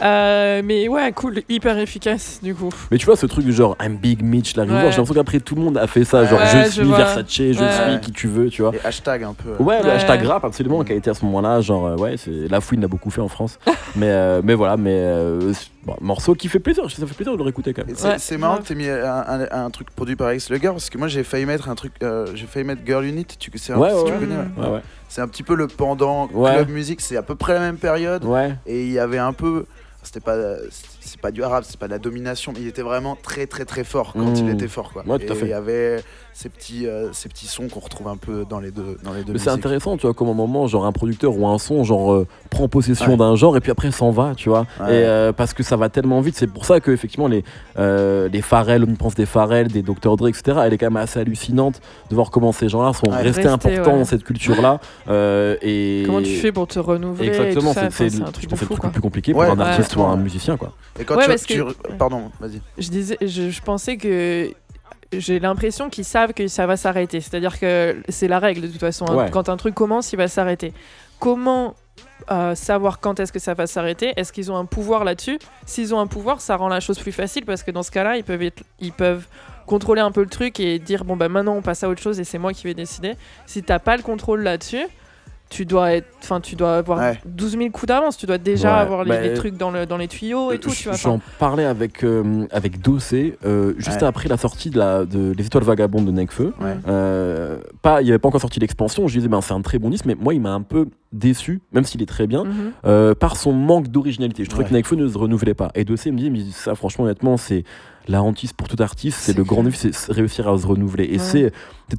Euh, 0.00 0.62
mais 0.64 0.88
ouais, 0.88 1.12
cool, 1.12 1.42
hyper 1.48 1.76
efficace 1.78 2.40
du 2.42 2.54
coup. 2.54 2.70
Mais 2.90 2.96
tu 2.98 3.04
vois, 3.06 3.16
ce 3.16 3.26
truc 3.26 3.44
du 3.44 3.52
genre 3.52 3.76
I'm 3.80 3.96
Big 3.96 4.22
Mitch, 4.22 4.56
la 4.56 4.62
Ouais. 4.62 4.68
j'ai 4.68 4.74
l'impression 4.74 5.14
qu'après 5.14 5.40
tout 5.40 5.54
le 5.54 5.62
monde 5.62 5.76
a 5.76 5.86
fait 5.86 6.04
ça. 6.04 6.24
Genre, 6.24 6.40
Ouais, 6.40 6.46
je 6.64 6.70
suis. 6.70 6.82
Versace, 6.84 7.24
je 7.28 7.42
Ouais. 7.42 7.90
suis 7.92 8.00
qui 8.00 8.12
tu 8.12 8.26
veux, 8.26 8.48
tu 8.48 8.62
vois. 8.62 8.72
Et 8.74 8.80
hashtag 8.86 9.24
un 9.24 9.34
peu. 9.34 9.62
Ouais, 9.62 9.82
le 9.82 9.90
hashtag 9.90 10.24
rap, 10.24 10.44
absolument, 10.44 10.82
qui 10.82 10.92
a 10.92 10.94
été 10.94 11.10
à 11.10 11.14
ce 11.14 11.24
moment-là. 11.26 11.60
Genre, 11.60 11.86
euh, 11.86 11.96
ouais, 11.96 12.16
c'est 12.16 12.48
la 12.50 12.60
fouine 12.60 12.80
l'a 12.80 12.88
beaucoup 12.88 13.10
fait 13.10 13.20
en 13.20 13.28
France. 13.28 13.58
mais, 13.96 14.08
euh, 14.08 14.40
mais 14.42 14.54
voilà, 14.54 14.76
mais 14.78 14.94
euh, 14.94 15.52
bon, 15.84 15.96
morceau 16.00 16.34
qui 16.34 16.48
fait 16.48 16.58
plaisir, 16.60 16.84
ça 16.90 17.06
fait 17.06 17.14
plaisir 17.14 17.32
de 17.32 17.38
le 17.38 17.44
réécouter 17.44 17.72
quand 17.74 17.86
même. 17.86 17.96
C'est 18.18 18.34
Ouais, 18.34 18.38
marrant 18.38 18.58
que 18.58 18.62
t'aies 18.68 18.74
mis 18.74 18.88
un, 18.88 19.04
un- 19.26 19.64
un 19.64 19.70
truc 19.70 19.90
produit 19.90 20.16
par 20.16 20.28
Alex 20.28 20.50
Luger 20.50 20.68
parce 20.68 20.90
que 20.90 20.98
moi 20.98 21.08
j'ai 21.08 21.24
failli 21.24 21.46
mettre 21.46 21.68
un 21.68 21.74
truc, 21.74 21.92
euh, 22.02 22.26
j'ai 22.34 22.46
failli 22.46 22.64
mettre 22.66 22.82
Girl 22.86 23.04
Unit. 23.04 23.26
Tu 23.38 23.50
c'est 23.56 23.72
un, 23.72 23.78
Ouais, 23.78 23.90
si 23.90 23.96
ouais, 23.96 24.04
tu 24.04 24.12
connais, 24.18 24.36
ouais. 24.36 24.44
Ouais, 24.66 24.68
ouais. 24.74 24.80
C'est 25.08 25.20
un 25.20 25.28
petit 25.28 25.42
peu 25.42 25.54
le 25.54 25.66
pendant 25.66 26.26
Ouais. 26.28 26.54
club 26.54 26.70
musique. 26.70 27.00
C'est 27.00 27.16
à 27.16 27.22
peu 27.22 27.34
près 27.34 27.52
la 27.54 27.60
même 27.60 27.76
période 27.76 28.24
Ouais. 28.24 28.54
et 28.66 28.82
il 28.86 28.92
y 28.92 28.98
avait 28.98 29.18
un 29.18 29.32
peu, 29.34 29.66
c'était 30.02 30.20
pas, 30.20 30.36
c'est 31.00 31.20
pas 31.20 31.30
du 31.30 31.42
arabe, 31.42 31.64
c'est 31.66 31.78
pas 31.78 31.86
de 31.86 31.92
la 31.92 31.98
domination, 31.98 32.52
mais 32.54 32.60
il 32.62 32.68
était 32.68 32.82
vraiment 32.82 33.16
très 33.20 33.46
très 33.46 33.64
très 33.64 33.84
fort 33.84 34.12
quand 34.14 34.20
Mm. 34.32 34.36
il 34.36 34.50
était 34.50 34.68
fort 34.68 34.92
quoi. 34.92 35.04
Ouais, 35.06 35.18
tout 35.18 35.32
à 35.32 35.36
et 35.36 35.38
fait. 35.38 35.46
il 35.46 35.50
y 35.50 35.54
avait 35.54 36.02
ces 36.34 36.48
petits, 36.48 36.86
euh, 36.86 37.12
ces 37.12 37.28
petits 37.28 37.46
sons 37.46 37.68
qu'on 37.68 37.80
retrouve 37.80 38.08
un 38.08 38.16
peu 38.16 38.44
dans 38.48 38.58
les 38.60 38.70
deux, 38.70 38.96
dans 39.04 39.12
les 39.12 39.22
deux. 39.22 39.32
Mais 39.34 39.38
c'est 39.38 39.50
intéressant, 39.50 39.96
tu 39.96 40.06
vois, 40.06 40.14
comme 40.14 40.28
un 40.28 40.34
moment, 40.34 40.66
genre 40.66 40.86
un 40.86 40.92
producteur 40.92 41.36
ou 41.36 41.46
un 41.46 41.58
son, 41.58 41.84
genre 41.84 42.12
euh, 42.12 42.26
prend 42.50 42.68
possession 42.68 43.10
Ouais. 43.12 43.16
d'un 43.16 43.36
genre 43.36 43.56
et 43.56 43.60
puis 43.60 43.70
après 43.70 43.90
s'en 43.90 44.10
va, 44.10 44.32
tu 44.36 44.48
vois. 44.48 44.66
Ouais. 44.80 44.86
Et 44.88 45.04
euh, 45.04 45.32
parce 45.32 45.52
que 45.54 45.62
ça 45.62 45.76
va 45.76 45.88
tellement 45.88 46.20
vite, 46.20 46.36
c'est 46.36 46.46
pour 46.46 46.64
ça 46.64 46.80
que 46.80 46.90
effectivement 46.90 47.28
les 47.28 47.44
euh, 47.78 48.28
les 48.28 48.42
Pharrell, 48.42 48.84
on 48.88 48.94
pense 48.94 49.14
des 49.14 49.26
Pharrell, 49.26 49.68
des 49.68 49.82
Dr 49.82 50.16
Dre, 50.16 50.28
etc. 50.28 50.58
Elle 50.64 50.72
est 50.72 50.78
quand 50.78 50.86
même 50.86 50.96
assez 50.96 51.20
hallucinante 51.20 51.80
de 52.10 52.14
voir 52.14 52.30
comment 52.30 52.52
ces 52.52 52.68
gens-là 52.68 52.92
sont 52.92 53.06
Ouais. 53.10 53.16
restés 53.22 53.42
Restés, 53.42 53.48
importants 53.48 53.92
ouais. 53.92 53.98
dans 53.98 54.04
cette 54.04 54.24
culture-là. 54.24 54.80
euh, 55.08 55.56
et 55.62 56.02
Comment 56.06 56.22
tu 56.22 56.36
fais 56.36 56.52
pour 56.52 56.66
te 56.66 56.78
renouveler 56.78 57.28
Exactement, 57.28 57.72
c'est 57.74 57.86
enfin, 57.86 57.88
je 57.90 57.96
pense 57.96 57.98
que 57.98 58.08
c'est 58.10 58.60
le 58.60 58.66
truc 58.66 58.82
le 58.84 58.90
plus 58.90 59.00
compliqué 59.00 59.32
pour 59.32 59.42
un 59.42 59.58
artiste 59.60 59.96
ouais. 59.96 60.02
ou 60.02 60.06
un 60.06 60.16
musicien, 60.16 60.56
quoi. 60.56 60.72
Et 60.98 61.04
quand 61.04 61.16
Ouais, 61.16 61.34
tu, 61.36 61.44
tu- 61.46 61.64
que- 61.64 61.92
pardon, 61.98 62.30
vas-y. 62.40 62.60
Je 62.78 62.88
disais, 62.90 63.16
je, 63.20 63.50
je 63.50 63.62
pensais 63.62 63.96
que 63.96 64.50
j'ai 65.12 65.38
l'impression 65.40 65.90
qu'ils 65.90 66.04
savent 66.04 66.32
que 66.32 66.48
ça 66.48 66.66
va 66.66 66.76
s'arrêter. 66.76 67.20
C'est-à-dire 67.20 67.58
que 67.58 67.96
c'est 68.08 68.28
la 68.28 68.38
règle 68.38 68.62
de 68.62 68.66
toute 68.68 68.80
façon. 68.80 69.06
hein. 69.08 69.14
Ouais. 69.16 69.30
Quand 69.30 69.48
un 69.48 69.56
truc 69.56 69.74
commence, 69.74 70.12
il 70.12 70.16
va 70.16 70.28
s'arrêter. 70.28 70.72
Comment 71.18 71.74
euh, 72.30 72.54
savoir 72.54 73.00
quand 73.00 73.20
est-ce 73.20 73.32
que 73.32 73.38
ça 73.38 73.54
va 73.54 73.66
s'arrêter? 73.66 74.12
Est-ce 74.16 74.32
qu'ils 74.32 74.50
ont 74.50 74.56
un 74.56 74.64
pouvoir 74.64 75.04
là-dessus? 75.04 75.38
S'ils 75.66 75.94
ont 75.94 76.00
un 76.00 76.06
pouvoir, 76.06 76.40
ça 76.40 76.56
rend 76.56 76.68
la 76.68 76.80
chose 76.80 76.98
plus 76.98 77.12
facile 77.12 77.44
parce 77.44 77.62
que 77.62 77.70
dans 77.70 77.82
ce 77.82 77.90
cas-là, 77.90 78.16
ils 78.16 78.24
peuvent, 78.24 78.42
être- 78.42 78.62
ils 78.80 78.92
peuvent 78.92 79.26
contrôler 79.66 80.00
un 80.00 80.10
peu 80.10 80.22
le 80.22 80.28
truc 80.28 80.58
et 80.60 80.78
dire 80.80 81.04
bon 81.04 81.16
bah 81.16 81.28
maintenant 81.28 81.54
on 81.54 81.62
passe 81.62 81.84
à 81.84 81.88
autre 81.88 82.02
chose 82.02 82.18
et 82.18 82.24
c'est 82.24 82.38
moi 82.38 82.52
qui 82.52 82.64
vais 82.64 82.74
décider. 82.74 83.14
Si 83.46 83.62
t'as 83.62 83.78
pas 83.78 83.96
le 83.96 84.02
contrôle 84.02 84.42
là-dessus, 84.42 84.84
tu 85.52 85.66
dois 85.66 85.92
être, 85.92 86.06
enfin 86.22 86.40
tu 86.40 86.56
dois 86.56 86.76
avoir 86.78 86.98
Ouais. 86.98 87.20
12 87.26 87.52
000 87.58 87.70
coups 87.70 87.86
d'avance. 87.88 88.16
Tu 88.16 88.24
dois 88.26 88.38
déjà 88.38 88.74
Ouais, 88.76 88.80
avoir 88.80 89.04
les, 89.04 89.10
bah, 89.10 89.20
les 89.20 89.34
trucs 89.34 89.56
dans, 89.58 89.70
le, 89.70 89.84
dans 89.84 89.98
les 89.98 90.08
tuyaux 90.08 90.50
et 90.50 90.58
tout. 90.58 90.70
Tu 90.70 90.88
vois, 90.88 90.96
J'en 90.96 91.20
parlais 91.38 91.66
avec, 91.66 92.02
euh, 92.04 92.46
avec 92.50 92.80
Dossé 92.80 93.36
euh, 93.44 93.74
juste 93.76 94.00
Ouais. 94.00 94.06
après 94.08 94.28
la 94.30 94.36
sortie 94.38 94.70
de, 94.70 94.78
la, 94.78 95.04
de 95.04 95.32
Les 95.36 95.44
Étoiles 95.46 95.64
Vagabondes 95.64 96.06
de 96.06 96.10
Necfeu. 96.10 96.54
Ouais. 96.60 96.76
Euh, 96.88 97.58
pas, 97.82 98.00
il 98.00 98.06
n'y 98.06 98.10
avait 98.10 98.18
pas 98.18 98.28
encore 98.28 98.40
sorti 98.40 98.60
l'expansion. 98.60 99.06
Je 99.08 99.18
disais, 99.18 99.28
ben, 99.28 99.40
c'est 99.42 99.52
un 99.54 99.60
très 99.60 99.78
bon 99.78 99.90
disque, 99.90 100.06
mais 100.06 100.16
moi, 100.18 100.32
il 100.34 100.40
m'a 100.40 100.52
un 100.52 100.62
peu 100.62 100.86
déçu, 101.12 101.60
même 101.72 101.84
s'il 101.84 102.00
est 102.02 102.06
très 102.06 102.26
bien, 102.26 102.44
Mhm. 102.44 102.72
euh, 102.86 103.14
par 103.14 103.36
son 103.36 103.52
manque 103.52 103.88
d'originalité. 103.88 104.44
Je 104.44 104.48
trouvais 104.48 104.64
Ouais. 104.64 104.70
que 104.70 104.74
Necfeu 104.76 104.96
ne 104.96 105.06
se 105.06 105.18
renouvelait 105.18 105.52
pas. 105.54 105.70
Et 105.74 105.84
Dossé 105.84 106.10
me 106.10 106.16
dit, 106.18 106.30
mais 106.30 106.40
ça, 106.50 106.74
franchement, 106.74 107.04
honnêtement, 107.04 107.36
c'est 107.36 107.64
la 108.08 108.22
hantise 108.22 108.52
pour 108.52 108.68
tout 108.68 108.80
artiste. 108.82 109.18
C'est 109.20 109.36
le 109.36 109.44
grand 109.44 109.62
défi, 109.62 109.90
c'est 109.92 110.12
réussir 110.12 110.48
à 110.48 110.58
se 110.58 110.66
renouveler. 110.66 111.04
Et 111.04 111.12
Ouais. 111.12 111.18
c'est 111.18 111.52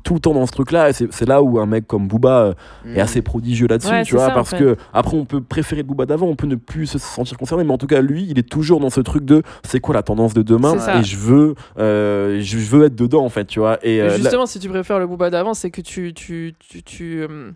tout 0.04 0.16
le 0.16 0.20
temps 0.20 0.34
dans 0.34 0.46
ce 0.46 0.52
truc-là. 0.52 0.90
Et 0.90 0.94
c'est 0.94 1.26
là 1.28 1.42
où 1.44 1.60
un 1.60 1.66
mec 1.66 1.86
comme 1.88 2.08
Booba 2.08 2.42
euh, 2.42 2.54
Mm. 2.86 2.98
est 2.98 3.02
assez 3.02 3.22
prodigieux 3.22 3.68
là-dessus, 3.68 3.92
Ouais, 3.92 4.04
tu 4.04 4.16
vois, 4.16 4.26
ça, 4.26 4.32
en 4.32 4.36
parce 4.36 4.50
fait. 4.50 4.58
que 4.58 4.76
après 4.94 5.16
on 5.16 5.26
peut 5.26 5.42
préférer 5.42 5.82
le 5.82 5.88
Booba 5.88 6.06
d'avant, 6.06 6.28
on 6.28 6.36
peut 6.36 6.48
ne 6.48 6.56
plus 6.56 6.88
se 6.88 6.98
sentir 6.98 7.38
concerné, 7.38 7.64
mais 7.64 7.74
en 7.74 7.78
tout 7.78 7.88
cas 7.88 8.02
lui, 8.02 8.26
il 8.30 8.40
est 8.40 8.50
toujours 8.50 8.80
dans 8.80 8.90
ce 8.90 9.02
truc 9.02 9.24
de 9.26 9.44
c'est 9.64 9.80
quoi 9.80 9.94
la 9.94 10.04
tendance 10.04 10.34
de 10.34 10.42
demain 10.42 10.76
et 11.00 11.04
je 11.04 11.18
veux, 11.18 11.56
euh, 11.78 12.40
je 12.42 12.58
veux 12.58 12.86
être 12.86 12.96
dedans 12.96 13.24
en 13.24 13.30
fait, 13.30 13.46
tu 13.46 13.60
vois. 13.60 13.78
Et 13.86 14.02
euh, 14.02 14.08
là- 14.10 14.18
justement, 14.18 14.46
si 14.46 14.60
tu 14.60 14.70
préfères 14.70 15.00
le 15.00 15.08
Booba 15.08 15.30
d'avant, 15.30 15.54
c'est 15.54 15.70
que 15.72 15.82
tu, 15.82 16.14
tu, 16.14 16.56
tu, 16.60 16.82
tu 16.84 17.22
euh, 17.22 17.52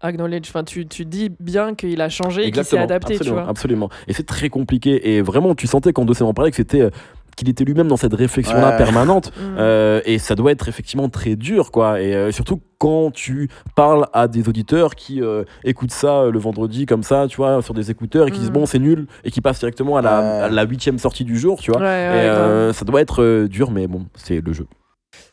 acknowledge, 0.00 0.48
enfin, 0.48 0.62
tu, 0.64 0.86
tu 0.86 1.04
dis 1.04 1.30
bien 1.40 1.74
qu'il 1.74 2.00
a 2.00 2.08
changé 2.08 2.46
et 2.46 2.50
qu'il 2.52 2.64
s'est 2.64 2.78
adapté, 2.78 3.14
tu 3.14 3.20
absolument, 3.20 3.40
vois. 3.42 3.50
absolument. 3.50 3.90
Et 4.06 4.12
c'est 4.12 4.26
très 4.26 4.48
compliqué. 4.48 5.14
Et 5.16 5.22
vraiment, 5.22 5.54
tu 5.54 5.66
sentais 5.66 5.92
quand 5.92 6.04
Dossé 6.04 6.22
en 6.22 6.32
parlait 6.34 6.50
que 6.50 6.56
c'était 6.56 6.82
euh, 6.82 6.90
qu'il 7.38 7.48
était 7.48 7.64
lui-même 7.64 7.88
dans 7.88 7.96
cette 7.96 8.14
réflexion-là 8.14 8.70
Ouais. 8.70 8.76
permanente. 8.76 9.32
Mm. 9.38 9.56
Euh, 9.58 10.00
et 10.04 10.18
ça 10.18 10.34
doit 10.34 10.50
être 10.52 10.68
effectivement 10.68 11.08
très 11.08 11.36
dur, 11.36 11.70
quoi. 11.70 12.00
Et 12.00 12.14
euh, 12.14 12.32
surtout 12.32 12.60
quand 12.78 13.10
tu 13.12 13.48
parles 13.76 14.06
à 14.12 14.26
des 14.28 14.48
auditeurs 14.48 14.94
qui 14.94 15.22
euh, 15.22 15.44
écoutent 15.64 15.90
ça 15.92 16.22
euh, 16.22 16.30
le 16.30 16.38
vendredi 16.38 16.86
comme 16.86 17.02
ça, 17.02 17.26
tu 17.28 17.36
vois, 17.38 17.62
sur 17.62 17.72
des 17.74 17.90
écouteurs 17.90 18.26
et 18.28 18.30
qui 18.30 18.38
disent 18.40 18.50
Mm. 18.50 18.54
bon, 18.54 18.66
c'est 18.66 18.78
nul 18.78 19.06
et 19.24 19.30
qui 19.30 19.40
passent 19.40 19.58
directement 19.60 19.96
à 19.96 20.02
la, 20.50 20.64
huitième 20.64 20.98
sortie 20.98 21.24
du 21.24 21.38
jour, 21.38 21.60
tu 21.60 21.70
vois. 21.70 21.80
Ouais, 21.80 21.86
ouais, 21.86 22.24
et 22.24 22.28
euh, 22.28 22.64
grave. 22.66 22.76
ça 22.76 22.84
doit 22.84 23.00
être 23.00 23.22
euh, 23.22 23.48
dur, 23.48 23.70
mais 23.70 23.86
bon, 23.86 24.06
c'est 24.14 24.40
le 24.40 24.52
jeu. 24.52 24.66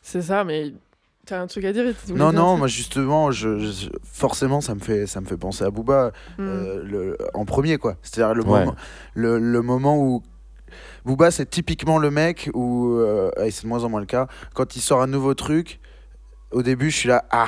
C'est 0.02 0.22
ça, 0.22 0.44
mais 0.44 0.72
t'as 1.26 1.40
un 1.40 1.46
truc 1.46 1.64
à 1.64 1.72
dire 1.72 1.84
Non, 2.14 2.32
non, 2.32 2.56
moi 2.56 2.68
justement, 2.68 3.30
je, 3.32 3.58
je- 3.58 3.88
forcément, 4.04 4.60
ça 4.60 4.74
me 4.74 4.80
fait, 4.80 5.06
ça 5.06 5.20
me 5.20 5.26
fait 5.26 5.36
penser 5.36 5.64
à 5.64 5.70
Booba 5.70 6.12
Mm. 6.38 6.42
euh, 6.42 6.82
le, 6.84 7.18
en 7.34 7.44
premier, 7.44 7.76
quoi. 7.78 7.96
C'est-à-dire 8.02 8.34
le, 8.34 8.42
Ouais. 8.44 8.60
moment, 8.60 8.74
le, 9.14 9.38
le 9.38 9.62
moment 9.62 9.98
où 9.98 10.22
Booba, 11.06 11.30
c'est 11.30 11.48
typiquement 11.48 11.98
le 11.98 12.10
mec 12.10 12.50
où, 12.52 12.90
euh, 12.98 13.30
et 13.42 13.50
c'est 13.50 13.62
de 13.62 13.68
moins 13.68 13.84
en 13.84 13.88
moins 13.88 14.00
le 14.00 14.06
cas, 14.06 14.26
quand 14.54 14.76
il 14.76 14.80
sort 14.80 15.00
un 15.00 15.06
nouveau 15.06 15.34
truc, 15.34 15.78
au 16.50 16.62
début, 16.62 16.90
je 16.90 16.96
suis 16.96 17.08
là, 17.08 17.24
ah. 17.30 17.46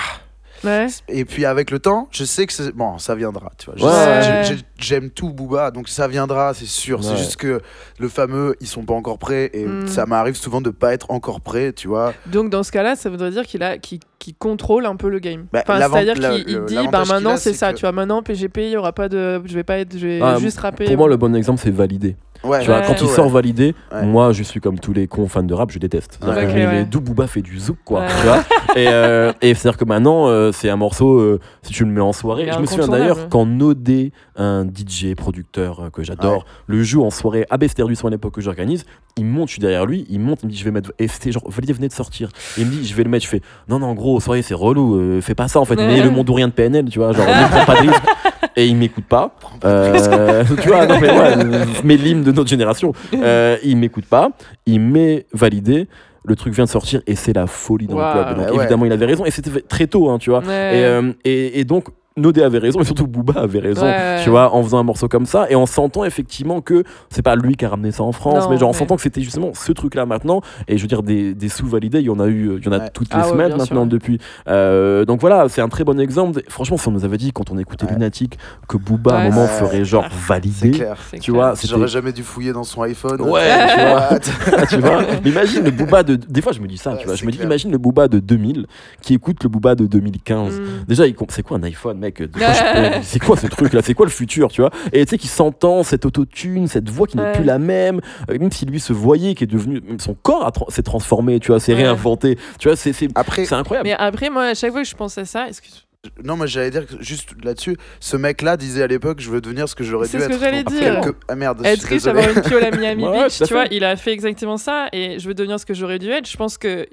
Ouais. 0.64 0.88
Et 1.06 1.24
puis 1.24 1.44
avec 1.44 1.70
le 1.70 1.78
temps, 1.78 2.08
je 2.10 2.24
sais 2.24 2.44
que 2.44 2.52
c'est 2.52 2.72
bon, 2.74 2.98
ça 2.98 3.14
viendra, 3.14 3.52
tu 3.58 3.66
vois. 3.66 3.74
Je 3.76 3.84
Ouais. 3.84 3.92
sais- 3.92 4.42
j'ai- 4.44 4.56
j'ai- 4.56 4.62
J'aime 4.80 5.10
tout 5.10 5.30
Booba, 5.32 5.72
donc 5.72 5.88
ça 5.88 6.06
viendra, 6.06 6.54
c'est 6.54 6.64
sûr. 6.64 7.02
C'est 7.02 7.16
juste 7.16 7.34
que 7.34 7.60
le 7.98 8.08
fameux, 8.08 8.54
ils 8.60 8.66
sont 8.68 8.84
pas 8.84 8.94
encore 8.94 9.18
prêts, 9.18 9.50
et 9.52 9.66
Mm. 9.66 9.88
ça 9.88 10.06
m'arrive 10.06 10.36
souvent 10.36 10.60
de 10.60 10.70
pas 10.70 10.94
être 10.94 11.10
encore 11.10 11.40
prêt, 11.40 11.72
tu 11.72 11.88
vois. 11.88 12.12
Donc 12.26 12.48
dans 12.50 12.62
ce 12.62 12.70
cas-là, 12.70 12.94
ça 12.94 13.10
voudrait 13.10 13.32
dire 13.32 13.44
qu'il 13.44 13.64
a, 13.64 13.76
qu'il, 13.78 13.98
qu'il 14.20 14.36
contrôle 14.36 14.86
un 14.86 14.94
peu 14.94 15.08
le 15.08 15.18
game. 15.18 15.46
Bah, 15.52 15.62
enfin, 15.68 15.80
c'est-à-dire 15.90 16.14
qu'il 16.14 16.44
il 16.48 16.64
dit, 16.66 16.88
bah 16.92 17.02
maintenant 17.08 17.32
a, 17.32 17.36
c'est 17.38 17.50
c'est 17.52 17.58
ça, 17.58 17.72
que- 17.72 17.78
tu 17.78 17.80
vois, 17.80 17.90
maintenant 17.90 18.22
PGP, 18.22 18.66
il 18.66 18.70
y 18.70 18.76
aura 18.76 18.92
pas 18.92 19.08
de, 19.08 19.42
je 19.44 19.52
vais 19.54 19.64
pas 19.64 19.78
être, 19.78 19.98
je 19.98 20.06
vais 20.06 20.20
Ah, 20.22 20.36
juste 20.38 20.60
rapper. 20.60 20.84
Pour 20.84 20.96
moi, 20.96 21.08
le 21.08 21.16
bon 21.16 21.34
exemple, 21.34 21.60
c'est 21.60 21.72
validé. 21.74 22.16
Ouais, 22.44 22.60
Tu 22.60 22.66
vois, 22.66 22.76
Ouais. 22.78 22.84
quand 22.86 23.00
il 23.02 23.08
sort 23.08 23.28
validé, 23.28 23.74
Ouais. 23.92 24.04
moi 24.04 24.32
je 24.32 24.42
suis 24.42 24.60
comme 24.60 24.78
tous 24.78 24.92
les 24.92 25.06
cons 25.08 25.26
fans 25.28 25.42
de 25.42 25.52
rap, 25.54 25.70
je 25.70 25.78
déteste. 25.78 26.18
C'est-à-dire 26.20 26.36
Ouais. 26.42 26.46
que 26.46 26.50
Ok, 26.50 26.56
les- 26.56 26.66
ouais. 26.66 26.78
les 26.80 26.84
D'où 26.84 27.00
Booba 27.00 27.26
fait 27.26 27.42
du 27.42 27.58
zouk, 27.58 27.76
quoi. 27.84 28.00
Ouais. 28.00 28.06
Tu 28.20 28.26
vois 28.26 28.38
et 28.76 28.86
euh, 28.88 29.32
et 29.42 29.54
c'est-à-dire 29.54 29.78
que 29.78 29.84
maintenant, 29.84 30.28
euh, 30.28 30.52
c'est 30.52 30.68
un 30.70 30.76
morceau, 30.76 31.18
euh, 31.18 31.40
si 31.62 31.72
tu 31.72 31.84
le 31.84 31.90
mets 31.90 32.00
en 32.00 32.12
soirée. 32.12 32.48
Je 32.52 32.58
me 32.58 32.66
souviens 32.66 32.86
d'ailleurs 32.88 33.28
quand 33.28 33.44
Nodé, 33.46 34.12
un 34.36 34.64
DJ, 34.64 35.14
producteur 35.16 35.80
euh, 35.86 35.90
que 35.90 36.02
j'adore, 36.04 36.44
le 36.66 36.82
joue 36.82 37.04
en 37.04 37.10
soirée 37.10 37.44
à 37.50 37.56
Bester 37.58 37.84
du 37.86 37.96
son 37.96 38.06
à 38.06 38.10
l'époque 38.10 38.34
que 38.34 38.40
j'organise, 38.40 38.84
il 39.16 39.24
monte, 39.24 39.48
je 39.48 39.54
suis 39.54 39.60
derrière 39.60 39.84
lui, 39.86 40.06
il 40.08 40.20
monte, 40.20 40.40
il 40.42 40.46
me 40.46 40.52
dit 40.52 40.58
je 40.58 40.64
vais 40.64 40.70
mettre. 40.70 40.92
Et 40.98 41.08
c'était 41.08 41.32
genre, 41.32 41.42
validé 41.50 41.72
venait 41.72 41.88
de 41.88 41.92
sortir. 41.92 42.28
Et 42.56 42.60
il 42.60 42.66
me 42.66 42.70
dit 42.70 42.86
je 42.86 42.94
vais 42.94 43.02
le 43.04 43.10
mettre, 43.10 43.24
je 43.24 43.30
fais 43.30 43.42
non, 43.68 43.78
non, 43.80 43.94
gros, 43.94 44.20
soirée 44.20 44.42
c'est 44.42 44.54
relou, 44.54 44.96
euh, 44.96 45.20
fais 45.20 45.34
pas 45.34 45.48
ça 45.48 45.58
en 45.60 45.64
fait, 45.64 45.76
Ouais. 45.76 45.86
mais 45.86 46.00
le 46.02 46.10
monde 46.10 46.28
ou 46.30 46.34
rien 46.34 46.46
de 46.48 46.52
PNL, 46.52 46.84
tu 46.88 46.98
vois, 47.00 47.12
genre 47.12 47.26
ne 47.26 47.48
prends 47.50 47.64
pas 47.64 47.82
de 47.82 47.88
risque. 47.88 48.02
Et 48.56 48.66
il 48.66 48.76
m'écoute 48.76 49.04
pas. 49.06 49.34
Euh, 49.64 50.44
tu 50.62 50.68
vois, 50.68 50.86
non 50.86 51.00
mais 51.00 51.10
ouais, 51.10 51.34
mais 51.82 51.96
l'hymne 51.96 52.22
de 52.22 52.30
notre 52.30 52.48
génération. 52.48 52.92
Euh, 53.14 53.56
il 53.64 53.76
m'écoute 53.76 54.06
pas, 54.06 54.30
il 54.66 54.80
m'est 54.80 55.26
validé. 55.32 55.88
Le 56.24 56.36
truc 56.36 56.52
vient 56.54 56.64
de 56.64 56.68
sortir 56.70 57.00
et 57.06 57.16
c'est 57.16 57.32
la 57.32 57.46
folie 57.48 57.86
dans 57.88 57.96
le 57.98 58.12
club. 58.12 58.36
Donc 58.36 58.46
Ouais, 58.46 58.50
ouais. 58.52 58.56
évidemment, 58.62 58.84
il 58.84 58.92
avait 58.92 59.06
raison 59.06 59.24
et 59.24 59.30
c'était 59.32 59.50
très 59.62 59.86
tôt, 59.88 60.10
hein, 60.10 60.18
tu 60.18 60.30
vois. 60.30 60.40
Ouais. 60.40 60.78
Et, 60.78 60.84
euh, 60.84 61.12
et, 61.24 61.58
et 61.60 61.64
donc, 61.64 61.86
Nodé 62.18 62.42
avait 62.42 62.58
raison 62.58 62.80
et 62.80 62.84
surtout 62.84 63.06
Booba 63.06 63.40
avait 63.40 63.58
raison, 63.60 63.82
Ouais. 63.86 64.20
tu 64.22 64.30
vois, 64.30 64.54
en 64.54 64.62
faisant 64.62 64.78
un 64.78 64.82
morceau 64.82 65.08
comme 65.08 65.26
ça 65.26 65.46
et 65.50 65.54
en 65.54 65.66
sentant 65.66 66.04
effectivement 66.04 66.60
que 66.60 66.84
c'est 67.10 67.22
pas 67.22 67.36
lui 67.36 67.56
qui 67.56 67.64
a 67.64 67.68
ramené 67.70 67.90
ça 67.92 68.02
en 68.02 68.12
France, 68.12 68.44
Non, 68.44 68.50
mais 68.50 68.58
genre 68.58 68.68
en 68.68 68.72
mais- 68.72 68.78
sentant 68.78 68.96
que 68.96 69.02
c'était 69.02 69.22
justement 69.22 69.50
ce 69.54 69.72
truc-là 69.72 70.06
maintenant. 70.06 70.40
Et 70.68 70.76
je 70.76 70.82
veux 70.82 70.88
dire, 70.88 71.02
des, 71.02 71.34
des 71.34 71.48
sous-validés, 71.48 72.00
il 72.00 72.06
y 72.06 72.10
en 72.10 72.20
a 72.20 72.26
eu, 72.26 72.56
il 72.58 72.64
y 72.64 72.68
en 72.68 72.72
a 72.72 72.78
Ouais. 72.78 72.90
toutes 72.92 73.12
les 73.14 73.20
Ah 73.20 73.24
ouais, 73.26 73.30
semaines 73.32 73.50
maintenant 73.56 73.82
sûr. 73.82 73.86
depuis. 73.86 74.18
Euh, 74.48 75.04
donc 75.04 75.20
voilà, 75.20 75.48
c'est 75.48 75.60
un 75.60 75.68
très 75.68 75.84
bon 75.84 75.98
exemple. 76.00 76.40
Franchement, 76.48 76.76
si 76.76 76.88
on 76.88 76.92
nous 76.92 77.04
avait 77.04 77.16
dit 77.18 77.32
quand 77.32 77.50
on 77.50 77.58
écoutait 77.58 77.86
Ouais. 77.86 77.92
Lunatic 77.92 78.38
que 78.68 78.76
Booba 78.76 79.14
à 79.16 79.20
un 79.22 79.30
moment 79.30 79.46
ferait 79.46 79.84
genre 79.84 80.04
C'est 80.10 80.28
validé, 80.28 80.70
clair. 80.72 80.96
C'est 81.10 81.18
tu 81.18 81.32
clair. 81.32 81.52
vois. 81.52 81.54
J'aurais 81.64 81.88
jamais 81.88 82.12
dû 82.12 82.22
fouiller 82.22 82.52
dans 82.52 82.64
son 82.64 82.82
iPhone. 82.82 83.20
Ouais, 83.22 83.40
tu 83.74 83.80
vois. 83.80 84.08
Ah, 84.56 84.66
tu 84.66 84.76
vois 84.78 85.02
mais 85.22 85.30
imagine 85.30 85.64
le 85.64 85.70
Booba 85.70 86.02
de 86.02 86.16
des 86.16 86.42
fois 86.42 86.52
je 86.52 86.60
me 86.60 86.66
dis 86.66 86.76
ça 86.78 86.92
Ouais, 86.92 86.98
tu 86.98 87.06
vois 87.06 87.14
je 87.14 87.24
me 87.26 87.30
dis 87.30 87.38
imagine 87.42 87.70
le 87.70 87.78
Booba 87.78 88.08
de 88.08 88.18
2000 88.18 88.66
qui 89.02 89.14
écoute 89.14 89.42
le 89.42 89.48
Booba 89.48 89.74
de 89.74 89.86
2015 89.86 90.58
Mm. 90.60 90.64
déjà 90.88 91.04
c'est 91.28 91.42
quoi 91.42 91.58
un 91.58 91.62
iPhone 91.62 91.98
mec? 91.98 92.07
C'est 93.02 93.18
quoi 93.18 93.36
ce 93.36 93.46
truc 93.46 93.72
là? 93.72 93.80
C'est 93.82 93.94
quoi 93.94 94.06
le 94.06 94.10
futur 94.12 94.48
tu 94.50 94.60
vois? 94.60 94.70
Et 94.92 95.04
tu 95.04 95.10
sais 95.10 95.18
qu'il 95.18 95.30
s'entend 95.30 95.82
cette 95.82 96.04
autotune 96.06 96.66
cette 96.68 96.88
voix 96.88 97.06
qui 97.06 97.16
n'est 97.16 97.22
Ouais. 97.22 97.32
plus 97.32 97.44
la 97.44 97.58
même 97.58 98.00
euh, 98.30 98.38
même 98.38 98.50
si 98.52 98.64
lui 98.66 98.80
se 98.80 98.92
voyait 98.92 99.34
qui 99.34 99.44
est 99.44 99.48
devenu 99.48 99.80
même 99.80 100.00
son 100.00 100.14
corps 100.14 100.48
tra- 100.50 100.70
s'est 100.72 100.82
transformé 100.82 101.40
tu 101.40 101.48
vois 101.48 101.60
s'est 101.60 101.72
Ouais. 101.74 101.82
réinventé 101.82 102.38
tu 102.58 102.68
vois 102.68 102.76
c'est 102.76 102.92
c'est 102.92 103.08
Après, 103.14 103.44
c'est 103.44 103.54
incroyable 103.54 103.88
Mais 103.88 103.94
après, 103.98 104.30
moi, 104.30 104.44
à 104.44 104.54
chaque 104.54 104.72
fois 104.72 104.82
que 104.82 104.88
je 104.88 104.94
pense 104.94 105.16
à 105.18 105.24
ça, 105.24 105.48
excuse 105.48 105.84
non, 106.24 106.36
moi 106.36 106.46
j'allais 106.46 106.70
dire 106.70 106.86
que 106.86 106.94
juste 107.02 107.30
là-dessus, 107.44 107.76
ce 108.00 108.16
mec-là 108.16 108.56
disait 108.56 108.82
à 108.82 108.86
l'époque, 108.86 109.20
je 109.20 109.30
veux 109.30 109.40
devenir 109.40 109.68
ce 109.68 109.74
que 109.74 109.84
j'aurais 109.84 110.06
dû 110.06 110.12
C'est 110.12 110.18
ce 110.20 110.24
être. 110.24 110.30
que 110.32 110.38
j'allais 110.40 110.64
dire. 110.64 111.00
que- 111.00 111.14
Ah 111.28 111.34
merde, 111.36 111.60
je 111.62 111.68
être 111.68 111.80
suis 111.84 111.94
riche, 111.94 112.06
avoir 112.06 112.28
une 112.28 112.42
piole 112.42 112.64
à 112.64 112.70
Miami 112.70 113.04
Ouais, 113.08 113.24
Beach, 113.24 113.38
tu 113.46 113.52
vois, 113.52 113.64
il 113.70 113.84
a 113.84 113.96
fait 113.96 114.12
exactement 114.12 114.56
ça 114.56 114.88
et 114.92 115.18
je 115.18 115.28
veux 115.28 115.34
devenir 115.34 115.58
ce 115.60 115.66
que 115.66 115.74
j'aurais 115.74 115.98
dû 115.98 116.10
être. 116.10 116.28
Je 116.28 116.36
pense 116.36 116.58
que 116.58 116.86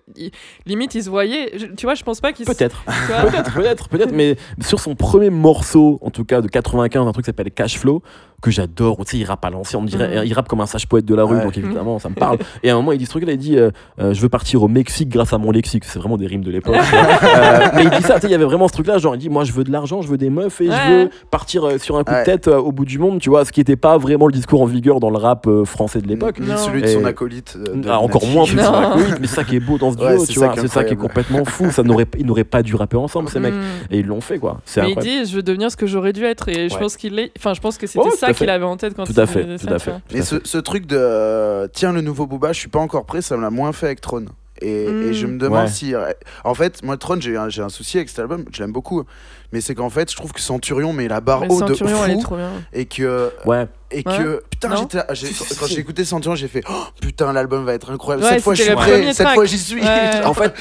limite 0.65 0.95
il 0.95 1.03
se 1.03 1.09
voyait, 1.09 1.51
je- 1.57 1.65
tu 1.67 1.85
vois, 1.85 1.95
je 1.95 2.03
pense 2.03 2.21
pas 2.21 2.33
qu'il 2.33 2.45
se- 2.45 2.51
peut-être 2.51 2.83
peut-être 2.85 3.53
peut-être 3.53 3.89
peut-être 3.89 4.11
mais 4.13 4.35
sur 4.61 4.79
son 4.79 4.95
premier 4.95 5.29
morceau 5.29 5.99
en 6.01 6.09
tout 6.11 6.25
cas 6.25 6.41
de 6.41 6.47
95 6.47 7.07
un 7.07 7.11
truc 7.11 7.25
qui 7.25 7.29
s'appelle 7.29 7.51
Cash 7.51 7.77
Flow 7.79 8.01
que 8.41 8.51
j'adore. 8.51 8.97
Tu 9.05 9.11
sais, 9.11 9.17
il 9.17 9.23
rappe 9.25 9.43
à 9.45 9.49
l'ancien, 9.49 9.79
on 9.79 9.83
dirait, 9.83 10.19
Mhm. 10.19 10.23
il 10.25 10.33
rappe 10.33 10.47
comme 10.47 10.61
un 10.61 10.65
sage 10.65 10.87
poète 10.87 11.05
de 11.05 11.15
la 11.15 11.23
rue, 11.23 11.37
Ouais. 11.37 11.43
donc 11.43 11.57
évidemment, 11.57 11.99
ça 11.99 12.09
me 12.09 12.15
parle. 12.25 12.37
Et 12.63 12.69
à 12.69 12.73
un 12.73 12.77
moment, 12.77 12.91
il 12.91 12.97
dit 12.99 13.05
ce 13.05 13.09
truc-là, 13.11 13.31
il 13.33 13.37
dit 13.37 13.57
euh, 13.57 13.71
euh, 13.99 14.13
Je 14.13 14.21
veux 14.21 14.29
partir 14.29 14.61
au 14.63 14.67
Mexique 14.67 15.09
grâce 15.09 15.33
à 15.33 15.37
mon 15.37 15.51
lexique. 15.51 15.83
C'est 15.85 15.99
vraiment 15.99 16.17
des 16.17 16.27
rimes 16.27 16.43
de 16.43 16.51
l'époque. 16.51 16.75
Euh, 17.25 17.67
mais 17.75 17.83
il 17.83 17.89
dit 17.89 18.01
ça, 18.03 18.15
tu 18.15 18.21
sais, 18.21 18.27
il 18.27 18.31
y 18.31 18.35
avait 18.35 18.45
vraiment 18.45 18.67
ce 18.67 18.73
truc-là, 18.73 18.97
genre, 18.97 19.15
il 19.15 19.19
dit 19.19 19.29
Moi, 19.29 19.43
je 19.43 19.51
veux 19.51 19.63
de 19.63 19.71
l'argent, 19.71 20.01
je 20.01 20.07
veux 20.07 20.17
des 20.17 20.29
meufs 20.29 20.61
et 20.61 20.67
je 20.67 20.89
veux 20.91 21.09
partir 21.31 21.65
euh, 21.65 21.77
sur 21.77 21.97
un 21.97 22.03
coup 22.03 22.13
Ouais. 22.13 22.21
de 22.21 22.25
tête 22.25 22.47
euh, 22.47 22.57
au 22.57 22.71
bout 22.71 22.85
du 22.85 22.99
monde, 22.99 23.19
tu 23.19 23.29
vois, 23.29 23.45
ce 23.45 23.51
qui 23.51 23.59
n'était 23.59 23.75
pas 23.75 23.97
vraiment 23.97 24.27
le 24.27 24.33
discours 24.33 24.61
en 24.61 24.65
vigueur 24.65 24.99
dans 24.99 25.09
le 25.09 25.17
rap 25.17 25.47
euh, 25.47 25.65
français 25.65 26.01
de 26.01 26.07
l'époque. 26.07 26.39
Ni 26.39 26.55
celui 26.57 26.81
de 26.81 26.87
son 26.87 27.03
acolyte. 27.05 27.57
euh, 27.57 27.75
de 27.75 27.89
Ah, 27.89 27.99
encore 27.99 28.25
moins 28.27 28.45
celui 28.45 28.57
de 28.57 28.63
son 28.63 28.73
acolyte, 28.73 29.17
mais 29.19 29.27
c'est 29.27 29.35
ça 29.35 29.43
qui 29.43 29.55
est 29.55 29.59
beau 29.59 29.77
dans 29.77 29.91
ce 29.91 29.97
duo, 29.97 30.25
tu 30.25 30.33
ça 30.33 30.39
vois, 30.39 30.49
qui 30.49 30.59
est 30.59 30.61
c'est 30.63 30.67
ça 30.69 30.83
qui 30.83 30.93
est 30.93 30.97
complètement 30.97 31.43
fou. 31.45 31.71
Ça 31.71 31.83
n'aurait, 31.83 32.05
ils 32.17 32.25
n'auraient 32.25 32.43
pas 32.43 32.61
dû 32.63 32.75
rapper 32.75 32.97
ensemble, 32.97 33.29
ces 33.29 33.39
mecs. 33.39 33.53
Mm. 33.53 33.61
Et 33.91 33.99
ils 33.99 34.05
l'ont 34.05 34.21
fait, 34.21 34.37
quoi. 34.39 34.59
Mais 34.77 34.91
il 34.91 34.97
dit, 34.97 35.25
je 35.25 35.35
veux 35.35 35.43
devenir 35.43 35.71
ce 35.71 35.77
que 35.77 35.87
j'aurais 35.87 36.13
dû 36.13 36.23
être. 36.23 36.49
Et 36.49 36.69
je 36.69 36.77
pense 36.77 36.95
qu'il 36.97 37.17
est. 37.19 37.31
Enfin, 37.37 37.53
je 37.53 37.61
pense 37.61 37.77
que 37.77 37.87
c'était 37.87 37.99
Ouais, 37.99 38.11
tout 38.11 38.17
ça. 38.17 38.27
Qu'il 38.35 38.49
avait 38.49 38.65
en 38.65 38.77
tête 38.77 38.93
quand 38.95 39.05
Tout 39.05 39.13
il 39.13 39.19
à 39.19 39.25
fait, 39.27 39.57
tout 39.57 39.73
à 39.73 39.79
fait. 39.79 39.93
Mais 40.13 40.21
ce, 40.21 40.35
ce 40.43 40.57
truc 40.57 40.85
de 40.85 40.97
euh, 40.99 41.67
tiens 41.71 41.91
le 41.91 42.01
nouveau 42.01 42.25
Booba, 42.27 42.53
je 42.53 42.59
suis 42.59 42.69
pas 42.69 42.79
encore 42.79 43.05
prêt, 43.05 43.21
ça 43.21 43.35
me 43.37 43.41
l'a 43.41 43.49
moins 43.49 43.71
fait 43.73 43.87
avec 43.87 44.01
Throne. 44.01 44.29
Et, 44.61 44.87
Mm. 44.87 45.01
et 45.09 45.13
je 45.13 45.27
me 45.27 45.37
demande 45.37 45.65
Ouais. 45.65 45.69
si. 45.69 45.93
En 46.45 46.53
fait, 46.53 46.81
moi, 46.81 46.95
Throne, 46.95 47.21
j'ai 47.21 47.35
un, 47.35 47.49
j'ai 47.49 47.61
un 47.61 47.67
souci 47.67 47.97
avec 47.97 48.07
cet 48.07 48.19
album, 48.19 48.45
je 48.53 48.61
l'aime 48.63 48.71
beaucoup. 48.71 49.03
Mais 49.51 49.59
c'est 49.59 49.75
qu'en 49.75 49.89
fait, 49.89 50.09
je 50.09 50.15
trouve 50.15 50.31
que 50.31 50.39
Centurion 50.39 50.93
met 50.93 51.09
la 51.09 51.19
barre 51.19 51.41
Mais 51.41 51.47
haut 51.51 51.61
de 51.61 51.67
Centurion, 51.73 51.97
elle 52.05 52.11
est 52.11 52.13
fou. 52.15 52.21
trop 52.21 52.35
bien. 52.37 52.51
Et 52.71 52.85
que. 52.85 53.31
Ouais, 53.45 53.67
Et 53.91 53.97
Ouais. 53.97 54.03
que. 54.03 54.43
Putain, 54.49 54.75
j'étais 55.11 55.55
quand 55.59 55.67
j'ai 55.67 55.79
écouté 55.79 56.05
Centurion, 56.05 56.35
j'ai 56.35 56.47
fait 56.47 56.63
oh, 56.69 56.83
putain, 57.01 57.33
l'album 57.33 57.65
va 57.65 57.73
être 57.73 57.91
incroyable. 57.91 58.23
Ouais, 58.25 58.31
cette 58.35 58.43
fois, 58.43 58.53
je 58.53 58.63
suis 58.63 58.71
prêt. 58.73 59.13
Cette 59.13 59.25
track. 59.25 59.35
fois, 59.35 59.45
j'y 59.45 59.57
suis. 59.57 59.81
Ouais. 59.81 60.23
En 60.25 60.33
fait, 60.33 60.53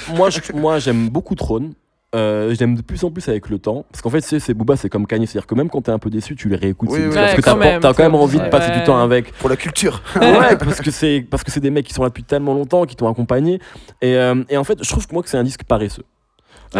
moi, 0.55 0.81
j'aime 0.81 1.09
beaucoup 1.09 1.37
Throne. 1.37 1.73
Euh, 2.15 2.55
j'aime 2.55 2.77
de 2.77 2.83
plus 2.83 3.03
en 3.03 3.11
plus 3.11 3.29
avec 3.29 3.49
le 3.49 3.59
temps 3.59 3.85
parce 3.91 4.01
qu'en 4.01 4.11
fait 4.11 4.21
c'est 4.21 4.39
c'est 4.39 4.55
Booba 4.55 4.77
c'est 4.77 4.89
comme 4.89 5.05
Kanye 5.07 5.27
c'est 5.27 5.37
à 5.39 5.41
dire 5.41 5.47
que 5.49 5.55
même 5.57 5.69
quand 5.69 5.81
t'es 5.83 5.91
un 5.91 5.99
peu 5.99 6.11
déçu 6.11 6.37
tu 6.37 6.49
les 6.49 6.55
réécoutes 6.55 6.91
Oui, 6.93 6.99
c'est- 7.01 7.09
oui, 7.09 7.15
parce 7.15 7.31
Ouais, 7.33 7.37
que 7.37 7.41
t'as 7.43 7.51
quand 7.53 7.57
même, 7.59 8.13
quand 8.13 8.15
envie 8.15 8.39
de 8.39 8.49
passer 8.49 8.71
du 8.71 8.85
temps 8.85 9.01
avec. 9.03 9.33
Pour 9.33 9.49
la 9.49 9.57
culture. 9.57 10.01
ouais 10.21 10.57
parce 10.57 10.81
que 10.81 10.91
c'est 10.93 11.27
parce 11.29 11.43
que 11.43 11.51
c'est 11.51 11.61
des 11.61 11.71
mecs 11.71 11.87
qui 11.87 11.93
sont 11.93 12.03
là 12.05 12.09
depuis 12.11 12.23
tellement 12.23 12.55
longtemps 12.55 12.85
qui 12.85 12.95
t'ont 12.95 13.09
accompagné. 13.09 13.59
Et, 14.01 14.17
euh, 14.17 14.45
et 14.49 14.57
en 14.57 14.65
fait 14.65 14.79
je 14.83 14.89
trouve 14.89 15.07
que 15.07 15.13
moi 15.13 15.23
que 15.25 15.29
c'est 15.29 15.39
un 15.39 15.43
disque 15.43 15.65
paresseux 15.65 16.05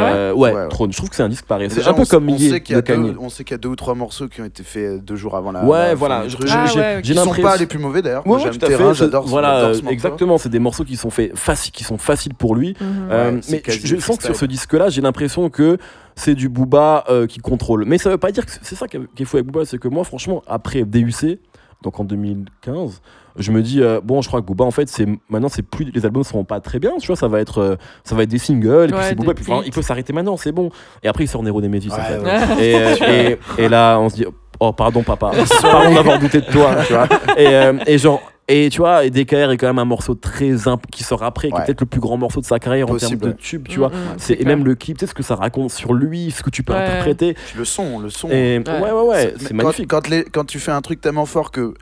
Euh, 0.01 0.33
ouais, 0.33 0.53
Ouais, 0.53 0.63
ouais. 0.63 0.69
Throne 0.69 0.93
je 0.93 0.97
trouve 0.97 1.11
que 1.11 1.17
c'est 1.17 1.23
un 1.23 1.29
disque 1.29 1.45
paresseux 1.47 1.77
Déjà, 1.77 1.91
un 1.91 1.95
peu 1.95 2.03
on, 2.03 2.05
comme 2.07 2.29
on 2.29 2.37
Yé 2.37 2.51
sait 2.51 2.61
qu'il 2.61 2.73
y 2.73 2.77
de 2.77 2.81
a 2.81 2.83
Kanye 2.83 3.11
deux, 3.13 3.19
on 3.21 3.29
sait 3.29 3.45
qu'il 3.45 3.53
y 3.53 3.55
a 3.55 3.59
deux 3.59 3.69
ou 3.69 3.77
trois 3.77 3.95
morceaux 3.95 4.29
qui 4.29 4.41
ont 4.41 4.45
été 4.45 4.63
faits 4.63 5.05
deux 5.05 5.17
jours 5.17 5.37
avant 5.37 5.53
la. 5.53 5.65
ouais 5.65 5.79
la 5.89 5.95
voilà 5.95 6.25
truc. 6.29 6.47
j'ai 6.47 6.53
Ah 6.53 6.65
ouais, 6.75 7.03
Qui 7.03 7.15
sont 7.15 7.35
pas 7.35 7.57
les 7.57 7.67
plus 7.67 7.79
mauvais 7.79 8.03
d'ailleurs. 8.03 8.27
Ouais, 8.27 8.41
j'aime 8.41 8.57
tout 8.57 8.65
à 8.65 8.69
Terrain, 8.69 8.89
fait. 8.89 8.95
j'adore 9.01 9.25
ce- 9.25 9.31
Voilà, 9.31 9.75
ce 9.75 9.87
exactement. 9.89 10.39
C'est 10.39 10.49
des 10.49 10.59
morceaux 10.59 10.85
qui 10.85 10.97
sont 10.97 11.11
faits 11.11 11.35
faci- 11.37 11.71
qui 11.71 11.85
sont 11.85 11.99
faciles 11.99 12.35
pour 12.35 12.55
lui. 12.55 12.75
Mhm. 12.81 13.09
Euh, 13.11 13.33
Ouais, 13.33 13.39
c'est 13.43 13.67
mais 13.67 13.73
je, 13.73 13.97
sens 13.99 14.17
que 14.19 14.25
sur 14.25 14.37
ce 14.37 14.45
disque-là, 14.45 14.89
j'ai 14.89 15.01
l'impression 15.01 15.49
que 15.51 15.79
c'est 16.17 16.35
du 16.35 16.49
Booba 16.49 17.05
euh, 17.09 17.27
qui 17.27 17.39
contrôle. 17.41 17.85
Mais 17.87 17.99
ça 17.99 18.11
veut 18.11 18.19
pas 18.19 18.31
dire 18.33 18.47
que 18.47 18.53
c'est 18.63 18.75
ça 18.77 18.87
qui 18.89 18.97
est 18.97 19.25
fou 19.25 19.37
avec 19.37 19.47
Booba, 19.47 19.65
c'est 19.65 19.79
que 19.79 19.89
moi, 19.89 20.05
franchement, 20.05 20.43
après 20.47 20.85
DUC, 20.85 21.39
donc 21.83 21.99
en 22.01 22.05
2015, 22.05 23.01
je 23.37 23.51
me 23.53 23.63
dis 23.63 23.81
euh, 23.83 24.01
bon, 24.03 24.23
je 24.23 24.29
crois 24.29 24.41
que 24.41 24.47
Booba, 24.47 24.65
en 24.65 24.71
fait, 24.71 24.89
c'est 24.89 25.07
maintenant, 25.29 25.49
c'est 25.49 25.63
plus 25.63 25.91
les 25.95 26.05
albums 26.05 26.23
seront 26.25 26.45
pas 26.45 26.61
très 26.61 26.79
bien, 26.79 26.93
tu 27.01 27.07
vois, 27.09 27.17
ça 27.17 27.29
va 27.29 27.41
être 27.41 27.59
euh, 27.59 27.77
ça 28.05 28.15
va 28.15 28.23
être 28.23 28.29
des 28.31 28.39
singles, 28.39 28.91
et 28.91 28.93
puis 28.93 29.03
c'est 29.03 29.15
Booba, 29.15 29.33
des 29.35 29.43
puis, 29.43 29.53
enfin, 29.53 29.63
il 29.67 29.73
peut 29.73 29.83
s'arrêter 29.83 30.13
maintenant, 30.13 30.37
c'est 30.37 30.53
bon. 30.53 30.71
Et 31.03 31.09
après, 31.09 31.25
il 31.25 31.29
sort 31.29 31.43
Nero 31.43 31.61
Nemesis. 31.61 31.91
en 31.93 31.97
Ouais, 31.97 32.03
fait. 32.03 32.19
ouais. 32.19 32.65
Et, 32.65 32.77
euh, 32.77 33.39
et, 33.59 33.63
et 33.65 33.69
là, 33.69 33.99
on 33.99 34.09
se 34.09 34.15
dit, 34.17 34.27
oh, 34.61 34.73
pardon, 34.73 35.03
papa, 35.03 35.33
pardon 35.63 35.95
d'avoir 35.95 36.19
douté 36.19 36.41
de 36.41 36.47
toi, 36.47 36.77
tu 36.87 36.93
vois. 36.93 37.09
Et, 37.37 37.47
euh, 37.49 37.73
et 37.87 37.99
genre, 37.99 38.23
et 38.47 38.69
tu 38.71 38.79
vois, 38.79 39.07
et 39.07 39.11
DKR 39.11 39.51
est 39.53 39.57
quand 39.57 39.67
même 39.69 39.79
un 39.79 39.87
morceau 39.87 40.15
très 40.15 40.69
imp 40.69 40.83
qui 40.93 41.03
sort 41.03 41.23
après, 41.23 41.49
qui 41.51 41.57
est 41.57 41.65
peut-être 41.65 41.81
le 41.81 41.87
plus 41.87 42.01
grand 42.01 42.19
morceau 42.19 42.43
de 42.43 42.45
sa 42.45 42.59
carrière 42.59 42.87
en 42.89 42.93
Possible, 42.93 43.19
termes 43.21 43.33
de 43.33 43.39
tube, 43.39 43.67
tu 43.69 43.79
vois. 43.79 43.89
Mhm, 43.89 43.95
C'est, 44.19 44.39
et 44.39 44.45
même 44.45 44.65
le 44.67 44.75
clip, 44.75 44.99
tu 44.99 45.07
sais 45.07 45.11
ce 45.11 45.15
que 45.15 45.23
ça 45.23 45.35
raconte 45.35 45.71
sur 45.71 45.95
lui, 45.95 46.31
ce 46.31 46.43
que 46.43 46.51
tu 46.51 46.63
peux 46.63 46.75
Ouais. 46.75 46.81
interpréter. 46.81 47.33
Puis 47.33 47.57
Le 47.59 47.65
son, 47.65 47.99
le 48.01 48.11
son. 48.11 48.29
Et 48.29 48.59
ouais, 48.59 48.81
ouais, 48.81 48.91
ouais, 49.09 49.35
c'est 49.39 49.49
quand- 49.49 49.55
magnifique. 49.55 49.89
Quand, 49.89 50.09
les- 50.09 50.25
quand 50.25 50.45
tu 50.45 50.59
fais 50.59 50.73
un 50.73 50.83
truc 50.83 51.01
tellement 51.01 51.25
fort 51.25 51.51
que 51.51 51.73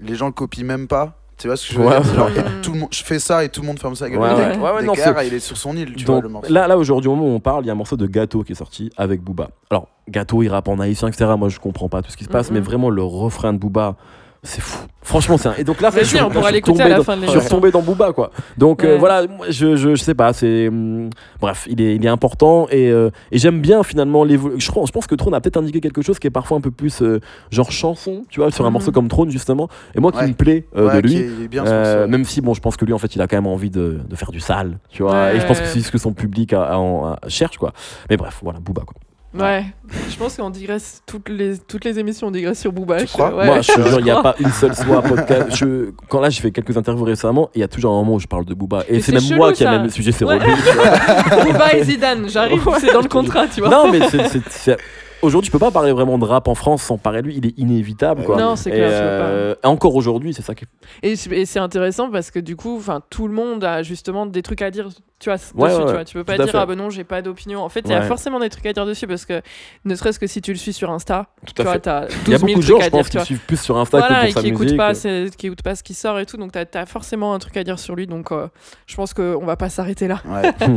les 0.00 0.14
gens 0.14 0.26
le 0.26 0.32
copient 0.32 0.64
même 0.64 0.86
pas, 0.88 1.14
tu 1.36 1.46
vois 1.46 1.56
ce 1.56 1.68
que 1.68 1.74
je 1.74 1.78
veux 1.78 1.86
Ouais, 1.86 2.00
dire? 2.00 2.10
ouais. 2.10 2.16
Genre, 2.16 2.26
Ouais. 2.26 2.60
tout 2.62 2.72
le 2.72 2.78
monde, 2.80 2.88
Je 2.90 3.02
fais 3.04 3.18
ça 3.18 3.44
et 3.44 3.48
tout 3.48 3.60
le 3.60 3.66
monde 3.66 3.78
ferme 3.78 3.94
sa 3.94 4.08
gueule. 4.10 4.18
Ouais, 4.20 4.30
Le 4.30 4.34
ouais. 4.36 4.48
mec, 4.48 4.62
Ouais, 4.62 4.70
ouais, 4.72 4.82
non, 4.82 4.92
Descartes, 4.94 5.18
c'est- 5.20 5.26
il 5.28 5.34
est 5.34 5.38
sur 5.40 5.56
son 5.56 5.76
île, 5.76 5.94
tu 5.94 6.04
vois 6.04 6.16
Donc, 6.16 6.24
le 6.24 6.28
morceau. 6.30 6.52
là, 6.52 6.66
là 6.66 6.76
aujourd'hui, 6.78 7.08
au 7.08 7.14
moment 7.14 7.28
où 7.28 7.34
on 7.34 7.40
parle, 7.40 7.64
il 7.64 7.66
y 7.68 7.70
a 7.70 7.72
un 7.72 7.76
morceau 7.76 7.96
de 7.96 8.06
Gâteau 8.06 8.42
qui 8.42 8.52
est 8.52 8.56
sorti 8.56 8.90
avec 8.96 9.22
Booba. 9.22 9.50
Alors, 9.70 9.88
Gâteau, 10.08 10.42
il 10.42 10.48
rappe 10.48 10.68
en 10.68 10.78
haïtien, 10.80 11.08
etc. 11.08 11.30
Moi, 11.38 11.48
je 11.48 11.58
comprends 11.60 11.88
pas 11.88 12.02
tout 12.02 12.10
ce 12.10 12.16
qui 12.16 12.24
se 12.24 12.28
passe, 12.28 12.48
Mhm. 12.50 12.54
mais 12.54 12.60
vraiment, 12.60 12.90
le 12.90 13.02
refrain 13.02 13.52
de 13.52 13.58
Booba, 13.58 13.96
c'est 14.42 14.60
fou. 14.60 14.86
Franchement, 15.02 15.38
c'est 15.38 15.48
un... 15.48 15.54
Et 15.56 15.64
donc 15.64 15.80
là, 15.80 15.88
Vas-y, 15.90 16.04
je 16.04 16.08
suis- 16.10 16.20
on 16.20 16.28
pourra 16.30 16.50
l'écouter 16.50 16.82
à 16.82 16.88
la 16.88 16.96
dans- 16.98 17.02
fin 17.02 17.16
de 17.16 17.22
Je 17.24 17.30
suis 17.30 17.38
retombé 17.38 17.70
dans 17.70 17.80
Booba, 17.80 18.12
quoi. 18.12 18.30
Donc 18.58 18.84
euh, 18.84 18.96
voilà, 18.98 19.26
moi, 19.26 19.46
je, 19.48 19.74
je, 19.74 19.94
je 19.94 20.02
sais 20.02 20.14
pas, 20.14 20.32
c'est. 20.34 20.68
hum, 20.68 21.08
bref, 21.40 21.66
il 21.70 21.80
est, 21.80 21.96
il 21.96 22.04
est 22.04 22.08
important 22.10 22.66
et, 22.70 22.90
euh, 22.90 23.10
et 23.32 23.38
j'aime 23.38 23.60
bien 23.60 23.82
finalement 23.82 24.22
l'évolution. 24.22 24.58
Je, 24.60 24.70
pense- 24.72 24.88
je 24.88 24.92
pense 24.92 25.06
que 25.06 25.14
Throne 25.14 25.32
a 25.34 25.40
peut-être 25.40 25.56
indiqué 25.56 25.80
quelque 25.80 26.02
chose 26.02 26.18
qui 26.18 26.26
est 26.26 26.30
parfois 26.30 26.58
un 26.58 26.60
peu 26.60 26.70
plus 26.70 27.00
euh, 27.02 27.20
genre 27.50 27.72
chanson, 27.72 28.24
tu 28.28 28.40
vois, 28.40 28.50
sur 28.50 28.64
un 28.64 28.68
Mhm. 28.68 28.72
morceau 28.74 28.92
comme 28.92 29.08
Throne, 29.08 29.30
justement. 29.30 29.68
Et 29.94 30.00
moi 30.00 30.12
qui 30.12 30.18
Ouais. 30.18 30.28
me 30.28 30.34
plaît 30.34 30.66
euh, 30.76 30.88
Ouais, 30.88 31.00
de 31.00 31.08
lui. 31.08 31.16
est- 31.16 31.48
bien 31.48 31.64
Euh, 31.66 32.06
même 32.06 32.24
si 32.24 32.40
bon 32.42 32.52
je 32.54 32.60
pense 32.60 32.76
que 32.76 32.84
lui 32.84 32.92
en 32.92 32.98
fait 32.98 33.14
il 33.16 33.22
a 33.22 33.26
quand 33.26 33.36
même 33.36 33.46
envie 33.46 33.70
de, 33.70 34.00
de 34.06 34.16
faire 34.16 34.30
du 34.30 34.40
sale 34.40 34.78
tu 34.90 35.02
vois 35.02 35.12
Ouais, 35.12 35.36
et 35.36 35.40
je 35.40 35.46
pense 35.46 35.58
que 35.60 35.66
c'est 35.66 35.80
ce 35.80 35.90
que 35.90 35.98
son 35.98 36.12
public 36.12 36.52
a- 36.52 36.62
a 36.64 36.76
en- 36.76 37.06
a- 37.12 37.18
cherche 37.28 37.56
quoi 37.58 37.72
mais 38.10 38.16
bref 38.18 38.40
voilà 38.42 38.58
Booba 38.60 38.82
quoi 38.82 38.94
Ouais, 39.38 39.64
je 40.10 40.16
pense 40.16 40.36
qu'on 40.36 40.50
digresse 40.50 41.02
toutes 41.06 41.28
les, 41.28 41.58
toutes 41.58 41.84
les 41.84 41.98
émissions, 41.98 42.26
on 42.26 42.30
digresse 42.30 42.60
sur 42.60 42.72
Booba. 42.72 42.98
Tu 43.00 43.06
je- 43.06 43.12
crois? 43.12 43.34
ouais. 43.34 43.46
moi 43.46 43.60
je 43.60 43.72
te 43.72 43.80
jure 43.88 43.98
il 44.00 44.04
n'y 44.04 44.10
a 44.10 44.22
pas 44.22 44.34
une 44.40 44.50
seule 44.50 44.74
fois 44.74 45.00
podcast 45.02 45.54
je, 45.54 45.90
quand 46.08 46.20
là 46.20 46.28
j'ai 46.30 46.40
fait 46.40 46.50
quelques 46.50 46.76
interviews 46.76 47.04
récemment 47.04 47.48
il 47.54 47.60
y 47.60 47.64
a 47.64 47.68
toujours 47.68 47.92
un 47.92 47.96
moment 47.98 48.14
où 48.14 48.18
je 48.20 48.26
parle 48.26 48.44
de 48.44 48.54
Booba 48.54 48.84
et 48.88 49.00
c'est 49.00 49.12
même 49.12 49.20
chelou, 49.22 49.36
moi 49.36 49.52
qui 49.52 49.62
ça. 49.62 49.70
amène 49.70 49.84
le 49.84 49.90
sujet 49.90 50.12
c'est 50.12 50.24
Ouais. 50.24 50.38
Booba 51.44 51.74
et 51.74 51.84
Zidane, 51.84 52.28
j'arrive, 52.28 52.66
Ouais, 52.66 52.78
c'est 52.80 52.92
dans 52.92 53.00
le 53.02 53.08
contrat, 53.08 53.46
tu 53.46 53.60
vois. 53.60 53.70
non 53.70 53.90
mais 53.90 54.00
c'est- 54.08 54.28
c'est- 54.28 54.48
c'est- 54.48 54.76
aujourd'hui 55.22 55.46
tu 55.48 55.52
peux 55.52 55.58
pas 55.58 55.70
parler 55.70 55.92
vraiment 55.92 56.18
de 56.18 56.24
rap 56.24 56.48
en 56.48 56.54
France 56.54 56.82
sans 56.82 56.98
parler 56.98 57.22
de 57.22 57.26
lui 57.26 57.36
il 57.36 57.46
est 57.46 57.58
inévitable 57.58 58.24
quoi 58.24 58.36
Non, 58.36 58.56
c'est 58.56 58.70
Et, 58.70 58.74
clair, 58.74 58.88
peux 58.88 58.94
pas. 58.94 59.30
euh, 59.30 59.54
encore 59.64 59.94
aujourd'hui 59.94 60.34
c'est 60.34 60.42
ça 60.42 60.54
qui 60.54 60.64
est 60.64 61.08
Et, 61.12 61.16
c'est- 61.16 61.30
et 61.30 61.46
c'est 61.46 61.58
intéressant 61.58 62.10
parce 62.10 62.30
que 62.30 62.38
du 62.38 62.56
coup, 62.56 62.76
enfin, 62.76 63.00
tout 63.10 63.26
le 63.28 63.34
monde 63.34 63.64
a 63.64 63.82
justement 63.82 64.26
des 64.26 64.42
trucs 64.42 64.62
à 64.62 64.70
dire, 64.70 64.88
tu 65.20 65.28
vois, 65.30 65.36
dessus, 65.36 65.52
Ouais, 65.56 65.70
tu 65.86 65.92
vois. 65.92 66.04
Tu 66.04 66.14
peux 66.14 66.24
pas 66.24 66.36
dire 66.36 66.46
fait. 66.48 66.56
ah 66.58 66.66
ben 66.66 66.76
non, 66.76 66.90
j'ai 66.90 67.04
pas 67.04 67.22
d'opinion. 67.22 67.62
En 67.62 67.68
fait, 67.68 67.80
il 67.84 67.90
y 67.90 67.94
a 67.94 68.02
forcément 68.02 68.38
des 68.38 68.48
trucs 68.50 68.66
à 68.66 68.72
dire 68.72 68.86
dessus 68.86 69.06
parce 69.06 69.24
que 69.24 69.42
ne 69.84 69.94
serait-ce 69.94 70.18
que 70.18 70.26
si 70.26 70.40
tu 70.40 70.52
le 70.52 70.58
suis 70.58 70.72
sur 70.72 70.90
Insta, 70.90 71.26
tout 71.46 71.54
tu 71.54 71.62
vois, 71.62 71.78
t'as 71.78 72.02
12 72.06 72.16
il 72.26 72.32
y 72.32 72.34
a 72.34 72.38
000 72.38 72.46
beaucoup 72.48 72.60
de 72.60 72.66
trucs 72.66 72.66
gens 72.66 72.78
à 72.78 72.84
je 72.84 72.88
dire, 72.90 72.98
pense 72.98 73.10
tu 73.10 73.18
qui 73.18 73.24
suivent 73.24 73.40
plus 73.46 73.60
sur 73.60 73.76
Insta 73.78 73.98
Voilà, 73.98 74.14
que 74.14 74.26
et 74.28 74.32
pour 74.32 74.34
sa 74.34 74.40
qui 74.42 74.52
musique 74.52 74.76
pas, 74.76 74.94
qui 75.36 75.46
écoutent 75.46 75.62
pas 75.62 75.74
ce 75.74 75.82
qui 75.82 75.94
sort 75.94 76.18
et 76.20 76.26
tout, 76.26 76.36
donc 76.36 76.52
t'as 76.52 76.64
as 76.80 76.86
forcément 76.86 77.34
un 77.34 77.38
truc 77.40 77.56
à 77.56 77.64
dire 77.64 77.78
sur 77.78 77.96
lui, 77.96 78.06
donc 78.06 78.30
euh, 78.30 78.46
je 78.86 78.94
pense 78.94 79.12
qu'on 79.12 79.44
va 79.44 79.56
pas 79.56 79.68
s'arrêter 79.68 80.06
là. 80.08 80.20
Ouais. 80.26 80.52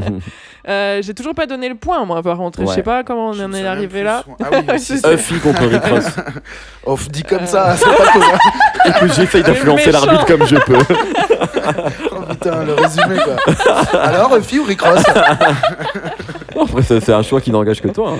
Euh, 0.69 1.01
j'ai 1.01 1.15
toujours 1.15 1.33
pas 1.33 1.47
donné 1.47 1.69
le 1.69 1.75
point, 1.75 2.05
moi, 2.05 2.21
par 2.21 2.37
contre. 2.37 2.61
Je 2.61 2.67
sais 2.67 2.83
pas 2.83 3.03
comment 3.03 3.29
on 3.29 3.33
Je 3.33 3.41
en 3.43 3.51
est 3.53 3.65
arrivé 3.65 4.03
là. 4.03 4.23
Ah 4.39 4.45
oui, 4.51 4.59
C'est 4.79 5.03
Rick 5.07 5.83
Ross 5.85 6.05
Oh, 6.85 6.97
dit 7.09 7.23
comme 7.23 7.41
Euh. 7.41 7.45
ça, 7.47 7.75
c'est 7.75 7.85
pas 7.85 8.13
et 8.85 8.91
que 8.99 9.07
j'essaye 9.13 9.41
d'influencer 9.43 9.91
l'arbitre 9.91 10.25
comme 10.25 10.45
je 10.45 10.55
peux 10.57 10.77
Oh 12.11 12.21
putain, 12.29 12.63
le 12.63 12.73
résumé 12.73 13.15
quoi. 13.23 13.99
Alors, 13.99 14.30
Ruffy 14.31 14.59
ou 14.59 14.63
Rick 14.63 14.81
Ross 14.81 15.03
Après, 16.59 16.81
c'est 16.83 17.09
un 17.13 17.21
choix 17.23 17.41
qui 17.41 17.51
n'engage 17.51 17.81
que 17.81 17.87
toi. 17.89 18.13
hein. 18.13 18.19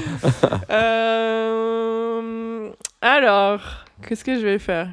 Euh, 0.71 2.69
Alors, 3.01 3.61
qu'est-ce 4.07 4.23
que 4.23 4.35
je 4.39 4.41
vais 4.45 4.59
faire? 4.59 4.89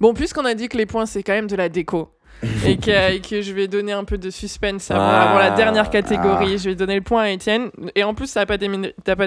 Bon, 0.00 0.14
puisqu'on 0.14 0.44
a 0.44 0.54
dit 0.54 0.68
que 0.68 0.76
les 0.76 0.86
points, 0.86 1.06
c'est 1.06 1.22
quand 1.22 1.32
même 1.32 1.46
de 1.48 1.56
la 1.56 1.68
déco. 1.68 2.08
et, 2.66 2.76
que, 2.76 3.12
et 3.14 3.20
que 3.20 3.40
je 3.40 3.52
vais 3.52 3.68
donner 3.68 3.92
un 3.92 4.04
peu 4.04 4.18
de 4.18 4.28
suspense 4.30 4.90
avant, 4.90 5.00
Ah. 5.02 5.30
avant 5.30 5.38
la 5.38 5.50
dernière 5.52 5.88
catégorie. 5.90 6.58
Je 6.58 6.68
vais 6.70 6.74
donner 6.74 6.94
le 6.96 7.00
point 7.00 7.22
à 7.22 7.28
Étienne. 7.30 7.70
Et 7.94 8.04
en 8.04 8.12
plus, 8.14 8.26
ça 8.26 8.40
n'a 8.40 8.46
pas, 8.46 8.58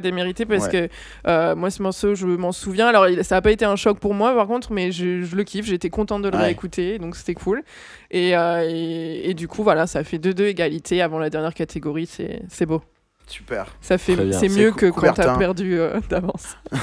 démérité 0.01 0.45
parce 0.45 0.67
que 0.67 0.87
euh, 1.27 1.55
moi, 1.55 1.69
ce 1.71 1.81
morceau, 1.81 2.13
je 2.15 2.27
m'en 2.27 2.51
souviens. 2.51 2.87
Alors, 2.87 3.07
ça 3.23 3.35
n'a 3.35 3.41
pas 3.41 3.51
été 3.51 3.65
un 3.65 3.75
choc 3.75 3.99
pour 3.99 4.13
moi, 4.13 4.35
par 4.35 4.45
contre, 4.47 4.71
mais 4.71 4.91
je, 4.91 5.23
je 5.23 5.35
le 5.35 5.43
kiffe. 5.43 5.65
J'étais 5.65 5.89
contente 5.89 6.21
de 6.21 6.29
le 6.29 6.37
Ouais. 6.37 6.43
réécouter, 6.45 6.99
donc 6.99 7.15
c'était 7.15 7.33
cool. 7.33 7.63
Et, 8.11 8.37
euh, 8.37 8.63
et, 8.69 9.29
et 9.29 9.33
du 9.33 9.47
coup, 9.47 9.63
voilà, 9.63 9.87
ça 9.87 10.03
fait 10.03 10.17
2-2 10.19 10.43
égalité 10.45 11.01
avant 11.01 11.17
la 11.19 11.29
dernière 11.29 11.53
catégorie. 11.53 12.05
C'est 12.07 12.65
beau. 12.65 12.81
Super. 13.25 13.65
Ça 13.81 13.97
fait, 13.97 14.15
c'est 14.31 14.47
mieux 14.47 14.71
cou- 14.71 14.77
que 14.77 14.85
quand 14.91 15.01
t'as 15.01 15.23
Coubertin. 15.23 15.37
perdu 15.37 15.77
euh, 15.79 15.99
d'avance. 16.09 16.55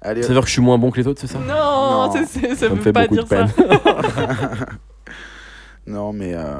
Allez, 0.00 0.22
Ça 0.22 0.28
veut 0.28 0.34
dire 0.34 0.42
que 0.42 0.48
je 0.48 0.52
suis 0.52 0.62
moins 0.62 0.78
bon 0.78 0.90
que 0.90 1.00
les 1.00 1.06
autres, 1.06 1.20
c'est 1.20 1.26
ça 1.26 1.38
Non, 1.40 2.12
ça 2.12 2.24
Ça 2.54 2.68
me 2.68 2.74
veut 2.76 2.82
fait 2.82 2.92
pas 2.92 3.06
beaucoup 3.08 3.14
dire 3.14 3.24
de 3.24 3.28
ça. 3.28 3.46
Non, 5.86 6.12
mais 6.12 6.34
euh, 6.34 6.58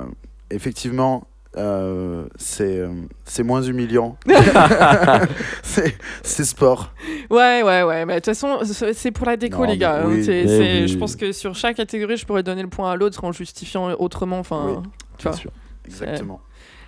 effectivement, 0.51 1.27
euh, 1.59 2.27
c'est 2.37 2.79
euh, 2.79 2.89
c'est 3.25 3.43
moins 3.43 3.61
humiliant. 3.63 4.17
c'est 5.63 6.45
sport. 6.45 6.93
Ouais, 7.31 7.63
ouais, 7.63 7.83
ouais. 7.83 8.07
Mais 8.07 8.15
de 8.15 8.19
toute 8.21 8.35
façon, 8.35 8.59
c'est 8.95 9.11
pour 9.11 9.27
la 9.27 9.37
déco, 9.37 9.59
Non, 9.59 9.65
les 9.71 9.77
gars. 9.79 10.01
hein. 10.01 10.05
oui. 10.07 10.25
Oui. 10.27 10.89
Je 10.89 10.97
pense 10.97 11.15
que 11.17 11.33
sur 11.33 11.55
chaque 11.55 11.77
catégorie, 11.77 12.17
je 12.17 12.25
pourrais 12.27 12.43
donner 12.43 12.63
le 12.63 12.69
point 12.69 12.91
à 12.91 12.97
l'autre 12.97 13.23
en 13.25 13.33
justifiant 13.33 13.93
autrement. 13.99 14.39
Enfin, 14.39 14.65
Oui. 14.67 14.75
tu 15.19 15.25
vois. 15.25 15.33
Bien 15.33 15.41
sûr. 15.41 15.51
Exactement. 15.87 16.41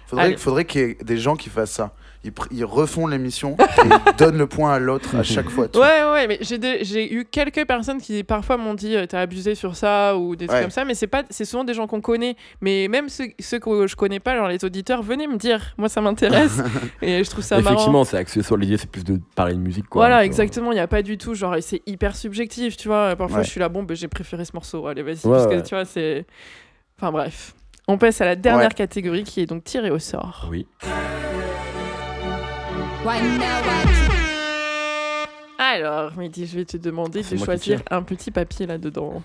Faudrait, 0.06 0.36
faudrait 0.36 0.64
qu'il 0.64 0.80
y 0.80 0.84
ait 0.84 0.98
des 1.02 1.18
gens 1.18 1.36
qui 1.36 1.50
fassent 1.50 1.70
ça. 1.72 1.92
Ils, 2.50 2.64
refont 2.66 3.06
l'émission 3.06 3.56
et 3.58 3.64
ils 3.86 4.14
donnent 4.18 4.36
le 4.36 4.46
point 4.46 4.74
à 4.74 4.78
l'autre 4.78 5.16
à 5.16 5.22
chaque 5.22 5.48
fois. 5.48 5.68
tu 5.68 5.78
vois. 5.78 5.86
Ouais, 5.86 6.12
ouais, 6.12 6.26
mais 6.26 6.38
j'ai 6.42 7.14
eu 7.14 7.24
quelques 7.24 7.66
personnes 7.66 7.98
qui 7.98 8.22
parfois 8.24 8.58
m'ont 8.58 8.74
dit 8.74 8.94
euh, 8.94 9.06
t'as 9.06 9.20
abusé 9.20 9.54
sur 9.54 9.74
ça 9.74 10.16
ou 10.18 10.36
des 10.36 10.46
trucs 10.46 10.56
Ouais. 10.56 10.62
comme 10.62 10.70
ça, 10.70 10.84
mais 10.84 10.92
c'est 10.94 11.06
pas, 11.06 11.22
c'est 11.30 11.46
souvent 11.46 11.64
des 11.64 11.72
gens 11.72 11.86
qu'on 11.86 12.02
connaît. 12.02 12.36
Mais 12.60 12.88
même 12.88 13.08
ceux, 13.08 13.28
ceux 13.38 13.58
que 13.58 13.86
je 13.86 13.96
connais 13.96 14.20
pas, 14.20 14.36
genre 14.36 14.48
les 14.48 14.62
auditeurs, 14.66 15.02
venez 15.02 15.26
me 15.26 15.36
dire. 15.38 15.72
Moi, 15.78 15.88
ça 15.88 16.02
m'intéresse 16.02 16.58
et 17.02 17.24
je 17.24 17.30
trouve 17.30 17.42
ça 17.42 17.56
marrant. 17.58 17.70
Effectivement, 17.74 18.04
c'est 18.04 18.18
accessoire. 18.18 18.60
L'idée, 18.60 18.76
c'est 18.76 18.90
plus 18.90 19.04
de 19.04 19.18
parler 19.34 19.54
de 19.54 19.60
musique. 19.60 19.88
Quoi. 19.88 20.02
Voilà, 20.02 20.22
exactement. 20.24 20.72
Il 20.72 20.74
n'y 20.74 20.80
a 20.80 20.88
pas 20.88 21.00
du 21.02 21.16
tout, 21.16 21.32
genre, 21.34 21.56
et 21.56 21.62
c'est 21.62 21.80
hyper 21.86 22.14
subjectif, 22.16 22.76
tu 22.76 22.88
vois. 22.88 23.16
Parfois, 23.16 23.38
Ouais. 23.38 23.44
je 23.44 23.50
suis 23.50 23.60
là, 23.60 23.70
bon, 23.70 23.82
ben, 23.82 23.96
j'ai 23.96 24.08
préféré 24.08 24.44
ce 24.44 24.52
morceau. 24.52 24.86
Allez, 24.86 25.02
vas-y, 25.02 25.24
Ouais, 25.26 25.38
parce 25.38 25.46
que 25.46 25.60
tu 25.66 25.74
vois, 25.74 25.86
c'est. 25.86 26.26
Enfin, 26.98 27.12
bref. 27.12 27.54
On 27.88 27.96
passe 27.96 28.20
à 28.20 28.26
la 28.26 28.36
dernière 28.36 28.68
Ouais. 28.68 28.74
catégorie 28.74 29.24
qui 29.24 29.40
est 29.40 29.46
donc 29.46 29.64
tirée 29.64 29.90
au 29.90 29.98
sort. 29.98 30.48
Oui. 30.50 30.66
Alors, 35.58 36.16
Mehdi, 36.16 36.46
je 36.46 36.56
vais 36.56 36.64
te 36.64 36.76
demander 36.76 37.22
de 37.22 37.36
choisir 37.36 37.80
un 37.90 38.02
petit 38.02 38.30
papier 38.30 38.66
là-dedans. 38.66 39.22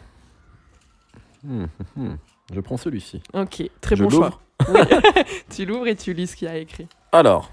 Hmm, 1.43 1.63
hmm, 1.63 1.67
hmm. 2.03 2.17
Je 2.53 2.59
prends 2.61 2.77
celui-ci. 2.77 3.21
Ok, 3.33 3.63
très 3.81 3.95
Je 3.95 4.03
bon 4.03 4.09
choix. 4.09 4.39
Oui. 4.69 4.79
tu 5.53 5.65
l'ouvres 5.65 5.87
et 5.87 5.95
tu 5.95 6.13
lis 6.13 6.27
ce 6.27 6.35
qu'il 6.35 6.47
y 6.47 6.51
a 6.51 6.57
écrit. 6.57 6.87
Alors, 7.11 7.51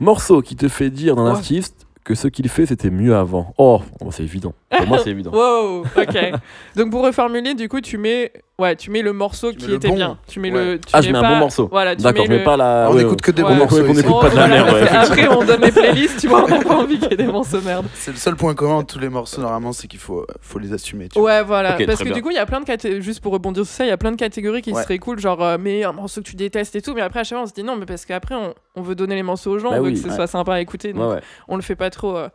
morceau 0.00 0.42
qui 0.42 0.56
te 0.56 0.68
fait 0.68 0.90
dire 0.90 1.14
d'un 1.16 1.24
Ouais. 1.26 1.30
artiste 1.30 1.86
que 2.04 2.14
ce 2.14 2.26
qu'il 2.28 2.48
fait 2.48 2.66
c'était 2.66 2.90
mieux 2.90 3.14
avant. 3.14 3.54
Oh, 3.58 3.82
oh, 4.00 4.10
c'est 4.10 4.22
évident. 4.24 4.54
Pour 4.70 4.86
moi, 4.86 4.98
c'est 4.98 5.10
évident. 5.10 5.30
Wow, 5.34 5.82
ok. 5.96 6.32
Donc 6.74 6.90
pour 6.90 7.04
reformuler, 7.04 7.54
du 7.54 7.68
coup, 7.68 7.80
tu 7.80 7.98
mets, 7.98 8.32
ouais, 8.60 8.76
tu 8.76 8.90
mets 8.90 9.02
le 9.02 9.12
morceau 9.12 9.52
Tu 9.52 9.58
qui 9.58 9.72
était 9.72 9.88
bon. 9.88 9.94
bien. 9.94 10.18
Tu 10.26 10.40
mets 10.40 10.50
Ouais. 10.50 10.64
le. 10.64 10.78
tu 10.80 10.86
Ah, 10.92 11.00
je 11.00 11.10
mets 11.10 11.18
un 11.18 11.22
pas- 11.22 11.28
bon 11.30 11.36
morceau. 11.36 11.68
Voilà, 11.70 11.94
tu 11.94 12.02
D'accord, 12.02 12.22
mets 12.22 12.26
je 12.26 12.32
mets 12.32 12.38
le- 12.38 12.44
pas 12.44 12.56
la. 12.56 12.88
On 12.90 12.94
ouais, 12.94 13.02
écoute 13.02 13.20
que 13.20 13.30
des 13.30 13.42
Ouais. 13.42 13.48
bons 13.50 13.54
On 13.54 13.58
morceaux. 13.58 13.82
on 13.86 13.90
ici. 13.92 14.00
écoute 14.00 14.12
Oh, 14.16 14.20
pas 14.20 14.30
de 14.30 14.36
la 14.36 14.46
voilà, 14.46 14.62
merde, 14.64 14.74
ouais, 14.74 14.86
parce 14.86 15.08
que 15.10 15.12
Après, 15.20 15.28
on 15.36 15.44
donne 15.44 15.60
les 15.60 15.72
playlists, 15.72 16.20
tu 16.20 16.28
vois, 16.28 16.44
on 16.44 16.48
n'a 16.48 16.58
pas 16.60 16.74
envie 16.76 16.98
qu'il 16.98 17.08
y 17.10 17.14
ait 17.14 17.16
des 17.16 17.26
morceaux 17.26 17.60
merde. 17.60 17.86
C'est 17.94 18.10
le 18.10 18.16
seul 18.16 18.36
point 18.36 18.54
commun 18.54 18.80
de 18.80 18.86
tous 18.86 18.98
les 18.98 19.08
morceaux, 19.08 19.40
normalement, 19.40 19.72
c'est 19.72 19.86
qu'il 19.86 20.00
faut, 20.00 20.26
faut 20.40 20.58
les 20.58 20.72
assumer. 20.72 21.08
Ouais, 21.16 21.42
voilà. 21.42 21.72
Parce 21.86 21.98
que 22.00 22.04
bien. 22.04 22.12
du 22.14 22.22
coup, 22.22 22.30
il 22.30 22.36
y 22.36 22.38
a 22.38 22.46
plein 22.46 22.60
de 22.60 22.64
catégories, 22.64 23.02
juste 23.02 23.20
pour 23.20 23.32
rebondir 23.32 23.64
sur 23.64 23.74
ça, 23.74 23.84
il 23.84 23.88
y 23.88 23.92
a 23.92 23.96
plein 23.96 24.10
de 24.12 24.16
catégories 24.16 24.62
qui 24.62 24.72
Ouais. 24.72 24.82
seraient 24.82 24.98
cool, 24.98 25.18
genre, 25.20 25.42
euh, 25.42 25.56
mais 25.60 25.84
un 25.84 25.92
morceau 25.92 26.20
que 26.22 26.26
tu 26.28 26.36
détestes 26.36 26.74
et 26.76 26.82
tout, 26.82 26.94
mais 26.94 27.00
après, 27.02 27.20
à 27.20 27.24
chaque 27.24 27.36
fois, 27.38 27.44
on 27.44 27.48
se 27.48 27.54
dit 27.54 27.62
non, 27.62 27.76
mais 27.76 27.86
parce 27.86 28.04
qu'après, 28.06 28.34
on, 28.34 28.54
on 28.76 28.82
veut 28.82 28.94
donner 28.94 29.14
les 29.14 29.22
morceaux 29.22 29.52
aux 29.52 29.58
gens, 29.58 29.70
Bah 29.70 29.76
on 29.80 29.82
veut 29.84 29.90
que 29.92 29.96
ce 29.98 30.10
soit 30.10 30.26
sympa 30.26 30.54
à 30.54 30.60
écouter, 30.60 30.92
donc 30.92 31.20
on 31.48 31.56
le 31.56 31.62
fait 31.62 31.76
pas 31.76 31.90
trop. 31.90 32.16
euh. 32.16 32.28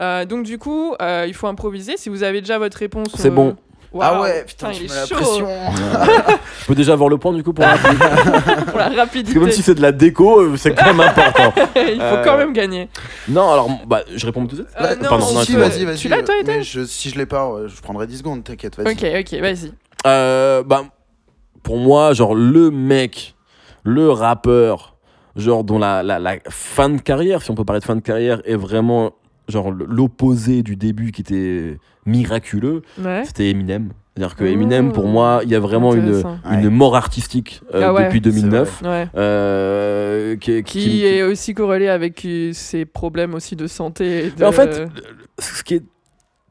Euh, 0.00 0.24
donc, 0.24 0.44
du 0.44 0.58
coup, 0.58 0.94
euh, 1.02 1.24
il 1.28 1.34
faut 1.34 1.46
improviser. 1.46 1.96
Si 1.96 2.08
vous 2.08 2.22
avez 2.22 2.40
déjà 2.40 2.58
votre 2.58 2.78
réponse. 2.78 3.08
C'est 3.14 3.28
euh, 3.28 3.30
bon. 3.30 3.56
Ah 4.00 4.20
ouais, 4.20 4.44
putain, 4.46 4.70
tu 4.70 4.84
il 4.84 4.88
mets 4.88 4.94
est 4.94 5.00
la 5.00 5.06
chaud 5.06 5.14
pression. 5.16 5.46
Je 6.60 6.66
peux 6.66 6.74
déjà 6.74 6.92
avoir 6.94 7.08
le 7.08 7.18
point 7.18 7.32
du 7.32 7.42
coup 7.42 7.52
pour 7.52 7.64
la 7.64 7.76
Parce 7.78 8.64
pour 8.64 8.78
la 8.78 8.88
rapidité. 8.88 9.34
que 9.34 9.38
même 9.38 9.50
si 9.50 9.62
c'est 9.62 9.74
de 9.74 9.82
la 9.82 9.92
déco, 9.92 10.40
euh, 10.40 10.56
c'est 10.56 10.74
quand 10.74 10.86
même 10.86 11.00
important. 11.00 11.52
il 11.76 11.96
faut 11.96 12.00
Euh, 12.02 12.24
quand 12.24 12.36
même 12.38 12.52
gagner. 12.52 12.88
Non, 13.28 13.50
alors, 13.52 13.68
bah, 13.86 14.02
je 14.14 14.24
réponds 14.26 14.46
tout 14.46 14.56
de 14.56 14.62
suite. 14.62 14.76
Euh, 14.80 14.96
non, 14.96 15.08
pardon, 15.08 15.26
si 15.42 15.52
non, 15.52 15.58
vas-y, 15.58 15.84
vas-y. 15.84 15.96
Tu 15.98 16.08
l'as, 16.08 16.22
toi, 16.22 16.34
euh, 16.36 16.40
Ethan 16.42 16.52
mais 16.56 16.62
je, 16.62 16.84
Si 16.84 17.10
je 17.10 17.18
l'ai 17.18 17.26
pas, 17.26 17.50
je 17.66 17.80
prendrai 17.82 18.06
10 18.06 18.18
secondes, 18.18 18.44
t'inquiète, 18.44 18.76
vas-y. 18.80 18.92
Ok, 18.94 19.04
ok, 19.32 19.40
vas-y. 19.40 19.72
Euh, 20.06 20.62
bah, 20.62 20.84
pour 21.62 21.76
moi, 21.78 22.12
genre, 22.14 22.34
le 22.34 22.70
mec, 22.70 23.34
le 23.84 24.10
rappeur, 24.10 24.96
genre, 25.36 25.64
dont 25.64 25.78
la, 25.78 26.02
la, 26.02 26.18
la 26.18 26.36
fin 26.48 26.88
de 26.88 27.00
carrière, 27.00 27.42
si 27.42 27.50
on 27.50 27.54
peut 27.54 27.64
parler 27.64 27.80
de 27.80 27.84
fin 27.84 27.96
de 27.96 28.00
carrière, 28.00 28.40
est 28.44 28.56
vraiment, 28.56 29.12
genre, 29.48 29.70
l'opposé 29.70 30.62
du 30.62 30.76
début 30.76 31.12
qui 31.12 31.20
était 31.20 31.78
miraculeux, 32.06 32.82
Ouais. 33.02 33.22
c'était 33.24 33.48
Eminem. 33.50 33.90
C'est-à-dire 34.14 34.36
que 34.36 34.44
Ouh. 34.44 34.48
Eminem, 34.48 34.92
pour 34.92 35.06
moi, 35.08 35.40
il 35.42 35.48
y 35.48 35.54
a 35.54 35.60
vraiment 35.60 35.94
une, 35.94 36.22
une 36.50 36.64
Ouais. 36.64 36.68
mort 36.68 36.96
artistique 36.96 37.62
euh, 37.74 37.80
Ah 37.84 37.94
ouais, 37.94 38.04
depuis 38.04 38.20
2009. 38.20 38.82
Ouais. 38.84 39.06
euh, 39.16 40.36
qui, 40.36 40.62
Qui 40.64 41.06
est 41.06 41.22
aussi 41.22 41.54
corrélé 41.54 41.88
avec 41.88 42.24
euh, 42.26 42.52
ses 42.52 42.84
problèmes 42.84 43.32
aussi 43.34 43.56
de 43.56 43.66
santé. 43.66 44.26
et 44.26 44.30
de- 44.30 44.32
Mais 44.40 44.44
en 44.46 44.52
fait, 44.52 44.86
ce 45.38 45.62
qui 45.62 45.74
est 45.76 45.82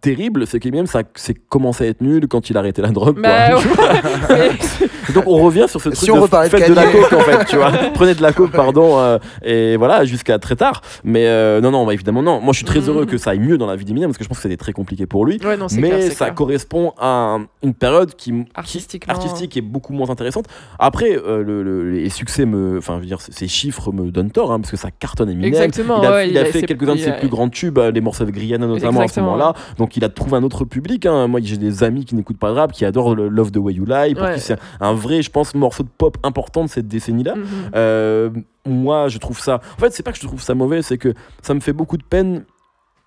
terrible, 0.02 0.48
c'est 0.48 0.60
qu'Eminem, 0.60 0.88
ça 0.88 1.04
c'est 1.16 1.36
commencé 1.48 1.86
à 1.86 1.88
être 1.88 2.02
nul 2.02 2.28
quand 2.28 2.50
il 2.50 2.58
a 2.58 2.60
arrêté 2.60 2.82
la 2.82 2.90
drogue. 2.90 3.20
Bah, 3.22 3.52
quoi. 3.52 4.36
ouais. 4.36 4.52
Donc 5.14 5.24
on 5.28 5.38
revient 5.44 5.66
sur 5.68 5.82
ce 5.82 5.92
Si 5.92 6.06
truc 6.06 6.12
on 6.14 6.18
de 6.18 6.22
reparlait 6.24 6.50
de 6.50 6.58
faites 6.58 6.70
de 6.70 6.74
la 6.76 6.86
coke 6.86 7.14
en 7.14 7.20
fait, 7.20 7.46
tu 7.46 7.56
vois. 7.58 7.72
Prenez 7.94 8.14
de 8.16 8.22
la 8.22 8.32
coke, 8.34 8.52
pardon, 8.52 8.98
euh, 9.00 9.18
et 9.44 9.76
voilà, 9.78 10.06
jusqu'à 10.06 10.40
très 10.40 10.56
tard. 10.56 10.82
Mais 11.04 11.28
euh, 11.28 11.60
non, 11.62 11.72
non, 11.72 11.86
bah, 11.86 11.94
évidemment 11.94 12.22
non. 12.22 12.40
Moi, 12.40 12.54
je 12.54 12.58
suis 12.58 12.66
très 12.66 12.80
Mhm. 12.82 12.88
heureux 12.90 13.06
que 13.06 13.18
ça 13.18 13.32
aille 13.32 13.40
mieux 13.40 13.58
dans 13.58 13.66
la 13.68 13.76
vie 13.76 13.86
d'Eminem 13.86 14.10
parce 14.10 14.18
que 14.18 14.24
je 14.24 14.30
pense 14.30 14.38
que 14.38 14.44
c'était 14.44 14.58
très 14.58 14.74
compliqué 14.74 15.06
pour 15.06 15.26
lui. 15.26 15.40
Ouais, 15.44 15.58
non, 15.58 15.68
c'est 15.68 15.80
Mais 15.82 15.90
clair, 15.90 16.12
ça 16.12 16.26
clair. 16.26 16.36
correspond 16.36 16.94
à 16.98 17.08
un- 17.36 17.46
une 17.64 17.74
période 17.74 18.16
qui, 18.16 18.32
qui 18.32 19.00
artistique 19.08 19.58
est 19.58 19.62
beaucoup 19.62 19.94
moins 19.94 20.10
intéressante. 20.10 20.46
Après, 20.80 21.16
euh, 21.18 21.44
le- 21.44 21.64
le- 21.64 21.92
les 21.92 22.10
succès 22.10 22.46
me, 22.46 22.78
enfin, 22.78 22.96
je 22.96 23.00
veux 23.02 23.06
dire, 23.06 23.20
ces 23.22 23.48
chiffres 23.48 23.92
me 23.92 24.10
donnent 24.12 24.32
tort 24.32 24.52
hein, 24.52 24.60
parce 24.60 24.72
que 24.72 24.78
ça 24.78 24.90
cartonne 24.92 25.30
Eminem. 25.30 25.48
Exactement, 25.48 26.02
il 26.02 26.06
a, 26.08 26.12
ouais, 26.12 26.30
il 26.30 26.38
a 26.38 26.42
il 26.42 26.48
a- 26.48 26.52
fait 26.52 26.62
quelques-uns 26.64 26.96
de 26.96 27.00
ses 27.00 27.12
plus 27.14 27.28
grands 27.28 27.50
tubes, 27.50 27.80
les 27.80 28.02
morceaux 28.02 28.24
avec 28.24 28.36
Rihanna 28.36 28.66
notamment 28.68 29.02
à 29.02 29.08
ce 29.08 29.20
moment-là. 29.20 29.54
Donc 29.78 29.91
il 29.98 30.04
a 30.04 30.10
trouvé 30.10 30.38
un 30.38 30.44
autre 30.44 30.66
public. 30.66 31.06
hein. 31.06 31.28
Moi, 31.28 31.40
j'ai 31.44 31.58
des 31.58 31.84
amis 31.84 32.06
qui 32.06 32.16
n'écoutent 32.16 32.38
pas 32.40 32.50
de 32.52 32.56
rap, 32.56 32.72
qui 32.72 32.86
adorent 32.86 33.16
le 33.16 33.28
Love 33.30 33.52
the 33.52 33.58
Way 33.58 33.74
You 33.74 33.86
Lie, 33.86 34.14
pour 34.16 34.24
Ouais. 34.24 34.36
qui 34.36 34.40
c'est 34.42 34.58
un 34.80 34.94
vrai, 34.94 35.22
je 35.22 35.30
pense, 35.30 35.54
morceau 35.56 35.84
de 35.84 35.90
pop 35.98 36.18
important 36.24 36.64
de 36.64 36.70
cette 36.70 36.88
décennie-là. 36.88 37.36
Mhm. 37.36 37.46
Euh, 37.76 38.30
moi, 38.66 39.08
je 39.08 39.18
trouve 39.18 39.40
ça. 39.40 39.62
En 39.78 39.80
fait, 39.80 39.92
c'est 39.94 40.04
pas 40.04 40.12
que 40.12 40.18
je 40.20 40.26
trouve 40.28 40.42
ça 40.42 40.54
mauvais, 40.56 40.82
c'est 40.82 40.98
que 40.98 41.14
ça 41.42 41.54
me 41.54 41.60
fait 41.60 41.74
beaucoup 41.74 41.98
de 41.98 42.04
peine 42.04 42.44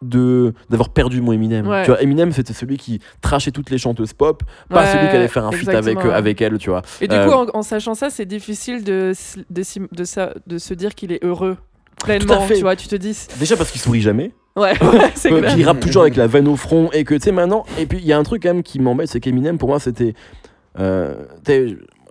de 0.03 0.53
d'avoir 0.69 0.91
perdu 0.91 1.23
mon 1.23 1.33
Eminem. 1.33 1.67
Ouais. 1.67 1.83
Tu 1.85 1.91
vois, 1.91 2.03
Eminem, 2.03 2.31
c'était 2.33 2.53
celui 2.53 2.77
qui 2.77 3.01
trachait 3.23 3.53
toutes 3.53 3.71
les 3.71 3.79
chanteuses 3.79 4.13
pop, 4.13 4.43
pas 4.69 4.83
Ouais, 4.83 4.93
celui 4.93 5.09
qui 5.09 5.17
allait 5.17 5.29
faire 5.29 5.47
un 5.47 5.53
feat 5.53 5.69
avec 5.71 5.99
euh, 6.05 6.11
avec 6.13 6.43
elle, 6.43 6.59
tu 6.59 6.69
vois. 6.69 6.83
Et 7.01 7.09
du 7.09 7.15
Euh, 7.15 7.27
coup, 7.27 7.33
en, 7.33 7.47
en 7.59 7.63
sachant 7.63 7.95
ça, 7.95 8.11
c'est 8.11 8.27
difficile 8.27 8.85
de, 8.85 9.13
de, 9.49 9.63
de, 10.47 10.59
se 10.59 10.75
dire 10.75 10.95
qu'il 10.95 11.11
est 11.13 11.25
heureux 11.25 11.57
pleinement. 12.03 12.47
Tu 12.47 12.61
vois, 12.61 12.77
tu 12.77 12.89
te 12.89 12.97
dis. 12.97 13.17
Déjà 13.39 13.57
parce 13.57 13.71
qu'il 13.71 13.81
sourit 13.81 14.03
jamais, 14.03 14.33
Ouais, 14.57 14.73
ouais, 14.83 15.11
c'est 15.15 15.33
euh, 15.33 15.41
clair. 15.41 15.55
qu'il 15.55 15.65
rappe 15.67 15.81
toujours 15.81 16.03
avec 16.03 16.17
la 16.17 16.27
veine 16.27 16.47
au 16.49 16.57
front 16.57 16.89
et 16.93 17.05
que 17.05 17.15
tu 17.15 17.21
sais 17.23 17.33
maintenant. 17.33 17.65
Et 17.79 17.87
puis 17.87 17.99
il 17.99 18.05
y 18.07 18.13
a 18.13 18.19
un 18.19 18.23
truc 18.23 18.43
quand 18.43 18.51
même 18.55 18.63
qui 18.63 18.79
m'embête, 18.81 19.09
c'est 19.09 19.21
qu'Eminem 19.21 19.59
pour 19.59 19.69
moi 19.69 19.81
c'était. 19.81 20.15
Euh, 20.79 21.15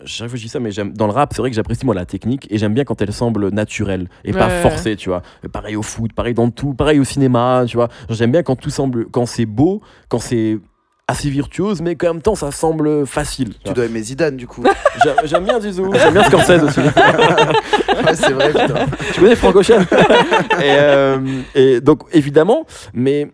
chaque 0.06 0.28
fois 0.28 0.34
que 0.34 0.38
je 0.38 0.44
dis 0.44 0.49
ça, 0.49 0.60
mais 0.60 0.72
j'aime 0.72 0.91
dans 0.91 1.06
le 1.07 1.14
rap, 1.14 1.32
c'est 1.34 1.41
vrai 1.41 1.49
que 1.49 1.56
j'apprécie 1.56 1.86
moi 1.86 1.95
la 1.95 2.06
technique 2.06 2.45
et 2.49 2.57
j'aime 2.57 2.74
bien 2.74 2.84
quand 2.84 3.02
elle 3.02 3.14
semble 3.14 3.49
naturelle 3.52 4.10
et 4.26 4.34
pas 4.34 4.48
Ouais. 4.48 4.61
forcée, 4.61 4.95
tu 4.98 5.07
vois. 5.10 5.22
Pareil 5.53 5.78
au 5.78 5.82
foot, 5.82 6.11
pareil 6.14 6.34
dans 6.34 6.49
tout, 6.49 6.74
pareil 6.74 6.99
au 6.99 7.06
cinéma, 7.06 7.64
tu 7.68 7.78
vois. 7.78 7.88
J'aime 8.10 8.32
bien 8.34 8.44
quand 8.44 8.57
tout 8.57 8.70
semble, 8.70 9.06
quand 9.10 9.26
c'est 9.26 9.45
beau, 9.45 9.82
quand 10.10 10.20
c'est 10.20 10.57
assez 11.14 11.30
virtuose, 11.30 11.81
mais 11.81 11.95
qu'en 11.95 12.14
même 12.14 12.22
temps 12.22 12.35
ça 12.35 12.52
semble 12.52 13.06
facile. 13.07 13.53
tu 13.64 13.73
dois 13.73 13.85
aimer 13.85 14.02
Zidane, 14.02 14.35
du 14.38 14.48
coup. 14.48 14.64
J'aime- 15.26 15.44
bien 15.44 15.60
Zizou, 15.60 15.90
j'aime 15.94 16.14
bien 16.14 16.23
Scorsese 16.23 16.64
aussi. 16.64 16.80
ouais, 18.06 18.15
c'est 18.15 18.31
vrai, 18.31 18.49
putain. 18.49 18.85
tu 19.14 19.19
connais 19.22 19.35
Franck 19.35 19.56
Ocean? 19.56 19.81
Et, 20.61 20.76
euh, 20.80 21.18
et 21.56 21.81
donc 21.81 22.03
évidemment, 22.14 22.65
mais 22.94 23.31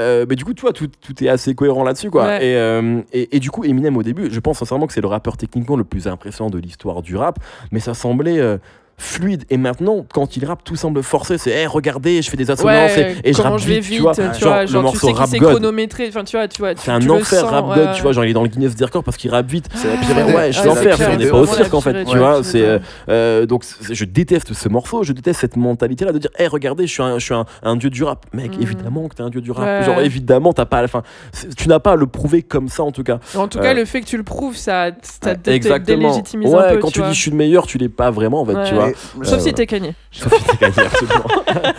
euh, 0.00 0.24
mais 0.28 0.34
du 0.34 0.44
coup, 0.46 0.54
tu 0.54 0.62
vois, 0.62 0.72
tout, 0.72 0.86
tout 0.88 1.22
est 1.22 1.28
assez 1.28 1.54
cohérent 1.54 1.84
là-dessus, 1.84 2.10
quoi. 2.10 2.24
Ouais. 2.24 2.46
Et, 2.46 2.56
euh, 2.56 3.00
et, 3.12 3.36
et 3.36 3.40
du 3.40 3.50
coup, 3.50 3.64
Eminem, 3.64 3.96
au 3.98 4.02
début, 4.02 4.28
je 4.30 4.40
pense 4.40 4.58
sincèrement 4.58 4.86
que 4.86 4.94
c'est 4.94 5.02
le 5.02 5.08
rappeur 5.08 5.36
techniquement 5.36 5.76
le 5.76 5.84
plus 5.84 6.08
impressionnant 6.08 6.48
de 6.48 6.58
l'histoire 6.58 7.02
du 7.02 7.16
rap, 7.16 7.38
mais 7.70 7.80
ça 7.80 7.92
semblait 7.92 8.38
euh, 8.38 8.56
fluide. 9.00 9.44
Et 9.50 9.56
maintenant, 9.56 10.04
quand 10.12 10.36
il 10.36 10.44
rappe, 10.44 10.62
tout 10.64 10.76
semble 10.76 11.02
forcé. 11.02 11.38
C'est, 11.38 11.50
hey, 11.50 11.66
regardez, 11.66 12.22
je 12.22 12.30
fais 12.30 12.36
des 12.36 12.50
assonances 12.50 12.94
Ouais, 12.96 13.16
et, 13.24 13.30
et 13.30 13.32
je 13.32 13.40
rappe 13.42 13.58
je 13.58 13.66
vais 13.66 13.80
vite, 13.80 13.84
vite, 13.84 13.96
tu 13.96 14.02
vois. 14.02 14.12
tu 14.14 14.20
Genre, 14.22 14.52
vois, 14.52 14.60
le 14.62 14.66
genre, 14.66 14.80
tu 14.82 14.84
morceau 14.84 15.06
sais 15.08 15.12
Rap 15.12 15.30
God, 15.30 15.50
chronométré, 15.52 16.06
enfin 16.08 16.22
tu 16.24 16.36
vois, 16.36 16.46
tu 16.48 16.60
vois, 16.60 16.72
c'est 16.76 16.90
un 16.90 17.00
tu 17.00 17.10
enfer 17.10 17.24
sens, 17.40 17.50
rap 17.50 17.68
ouais, 17.68 17.74
god, 17.76 17.86
ouais. 17.88 17.92
tu 17.96 18.02
vois, 18.02 18.12
genre 18.12 18.24
il 18.24 18.30
est 18.30 18.34
dans 18.34 18.42
le 18.42 18.48
Guinness 18.48 18.74
des 18.76 18.84
records 18.84 19.02
parce 19.04 19.16
qu'il 19.16 19.30
rappe 19.30 19.48
vite. 19.50 19.66
C'est 19.74 19.88
la 19.88 19.94
Ouais, 19.94 20.00
pire 20.00 20.16
Ouais, 20.26 20.34
ouais, 20.34 20.52
je 20.52 20.60
ouais, 20.60 20.66
l'enfer, 20.66 20.94
c'est 20.96 21.06
on 21.08 21.16
n'est 21.16 21.26
pas 21.30 21.36
au 21.38 21.46
cirque 21.46 21.74
en 21.74 21.80
fait, 21.80 22.04
tu 22.04 22.16
vois. 22.18 22.36
Ouais, 22.38 22.42
C'est, 22.42 22.62
euh, 22.62 22.78
euh, 23.08 23.46
donc 23.46 23.64
je 23.90 24.04
déteste 24.04 24.52
ce 24.52 24.68
morceau, 24.68 25.02
je 25.02 25.12
déteste 25.12 25.40
cette 25.40 25.56
mentalité-là 25.56 26.12
de 26.12 26.18
dire, 26.18 26.30
hé, 26.38 26.46
regardez, 26.46 26.86
je 26.86 26.92
suis 26.92 27.02
un, 27.02 27.18
je 27.18 27.24
suis 27.24 27.34
un, 27.34 27.46
un 27.62 27.76
dieu 27.76 27.90
du 27.90 28.04
rap. 28.04 28.26
Mec, 28.32 28.56
Mm. 28.58 28.62
évidemment 28.62 29.08
que 29.08 29.14
t'es 29.14 29.22
un 29.22 29.30
dieu 29.30 29.40
du 29.40 29.50
rap. 29.50 29.64
Ouais. 29.64 29.84
Genre 29.86 30.00
évidemment, 30.00 30.52
t'as 30.52 30.66
pas 30.66 30.78
à 30.78 30.82
la 30.82 30.88
fin, 30.88 31.02
tu 31.56 31.68
n'as 31.68 31.78
pas 31.78 31.92
à 31.92 31.96
le 31.96 32.06
prouver 32.06 32.42
comme 32.42 32.68
ça 32.68 32.82
en 32.82 32.92
tout 32.92 33.02
cas. 33.02 33.18
En 33.34 33.48
tout 33.48 33.58
Euh, 33.58 33.62
cas, 33.62 33.74
le 33.74 33.84
fait 33.84 34.00
que 34.02 34.06
tu 34.06 34.16
le 34.16 34.22
prouves, 34.24 34.56
ça, 34.56 34.90
ça 35.02 35.34
délégitimise 35.34 36.52
ouais, 36.52 36.58
un 36.64 36.68
peu. 36.74 36.78
quand 36.78 36.90
tu 36.90 37.00
dis 37.02 37.08
je 37.14 37.20
suis 37.20 37.30
le 37.30 37.36
meilleur, 37.36 37.66
tu 37.66 37.78
l'es 37.78 37.88
pas 37.88 38.10
vraiment 38.10 38.40
en 38.42 38.44
fait, 38.44 38.54
Ouais. 38.54 38.68
tu 38.68 38.74
vois. 38.74 38.89
Sauf 39.22 39.34
Euh, 39.34 39.38
si 39.40 39.52
t'es 39.54 39.66
Kanye. 39.66 39.94
Sauf 40.12 40.32
si 40.36 40.44
t'es 40.44 40.56
gagné, 40.56 40.86
absolument. 40.86 41.26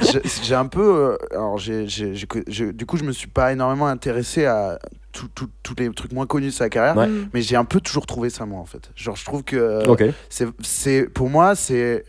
j'ai- 0.43 0.55
un 0.55 0.65
peu. 0.65 0.81
euh, 0.81 1.17
alors, 1.31 1.57
j'ai, 1.57 1.87
j'ai- 1.87 2.15
j'ai 2.15 2.27
que- 2.27 2.43
je- 2.47 2.65
du 2.71 2.85
coup, 2.85 2.97
je 2.97 3.03
me 3.03 3.11
suis 3.11 3.27
pas 3.27 3.51
énormément 3.53 3.87
intéressé 3.87 4.45
à 4.45 4.79
tout- 5.11 5.27
tout- 5.33 5.49
tous 5.63 5.75
les 5.77 5.89
trucs 5.91 6.11
moins 6.13 6.25
connus 6.25 6.47
de 6.47 6.51
sa 6.51 6.69
carrière. 6.69 6.95
Ouais. 6.97 7.09
Mais 7.33 7.41
j'ai 7.41 7.55
un 7.55 7.65
peu 7.65 7.79
toujours 7.81 8.05
trouvé 8.05 8.29
ça, 8.29 8.45
moi, 8.45 8.59
en 8.59 8.65
fait. 8.65 8.89
Genre, 8.95 9.15
je 9.15 9.25
trouve 9.25 9.43
que. 9.43 9.83
c'est, 10.29 11.03
pour 11.09 11.29
moi, 11.29 11.55
c'est. 11.55 12.03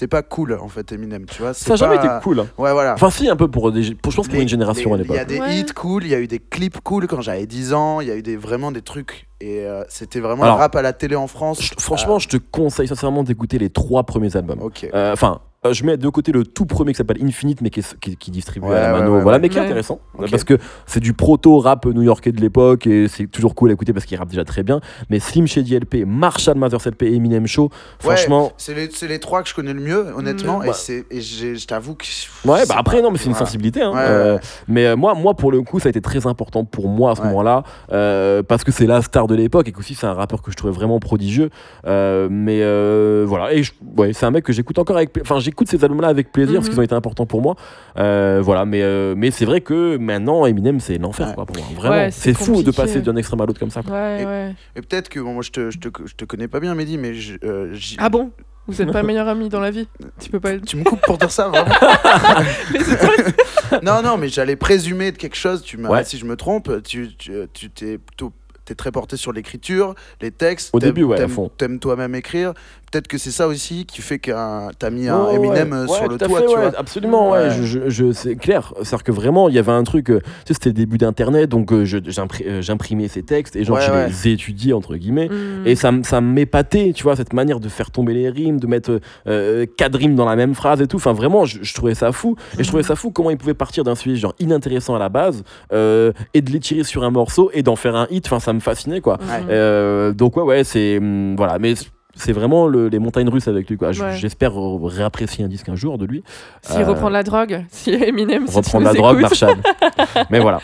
C'est 0.00 0.08
pas 0.08 0.22
cool, 0.22 0.54
en 0.54 0.68
fait, 0.68 0.92
Eminem, 0.92 1.26
tu 1.26 1.42
vois. 1.42 1.52
Ça 1.52 1.74
a 1.74 1.76
jamais 1.76 1.98
pas- 1.98 2.04
été 2.06 2.22
cool. 2.22 2.40
hein. 2.40 2.46
Ouais, 2.56 2.72
voilà. 2.72 2.94
Enfin, 2.94 3.10
si, 3.10 3.28
un 3.28 3.36
peu 3.36 3.48
pour, 3.48 3.70
des, 3.70 3.94
pour 3.96 4.10
je 4.12 4.16
pense 4.16 4.28
pour 4.28 4.34
Les- 4.36 4.40
une 4.44 4.48
génération 4.48 4.94
les- 4.94 5.02
à 5.02 5.04
Il 5.04 5.10
y 5.10 5.12
a 5.18 5.24
l'époque. 5.24 5.28
des 5.28 5.40
Ouais. 5.40 5.56
hits 5.58 5.66
cool, 5.74 6.04
il 6.04 6.08
y 6.10 6.14
a 6.14 6.20
eu 6.20 6.26
des 6.26 6.38
clips 6.38 6.80
cool 6.80 7.06
quand 7.06 7.20
j'avais 7.20 7.44
10 7.44 7.74
ans, 7.74 8.00
il 8.00 8.08
y 8.08 8.10
a 8.10 8.16
eu 8.16 8.22
des, 8.22 8.38
vraiment 8.38 8.72
des 8.72 8.80
trucs. 8.80 9.28
Et 9.42 9.58
euh, 9.66 9.82
c'était 9.90 10.20
vraiment 10.20 10.44
Alors, 10.44 10.56
le 10.56 10.60
rap 10.62 10.74
à 10.74 10.80
la 10.80 10.94
télé 10.94 11.16
en 11.16 11.26
France. 11.26 11.60
Je- 11.62 11.74
Franchement, 11.78 12.18
je 12.18 12.28
te 12.28 12.38
conseille 12.38 12.88
sincèrement 12.88 13.24
d'écouter 13.24 13.58
les 13.58 13.68
trois 13.68 14.04
premiers 14.04 14.34
albums. 14.38 14.60
Ok. 14.62 14.88
Euh, 14.94 15.12
Enfin, 15.12 15.40
euh, 15.66 15.74
je 15.74 15.84
mets 15.84 15.98
de 15.98 16.08
côté 16.08 16.32
le 16.32 16.44
tout 16.44 16.64
premier 16.64 16.92
qui 16.92 16.96
s'appelle 16.96 17.18
Infinite, 17.22 17.60
mais 17.60 17.68
qui, 17.68 17.80
est- 17.80 17.98
qui, 18.00 18.16
qui 18.16 18.30
distribue 18.30 18.66
Ouais, 18.66 18.76
à 18.76 18.80
la 18.80 18.92
ouais, 18.94 19.00
mano, 19.00 19.16
ouais, 19.16 19.22
voilà, 19.22 19.36
ouais. 19.36 19.42
mais 19.42 19.48
qui 19.50 19.58
est 19.58 19.60
Ouais. 19.60 19.66
intéressant 19.66 20.00
Ok. 20.18 20.30
parce 20.30 20.44
que 20.44 20.56
c'est 20.86 21.00
du 21.00 21.12
proto-rap 21.12 21.84
new-yorkais 21.84 22.32
de 22.32 22.40
l'époque 22.40 22.86
et 22.86 23.08
c'est 23.08 23.26
toujours 23.26 23.54
cool 23.54 23.68
à 23.68 23.72
écouter 23.74 23.92
parce 23.92 24.06
qu'il 24.06 24.16
rappe 24.16 24.30
déjà 24.30 24.44
très 24.44 24.62
bien. 24.62 24.80
Mais 25.10 25.18
Slim 25.20 25.46
Shady 25.46 25.76
LP, 25.78 26.04
Marshall 26.06 26.56
Mathers 26.56 26.86
LP 26.86 27.02
et 27.02 27.14
Eminem 27.14 27.46
Show, 27.46 27.68
franchement. 27.98 28.52
C'est 28.56 28.74
les, 29.06 29.18
trois 29.20 29.42
que 29.42 29.50
je 29.50 29.54
connais 29.54 29.74
le 29.74 29.80
mieux, 29.80 30.06
honnêtement. 30.16 30.60
Mm. 30.60 30.64
Et, 30.64 30.66
Bah. 30.68 30.72
c'est- 30.72 31.04
et 31.10 31.20
je 31.20 31.66
t'avoue 31.66 31.94
que. 31.94 32.06
Ouais, 32.46 32.64
bah 32.66 32.76
après, 32.78 33.02
non, 33.02 33.10
mais 33.10 33.18
c'est 33.18 33.28
une 33.28 33.34
sensibilité. 33.34 33.82
hein. 33.82 33.92
Ouais, 33.92 33.98
Euh, 34.00 34.34
ouais. 34.36 34.40
mais 34.66 34.86
euh, 34.86 34.96
moi, 34.96 35.12
moi, 35.14 35.34
pour 35.34 35.52
le 35.52 35.60
coup, 35.60 35.78
ça 35.78 35.88
a 35.88 35.90
été 35.90 36.00
très 36.00 36.26
important 36.26 36.64
pour 36.64 36.88
moi 36.88 37.10
à 37.12 37.14
ce 37.16 37.20
Ouais. 37.20 37.26
moment-là, 37.28 37.64
euh, 37.92 38.42
parce 38.42 38.64
que 38.64 38.72
c'est 38.72 38.86
la 38.86 39.02
star 39.02 39.26
de 39.26 39.34
l'époque 39.34 39.68
et 39.68 39.72
qu'aussi 39.72 39.94
c'est 39.94 40.06
un 40.06 40.14
rappeur 40.14 40.40
que 40.40 40.50
je 40.50 40.56
trouvais 40.56 40.72
vraiment 40.72 40.98
prodigieux. 41.00 41.50
Euh, 41.86 42.28
mais 42.30 42.60
euh, 42.62 43.24
voilà, 43.28 43.52
et 43.52 43.62
je- 43.62 43.72
ouais, 43.98 44.14
c'est 44.14 44.24
un 44.24 44.30
mec 44.30 44.44
que 44.44 44.52
j'écoute 44.54 44.78
encore 44.78 44.96
avec, 44.96 45.10
enfin, 45.20 45.38
j'écoute 45.50 45.68
ces 45.68 45.82
albums-là 45.82 46.08
avec 46.08 46.30
plaisir 46.32 46.54
parce 46.54 46.66
Mhm. 46.66 46.70
qu'ils 46.72 46.80
ont 46.80 46.84
été 46.84 46.94
importants 46.94 47.26
pour 47.26 47.42
moi. 47.42 47.56
Euh, 47.98 48.40
voilà, 48.42 48.64
mais 48.64 48.82
euh, 48.82 49.14
mais 49.16 49.30
c'est 49.32 49.44
vrai 49.44 49.60
que 49.60 49.96
maintenant 49.96 50.46
Eminem, 50.46 50.78
c'est 50.80 50.96
l'enfer, 50.98 51.28
Ouais. 51.28 51.34
quoi, 51.34 51.46
pour 51.46 51.56
moi. 51.56 51.66
Vraiment, 51.74 51.94
Ouais, 51.96 52.10
c'est 52.12 52.34
fou 52.34 52.62
de 52.62 52.70
passer 52.70 53.00
d'un 53.00 53.16
extrême 53.16 53.40
à 53.40 53.46
l'autre 53.46 53.58
comme 53.60 53.70
ça. 53.70 53.82
quoi. 53.82 53.92
Ouais, 53.92 54.22
Et- 54.22 54.26
ouais. 54.26 54.54
Et 54.76 54.80
peut-être 54.82 55.08
que, 55.08 55.18
bon, 55.20 55.34
moi 55.34 55.42
je 55.42 55.50
te, 55.50 55.70
je, 55.70 55.78
te, 55.78 55.88
je 56.06 56.14
te 56.14 56.24
connais 56.24 56.48
pas 56.48 56.60
bien, 56.60 56.74
Mehdi, 56.74 56.96
mais 56.98 57.14
je, 57.14 57.34
euh, 57.44 57.74
j'y- 57.74 57.96
Ah 57.98 58.08
bon? 58.08 58.30
Vous 58.68 58.80
êtes 58.80 58.92
pas 58.92 59.02
meilleurs 59.02 59.26
amis 59.26 59.48
dans 59.48 59.58
la 59.58 59.72
vie 59.72 59.88
Tu 60.20 60.30
peux 60.30 60.38
pas 60.38 60.56
Tu 60.58 60.76
me 60.76 60.84
coupes 60.84 61.00
pour 61.04 61.18
dire 61.18 61.30
ça, 61.32 61.48
vraiment 61.48 61.74
Non, 63.82 64.02
non, 64.02 64.16
mais 64.16 64.28
j'allais 64.28 64.56
présumer 64.56 65.10
de 65.12 65.16
quelque 65.16 65.36
chose. 65.36 65.62
Tu 65.62 65.78
si 66.04 66.18
je 66.18 66.24
me 66.24 66.36
trompe, 66.36 66.82
tu, 66.84 67.08
tu, 67.16 67.32
tu 67.52 67.70
t'es 67.70 67.98
plutôt 67.98 68.32
t'es 68.66 68.74
très 68.76 68.92
porté 68.92 69.16
sur 69.16 69.32
l'écriture, 69.32 69.96
les 70.20 70.30
textes. 70.30 70.70
Au 70.72 70.78
début, 70.78 71.02
ouais, 71.02 71.16
à 71.16 71.20
t'aimes- 71.20 71.30
fond. 71.30 71.50
T'aimes 71.56 71.80
toi-même 71.80 72.14
écrire. 72.14 72.52
Peut-être 72.90 73.06
que 73.06 73.18
c'est 73.18 73.30
ça 73.30 73.46
aussi 73.46 73.86
qui 73.86 74.02
fait 74.02 74.18
que 74.18 74.32
t'as 74.78 74.90
mis 74.90 75.06
un 75.08 75.24
Ouais, 75.26 75.34
Eminem 75.36 75.70
ouais. 75.70 75.76
euh, 75.78 75.86
Ouais, 75.86 75.96
sur 75.96 76.08
le 76.08 76.18
toit, 76.18 76.28
fait, 76.40 76.46
tu 76.46 76.50
ouais, 76.54 76.56
vois. 76.70 76.72
Absolument, 76.76 77.30
ouais. 77.30 77.38
Ouais. 77.44 77.50
Je, 77.50 77.62
je- 77.62 77.88
je- 77.88 78.12
c'est 78.12 78.34
clair. 78.34 78.72
C'est-à-dire 78.82 79.04
que 79.04 79.12
vraiment, 79.12 79.48
il 79.48 79.54
y 79.54 79.58
avait 79.60 79.70
un 79.70 79.84
truc. 79.84 80.10
euh, 80.10 80.18
tu 80.20 80.28
sais, 80.46 80.54
c'était 80.54 80.70
le 80.70 80.74
début 80.74 80.98
d'Internet, 80.98 81.48
donc 81.48 81.72
euh, 81.72 81.84
je- 81.84 81.98
j'impri- 81.98 82.60
j'imprimais 82.60 83.06
ces 83.06 83.22
textes 83.22 83.54
et 83.54 83.62
genre 83.62 83.76
Ouais, 83.76 83.82
je 83.86 83.92
ouais. 83.92 84.08
les 84.08 84.28
étudiais 84.32 84.72
entre 84.72 84.96
guillemets. 84.96 85.28
Mm. 85.28 85.66
Et 85.66 85.76
ça, 85.76 85.92
ça 86.02 86.20
m'épatait, 86.20 86.92
tu 86.92 87.04
vois, 87.04 87.14
cette 87.14 87.32
manière 87.32 87.60
de 87.60 87.68
faire 87.68 87.92
tomber 87.92 88.12
les 88.12 88.28
rimes, 88.28 88.58
de 88.58 88.66
mettre 88.66 88.98
euh, 89.28 89.66
quatre 89.76 89.96
rimes 89.96 90.16
dans 90.16 90.26
la 90.26 90.34
même 90.34 90.54
phrase 90.56 90.80
et 90.80 90.88
tout. 90.88 90.96
Enfin, 90.96 91.12
vraiment, 91.12 91.44
je, 91.44 91.58
je 91.62 91.74
trouvais 91.74 91.94
ça 91.94 92.10
fou. 92.10 92.34
Et 92.58 92.64
je 92.64 92.68
trouvais 92.68 92.82
ça 92.82 92.96
fou 92.96 93.12
comment 93.12 93.30
ils 93.30 93.38
pouvaient 93.38 93.54
partir 93.54 93.84
d'un 93.84 93.94
sujet 93.94 94.16
genre 94.16 94.34
inintéressant 94.40 94.96
à 94.96 94.98
la 94.98 95.08
base 95.08 95.44
euh, 95.72 96.12
et 96.34 96.40
de 96.42 96.50
l'étirer 96.50 96.82
sur 96.82 97.04
un 97.04 97.10
morceau 97.10 97.50
et 97.54 97.62
d'en 97.62 97.76
faire 97.76 97.94
un 97.94 98.08
hit. 98.10 98.26
Enfin, 98.26 98.40
ça 98.40 98.52
me 98.52 98.58
fascinait, 98.60 99.00
quoi. 99.00 99.18
Euh, 99.48 100.12
donc, 100.12 100.36
ouais, 100.36 100.42
ouais, 100.42 100.64
c'est. 100.64 100.98
hum, 100.98 101.36
voilà, 101.36 101.60
mais. 101.60 101.74
C'est 102.20 102.32
vraiment 102.32 102.66
le- 102.68 102.88
les 102.88 102.98
montagnes 102.98 103.28
russes 103.28 103.48
avec 103.48 103.68
lui. 103.68 103.76
quoi. 103.76 103.92
J- 103.92 104.02
Ouais. 104.02 104.16
J'espère 104.16 104.52
réapprécier 104.54 105.44
un 105.44 105.48
disque 105.48 105.68
un 105.68 105.74
jour 105.74 105.98
de 105.98 106.04
lui. 106.06 106.22
S'il 106.62 106.82
Euh, 106.82 106.86
reprend 106.86 107.08
de 107.08 107.14
la 107.14 107.22
drogue, 107.22 107.64
si 107.70 107.90
Eminem, 107.92 108.46
si 108.46 108.56
Reprendre 108.56 108.84
la 108.84 108.92
drogue. 108.94 109.20
Marshall. 109.20 109.56
Mais 110.30 110.38
voilà. 110.40 110.60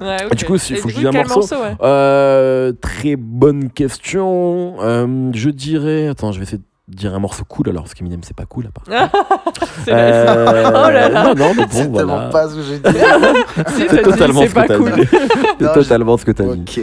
Ouais, 0.00 0.16
du 0.36 0.44
coup, 0.44 0.58
s'il 0.58 0.76
Et 0.76 0.78
faut 0.80 0.88
que 0.88 0.94
je 0.94 0.98
dise 0.98 1.06
un 1.06 1.12
morceau. 1.12 1.54
ouais. 1.56 1.74
Euh, 1.82 2.72
très 2.80 3.16
bonne 3.16 3.70
question. 3.70 4.74
Euh, 4.80 5.30
je 5.34 5.50
dirais. 5.50 6.08
Attends, 6.08 6.32
je 6.32 6.38
vais 6.38 6.44
essayer 6.44 6.58
de 6.58 6.96
dire 6.96 7.14
un 7.14 7.18
morceau 7.20 7.44
cool 7.44 7.68
alors, 7.68 7.82
parce 7.84 7.94
qu'Eminem, 7.94 8.20
c'est 8.22 8.36
pas 8.36 8.46
cool 8.46 8.66
à 8.66 8.70
part. 8.70 9.10
Euh, 9.88 10.64
Oh 10.68 10.90
là 10.90 11.08
là. 11.08 11.24
Non, 11.24 11.34
non, 11.34 11.52
mais 11.56 11.64
bon, 11.64 11.68
c'est 11.72 11.88
voilà. 11.88 12.06
tellement 12.06 12.30
pas 12.30 12.48
ce 12.48 12.54
que 12.56 12.62
j'ai 12.62 12.78
dit. 12.78 12.98
Si, 13.74 13.86
C'est 13.88 14.02
totalement 14.02 14.42
ce 14.42 14.46
que 14.54 14.66
t'as 14.66 14.78
dit. 14.78 15.08
C'est 15.58 15.64
Non, 15.64 15.72
totalement 15.72 16.16
ce 16.18 16.24
que 16.24 16.32
t'as 16.32 16.44
dit. 16.44 16.80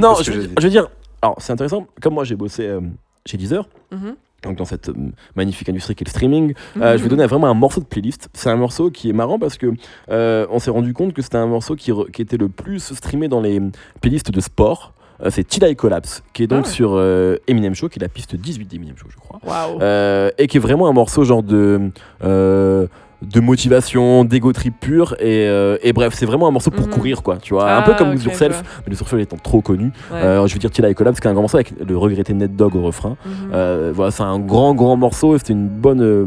non, 0.00 0.14
je 0.22 0.62
veux 0.62 0.70
dire. 0.70 0.88
Alors, 1.22 1.36
c'est 1.38 1.52
intéressant. 1.52 1.86
Comme 2.00 2.14
moi, 2.14 2.24
j'ai 2.24 2.34
bossé 2.36 2.66
euh, 2.66 2.80
chez 3.26 3.36
Deezer. 3.36 3.68
Mhm. 3.92 4.16
donc 4.42 4.56
dans 4.56 4.64
cette 4.64 4.88
euh, 4.88 4.94
magnifique 5.36 5.68
industrie 5.68 5.94
qui 5.94 6.02
est 6.02 6.06
le 6.06 6.10
streaming. 6.10 6.54
Euh, 6.76 6.92
Mhm. 6.94 6.98
je 6.98 7.02
vais 7.04 7.08
donner 7.08 7.26
vraiment 7.26 7.46
un 7.46 7.54
morceau 7.54 7.80
de 7.80 7.86
playlist. 7.86 8.28
C'est 8.34 8.50
un 8.50 8.56
morceau 8.56 8.90
qui 8.90 9.08
est 9.08 9.12
marrant 9.12 9.38
parce 9.38 9.56
que 9.56 9.68
on 10.08 10.58
s'est 10.58 10.70
rendu 10.72 10.92
compte 10.94 11.12
que 11.14 11.22
c'était 11.22 11.36
un 11.36 11.46
morceau 11.46 11.76
qui, 11.76 11.92
était 12.18 12.36
le 12.36 12.48
plus 12.48 12.92
streamé 12.92 13.28
dans 13.28 13.40
les 13.40 13.62
playlists 14.00 14.32
de 14.32 14.40
sport. 14.40 14.94
C'est 15.30 15.44
Till 15.46 15.62
I 15.64 15.76
Collapse, 15.76 16.24
qui 16.32 16.42
est 16.42 16.46
donc 16.48 16.64
Ah. 16.66 16.68
sur 16.68 16.94
euh, 16.96 17.36
Eminem 17.46 17.76
Show, 17.76 17.88
qui 17.88 18.00
est 18.00 18.02
la 18.02 18.08
piste 18.08 18.34
18 18.34 18.66
d'Eminem 18.66 18.96
Show, 18.96 19.06
je 19.10 19.16
crois. 19.16 19.38
Euh, 19.80 20.32
et 20.38 20.48
qui 20.48 20.56
est 20.56 20.60
vraiment 20.60 20.88
un 20.88 20.92
morceau 20.92 21.22
genre 21.22 21.44
de 21.44 21.90
euh, 22.24 22.88
de 23.22 23.40
motivation, 23.40 24.24
d'ego 24.24 24.52
trip 24.52 24.74
pur 24.80 25.14
et, 25.20 25.46
euh, 25.48 25.76
et 25.82 25.92
bref 25.92 26.12
c'est 26.14 26.26
vraiment 26.26 26.48
un 26.48 26.50
morceau 26.50 26.70
pour 26.72 26.86
Mhm. 26.86 26.92
courir 26.92 27.22
quoi 27.22 27.36
tu 27.40 27.54
vois 27.54 27.66
Ah, 27.68 27.78
un 27.78 27.82
peu 27.82 27.94
comme 27.94 28.08
ok, 28.08 28.14
Lose 28.14 28.22
je 28.24 28.28
Yourself 28.30 28.62
mais 28.84 28.90
Lose 28.90 29.00
Yourself 29.00 29.22
étant 29.22 29.36
trop 29.36 29.60
connu 29.60 29.92
Ouais. 30.10 30.18
Euh, 30.22 30.46
je 30.46 30.52
veux 30.54 30.58
dire 30.58 30.70
Till 30.70 30.84
I 30.84 30.94
Collapse 30.94 31.20
qui 31.20 31.26
est 31.28 31.30
un 31.30 31.34
grand 31.34 31.42
morceau 31.42 31.56
avec 31.58 31.72
le 31.86 31.96
regretté 31.96 32.34
Ned 32.34 32.56
Dogg 32.56 32.74
au 32.74 32.82
refrain 32.82 33.16
Mhm. 33.24 33.32
euh, 33.54 33.92
voilà, 33.94 34.10
c'est 34.10 34.22
un 34.24 34.38
grand, 34.40 34.74
grand 34.74 34.96
morceau 34.96 35.34
et 35.36 35.38
c'était 35.38 35.52
une 35.52 35.68
bonne 35.68 36.02
euh, 36.02 36.24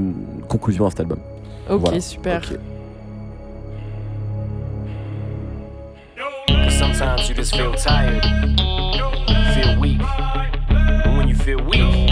conclusion 0.47 0.85
à 0.85 0.89
cet 0.89 1.01
album. 1.01 1.17
ok, 1.69 1.79
voilà. 1.81 1.99
super. 1.99 2.41
Ok. 2.51 2.57
Cause 6.47 6.73
sometimes 6.77 7.27
you 7.29 7.35
just 7.35 7.55
feel 7.55 7.71
tired, 7.75 8.23
feel 9.53 9.77
weak. 9.79 9.99
And 11.05 11.17
when 11.17 11.27
you 11.27 11.35
feel 11.35 11.57
weak, 11.65 12.09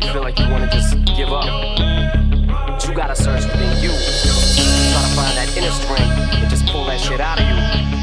you 0.00 0.08
feel 0.12 0.22
like 0.22 0.38
you 0.38 0.46
wanna 0.50 0.68
just 0.72 0.94
give 1.16 1.28
up. 1.32 1.44
Shit 7.14 7.22
out 7.22 7.38
of 7.38 7.46
you. 7.46 7.54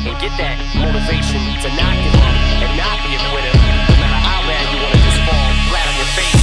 And 0.08 0.16
get 0.24 0.32
that 0.40 0.56
motivation 0.80 1.44
to 1.60 1.68
not 1.76 1.94
give 2.00 2.16
up 2.16 2.36
and 2.64 2.72
not 2.80 2.98
be 3.04 3.12
a 3.20 3.22
quitter. 3.28 3.52
No 3.92 3.96
matter 4.00 4.22
how 4.24 4.40
bad 4.48 4.64
you 4.72 4.80
wanna 4.80 5.02
just 5.04 5.20
fall 5.28 5.48
flat 5.68 5.86
on 5.92 5.96
your 6.00 6.12
face. 6.16 6.40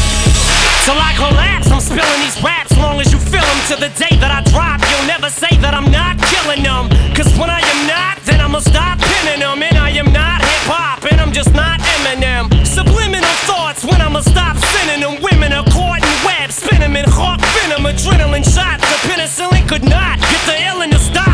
Till 0.84 1.00
I 1.00 1.12
collapse, 1.16 1.68
I'm 1.72 1.80
spilling 1.80 2.20
these 2.20 2.36
raps 2.44 2.76
long 2.76 3.00
as 3.00 3.08
you 3.08 3.18
feel 3.18 3.44
them. 3.44 3.60
To 3.72 3.76
the 3.80 3.90
day 3.96 4.12
that 4.20 4.28
I 4.28 4.44
drop, 4.52 4.84
you'll 4.84 5.08
never 5.08 5.30
say 5.32 5.48
that 5.64 5.72
I'm 5.72 5.88
not 5.88 6.20
killing 6.28 6.62
them. 6.62 6.92
Cause 7.16 7.32
when 7.40 7.48
I 7.48 7.60
am 7.64 7.80
not, 7.88 8.20
then 8.28 8.40
I'ma 8.40 8.60
stop 8.60 9.00
pinning 9.00 9.40
them. 9.40 9.64
And 9.64 9.76
I 9.80 9.90
am 9.96 10.12
not 10.12 10.44
hip 10.44 10.64
hop, 10.68 11.08
and 11.08 11.20
I'm 11.20 11.32
just 11.32 11.52
not 11.54 11.80
Eminem. 11.80 12.52
Subliminal 12.68 13.36
thoughts 13.48 13.80
when 13.84 14.00
I'ma 14.00 14.20
stop 14.20 14.56
sending 14.76 15.00
them. 15.00 15.16
Women 15.24 15.52
are 15.56 15.64
caught 15.72 16.04
in 16.04 16.16
webs, 16.24 16.60
spin 16.60 16.82
'em 16.84 16.96
in 16.96 17.08
hawk 17.08 17.40
venom. 17.56 17.88
Adrenaline 17.88 18.44
shots, 18.44 18.84
the 18.92 18.98
penicillin 19.08 19.64
could 19.68 19.84
not 19.84 20.20
get 20.20 20.42
the 20.44 20.56
illin 20.68 20.92
to 20.92 21.00
stop. 21.00 21.28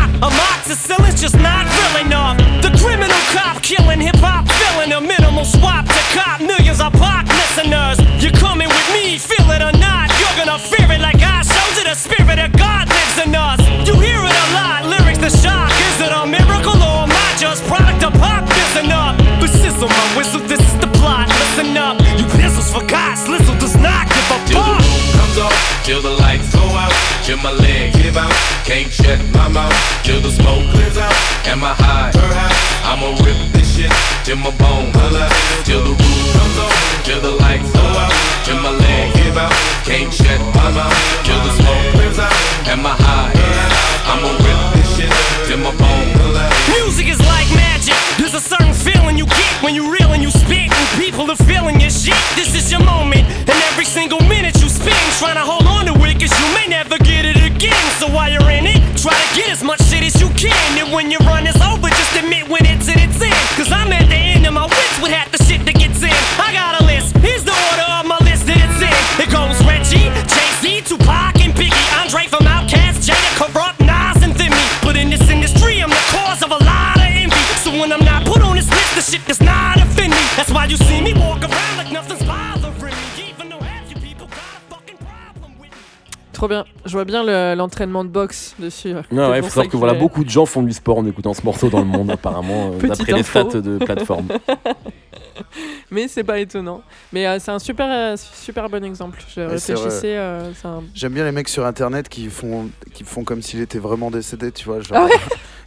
Amoxicillin's 0.65 1.21
just 1.21 1.37
not 1.37 1.67
real 1.77 2.07
enough. 2.07 2.37
The 2.63 2.75
criminal 2.81 3.21
cop 3.29 3.61
killing 3.61 4.01
hip 4.01 4.15
hop, 4.15 4.49
filling 4.49 4.93
a 4.93 4.99
minimal 4.99 5.45
swap 5.45 5.85
to 5.85 6.01
cop 6.17 6.41
millions 6.41 6.81
of 6.81 6.91
pop 6.93 7.27
listeners. 7.27 8.01
You're 8.17 8.33
coming 8.33 8.67
with 8.67 8.89
me, 8.91 9.19
feel 9.19 9.45
it 9.51 9.61
or 9.61 9.77
not. 9.77 10.09
You're 10.17 10.37
gonna 10.43 10.57
fear 10.57 10.89
it 10.89 11.01
like 11.01 11.21
I 11.21 11.43
showed 11.43 11.77
you. 11.77 11.83
The 11.83 11.93
spirit 11.93 12.39
of 12.39 12.51
God 12.57 12.89
lives 12.89 13.27
in 13.27 13.35
us. 13.35 13.64
And 31.55 31.61
my 31.61 31.73
high, 31.73 32.11
I'ma 32.83 33.15
rip 33.23 33.37
this 33.53 33.75
shit 33.75 33.91
till 34.25 34.35
my 34.35 34.51
bone 34.57 34.91
till 35.63 35.83
the 35.83 35.89
roof 35.89 37.03
till 37.03 37.21
the 37.21 37.31
lights 37.31 37.71
go 37.71 37.79
out, 37.79 38.11
till 38.43 38.59
my 38.61 38.71
leg 38.71 39.13
give 39.15 39.37
out, 39.37 39.51
can't 39.85 40.13
shut 40.13 40.54
Bien. 87.03 87.13
Je 87.13 87.19
vois 87.19 87.23
bien 87.23 87.23
le- 87.25 87.55
l'entraînement 87.57 88.03
de 88.05 88.09
boxe 88.09 88.55
dessus. 88.59 88.93
Non, 89.11 89.29
ouais, 89.29 89.41
faut 89.41 89.49
savoir 89.49 89.67
que 89.67 89.77
voilà, 89.77 89.93
beaucoup 89.95 90.23
de 90.23 90.29
gens 90.29 90.45
font 90.45 90.61
du 90.63 90.71
sport 90.71 90.97
en 90.99 91.05
écoutant 91.05 91.33
ce 91.33 91.43
morceau 91.43 91.69
dans 91.69 91.79
le 91.79 91.85
monde, 91.85 92.09
apparemment, 92.11 92.71
euh, 92.81 92.87
d'après 92.87 93.11
les 93.13 93.23
stats 93.23 93.43
de 93.61 93.77
plateforme. 93.79 94.27
Mais 95.95 96.07
c'est 96.09 96.23
pas 96.25 96.39
étonnant. 96.39 96.81
Mais 97.13 97.25
euh, 97.25 97.37
c'est 97.39 97.51
un 97.51 97.59
super, 97.59 97.87
euh, 97.89 98.15
super 98.17 98.69
bon 98.69 98.83
exemple. 98.83 99.17
Je 99.33 99.39
réfléchissais. 99.41 100.17
euh, 100.17 100.51
c'est 100.53 100.67
un- 100.67 100.83
J'aime 100.93 101.13
bien 101.13 101.23
les 101.23 101.31
mecs 101.31 101.47
sur 101.47 101.65
internet 101.65 102.09
qui 102.09 102.27
font, 102.27 102.67
qui 102.93 103.05
font 103.05 103.23
comme 103.23 103.41
s'il 103.41 103.61
était 103.61 103.79
vraiment 103.79 104.11
décédé, 104.11 104.51
tu 104.51 104.65
vois. 104.65 104.81
Genre, 104.81 104.97
Ah 104.97 105.05
ouais 105.05 105.11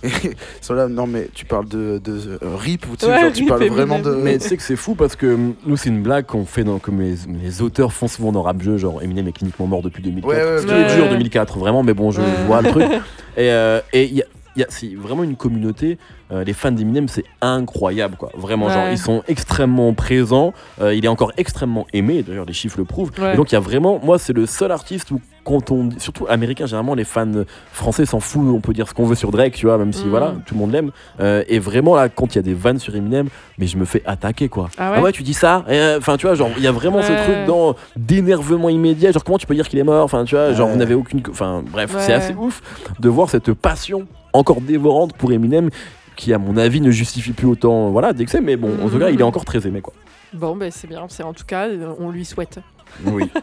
Ils 0.04 0.34
sont 0.60 0.74
là, 0.74 0.86
non 0.86 1.08
mais 1.08 1.28
tu 1.34 1.44
parles 1.44 1.66
de, 1.66 1.98
de 2.04 2.38
euh, 2.42 2.56
RIP 2.56 2.86
ou 2.88 2.96
tu, 2.96 3.06
sais, 3.06 3.10
Ouais, 3.10 3.20
genre, 3.22 3.32
tu 3.32 3.40
RIP 3.42 3.48
parles 3.48 3.64
vraiment 3.68 3.98
de. 3.98 4.10
Mais 4.14 4.38
tu 4.38 4.46
sais 4.48 4.56
que 4.56 4.62
c'est 4.62 4.76
fou 4.76 4.94
parce 4.94 5.16
que 5.16 5.26
hum, 5.34 5.54
nous, 5.66 5.76
c'est 5.76 5.88
une 5.88 6.02
blague 6.02 6.26
qu'on 6.26 6.44
fait 6.44 6.62
dans, 6.62 6.78
comme 6.78 7.00
les, 7.00 7.16
les 7.42 7.62
auteurs 7.62 7.92
font 7.92 8.06
souvent 8.06 8.30
dans 8.30 8.42
rap 8.42 8.60
jeu. 8.62 8.76
Genre, 8.76 9.02
Eminem 9.02 9.26
est 9.28 9.32
cliniquement 9.32 9.66
mort 9.66 9.82
depuis 9.82 10.02
2004. 10.02 10.28
Ouais, 10.28 10.36
ouais, 10.44 10.58
Ce 10.60 10.66
qui 10.66 10.72
ouais. 10.72 10.80
est 10.82 10.94
dur, 10.94 11.04
Ouais. 11.04 11.10
2004, 11.10 11.58
vraiment, 11.58 11.82
mais 11.82 11.94
bon, 11.94 12.10
je 12.12 12.20
Ouais. 12.20 12.26
vois 12.46 12.62
le 12.62 12.70
truc. 12.70 12.84
Et 13.36 13.50
euh, 13.50 13.80
et 13.92 14.04
il 14.04 14.14
y 14.14 14.22
a, 14.22 14.24
il 14.56 14.60
y 14.60 14.62
a- 14.62 14.66
c'est 14.68 14.94
vraiment 14.94 15.24
une 15.24 15.36
communauté. 15.36 15.98
Euh, 16.32 16.44
les 16.44 16.52
fans 16.52 16.72
d'Eminem, 16.72 17.08
c'est 17.08 17.24
incroyable, 17.40 18.16
quoi. 18.16 18.30
Vraiment, 18.36 18.68
genre, 18.68 18.84
Ouais. 18.84 18.92
ils 18.92 18.98
sont 18.98 19.22
extrêmement 19.28 19.92
présents. 19.94 20.52
euh, 20.80 20.94
il 20.94 21.04
est 21.04 21.08
encore 21.08 21.32
extrêmement 21.36 21.86
aimé, 21.92 22.22
d'ailleurs, 22.22 22.44
les 22.46 22.52
chiffres 22.52 22.78
le 22.78 22.84
prouvent. 22.84 23.10
Ouais. 23.18 23.34
Et 23.34 23.36
donc, 23.36 23.50
il 23.50 23.54
y 23.54 23.56
a 23.56 23.60
vraiment, 23.60 24.00
moi, 24.02 24.18
c'est 24.18 24.32
le 24.32 24.46
seul 24.46 24.70
artiste 24.72 25.10
où, 25.10 25.20
quand 25.44 25.70
on, 25.70 25.88
surtout 25.98 26.26
américain, 26.28 26.66
généralement, 26.66 26.94
les 26.94 27.04
fans 27.04 27.26
français 27.72 28.04
s'en 28.04 28.20
foutent. 28.20 28.54
On 28.54 28.60
peut 28.60 28.74
dire 28.74 28.86
ce 28.86 28.92
qu'on 28.94 29.06
veut 29.06 29.14
sur 29.14 29.30
Drake, 29.30 29.54
tu 29.54 29.64
vois, 29.66 29.78
même 29.78 29.92
si, 29.94 30.04
Mhm. 30.04 30.10
voilà, 30.10 30.34
tout 30.44 30.54
le 30.54 30.60
monde 30.60 30.72
l'aime. 30.72 30.90
Euh, 31.20 31.42
et 31.48 31.58
vraiment, 31.58 31.96
là, 31.96 32.08
quand 32.10 32.34
il 32.34 32.36
y 32.36 32.38
a 32.38 32.42
des 32.42 32.52
vannes 32.54 32.78
sur 32.78 32.94
Eminem, 32.94 33.28
mais 33.58 33.66
je 33.66 33.78
me 33.78 33.86
fais 33.86 34.02
attaquer, 34.04 34.48
quoi. 34.50 34.68
Ah 34.76 35.00
ouais 35.00 35.10
tu 35.12 35.22
dis 35.22 35.32
ça? 35.34 35.64
Et, 35.68 35.72
euh, 35.78 35.98
Enfin, 35.98 36.16
tu 36.18 36.26
vois, 36.26 36.34
genre, 36.34 36.50
il 36.58 36.62
y 36.62 36.66
a 36.66 36.72
vraiment 36.72 37.00
ce 37.02 37.10
Ouais. 37.12 37.24
truc 37.24 37.36
dans 37.46 37.74
d'énervement 37.96 38.68
immédiat. 38.68 39.10
Genre, 39.12 39.24
comment 39.24 39.38
tu 39.38 39.46
peux 39.46 39.54
dire 39.54 39.68
qu'il 39.68 39.78
est 39.78 39.84
mort? 39.84 40.04
Enfin, 40.04 40.24
tu 40.24 40.34
vois, 40.34 40.52
genre, 40.52 40.66
Ouais. 40.66 40.72
vous 40.74 40.78
n'avez 40.78 40.94
aucune. 40.94 41.22
Enfin, 41.30 41.62
bref, 41.70 41.94
Ouais. 41.94 42.00
c'est 42.02 42.12
assez 42.12 42.34
ouf 42.34 42.60
de 43.00 43.08
voir 43.08 43.30
cette 43.30 43.52
passion 43.52 44.06
encore 44.34 44.60
dévorante 44.60 45.14
pour 45.14 45.32
Eminem 45.32 45.70
qui, 46.18 46.34
à 46.34 46.38
mon 46.38 46.56
avis, 46.58 46.80
ne 46.82 46.90
justifie 46.90 47.32
plus 47.32 47.46
autant 47.46 47.90
voilà, 47.90 48.12
d'excès. 48.12 48.40
Mais 48.42 48.56
bon, 48.56 48.70
en 48.84 48.90
tout 48.90 48.98
cas, 48.98 49.08
il 49.08 49.18
est 49.20 49.24
encore 49.24 49.44
très 49.46 49.66
aimé, 49.66 49.80
quoi. 49.80 49.94
Bon, 50.34 50.54
ben 50.56 50.70
c'est 50.70 50.86
bien. 50.86 51.06
C'est 51.08 51.22
en 51.22 51.32
tout 51.32 51.46
cas, 51.46 51.68
euh, 51.68 51.94
on 51.98 52.10
lui 52.10 52.24
souhaite. 52.26 52.58
Oui. 53.06 53.30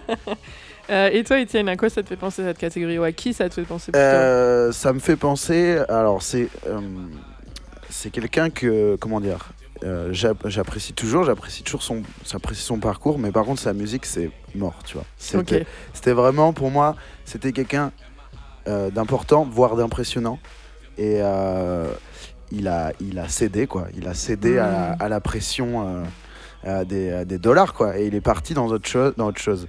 Euh, 0.91 1.09
et 1.11 1.23
toi, 1.23 1.39
Étienne, 1.39 1.67
à 1.67 1.75
quoi 1.77 1.89
ça 1.89 2.03
te 2.03 2.09
fait 2.09 2.15
penser 2.15 2.43
cette 2.43 2.59
catégorie? 2.59 2.99
Ou 2.99 3.03
à 3.03 3.11
qui 3.11 3.33
ça 3.33 3.49
te 3.49 3.55
fait 3.55 3.63
penser 3.63 3.91
Euh, 3.95 4.71
ça 4.71 4.93
me 4.93 4.99
fait 4.99 5.15
penser. 5.15 5.79
Alors, 5.89 6.21
c'est. 6.21 6.47
euh, 6.67 6.79
c'est 7.89 8.11
quelqu'un 8.11 8.51
que. 8.51 8.95
Comment 8.99 9.19
dire 9.19 9.49
euh, 9.83 10.09
j'app- 10.11 10.47
J'apprécie 10.47 10.93
toujours, 10.93 11.23
j'apprécie 11.23 11.63
toujours 11.63 11.81
son, 11.81 12.03
j'apprécie 12.29 12.61
son 12.61 12.77
parcours, 12.77 13.17
mais 13.17 13.31
par 13.31 13.45
contre, 13.45 13.61
sa 13.61 13.73
musique, 13.73 14.05
c'est 14.05 14.29
mort, 14.53 14.75
tu 14.85 14.93
vois. 14.93 15.05
C'était 15.17 15.61
Ok. 15.61 15.65
c'était 15.95 16.11
vraiment, 16.13 16.53
pour 16.53 16.69
moi, 16.69 16.95
c'était 17.25 17.51
quelqu'un 17.51 17.91
euh, 18.67 18.91
d'important, 18.91 19.43
voire 19.43 19.75
d'impressionnant. 19.75 20.37
Et 20.99 21.17
euh, 21.19 21.91
il, 22.57 22.67
a, 22.67 22.91
il 23.01 23.19
a 23.19 23.27
cédé, 23.27 23.67
quoi. 23.67 23.87
Il 23.97 24.07
a 24.07 24.13
cédé 24.13 24.57
à, 24.57 24.67
la, 24.71 24.89
Mm. 24.91 24.95
à 24.99 25.09
la 25.09 25.19
pression 25.21 25.87
euh, 25.87 26.03
à 26.79 26.83
des, 26.85 27.11
à 27.11 27.25
des 27.25 27.37
dollars, 27.37 27.73
quoi. 27.73 27.97
Et 27.99 28.07
il 28.07 28.15
est 28.15 28.21
parti 28.21 28.53
dans 28.53 28.67
autre 28.67 28.87
chose. 28.87 29.13
Dans 29.17 29.27
autre 29.27 29.41
chose. 29.41 29.67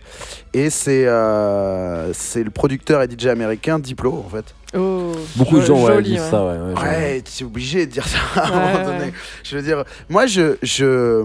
Et 0.54 0.70
c'est 0.70 1.06
euh, 1.06 2.12
c'est 2.12 2.42
le 2.42 2.50
producteur 2.50 3.02
et 3.02 3.08
DJ 3.08 3.26
américain 3.26 3.78
Diplo, 3.78 4.24
en 4.26 4.28
fait. 4.30 4.54
Oh, 4.76 5.12
Beaucoup 5.36 5.56
de 5.58 5.64
gens 5.64 5.80
ouais, 5.84 5.94
joli, 5.94 6.10
disent 6.12 6.20
ouais. 6.22 6.30
ça, 6.30 6.44
ouais. 6.46 6.58
ouais. 6.58 6.80
Ouais, 6.80 7.22
tu 7.22 7.42
es 7.42 7.46
obligé 7.46 7.86
de 7.86 7.92
dire 7.92 8.06
ça 8.06 8.18
à 8.36 8.46
un 8.46 8.50
moment 8.50 8.74
ouais. 8.90 8.98
donné. 8.98 9.12
Je 9.44 9.56
veux 9.56 9.62
dire, 9.62 9.84
moi, 10.08 10.26
je, 10.26 10.56
je, 10.62 11.24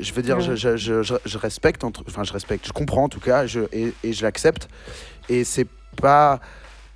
je 0.00 0.12
veux 0.12 0.22
dire, 0.22 0.36
Ouais. 0.36 0.42
je, 0.42 0.54
je, 0.54 0.76
je, 0.76 1.02
je- 1.02 1.14
je 1.24 1.38
respecte, 1.38 1.82
entre- 1.84 2.04
enfin, 2.08 2.24
je 2.24 2.32
respecte, 2.32 2.66
je 2.66 2.72
comprends 2.72 3.04
en 3.04 3.08
tout 3.08 3.20
cas, 3.20 3.46
je, 3.46 3.60
et, 3.72 3.92
et 4.02 4.12
je 4.12 4.22
l'accepte. 4.22 4.68
Et 5.28 5.44
c'est 5.44 5.66
pas 6.00 6.40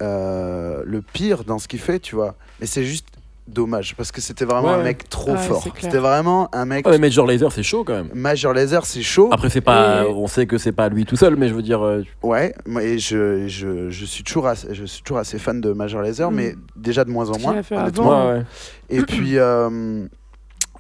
euh, 0.03 0.83
le 0.85 1.03
pire 1.03 1.45
dans 1.45 1.59
ce 1.59 1.69
qu'il 1.69 1.81
fait, 1.81 1.99
tu 2.01 2.15
vois. 2.15 2.35
Mais 2.61 2.67
c'est 2.67 2.85
juste 2.85 3.07
dommage 3.49 3.95
parce 3.97 4.13
que 4.13 4.21
c'était 4.21 4.45
vraiment 4.45 4.69
Ouais, 4.69 4.75
un 4.81 4.83
mec 4.83 5.09
trop 5.09 5.33
Ouais, 5.33 5.39
fort. 5.39 5.65
C'était 5.81 5.99
vraiment 5.99 6.49
un 6.55 6.65
mec. 6.65 6.87
Ouais, 6.87 6.93
mais 6.93 7.09
Major 7.09 7.27
Lazer, 7.27 7.51
c'est 7.53 7.63
chaud 7.63 7.85
quand 7.85 7.95
même. 7.95 8.11
Major 8.15 8.53
Laser, 8.53 8.85
c'est 8.87 9.03
chaud. 9.03 9.29
Après, 9.33 9.49
c'est 9.51 9.61
pas. 9.61 10.05
Et- 10.05 10.09
On 10.09 10.27
sait 10.27 10.47
que 10.47 10.59
c'est 10.59 10.73
pas 10.73 10.89
lui 10.89 11.05
tout 11.05 11.17
seul, 11.17 11.37
mais 11.37 11.49
je 11.49 11.55
veux 11.55 11.63
dire. 11.63 11.83
euh, 11.85 12.03
Ouais, 12.23 12.55
moi, 12.67 12.83
et 12.83 12.99
je, 12.99 13.47
je, 13.49 13.91
je, 13.91 14.05
suis 14.05 14.23
toujours 14.25 14.47
assez, 14.47 14.75
je 14.75 14.85
suis 14.85 15.03
toujours 15.03 15.19
assez 15.19 15.39
fan 15.39 15.61
de 15.61 15.73
Major 15.73 16.03
Laser, 16.03 16.31
Mm. 16.31 16.35
mais 16.35 16.55
déjà 16.77 17.05
de 17.05 17.11
moins 17.11 17.29
en 17.31 17.39
moins. 17.39 17.53
honnêtement. 17.53 17.79
avant. 18.13 18.29
ouais, 18.29 18.39
ouais. 18.39 18.45
Et 18.91 19.03
puis, 19.03 19.39
euh, 19.39 20.07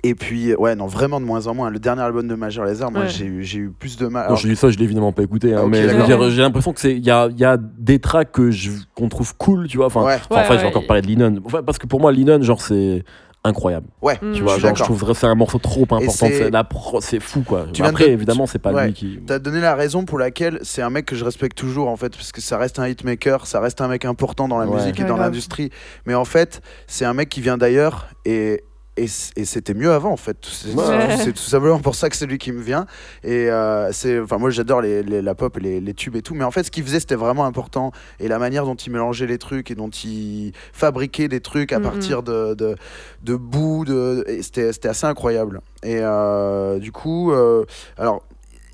et 0.04 0.14
puis, 0.14 0.54
ouais, 0.54 0.74
non, 0.74 0.86
vraiment 0.86 1.20
de 1.20 1.24
moins 1.26 1.46
en 1.46 1.54
moins. 1.54 1.70
Le 1.70 1.78
dernier 1.78 2.02
album 2.02 2.26
de 2.28 2.34
Major 2.34 2.64
Lazer, 2.64 2.90
moi, 2.90 3.02
Ouais. 3.02 3.08
j'ai 3.08 3.24
eu, 3.26 3.42
j'ai 3.44 3.58
eu 3.58 3.70
plus 3.70 3.96
de 3.96 4.06
mal. 4.06 4.28
Non, 4.30 4.36
je 4.36 4.48
dis 4.48 4.56
ça, 4.56 4.70
je 4.70 4.78
l'ai 4.78 4.84
évidemment 4.84 5.12
pas 5.12 5.22
écouté, 5.22 5.54
hein, 5.54 5.62
Ah, 5.64 5.66
mais 5.68 5.82
je 5.88 6.30
j'ai 6.30 6.42
l'impression 6.42 6.72
que 6.72 6.80
c'est 6.80 6.92
il 6.96 7.04
y 7.04 7.10
a, 7.10 7.28
il 7.30 7.38
y 7.38 7.44
a 7.44 7.56
des 7.58 7.98
tracks 7.98 8.30
que 8.32 8.50
je 8.50 8.70
qu'on 8.94 9.08
trouve 9.08 9.34
cool, 9.36 9.66
tu 9.68 9.76
vois. 9.78 9.86
Enfin, 9.86 10.04
ouais, 10.04 10.14
enfin, 10.30 10.34
Ouais, 10.36 10.40
en 10.40 10.44
fait, 10.48 10.54
je 10.56 10.60
vais 10.62 10.66
encore 10.68 10.86
parler 10.86 11.02
de 11.02 11.06
Lennon. 11.08 11.40
Enfin, 11.44 11.62
parce 11.62 11.78
que 11.78 11.86
pour 11.86 12.00
moi, 12.00 12.12
Lennon, 12.12 12.40
genre, 12.42 12.60
c'est 12.62 13.04
incroyable. 13.44 13.86
ouais, 14.02 14.14
Mm. 14.20 14.32
Tu 14.32 14.38
Je 14.38 14.42
vois, 14.42 14.52
suis 14.54 14.62
genre, 14.62 14.74
je 14.76 14.82
trouve 14.82 15.04
que 15.06 15.14
c'est 15.14 15.26
un 15.26 15.34
morceau 15.36 15.58
trop 15.58 15.82
important. 15.82 16.10
c'est- 16.10 16.38
C'est 16.38 16.50
la 16.50 16.64
pro- 16.64 17.00
c'est 17.00 17.20
fou, 17.20 17.42
quoi. 17.42 17.66
Tu 17.72 17.80
viens 17.82 17.86
de 17.86 17.90
Après, 17.90 18.06
te- 18.06 18.10
évidemment, 18.10 18.46
c'est 18.46 18.58
pas 18.58 18.72
ouais. 18.72 18.86
lui 18.88 18.92
qui. 18.92 19.20
T'as 19.26 19.38
donné 19.38 19.60
la 19.60 19.74
raison 19.76 20.04
pour 20.04 20.18
laquelle 20.18 20.58
c'est 20.62 20.82
un 20.82 20.90
mec 20.90 21.06
que 21.06 21.14
je 21.16 21.24
respecte 21.24 21.56
toujours 21.56 21.88
en 21.88 21.96
fait, 21.96 22.10
parce 22.14 22.32
que 22.32 22.40
ça 22.40 22.58
reste 22.58 22.78
un 22.80 22.88
hitmaker, 22.88 23.46
ça 23.46 23.60
reste 23.60 23.80
un 23.80 23.88
mec 23.88 24.04
important 24.04 24.48
dans 24.48 24.58
la 24.58 24.66
Ouais. 24.66 24.76
musique 24.76 24.98
et 24.98 25.02
Ouais, 25.04 25.08
dans 25.08 25.16
l'industrie. 25.16 25.70
Mais 26.04 26.14
en 26.14 26.24
fait, 26.24 26.60
c'est 26.88 27.04
un 27.04 27.14
mec 27.14 27.28
qui 27.28 27.40
vient 27.40 27.56
d'ailleurs 27.56 28.08
et, 28.26 28.64
et, 29.04 29.44
c'était 29.44 29.74
mieux 29.74 29.92
avant 29.92 30.10
en 30.12 30.16
fait. 30.16 30.36
C'est 30.44 30.74
Ouais. 30.74 31.32
tout 31.32 31.36
simplement 31.38 31.78
pour 31.80 31.94
ça 31.94 32.08
que 32.08 32.16
c'est 32.16 32.26
lui 32.26 32.38
qui 32.38 32.52
me 32.52 32.60
vient. 32.60 32.86
Et 33.24 33.50
euh, 33.50 33.90
c'est, 33.92 34.18
enfin 34.20 34.38
moi 34.38 34.50
j'adore 34.50 34.80
les, 34.80 35.02
les- 35.02 35.22
la 35.22 35.34
pop, 35.34 35.56
et 35.56 35.60
les, 35.60 35.80
les 35.80 35.94
tubes 35.94 36.16
et 36.16 36.22
tout. 36.22 36.34
Mais 36.34 36.44
en 36.44 36.50
fait, 36.50 36.64
ce 36.64 36.70
qu'il 36.70 36.84
faisait 36.84 37.00
c'était 37.00 37.14
vraiment 37.14 37.44
important 37.46 37.92
et 38.20 38.28
la 38.28 38.38
manière 38.38 38.64
dont 38.64 38.74
il 38.74 38.92
mélangeait 38.92 39.26
les 39.26 39.38
trucs 39.38 39.70
et 39.70 39.74
dont 39.74 39.90
il 39.90 40.52
fabriquait 40.72 41.28
des 41.28 41.40
trucs 41.40 41.72
à 41.72 41.80
partir 41.80 42.22
de 42.22 42.54
de, 42.54 42.76
de 43.22 44.24
c'était 44.42 44.72
c'était 44.72 44.88
assez 44.88 45.06
incroyable. 45.06 45.60
Et 45.82 45.98
euh, 46.00 46.78
du 46.78 46.92
coup, 46.92 47.32
euh, 47.32 47.64
alors 47.96 48.22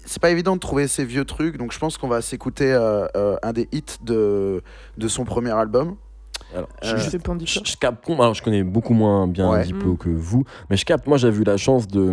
c'est 0.07 0.21
pas 0.21 0.31
évident 0.31 0.55
de 0.55 0.61
trouver 0.61 0.87
ces 0.87 1.05
vieux 1.05 1.25
trucs, 1.25 1.57
donc 1.57 1.73
je 1.73 1.79
pense 1.79 1.97
qu'on 1.97 2.09
va 2.09 2.21
s'écouter 2.21 2.73
euh, 2.73 3.07
un 3.43 3.53
des 3.55 3.69
hits 3.73 3.83
de, 4.03 4.63
de 4.99 5.09
son 5.09 5.25
premier 5.25 5.51
album. 5.53 5.97
Alors, 6.55 6.69
Euh, 6.85 6.97
je, 6.97 6.97
Je 6.97 7.61
je, 7.65 7.77
capte. 7.77 8.09
Alors, 8.11 8.35
je 8.35 8.43
connais 8.43 8.63
beaucoup 8.63 8.95
moins 8.95 9.27
bien 9.27 9.51
Ouais. 9.51 9.65
Diplo 9.65 9.95
Mm. 9.95 9.99
que 9.99 10.09
vous, 10.09 10.45
mais 10.71 10.77
je 10.77 10.85
capte. 10.85 11.07
Moi, 11.07 11.17
j'ai 11.19 11.29
eu 11.29 11.45
la 11.45 11.57
chance 11.57 11.87
de 11.89 12.13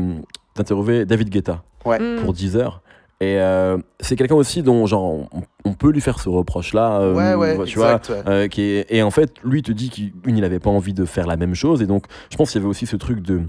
d'interviewer 0.56 1.06
David 1.06 1.30
Guetta 1.30 1.64
Mm. 1.86 2.22
pour 2.24 2.34
Deezer. 2.34 2.82
Et 3.22 3.38
euh, 3.40 3.78
c'est 4.00 4.16
quelqu'un 4.16 4.34
aussi 4.36 4.64
dont 4.64 4.86
genre 4.88 5.04
on, 5.32 5.44
on 5.64 5.74
peut 5.74 5.92
lui 5.92 6.02
faire 6.02 6.20
ce 6.20 6.28
reproche 6.28 6.74
là 6.74 7.00
ouais, 7.14 7.36
ouais, 7.36 7.66
tu 7.66 7.78
vois 7.78 7.94
ouais. 8.10 8.24
Euh, 8.28 8.48
qui 8.48 8.62
est- 8.64 8.88
et 8.90 9.04
en 9.04 9.12
fait, 9.12 9.32
lui 9.44 9.62
te 9.62 9.72
dit 9.72 9.92
qu'il 9.92 10.12
une, 10.26 10.38
il 10.38 10.44
avait 10.44 10.58
pas 10.60 10.72
envie 10.72 10.96
de 10.96 11.06
faire 11.06 11.28
la 11.28 11.38
même 11.38 11.54
chose. 11.54 11.84
Et 11.84 11.86
donc, 11.86 12.06
je 12.32 12.38
pense 12.38 12.50
qu'il 12.52 12.60
y 12.60 12.64
avait 12.64 12.70
aussi 12.70 12.88
ce 12.88 12.96
truc 12.96 13.22
de. 13.22 13.38
Tu 13.38 13.46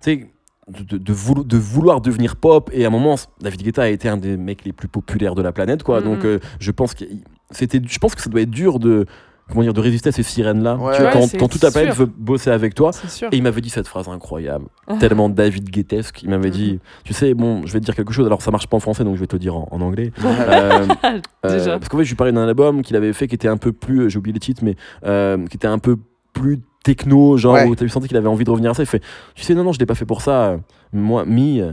sais. 0.00 0.26
De, 0.68 0.82
de, 0.82 0.98
de 0.98 1.12
voulo- 1.12 1.44
de 1.46 1.56
vouloir 1.56 2.00
devenir 2.00 2.34
pop 2.34 2.70
et 2.72 2.82
à 2.84 2.88
un 2.88 2.90
moment 2.90 3.14
David 3.40 3.62
Guetta 3.62 3.82
a 3.82 3.86
été 3.86 4.08
un 4.08 4.16
des 4.16 4.36
mecs 4.36 4.64
les 4.64 4.72
plus 4.72 4.88
populaires 4.88 5.36
de 5.36 5.42
la 5.42 5.52
planète 5.52 5.84
quoi 5.84 6.00
donc 6.00 6.24
euh, 6.24 6.40
je 6.58 6.72
pense 6.72 6.92
que 6.92 7.04
c'était 7.52 7.80
je 7.86 7.98
pense 8.00 8.16
que 8.16 8.20
ça 8.20 8.28
doit 8.28 8.40
être 8.40 8.50
dur 8.50 8.80
de 8.80 9.06
comment 9.48 9.62
dire 9.62 9.72
de 9.74 9.80
résister 9.80 10.08
à 10.08 10.12
ces 10.12 10.22
sirènes 10.22 10.62
là 10.62 10.76
Ouais. 10.76 10.94
tu 10.96 11.02
vois, 11.02 11.10
Ouais, 11.14 11.20
quand, 11.30 11.38
quand 11.38 11.48
toute 11.48 11.62
la 11.62 11.70
planète 11.70 11.94
veut 11.94 12.06
bosser 12.06 12.50
avec 12.50 12.74
toi 12.74 12.90
et 13.30 13.36
il 13.36 13.42
m'avait 13.42 13.60
dit 13.60 13.70
cette 13.70 13.86
phrase 13.86 14.08
incroyable, 14.08 14.66
tellement 15.00 15.28
David 15.28 15.70
Guettesque. 15.70 16.22
Il 16.22 16.30
m'avait 16.30 16.50
dit, 16.50 16.80
tu 17.04 17.12
sais, 17.14 17.32
bon, 17.34 17.64
je 17.66 17.72
vais 17.72 17.80
te 17.80 17.84
dire 17.84 17.94
quelque 17.94 18.12
chose. 18.12 18.26
Alors 18.26 18.42
ça 18.42 18.50
marche 18.50 18.66
pas 18.66 18.76
en 18.76 18.80
français, 18.80 19.04
donc 19.04 19.14
je 19.16 19.20
vais 19.20 19.26
te 19.26 19.36
le 19.36 19.40
dire 19.40 19.56
en, 19.56 19.68
en 19.70 19.80
anglais. 19.80 20.12
Euh, 20.26 20.86
euh, 21.46 21.58
Déjà. 21.58 21.78
parce 21.78 21.88
qu'en 21.88 21.98
fait, 21.98 22.04
je 22.04 22.10
lui 22.10 22.16
parlais 22.16 22.32
d'un 22.32 22.46
album 22.46 22.82
qu'il 22.82 22.96
avait 22.96 23.12
fait 23.12 23.28
qui 23.28 23.34
était 23.34 23.48
un 23.48 23.56
peu 23.56 23.72
plus, 23.72 24.10
j'ai 24.10 24.18
oublié 24.18 24.32
le 24.34 24.40
titre, 24.40 24.62
mais 24.64 24.74
euh, 25.04 25.44
qui 25.46 25.56
était 25.56 25.66
un 25.68 25.78
peu 25.78 25.96
plus 26.32 26.60
techno, 26.84 27.36
genre 27.36 27.54
Ouais. 27.54 27.66
où 27.66 27.74
t'as 27.74 27.86
senti 27.88 28.08
qu'il 28.08 28.16
avait 28.16 28.28
envie 28.28 28.44
de 28.44 28.50
revenir 28.50 28.70
à 28.72 28.74
ça. 28.74 28.82
Il 28.82 28.86
fait, 28.86 29.02
tu 29.34 29.42
sais, 29.42 29.54
non, 29.54 29.64
non, 29.64 29.72
je 29.72 29.78
l'ai 29.78 29.86
pas 29.86 29.94
fait 29.94 30.04
pour 30.04 30.22
ça. 30.22 30.56
Moi, 30.92 31.24
me, 31.24 31.72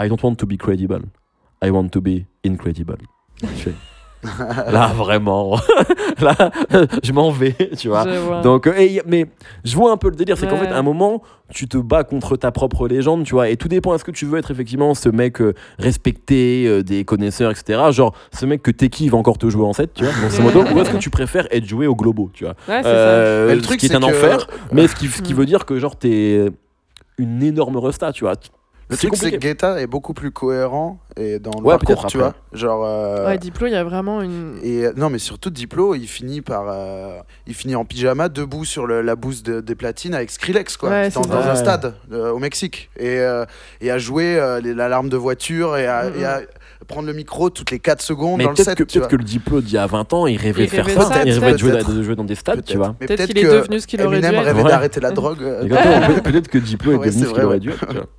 I 0.00 0.08
don't 0.08 0.22
want 0.22 0.34
to 0.36 0.46
be 0.46 0.56
credible. 0.56 1.02
I 1.62 1.70
want 1.70 1.88
to 1.88 2.00
be 2.00 2.22
incredible. 2.46 2.96
Je 3.42 3.46
fais, 3.46 3.72
Là, 4.70 4.88
vraiment. 4.96 5.58
Là, 6.20 6.50
je 7.02 7.12
m'en 7.12 7.30
vais, 7.30 7.54
tu 7.76 7.88
vois. 7.88 8.04
Donc, 8.42 8.66
euh, 8.66 8.74
et 8.78 9.02
mais 9.06 9.26
je 9.64 9.74
vois 9.76 9.90
un 9.92 9.96
peu 9.96 10.08
le 10.08 10.16
délire, 10.16 10.36
c'est 10.38 10.46
qu'en 10.48 10.56
fait, 10.56 10.68
à 10.68 10.78
un 10.78 10.82
moment, 10.82 11.22
tu 11.52 11.68
te 11.68 11.76
bats 11.76 12.04
contre 12.04 12.36
ta 12.36 12.50
propre 12.50 12.88
légende, 12.88 13.24
tu 13.24 13.34
vois, 13.34 13.48
et 13.48 13.56
tout 13.56 13.68
dépend. 13.68 13.94
Est-ce 13.94 14.04
que 14.04 14.10
tu 14.10 14.24
veux 14.26 14.38
être 14.38 14.50
effectivement 14.50 14.94
ce 14.94 15.08
mec 15.08 15.40
euh, 15.40 15.54
respecté 15.78 16.66
euh, 16.66 16.82
des 16.82 17.04
connaisseurs, 17.04 17.50
etc. 17.50 17.80
Genre, 17.90 18.14
ce 18.32 18.46
mec 18.46 18.62
que 18.62 18.70
Teki 18.70 19.08
va 19.08 19.18
encore 19.18 19.38
te 19.38 19.48
jouer 19.48 19.64
en 19.64 19.72
7, 19.72 19.92
tu 19.94 20.04
vois, 20.04 20.12
modo, 20.42 20.62
ou 20.74 20.80
est-ce 20.80 20.90
que 20.90 20.96
tu 20.98 21.10
préfères 21.10 21.46
être 21.50 21.66
joué 21.66 21.86
au 21.86 21.94
globo, 21.94 22.30
tu 22.32 22.44
vois 22.44 22.54
Ouais, 22.68 22.80
c'est 22.82 22.88
Euh, 22.88 23.46
Mais 23.48 23.54
le 23.56 23.60
ce 23.60 23.66
truc, 23.66 23.80
qui 23.80 23.86
est 23.86 23.94
un 23.94 24.00
que- 24.00 24.04
enfer, 24.06 24.46
mais 24.72 24.86
ce 24.88 24.94
qui, 24.96 25.08
ce 25.08 25.22
qui 25.22 25.32
Mm. 25.34 25.36
veut 25.36 25.46
dire 25.46 25.64
que, 25.66 25.78
genre, 25.78 25.96
t'es 25.96 26.50
une 27.18 27.42
énorme 27.42 27.76
resta, 27.76 28.12
tu 28.12 28.24
vois. 28.24 28.34
Le 29.02 29.08
truc, 29.08 29.16
c'est 29.16 29.30
que. 29.32 29.36
Guetta 29.36 29.80
est 29.80 29.86
beaucoup 29.86 30.14
plus 30.14 30.30
cohérent 30.30 30.98
et 31.16 31.38
dans 31.38 31.50
le 31.58 31.64
Ouais, 31.64 31.76
parcours, 31.78 32.06
tu 32.06 32.18
vois. 32.18 32.34
Genre. 32.52 32.82
euh. 32.84 33.26
Ouais, 33.26 33.38
Diplo, 33.38 33.66
il 33.66 33.72
y 33.72 33.76
a 33.76 33.84
vraiment 33.84 34.22
une. 34.22 34.56
Et 34.62 34.84
euh, 34.86 34.92
non, 34.96 35.10
mais 35.10 35.18
surtout 35.18 35.50
Diplo, 35.50 35.94
il 35.94 36.06
finit 36.06 36.40
par, 36.40 36.64
euh, 36.68 37.18
il 37.46 37.54
finit 37.54 37.76
en 37.76 37.84
pyjama, 37.84 38.28
debout 38.28 38.64
sur 38.64 38.86
le- 38.86 39.02
la 39.02 39.16
bouse 39.16 39.42
de- 39.42 39.60
des 39.60 39.74
platines 39.74 40.14
avec 40.14 40.30
Skrillex, 40.30 40.76
quoi, 40.76 40.90
Ouais, 40.90 41.10
dans, 41.10 41.22
c'est 41.22 41.28
dans 41.28 41.38
un 41.46 41.54
stade 41.56 41.94
euh, 42.12 42.30
au 42.32 42.38
Mexique, 42.38 42.90
et, 42.98 43.18
euh, 43.20 43.44
et 43.80 43.90
à 43.90 43.98
jouer 43.98 44.36
euh, 44.38 44.60
l'alarme 44.62 45.08
de 45.08 45.16
voiture 45.16 45.76
et 45.76 45.86
à, 45.86 46.06
et 46.16 46.24
à 46.24 46.40
prendre 46.88 47.06
le 47.06 47.14
micro 47.14 47.48
toutes 47.48 47.70
les 47.70 47.78
4 47.78 48.02
secondes 48.02 48.36
Mais 48.38 48.44
dans 48.44 48.50
le 48.50 48.56
peut-être 48.56 48.76
set. 48.78 48.78
peut-être 48.92 49.08
que 49.08 49.16
le 49.16 49.24
diplôme 49.24 49.62
d'il 49.62 49.74
y 49.74 49.78
a 49.78 49.86
20 49.86 50.12
ans, 50.12 50.26
il 50.26 50.36
rêvait 50.36 50.64
Il 50.64 50.66
de 50.66 50.70
faire 50.70 50.88
ça. 51.02 51.22
il 51.24 51.32
rêvait 51.32 51.52
de 51.52 51.56
jouer, 51.58 51.70
peut-être. 51.70 51.92
de 51.94 52.02
jouer 52.02 52.14
dans 52.16 52.24
des 52.24 52.34
stades, 52.34 52.56
tu 52.64 52.74
Peut-être. 52.76 52.76
vois. 52.78 52.94
Peut-être 53.00 53.26
qu'il 53.26 53.38
est 53.38 53.42
devenu 53.44 53.80
ce 53.80 53.86
qu'il 53.86 54.02
aurait 54.02 54.20
dû 54.20 54.26
Eminem 54.26 54.40
être. 54.40 54.54
rêvait 54.54 54.68
d'arrêter 54.68 55.00
la 55.00 55.10
drogue. 55.12 55.38
peut-être 56.24 56.48
que 56.48 56.58
Diplo 56.58 56.92
est 56.92 56.98
devenu 57.06 57.24
ce 57.26 57.32
qu'il 57.32 57.44
aurait 57.44 57.60
dû 57.60 57.70
être. 57.70 57.86
tu 57.88 57.94
vois. 57.94 58.06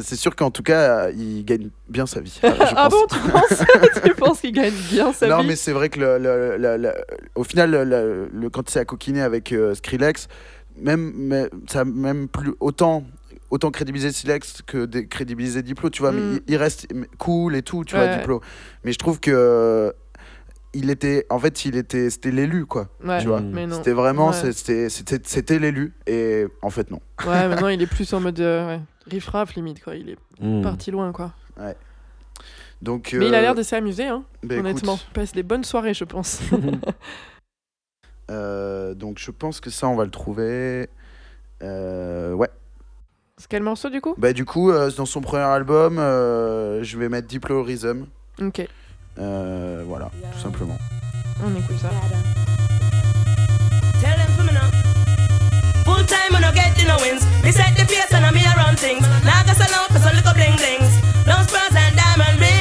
c'est 0.00 0.16
sûr 0.16 0.34
qu'en 0.36 0.50
tout 0.50 0.62
cas, 0.62 1.10
il 1.10 1.44
gagne 1.44 1.70
bien 1.88 2.06
sa 2.06 2.20
vie. 2.20 2.38
euh, 2.44 2.50
je 2.54 2.62
Ah 2.76 2.88
pense. 2.90 3.00
bon, 3.00 3.06
tu 3.10 3.30
penses, 3.30 3.64
tu 4.04 4.14
penses 4.14 4.40
qu'il 4.40 4.52
gagne 4.52 4.74
bien 4.90 5.12
sa 5.12 5.26
non, 5.28 5.40
vie 5.40 5.48
mais 5.48 5.56
c'est 5.56 5.72
vrai 5.72 5.88
que 5.88 5.98
le, 6.00 6.18
le- 6.18 6.76
le- 6.76 6.92
au 7.34 7.44
final, 7.44 7.70
le, 7.70 8.50
quand 8.50 8.68
il 8.68 8.72
s'est 8.72 8.84
coquiné 8.84 9.22
avec 9.22 9.52
euh, 9.52 9.74
Skrillex, 9.74 10.28
même, 10.76 11.12
mais, 11.16 11.48
ça 11.68 11.84
même 11.84 12.28
plus 12.28 12.52
autant. 12.60 13.04
Autant 13.50 13.70
crédibiliser 13.70 14.12
Silex 14.12 14.60
que 14.66 14.84
crédibiliser 15.04 15.62
Diplo, 15.62 15.88
tu 15.88 16.02
vois, 16.02 16.12
Mm. 16.12 16.16
mais 16.16 16.36
il, 16.46 16.52
il 16.52 16.56
reste 16.58 16.86
cool 17.16 17.56
et 17.56 17.62
tout, 17.62 17.82
tu 17.82 17.96
Ouais. 17.96 18.06
vois, 18.06 18.16
Diplo. 18.18 18.42
Mais 18.84 18.92
je 18.92 18.98
trouve 18.98 19.20
que 19.20 19.30
euh, 19.34 19.90
il 20.74 20.90
était, 20.90 21.26
en 21.30 21.38
fait, 21.38 21.64
il 21.64 21.76
était, 21.76 22.10
c'était 22.10 22.30
l'élu, 22.30 22.66
quoi. 22.66 22.88
Ouais, 23.04 23.20
tu 23.20 23.26
vois. 23.28 23.40
mais 23.40 23.66
non. 23.66 23.76
C'était 23.76 23.92
vraiment, 23.92 24.28
Ouais. 24.28 24.32
c'est- 24.34 24.52
c'était, 24.52 24.88
c'était, 24.90 25.18
c'était 25.24 25.58
l'élu, 25.58 25.94
et 26.06 26.46
en 26.62 26.70
fait 26.70 26.90
non. 26.90 27.00
Ouais, 27.26 27.48
maintenant 27.48 27.68
il 27.68 27.80
est 27.82 27.86
plus 27.86 28.12
en 28.12 28.20
mode 28.20 28.38
euh, 28.40 28.66
ouais, 28.76 28.80
riff-raff 29.10 29.54
limite 29.54 29.82
quoi. 29.82 29.94
Il 29.96 30.10
est 30.10 30.18
Hmm. 30.40 30.62
parti 30.62 30.90
loin 30.90 31.10
quoi. 31.12 31.32
Donc, 32.80 33.10
Mais 33.12 33.26
il 33.26 33.34
a 33.34 33.38
euh, 33.38 33.40
l'air 33.40 33.54
de 33.56 33.62
s'amuser, 33.64 34.04
hein, 34.04 34.22
bah, 34.44 34.54
écoute, 34.54 34.66
honnêtement. 34.70 34.98
Il 35.08 35.12
passe 35.12 35.32
des 35.32 35.42
bonnes 35.42 35.64
soirées, 35.64 35.94
je 35.94 36.04
pense. 36.04 36.40
euh, 38.30 38.94
donc 38.94 39.18
je 39.18 39.30
pense 39.30 39.60
que 39.60 39.70
ça, 39.70 39.88
on 39.88 39.96
va 39.96 40.04
le 40.04 40.10
trouver. 40.10 40.88
Euh, 41.62 42.32
ouais. 42.34 42.48
c'est 43.36 43.48
quel 43.48 43.62
morceau 43.64 43.88
du 43.90 44.00
coup? 44.00 44.14
Bah 44.16 44.32
du 44.32 44.44
coup, 44.44 44.70
euh, 44.70 44.90
dans 44.96 45.06
son 45.06 45.20
premier 45.20 45.42
album, 45.42 45.98
euh, 45.98 46.82
je 46.84 46.98
vais 46.98 47.08
mettre 47.08 47.26
Diplorism. 47.26 48.06
Ok, 48.40 48.64
Euh, 49.20 49.82
voilà, 49.86 50.10
tout 50.32 50.40
simplement. 50.40 50.78
on 51.42 51.54
écoute 51.56 51.78
ça. 51.80 51.90
Tell 54.00 54.16
them 54.16 54.28
for 54.36 54.44
me 54.44 54.52
now. 54.52 54.70
Full 55.84 56.04
time 56.06 56.32
when 56.32 56.44
I 56.44 56.52
get 56.52 56.74
the 56.76 56.84
knowings. 56.84 57.24
Me 57.42 57.50
set 57.50 57.76
the 57.76 57.84
pace 57.84 58.12
and 58.12 58.24
I 58.24 58.30
me 58.30 58.42
run 58.56 58.76
things. 58.76 59.02
Now 59.24 59.40
I 59.40 59.46
got 59.46 59.56
some 59.56 59.70
love 59.70 59.88
for 59.90 59.98
some 59.98 60.14
little 60.14 60.34
bling 60.34 60.56
blings. 60.56 60.92
Long 61.26 61.42
spurs 61.44 61.74
and 61.74 61.96
diamond 61.96 62.40
rings. 62.40 62.57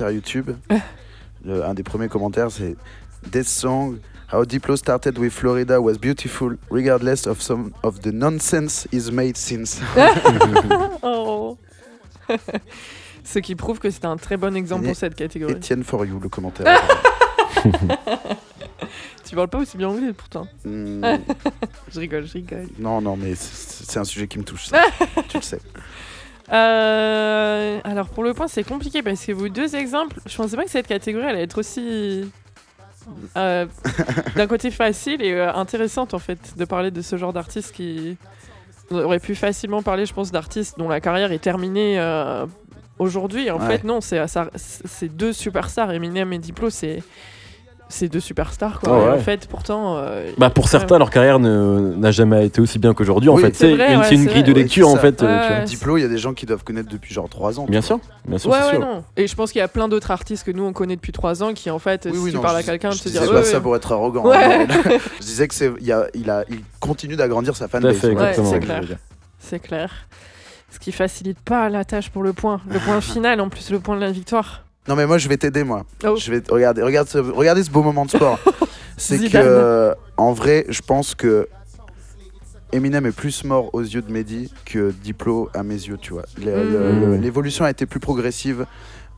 Commentaires 0.00 0.10
YouTube. 0.10 0.50
Le- 1.44 1.64
un 1.64 1.74
des 1.74 1.82
premiers 1.82 2.08
commentaires, 2.08 2.50
c'est 2.50 2.76
This 3.30 3.48
song, 3.48 3.98
how 4.32 4.44
Diplo 4.44 4.76
started 4.76 5.18
with 5.18 5.32
Florida 5.32 5.80
was 5.80 5.96
beautiful, 5.98 6.56
regardless 6.70 7.26
of 7.26 7.40
some 7.40 7.72
of 7.82 8.00
the 8.00 8.12
nonsense 8.12 8.86
is 8.92 9.10
made 9.10 9.36
since. 9.36 9.80
Oh. 11.02 11.56
Ce 13.24 13.38
qui 13.38 13.54
prouve 13.54 13.78
que 13.78 13.90
c'était 13.90 14.06
un 14.06 14.16
très 14.16 14.36
bon 14.36 14.56
exemple 14.56 14.86
pour 14.86 14.96
cette 14.96 15.14
catégorie. 15.14 15.54
Etienne 15.54 15.84
for 15.84 16.04
you, 16.04 16.18
le 16.18 16.28
commentaire. 16.28 16.66
Tu 19.24 19.34
parles 19.36 19.48
pas 19.48 19.58
aussi 19.58 19.76
bien 19.76 19.88
anglais 19.88 20.12
pourtant. 20.12 20.46
Hmm, 20.64 21.04
je 21.92 22.00
rigole, 22.00 22.26
je 22.26 22.32
rigole. 22.32 22.66
non, 22.78 23.00
non, 23.00 23.16
mais 23.16 23.34
c'est 23.34 23.84
c'est 23.84 23.98
un 23.98 24.04
sujet 24.04 24.26
qui 24.26 24.38
me 24.38 24.44
touche, 24.44 24.66
ça. 24.66 24.82
tu 25.28 25.36
le 25.36 25.42
sais. 25.42 25.60
Euh, 26.52 27.78
alors 27.84 28.08
pour 28.08 28.24
le 28.24 28.34
point 28.34 28.48
c'est 28.48 28.64
compliqué 28.64 29.02
parce 29.02 29.24
que 29.24 29.32
vos 29.32 29.48
deux 29.48 29.76
exemples, 29.76 30.20
je 30.26 30.36
pensais 30.36 30.56
pas 30.56 30.64
que 30.64 30.70
cette 30.70 30.88
catégorie 30.88 31.26
allait 31.26 31.42
être 31.44 31.58
aussi 31.58 32.28
euh, 33.36 33.66
d'un 34.36 34.46
côté 34.46 34.70
facile 34.70 35.22
et 35.22 35.32
euh, 35.32 35.52
intéressante 35.54 36.12
en 36.12 36.18
fait 36.18 36.54
de 36.56 36.64
parler 36.64 36.90
de 36.90 37.02
ce 37.02 37.16
genre 37.16 37.32
d'artistes 37.32 37.72
qui 37.74 38.16
on 38.90 38.98
aurait 38.98 39.20
pu 39.20 39.34
facilement 39.36 39.82
parler 39.82 40.06
je 40.06 40.12
pense 40.12 40.32
d'artistes 40.32 40.76
dont 40.78 40.88
la 40.88 41.00
carrière 41.00 41.30
est 41.30 41.38
terminée 41.38 41.98
aujourd'hui. 42.98 43.50
En 43.50 43.60
Ouais. 43.60 43.66
fait 43.78 43.84
non 43.84 44.00
c'est 44.00 45.16
deux 45.16 45.32
superstars 45.32 45.92
Eminem 45.92 46.32
et 46.32 46.38
Diplo 46.38 46.68
c'est 46.70 47.02
c'est 47.90 48.08
deux 48.08 48.20
superstars 48.20 48.80
quoi. 48.80 49.04
Ouais. 49.06 49.12
En 49.12 49.18
fait 49.18 49.46
pourtant 49.48 49.96
euh, 49.98 50.30
Bah 50.38 50.48
pour 50.48 50.68
certains, 50.68 50.98
leur 50.98 51.10
carrière 51.10 51.38
n'a 51.38 52.10
jamais 52.10 52.46
été 52.46 52.60
aussi 52.60 52.78
bien 52.78 52.94
qu'aujourd'hui. 52.94 53.28
En 53.28 53.34
Oui. 53.34 53.42
fait, 53.42 53.54
C'est 53.54 53.72
une, 53.72 53.78
ouais, 53.80 53.96
grille 54.08 54.24
vrai. 54.26 54.42
de 54.42 54.52
lecture 54.52 54.88
Ouais, 54.88 54.94
en 54.94 54.96
fait. 54.96 55.22
euh, 55.22 55.26
tu 55.26 55.48
Ouais. 55.50 55.56
vois. 55.56 55.64
Diplo, 55.64 55.96
il 55.98 56.02
y 56.02 56.04
a 56.04 56.08
des 56.08 56.18
gens 56.18 56.32
qui 56.32 56.46
doivent 56.46 56.64
connaître 56.64 56.88
depuis 56.88 57.12
genre 57.12 57.28
3 57.28 57.60
ans. 57.60 57.66
Bien 57.68 57.82
sûr, 57.82 58.00
bien 58.26 58.38
sûr, 58.38 58.50
Ouais, 58.50 58.58
c'est 58.60 58.64
ouais, 58.66 58.70
sûr. 58.72 58.80
non. 58.80 59.04
Et 59.16 59.26
je 59.26 59.34
pense 59.34 59.52
qu'il 59.52 59.58
y 59.58 59.62
a 59.62 59.68
plein 59.68 59.88
d'autres 59.88 60.10
artistes 60.10 60.44
que 60.44 60.50
nous 60.52 60.64
on 60.64 60.72
connaît 60.72 60.96
depuis 60.96 61.12
trois 61.12 61.42
ans 61.42 61.52
qui 61.52 61.70
en 61.70 61.78
fait, 61.78 62.06
Oui, 62.06 62.12
si 62.12 62.18
oui, 62.18 62.30
tu 62.30 62.36
non, 62.36 62.42
parles 62.42 62.56
je- 62.56 62.60
à 62.60 62.62
quelqu'un, 62.64 62.90
je 62.92 62.98
tu 62.98 63.04
te 63.04 63.08
dire 63.10 63.22
pas 63.28 63.34
ouais, 63.34 63.44
ça 63.44 63.60
pour 63.60 63.76
être 63.76 63.92
arrogant. 63.92 64.24
Ouais. 64.26 64.36
hein, 64.36 64.66
je 65.20 65.24
disais 65.26 65.48
que 65.48 65.54
c'est, 65.54 65.70
il, 65.80 65.92
a- 65.92 66.06
il, 66.14 66.30
a, 66.30 66.44
il 66.48 66.60
continue 66.80 67.16
d'agrandir 67.16 67.56
sa 67.56 67.68
fanbase. 67.68 67.96
C'est 69.38 69.58
clair. 69.58 69.90
Ce 70.72 70.78
qui 70.78 70.92
facilite 70.92 71.40
pas 71.40 71.68
la 71.68 71.84
tâche 71.84 72.10
pour 72.10 72.22
le 72.22 72.32
point. 72.32 72.60
Le 72.70 72.78
point 72.78 73.00
final, 73.00 73.40
en 73.40 73.48
plus, 73.48 73.70
le 73.70 73.80
point 73.80 73.96
de 73.96 74.00
la 74.00 74.12
victoire. 74.12 74.64
Non 74.88 74.96
mais 74.96 75.06
moi 75.06 75.18
je 75.18 75.28
vais 75.28 75.36
t'aider 75.36 75.62
moi. 75.64 75.84
Oh. 76.04 76.16
Je 76.16 76.30
vais 76.32 76.42
regarder, 76.50 76.82
regarde, 76.82 77.08
ce, 77.08 77.18
regardez 77.18 77.62
ce 77.62 77.70
beau 77.70 77.82
moment 77.82 78.04
de 78.06 78.10
sport. 78.10 78.38
c'est 78.96 79.18
que 79.28 79.36
euh, 79.36 79.94
en 80.16 80.32
vrai, 80.32 80.66
je 80.68 80.80
pense 80.82 81.14
que 81.14 81.48
Eminem 82.72 83.04
est 83.06 83.12
plus 83.12 83.44
mort 83.44 83.70
aux 83.74 83.80
yeux 83.82 84.00
de 84.02 84.12
Mehdi 84.12 84.52
que 84.64 84.92
Diplo 85.02 85.50
à 85.54 85.62
mes 85.62 85.74
yeux, 85.74 85.98
tu 86.00 86.12
vois. 86.12 86.22
Mm. 86.38 86.44
le- 86.44 87.16
L'évolution 87.16 87.64
a 87.64 87.70
été 87.70 87.84
plus 87.86 88.00
progressive. 88.00 88.64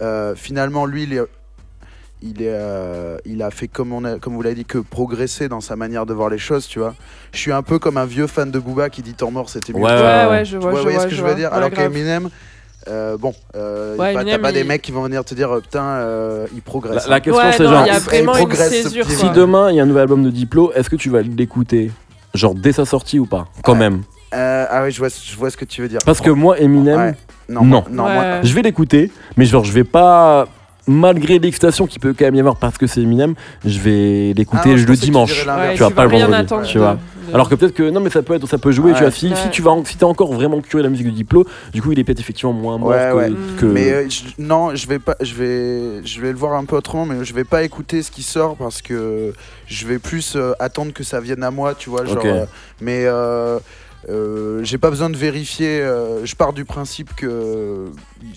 Euh, 0.00 0.34
finalement, 0.34 0.86
lui, 0.86 1.02
il 1.04 1.12
est, 1.12 1.20
il, 2.22 2.40
est, 2.42 2.46
euh, 2.48 3.18
il 3.26 3.42
a 3.42 3.50
fait 3.50 3.68
comme 3.68 3.92
on 3.92 4.04
a, 4.04 4.18
comme 4.18 4.34
vous 4.34 4.42
l'avez 4.42 4.54
dit 4.54 4.64
que 4.64 4.78
progresser 4.78 5.48
dans 5.48 5.60
sa 5.60 5.76
manière 5.76 6.06
de 6.06 6.14
voir 6.14 6.30
les 6.30 6.38
choses, 6.38 6.66
tu 6.66 6.78
vois. 6.78 6.94
Je 7.32 7.38
suis 7.38 7.52
un 7.52 7.62
peu 7.62 7.78
comme 7.78 7.98
un 7.98 8.06
vieux 8.06 8.26
fan 8.26 8.50
de 8.50 8.58
Booba 8.58 8.88
qui 8.90 9.02
dit 9.02 9.14
temps 9.14 9.30
mort, 9.30 9.50
c'était 9.50 9.72
mieux. 9.74 9.80
Ouais, 9.82 10.26
Ouais, 10.28 10.44
je 10.44 10.56
tu 10.56 10.62
vois, 10.62 10.70
vois, 10.70 10.78
je 10.78 10.82
voyez 10.84 10.96
vois. 10.98 11.04
ce 11.04 11.10
que 11.10 11.14
je 11.14 11.22
veux 11.22 11.34
dire 11.34 11.50
Ouais, 11.50 11.56
Alors 11.56 11.70
qu'Eminem, 11.70 12.30
euh, 12.88 13.16
bon, 13.16 13.34
euh, 13.56 13.96
Ouais, 13.96 14.14
t'as 14.14 14.38
pas 14.38 14.52
des 14.52 14.64
mecs 14.64 14.82
qui 14.82 14.92
vont 14.92 15.02
venir 15.02 15.24
te 15.24 15.34
dire 15.34 15.50
euh, 15.52 15.60
putain, 15.60 15.82
euh, 15.84 16.46
il 16.54 16.62
progresse. 16.62 17.04
La, 17.04 17.10
la 17.16 17.20
question 17.20 17.42
Ouais, 17.42 17.52
c'est 17.52 17.64
genre, 17.64 17.86
il 17.86 18.24
progresse, 18.24 18.82
césure. 18.82 19.06
si 19.10 19.30
demain 19.30 19.70
il 19.70 19.76
y 19.76 19.80
a 19.80 19.82
un 19.82 19.86
nouvel 19.86 20.02
album 20.02 20.22
de 20.22 20.30
Diplo, 20.30 20.72
est-ce 20.74 20.90
que 20.90 20.96
tu 20.96 21.10
vas 21.10 21.22
l'écouter 21.22 21.90
Genre 22.34 22.54
dès 22.54 22.72
sa 22.72 22.84
sortie 22.84 23.18
ou 23.18 23.26
pas 23.26 23.46
Quand 23.62 23.72
Ouais. 23.72 23.78
même? 23.78 24.02
Euh, 24.34 24.64
ah 24.70 24.82
oui, 24.84 24.90
je 24.90 24.98
vois, 24.98 25.08
je 25.08 25.36
vois 25.36 25.50
ce 25.50 25.56
que 25.58 25.66
tu 25.66 25.82
veux 25.82 25.88
dire. 25.88 25.98
Parce 26.06 26.20
que 26.22 26.30
moi, 26.30 26.58
Eminem, 26.58 26.98
Ouais. 26.98 27.14
non, 27.50 27.62
non. 27.64 27.84
non, 27.90 28.04
Ouais. 28.06 28.14
moi- 28.14 28.24
je 28.42 28.54
vais 28.54 28.62
l'écouter, 28.62 29.10
mais 29.36 29.44
genre 29.44 29.64
je 29.64 29.72
vais 29.72 29.84
pas 29.84 30.48
malgré 30.86 31.38
l'excitation 31.38 31.86
qu'il 31.86 32.00
peut 32.00 32.14
quand 32.16 32.24
même 32.24 32.34
y 32.34 32.40
avoir 32.40 32.56
parce 32.56 32.78
que 32.78 32.86
c'est 32.86 33.00
Eminem, 33.02 33.34
je 33.64 33.78
vais 33.78 34.32
l'écouter 34.36 34.70
Ah, 34.74 34.76
je 34.76 34.86
le 34.86 34.96
dimanche. 34.96 35.46
Ouais, 35.46 35.72
tu 35.76 35.84
tu 35.84 35.92
pas 35.94 36.06
vas 36.06 36.12
le 36.12 36.18
vendredi. 36.22 36.34
attendre 36.34 36.66
Tu 36.66 36.74
de- 36.74 36.82
vois. 36.82 36.94
de- 36.94 37.34
Alors 37.34 37.48
que 37.48 37.54
peut-être 37.54 37.72
que 37.74 37.88
non, 37.88 38.00
mais 38.00 38.10
ça 38.10 38.20
peut 38.22 38.34
être, 38.34 38.46
ça 38.48 38.58
peut 38.58 38.72
jouer. 38.72 38.90
Ouais. 38.90 38.96
tu 38.96 39.02
vois, 39.04 39.10
si, 39.12 39.28
Ouais. 39.28 39.36
si 39.36 39.48
tu 39.50 39.62
vas, 39.62 39.70
en- 39.70 39.84
si 39.84 39.96
t'es 39.96 40.04
encore 40.04 40.32
vraiment 40.32 40.60
curieux 40.60 40.82
de 40.82 40.88
la 40.88 40.90
musique 40.90 41.06
de 41.06 41.12
Diplo, 41.12 41.46
du 41.72 41.80
coup, 41.80 41.92
il 41.92 41.98
est 41.98 42.04
peut-être 42.04 42.20
effectivement 42.20 42.52
moins 42.52 42.78
mort 42.78 42.90
Ouais, 42.90 43.08
que. 43.10 43.16
ouais. 43.16 43.32
que- 43.58 43.66
Mais 43.66 43.90
euh, 43.92 44.08
je- 44.08 44.22
non, 44.42 44.74
je 44.74 44.86
vais 44.88 44.98
pas, 44.98 45.16
je 45.20 45.34
vais, 45.34 46.04
je 46.04 46.20
vais 46.20 46.32
le 46.32 46.36
voir 46.36 46.54
un 46.54 46.64
peu 46.64 46.76
autrement, 46.76 47.06
mais 47.06 47.24
je 47.24 47.32
vais 47.32 47.44
pas 47.44 47.62
écouter 47.62 48.02
ce 48.02 48.10
qui 48.10 48.22
sort 48.22 48.56
parce 48.56 48.82
que 48.82 49.32
je 49.66 49.86
vais 49.86 49.98
plus 49.98 50.34
euh, 50.36 50.52
attendre 50.58 50.92
que 50.92 51.04
ça 51.04 51.20
vienne 51.20 51.42
à 51.44 51.50
moi, 51.50 51.74
tu 51.78 51.90
vois. 51.90 52.04
Genre, 52.04 52.16
Ok. 52.18 52.26
euh, 52.26 52.44
mais 52.80 53.04
euh, 54.08 54.62
j'ai 54.64 54.78
pas 54.78 54.90
besoin 54.90 55.10
de 55.10 55.16
vérifier. 55.16 55.80
euh, 55.80 56.24
je 56.26 56.34
pars 56.34 56.52
du 56.52 56.64
principe 56.64 57.14
que 57.14 57.86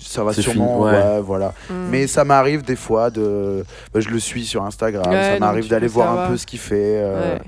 ça 0.02 0.24
va 0.24 0.34
sûrement, 0.34 0.78
fini, 0.84 0.86
ouais. 0.86 0.92
ouais, 0.92 1.22
voilà. 1.22 1.54
Mm. 1.70 1.74
Mais 1.92 2.08
ça 2.08 2.24
m'arrive 2.24 2.64
des 2.64 2.76
fois 2.76 3.10
de, 3.10 3.64
bah, 3.94 4.00
je 4.00 4.10
le 4.10 4.20
suis 4.20 4.46
sur 4.46 4.64
Instagram, 4.64 5.12
Ouais, 5.12 5.34
ça 5.34 5.40
m'arrive 5.40 5.68
d'aller 5.68 5.88
voir 5.88 6.20
un 6.20 6.28
peu 6.30 6.38
ce 6.38 6.46
qu'il 6.46 6.60
fait. 6.60 6.76
euh, 7.04 7.36
Ouais. 7.36 7.42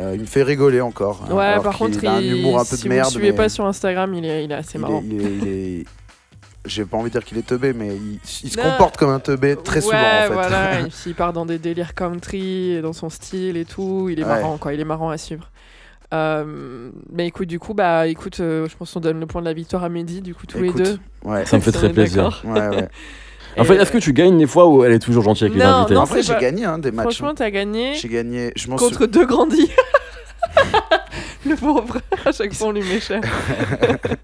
euh, 0.00 0.12
il 0.14 0.20
me 0.22 0.26
fait 0.26 0.42
rigoler 0.42 0.80
encore. 0.80 1.24
hein, 1.28 1.34
Ouais, 1.34 1.44
alors 1.44 1.62
par 1.64 1.76
qu'il 1.76 1.86
contre, 1.94 2.06
a 2.06 2.12
un 2.16 2.20
il- 2.20 2.36
humour 2.38 2.58
un 2.60 2.64
peu 2.64 2.76
si 2.76 2.82
de 2.84 2.88
vous 2.88 2.94
merde. 2.94 3.06
le 3.06 3.10
suivez 3.12 3.30
mais 3.30 3.36
pas 3.36 3.48
sur 3.48 3.64
Instagram, 3.66 4.14
il 4.14 4.24
est, 4.24 4.44
il 4.44 4.50
est 4.50 4.54
assez 4.54 4.72
il 4.74 4.76
est- 4.76 4.80
marrant. 4.80 5.02
il 5.04 5.20
est- 5.20 5.32
il 5.42 5.48
est- 5.48 5.84
J'ai 6.66 6.84
pas 6.84 6.98
envie 6.98 7.08
de 7.08 7.12
dire 7.18 7.24
qu'il 7.24 7.38
est 7.38 7.46
teubé, 7.46 7.72
mais 7.72 7.88
il, 7.96 8.18
il 8.44 8.50
se 8.52 8.58
Non. 8.58 8.64
comporte 8.64 8.98
comme 8.98 9.08
un 9.08 9.18
teubé 9.18 9.56
très 9.56 9.80
souvent 9.80 9.96
en 9.96 10.22
fait. 10.26 10.28
voilà, 10.30 10.80
et 10.80 10.82
puis 10.82 10.92
il 11.06 11.14
part 11.14 11.32
dans 11.32 11.46
des 11.46 11.58
délires 11.58 11.94
country, 11.94 12.82
dans 12.82 12.92
son 12.92 13.08
style 13.08 13.56
et 13.56 13.64
tout. 13.64 14.08
Il 14.10 14.20
est 14.20 14.24
Ouais. 14.24 14.28
marrant, 14.28 14.58
quoi. 14.58 14.74
Il 14.74 14.80
est 14.80 14.84
marrant 14.84 15.08
à 15.08 15.16
suivre. 15.16 15.48
Euh, 16.12 16.90
mais 17.12 17.26
écoute, 17.26 17.48
du 17.48 17.58
coup, 17.58 17.74
bah, 17.74 18.06
écoute, 18.06 18.40
euh, 18.40 18.68
je 18.68 18.76
pense 18.76 18.92
qu'on 18.92 19.00
donne 19.00 19.20
le 19.20 19.26
point 19.26 19.40
de 19.40 19.46
la 19.46 19.52
victoire 19.52 19.84
à 19.84 19.88
Mehdi, 19.88 20.22
du 20.22 20.34
coup, 20.34 20.46
tous 20.46 20.58
Écoute, 20.62 20.78
les 20.78 20.84
deux. 20.84 20.98
Ouais. 21.24 21.46
Ça 21.46 21.56
me 21.56 21.62
fait 21.62 21.72
très 21.72 21.90
plaisir. 21.90 22.42
d'accord. 22.44 22.44
Ouais, 22.44 22.76
ouais. 22.76 22.88
En 23.58 23.64
fait, 23.64 23.74
est-ce 23.74 23.90
que 23.90 23.98
tu 23.98 24.12
gagnes 24.12 24.38
des 24.38 24.46
fois 24.46 24.68
ou 24.68 24.84
elle 24.84 24.92
est 24.92 25.00
toujours 25.00 25.24
gentille 25.24 25.46
avec 25.48 25.58
les 25.58 25.62
invités 25.64 25.94
non, 25.94 26.02
En 26.02 26.04
vrai, 26.04 26.22
j'ai 26.22 26.34
pas- 26.34 26.38
gagné 26.40 26.64
hein, 26.64 26.78
des 26.78 26.92
matchs. 26.92 27.02
Franchement, 27.16 27.34
t'as 27.34 27.50
gagné 27.50 27.94
J'ai 27.94 28.08
gagné. 28.08 28.52
Je 28.54 28.68
contre 28.68 29.06
deux 29.06 29.26
grandis. 29.26 29.68
le 31.46 31.56
pauvre, 31.56 31.98
à 32.26 32.32
chaque 32.32 32.52
fois 32.54 32.68
on 32.68 32.72
lui 32.72 32.82
met 32.82 33.00
cher. 33.00 33.20
sou- 33.22 34.14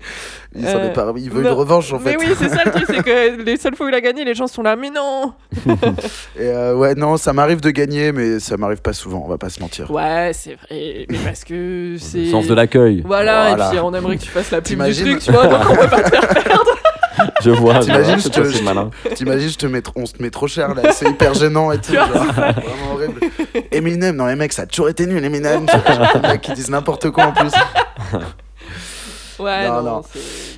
Il 0.59 0.65
s'en 0.67 0.79
est 0.81 0.85
Euh, 0.87 0.89
pas. 0.91 1.13
Il 1.17 1.31
veut 1.31 1.43
non. 1.43 1.51
une 1.51 1.55
revanche 1.55 1.93
en 1.93 1.99
fait. 1.99 2.17
Mais 2.17 2.27
oui, 2.27 2.35
c'est 2.39 2.49
ça 2.49 2.63
le 2.65 2.71
truc, 2.73 2.85
c'est 2.87 3.03
que 3.03 3.43
les 3.45 3.57
seules 3.57 3.75
fois 3.75 3.87
où 3.87 3.89
il 3.89 3.95
a 3.95 4.01
gagné, 4.01 4.25
les 4.25 4.35
gens 4.35 4.47
sont 4.47 4.63
là, 4.63 4.77
mais 4.77 4.91
non 4.91 5.33
Et 6.39 6.43
euh, 6.43 6.75
ouais, 6.75 6.95
non, 6.95 7.17
ça 7.17 7.33
m'arrive 7.33 7.61
de 7.61 7.71
gagner, 7.71 8.13
mais 8.13 8.39
ça 8.41 8.57
m'arrive 8.57 8.81
pas 8.81 8.93
souvent. 8.93 9.23
On 9.25 9.29
va 9.29 9.39
pas 9.39 9.49
se 9.51 9.61
mentir. 9.61 9.91
Ouais, 9.91 10.31
c'est 10.35 10.55
vrai, 10.55 11.07
mais 11.11 11.19
parce 11.25 11.45
que 11.45 11.97
c'est. 11.99 12.19
Le 12.19 12.31
sens 12.31 12.47
de 12.47 12.55
l'accueil. 12.55 13.03
Voilà, 13.07 13.49
Voilà. 13.49 13.67
et 13.67 13.71
puis 13.71 13.79
on 13.81 13.93
aimerait 13.95 14.17
que 14.17 14.23
tu 14.23 14.31
fasses 14.31 14.51
la 14.51 14.61
pub 14.61 14.83
du 14.83 14.95
truc, 14.95 15.19
tu 15.21 15.33
vois, 15.33 15.47
donc 15.47 15.61
on 15.71 15.77
peut 15.77 15.89
pas 15.89 16.03
te 16.03 16.11
faire 16.11 16.29
perdre. 16.29 16.71
Je 17.43 17.51
vois. 17.51 17.75
je 17.77 17.87
T'imagines, 17.87 18.05
vois, 18.05 18.17
je 18.17 18.21
c'est 18.23 18.31
te- 18.31 18.41
pas 18.41 18.51
si 18.53 18.63
malin. 18.63 18.91
T'imagines, 19.15 19.49
je 19.51 19.57
te 19.59 19.67
mets, 19.67 19.83
on 19.95 20.07
se 20.07 20.15
met 20.21 20.31
trop 20.31 20.47
cher 20.49 20.75
là. 20.75 20.93
C'est 20.93 21.09
hyper 21.09 21.35
gênant 21.35 21.73
et 21.73 21.79
tout. 21.79 21.93
Genre, 21.93 22.09
vraiment 22.09 22.93
horrible. 22.95 23.21
Eminem, 23.71 24.17
non 24.17 24.27
les 24.27 24.37
mecs, 24.37 24.53
ça 24.53 24.63
a 24.63 24.67
toujours 24.67 24.89
été 24.89 25.07
nul. 25.07 25.25
Eminem, 25.25 25.67
qui 26.43 26.53
disent 26.53 26.71
n'importe 26.71 27.11
quoi 27.11 27.27
en 27.27 27.33
plus. 27.33 27.51
Ouais, 29.39 29.69
Non, 29.69 29.83
non, 29.83 30.03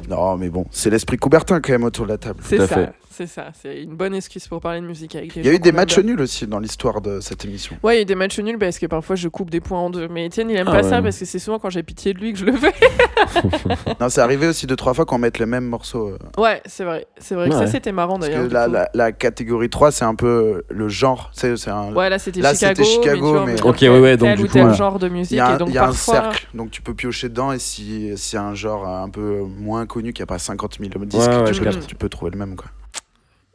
non. 0.08 0.36
mais 0.36 0.48
bon, 0.50 0.64
c'est 0.70 0.88
l'esprit 0.90 1.16
Coubertin 1.16 1.60
quand 1.60 1.72
même 1.72 1.84
autour 1.84 2.06
de 2.06 2.12
la 2.12 2.18
table. 2.18 2.40
c'est 2.44 2.58
ça, 2.58 2.68
fait. 2.68 2.90
C'est 3.18 3.26
ça, 3.26 3.46
c'est 3.60 3.82
une 3.82 3.94
bonne 3.96 4.14
excuse 4.14 4.46
pour 4.48 4.60
parler 4.60 4.80
de 4.80 4.86
musique 4.86 5.14
avec 5.16 5.34
les 5.34 5.42
Il 5.42 5.46
y 5.46 5.50
a 5.50 5.52
eu 5.52 5.58
des 5.58 5.72
matchs 5.72 5.98
nuls 5.98 6.20
aussi 6.20 6.46
dans 6.46 6.58
l'histoire 6.60 7.00
de 7.00 7.20
cette 7.20 7.44
émission. 7.44 7.76
Ouais, 7.82 7.94
il 7.94 7.96
y 7.96 7.98
a 7.98 8.02
eu 8.02 8.04
des 8.06 8.14
matchs 8.14 8.38
nuls 8.38 8.58
parce 8.58 8.78
que 8.78 8.86
parfois 8.86 9.16
je 9.16 9.28
coupe 9.28 9.50
des 9.50 9.60
points 9.60 9.80
en 9.80 9.90
deux. 9.90 10.06
Mais 10.08 10.26
Étienne, 10.26 10.48
il 10.50 10.56
aime 10.56 10.66
Ah 10.68 10.72
pas 10.72 10.82
ouais. 10.82 10.88
ça 10.88 11.02
parce 11.02 11.18
que 11.18 11.24
c'est 11.24 11.38
souvent 11.38 11.58
quand 11.58 11.70
j'ai 11.70 11.82
pitié 11.82 12.14
de 12.14 12.18
lui 12.20 12.32
que 12.32 12.38
je 12.38 12.44
le 12.44 12.52
fais. 12.52 12.72
Non, 14.00 14.08
c'est 14.08 14.20
arrivé 14.20 14.46
aussi 14.46 14.66
deux 14.66 14.76
trois 14.76 14.94
fois 14.94 15.04
qu'on 15.04 15.18
mette 15.18 15.38
les 15.38 15.46
mêmes 15.46 15.66
morceaux. 15.66 16.08
euh, 16.10 16.40
Ouais, 16.40 16.62
c'est 16.66 16.84
vrai. 16.84 17.06
C'est 17.18 17.34
vrai 17.34 17.48
que 17.48 17.54
ça 17.56 17.66
c'était 17.66 17.92
marrant 17.92 18.14
Parce 18.18 18.28
d'ailleurs. 18.28 18.44
que 18.44 18.48
du 18.48 18.54
la, 18.54 18.66
coup. 18.66 18.72
la, 18.72 18.88
la 18.94 19.12
catégorie 19.12 19.68
3, 19.68 19.90
c'est 19.90 20.04
un 20.04 20.14
peu 20.14 20.62
le 20.68 20.88
genre. 20.88 21.30
C'est 21.34 21.56
c'est 21.56 21.70
un, 21.70 21.92
Ouais, 21.94 22.08
là 22.08 22.18
c'était 22.18 22.40
Là, 22.40 22.54
Chicago. 22.54 22.82
c'était 22.84 22.88
Chicago, 22.90 23.42
mais, 23.44 23.56
tu 23.56 23.62
vois, 23.62 23.72
mais- 23.72 23.76
Ok, 23.76 23.80
ouais, 23.82 24.00
ouais, 24.00 24.16
tel 24.16 24.18
donc 24.18 24.38
ou 24.38 24.42
du 24.42 24.48
coup, 24.48 24.52
tel 24.54 24.74
genre 24.74 24.98
de 24.98 25.08
Il 25.08 25.12
musique. 25.12 25.36
y 25.36 25.40
a, 25.40 25.50
et 25.50 25.54
un- 25.54 25.56
donc 25.58 25.68
il 25.68 25.74
y 25.74 25.78
a 25.78 25.88
un 25.88 25.92
cercle, 25.92 26.46
donc 26.54 26.70
tu 26.70 26.80
peux 26.82 26.94
piocher 26.94 27.28
dedans 27.28 27.52
et 27.52 27.58
si 27.58 28.12
c'est 28.16 28.36
un 28.38 28.54
genre 28.54 28.86
un 28.86 29.08
peu 29.10 29.40
moins 29.42 29.86
connu 29.86 30.12
qui 30.12 30.22
a 30.22 30.26
pas 30.26 30.38
50 30.38 30.78
000 30.80 31.04
disques, 31.04 31.28
Ouais, 31.28 31.36
ouais, 31.38 31.44
tu, 31.48 31.54
je 31.54 31.58
peux, 31.60 31.64
capte. 31.70 31.86
tu 31.86 31.94
peux 31.96 32.08
trouver 32.08 32.30
le 32.32 32.38
même 32.38 32.54
quoi. 32.56 32.66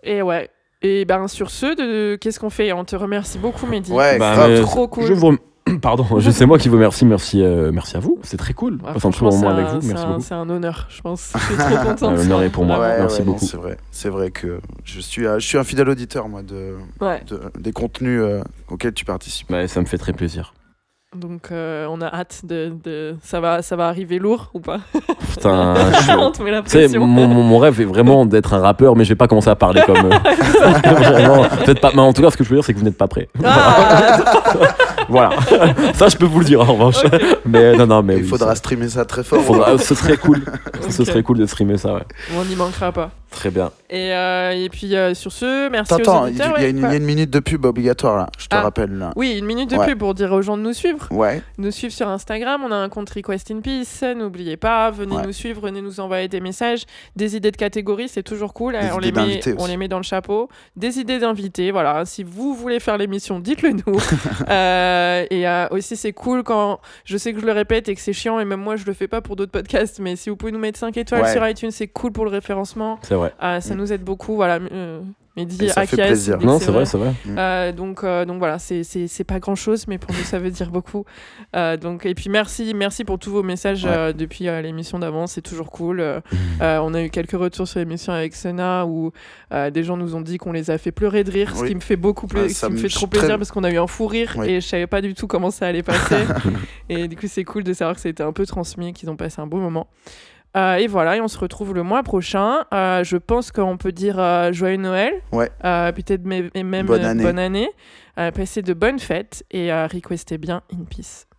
Et 0.04 0.22
ouais. 0.22 0.50
Et 0.82 1.06
ben 1.06 1.28
sur 1.30 1.50
ce, 1.50 1.66
de... 1.76 2.16
qu'est-ce 2.18 2.40
qu'on 2.40 2.50
fait? 2.50 2.74
On 2.74 2.84
te 2.84 2.96
remercie 2.96 3.38
beaucoup, 3.38 3.66
Mehdi. 3.68 3.92
Ouais, 3.92 4.18
Bah, 4.20 4.36
grave. 4.36 4.52
mais 4.52 4.62
Trop 4.62 4.88
cool. 4.88 5.06
Je 5.06 5.14
vous 5.14 5.28
rem- 5.28 5.38
Pardon, 5.82 6.06
je 6.20 6.30
sais 6.30 6.46
moi 6.46 6.58
qui 6.58 6.68
vous 6.68 6.76
remercie, 6.76 7.06
merci, 7.06 7.42
euh, 7.42 7.72
merci 7.72 7.96
à 7.96 8.02
vous, 8.02 8.20
c'est 8.22 8.36
très 8.36 8.54
cool. 8.54 8.74
Ouais, 8.84 8.92
Passer 8.94 9.08
un 9.08 9.12
moment 9.22 9.32
c'est 9.32 9.48
avec 9.48 9.66
un- 9.66 9.74
vous, 9.76 9.82
c'est 9.82 9.88
merci 9.88 10.04
un- 10.04 10.08
beaucoup. 10.10 10.22
C'est 10.22 10.34
un 10.34 10.50
honneur, 10.50 10.88
je 10.90 11.02
pense. 11.02 11.32
Je 11.34 11.40
suis 11.40 11.56
trop 11.56 11.78
contente. 11.86 12.02
Euh, 12.14 12.18
l'honneur 12.18 12.44
est 12.44 12.50
pour 12.50 12.66
moi. 12.66 12.80
Ouais, 12.82 12.98
merci 13.00 13.20
ouais, 13.20 13.26
beaucoup. 13.26 13.46
c'est 13.46 13.56
vrai, 13.56 13.78
c'est 13.92 14.10
vrai 14.10 14.30
que 14.30 14.60
je 14.84 15.00
suis, 15.00 15.24
je 15.24 15.40
suis 15.40 15.58
un 15.58 15.64
fidèle 15.64 15.88
auditeur 15.88 16.28
moi 16.28 16.42
de, 16.44 16.76
Ouais. 17.00 17.22
de- 17.28 17.40
des 17.58 17.72
contenus 17.72 18.20
euh, 18.22 18.42
auxquels 18.70 18.94
tu 18.94 19.06
participes. 19.06 19.50
Ouais, 19.52 19.70
ça 19.70 19.80
me 19.80 19.86
fait 19.86 19.98
très 19.98 20.12
plaisir. 20.12 20.54
Donc 21.16 21.50
euh, 21.52 21.86
on 21.90 22.02
a 22.02 22.08
hâte 22.08 22.42
de, 22.44 22.74
de... 22.84 23.16
Ça, 23.24 23.40
va, 23.40 23.62
ça 23.62 23.76
va 23.76 23.88
arriver 23.88 24.18
lourd 24.20 24.50
ou 24.54 24.60
pas? 24.60 24.80
Putain, 25.30 25.76
je- 26.08 26.18
On 26.18 26.32
te 26.32 26.42
met 26.42 26.52
la 26.52 26.62
Tu 26.64 26.70
sais, 26.70 26.80
pression. 26.86 27.06
mon, 27.06 27.28
mon- 27.28 27.44
mon 27.44 27.58
rêve 27.60 27.80
est 27.82 27.86
vraiment 27.86 28.26
d'être 28.28 28.54
un 28.54 28.60
rappeur, 28.60 28.96
mais 28.96 29.04
je 29.04 29.10
vais 29.10 29.16
pas 29.16 29.28
commencer 29.28 29.50
à 29.50 29.56
parler 29.56 29.82
comme. 29.86 29.98
euh, 29.98 30.10
vraiment, 30.94 31.44
pas. 31.82 31.92
Mais 31.94 32.02
en 32.02 32.14
tout 32.14 32.22
cas, 32.24 32.32
ce 32.32 32.38
que 32.38 32.44
je 32.44 32.50
veux 32.50 32.56
dire, 32.56 32.64
c'est 32.66 32.74
que 32.74 32.80
vous 32.80 32.86
n'êtes 32.86 32.98
pas 32.98 33.08
prêts. 33.08 33.30
Ah, 33.44 34.18
Voilà. 35.10 35.32
Ça, 35.94 36.08
je 36.08 36.18
peux 36.18 36.26
vous 36.26 36.40
le 36.40 36.46
dire 36.46 36.62
en 36.62 36.74
revanche. 36.74 37.04
Mais 37.46 37.76
non, 37.76 37.86
non, 37.88 38.02
mais. 38.04 38.18
Il 38.18 38.24
oui, 38.24 38.28
faudra 38.30 38.56
streamer 38.56 38.90
ça 38.90 39.06
très 39.06 39.24
fort. 39.24 39.42
faudra- 39.42 39.78
ce 39.78 39.94
serait 39.96 40.18
cool. 40.18 40.44
Ce 40.90 41.04
serait 41.06 41.24
cool 41.24 41.38
de 41.38 41.46
streamer 41.46 41.78
ça, 41.78 41.94
ouais. 41.96 42.04
on 42.40 42.44
n'y 42.46 42.56
manquera 42.56 42.92
pas. 42.92 43.12
Très 43.34 43.50
bien. 43.52 43.72
Et, 43.90 44.14
euh, 44.14 44.52
et 44.52 44.70
puis 44.70 44.96
euh, 44.96 45.14
sur 45.14 45.32
ce, 45.32 45.70
merci 45.70 45.94
Attends, 45.94 46.24
aux 46.24 46.28
il 46.28 46.34
il 46.34 46.38
y, 46.38 46.42
auditeurs. 46.42 46.56
a 46.56 46.60
ouais, 46.62 46.70
une, 46.70 46.78
il 46.78 46.82
y 46.84 46.86
a 46.86 46.96
une 46.96 47.04
minute 47.04 47.30
de 47.30 47.40
pub 47.40 47.66
obligatoire 47.66 48.16
là, 48.18 48.30
je 48.38 48.48
te 48.48 48.56
Ah. 48.56 48.62
rappelle 48.62 48.98
là. 48.98 49.12
Oui, 49.16 49.36
une 49.38 49.46
minute 49.46 49.70
de 49.70 49.76
Ouais. 49.78 49.88
pub 49.88 50.00
pour 50.00 50.14
dire 50.14 50.32
aux 50.32 50.42
gens 50.42 50.56
de 50.58 50.62
nous 50.62 50.74
suivre. 50.74 51.08
Ouais, 51.12 51.42
Nous 51.58 51.72
suivre 51.72 51.94
sur 51.94 52.08
Instagram, 52.08 52.62
on 52.66 52.72
a 52.72 52.76
un 52.76 52.90
compte 52.90 53.10
Request 53.10 53.52
in 53.52 53.60
Peace, 53.62 54.04
n'oubliez 54.16 54.56
pas, 54.58 54.92
venez 54.92 55.16
Ouais. 55.16 55.24
nous 55.26 55.32
suivre, 55.34 55.62
venez 55.62 55.82
nous 55.82 56.00
envoyer 56.00 56.28
des 56.28 56.40
messages, 56.40 56.84
des 57.16 57.36
idées 57.36 57.52
de 57.52 57.58
catégories, 57.58 58.08
c'est 58.08 58.24
toujours 58.24 58.54
cool, 58.54 58.74
Des 58.74 58.92
on, 58.94 59.00
les 59.00 59.12
met, 59.12 59.42
on 59.58 59.66
les 59.68 59.78
met 59.78 59.88
dans 59.88 59.98
le 59.98 60.04
chapeau, 60.04 60.48
des 60.76 61.00
idées 61.00 61.20
d'invités, 61.20 61.72
voilà, 61.72 62.06
si 62.06 62.24
vous 62.24 62.54
voulez 62.54 62.80
faire 62.80 62.98
l'émission, 62.98 63.40
dites-le 63.40 63.72
nous. 63.72 63.98
Euh, 64.50 65.26
et 65.30 65.48
euh, 65.48 65.68
aussi 65.72 65.96
c'est 65.96 66.14
cool 66.14 66.44
quand, 66.44 66.80
je 67.06 67.18
sais 67.18 67.34
que 67.34 67.40
je 67.40 67.46
le 67.46 67.52
répète 67.52 67.88
et 67.90 67.96
que 67.96 68.02
c'est 68.02 68.14
chiant, 68.14 68.40
et 68.40 68.46
même 68.46 68.60
moi 68.60 68.76
je 68.76 68.86
le 68.86 68.94
fais 68.94 69.08
pas 69.08 69.22
pour 69.22 69.36
d'autres 69.36 69.52
podcasts, 69.52 70.00
mais 70.00 70.16
si 70.16 70.30
vous 70.30 70.36
pouvez 70.36 70.52
nous 70.52 70.60
mettre 70.60 70.80
5 70.80 70.96
étoiles 70.98 71.24
Ouais. 71.24 71.32
sur 71.32 71.48
iTunes, 71.48 71.72
c'est 71.72 71.88
cool 71.88 72.12
pour 72.12 72.26
le 72.26 72.32
référencement, 72.32 73.00
C'est 73.04 73.16
vrai. 73.16 73.23
Euh, 73.44 73.60
ça 73.60 73.74
Mm. 73.76 73.78
nous 73.78 73.94
aide 73.94 74.04
beaucoup, 74.04 74.36
voilà. 74.36 74.60
euh, 74.72 75.02
Mehdi 75.36 75.68
ça 75.68 75.88
fait 75.88 75.98
plaisir. 75.98 76.38
Non, 76.42 76.60
c'est 76.60 76.70
vrai, 76.70 76.86
c'est 76.86 76.98
vrai. 77.00 77.12
euh, 77.28 77.72
donc, 77.72 78.04
euh, 78.04 78.24
donc 78.24 78.38
voilà, 78.38 78.60
c'est- 78.60 79.24
pas 79.24 79.40
grand 79.40 79.56
chose, 79.56 79.88
mais 79.88 79.98
pour 79.98 80.12
nous 80.14 80.22
ça 80.22 80.38
veut 80.38 80.52
dire 80.52 80.70
beaucoup. 80.70 81.06
Euh, 81.56 81.76
donc, 81.76 82.06
et 82.06 82.14
puis 82.14 82.30
merci, 82.30 82.72
merci 82.76 83.04
pour 83.04 83.18
tous 83.18 83.32
vos 83.32 83.42
messages 83.42 83.84
Ouais. 83.84 83.90
euh, 83.92 84.14
depuis 84.14 84.48
euh, 84.48 84.62
l'émission 84.62 85.00
d'avant, 85.00 85.26
c'est 85.26 85.42
toujours 85.42 85.72
cool. 85.72 86.02
Euh, 86.02 86.20
euh, 86.62 86.78
on 86.84 86.94
a 86.94 87.02
eu 87.02 87.10
quelques 87.10 87.32
retours 87.32 87.68
sur 87.68 87.80
l'émission 87.80 88.14
avec 88.14 88.36
Sena 88.36 88.86
où 88.86 89.12
euh, 89.52 89.72
des 89.72 89.84
gens 89.84 89.98
nous 89.98 90.14
ont 90.16 90.22
dit 90.22 90.38
qu'on 90.38 90.52
les 90.52 90.70
a 90.70 90.78
fait 90.78 90.92
pleurer 90.92 91.24
de 91.24 91.32
rire, 91.32 91.58
ce 91.58 91.64
qui 91.64 91.74
me 91.74 91.80
fait 91.80 91.96
beaucoup 91.96 92.28
plaisir, 92.28 92.56
ça 92.56 92.68
ce 92.68 92.72
qui 92.72 92.74
me 92.74 92.78
fait 92.78 92.90
trop 92.94 93.08
très- 93.08 93.18
plaisir 93.22 93.38
parce 93.40 93.50
qu'on 93.52 93.64
a 93.64 93.72
eu 93.72 93.80
un 93.80 93.88
fou 93.88 94.06
rire 94.06 94.36
Oui. 94.38 94.48
et 94.52 94.62
je 94.62 94.68
savais 94.68 94.86
pas 94.86 95.02
du 95.02 95.16
tout 95.16 95.26
comment 95.26 95.50
ça 95.50 95.66
allait 95.66 95.82
passer. 95.82 96.16
et 96.90 97.08
du 97.08 97.16
coup, 97.16 97.26
c'est 97.28 97.44
cool 97.44 97.64
de 97.64 97.74
savoir 97.74 97.96
que 97.96 98.02
ça 98.02 98.08
a 98.08 98.12
été 98.12 98.22
un 98.22 98.34
peu 98.34 98.46
transmis, 98.46 98.94
qu'ils 98.94 99.10
ont 99.10 99.16
passé 99.16 99.42
un 99.42 99.48
beau 99.48 99.58
moment. 99.58 99.88
Euh, 100.56 100.76
et 100.76 100.88
voilà, 100.88 101.18
et 101.18 101.22
on 101.22 101.28
se 101.28 101.38
retrouve 101.38 101.74
le 101.74 101.82
mois 101.84 102.04
prochain. 102.04 102.66
Euh, 102.74 103.04
je 103.04 103.18
pense 103.18 103.52
qu'on 103.52 103.78
peut 103.78 103.92
dire 103.92 104.20
euh, 104.20 104.52
joyeux 104.54 104.78
Noël. 104.78 105.14
Ouais. 105.32 105.50
Peut-être 105.62 106.24
même 106.26 106.86
Bonne 106.86 107.04
année. 107.04 107.24
bonne 107.24 107.40
année. 107.40 107.70
Passez 108.16 108.62
de 108.62 108.74
bonnes 108.74 109.00
fêtes 109.00 109.44
et 109.52 109.72
requestez 109.74 110.38
bien 110.38 110.62
in 110.72 110.84
peace. 110.90 111.26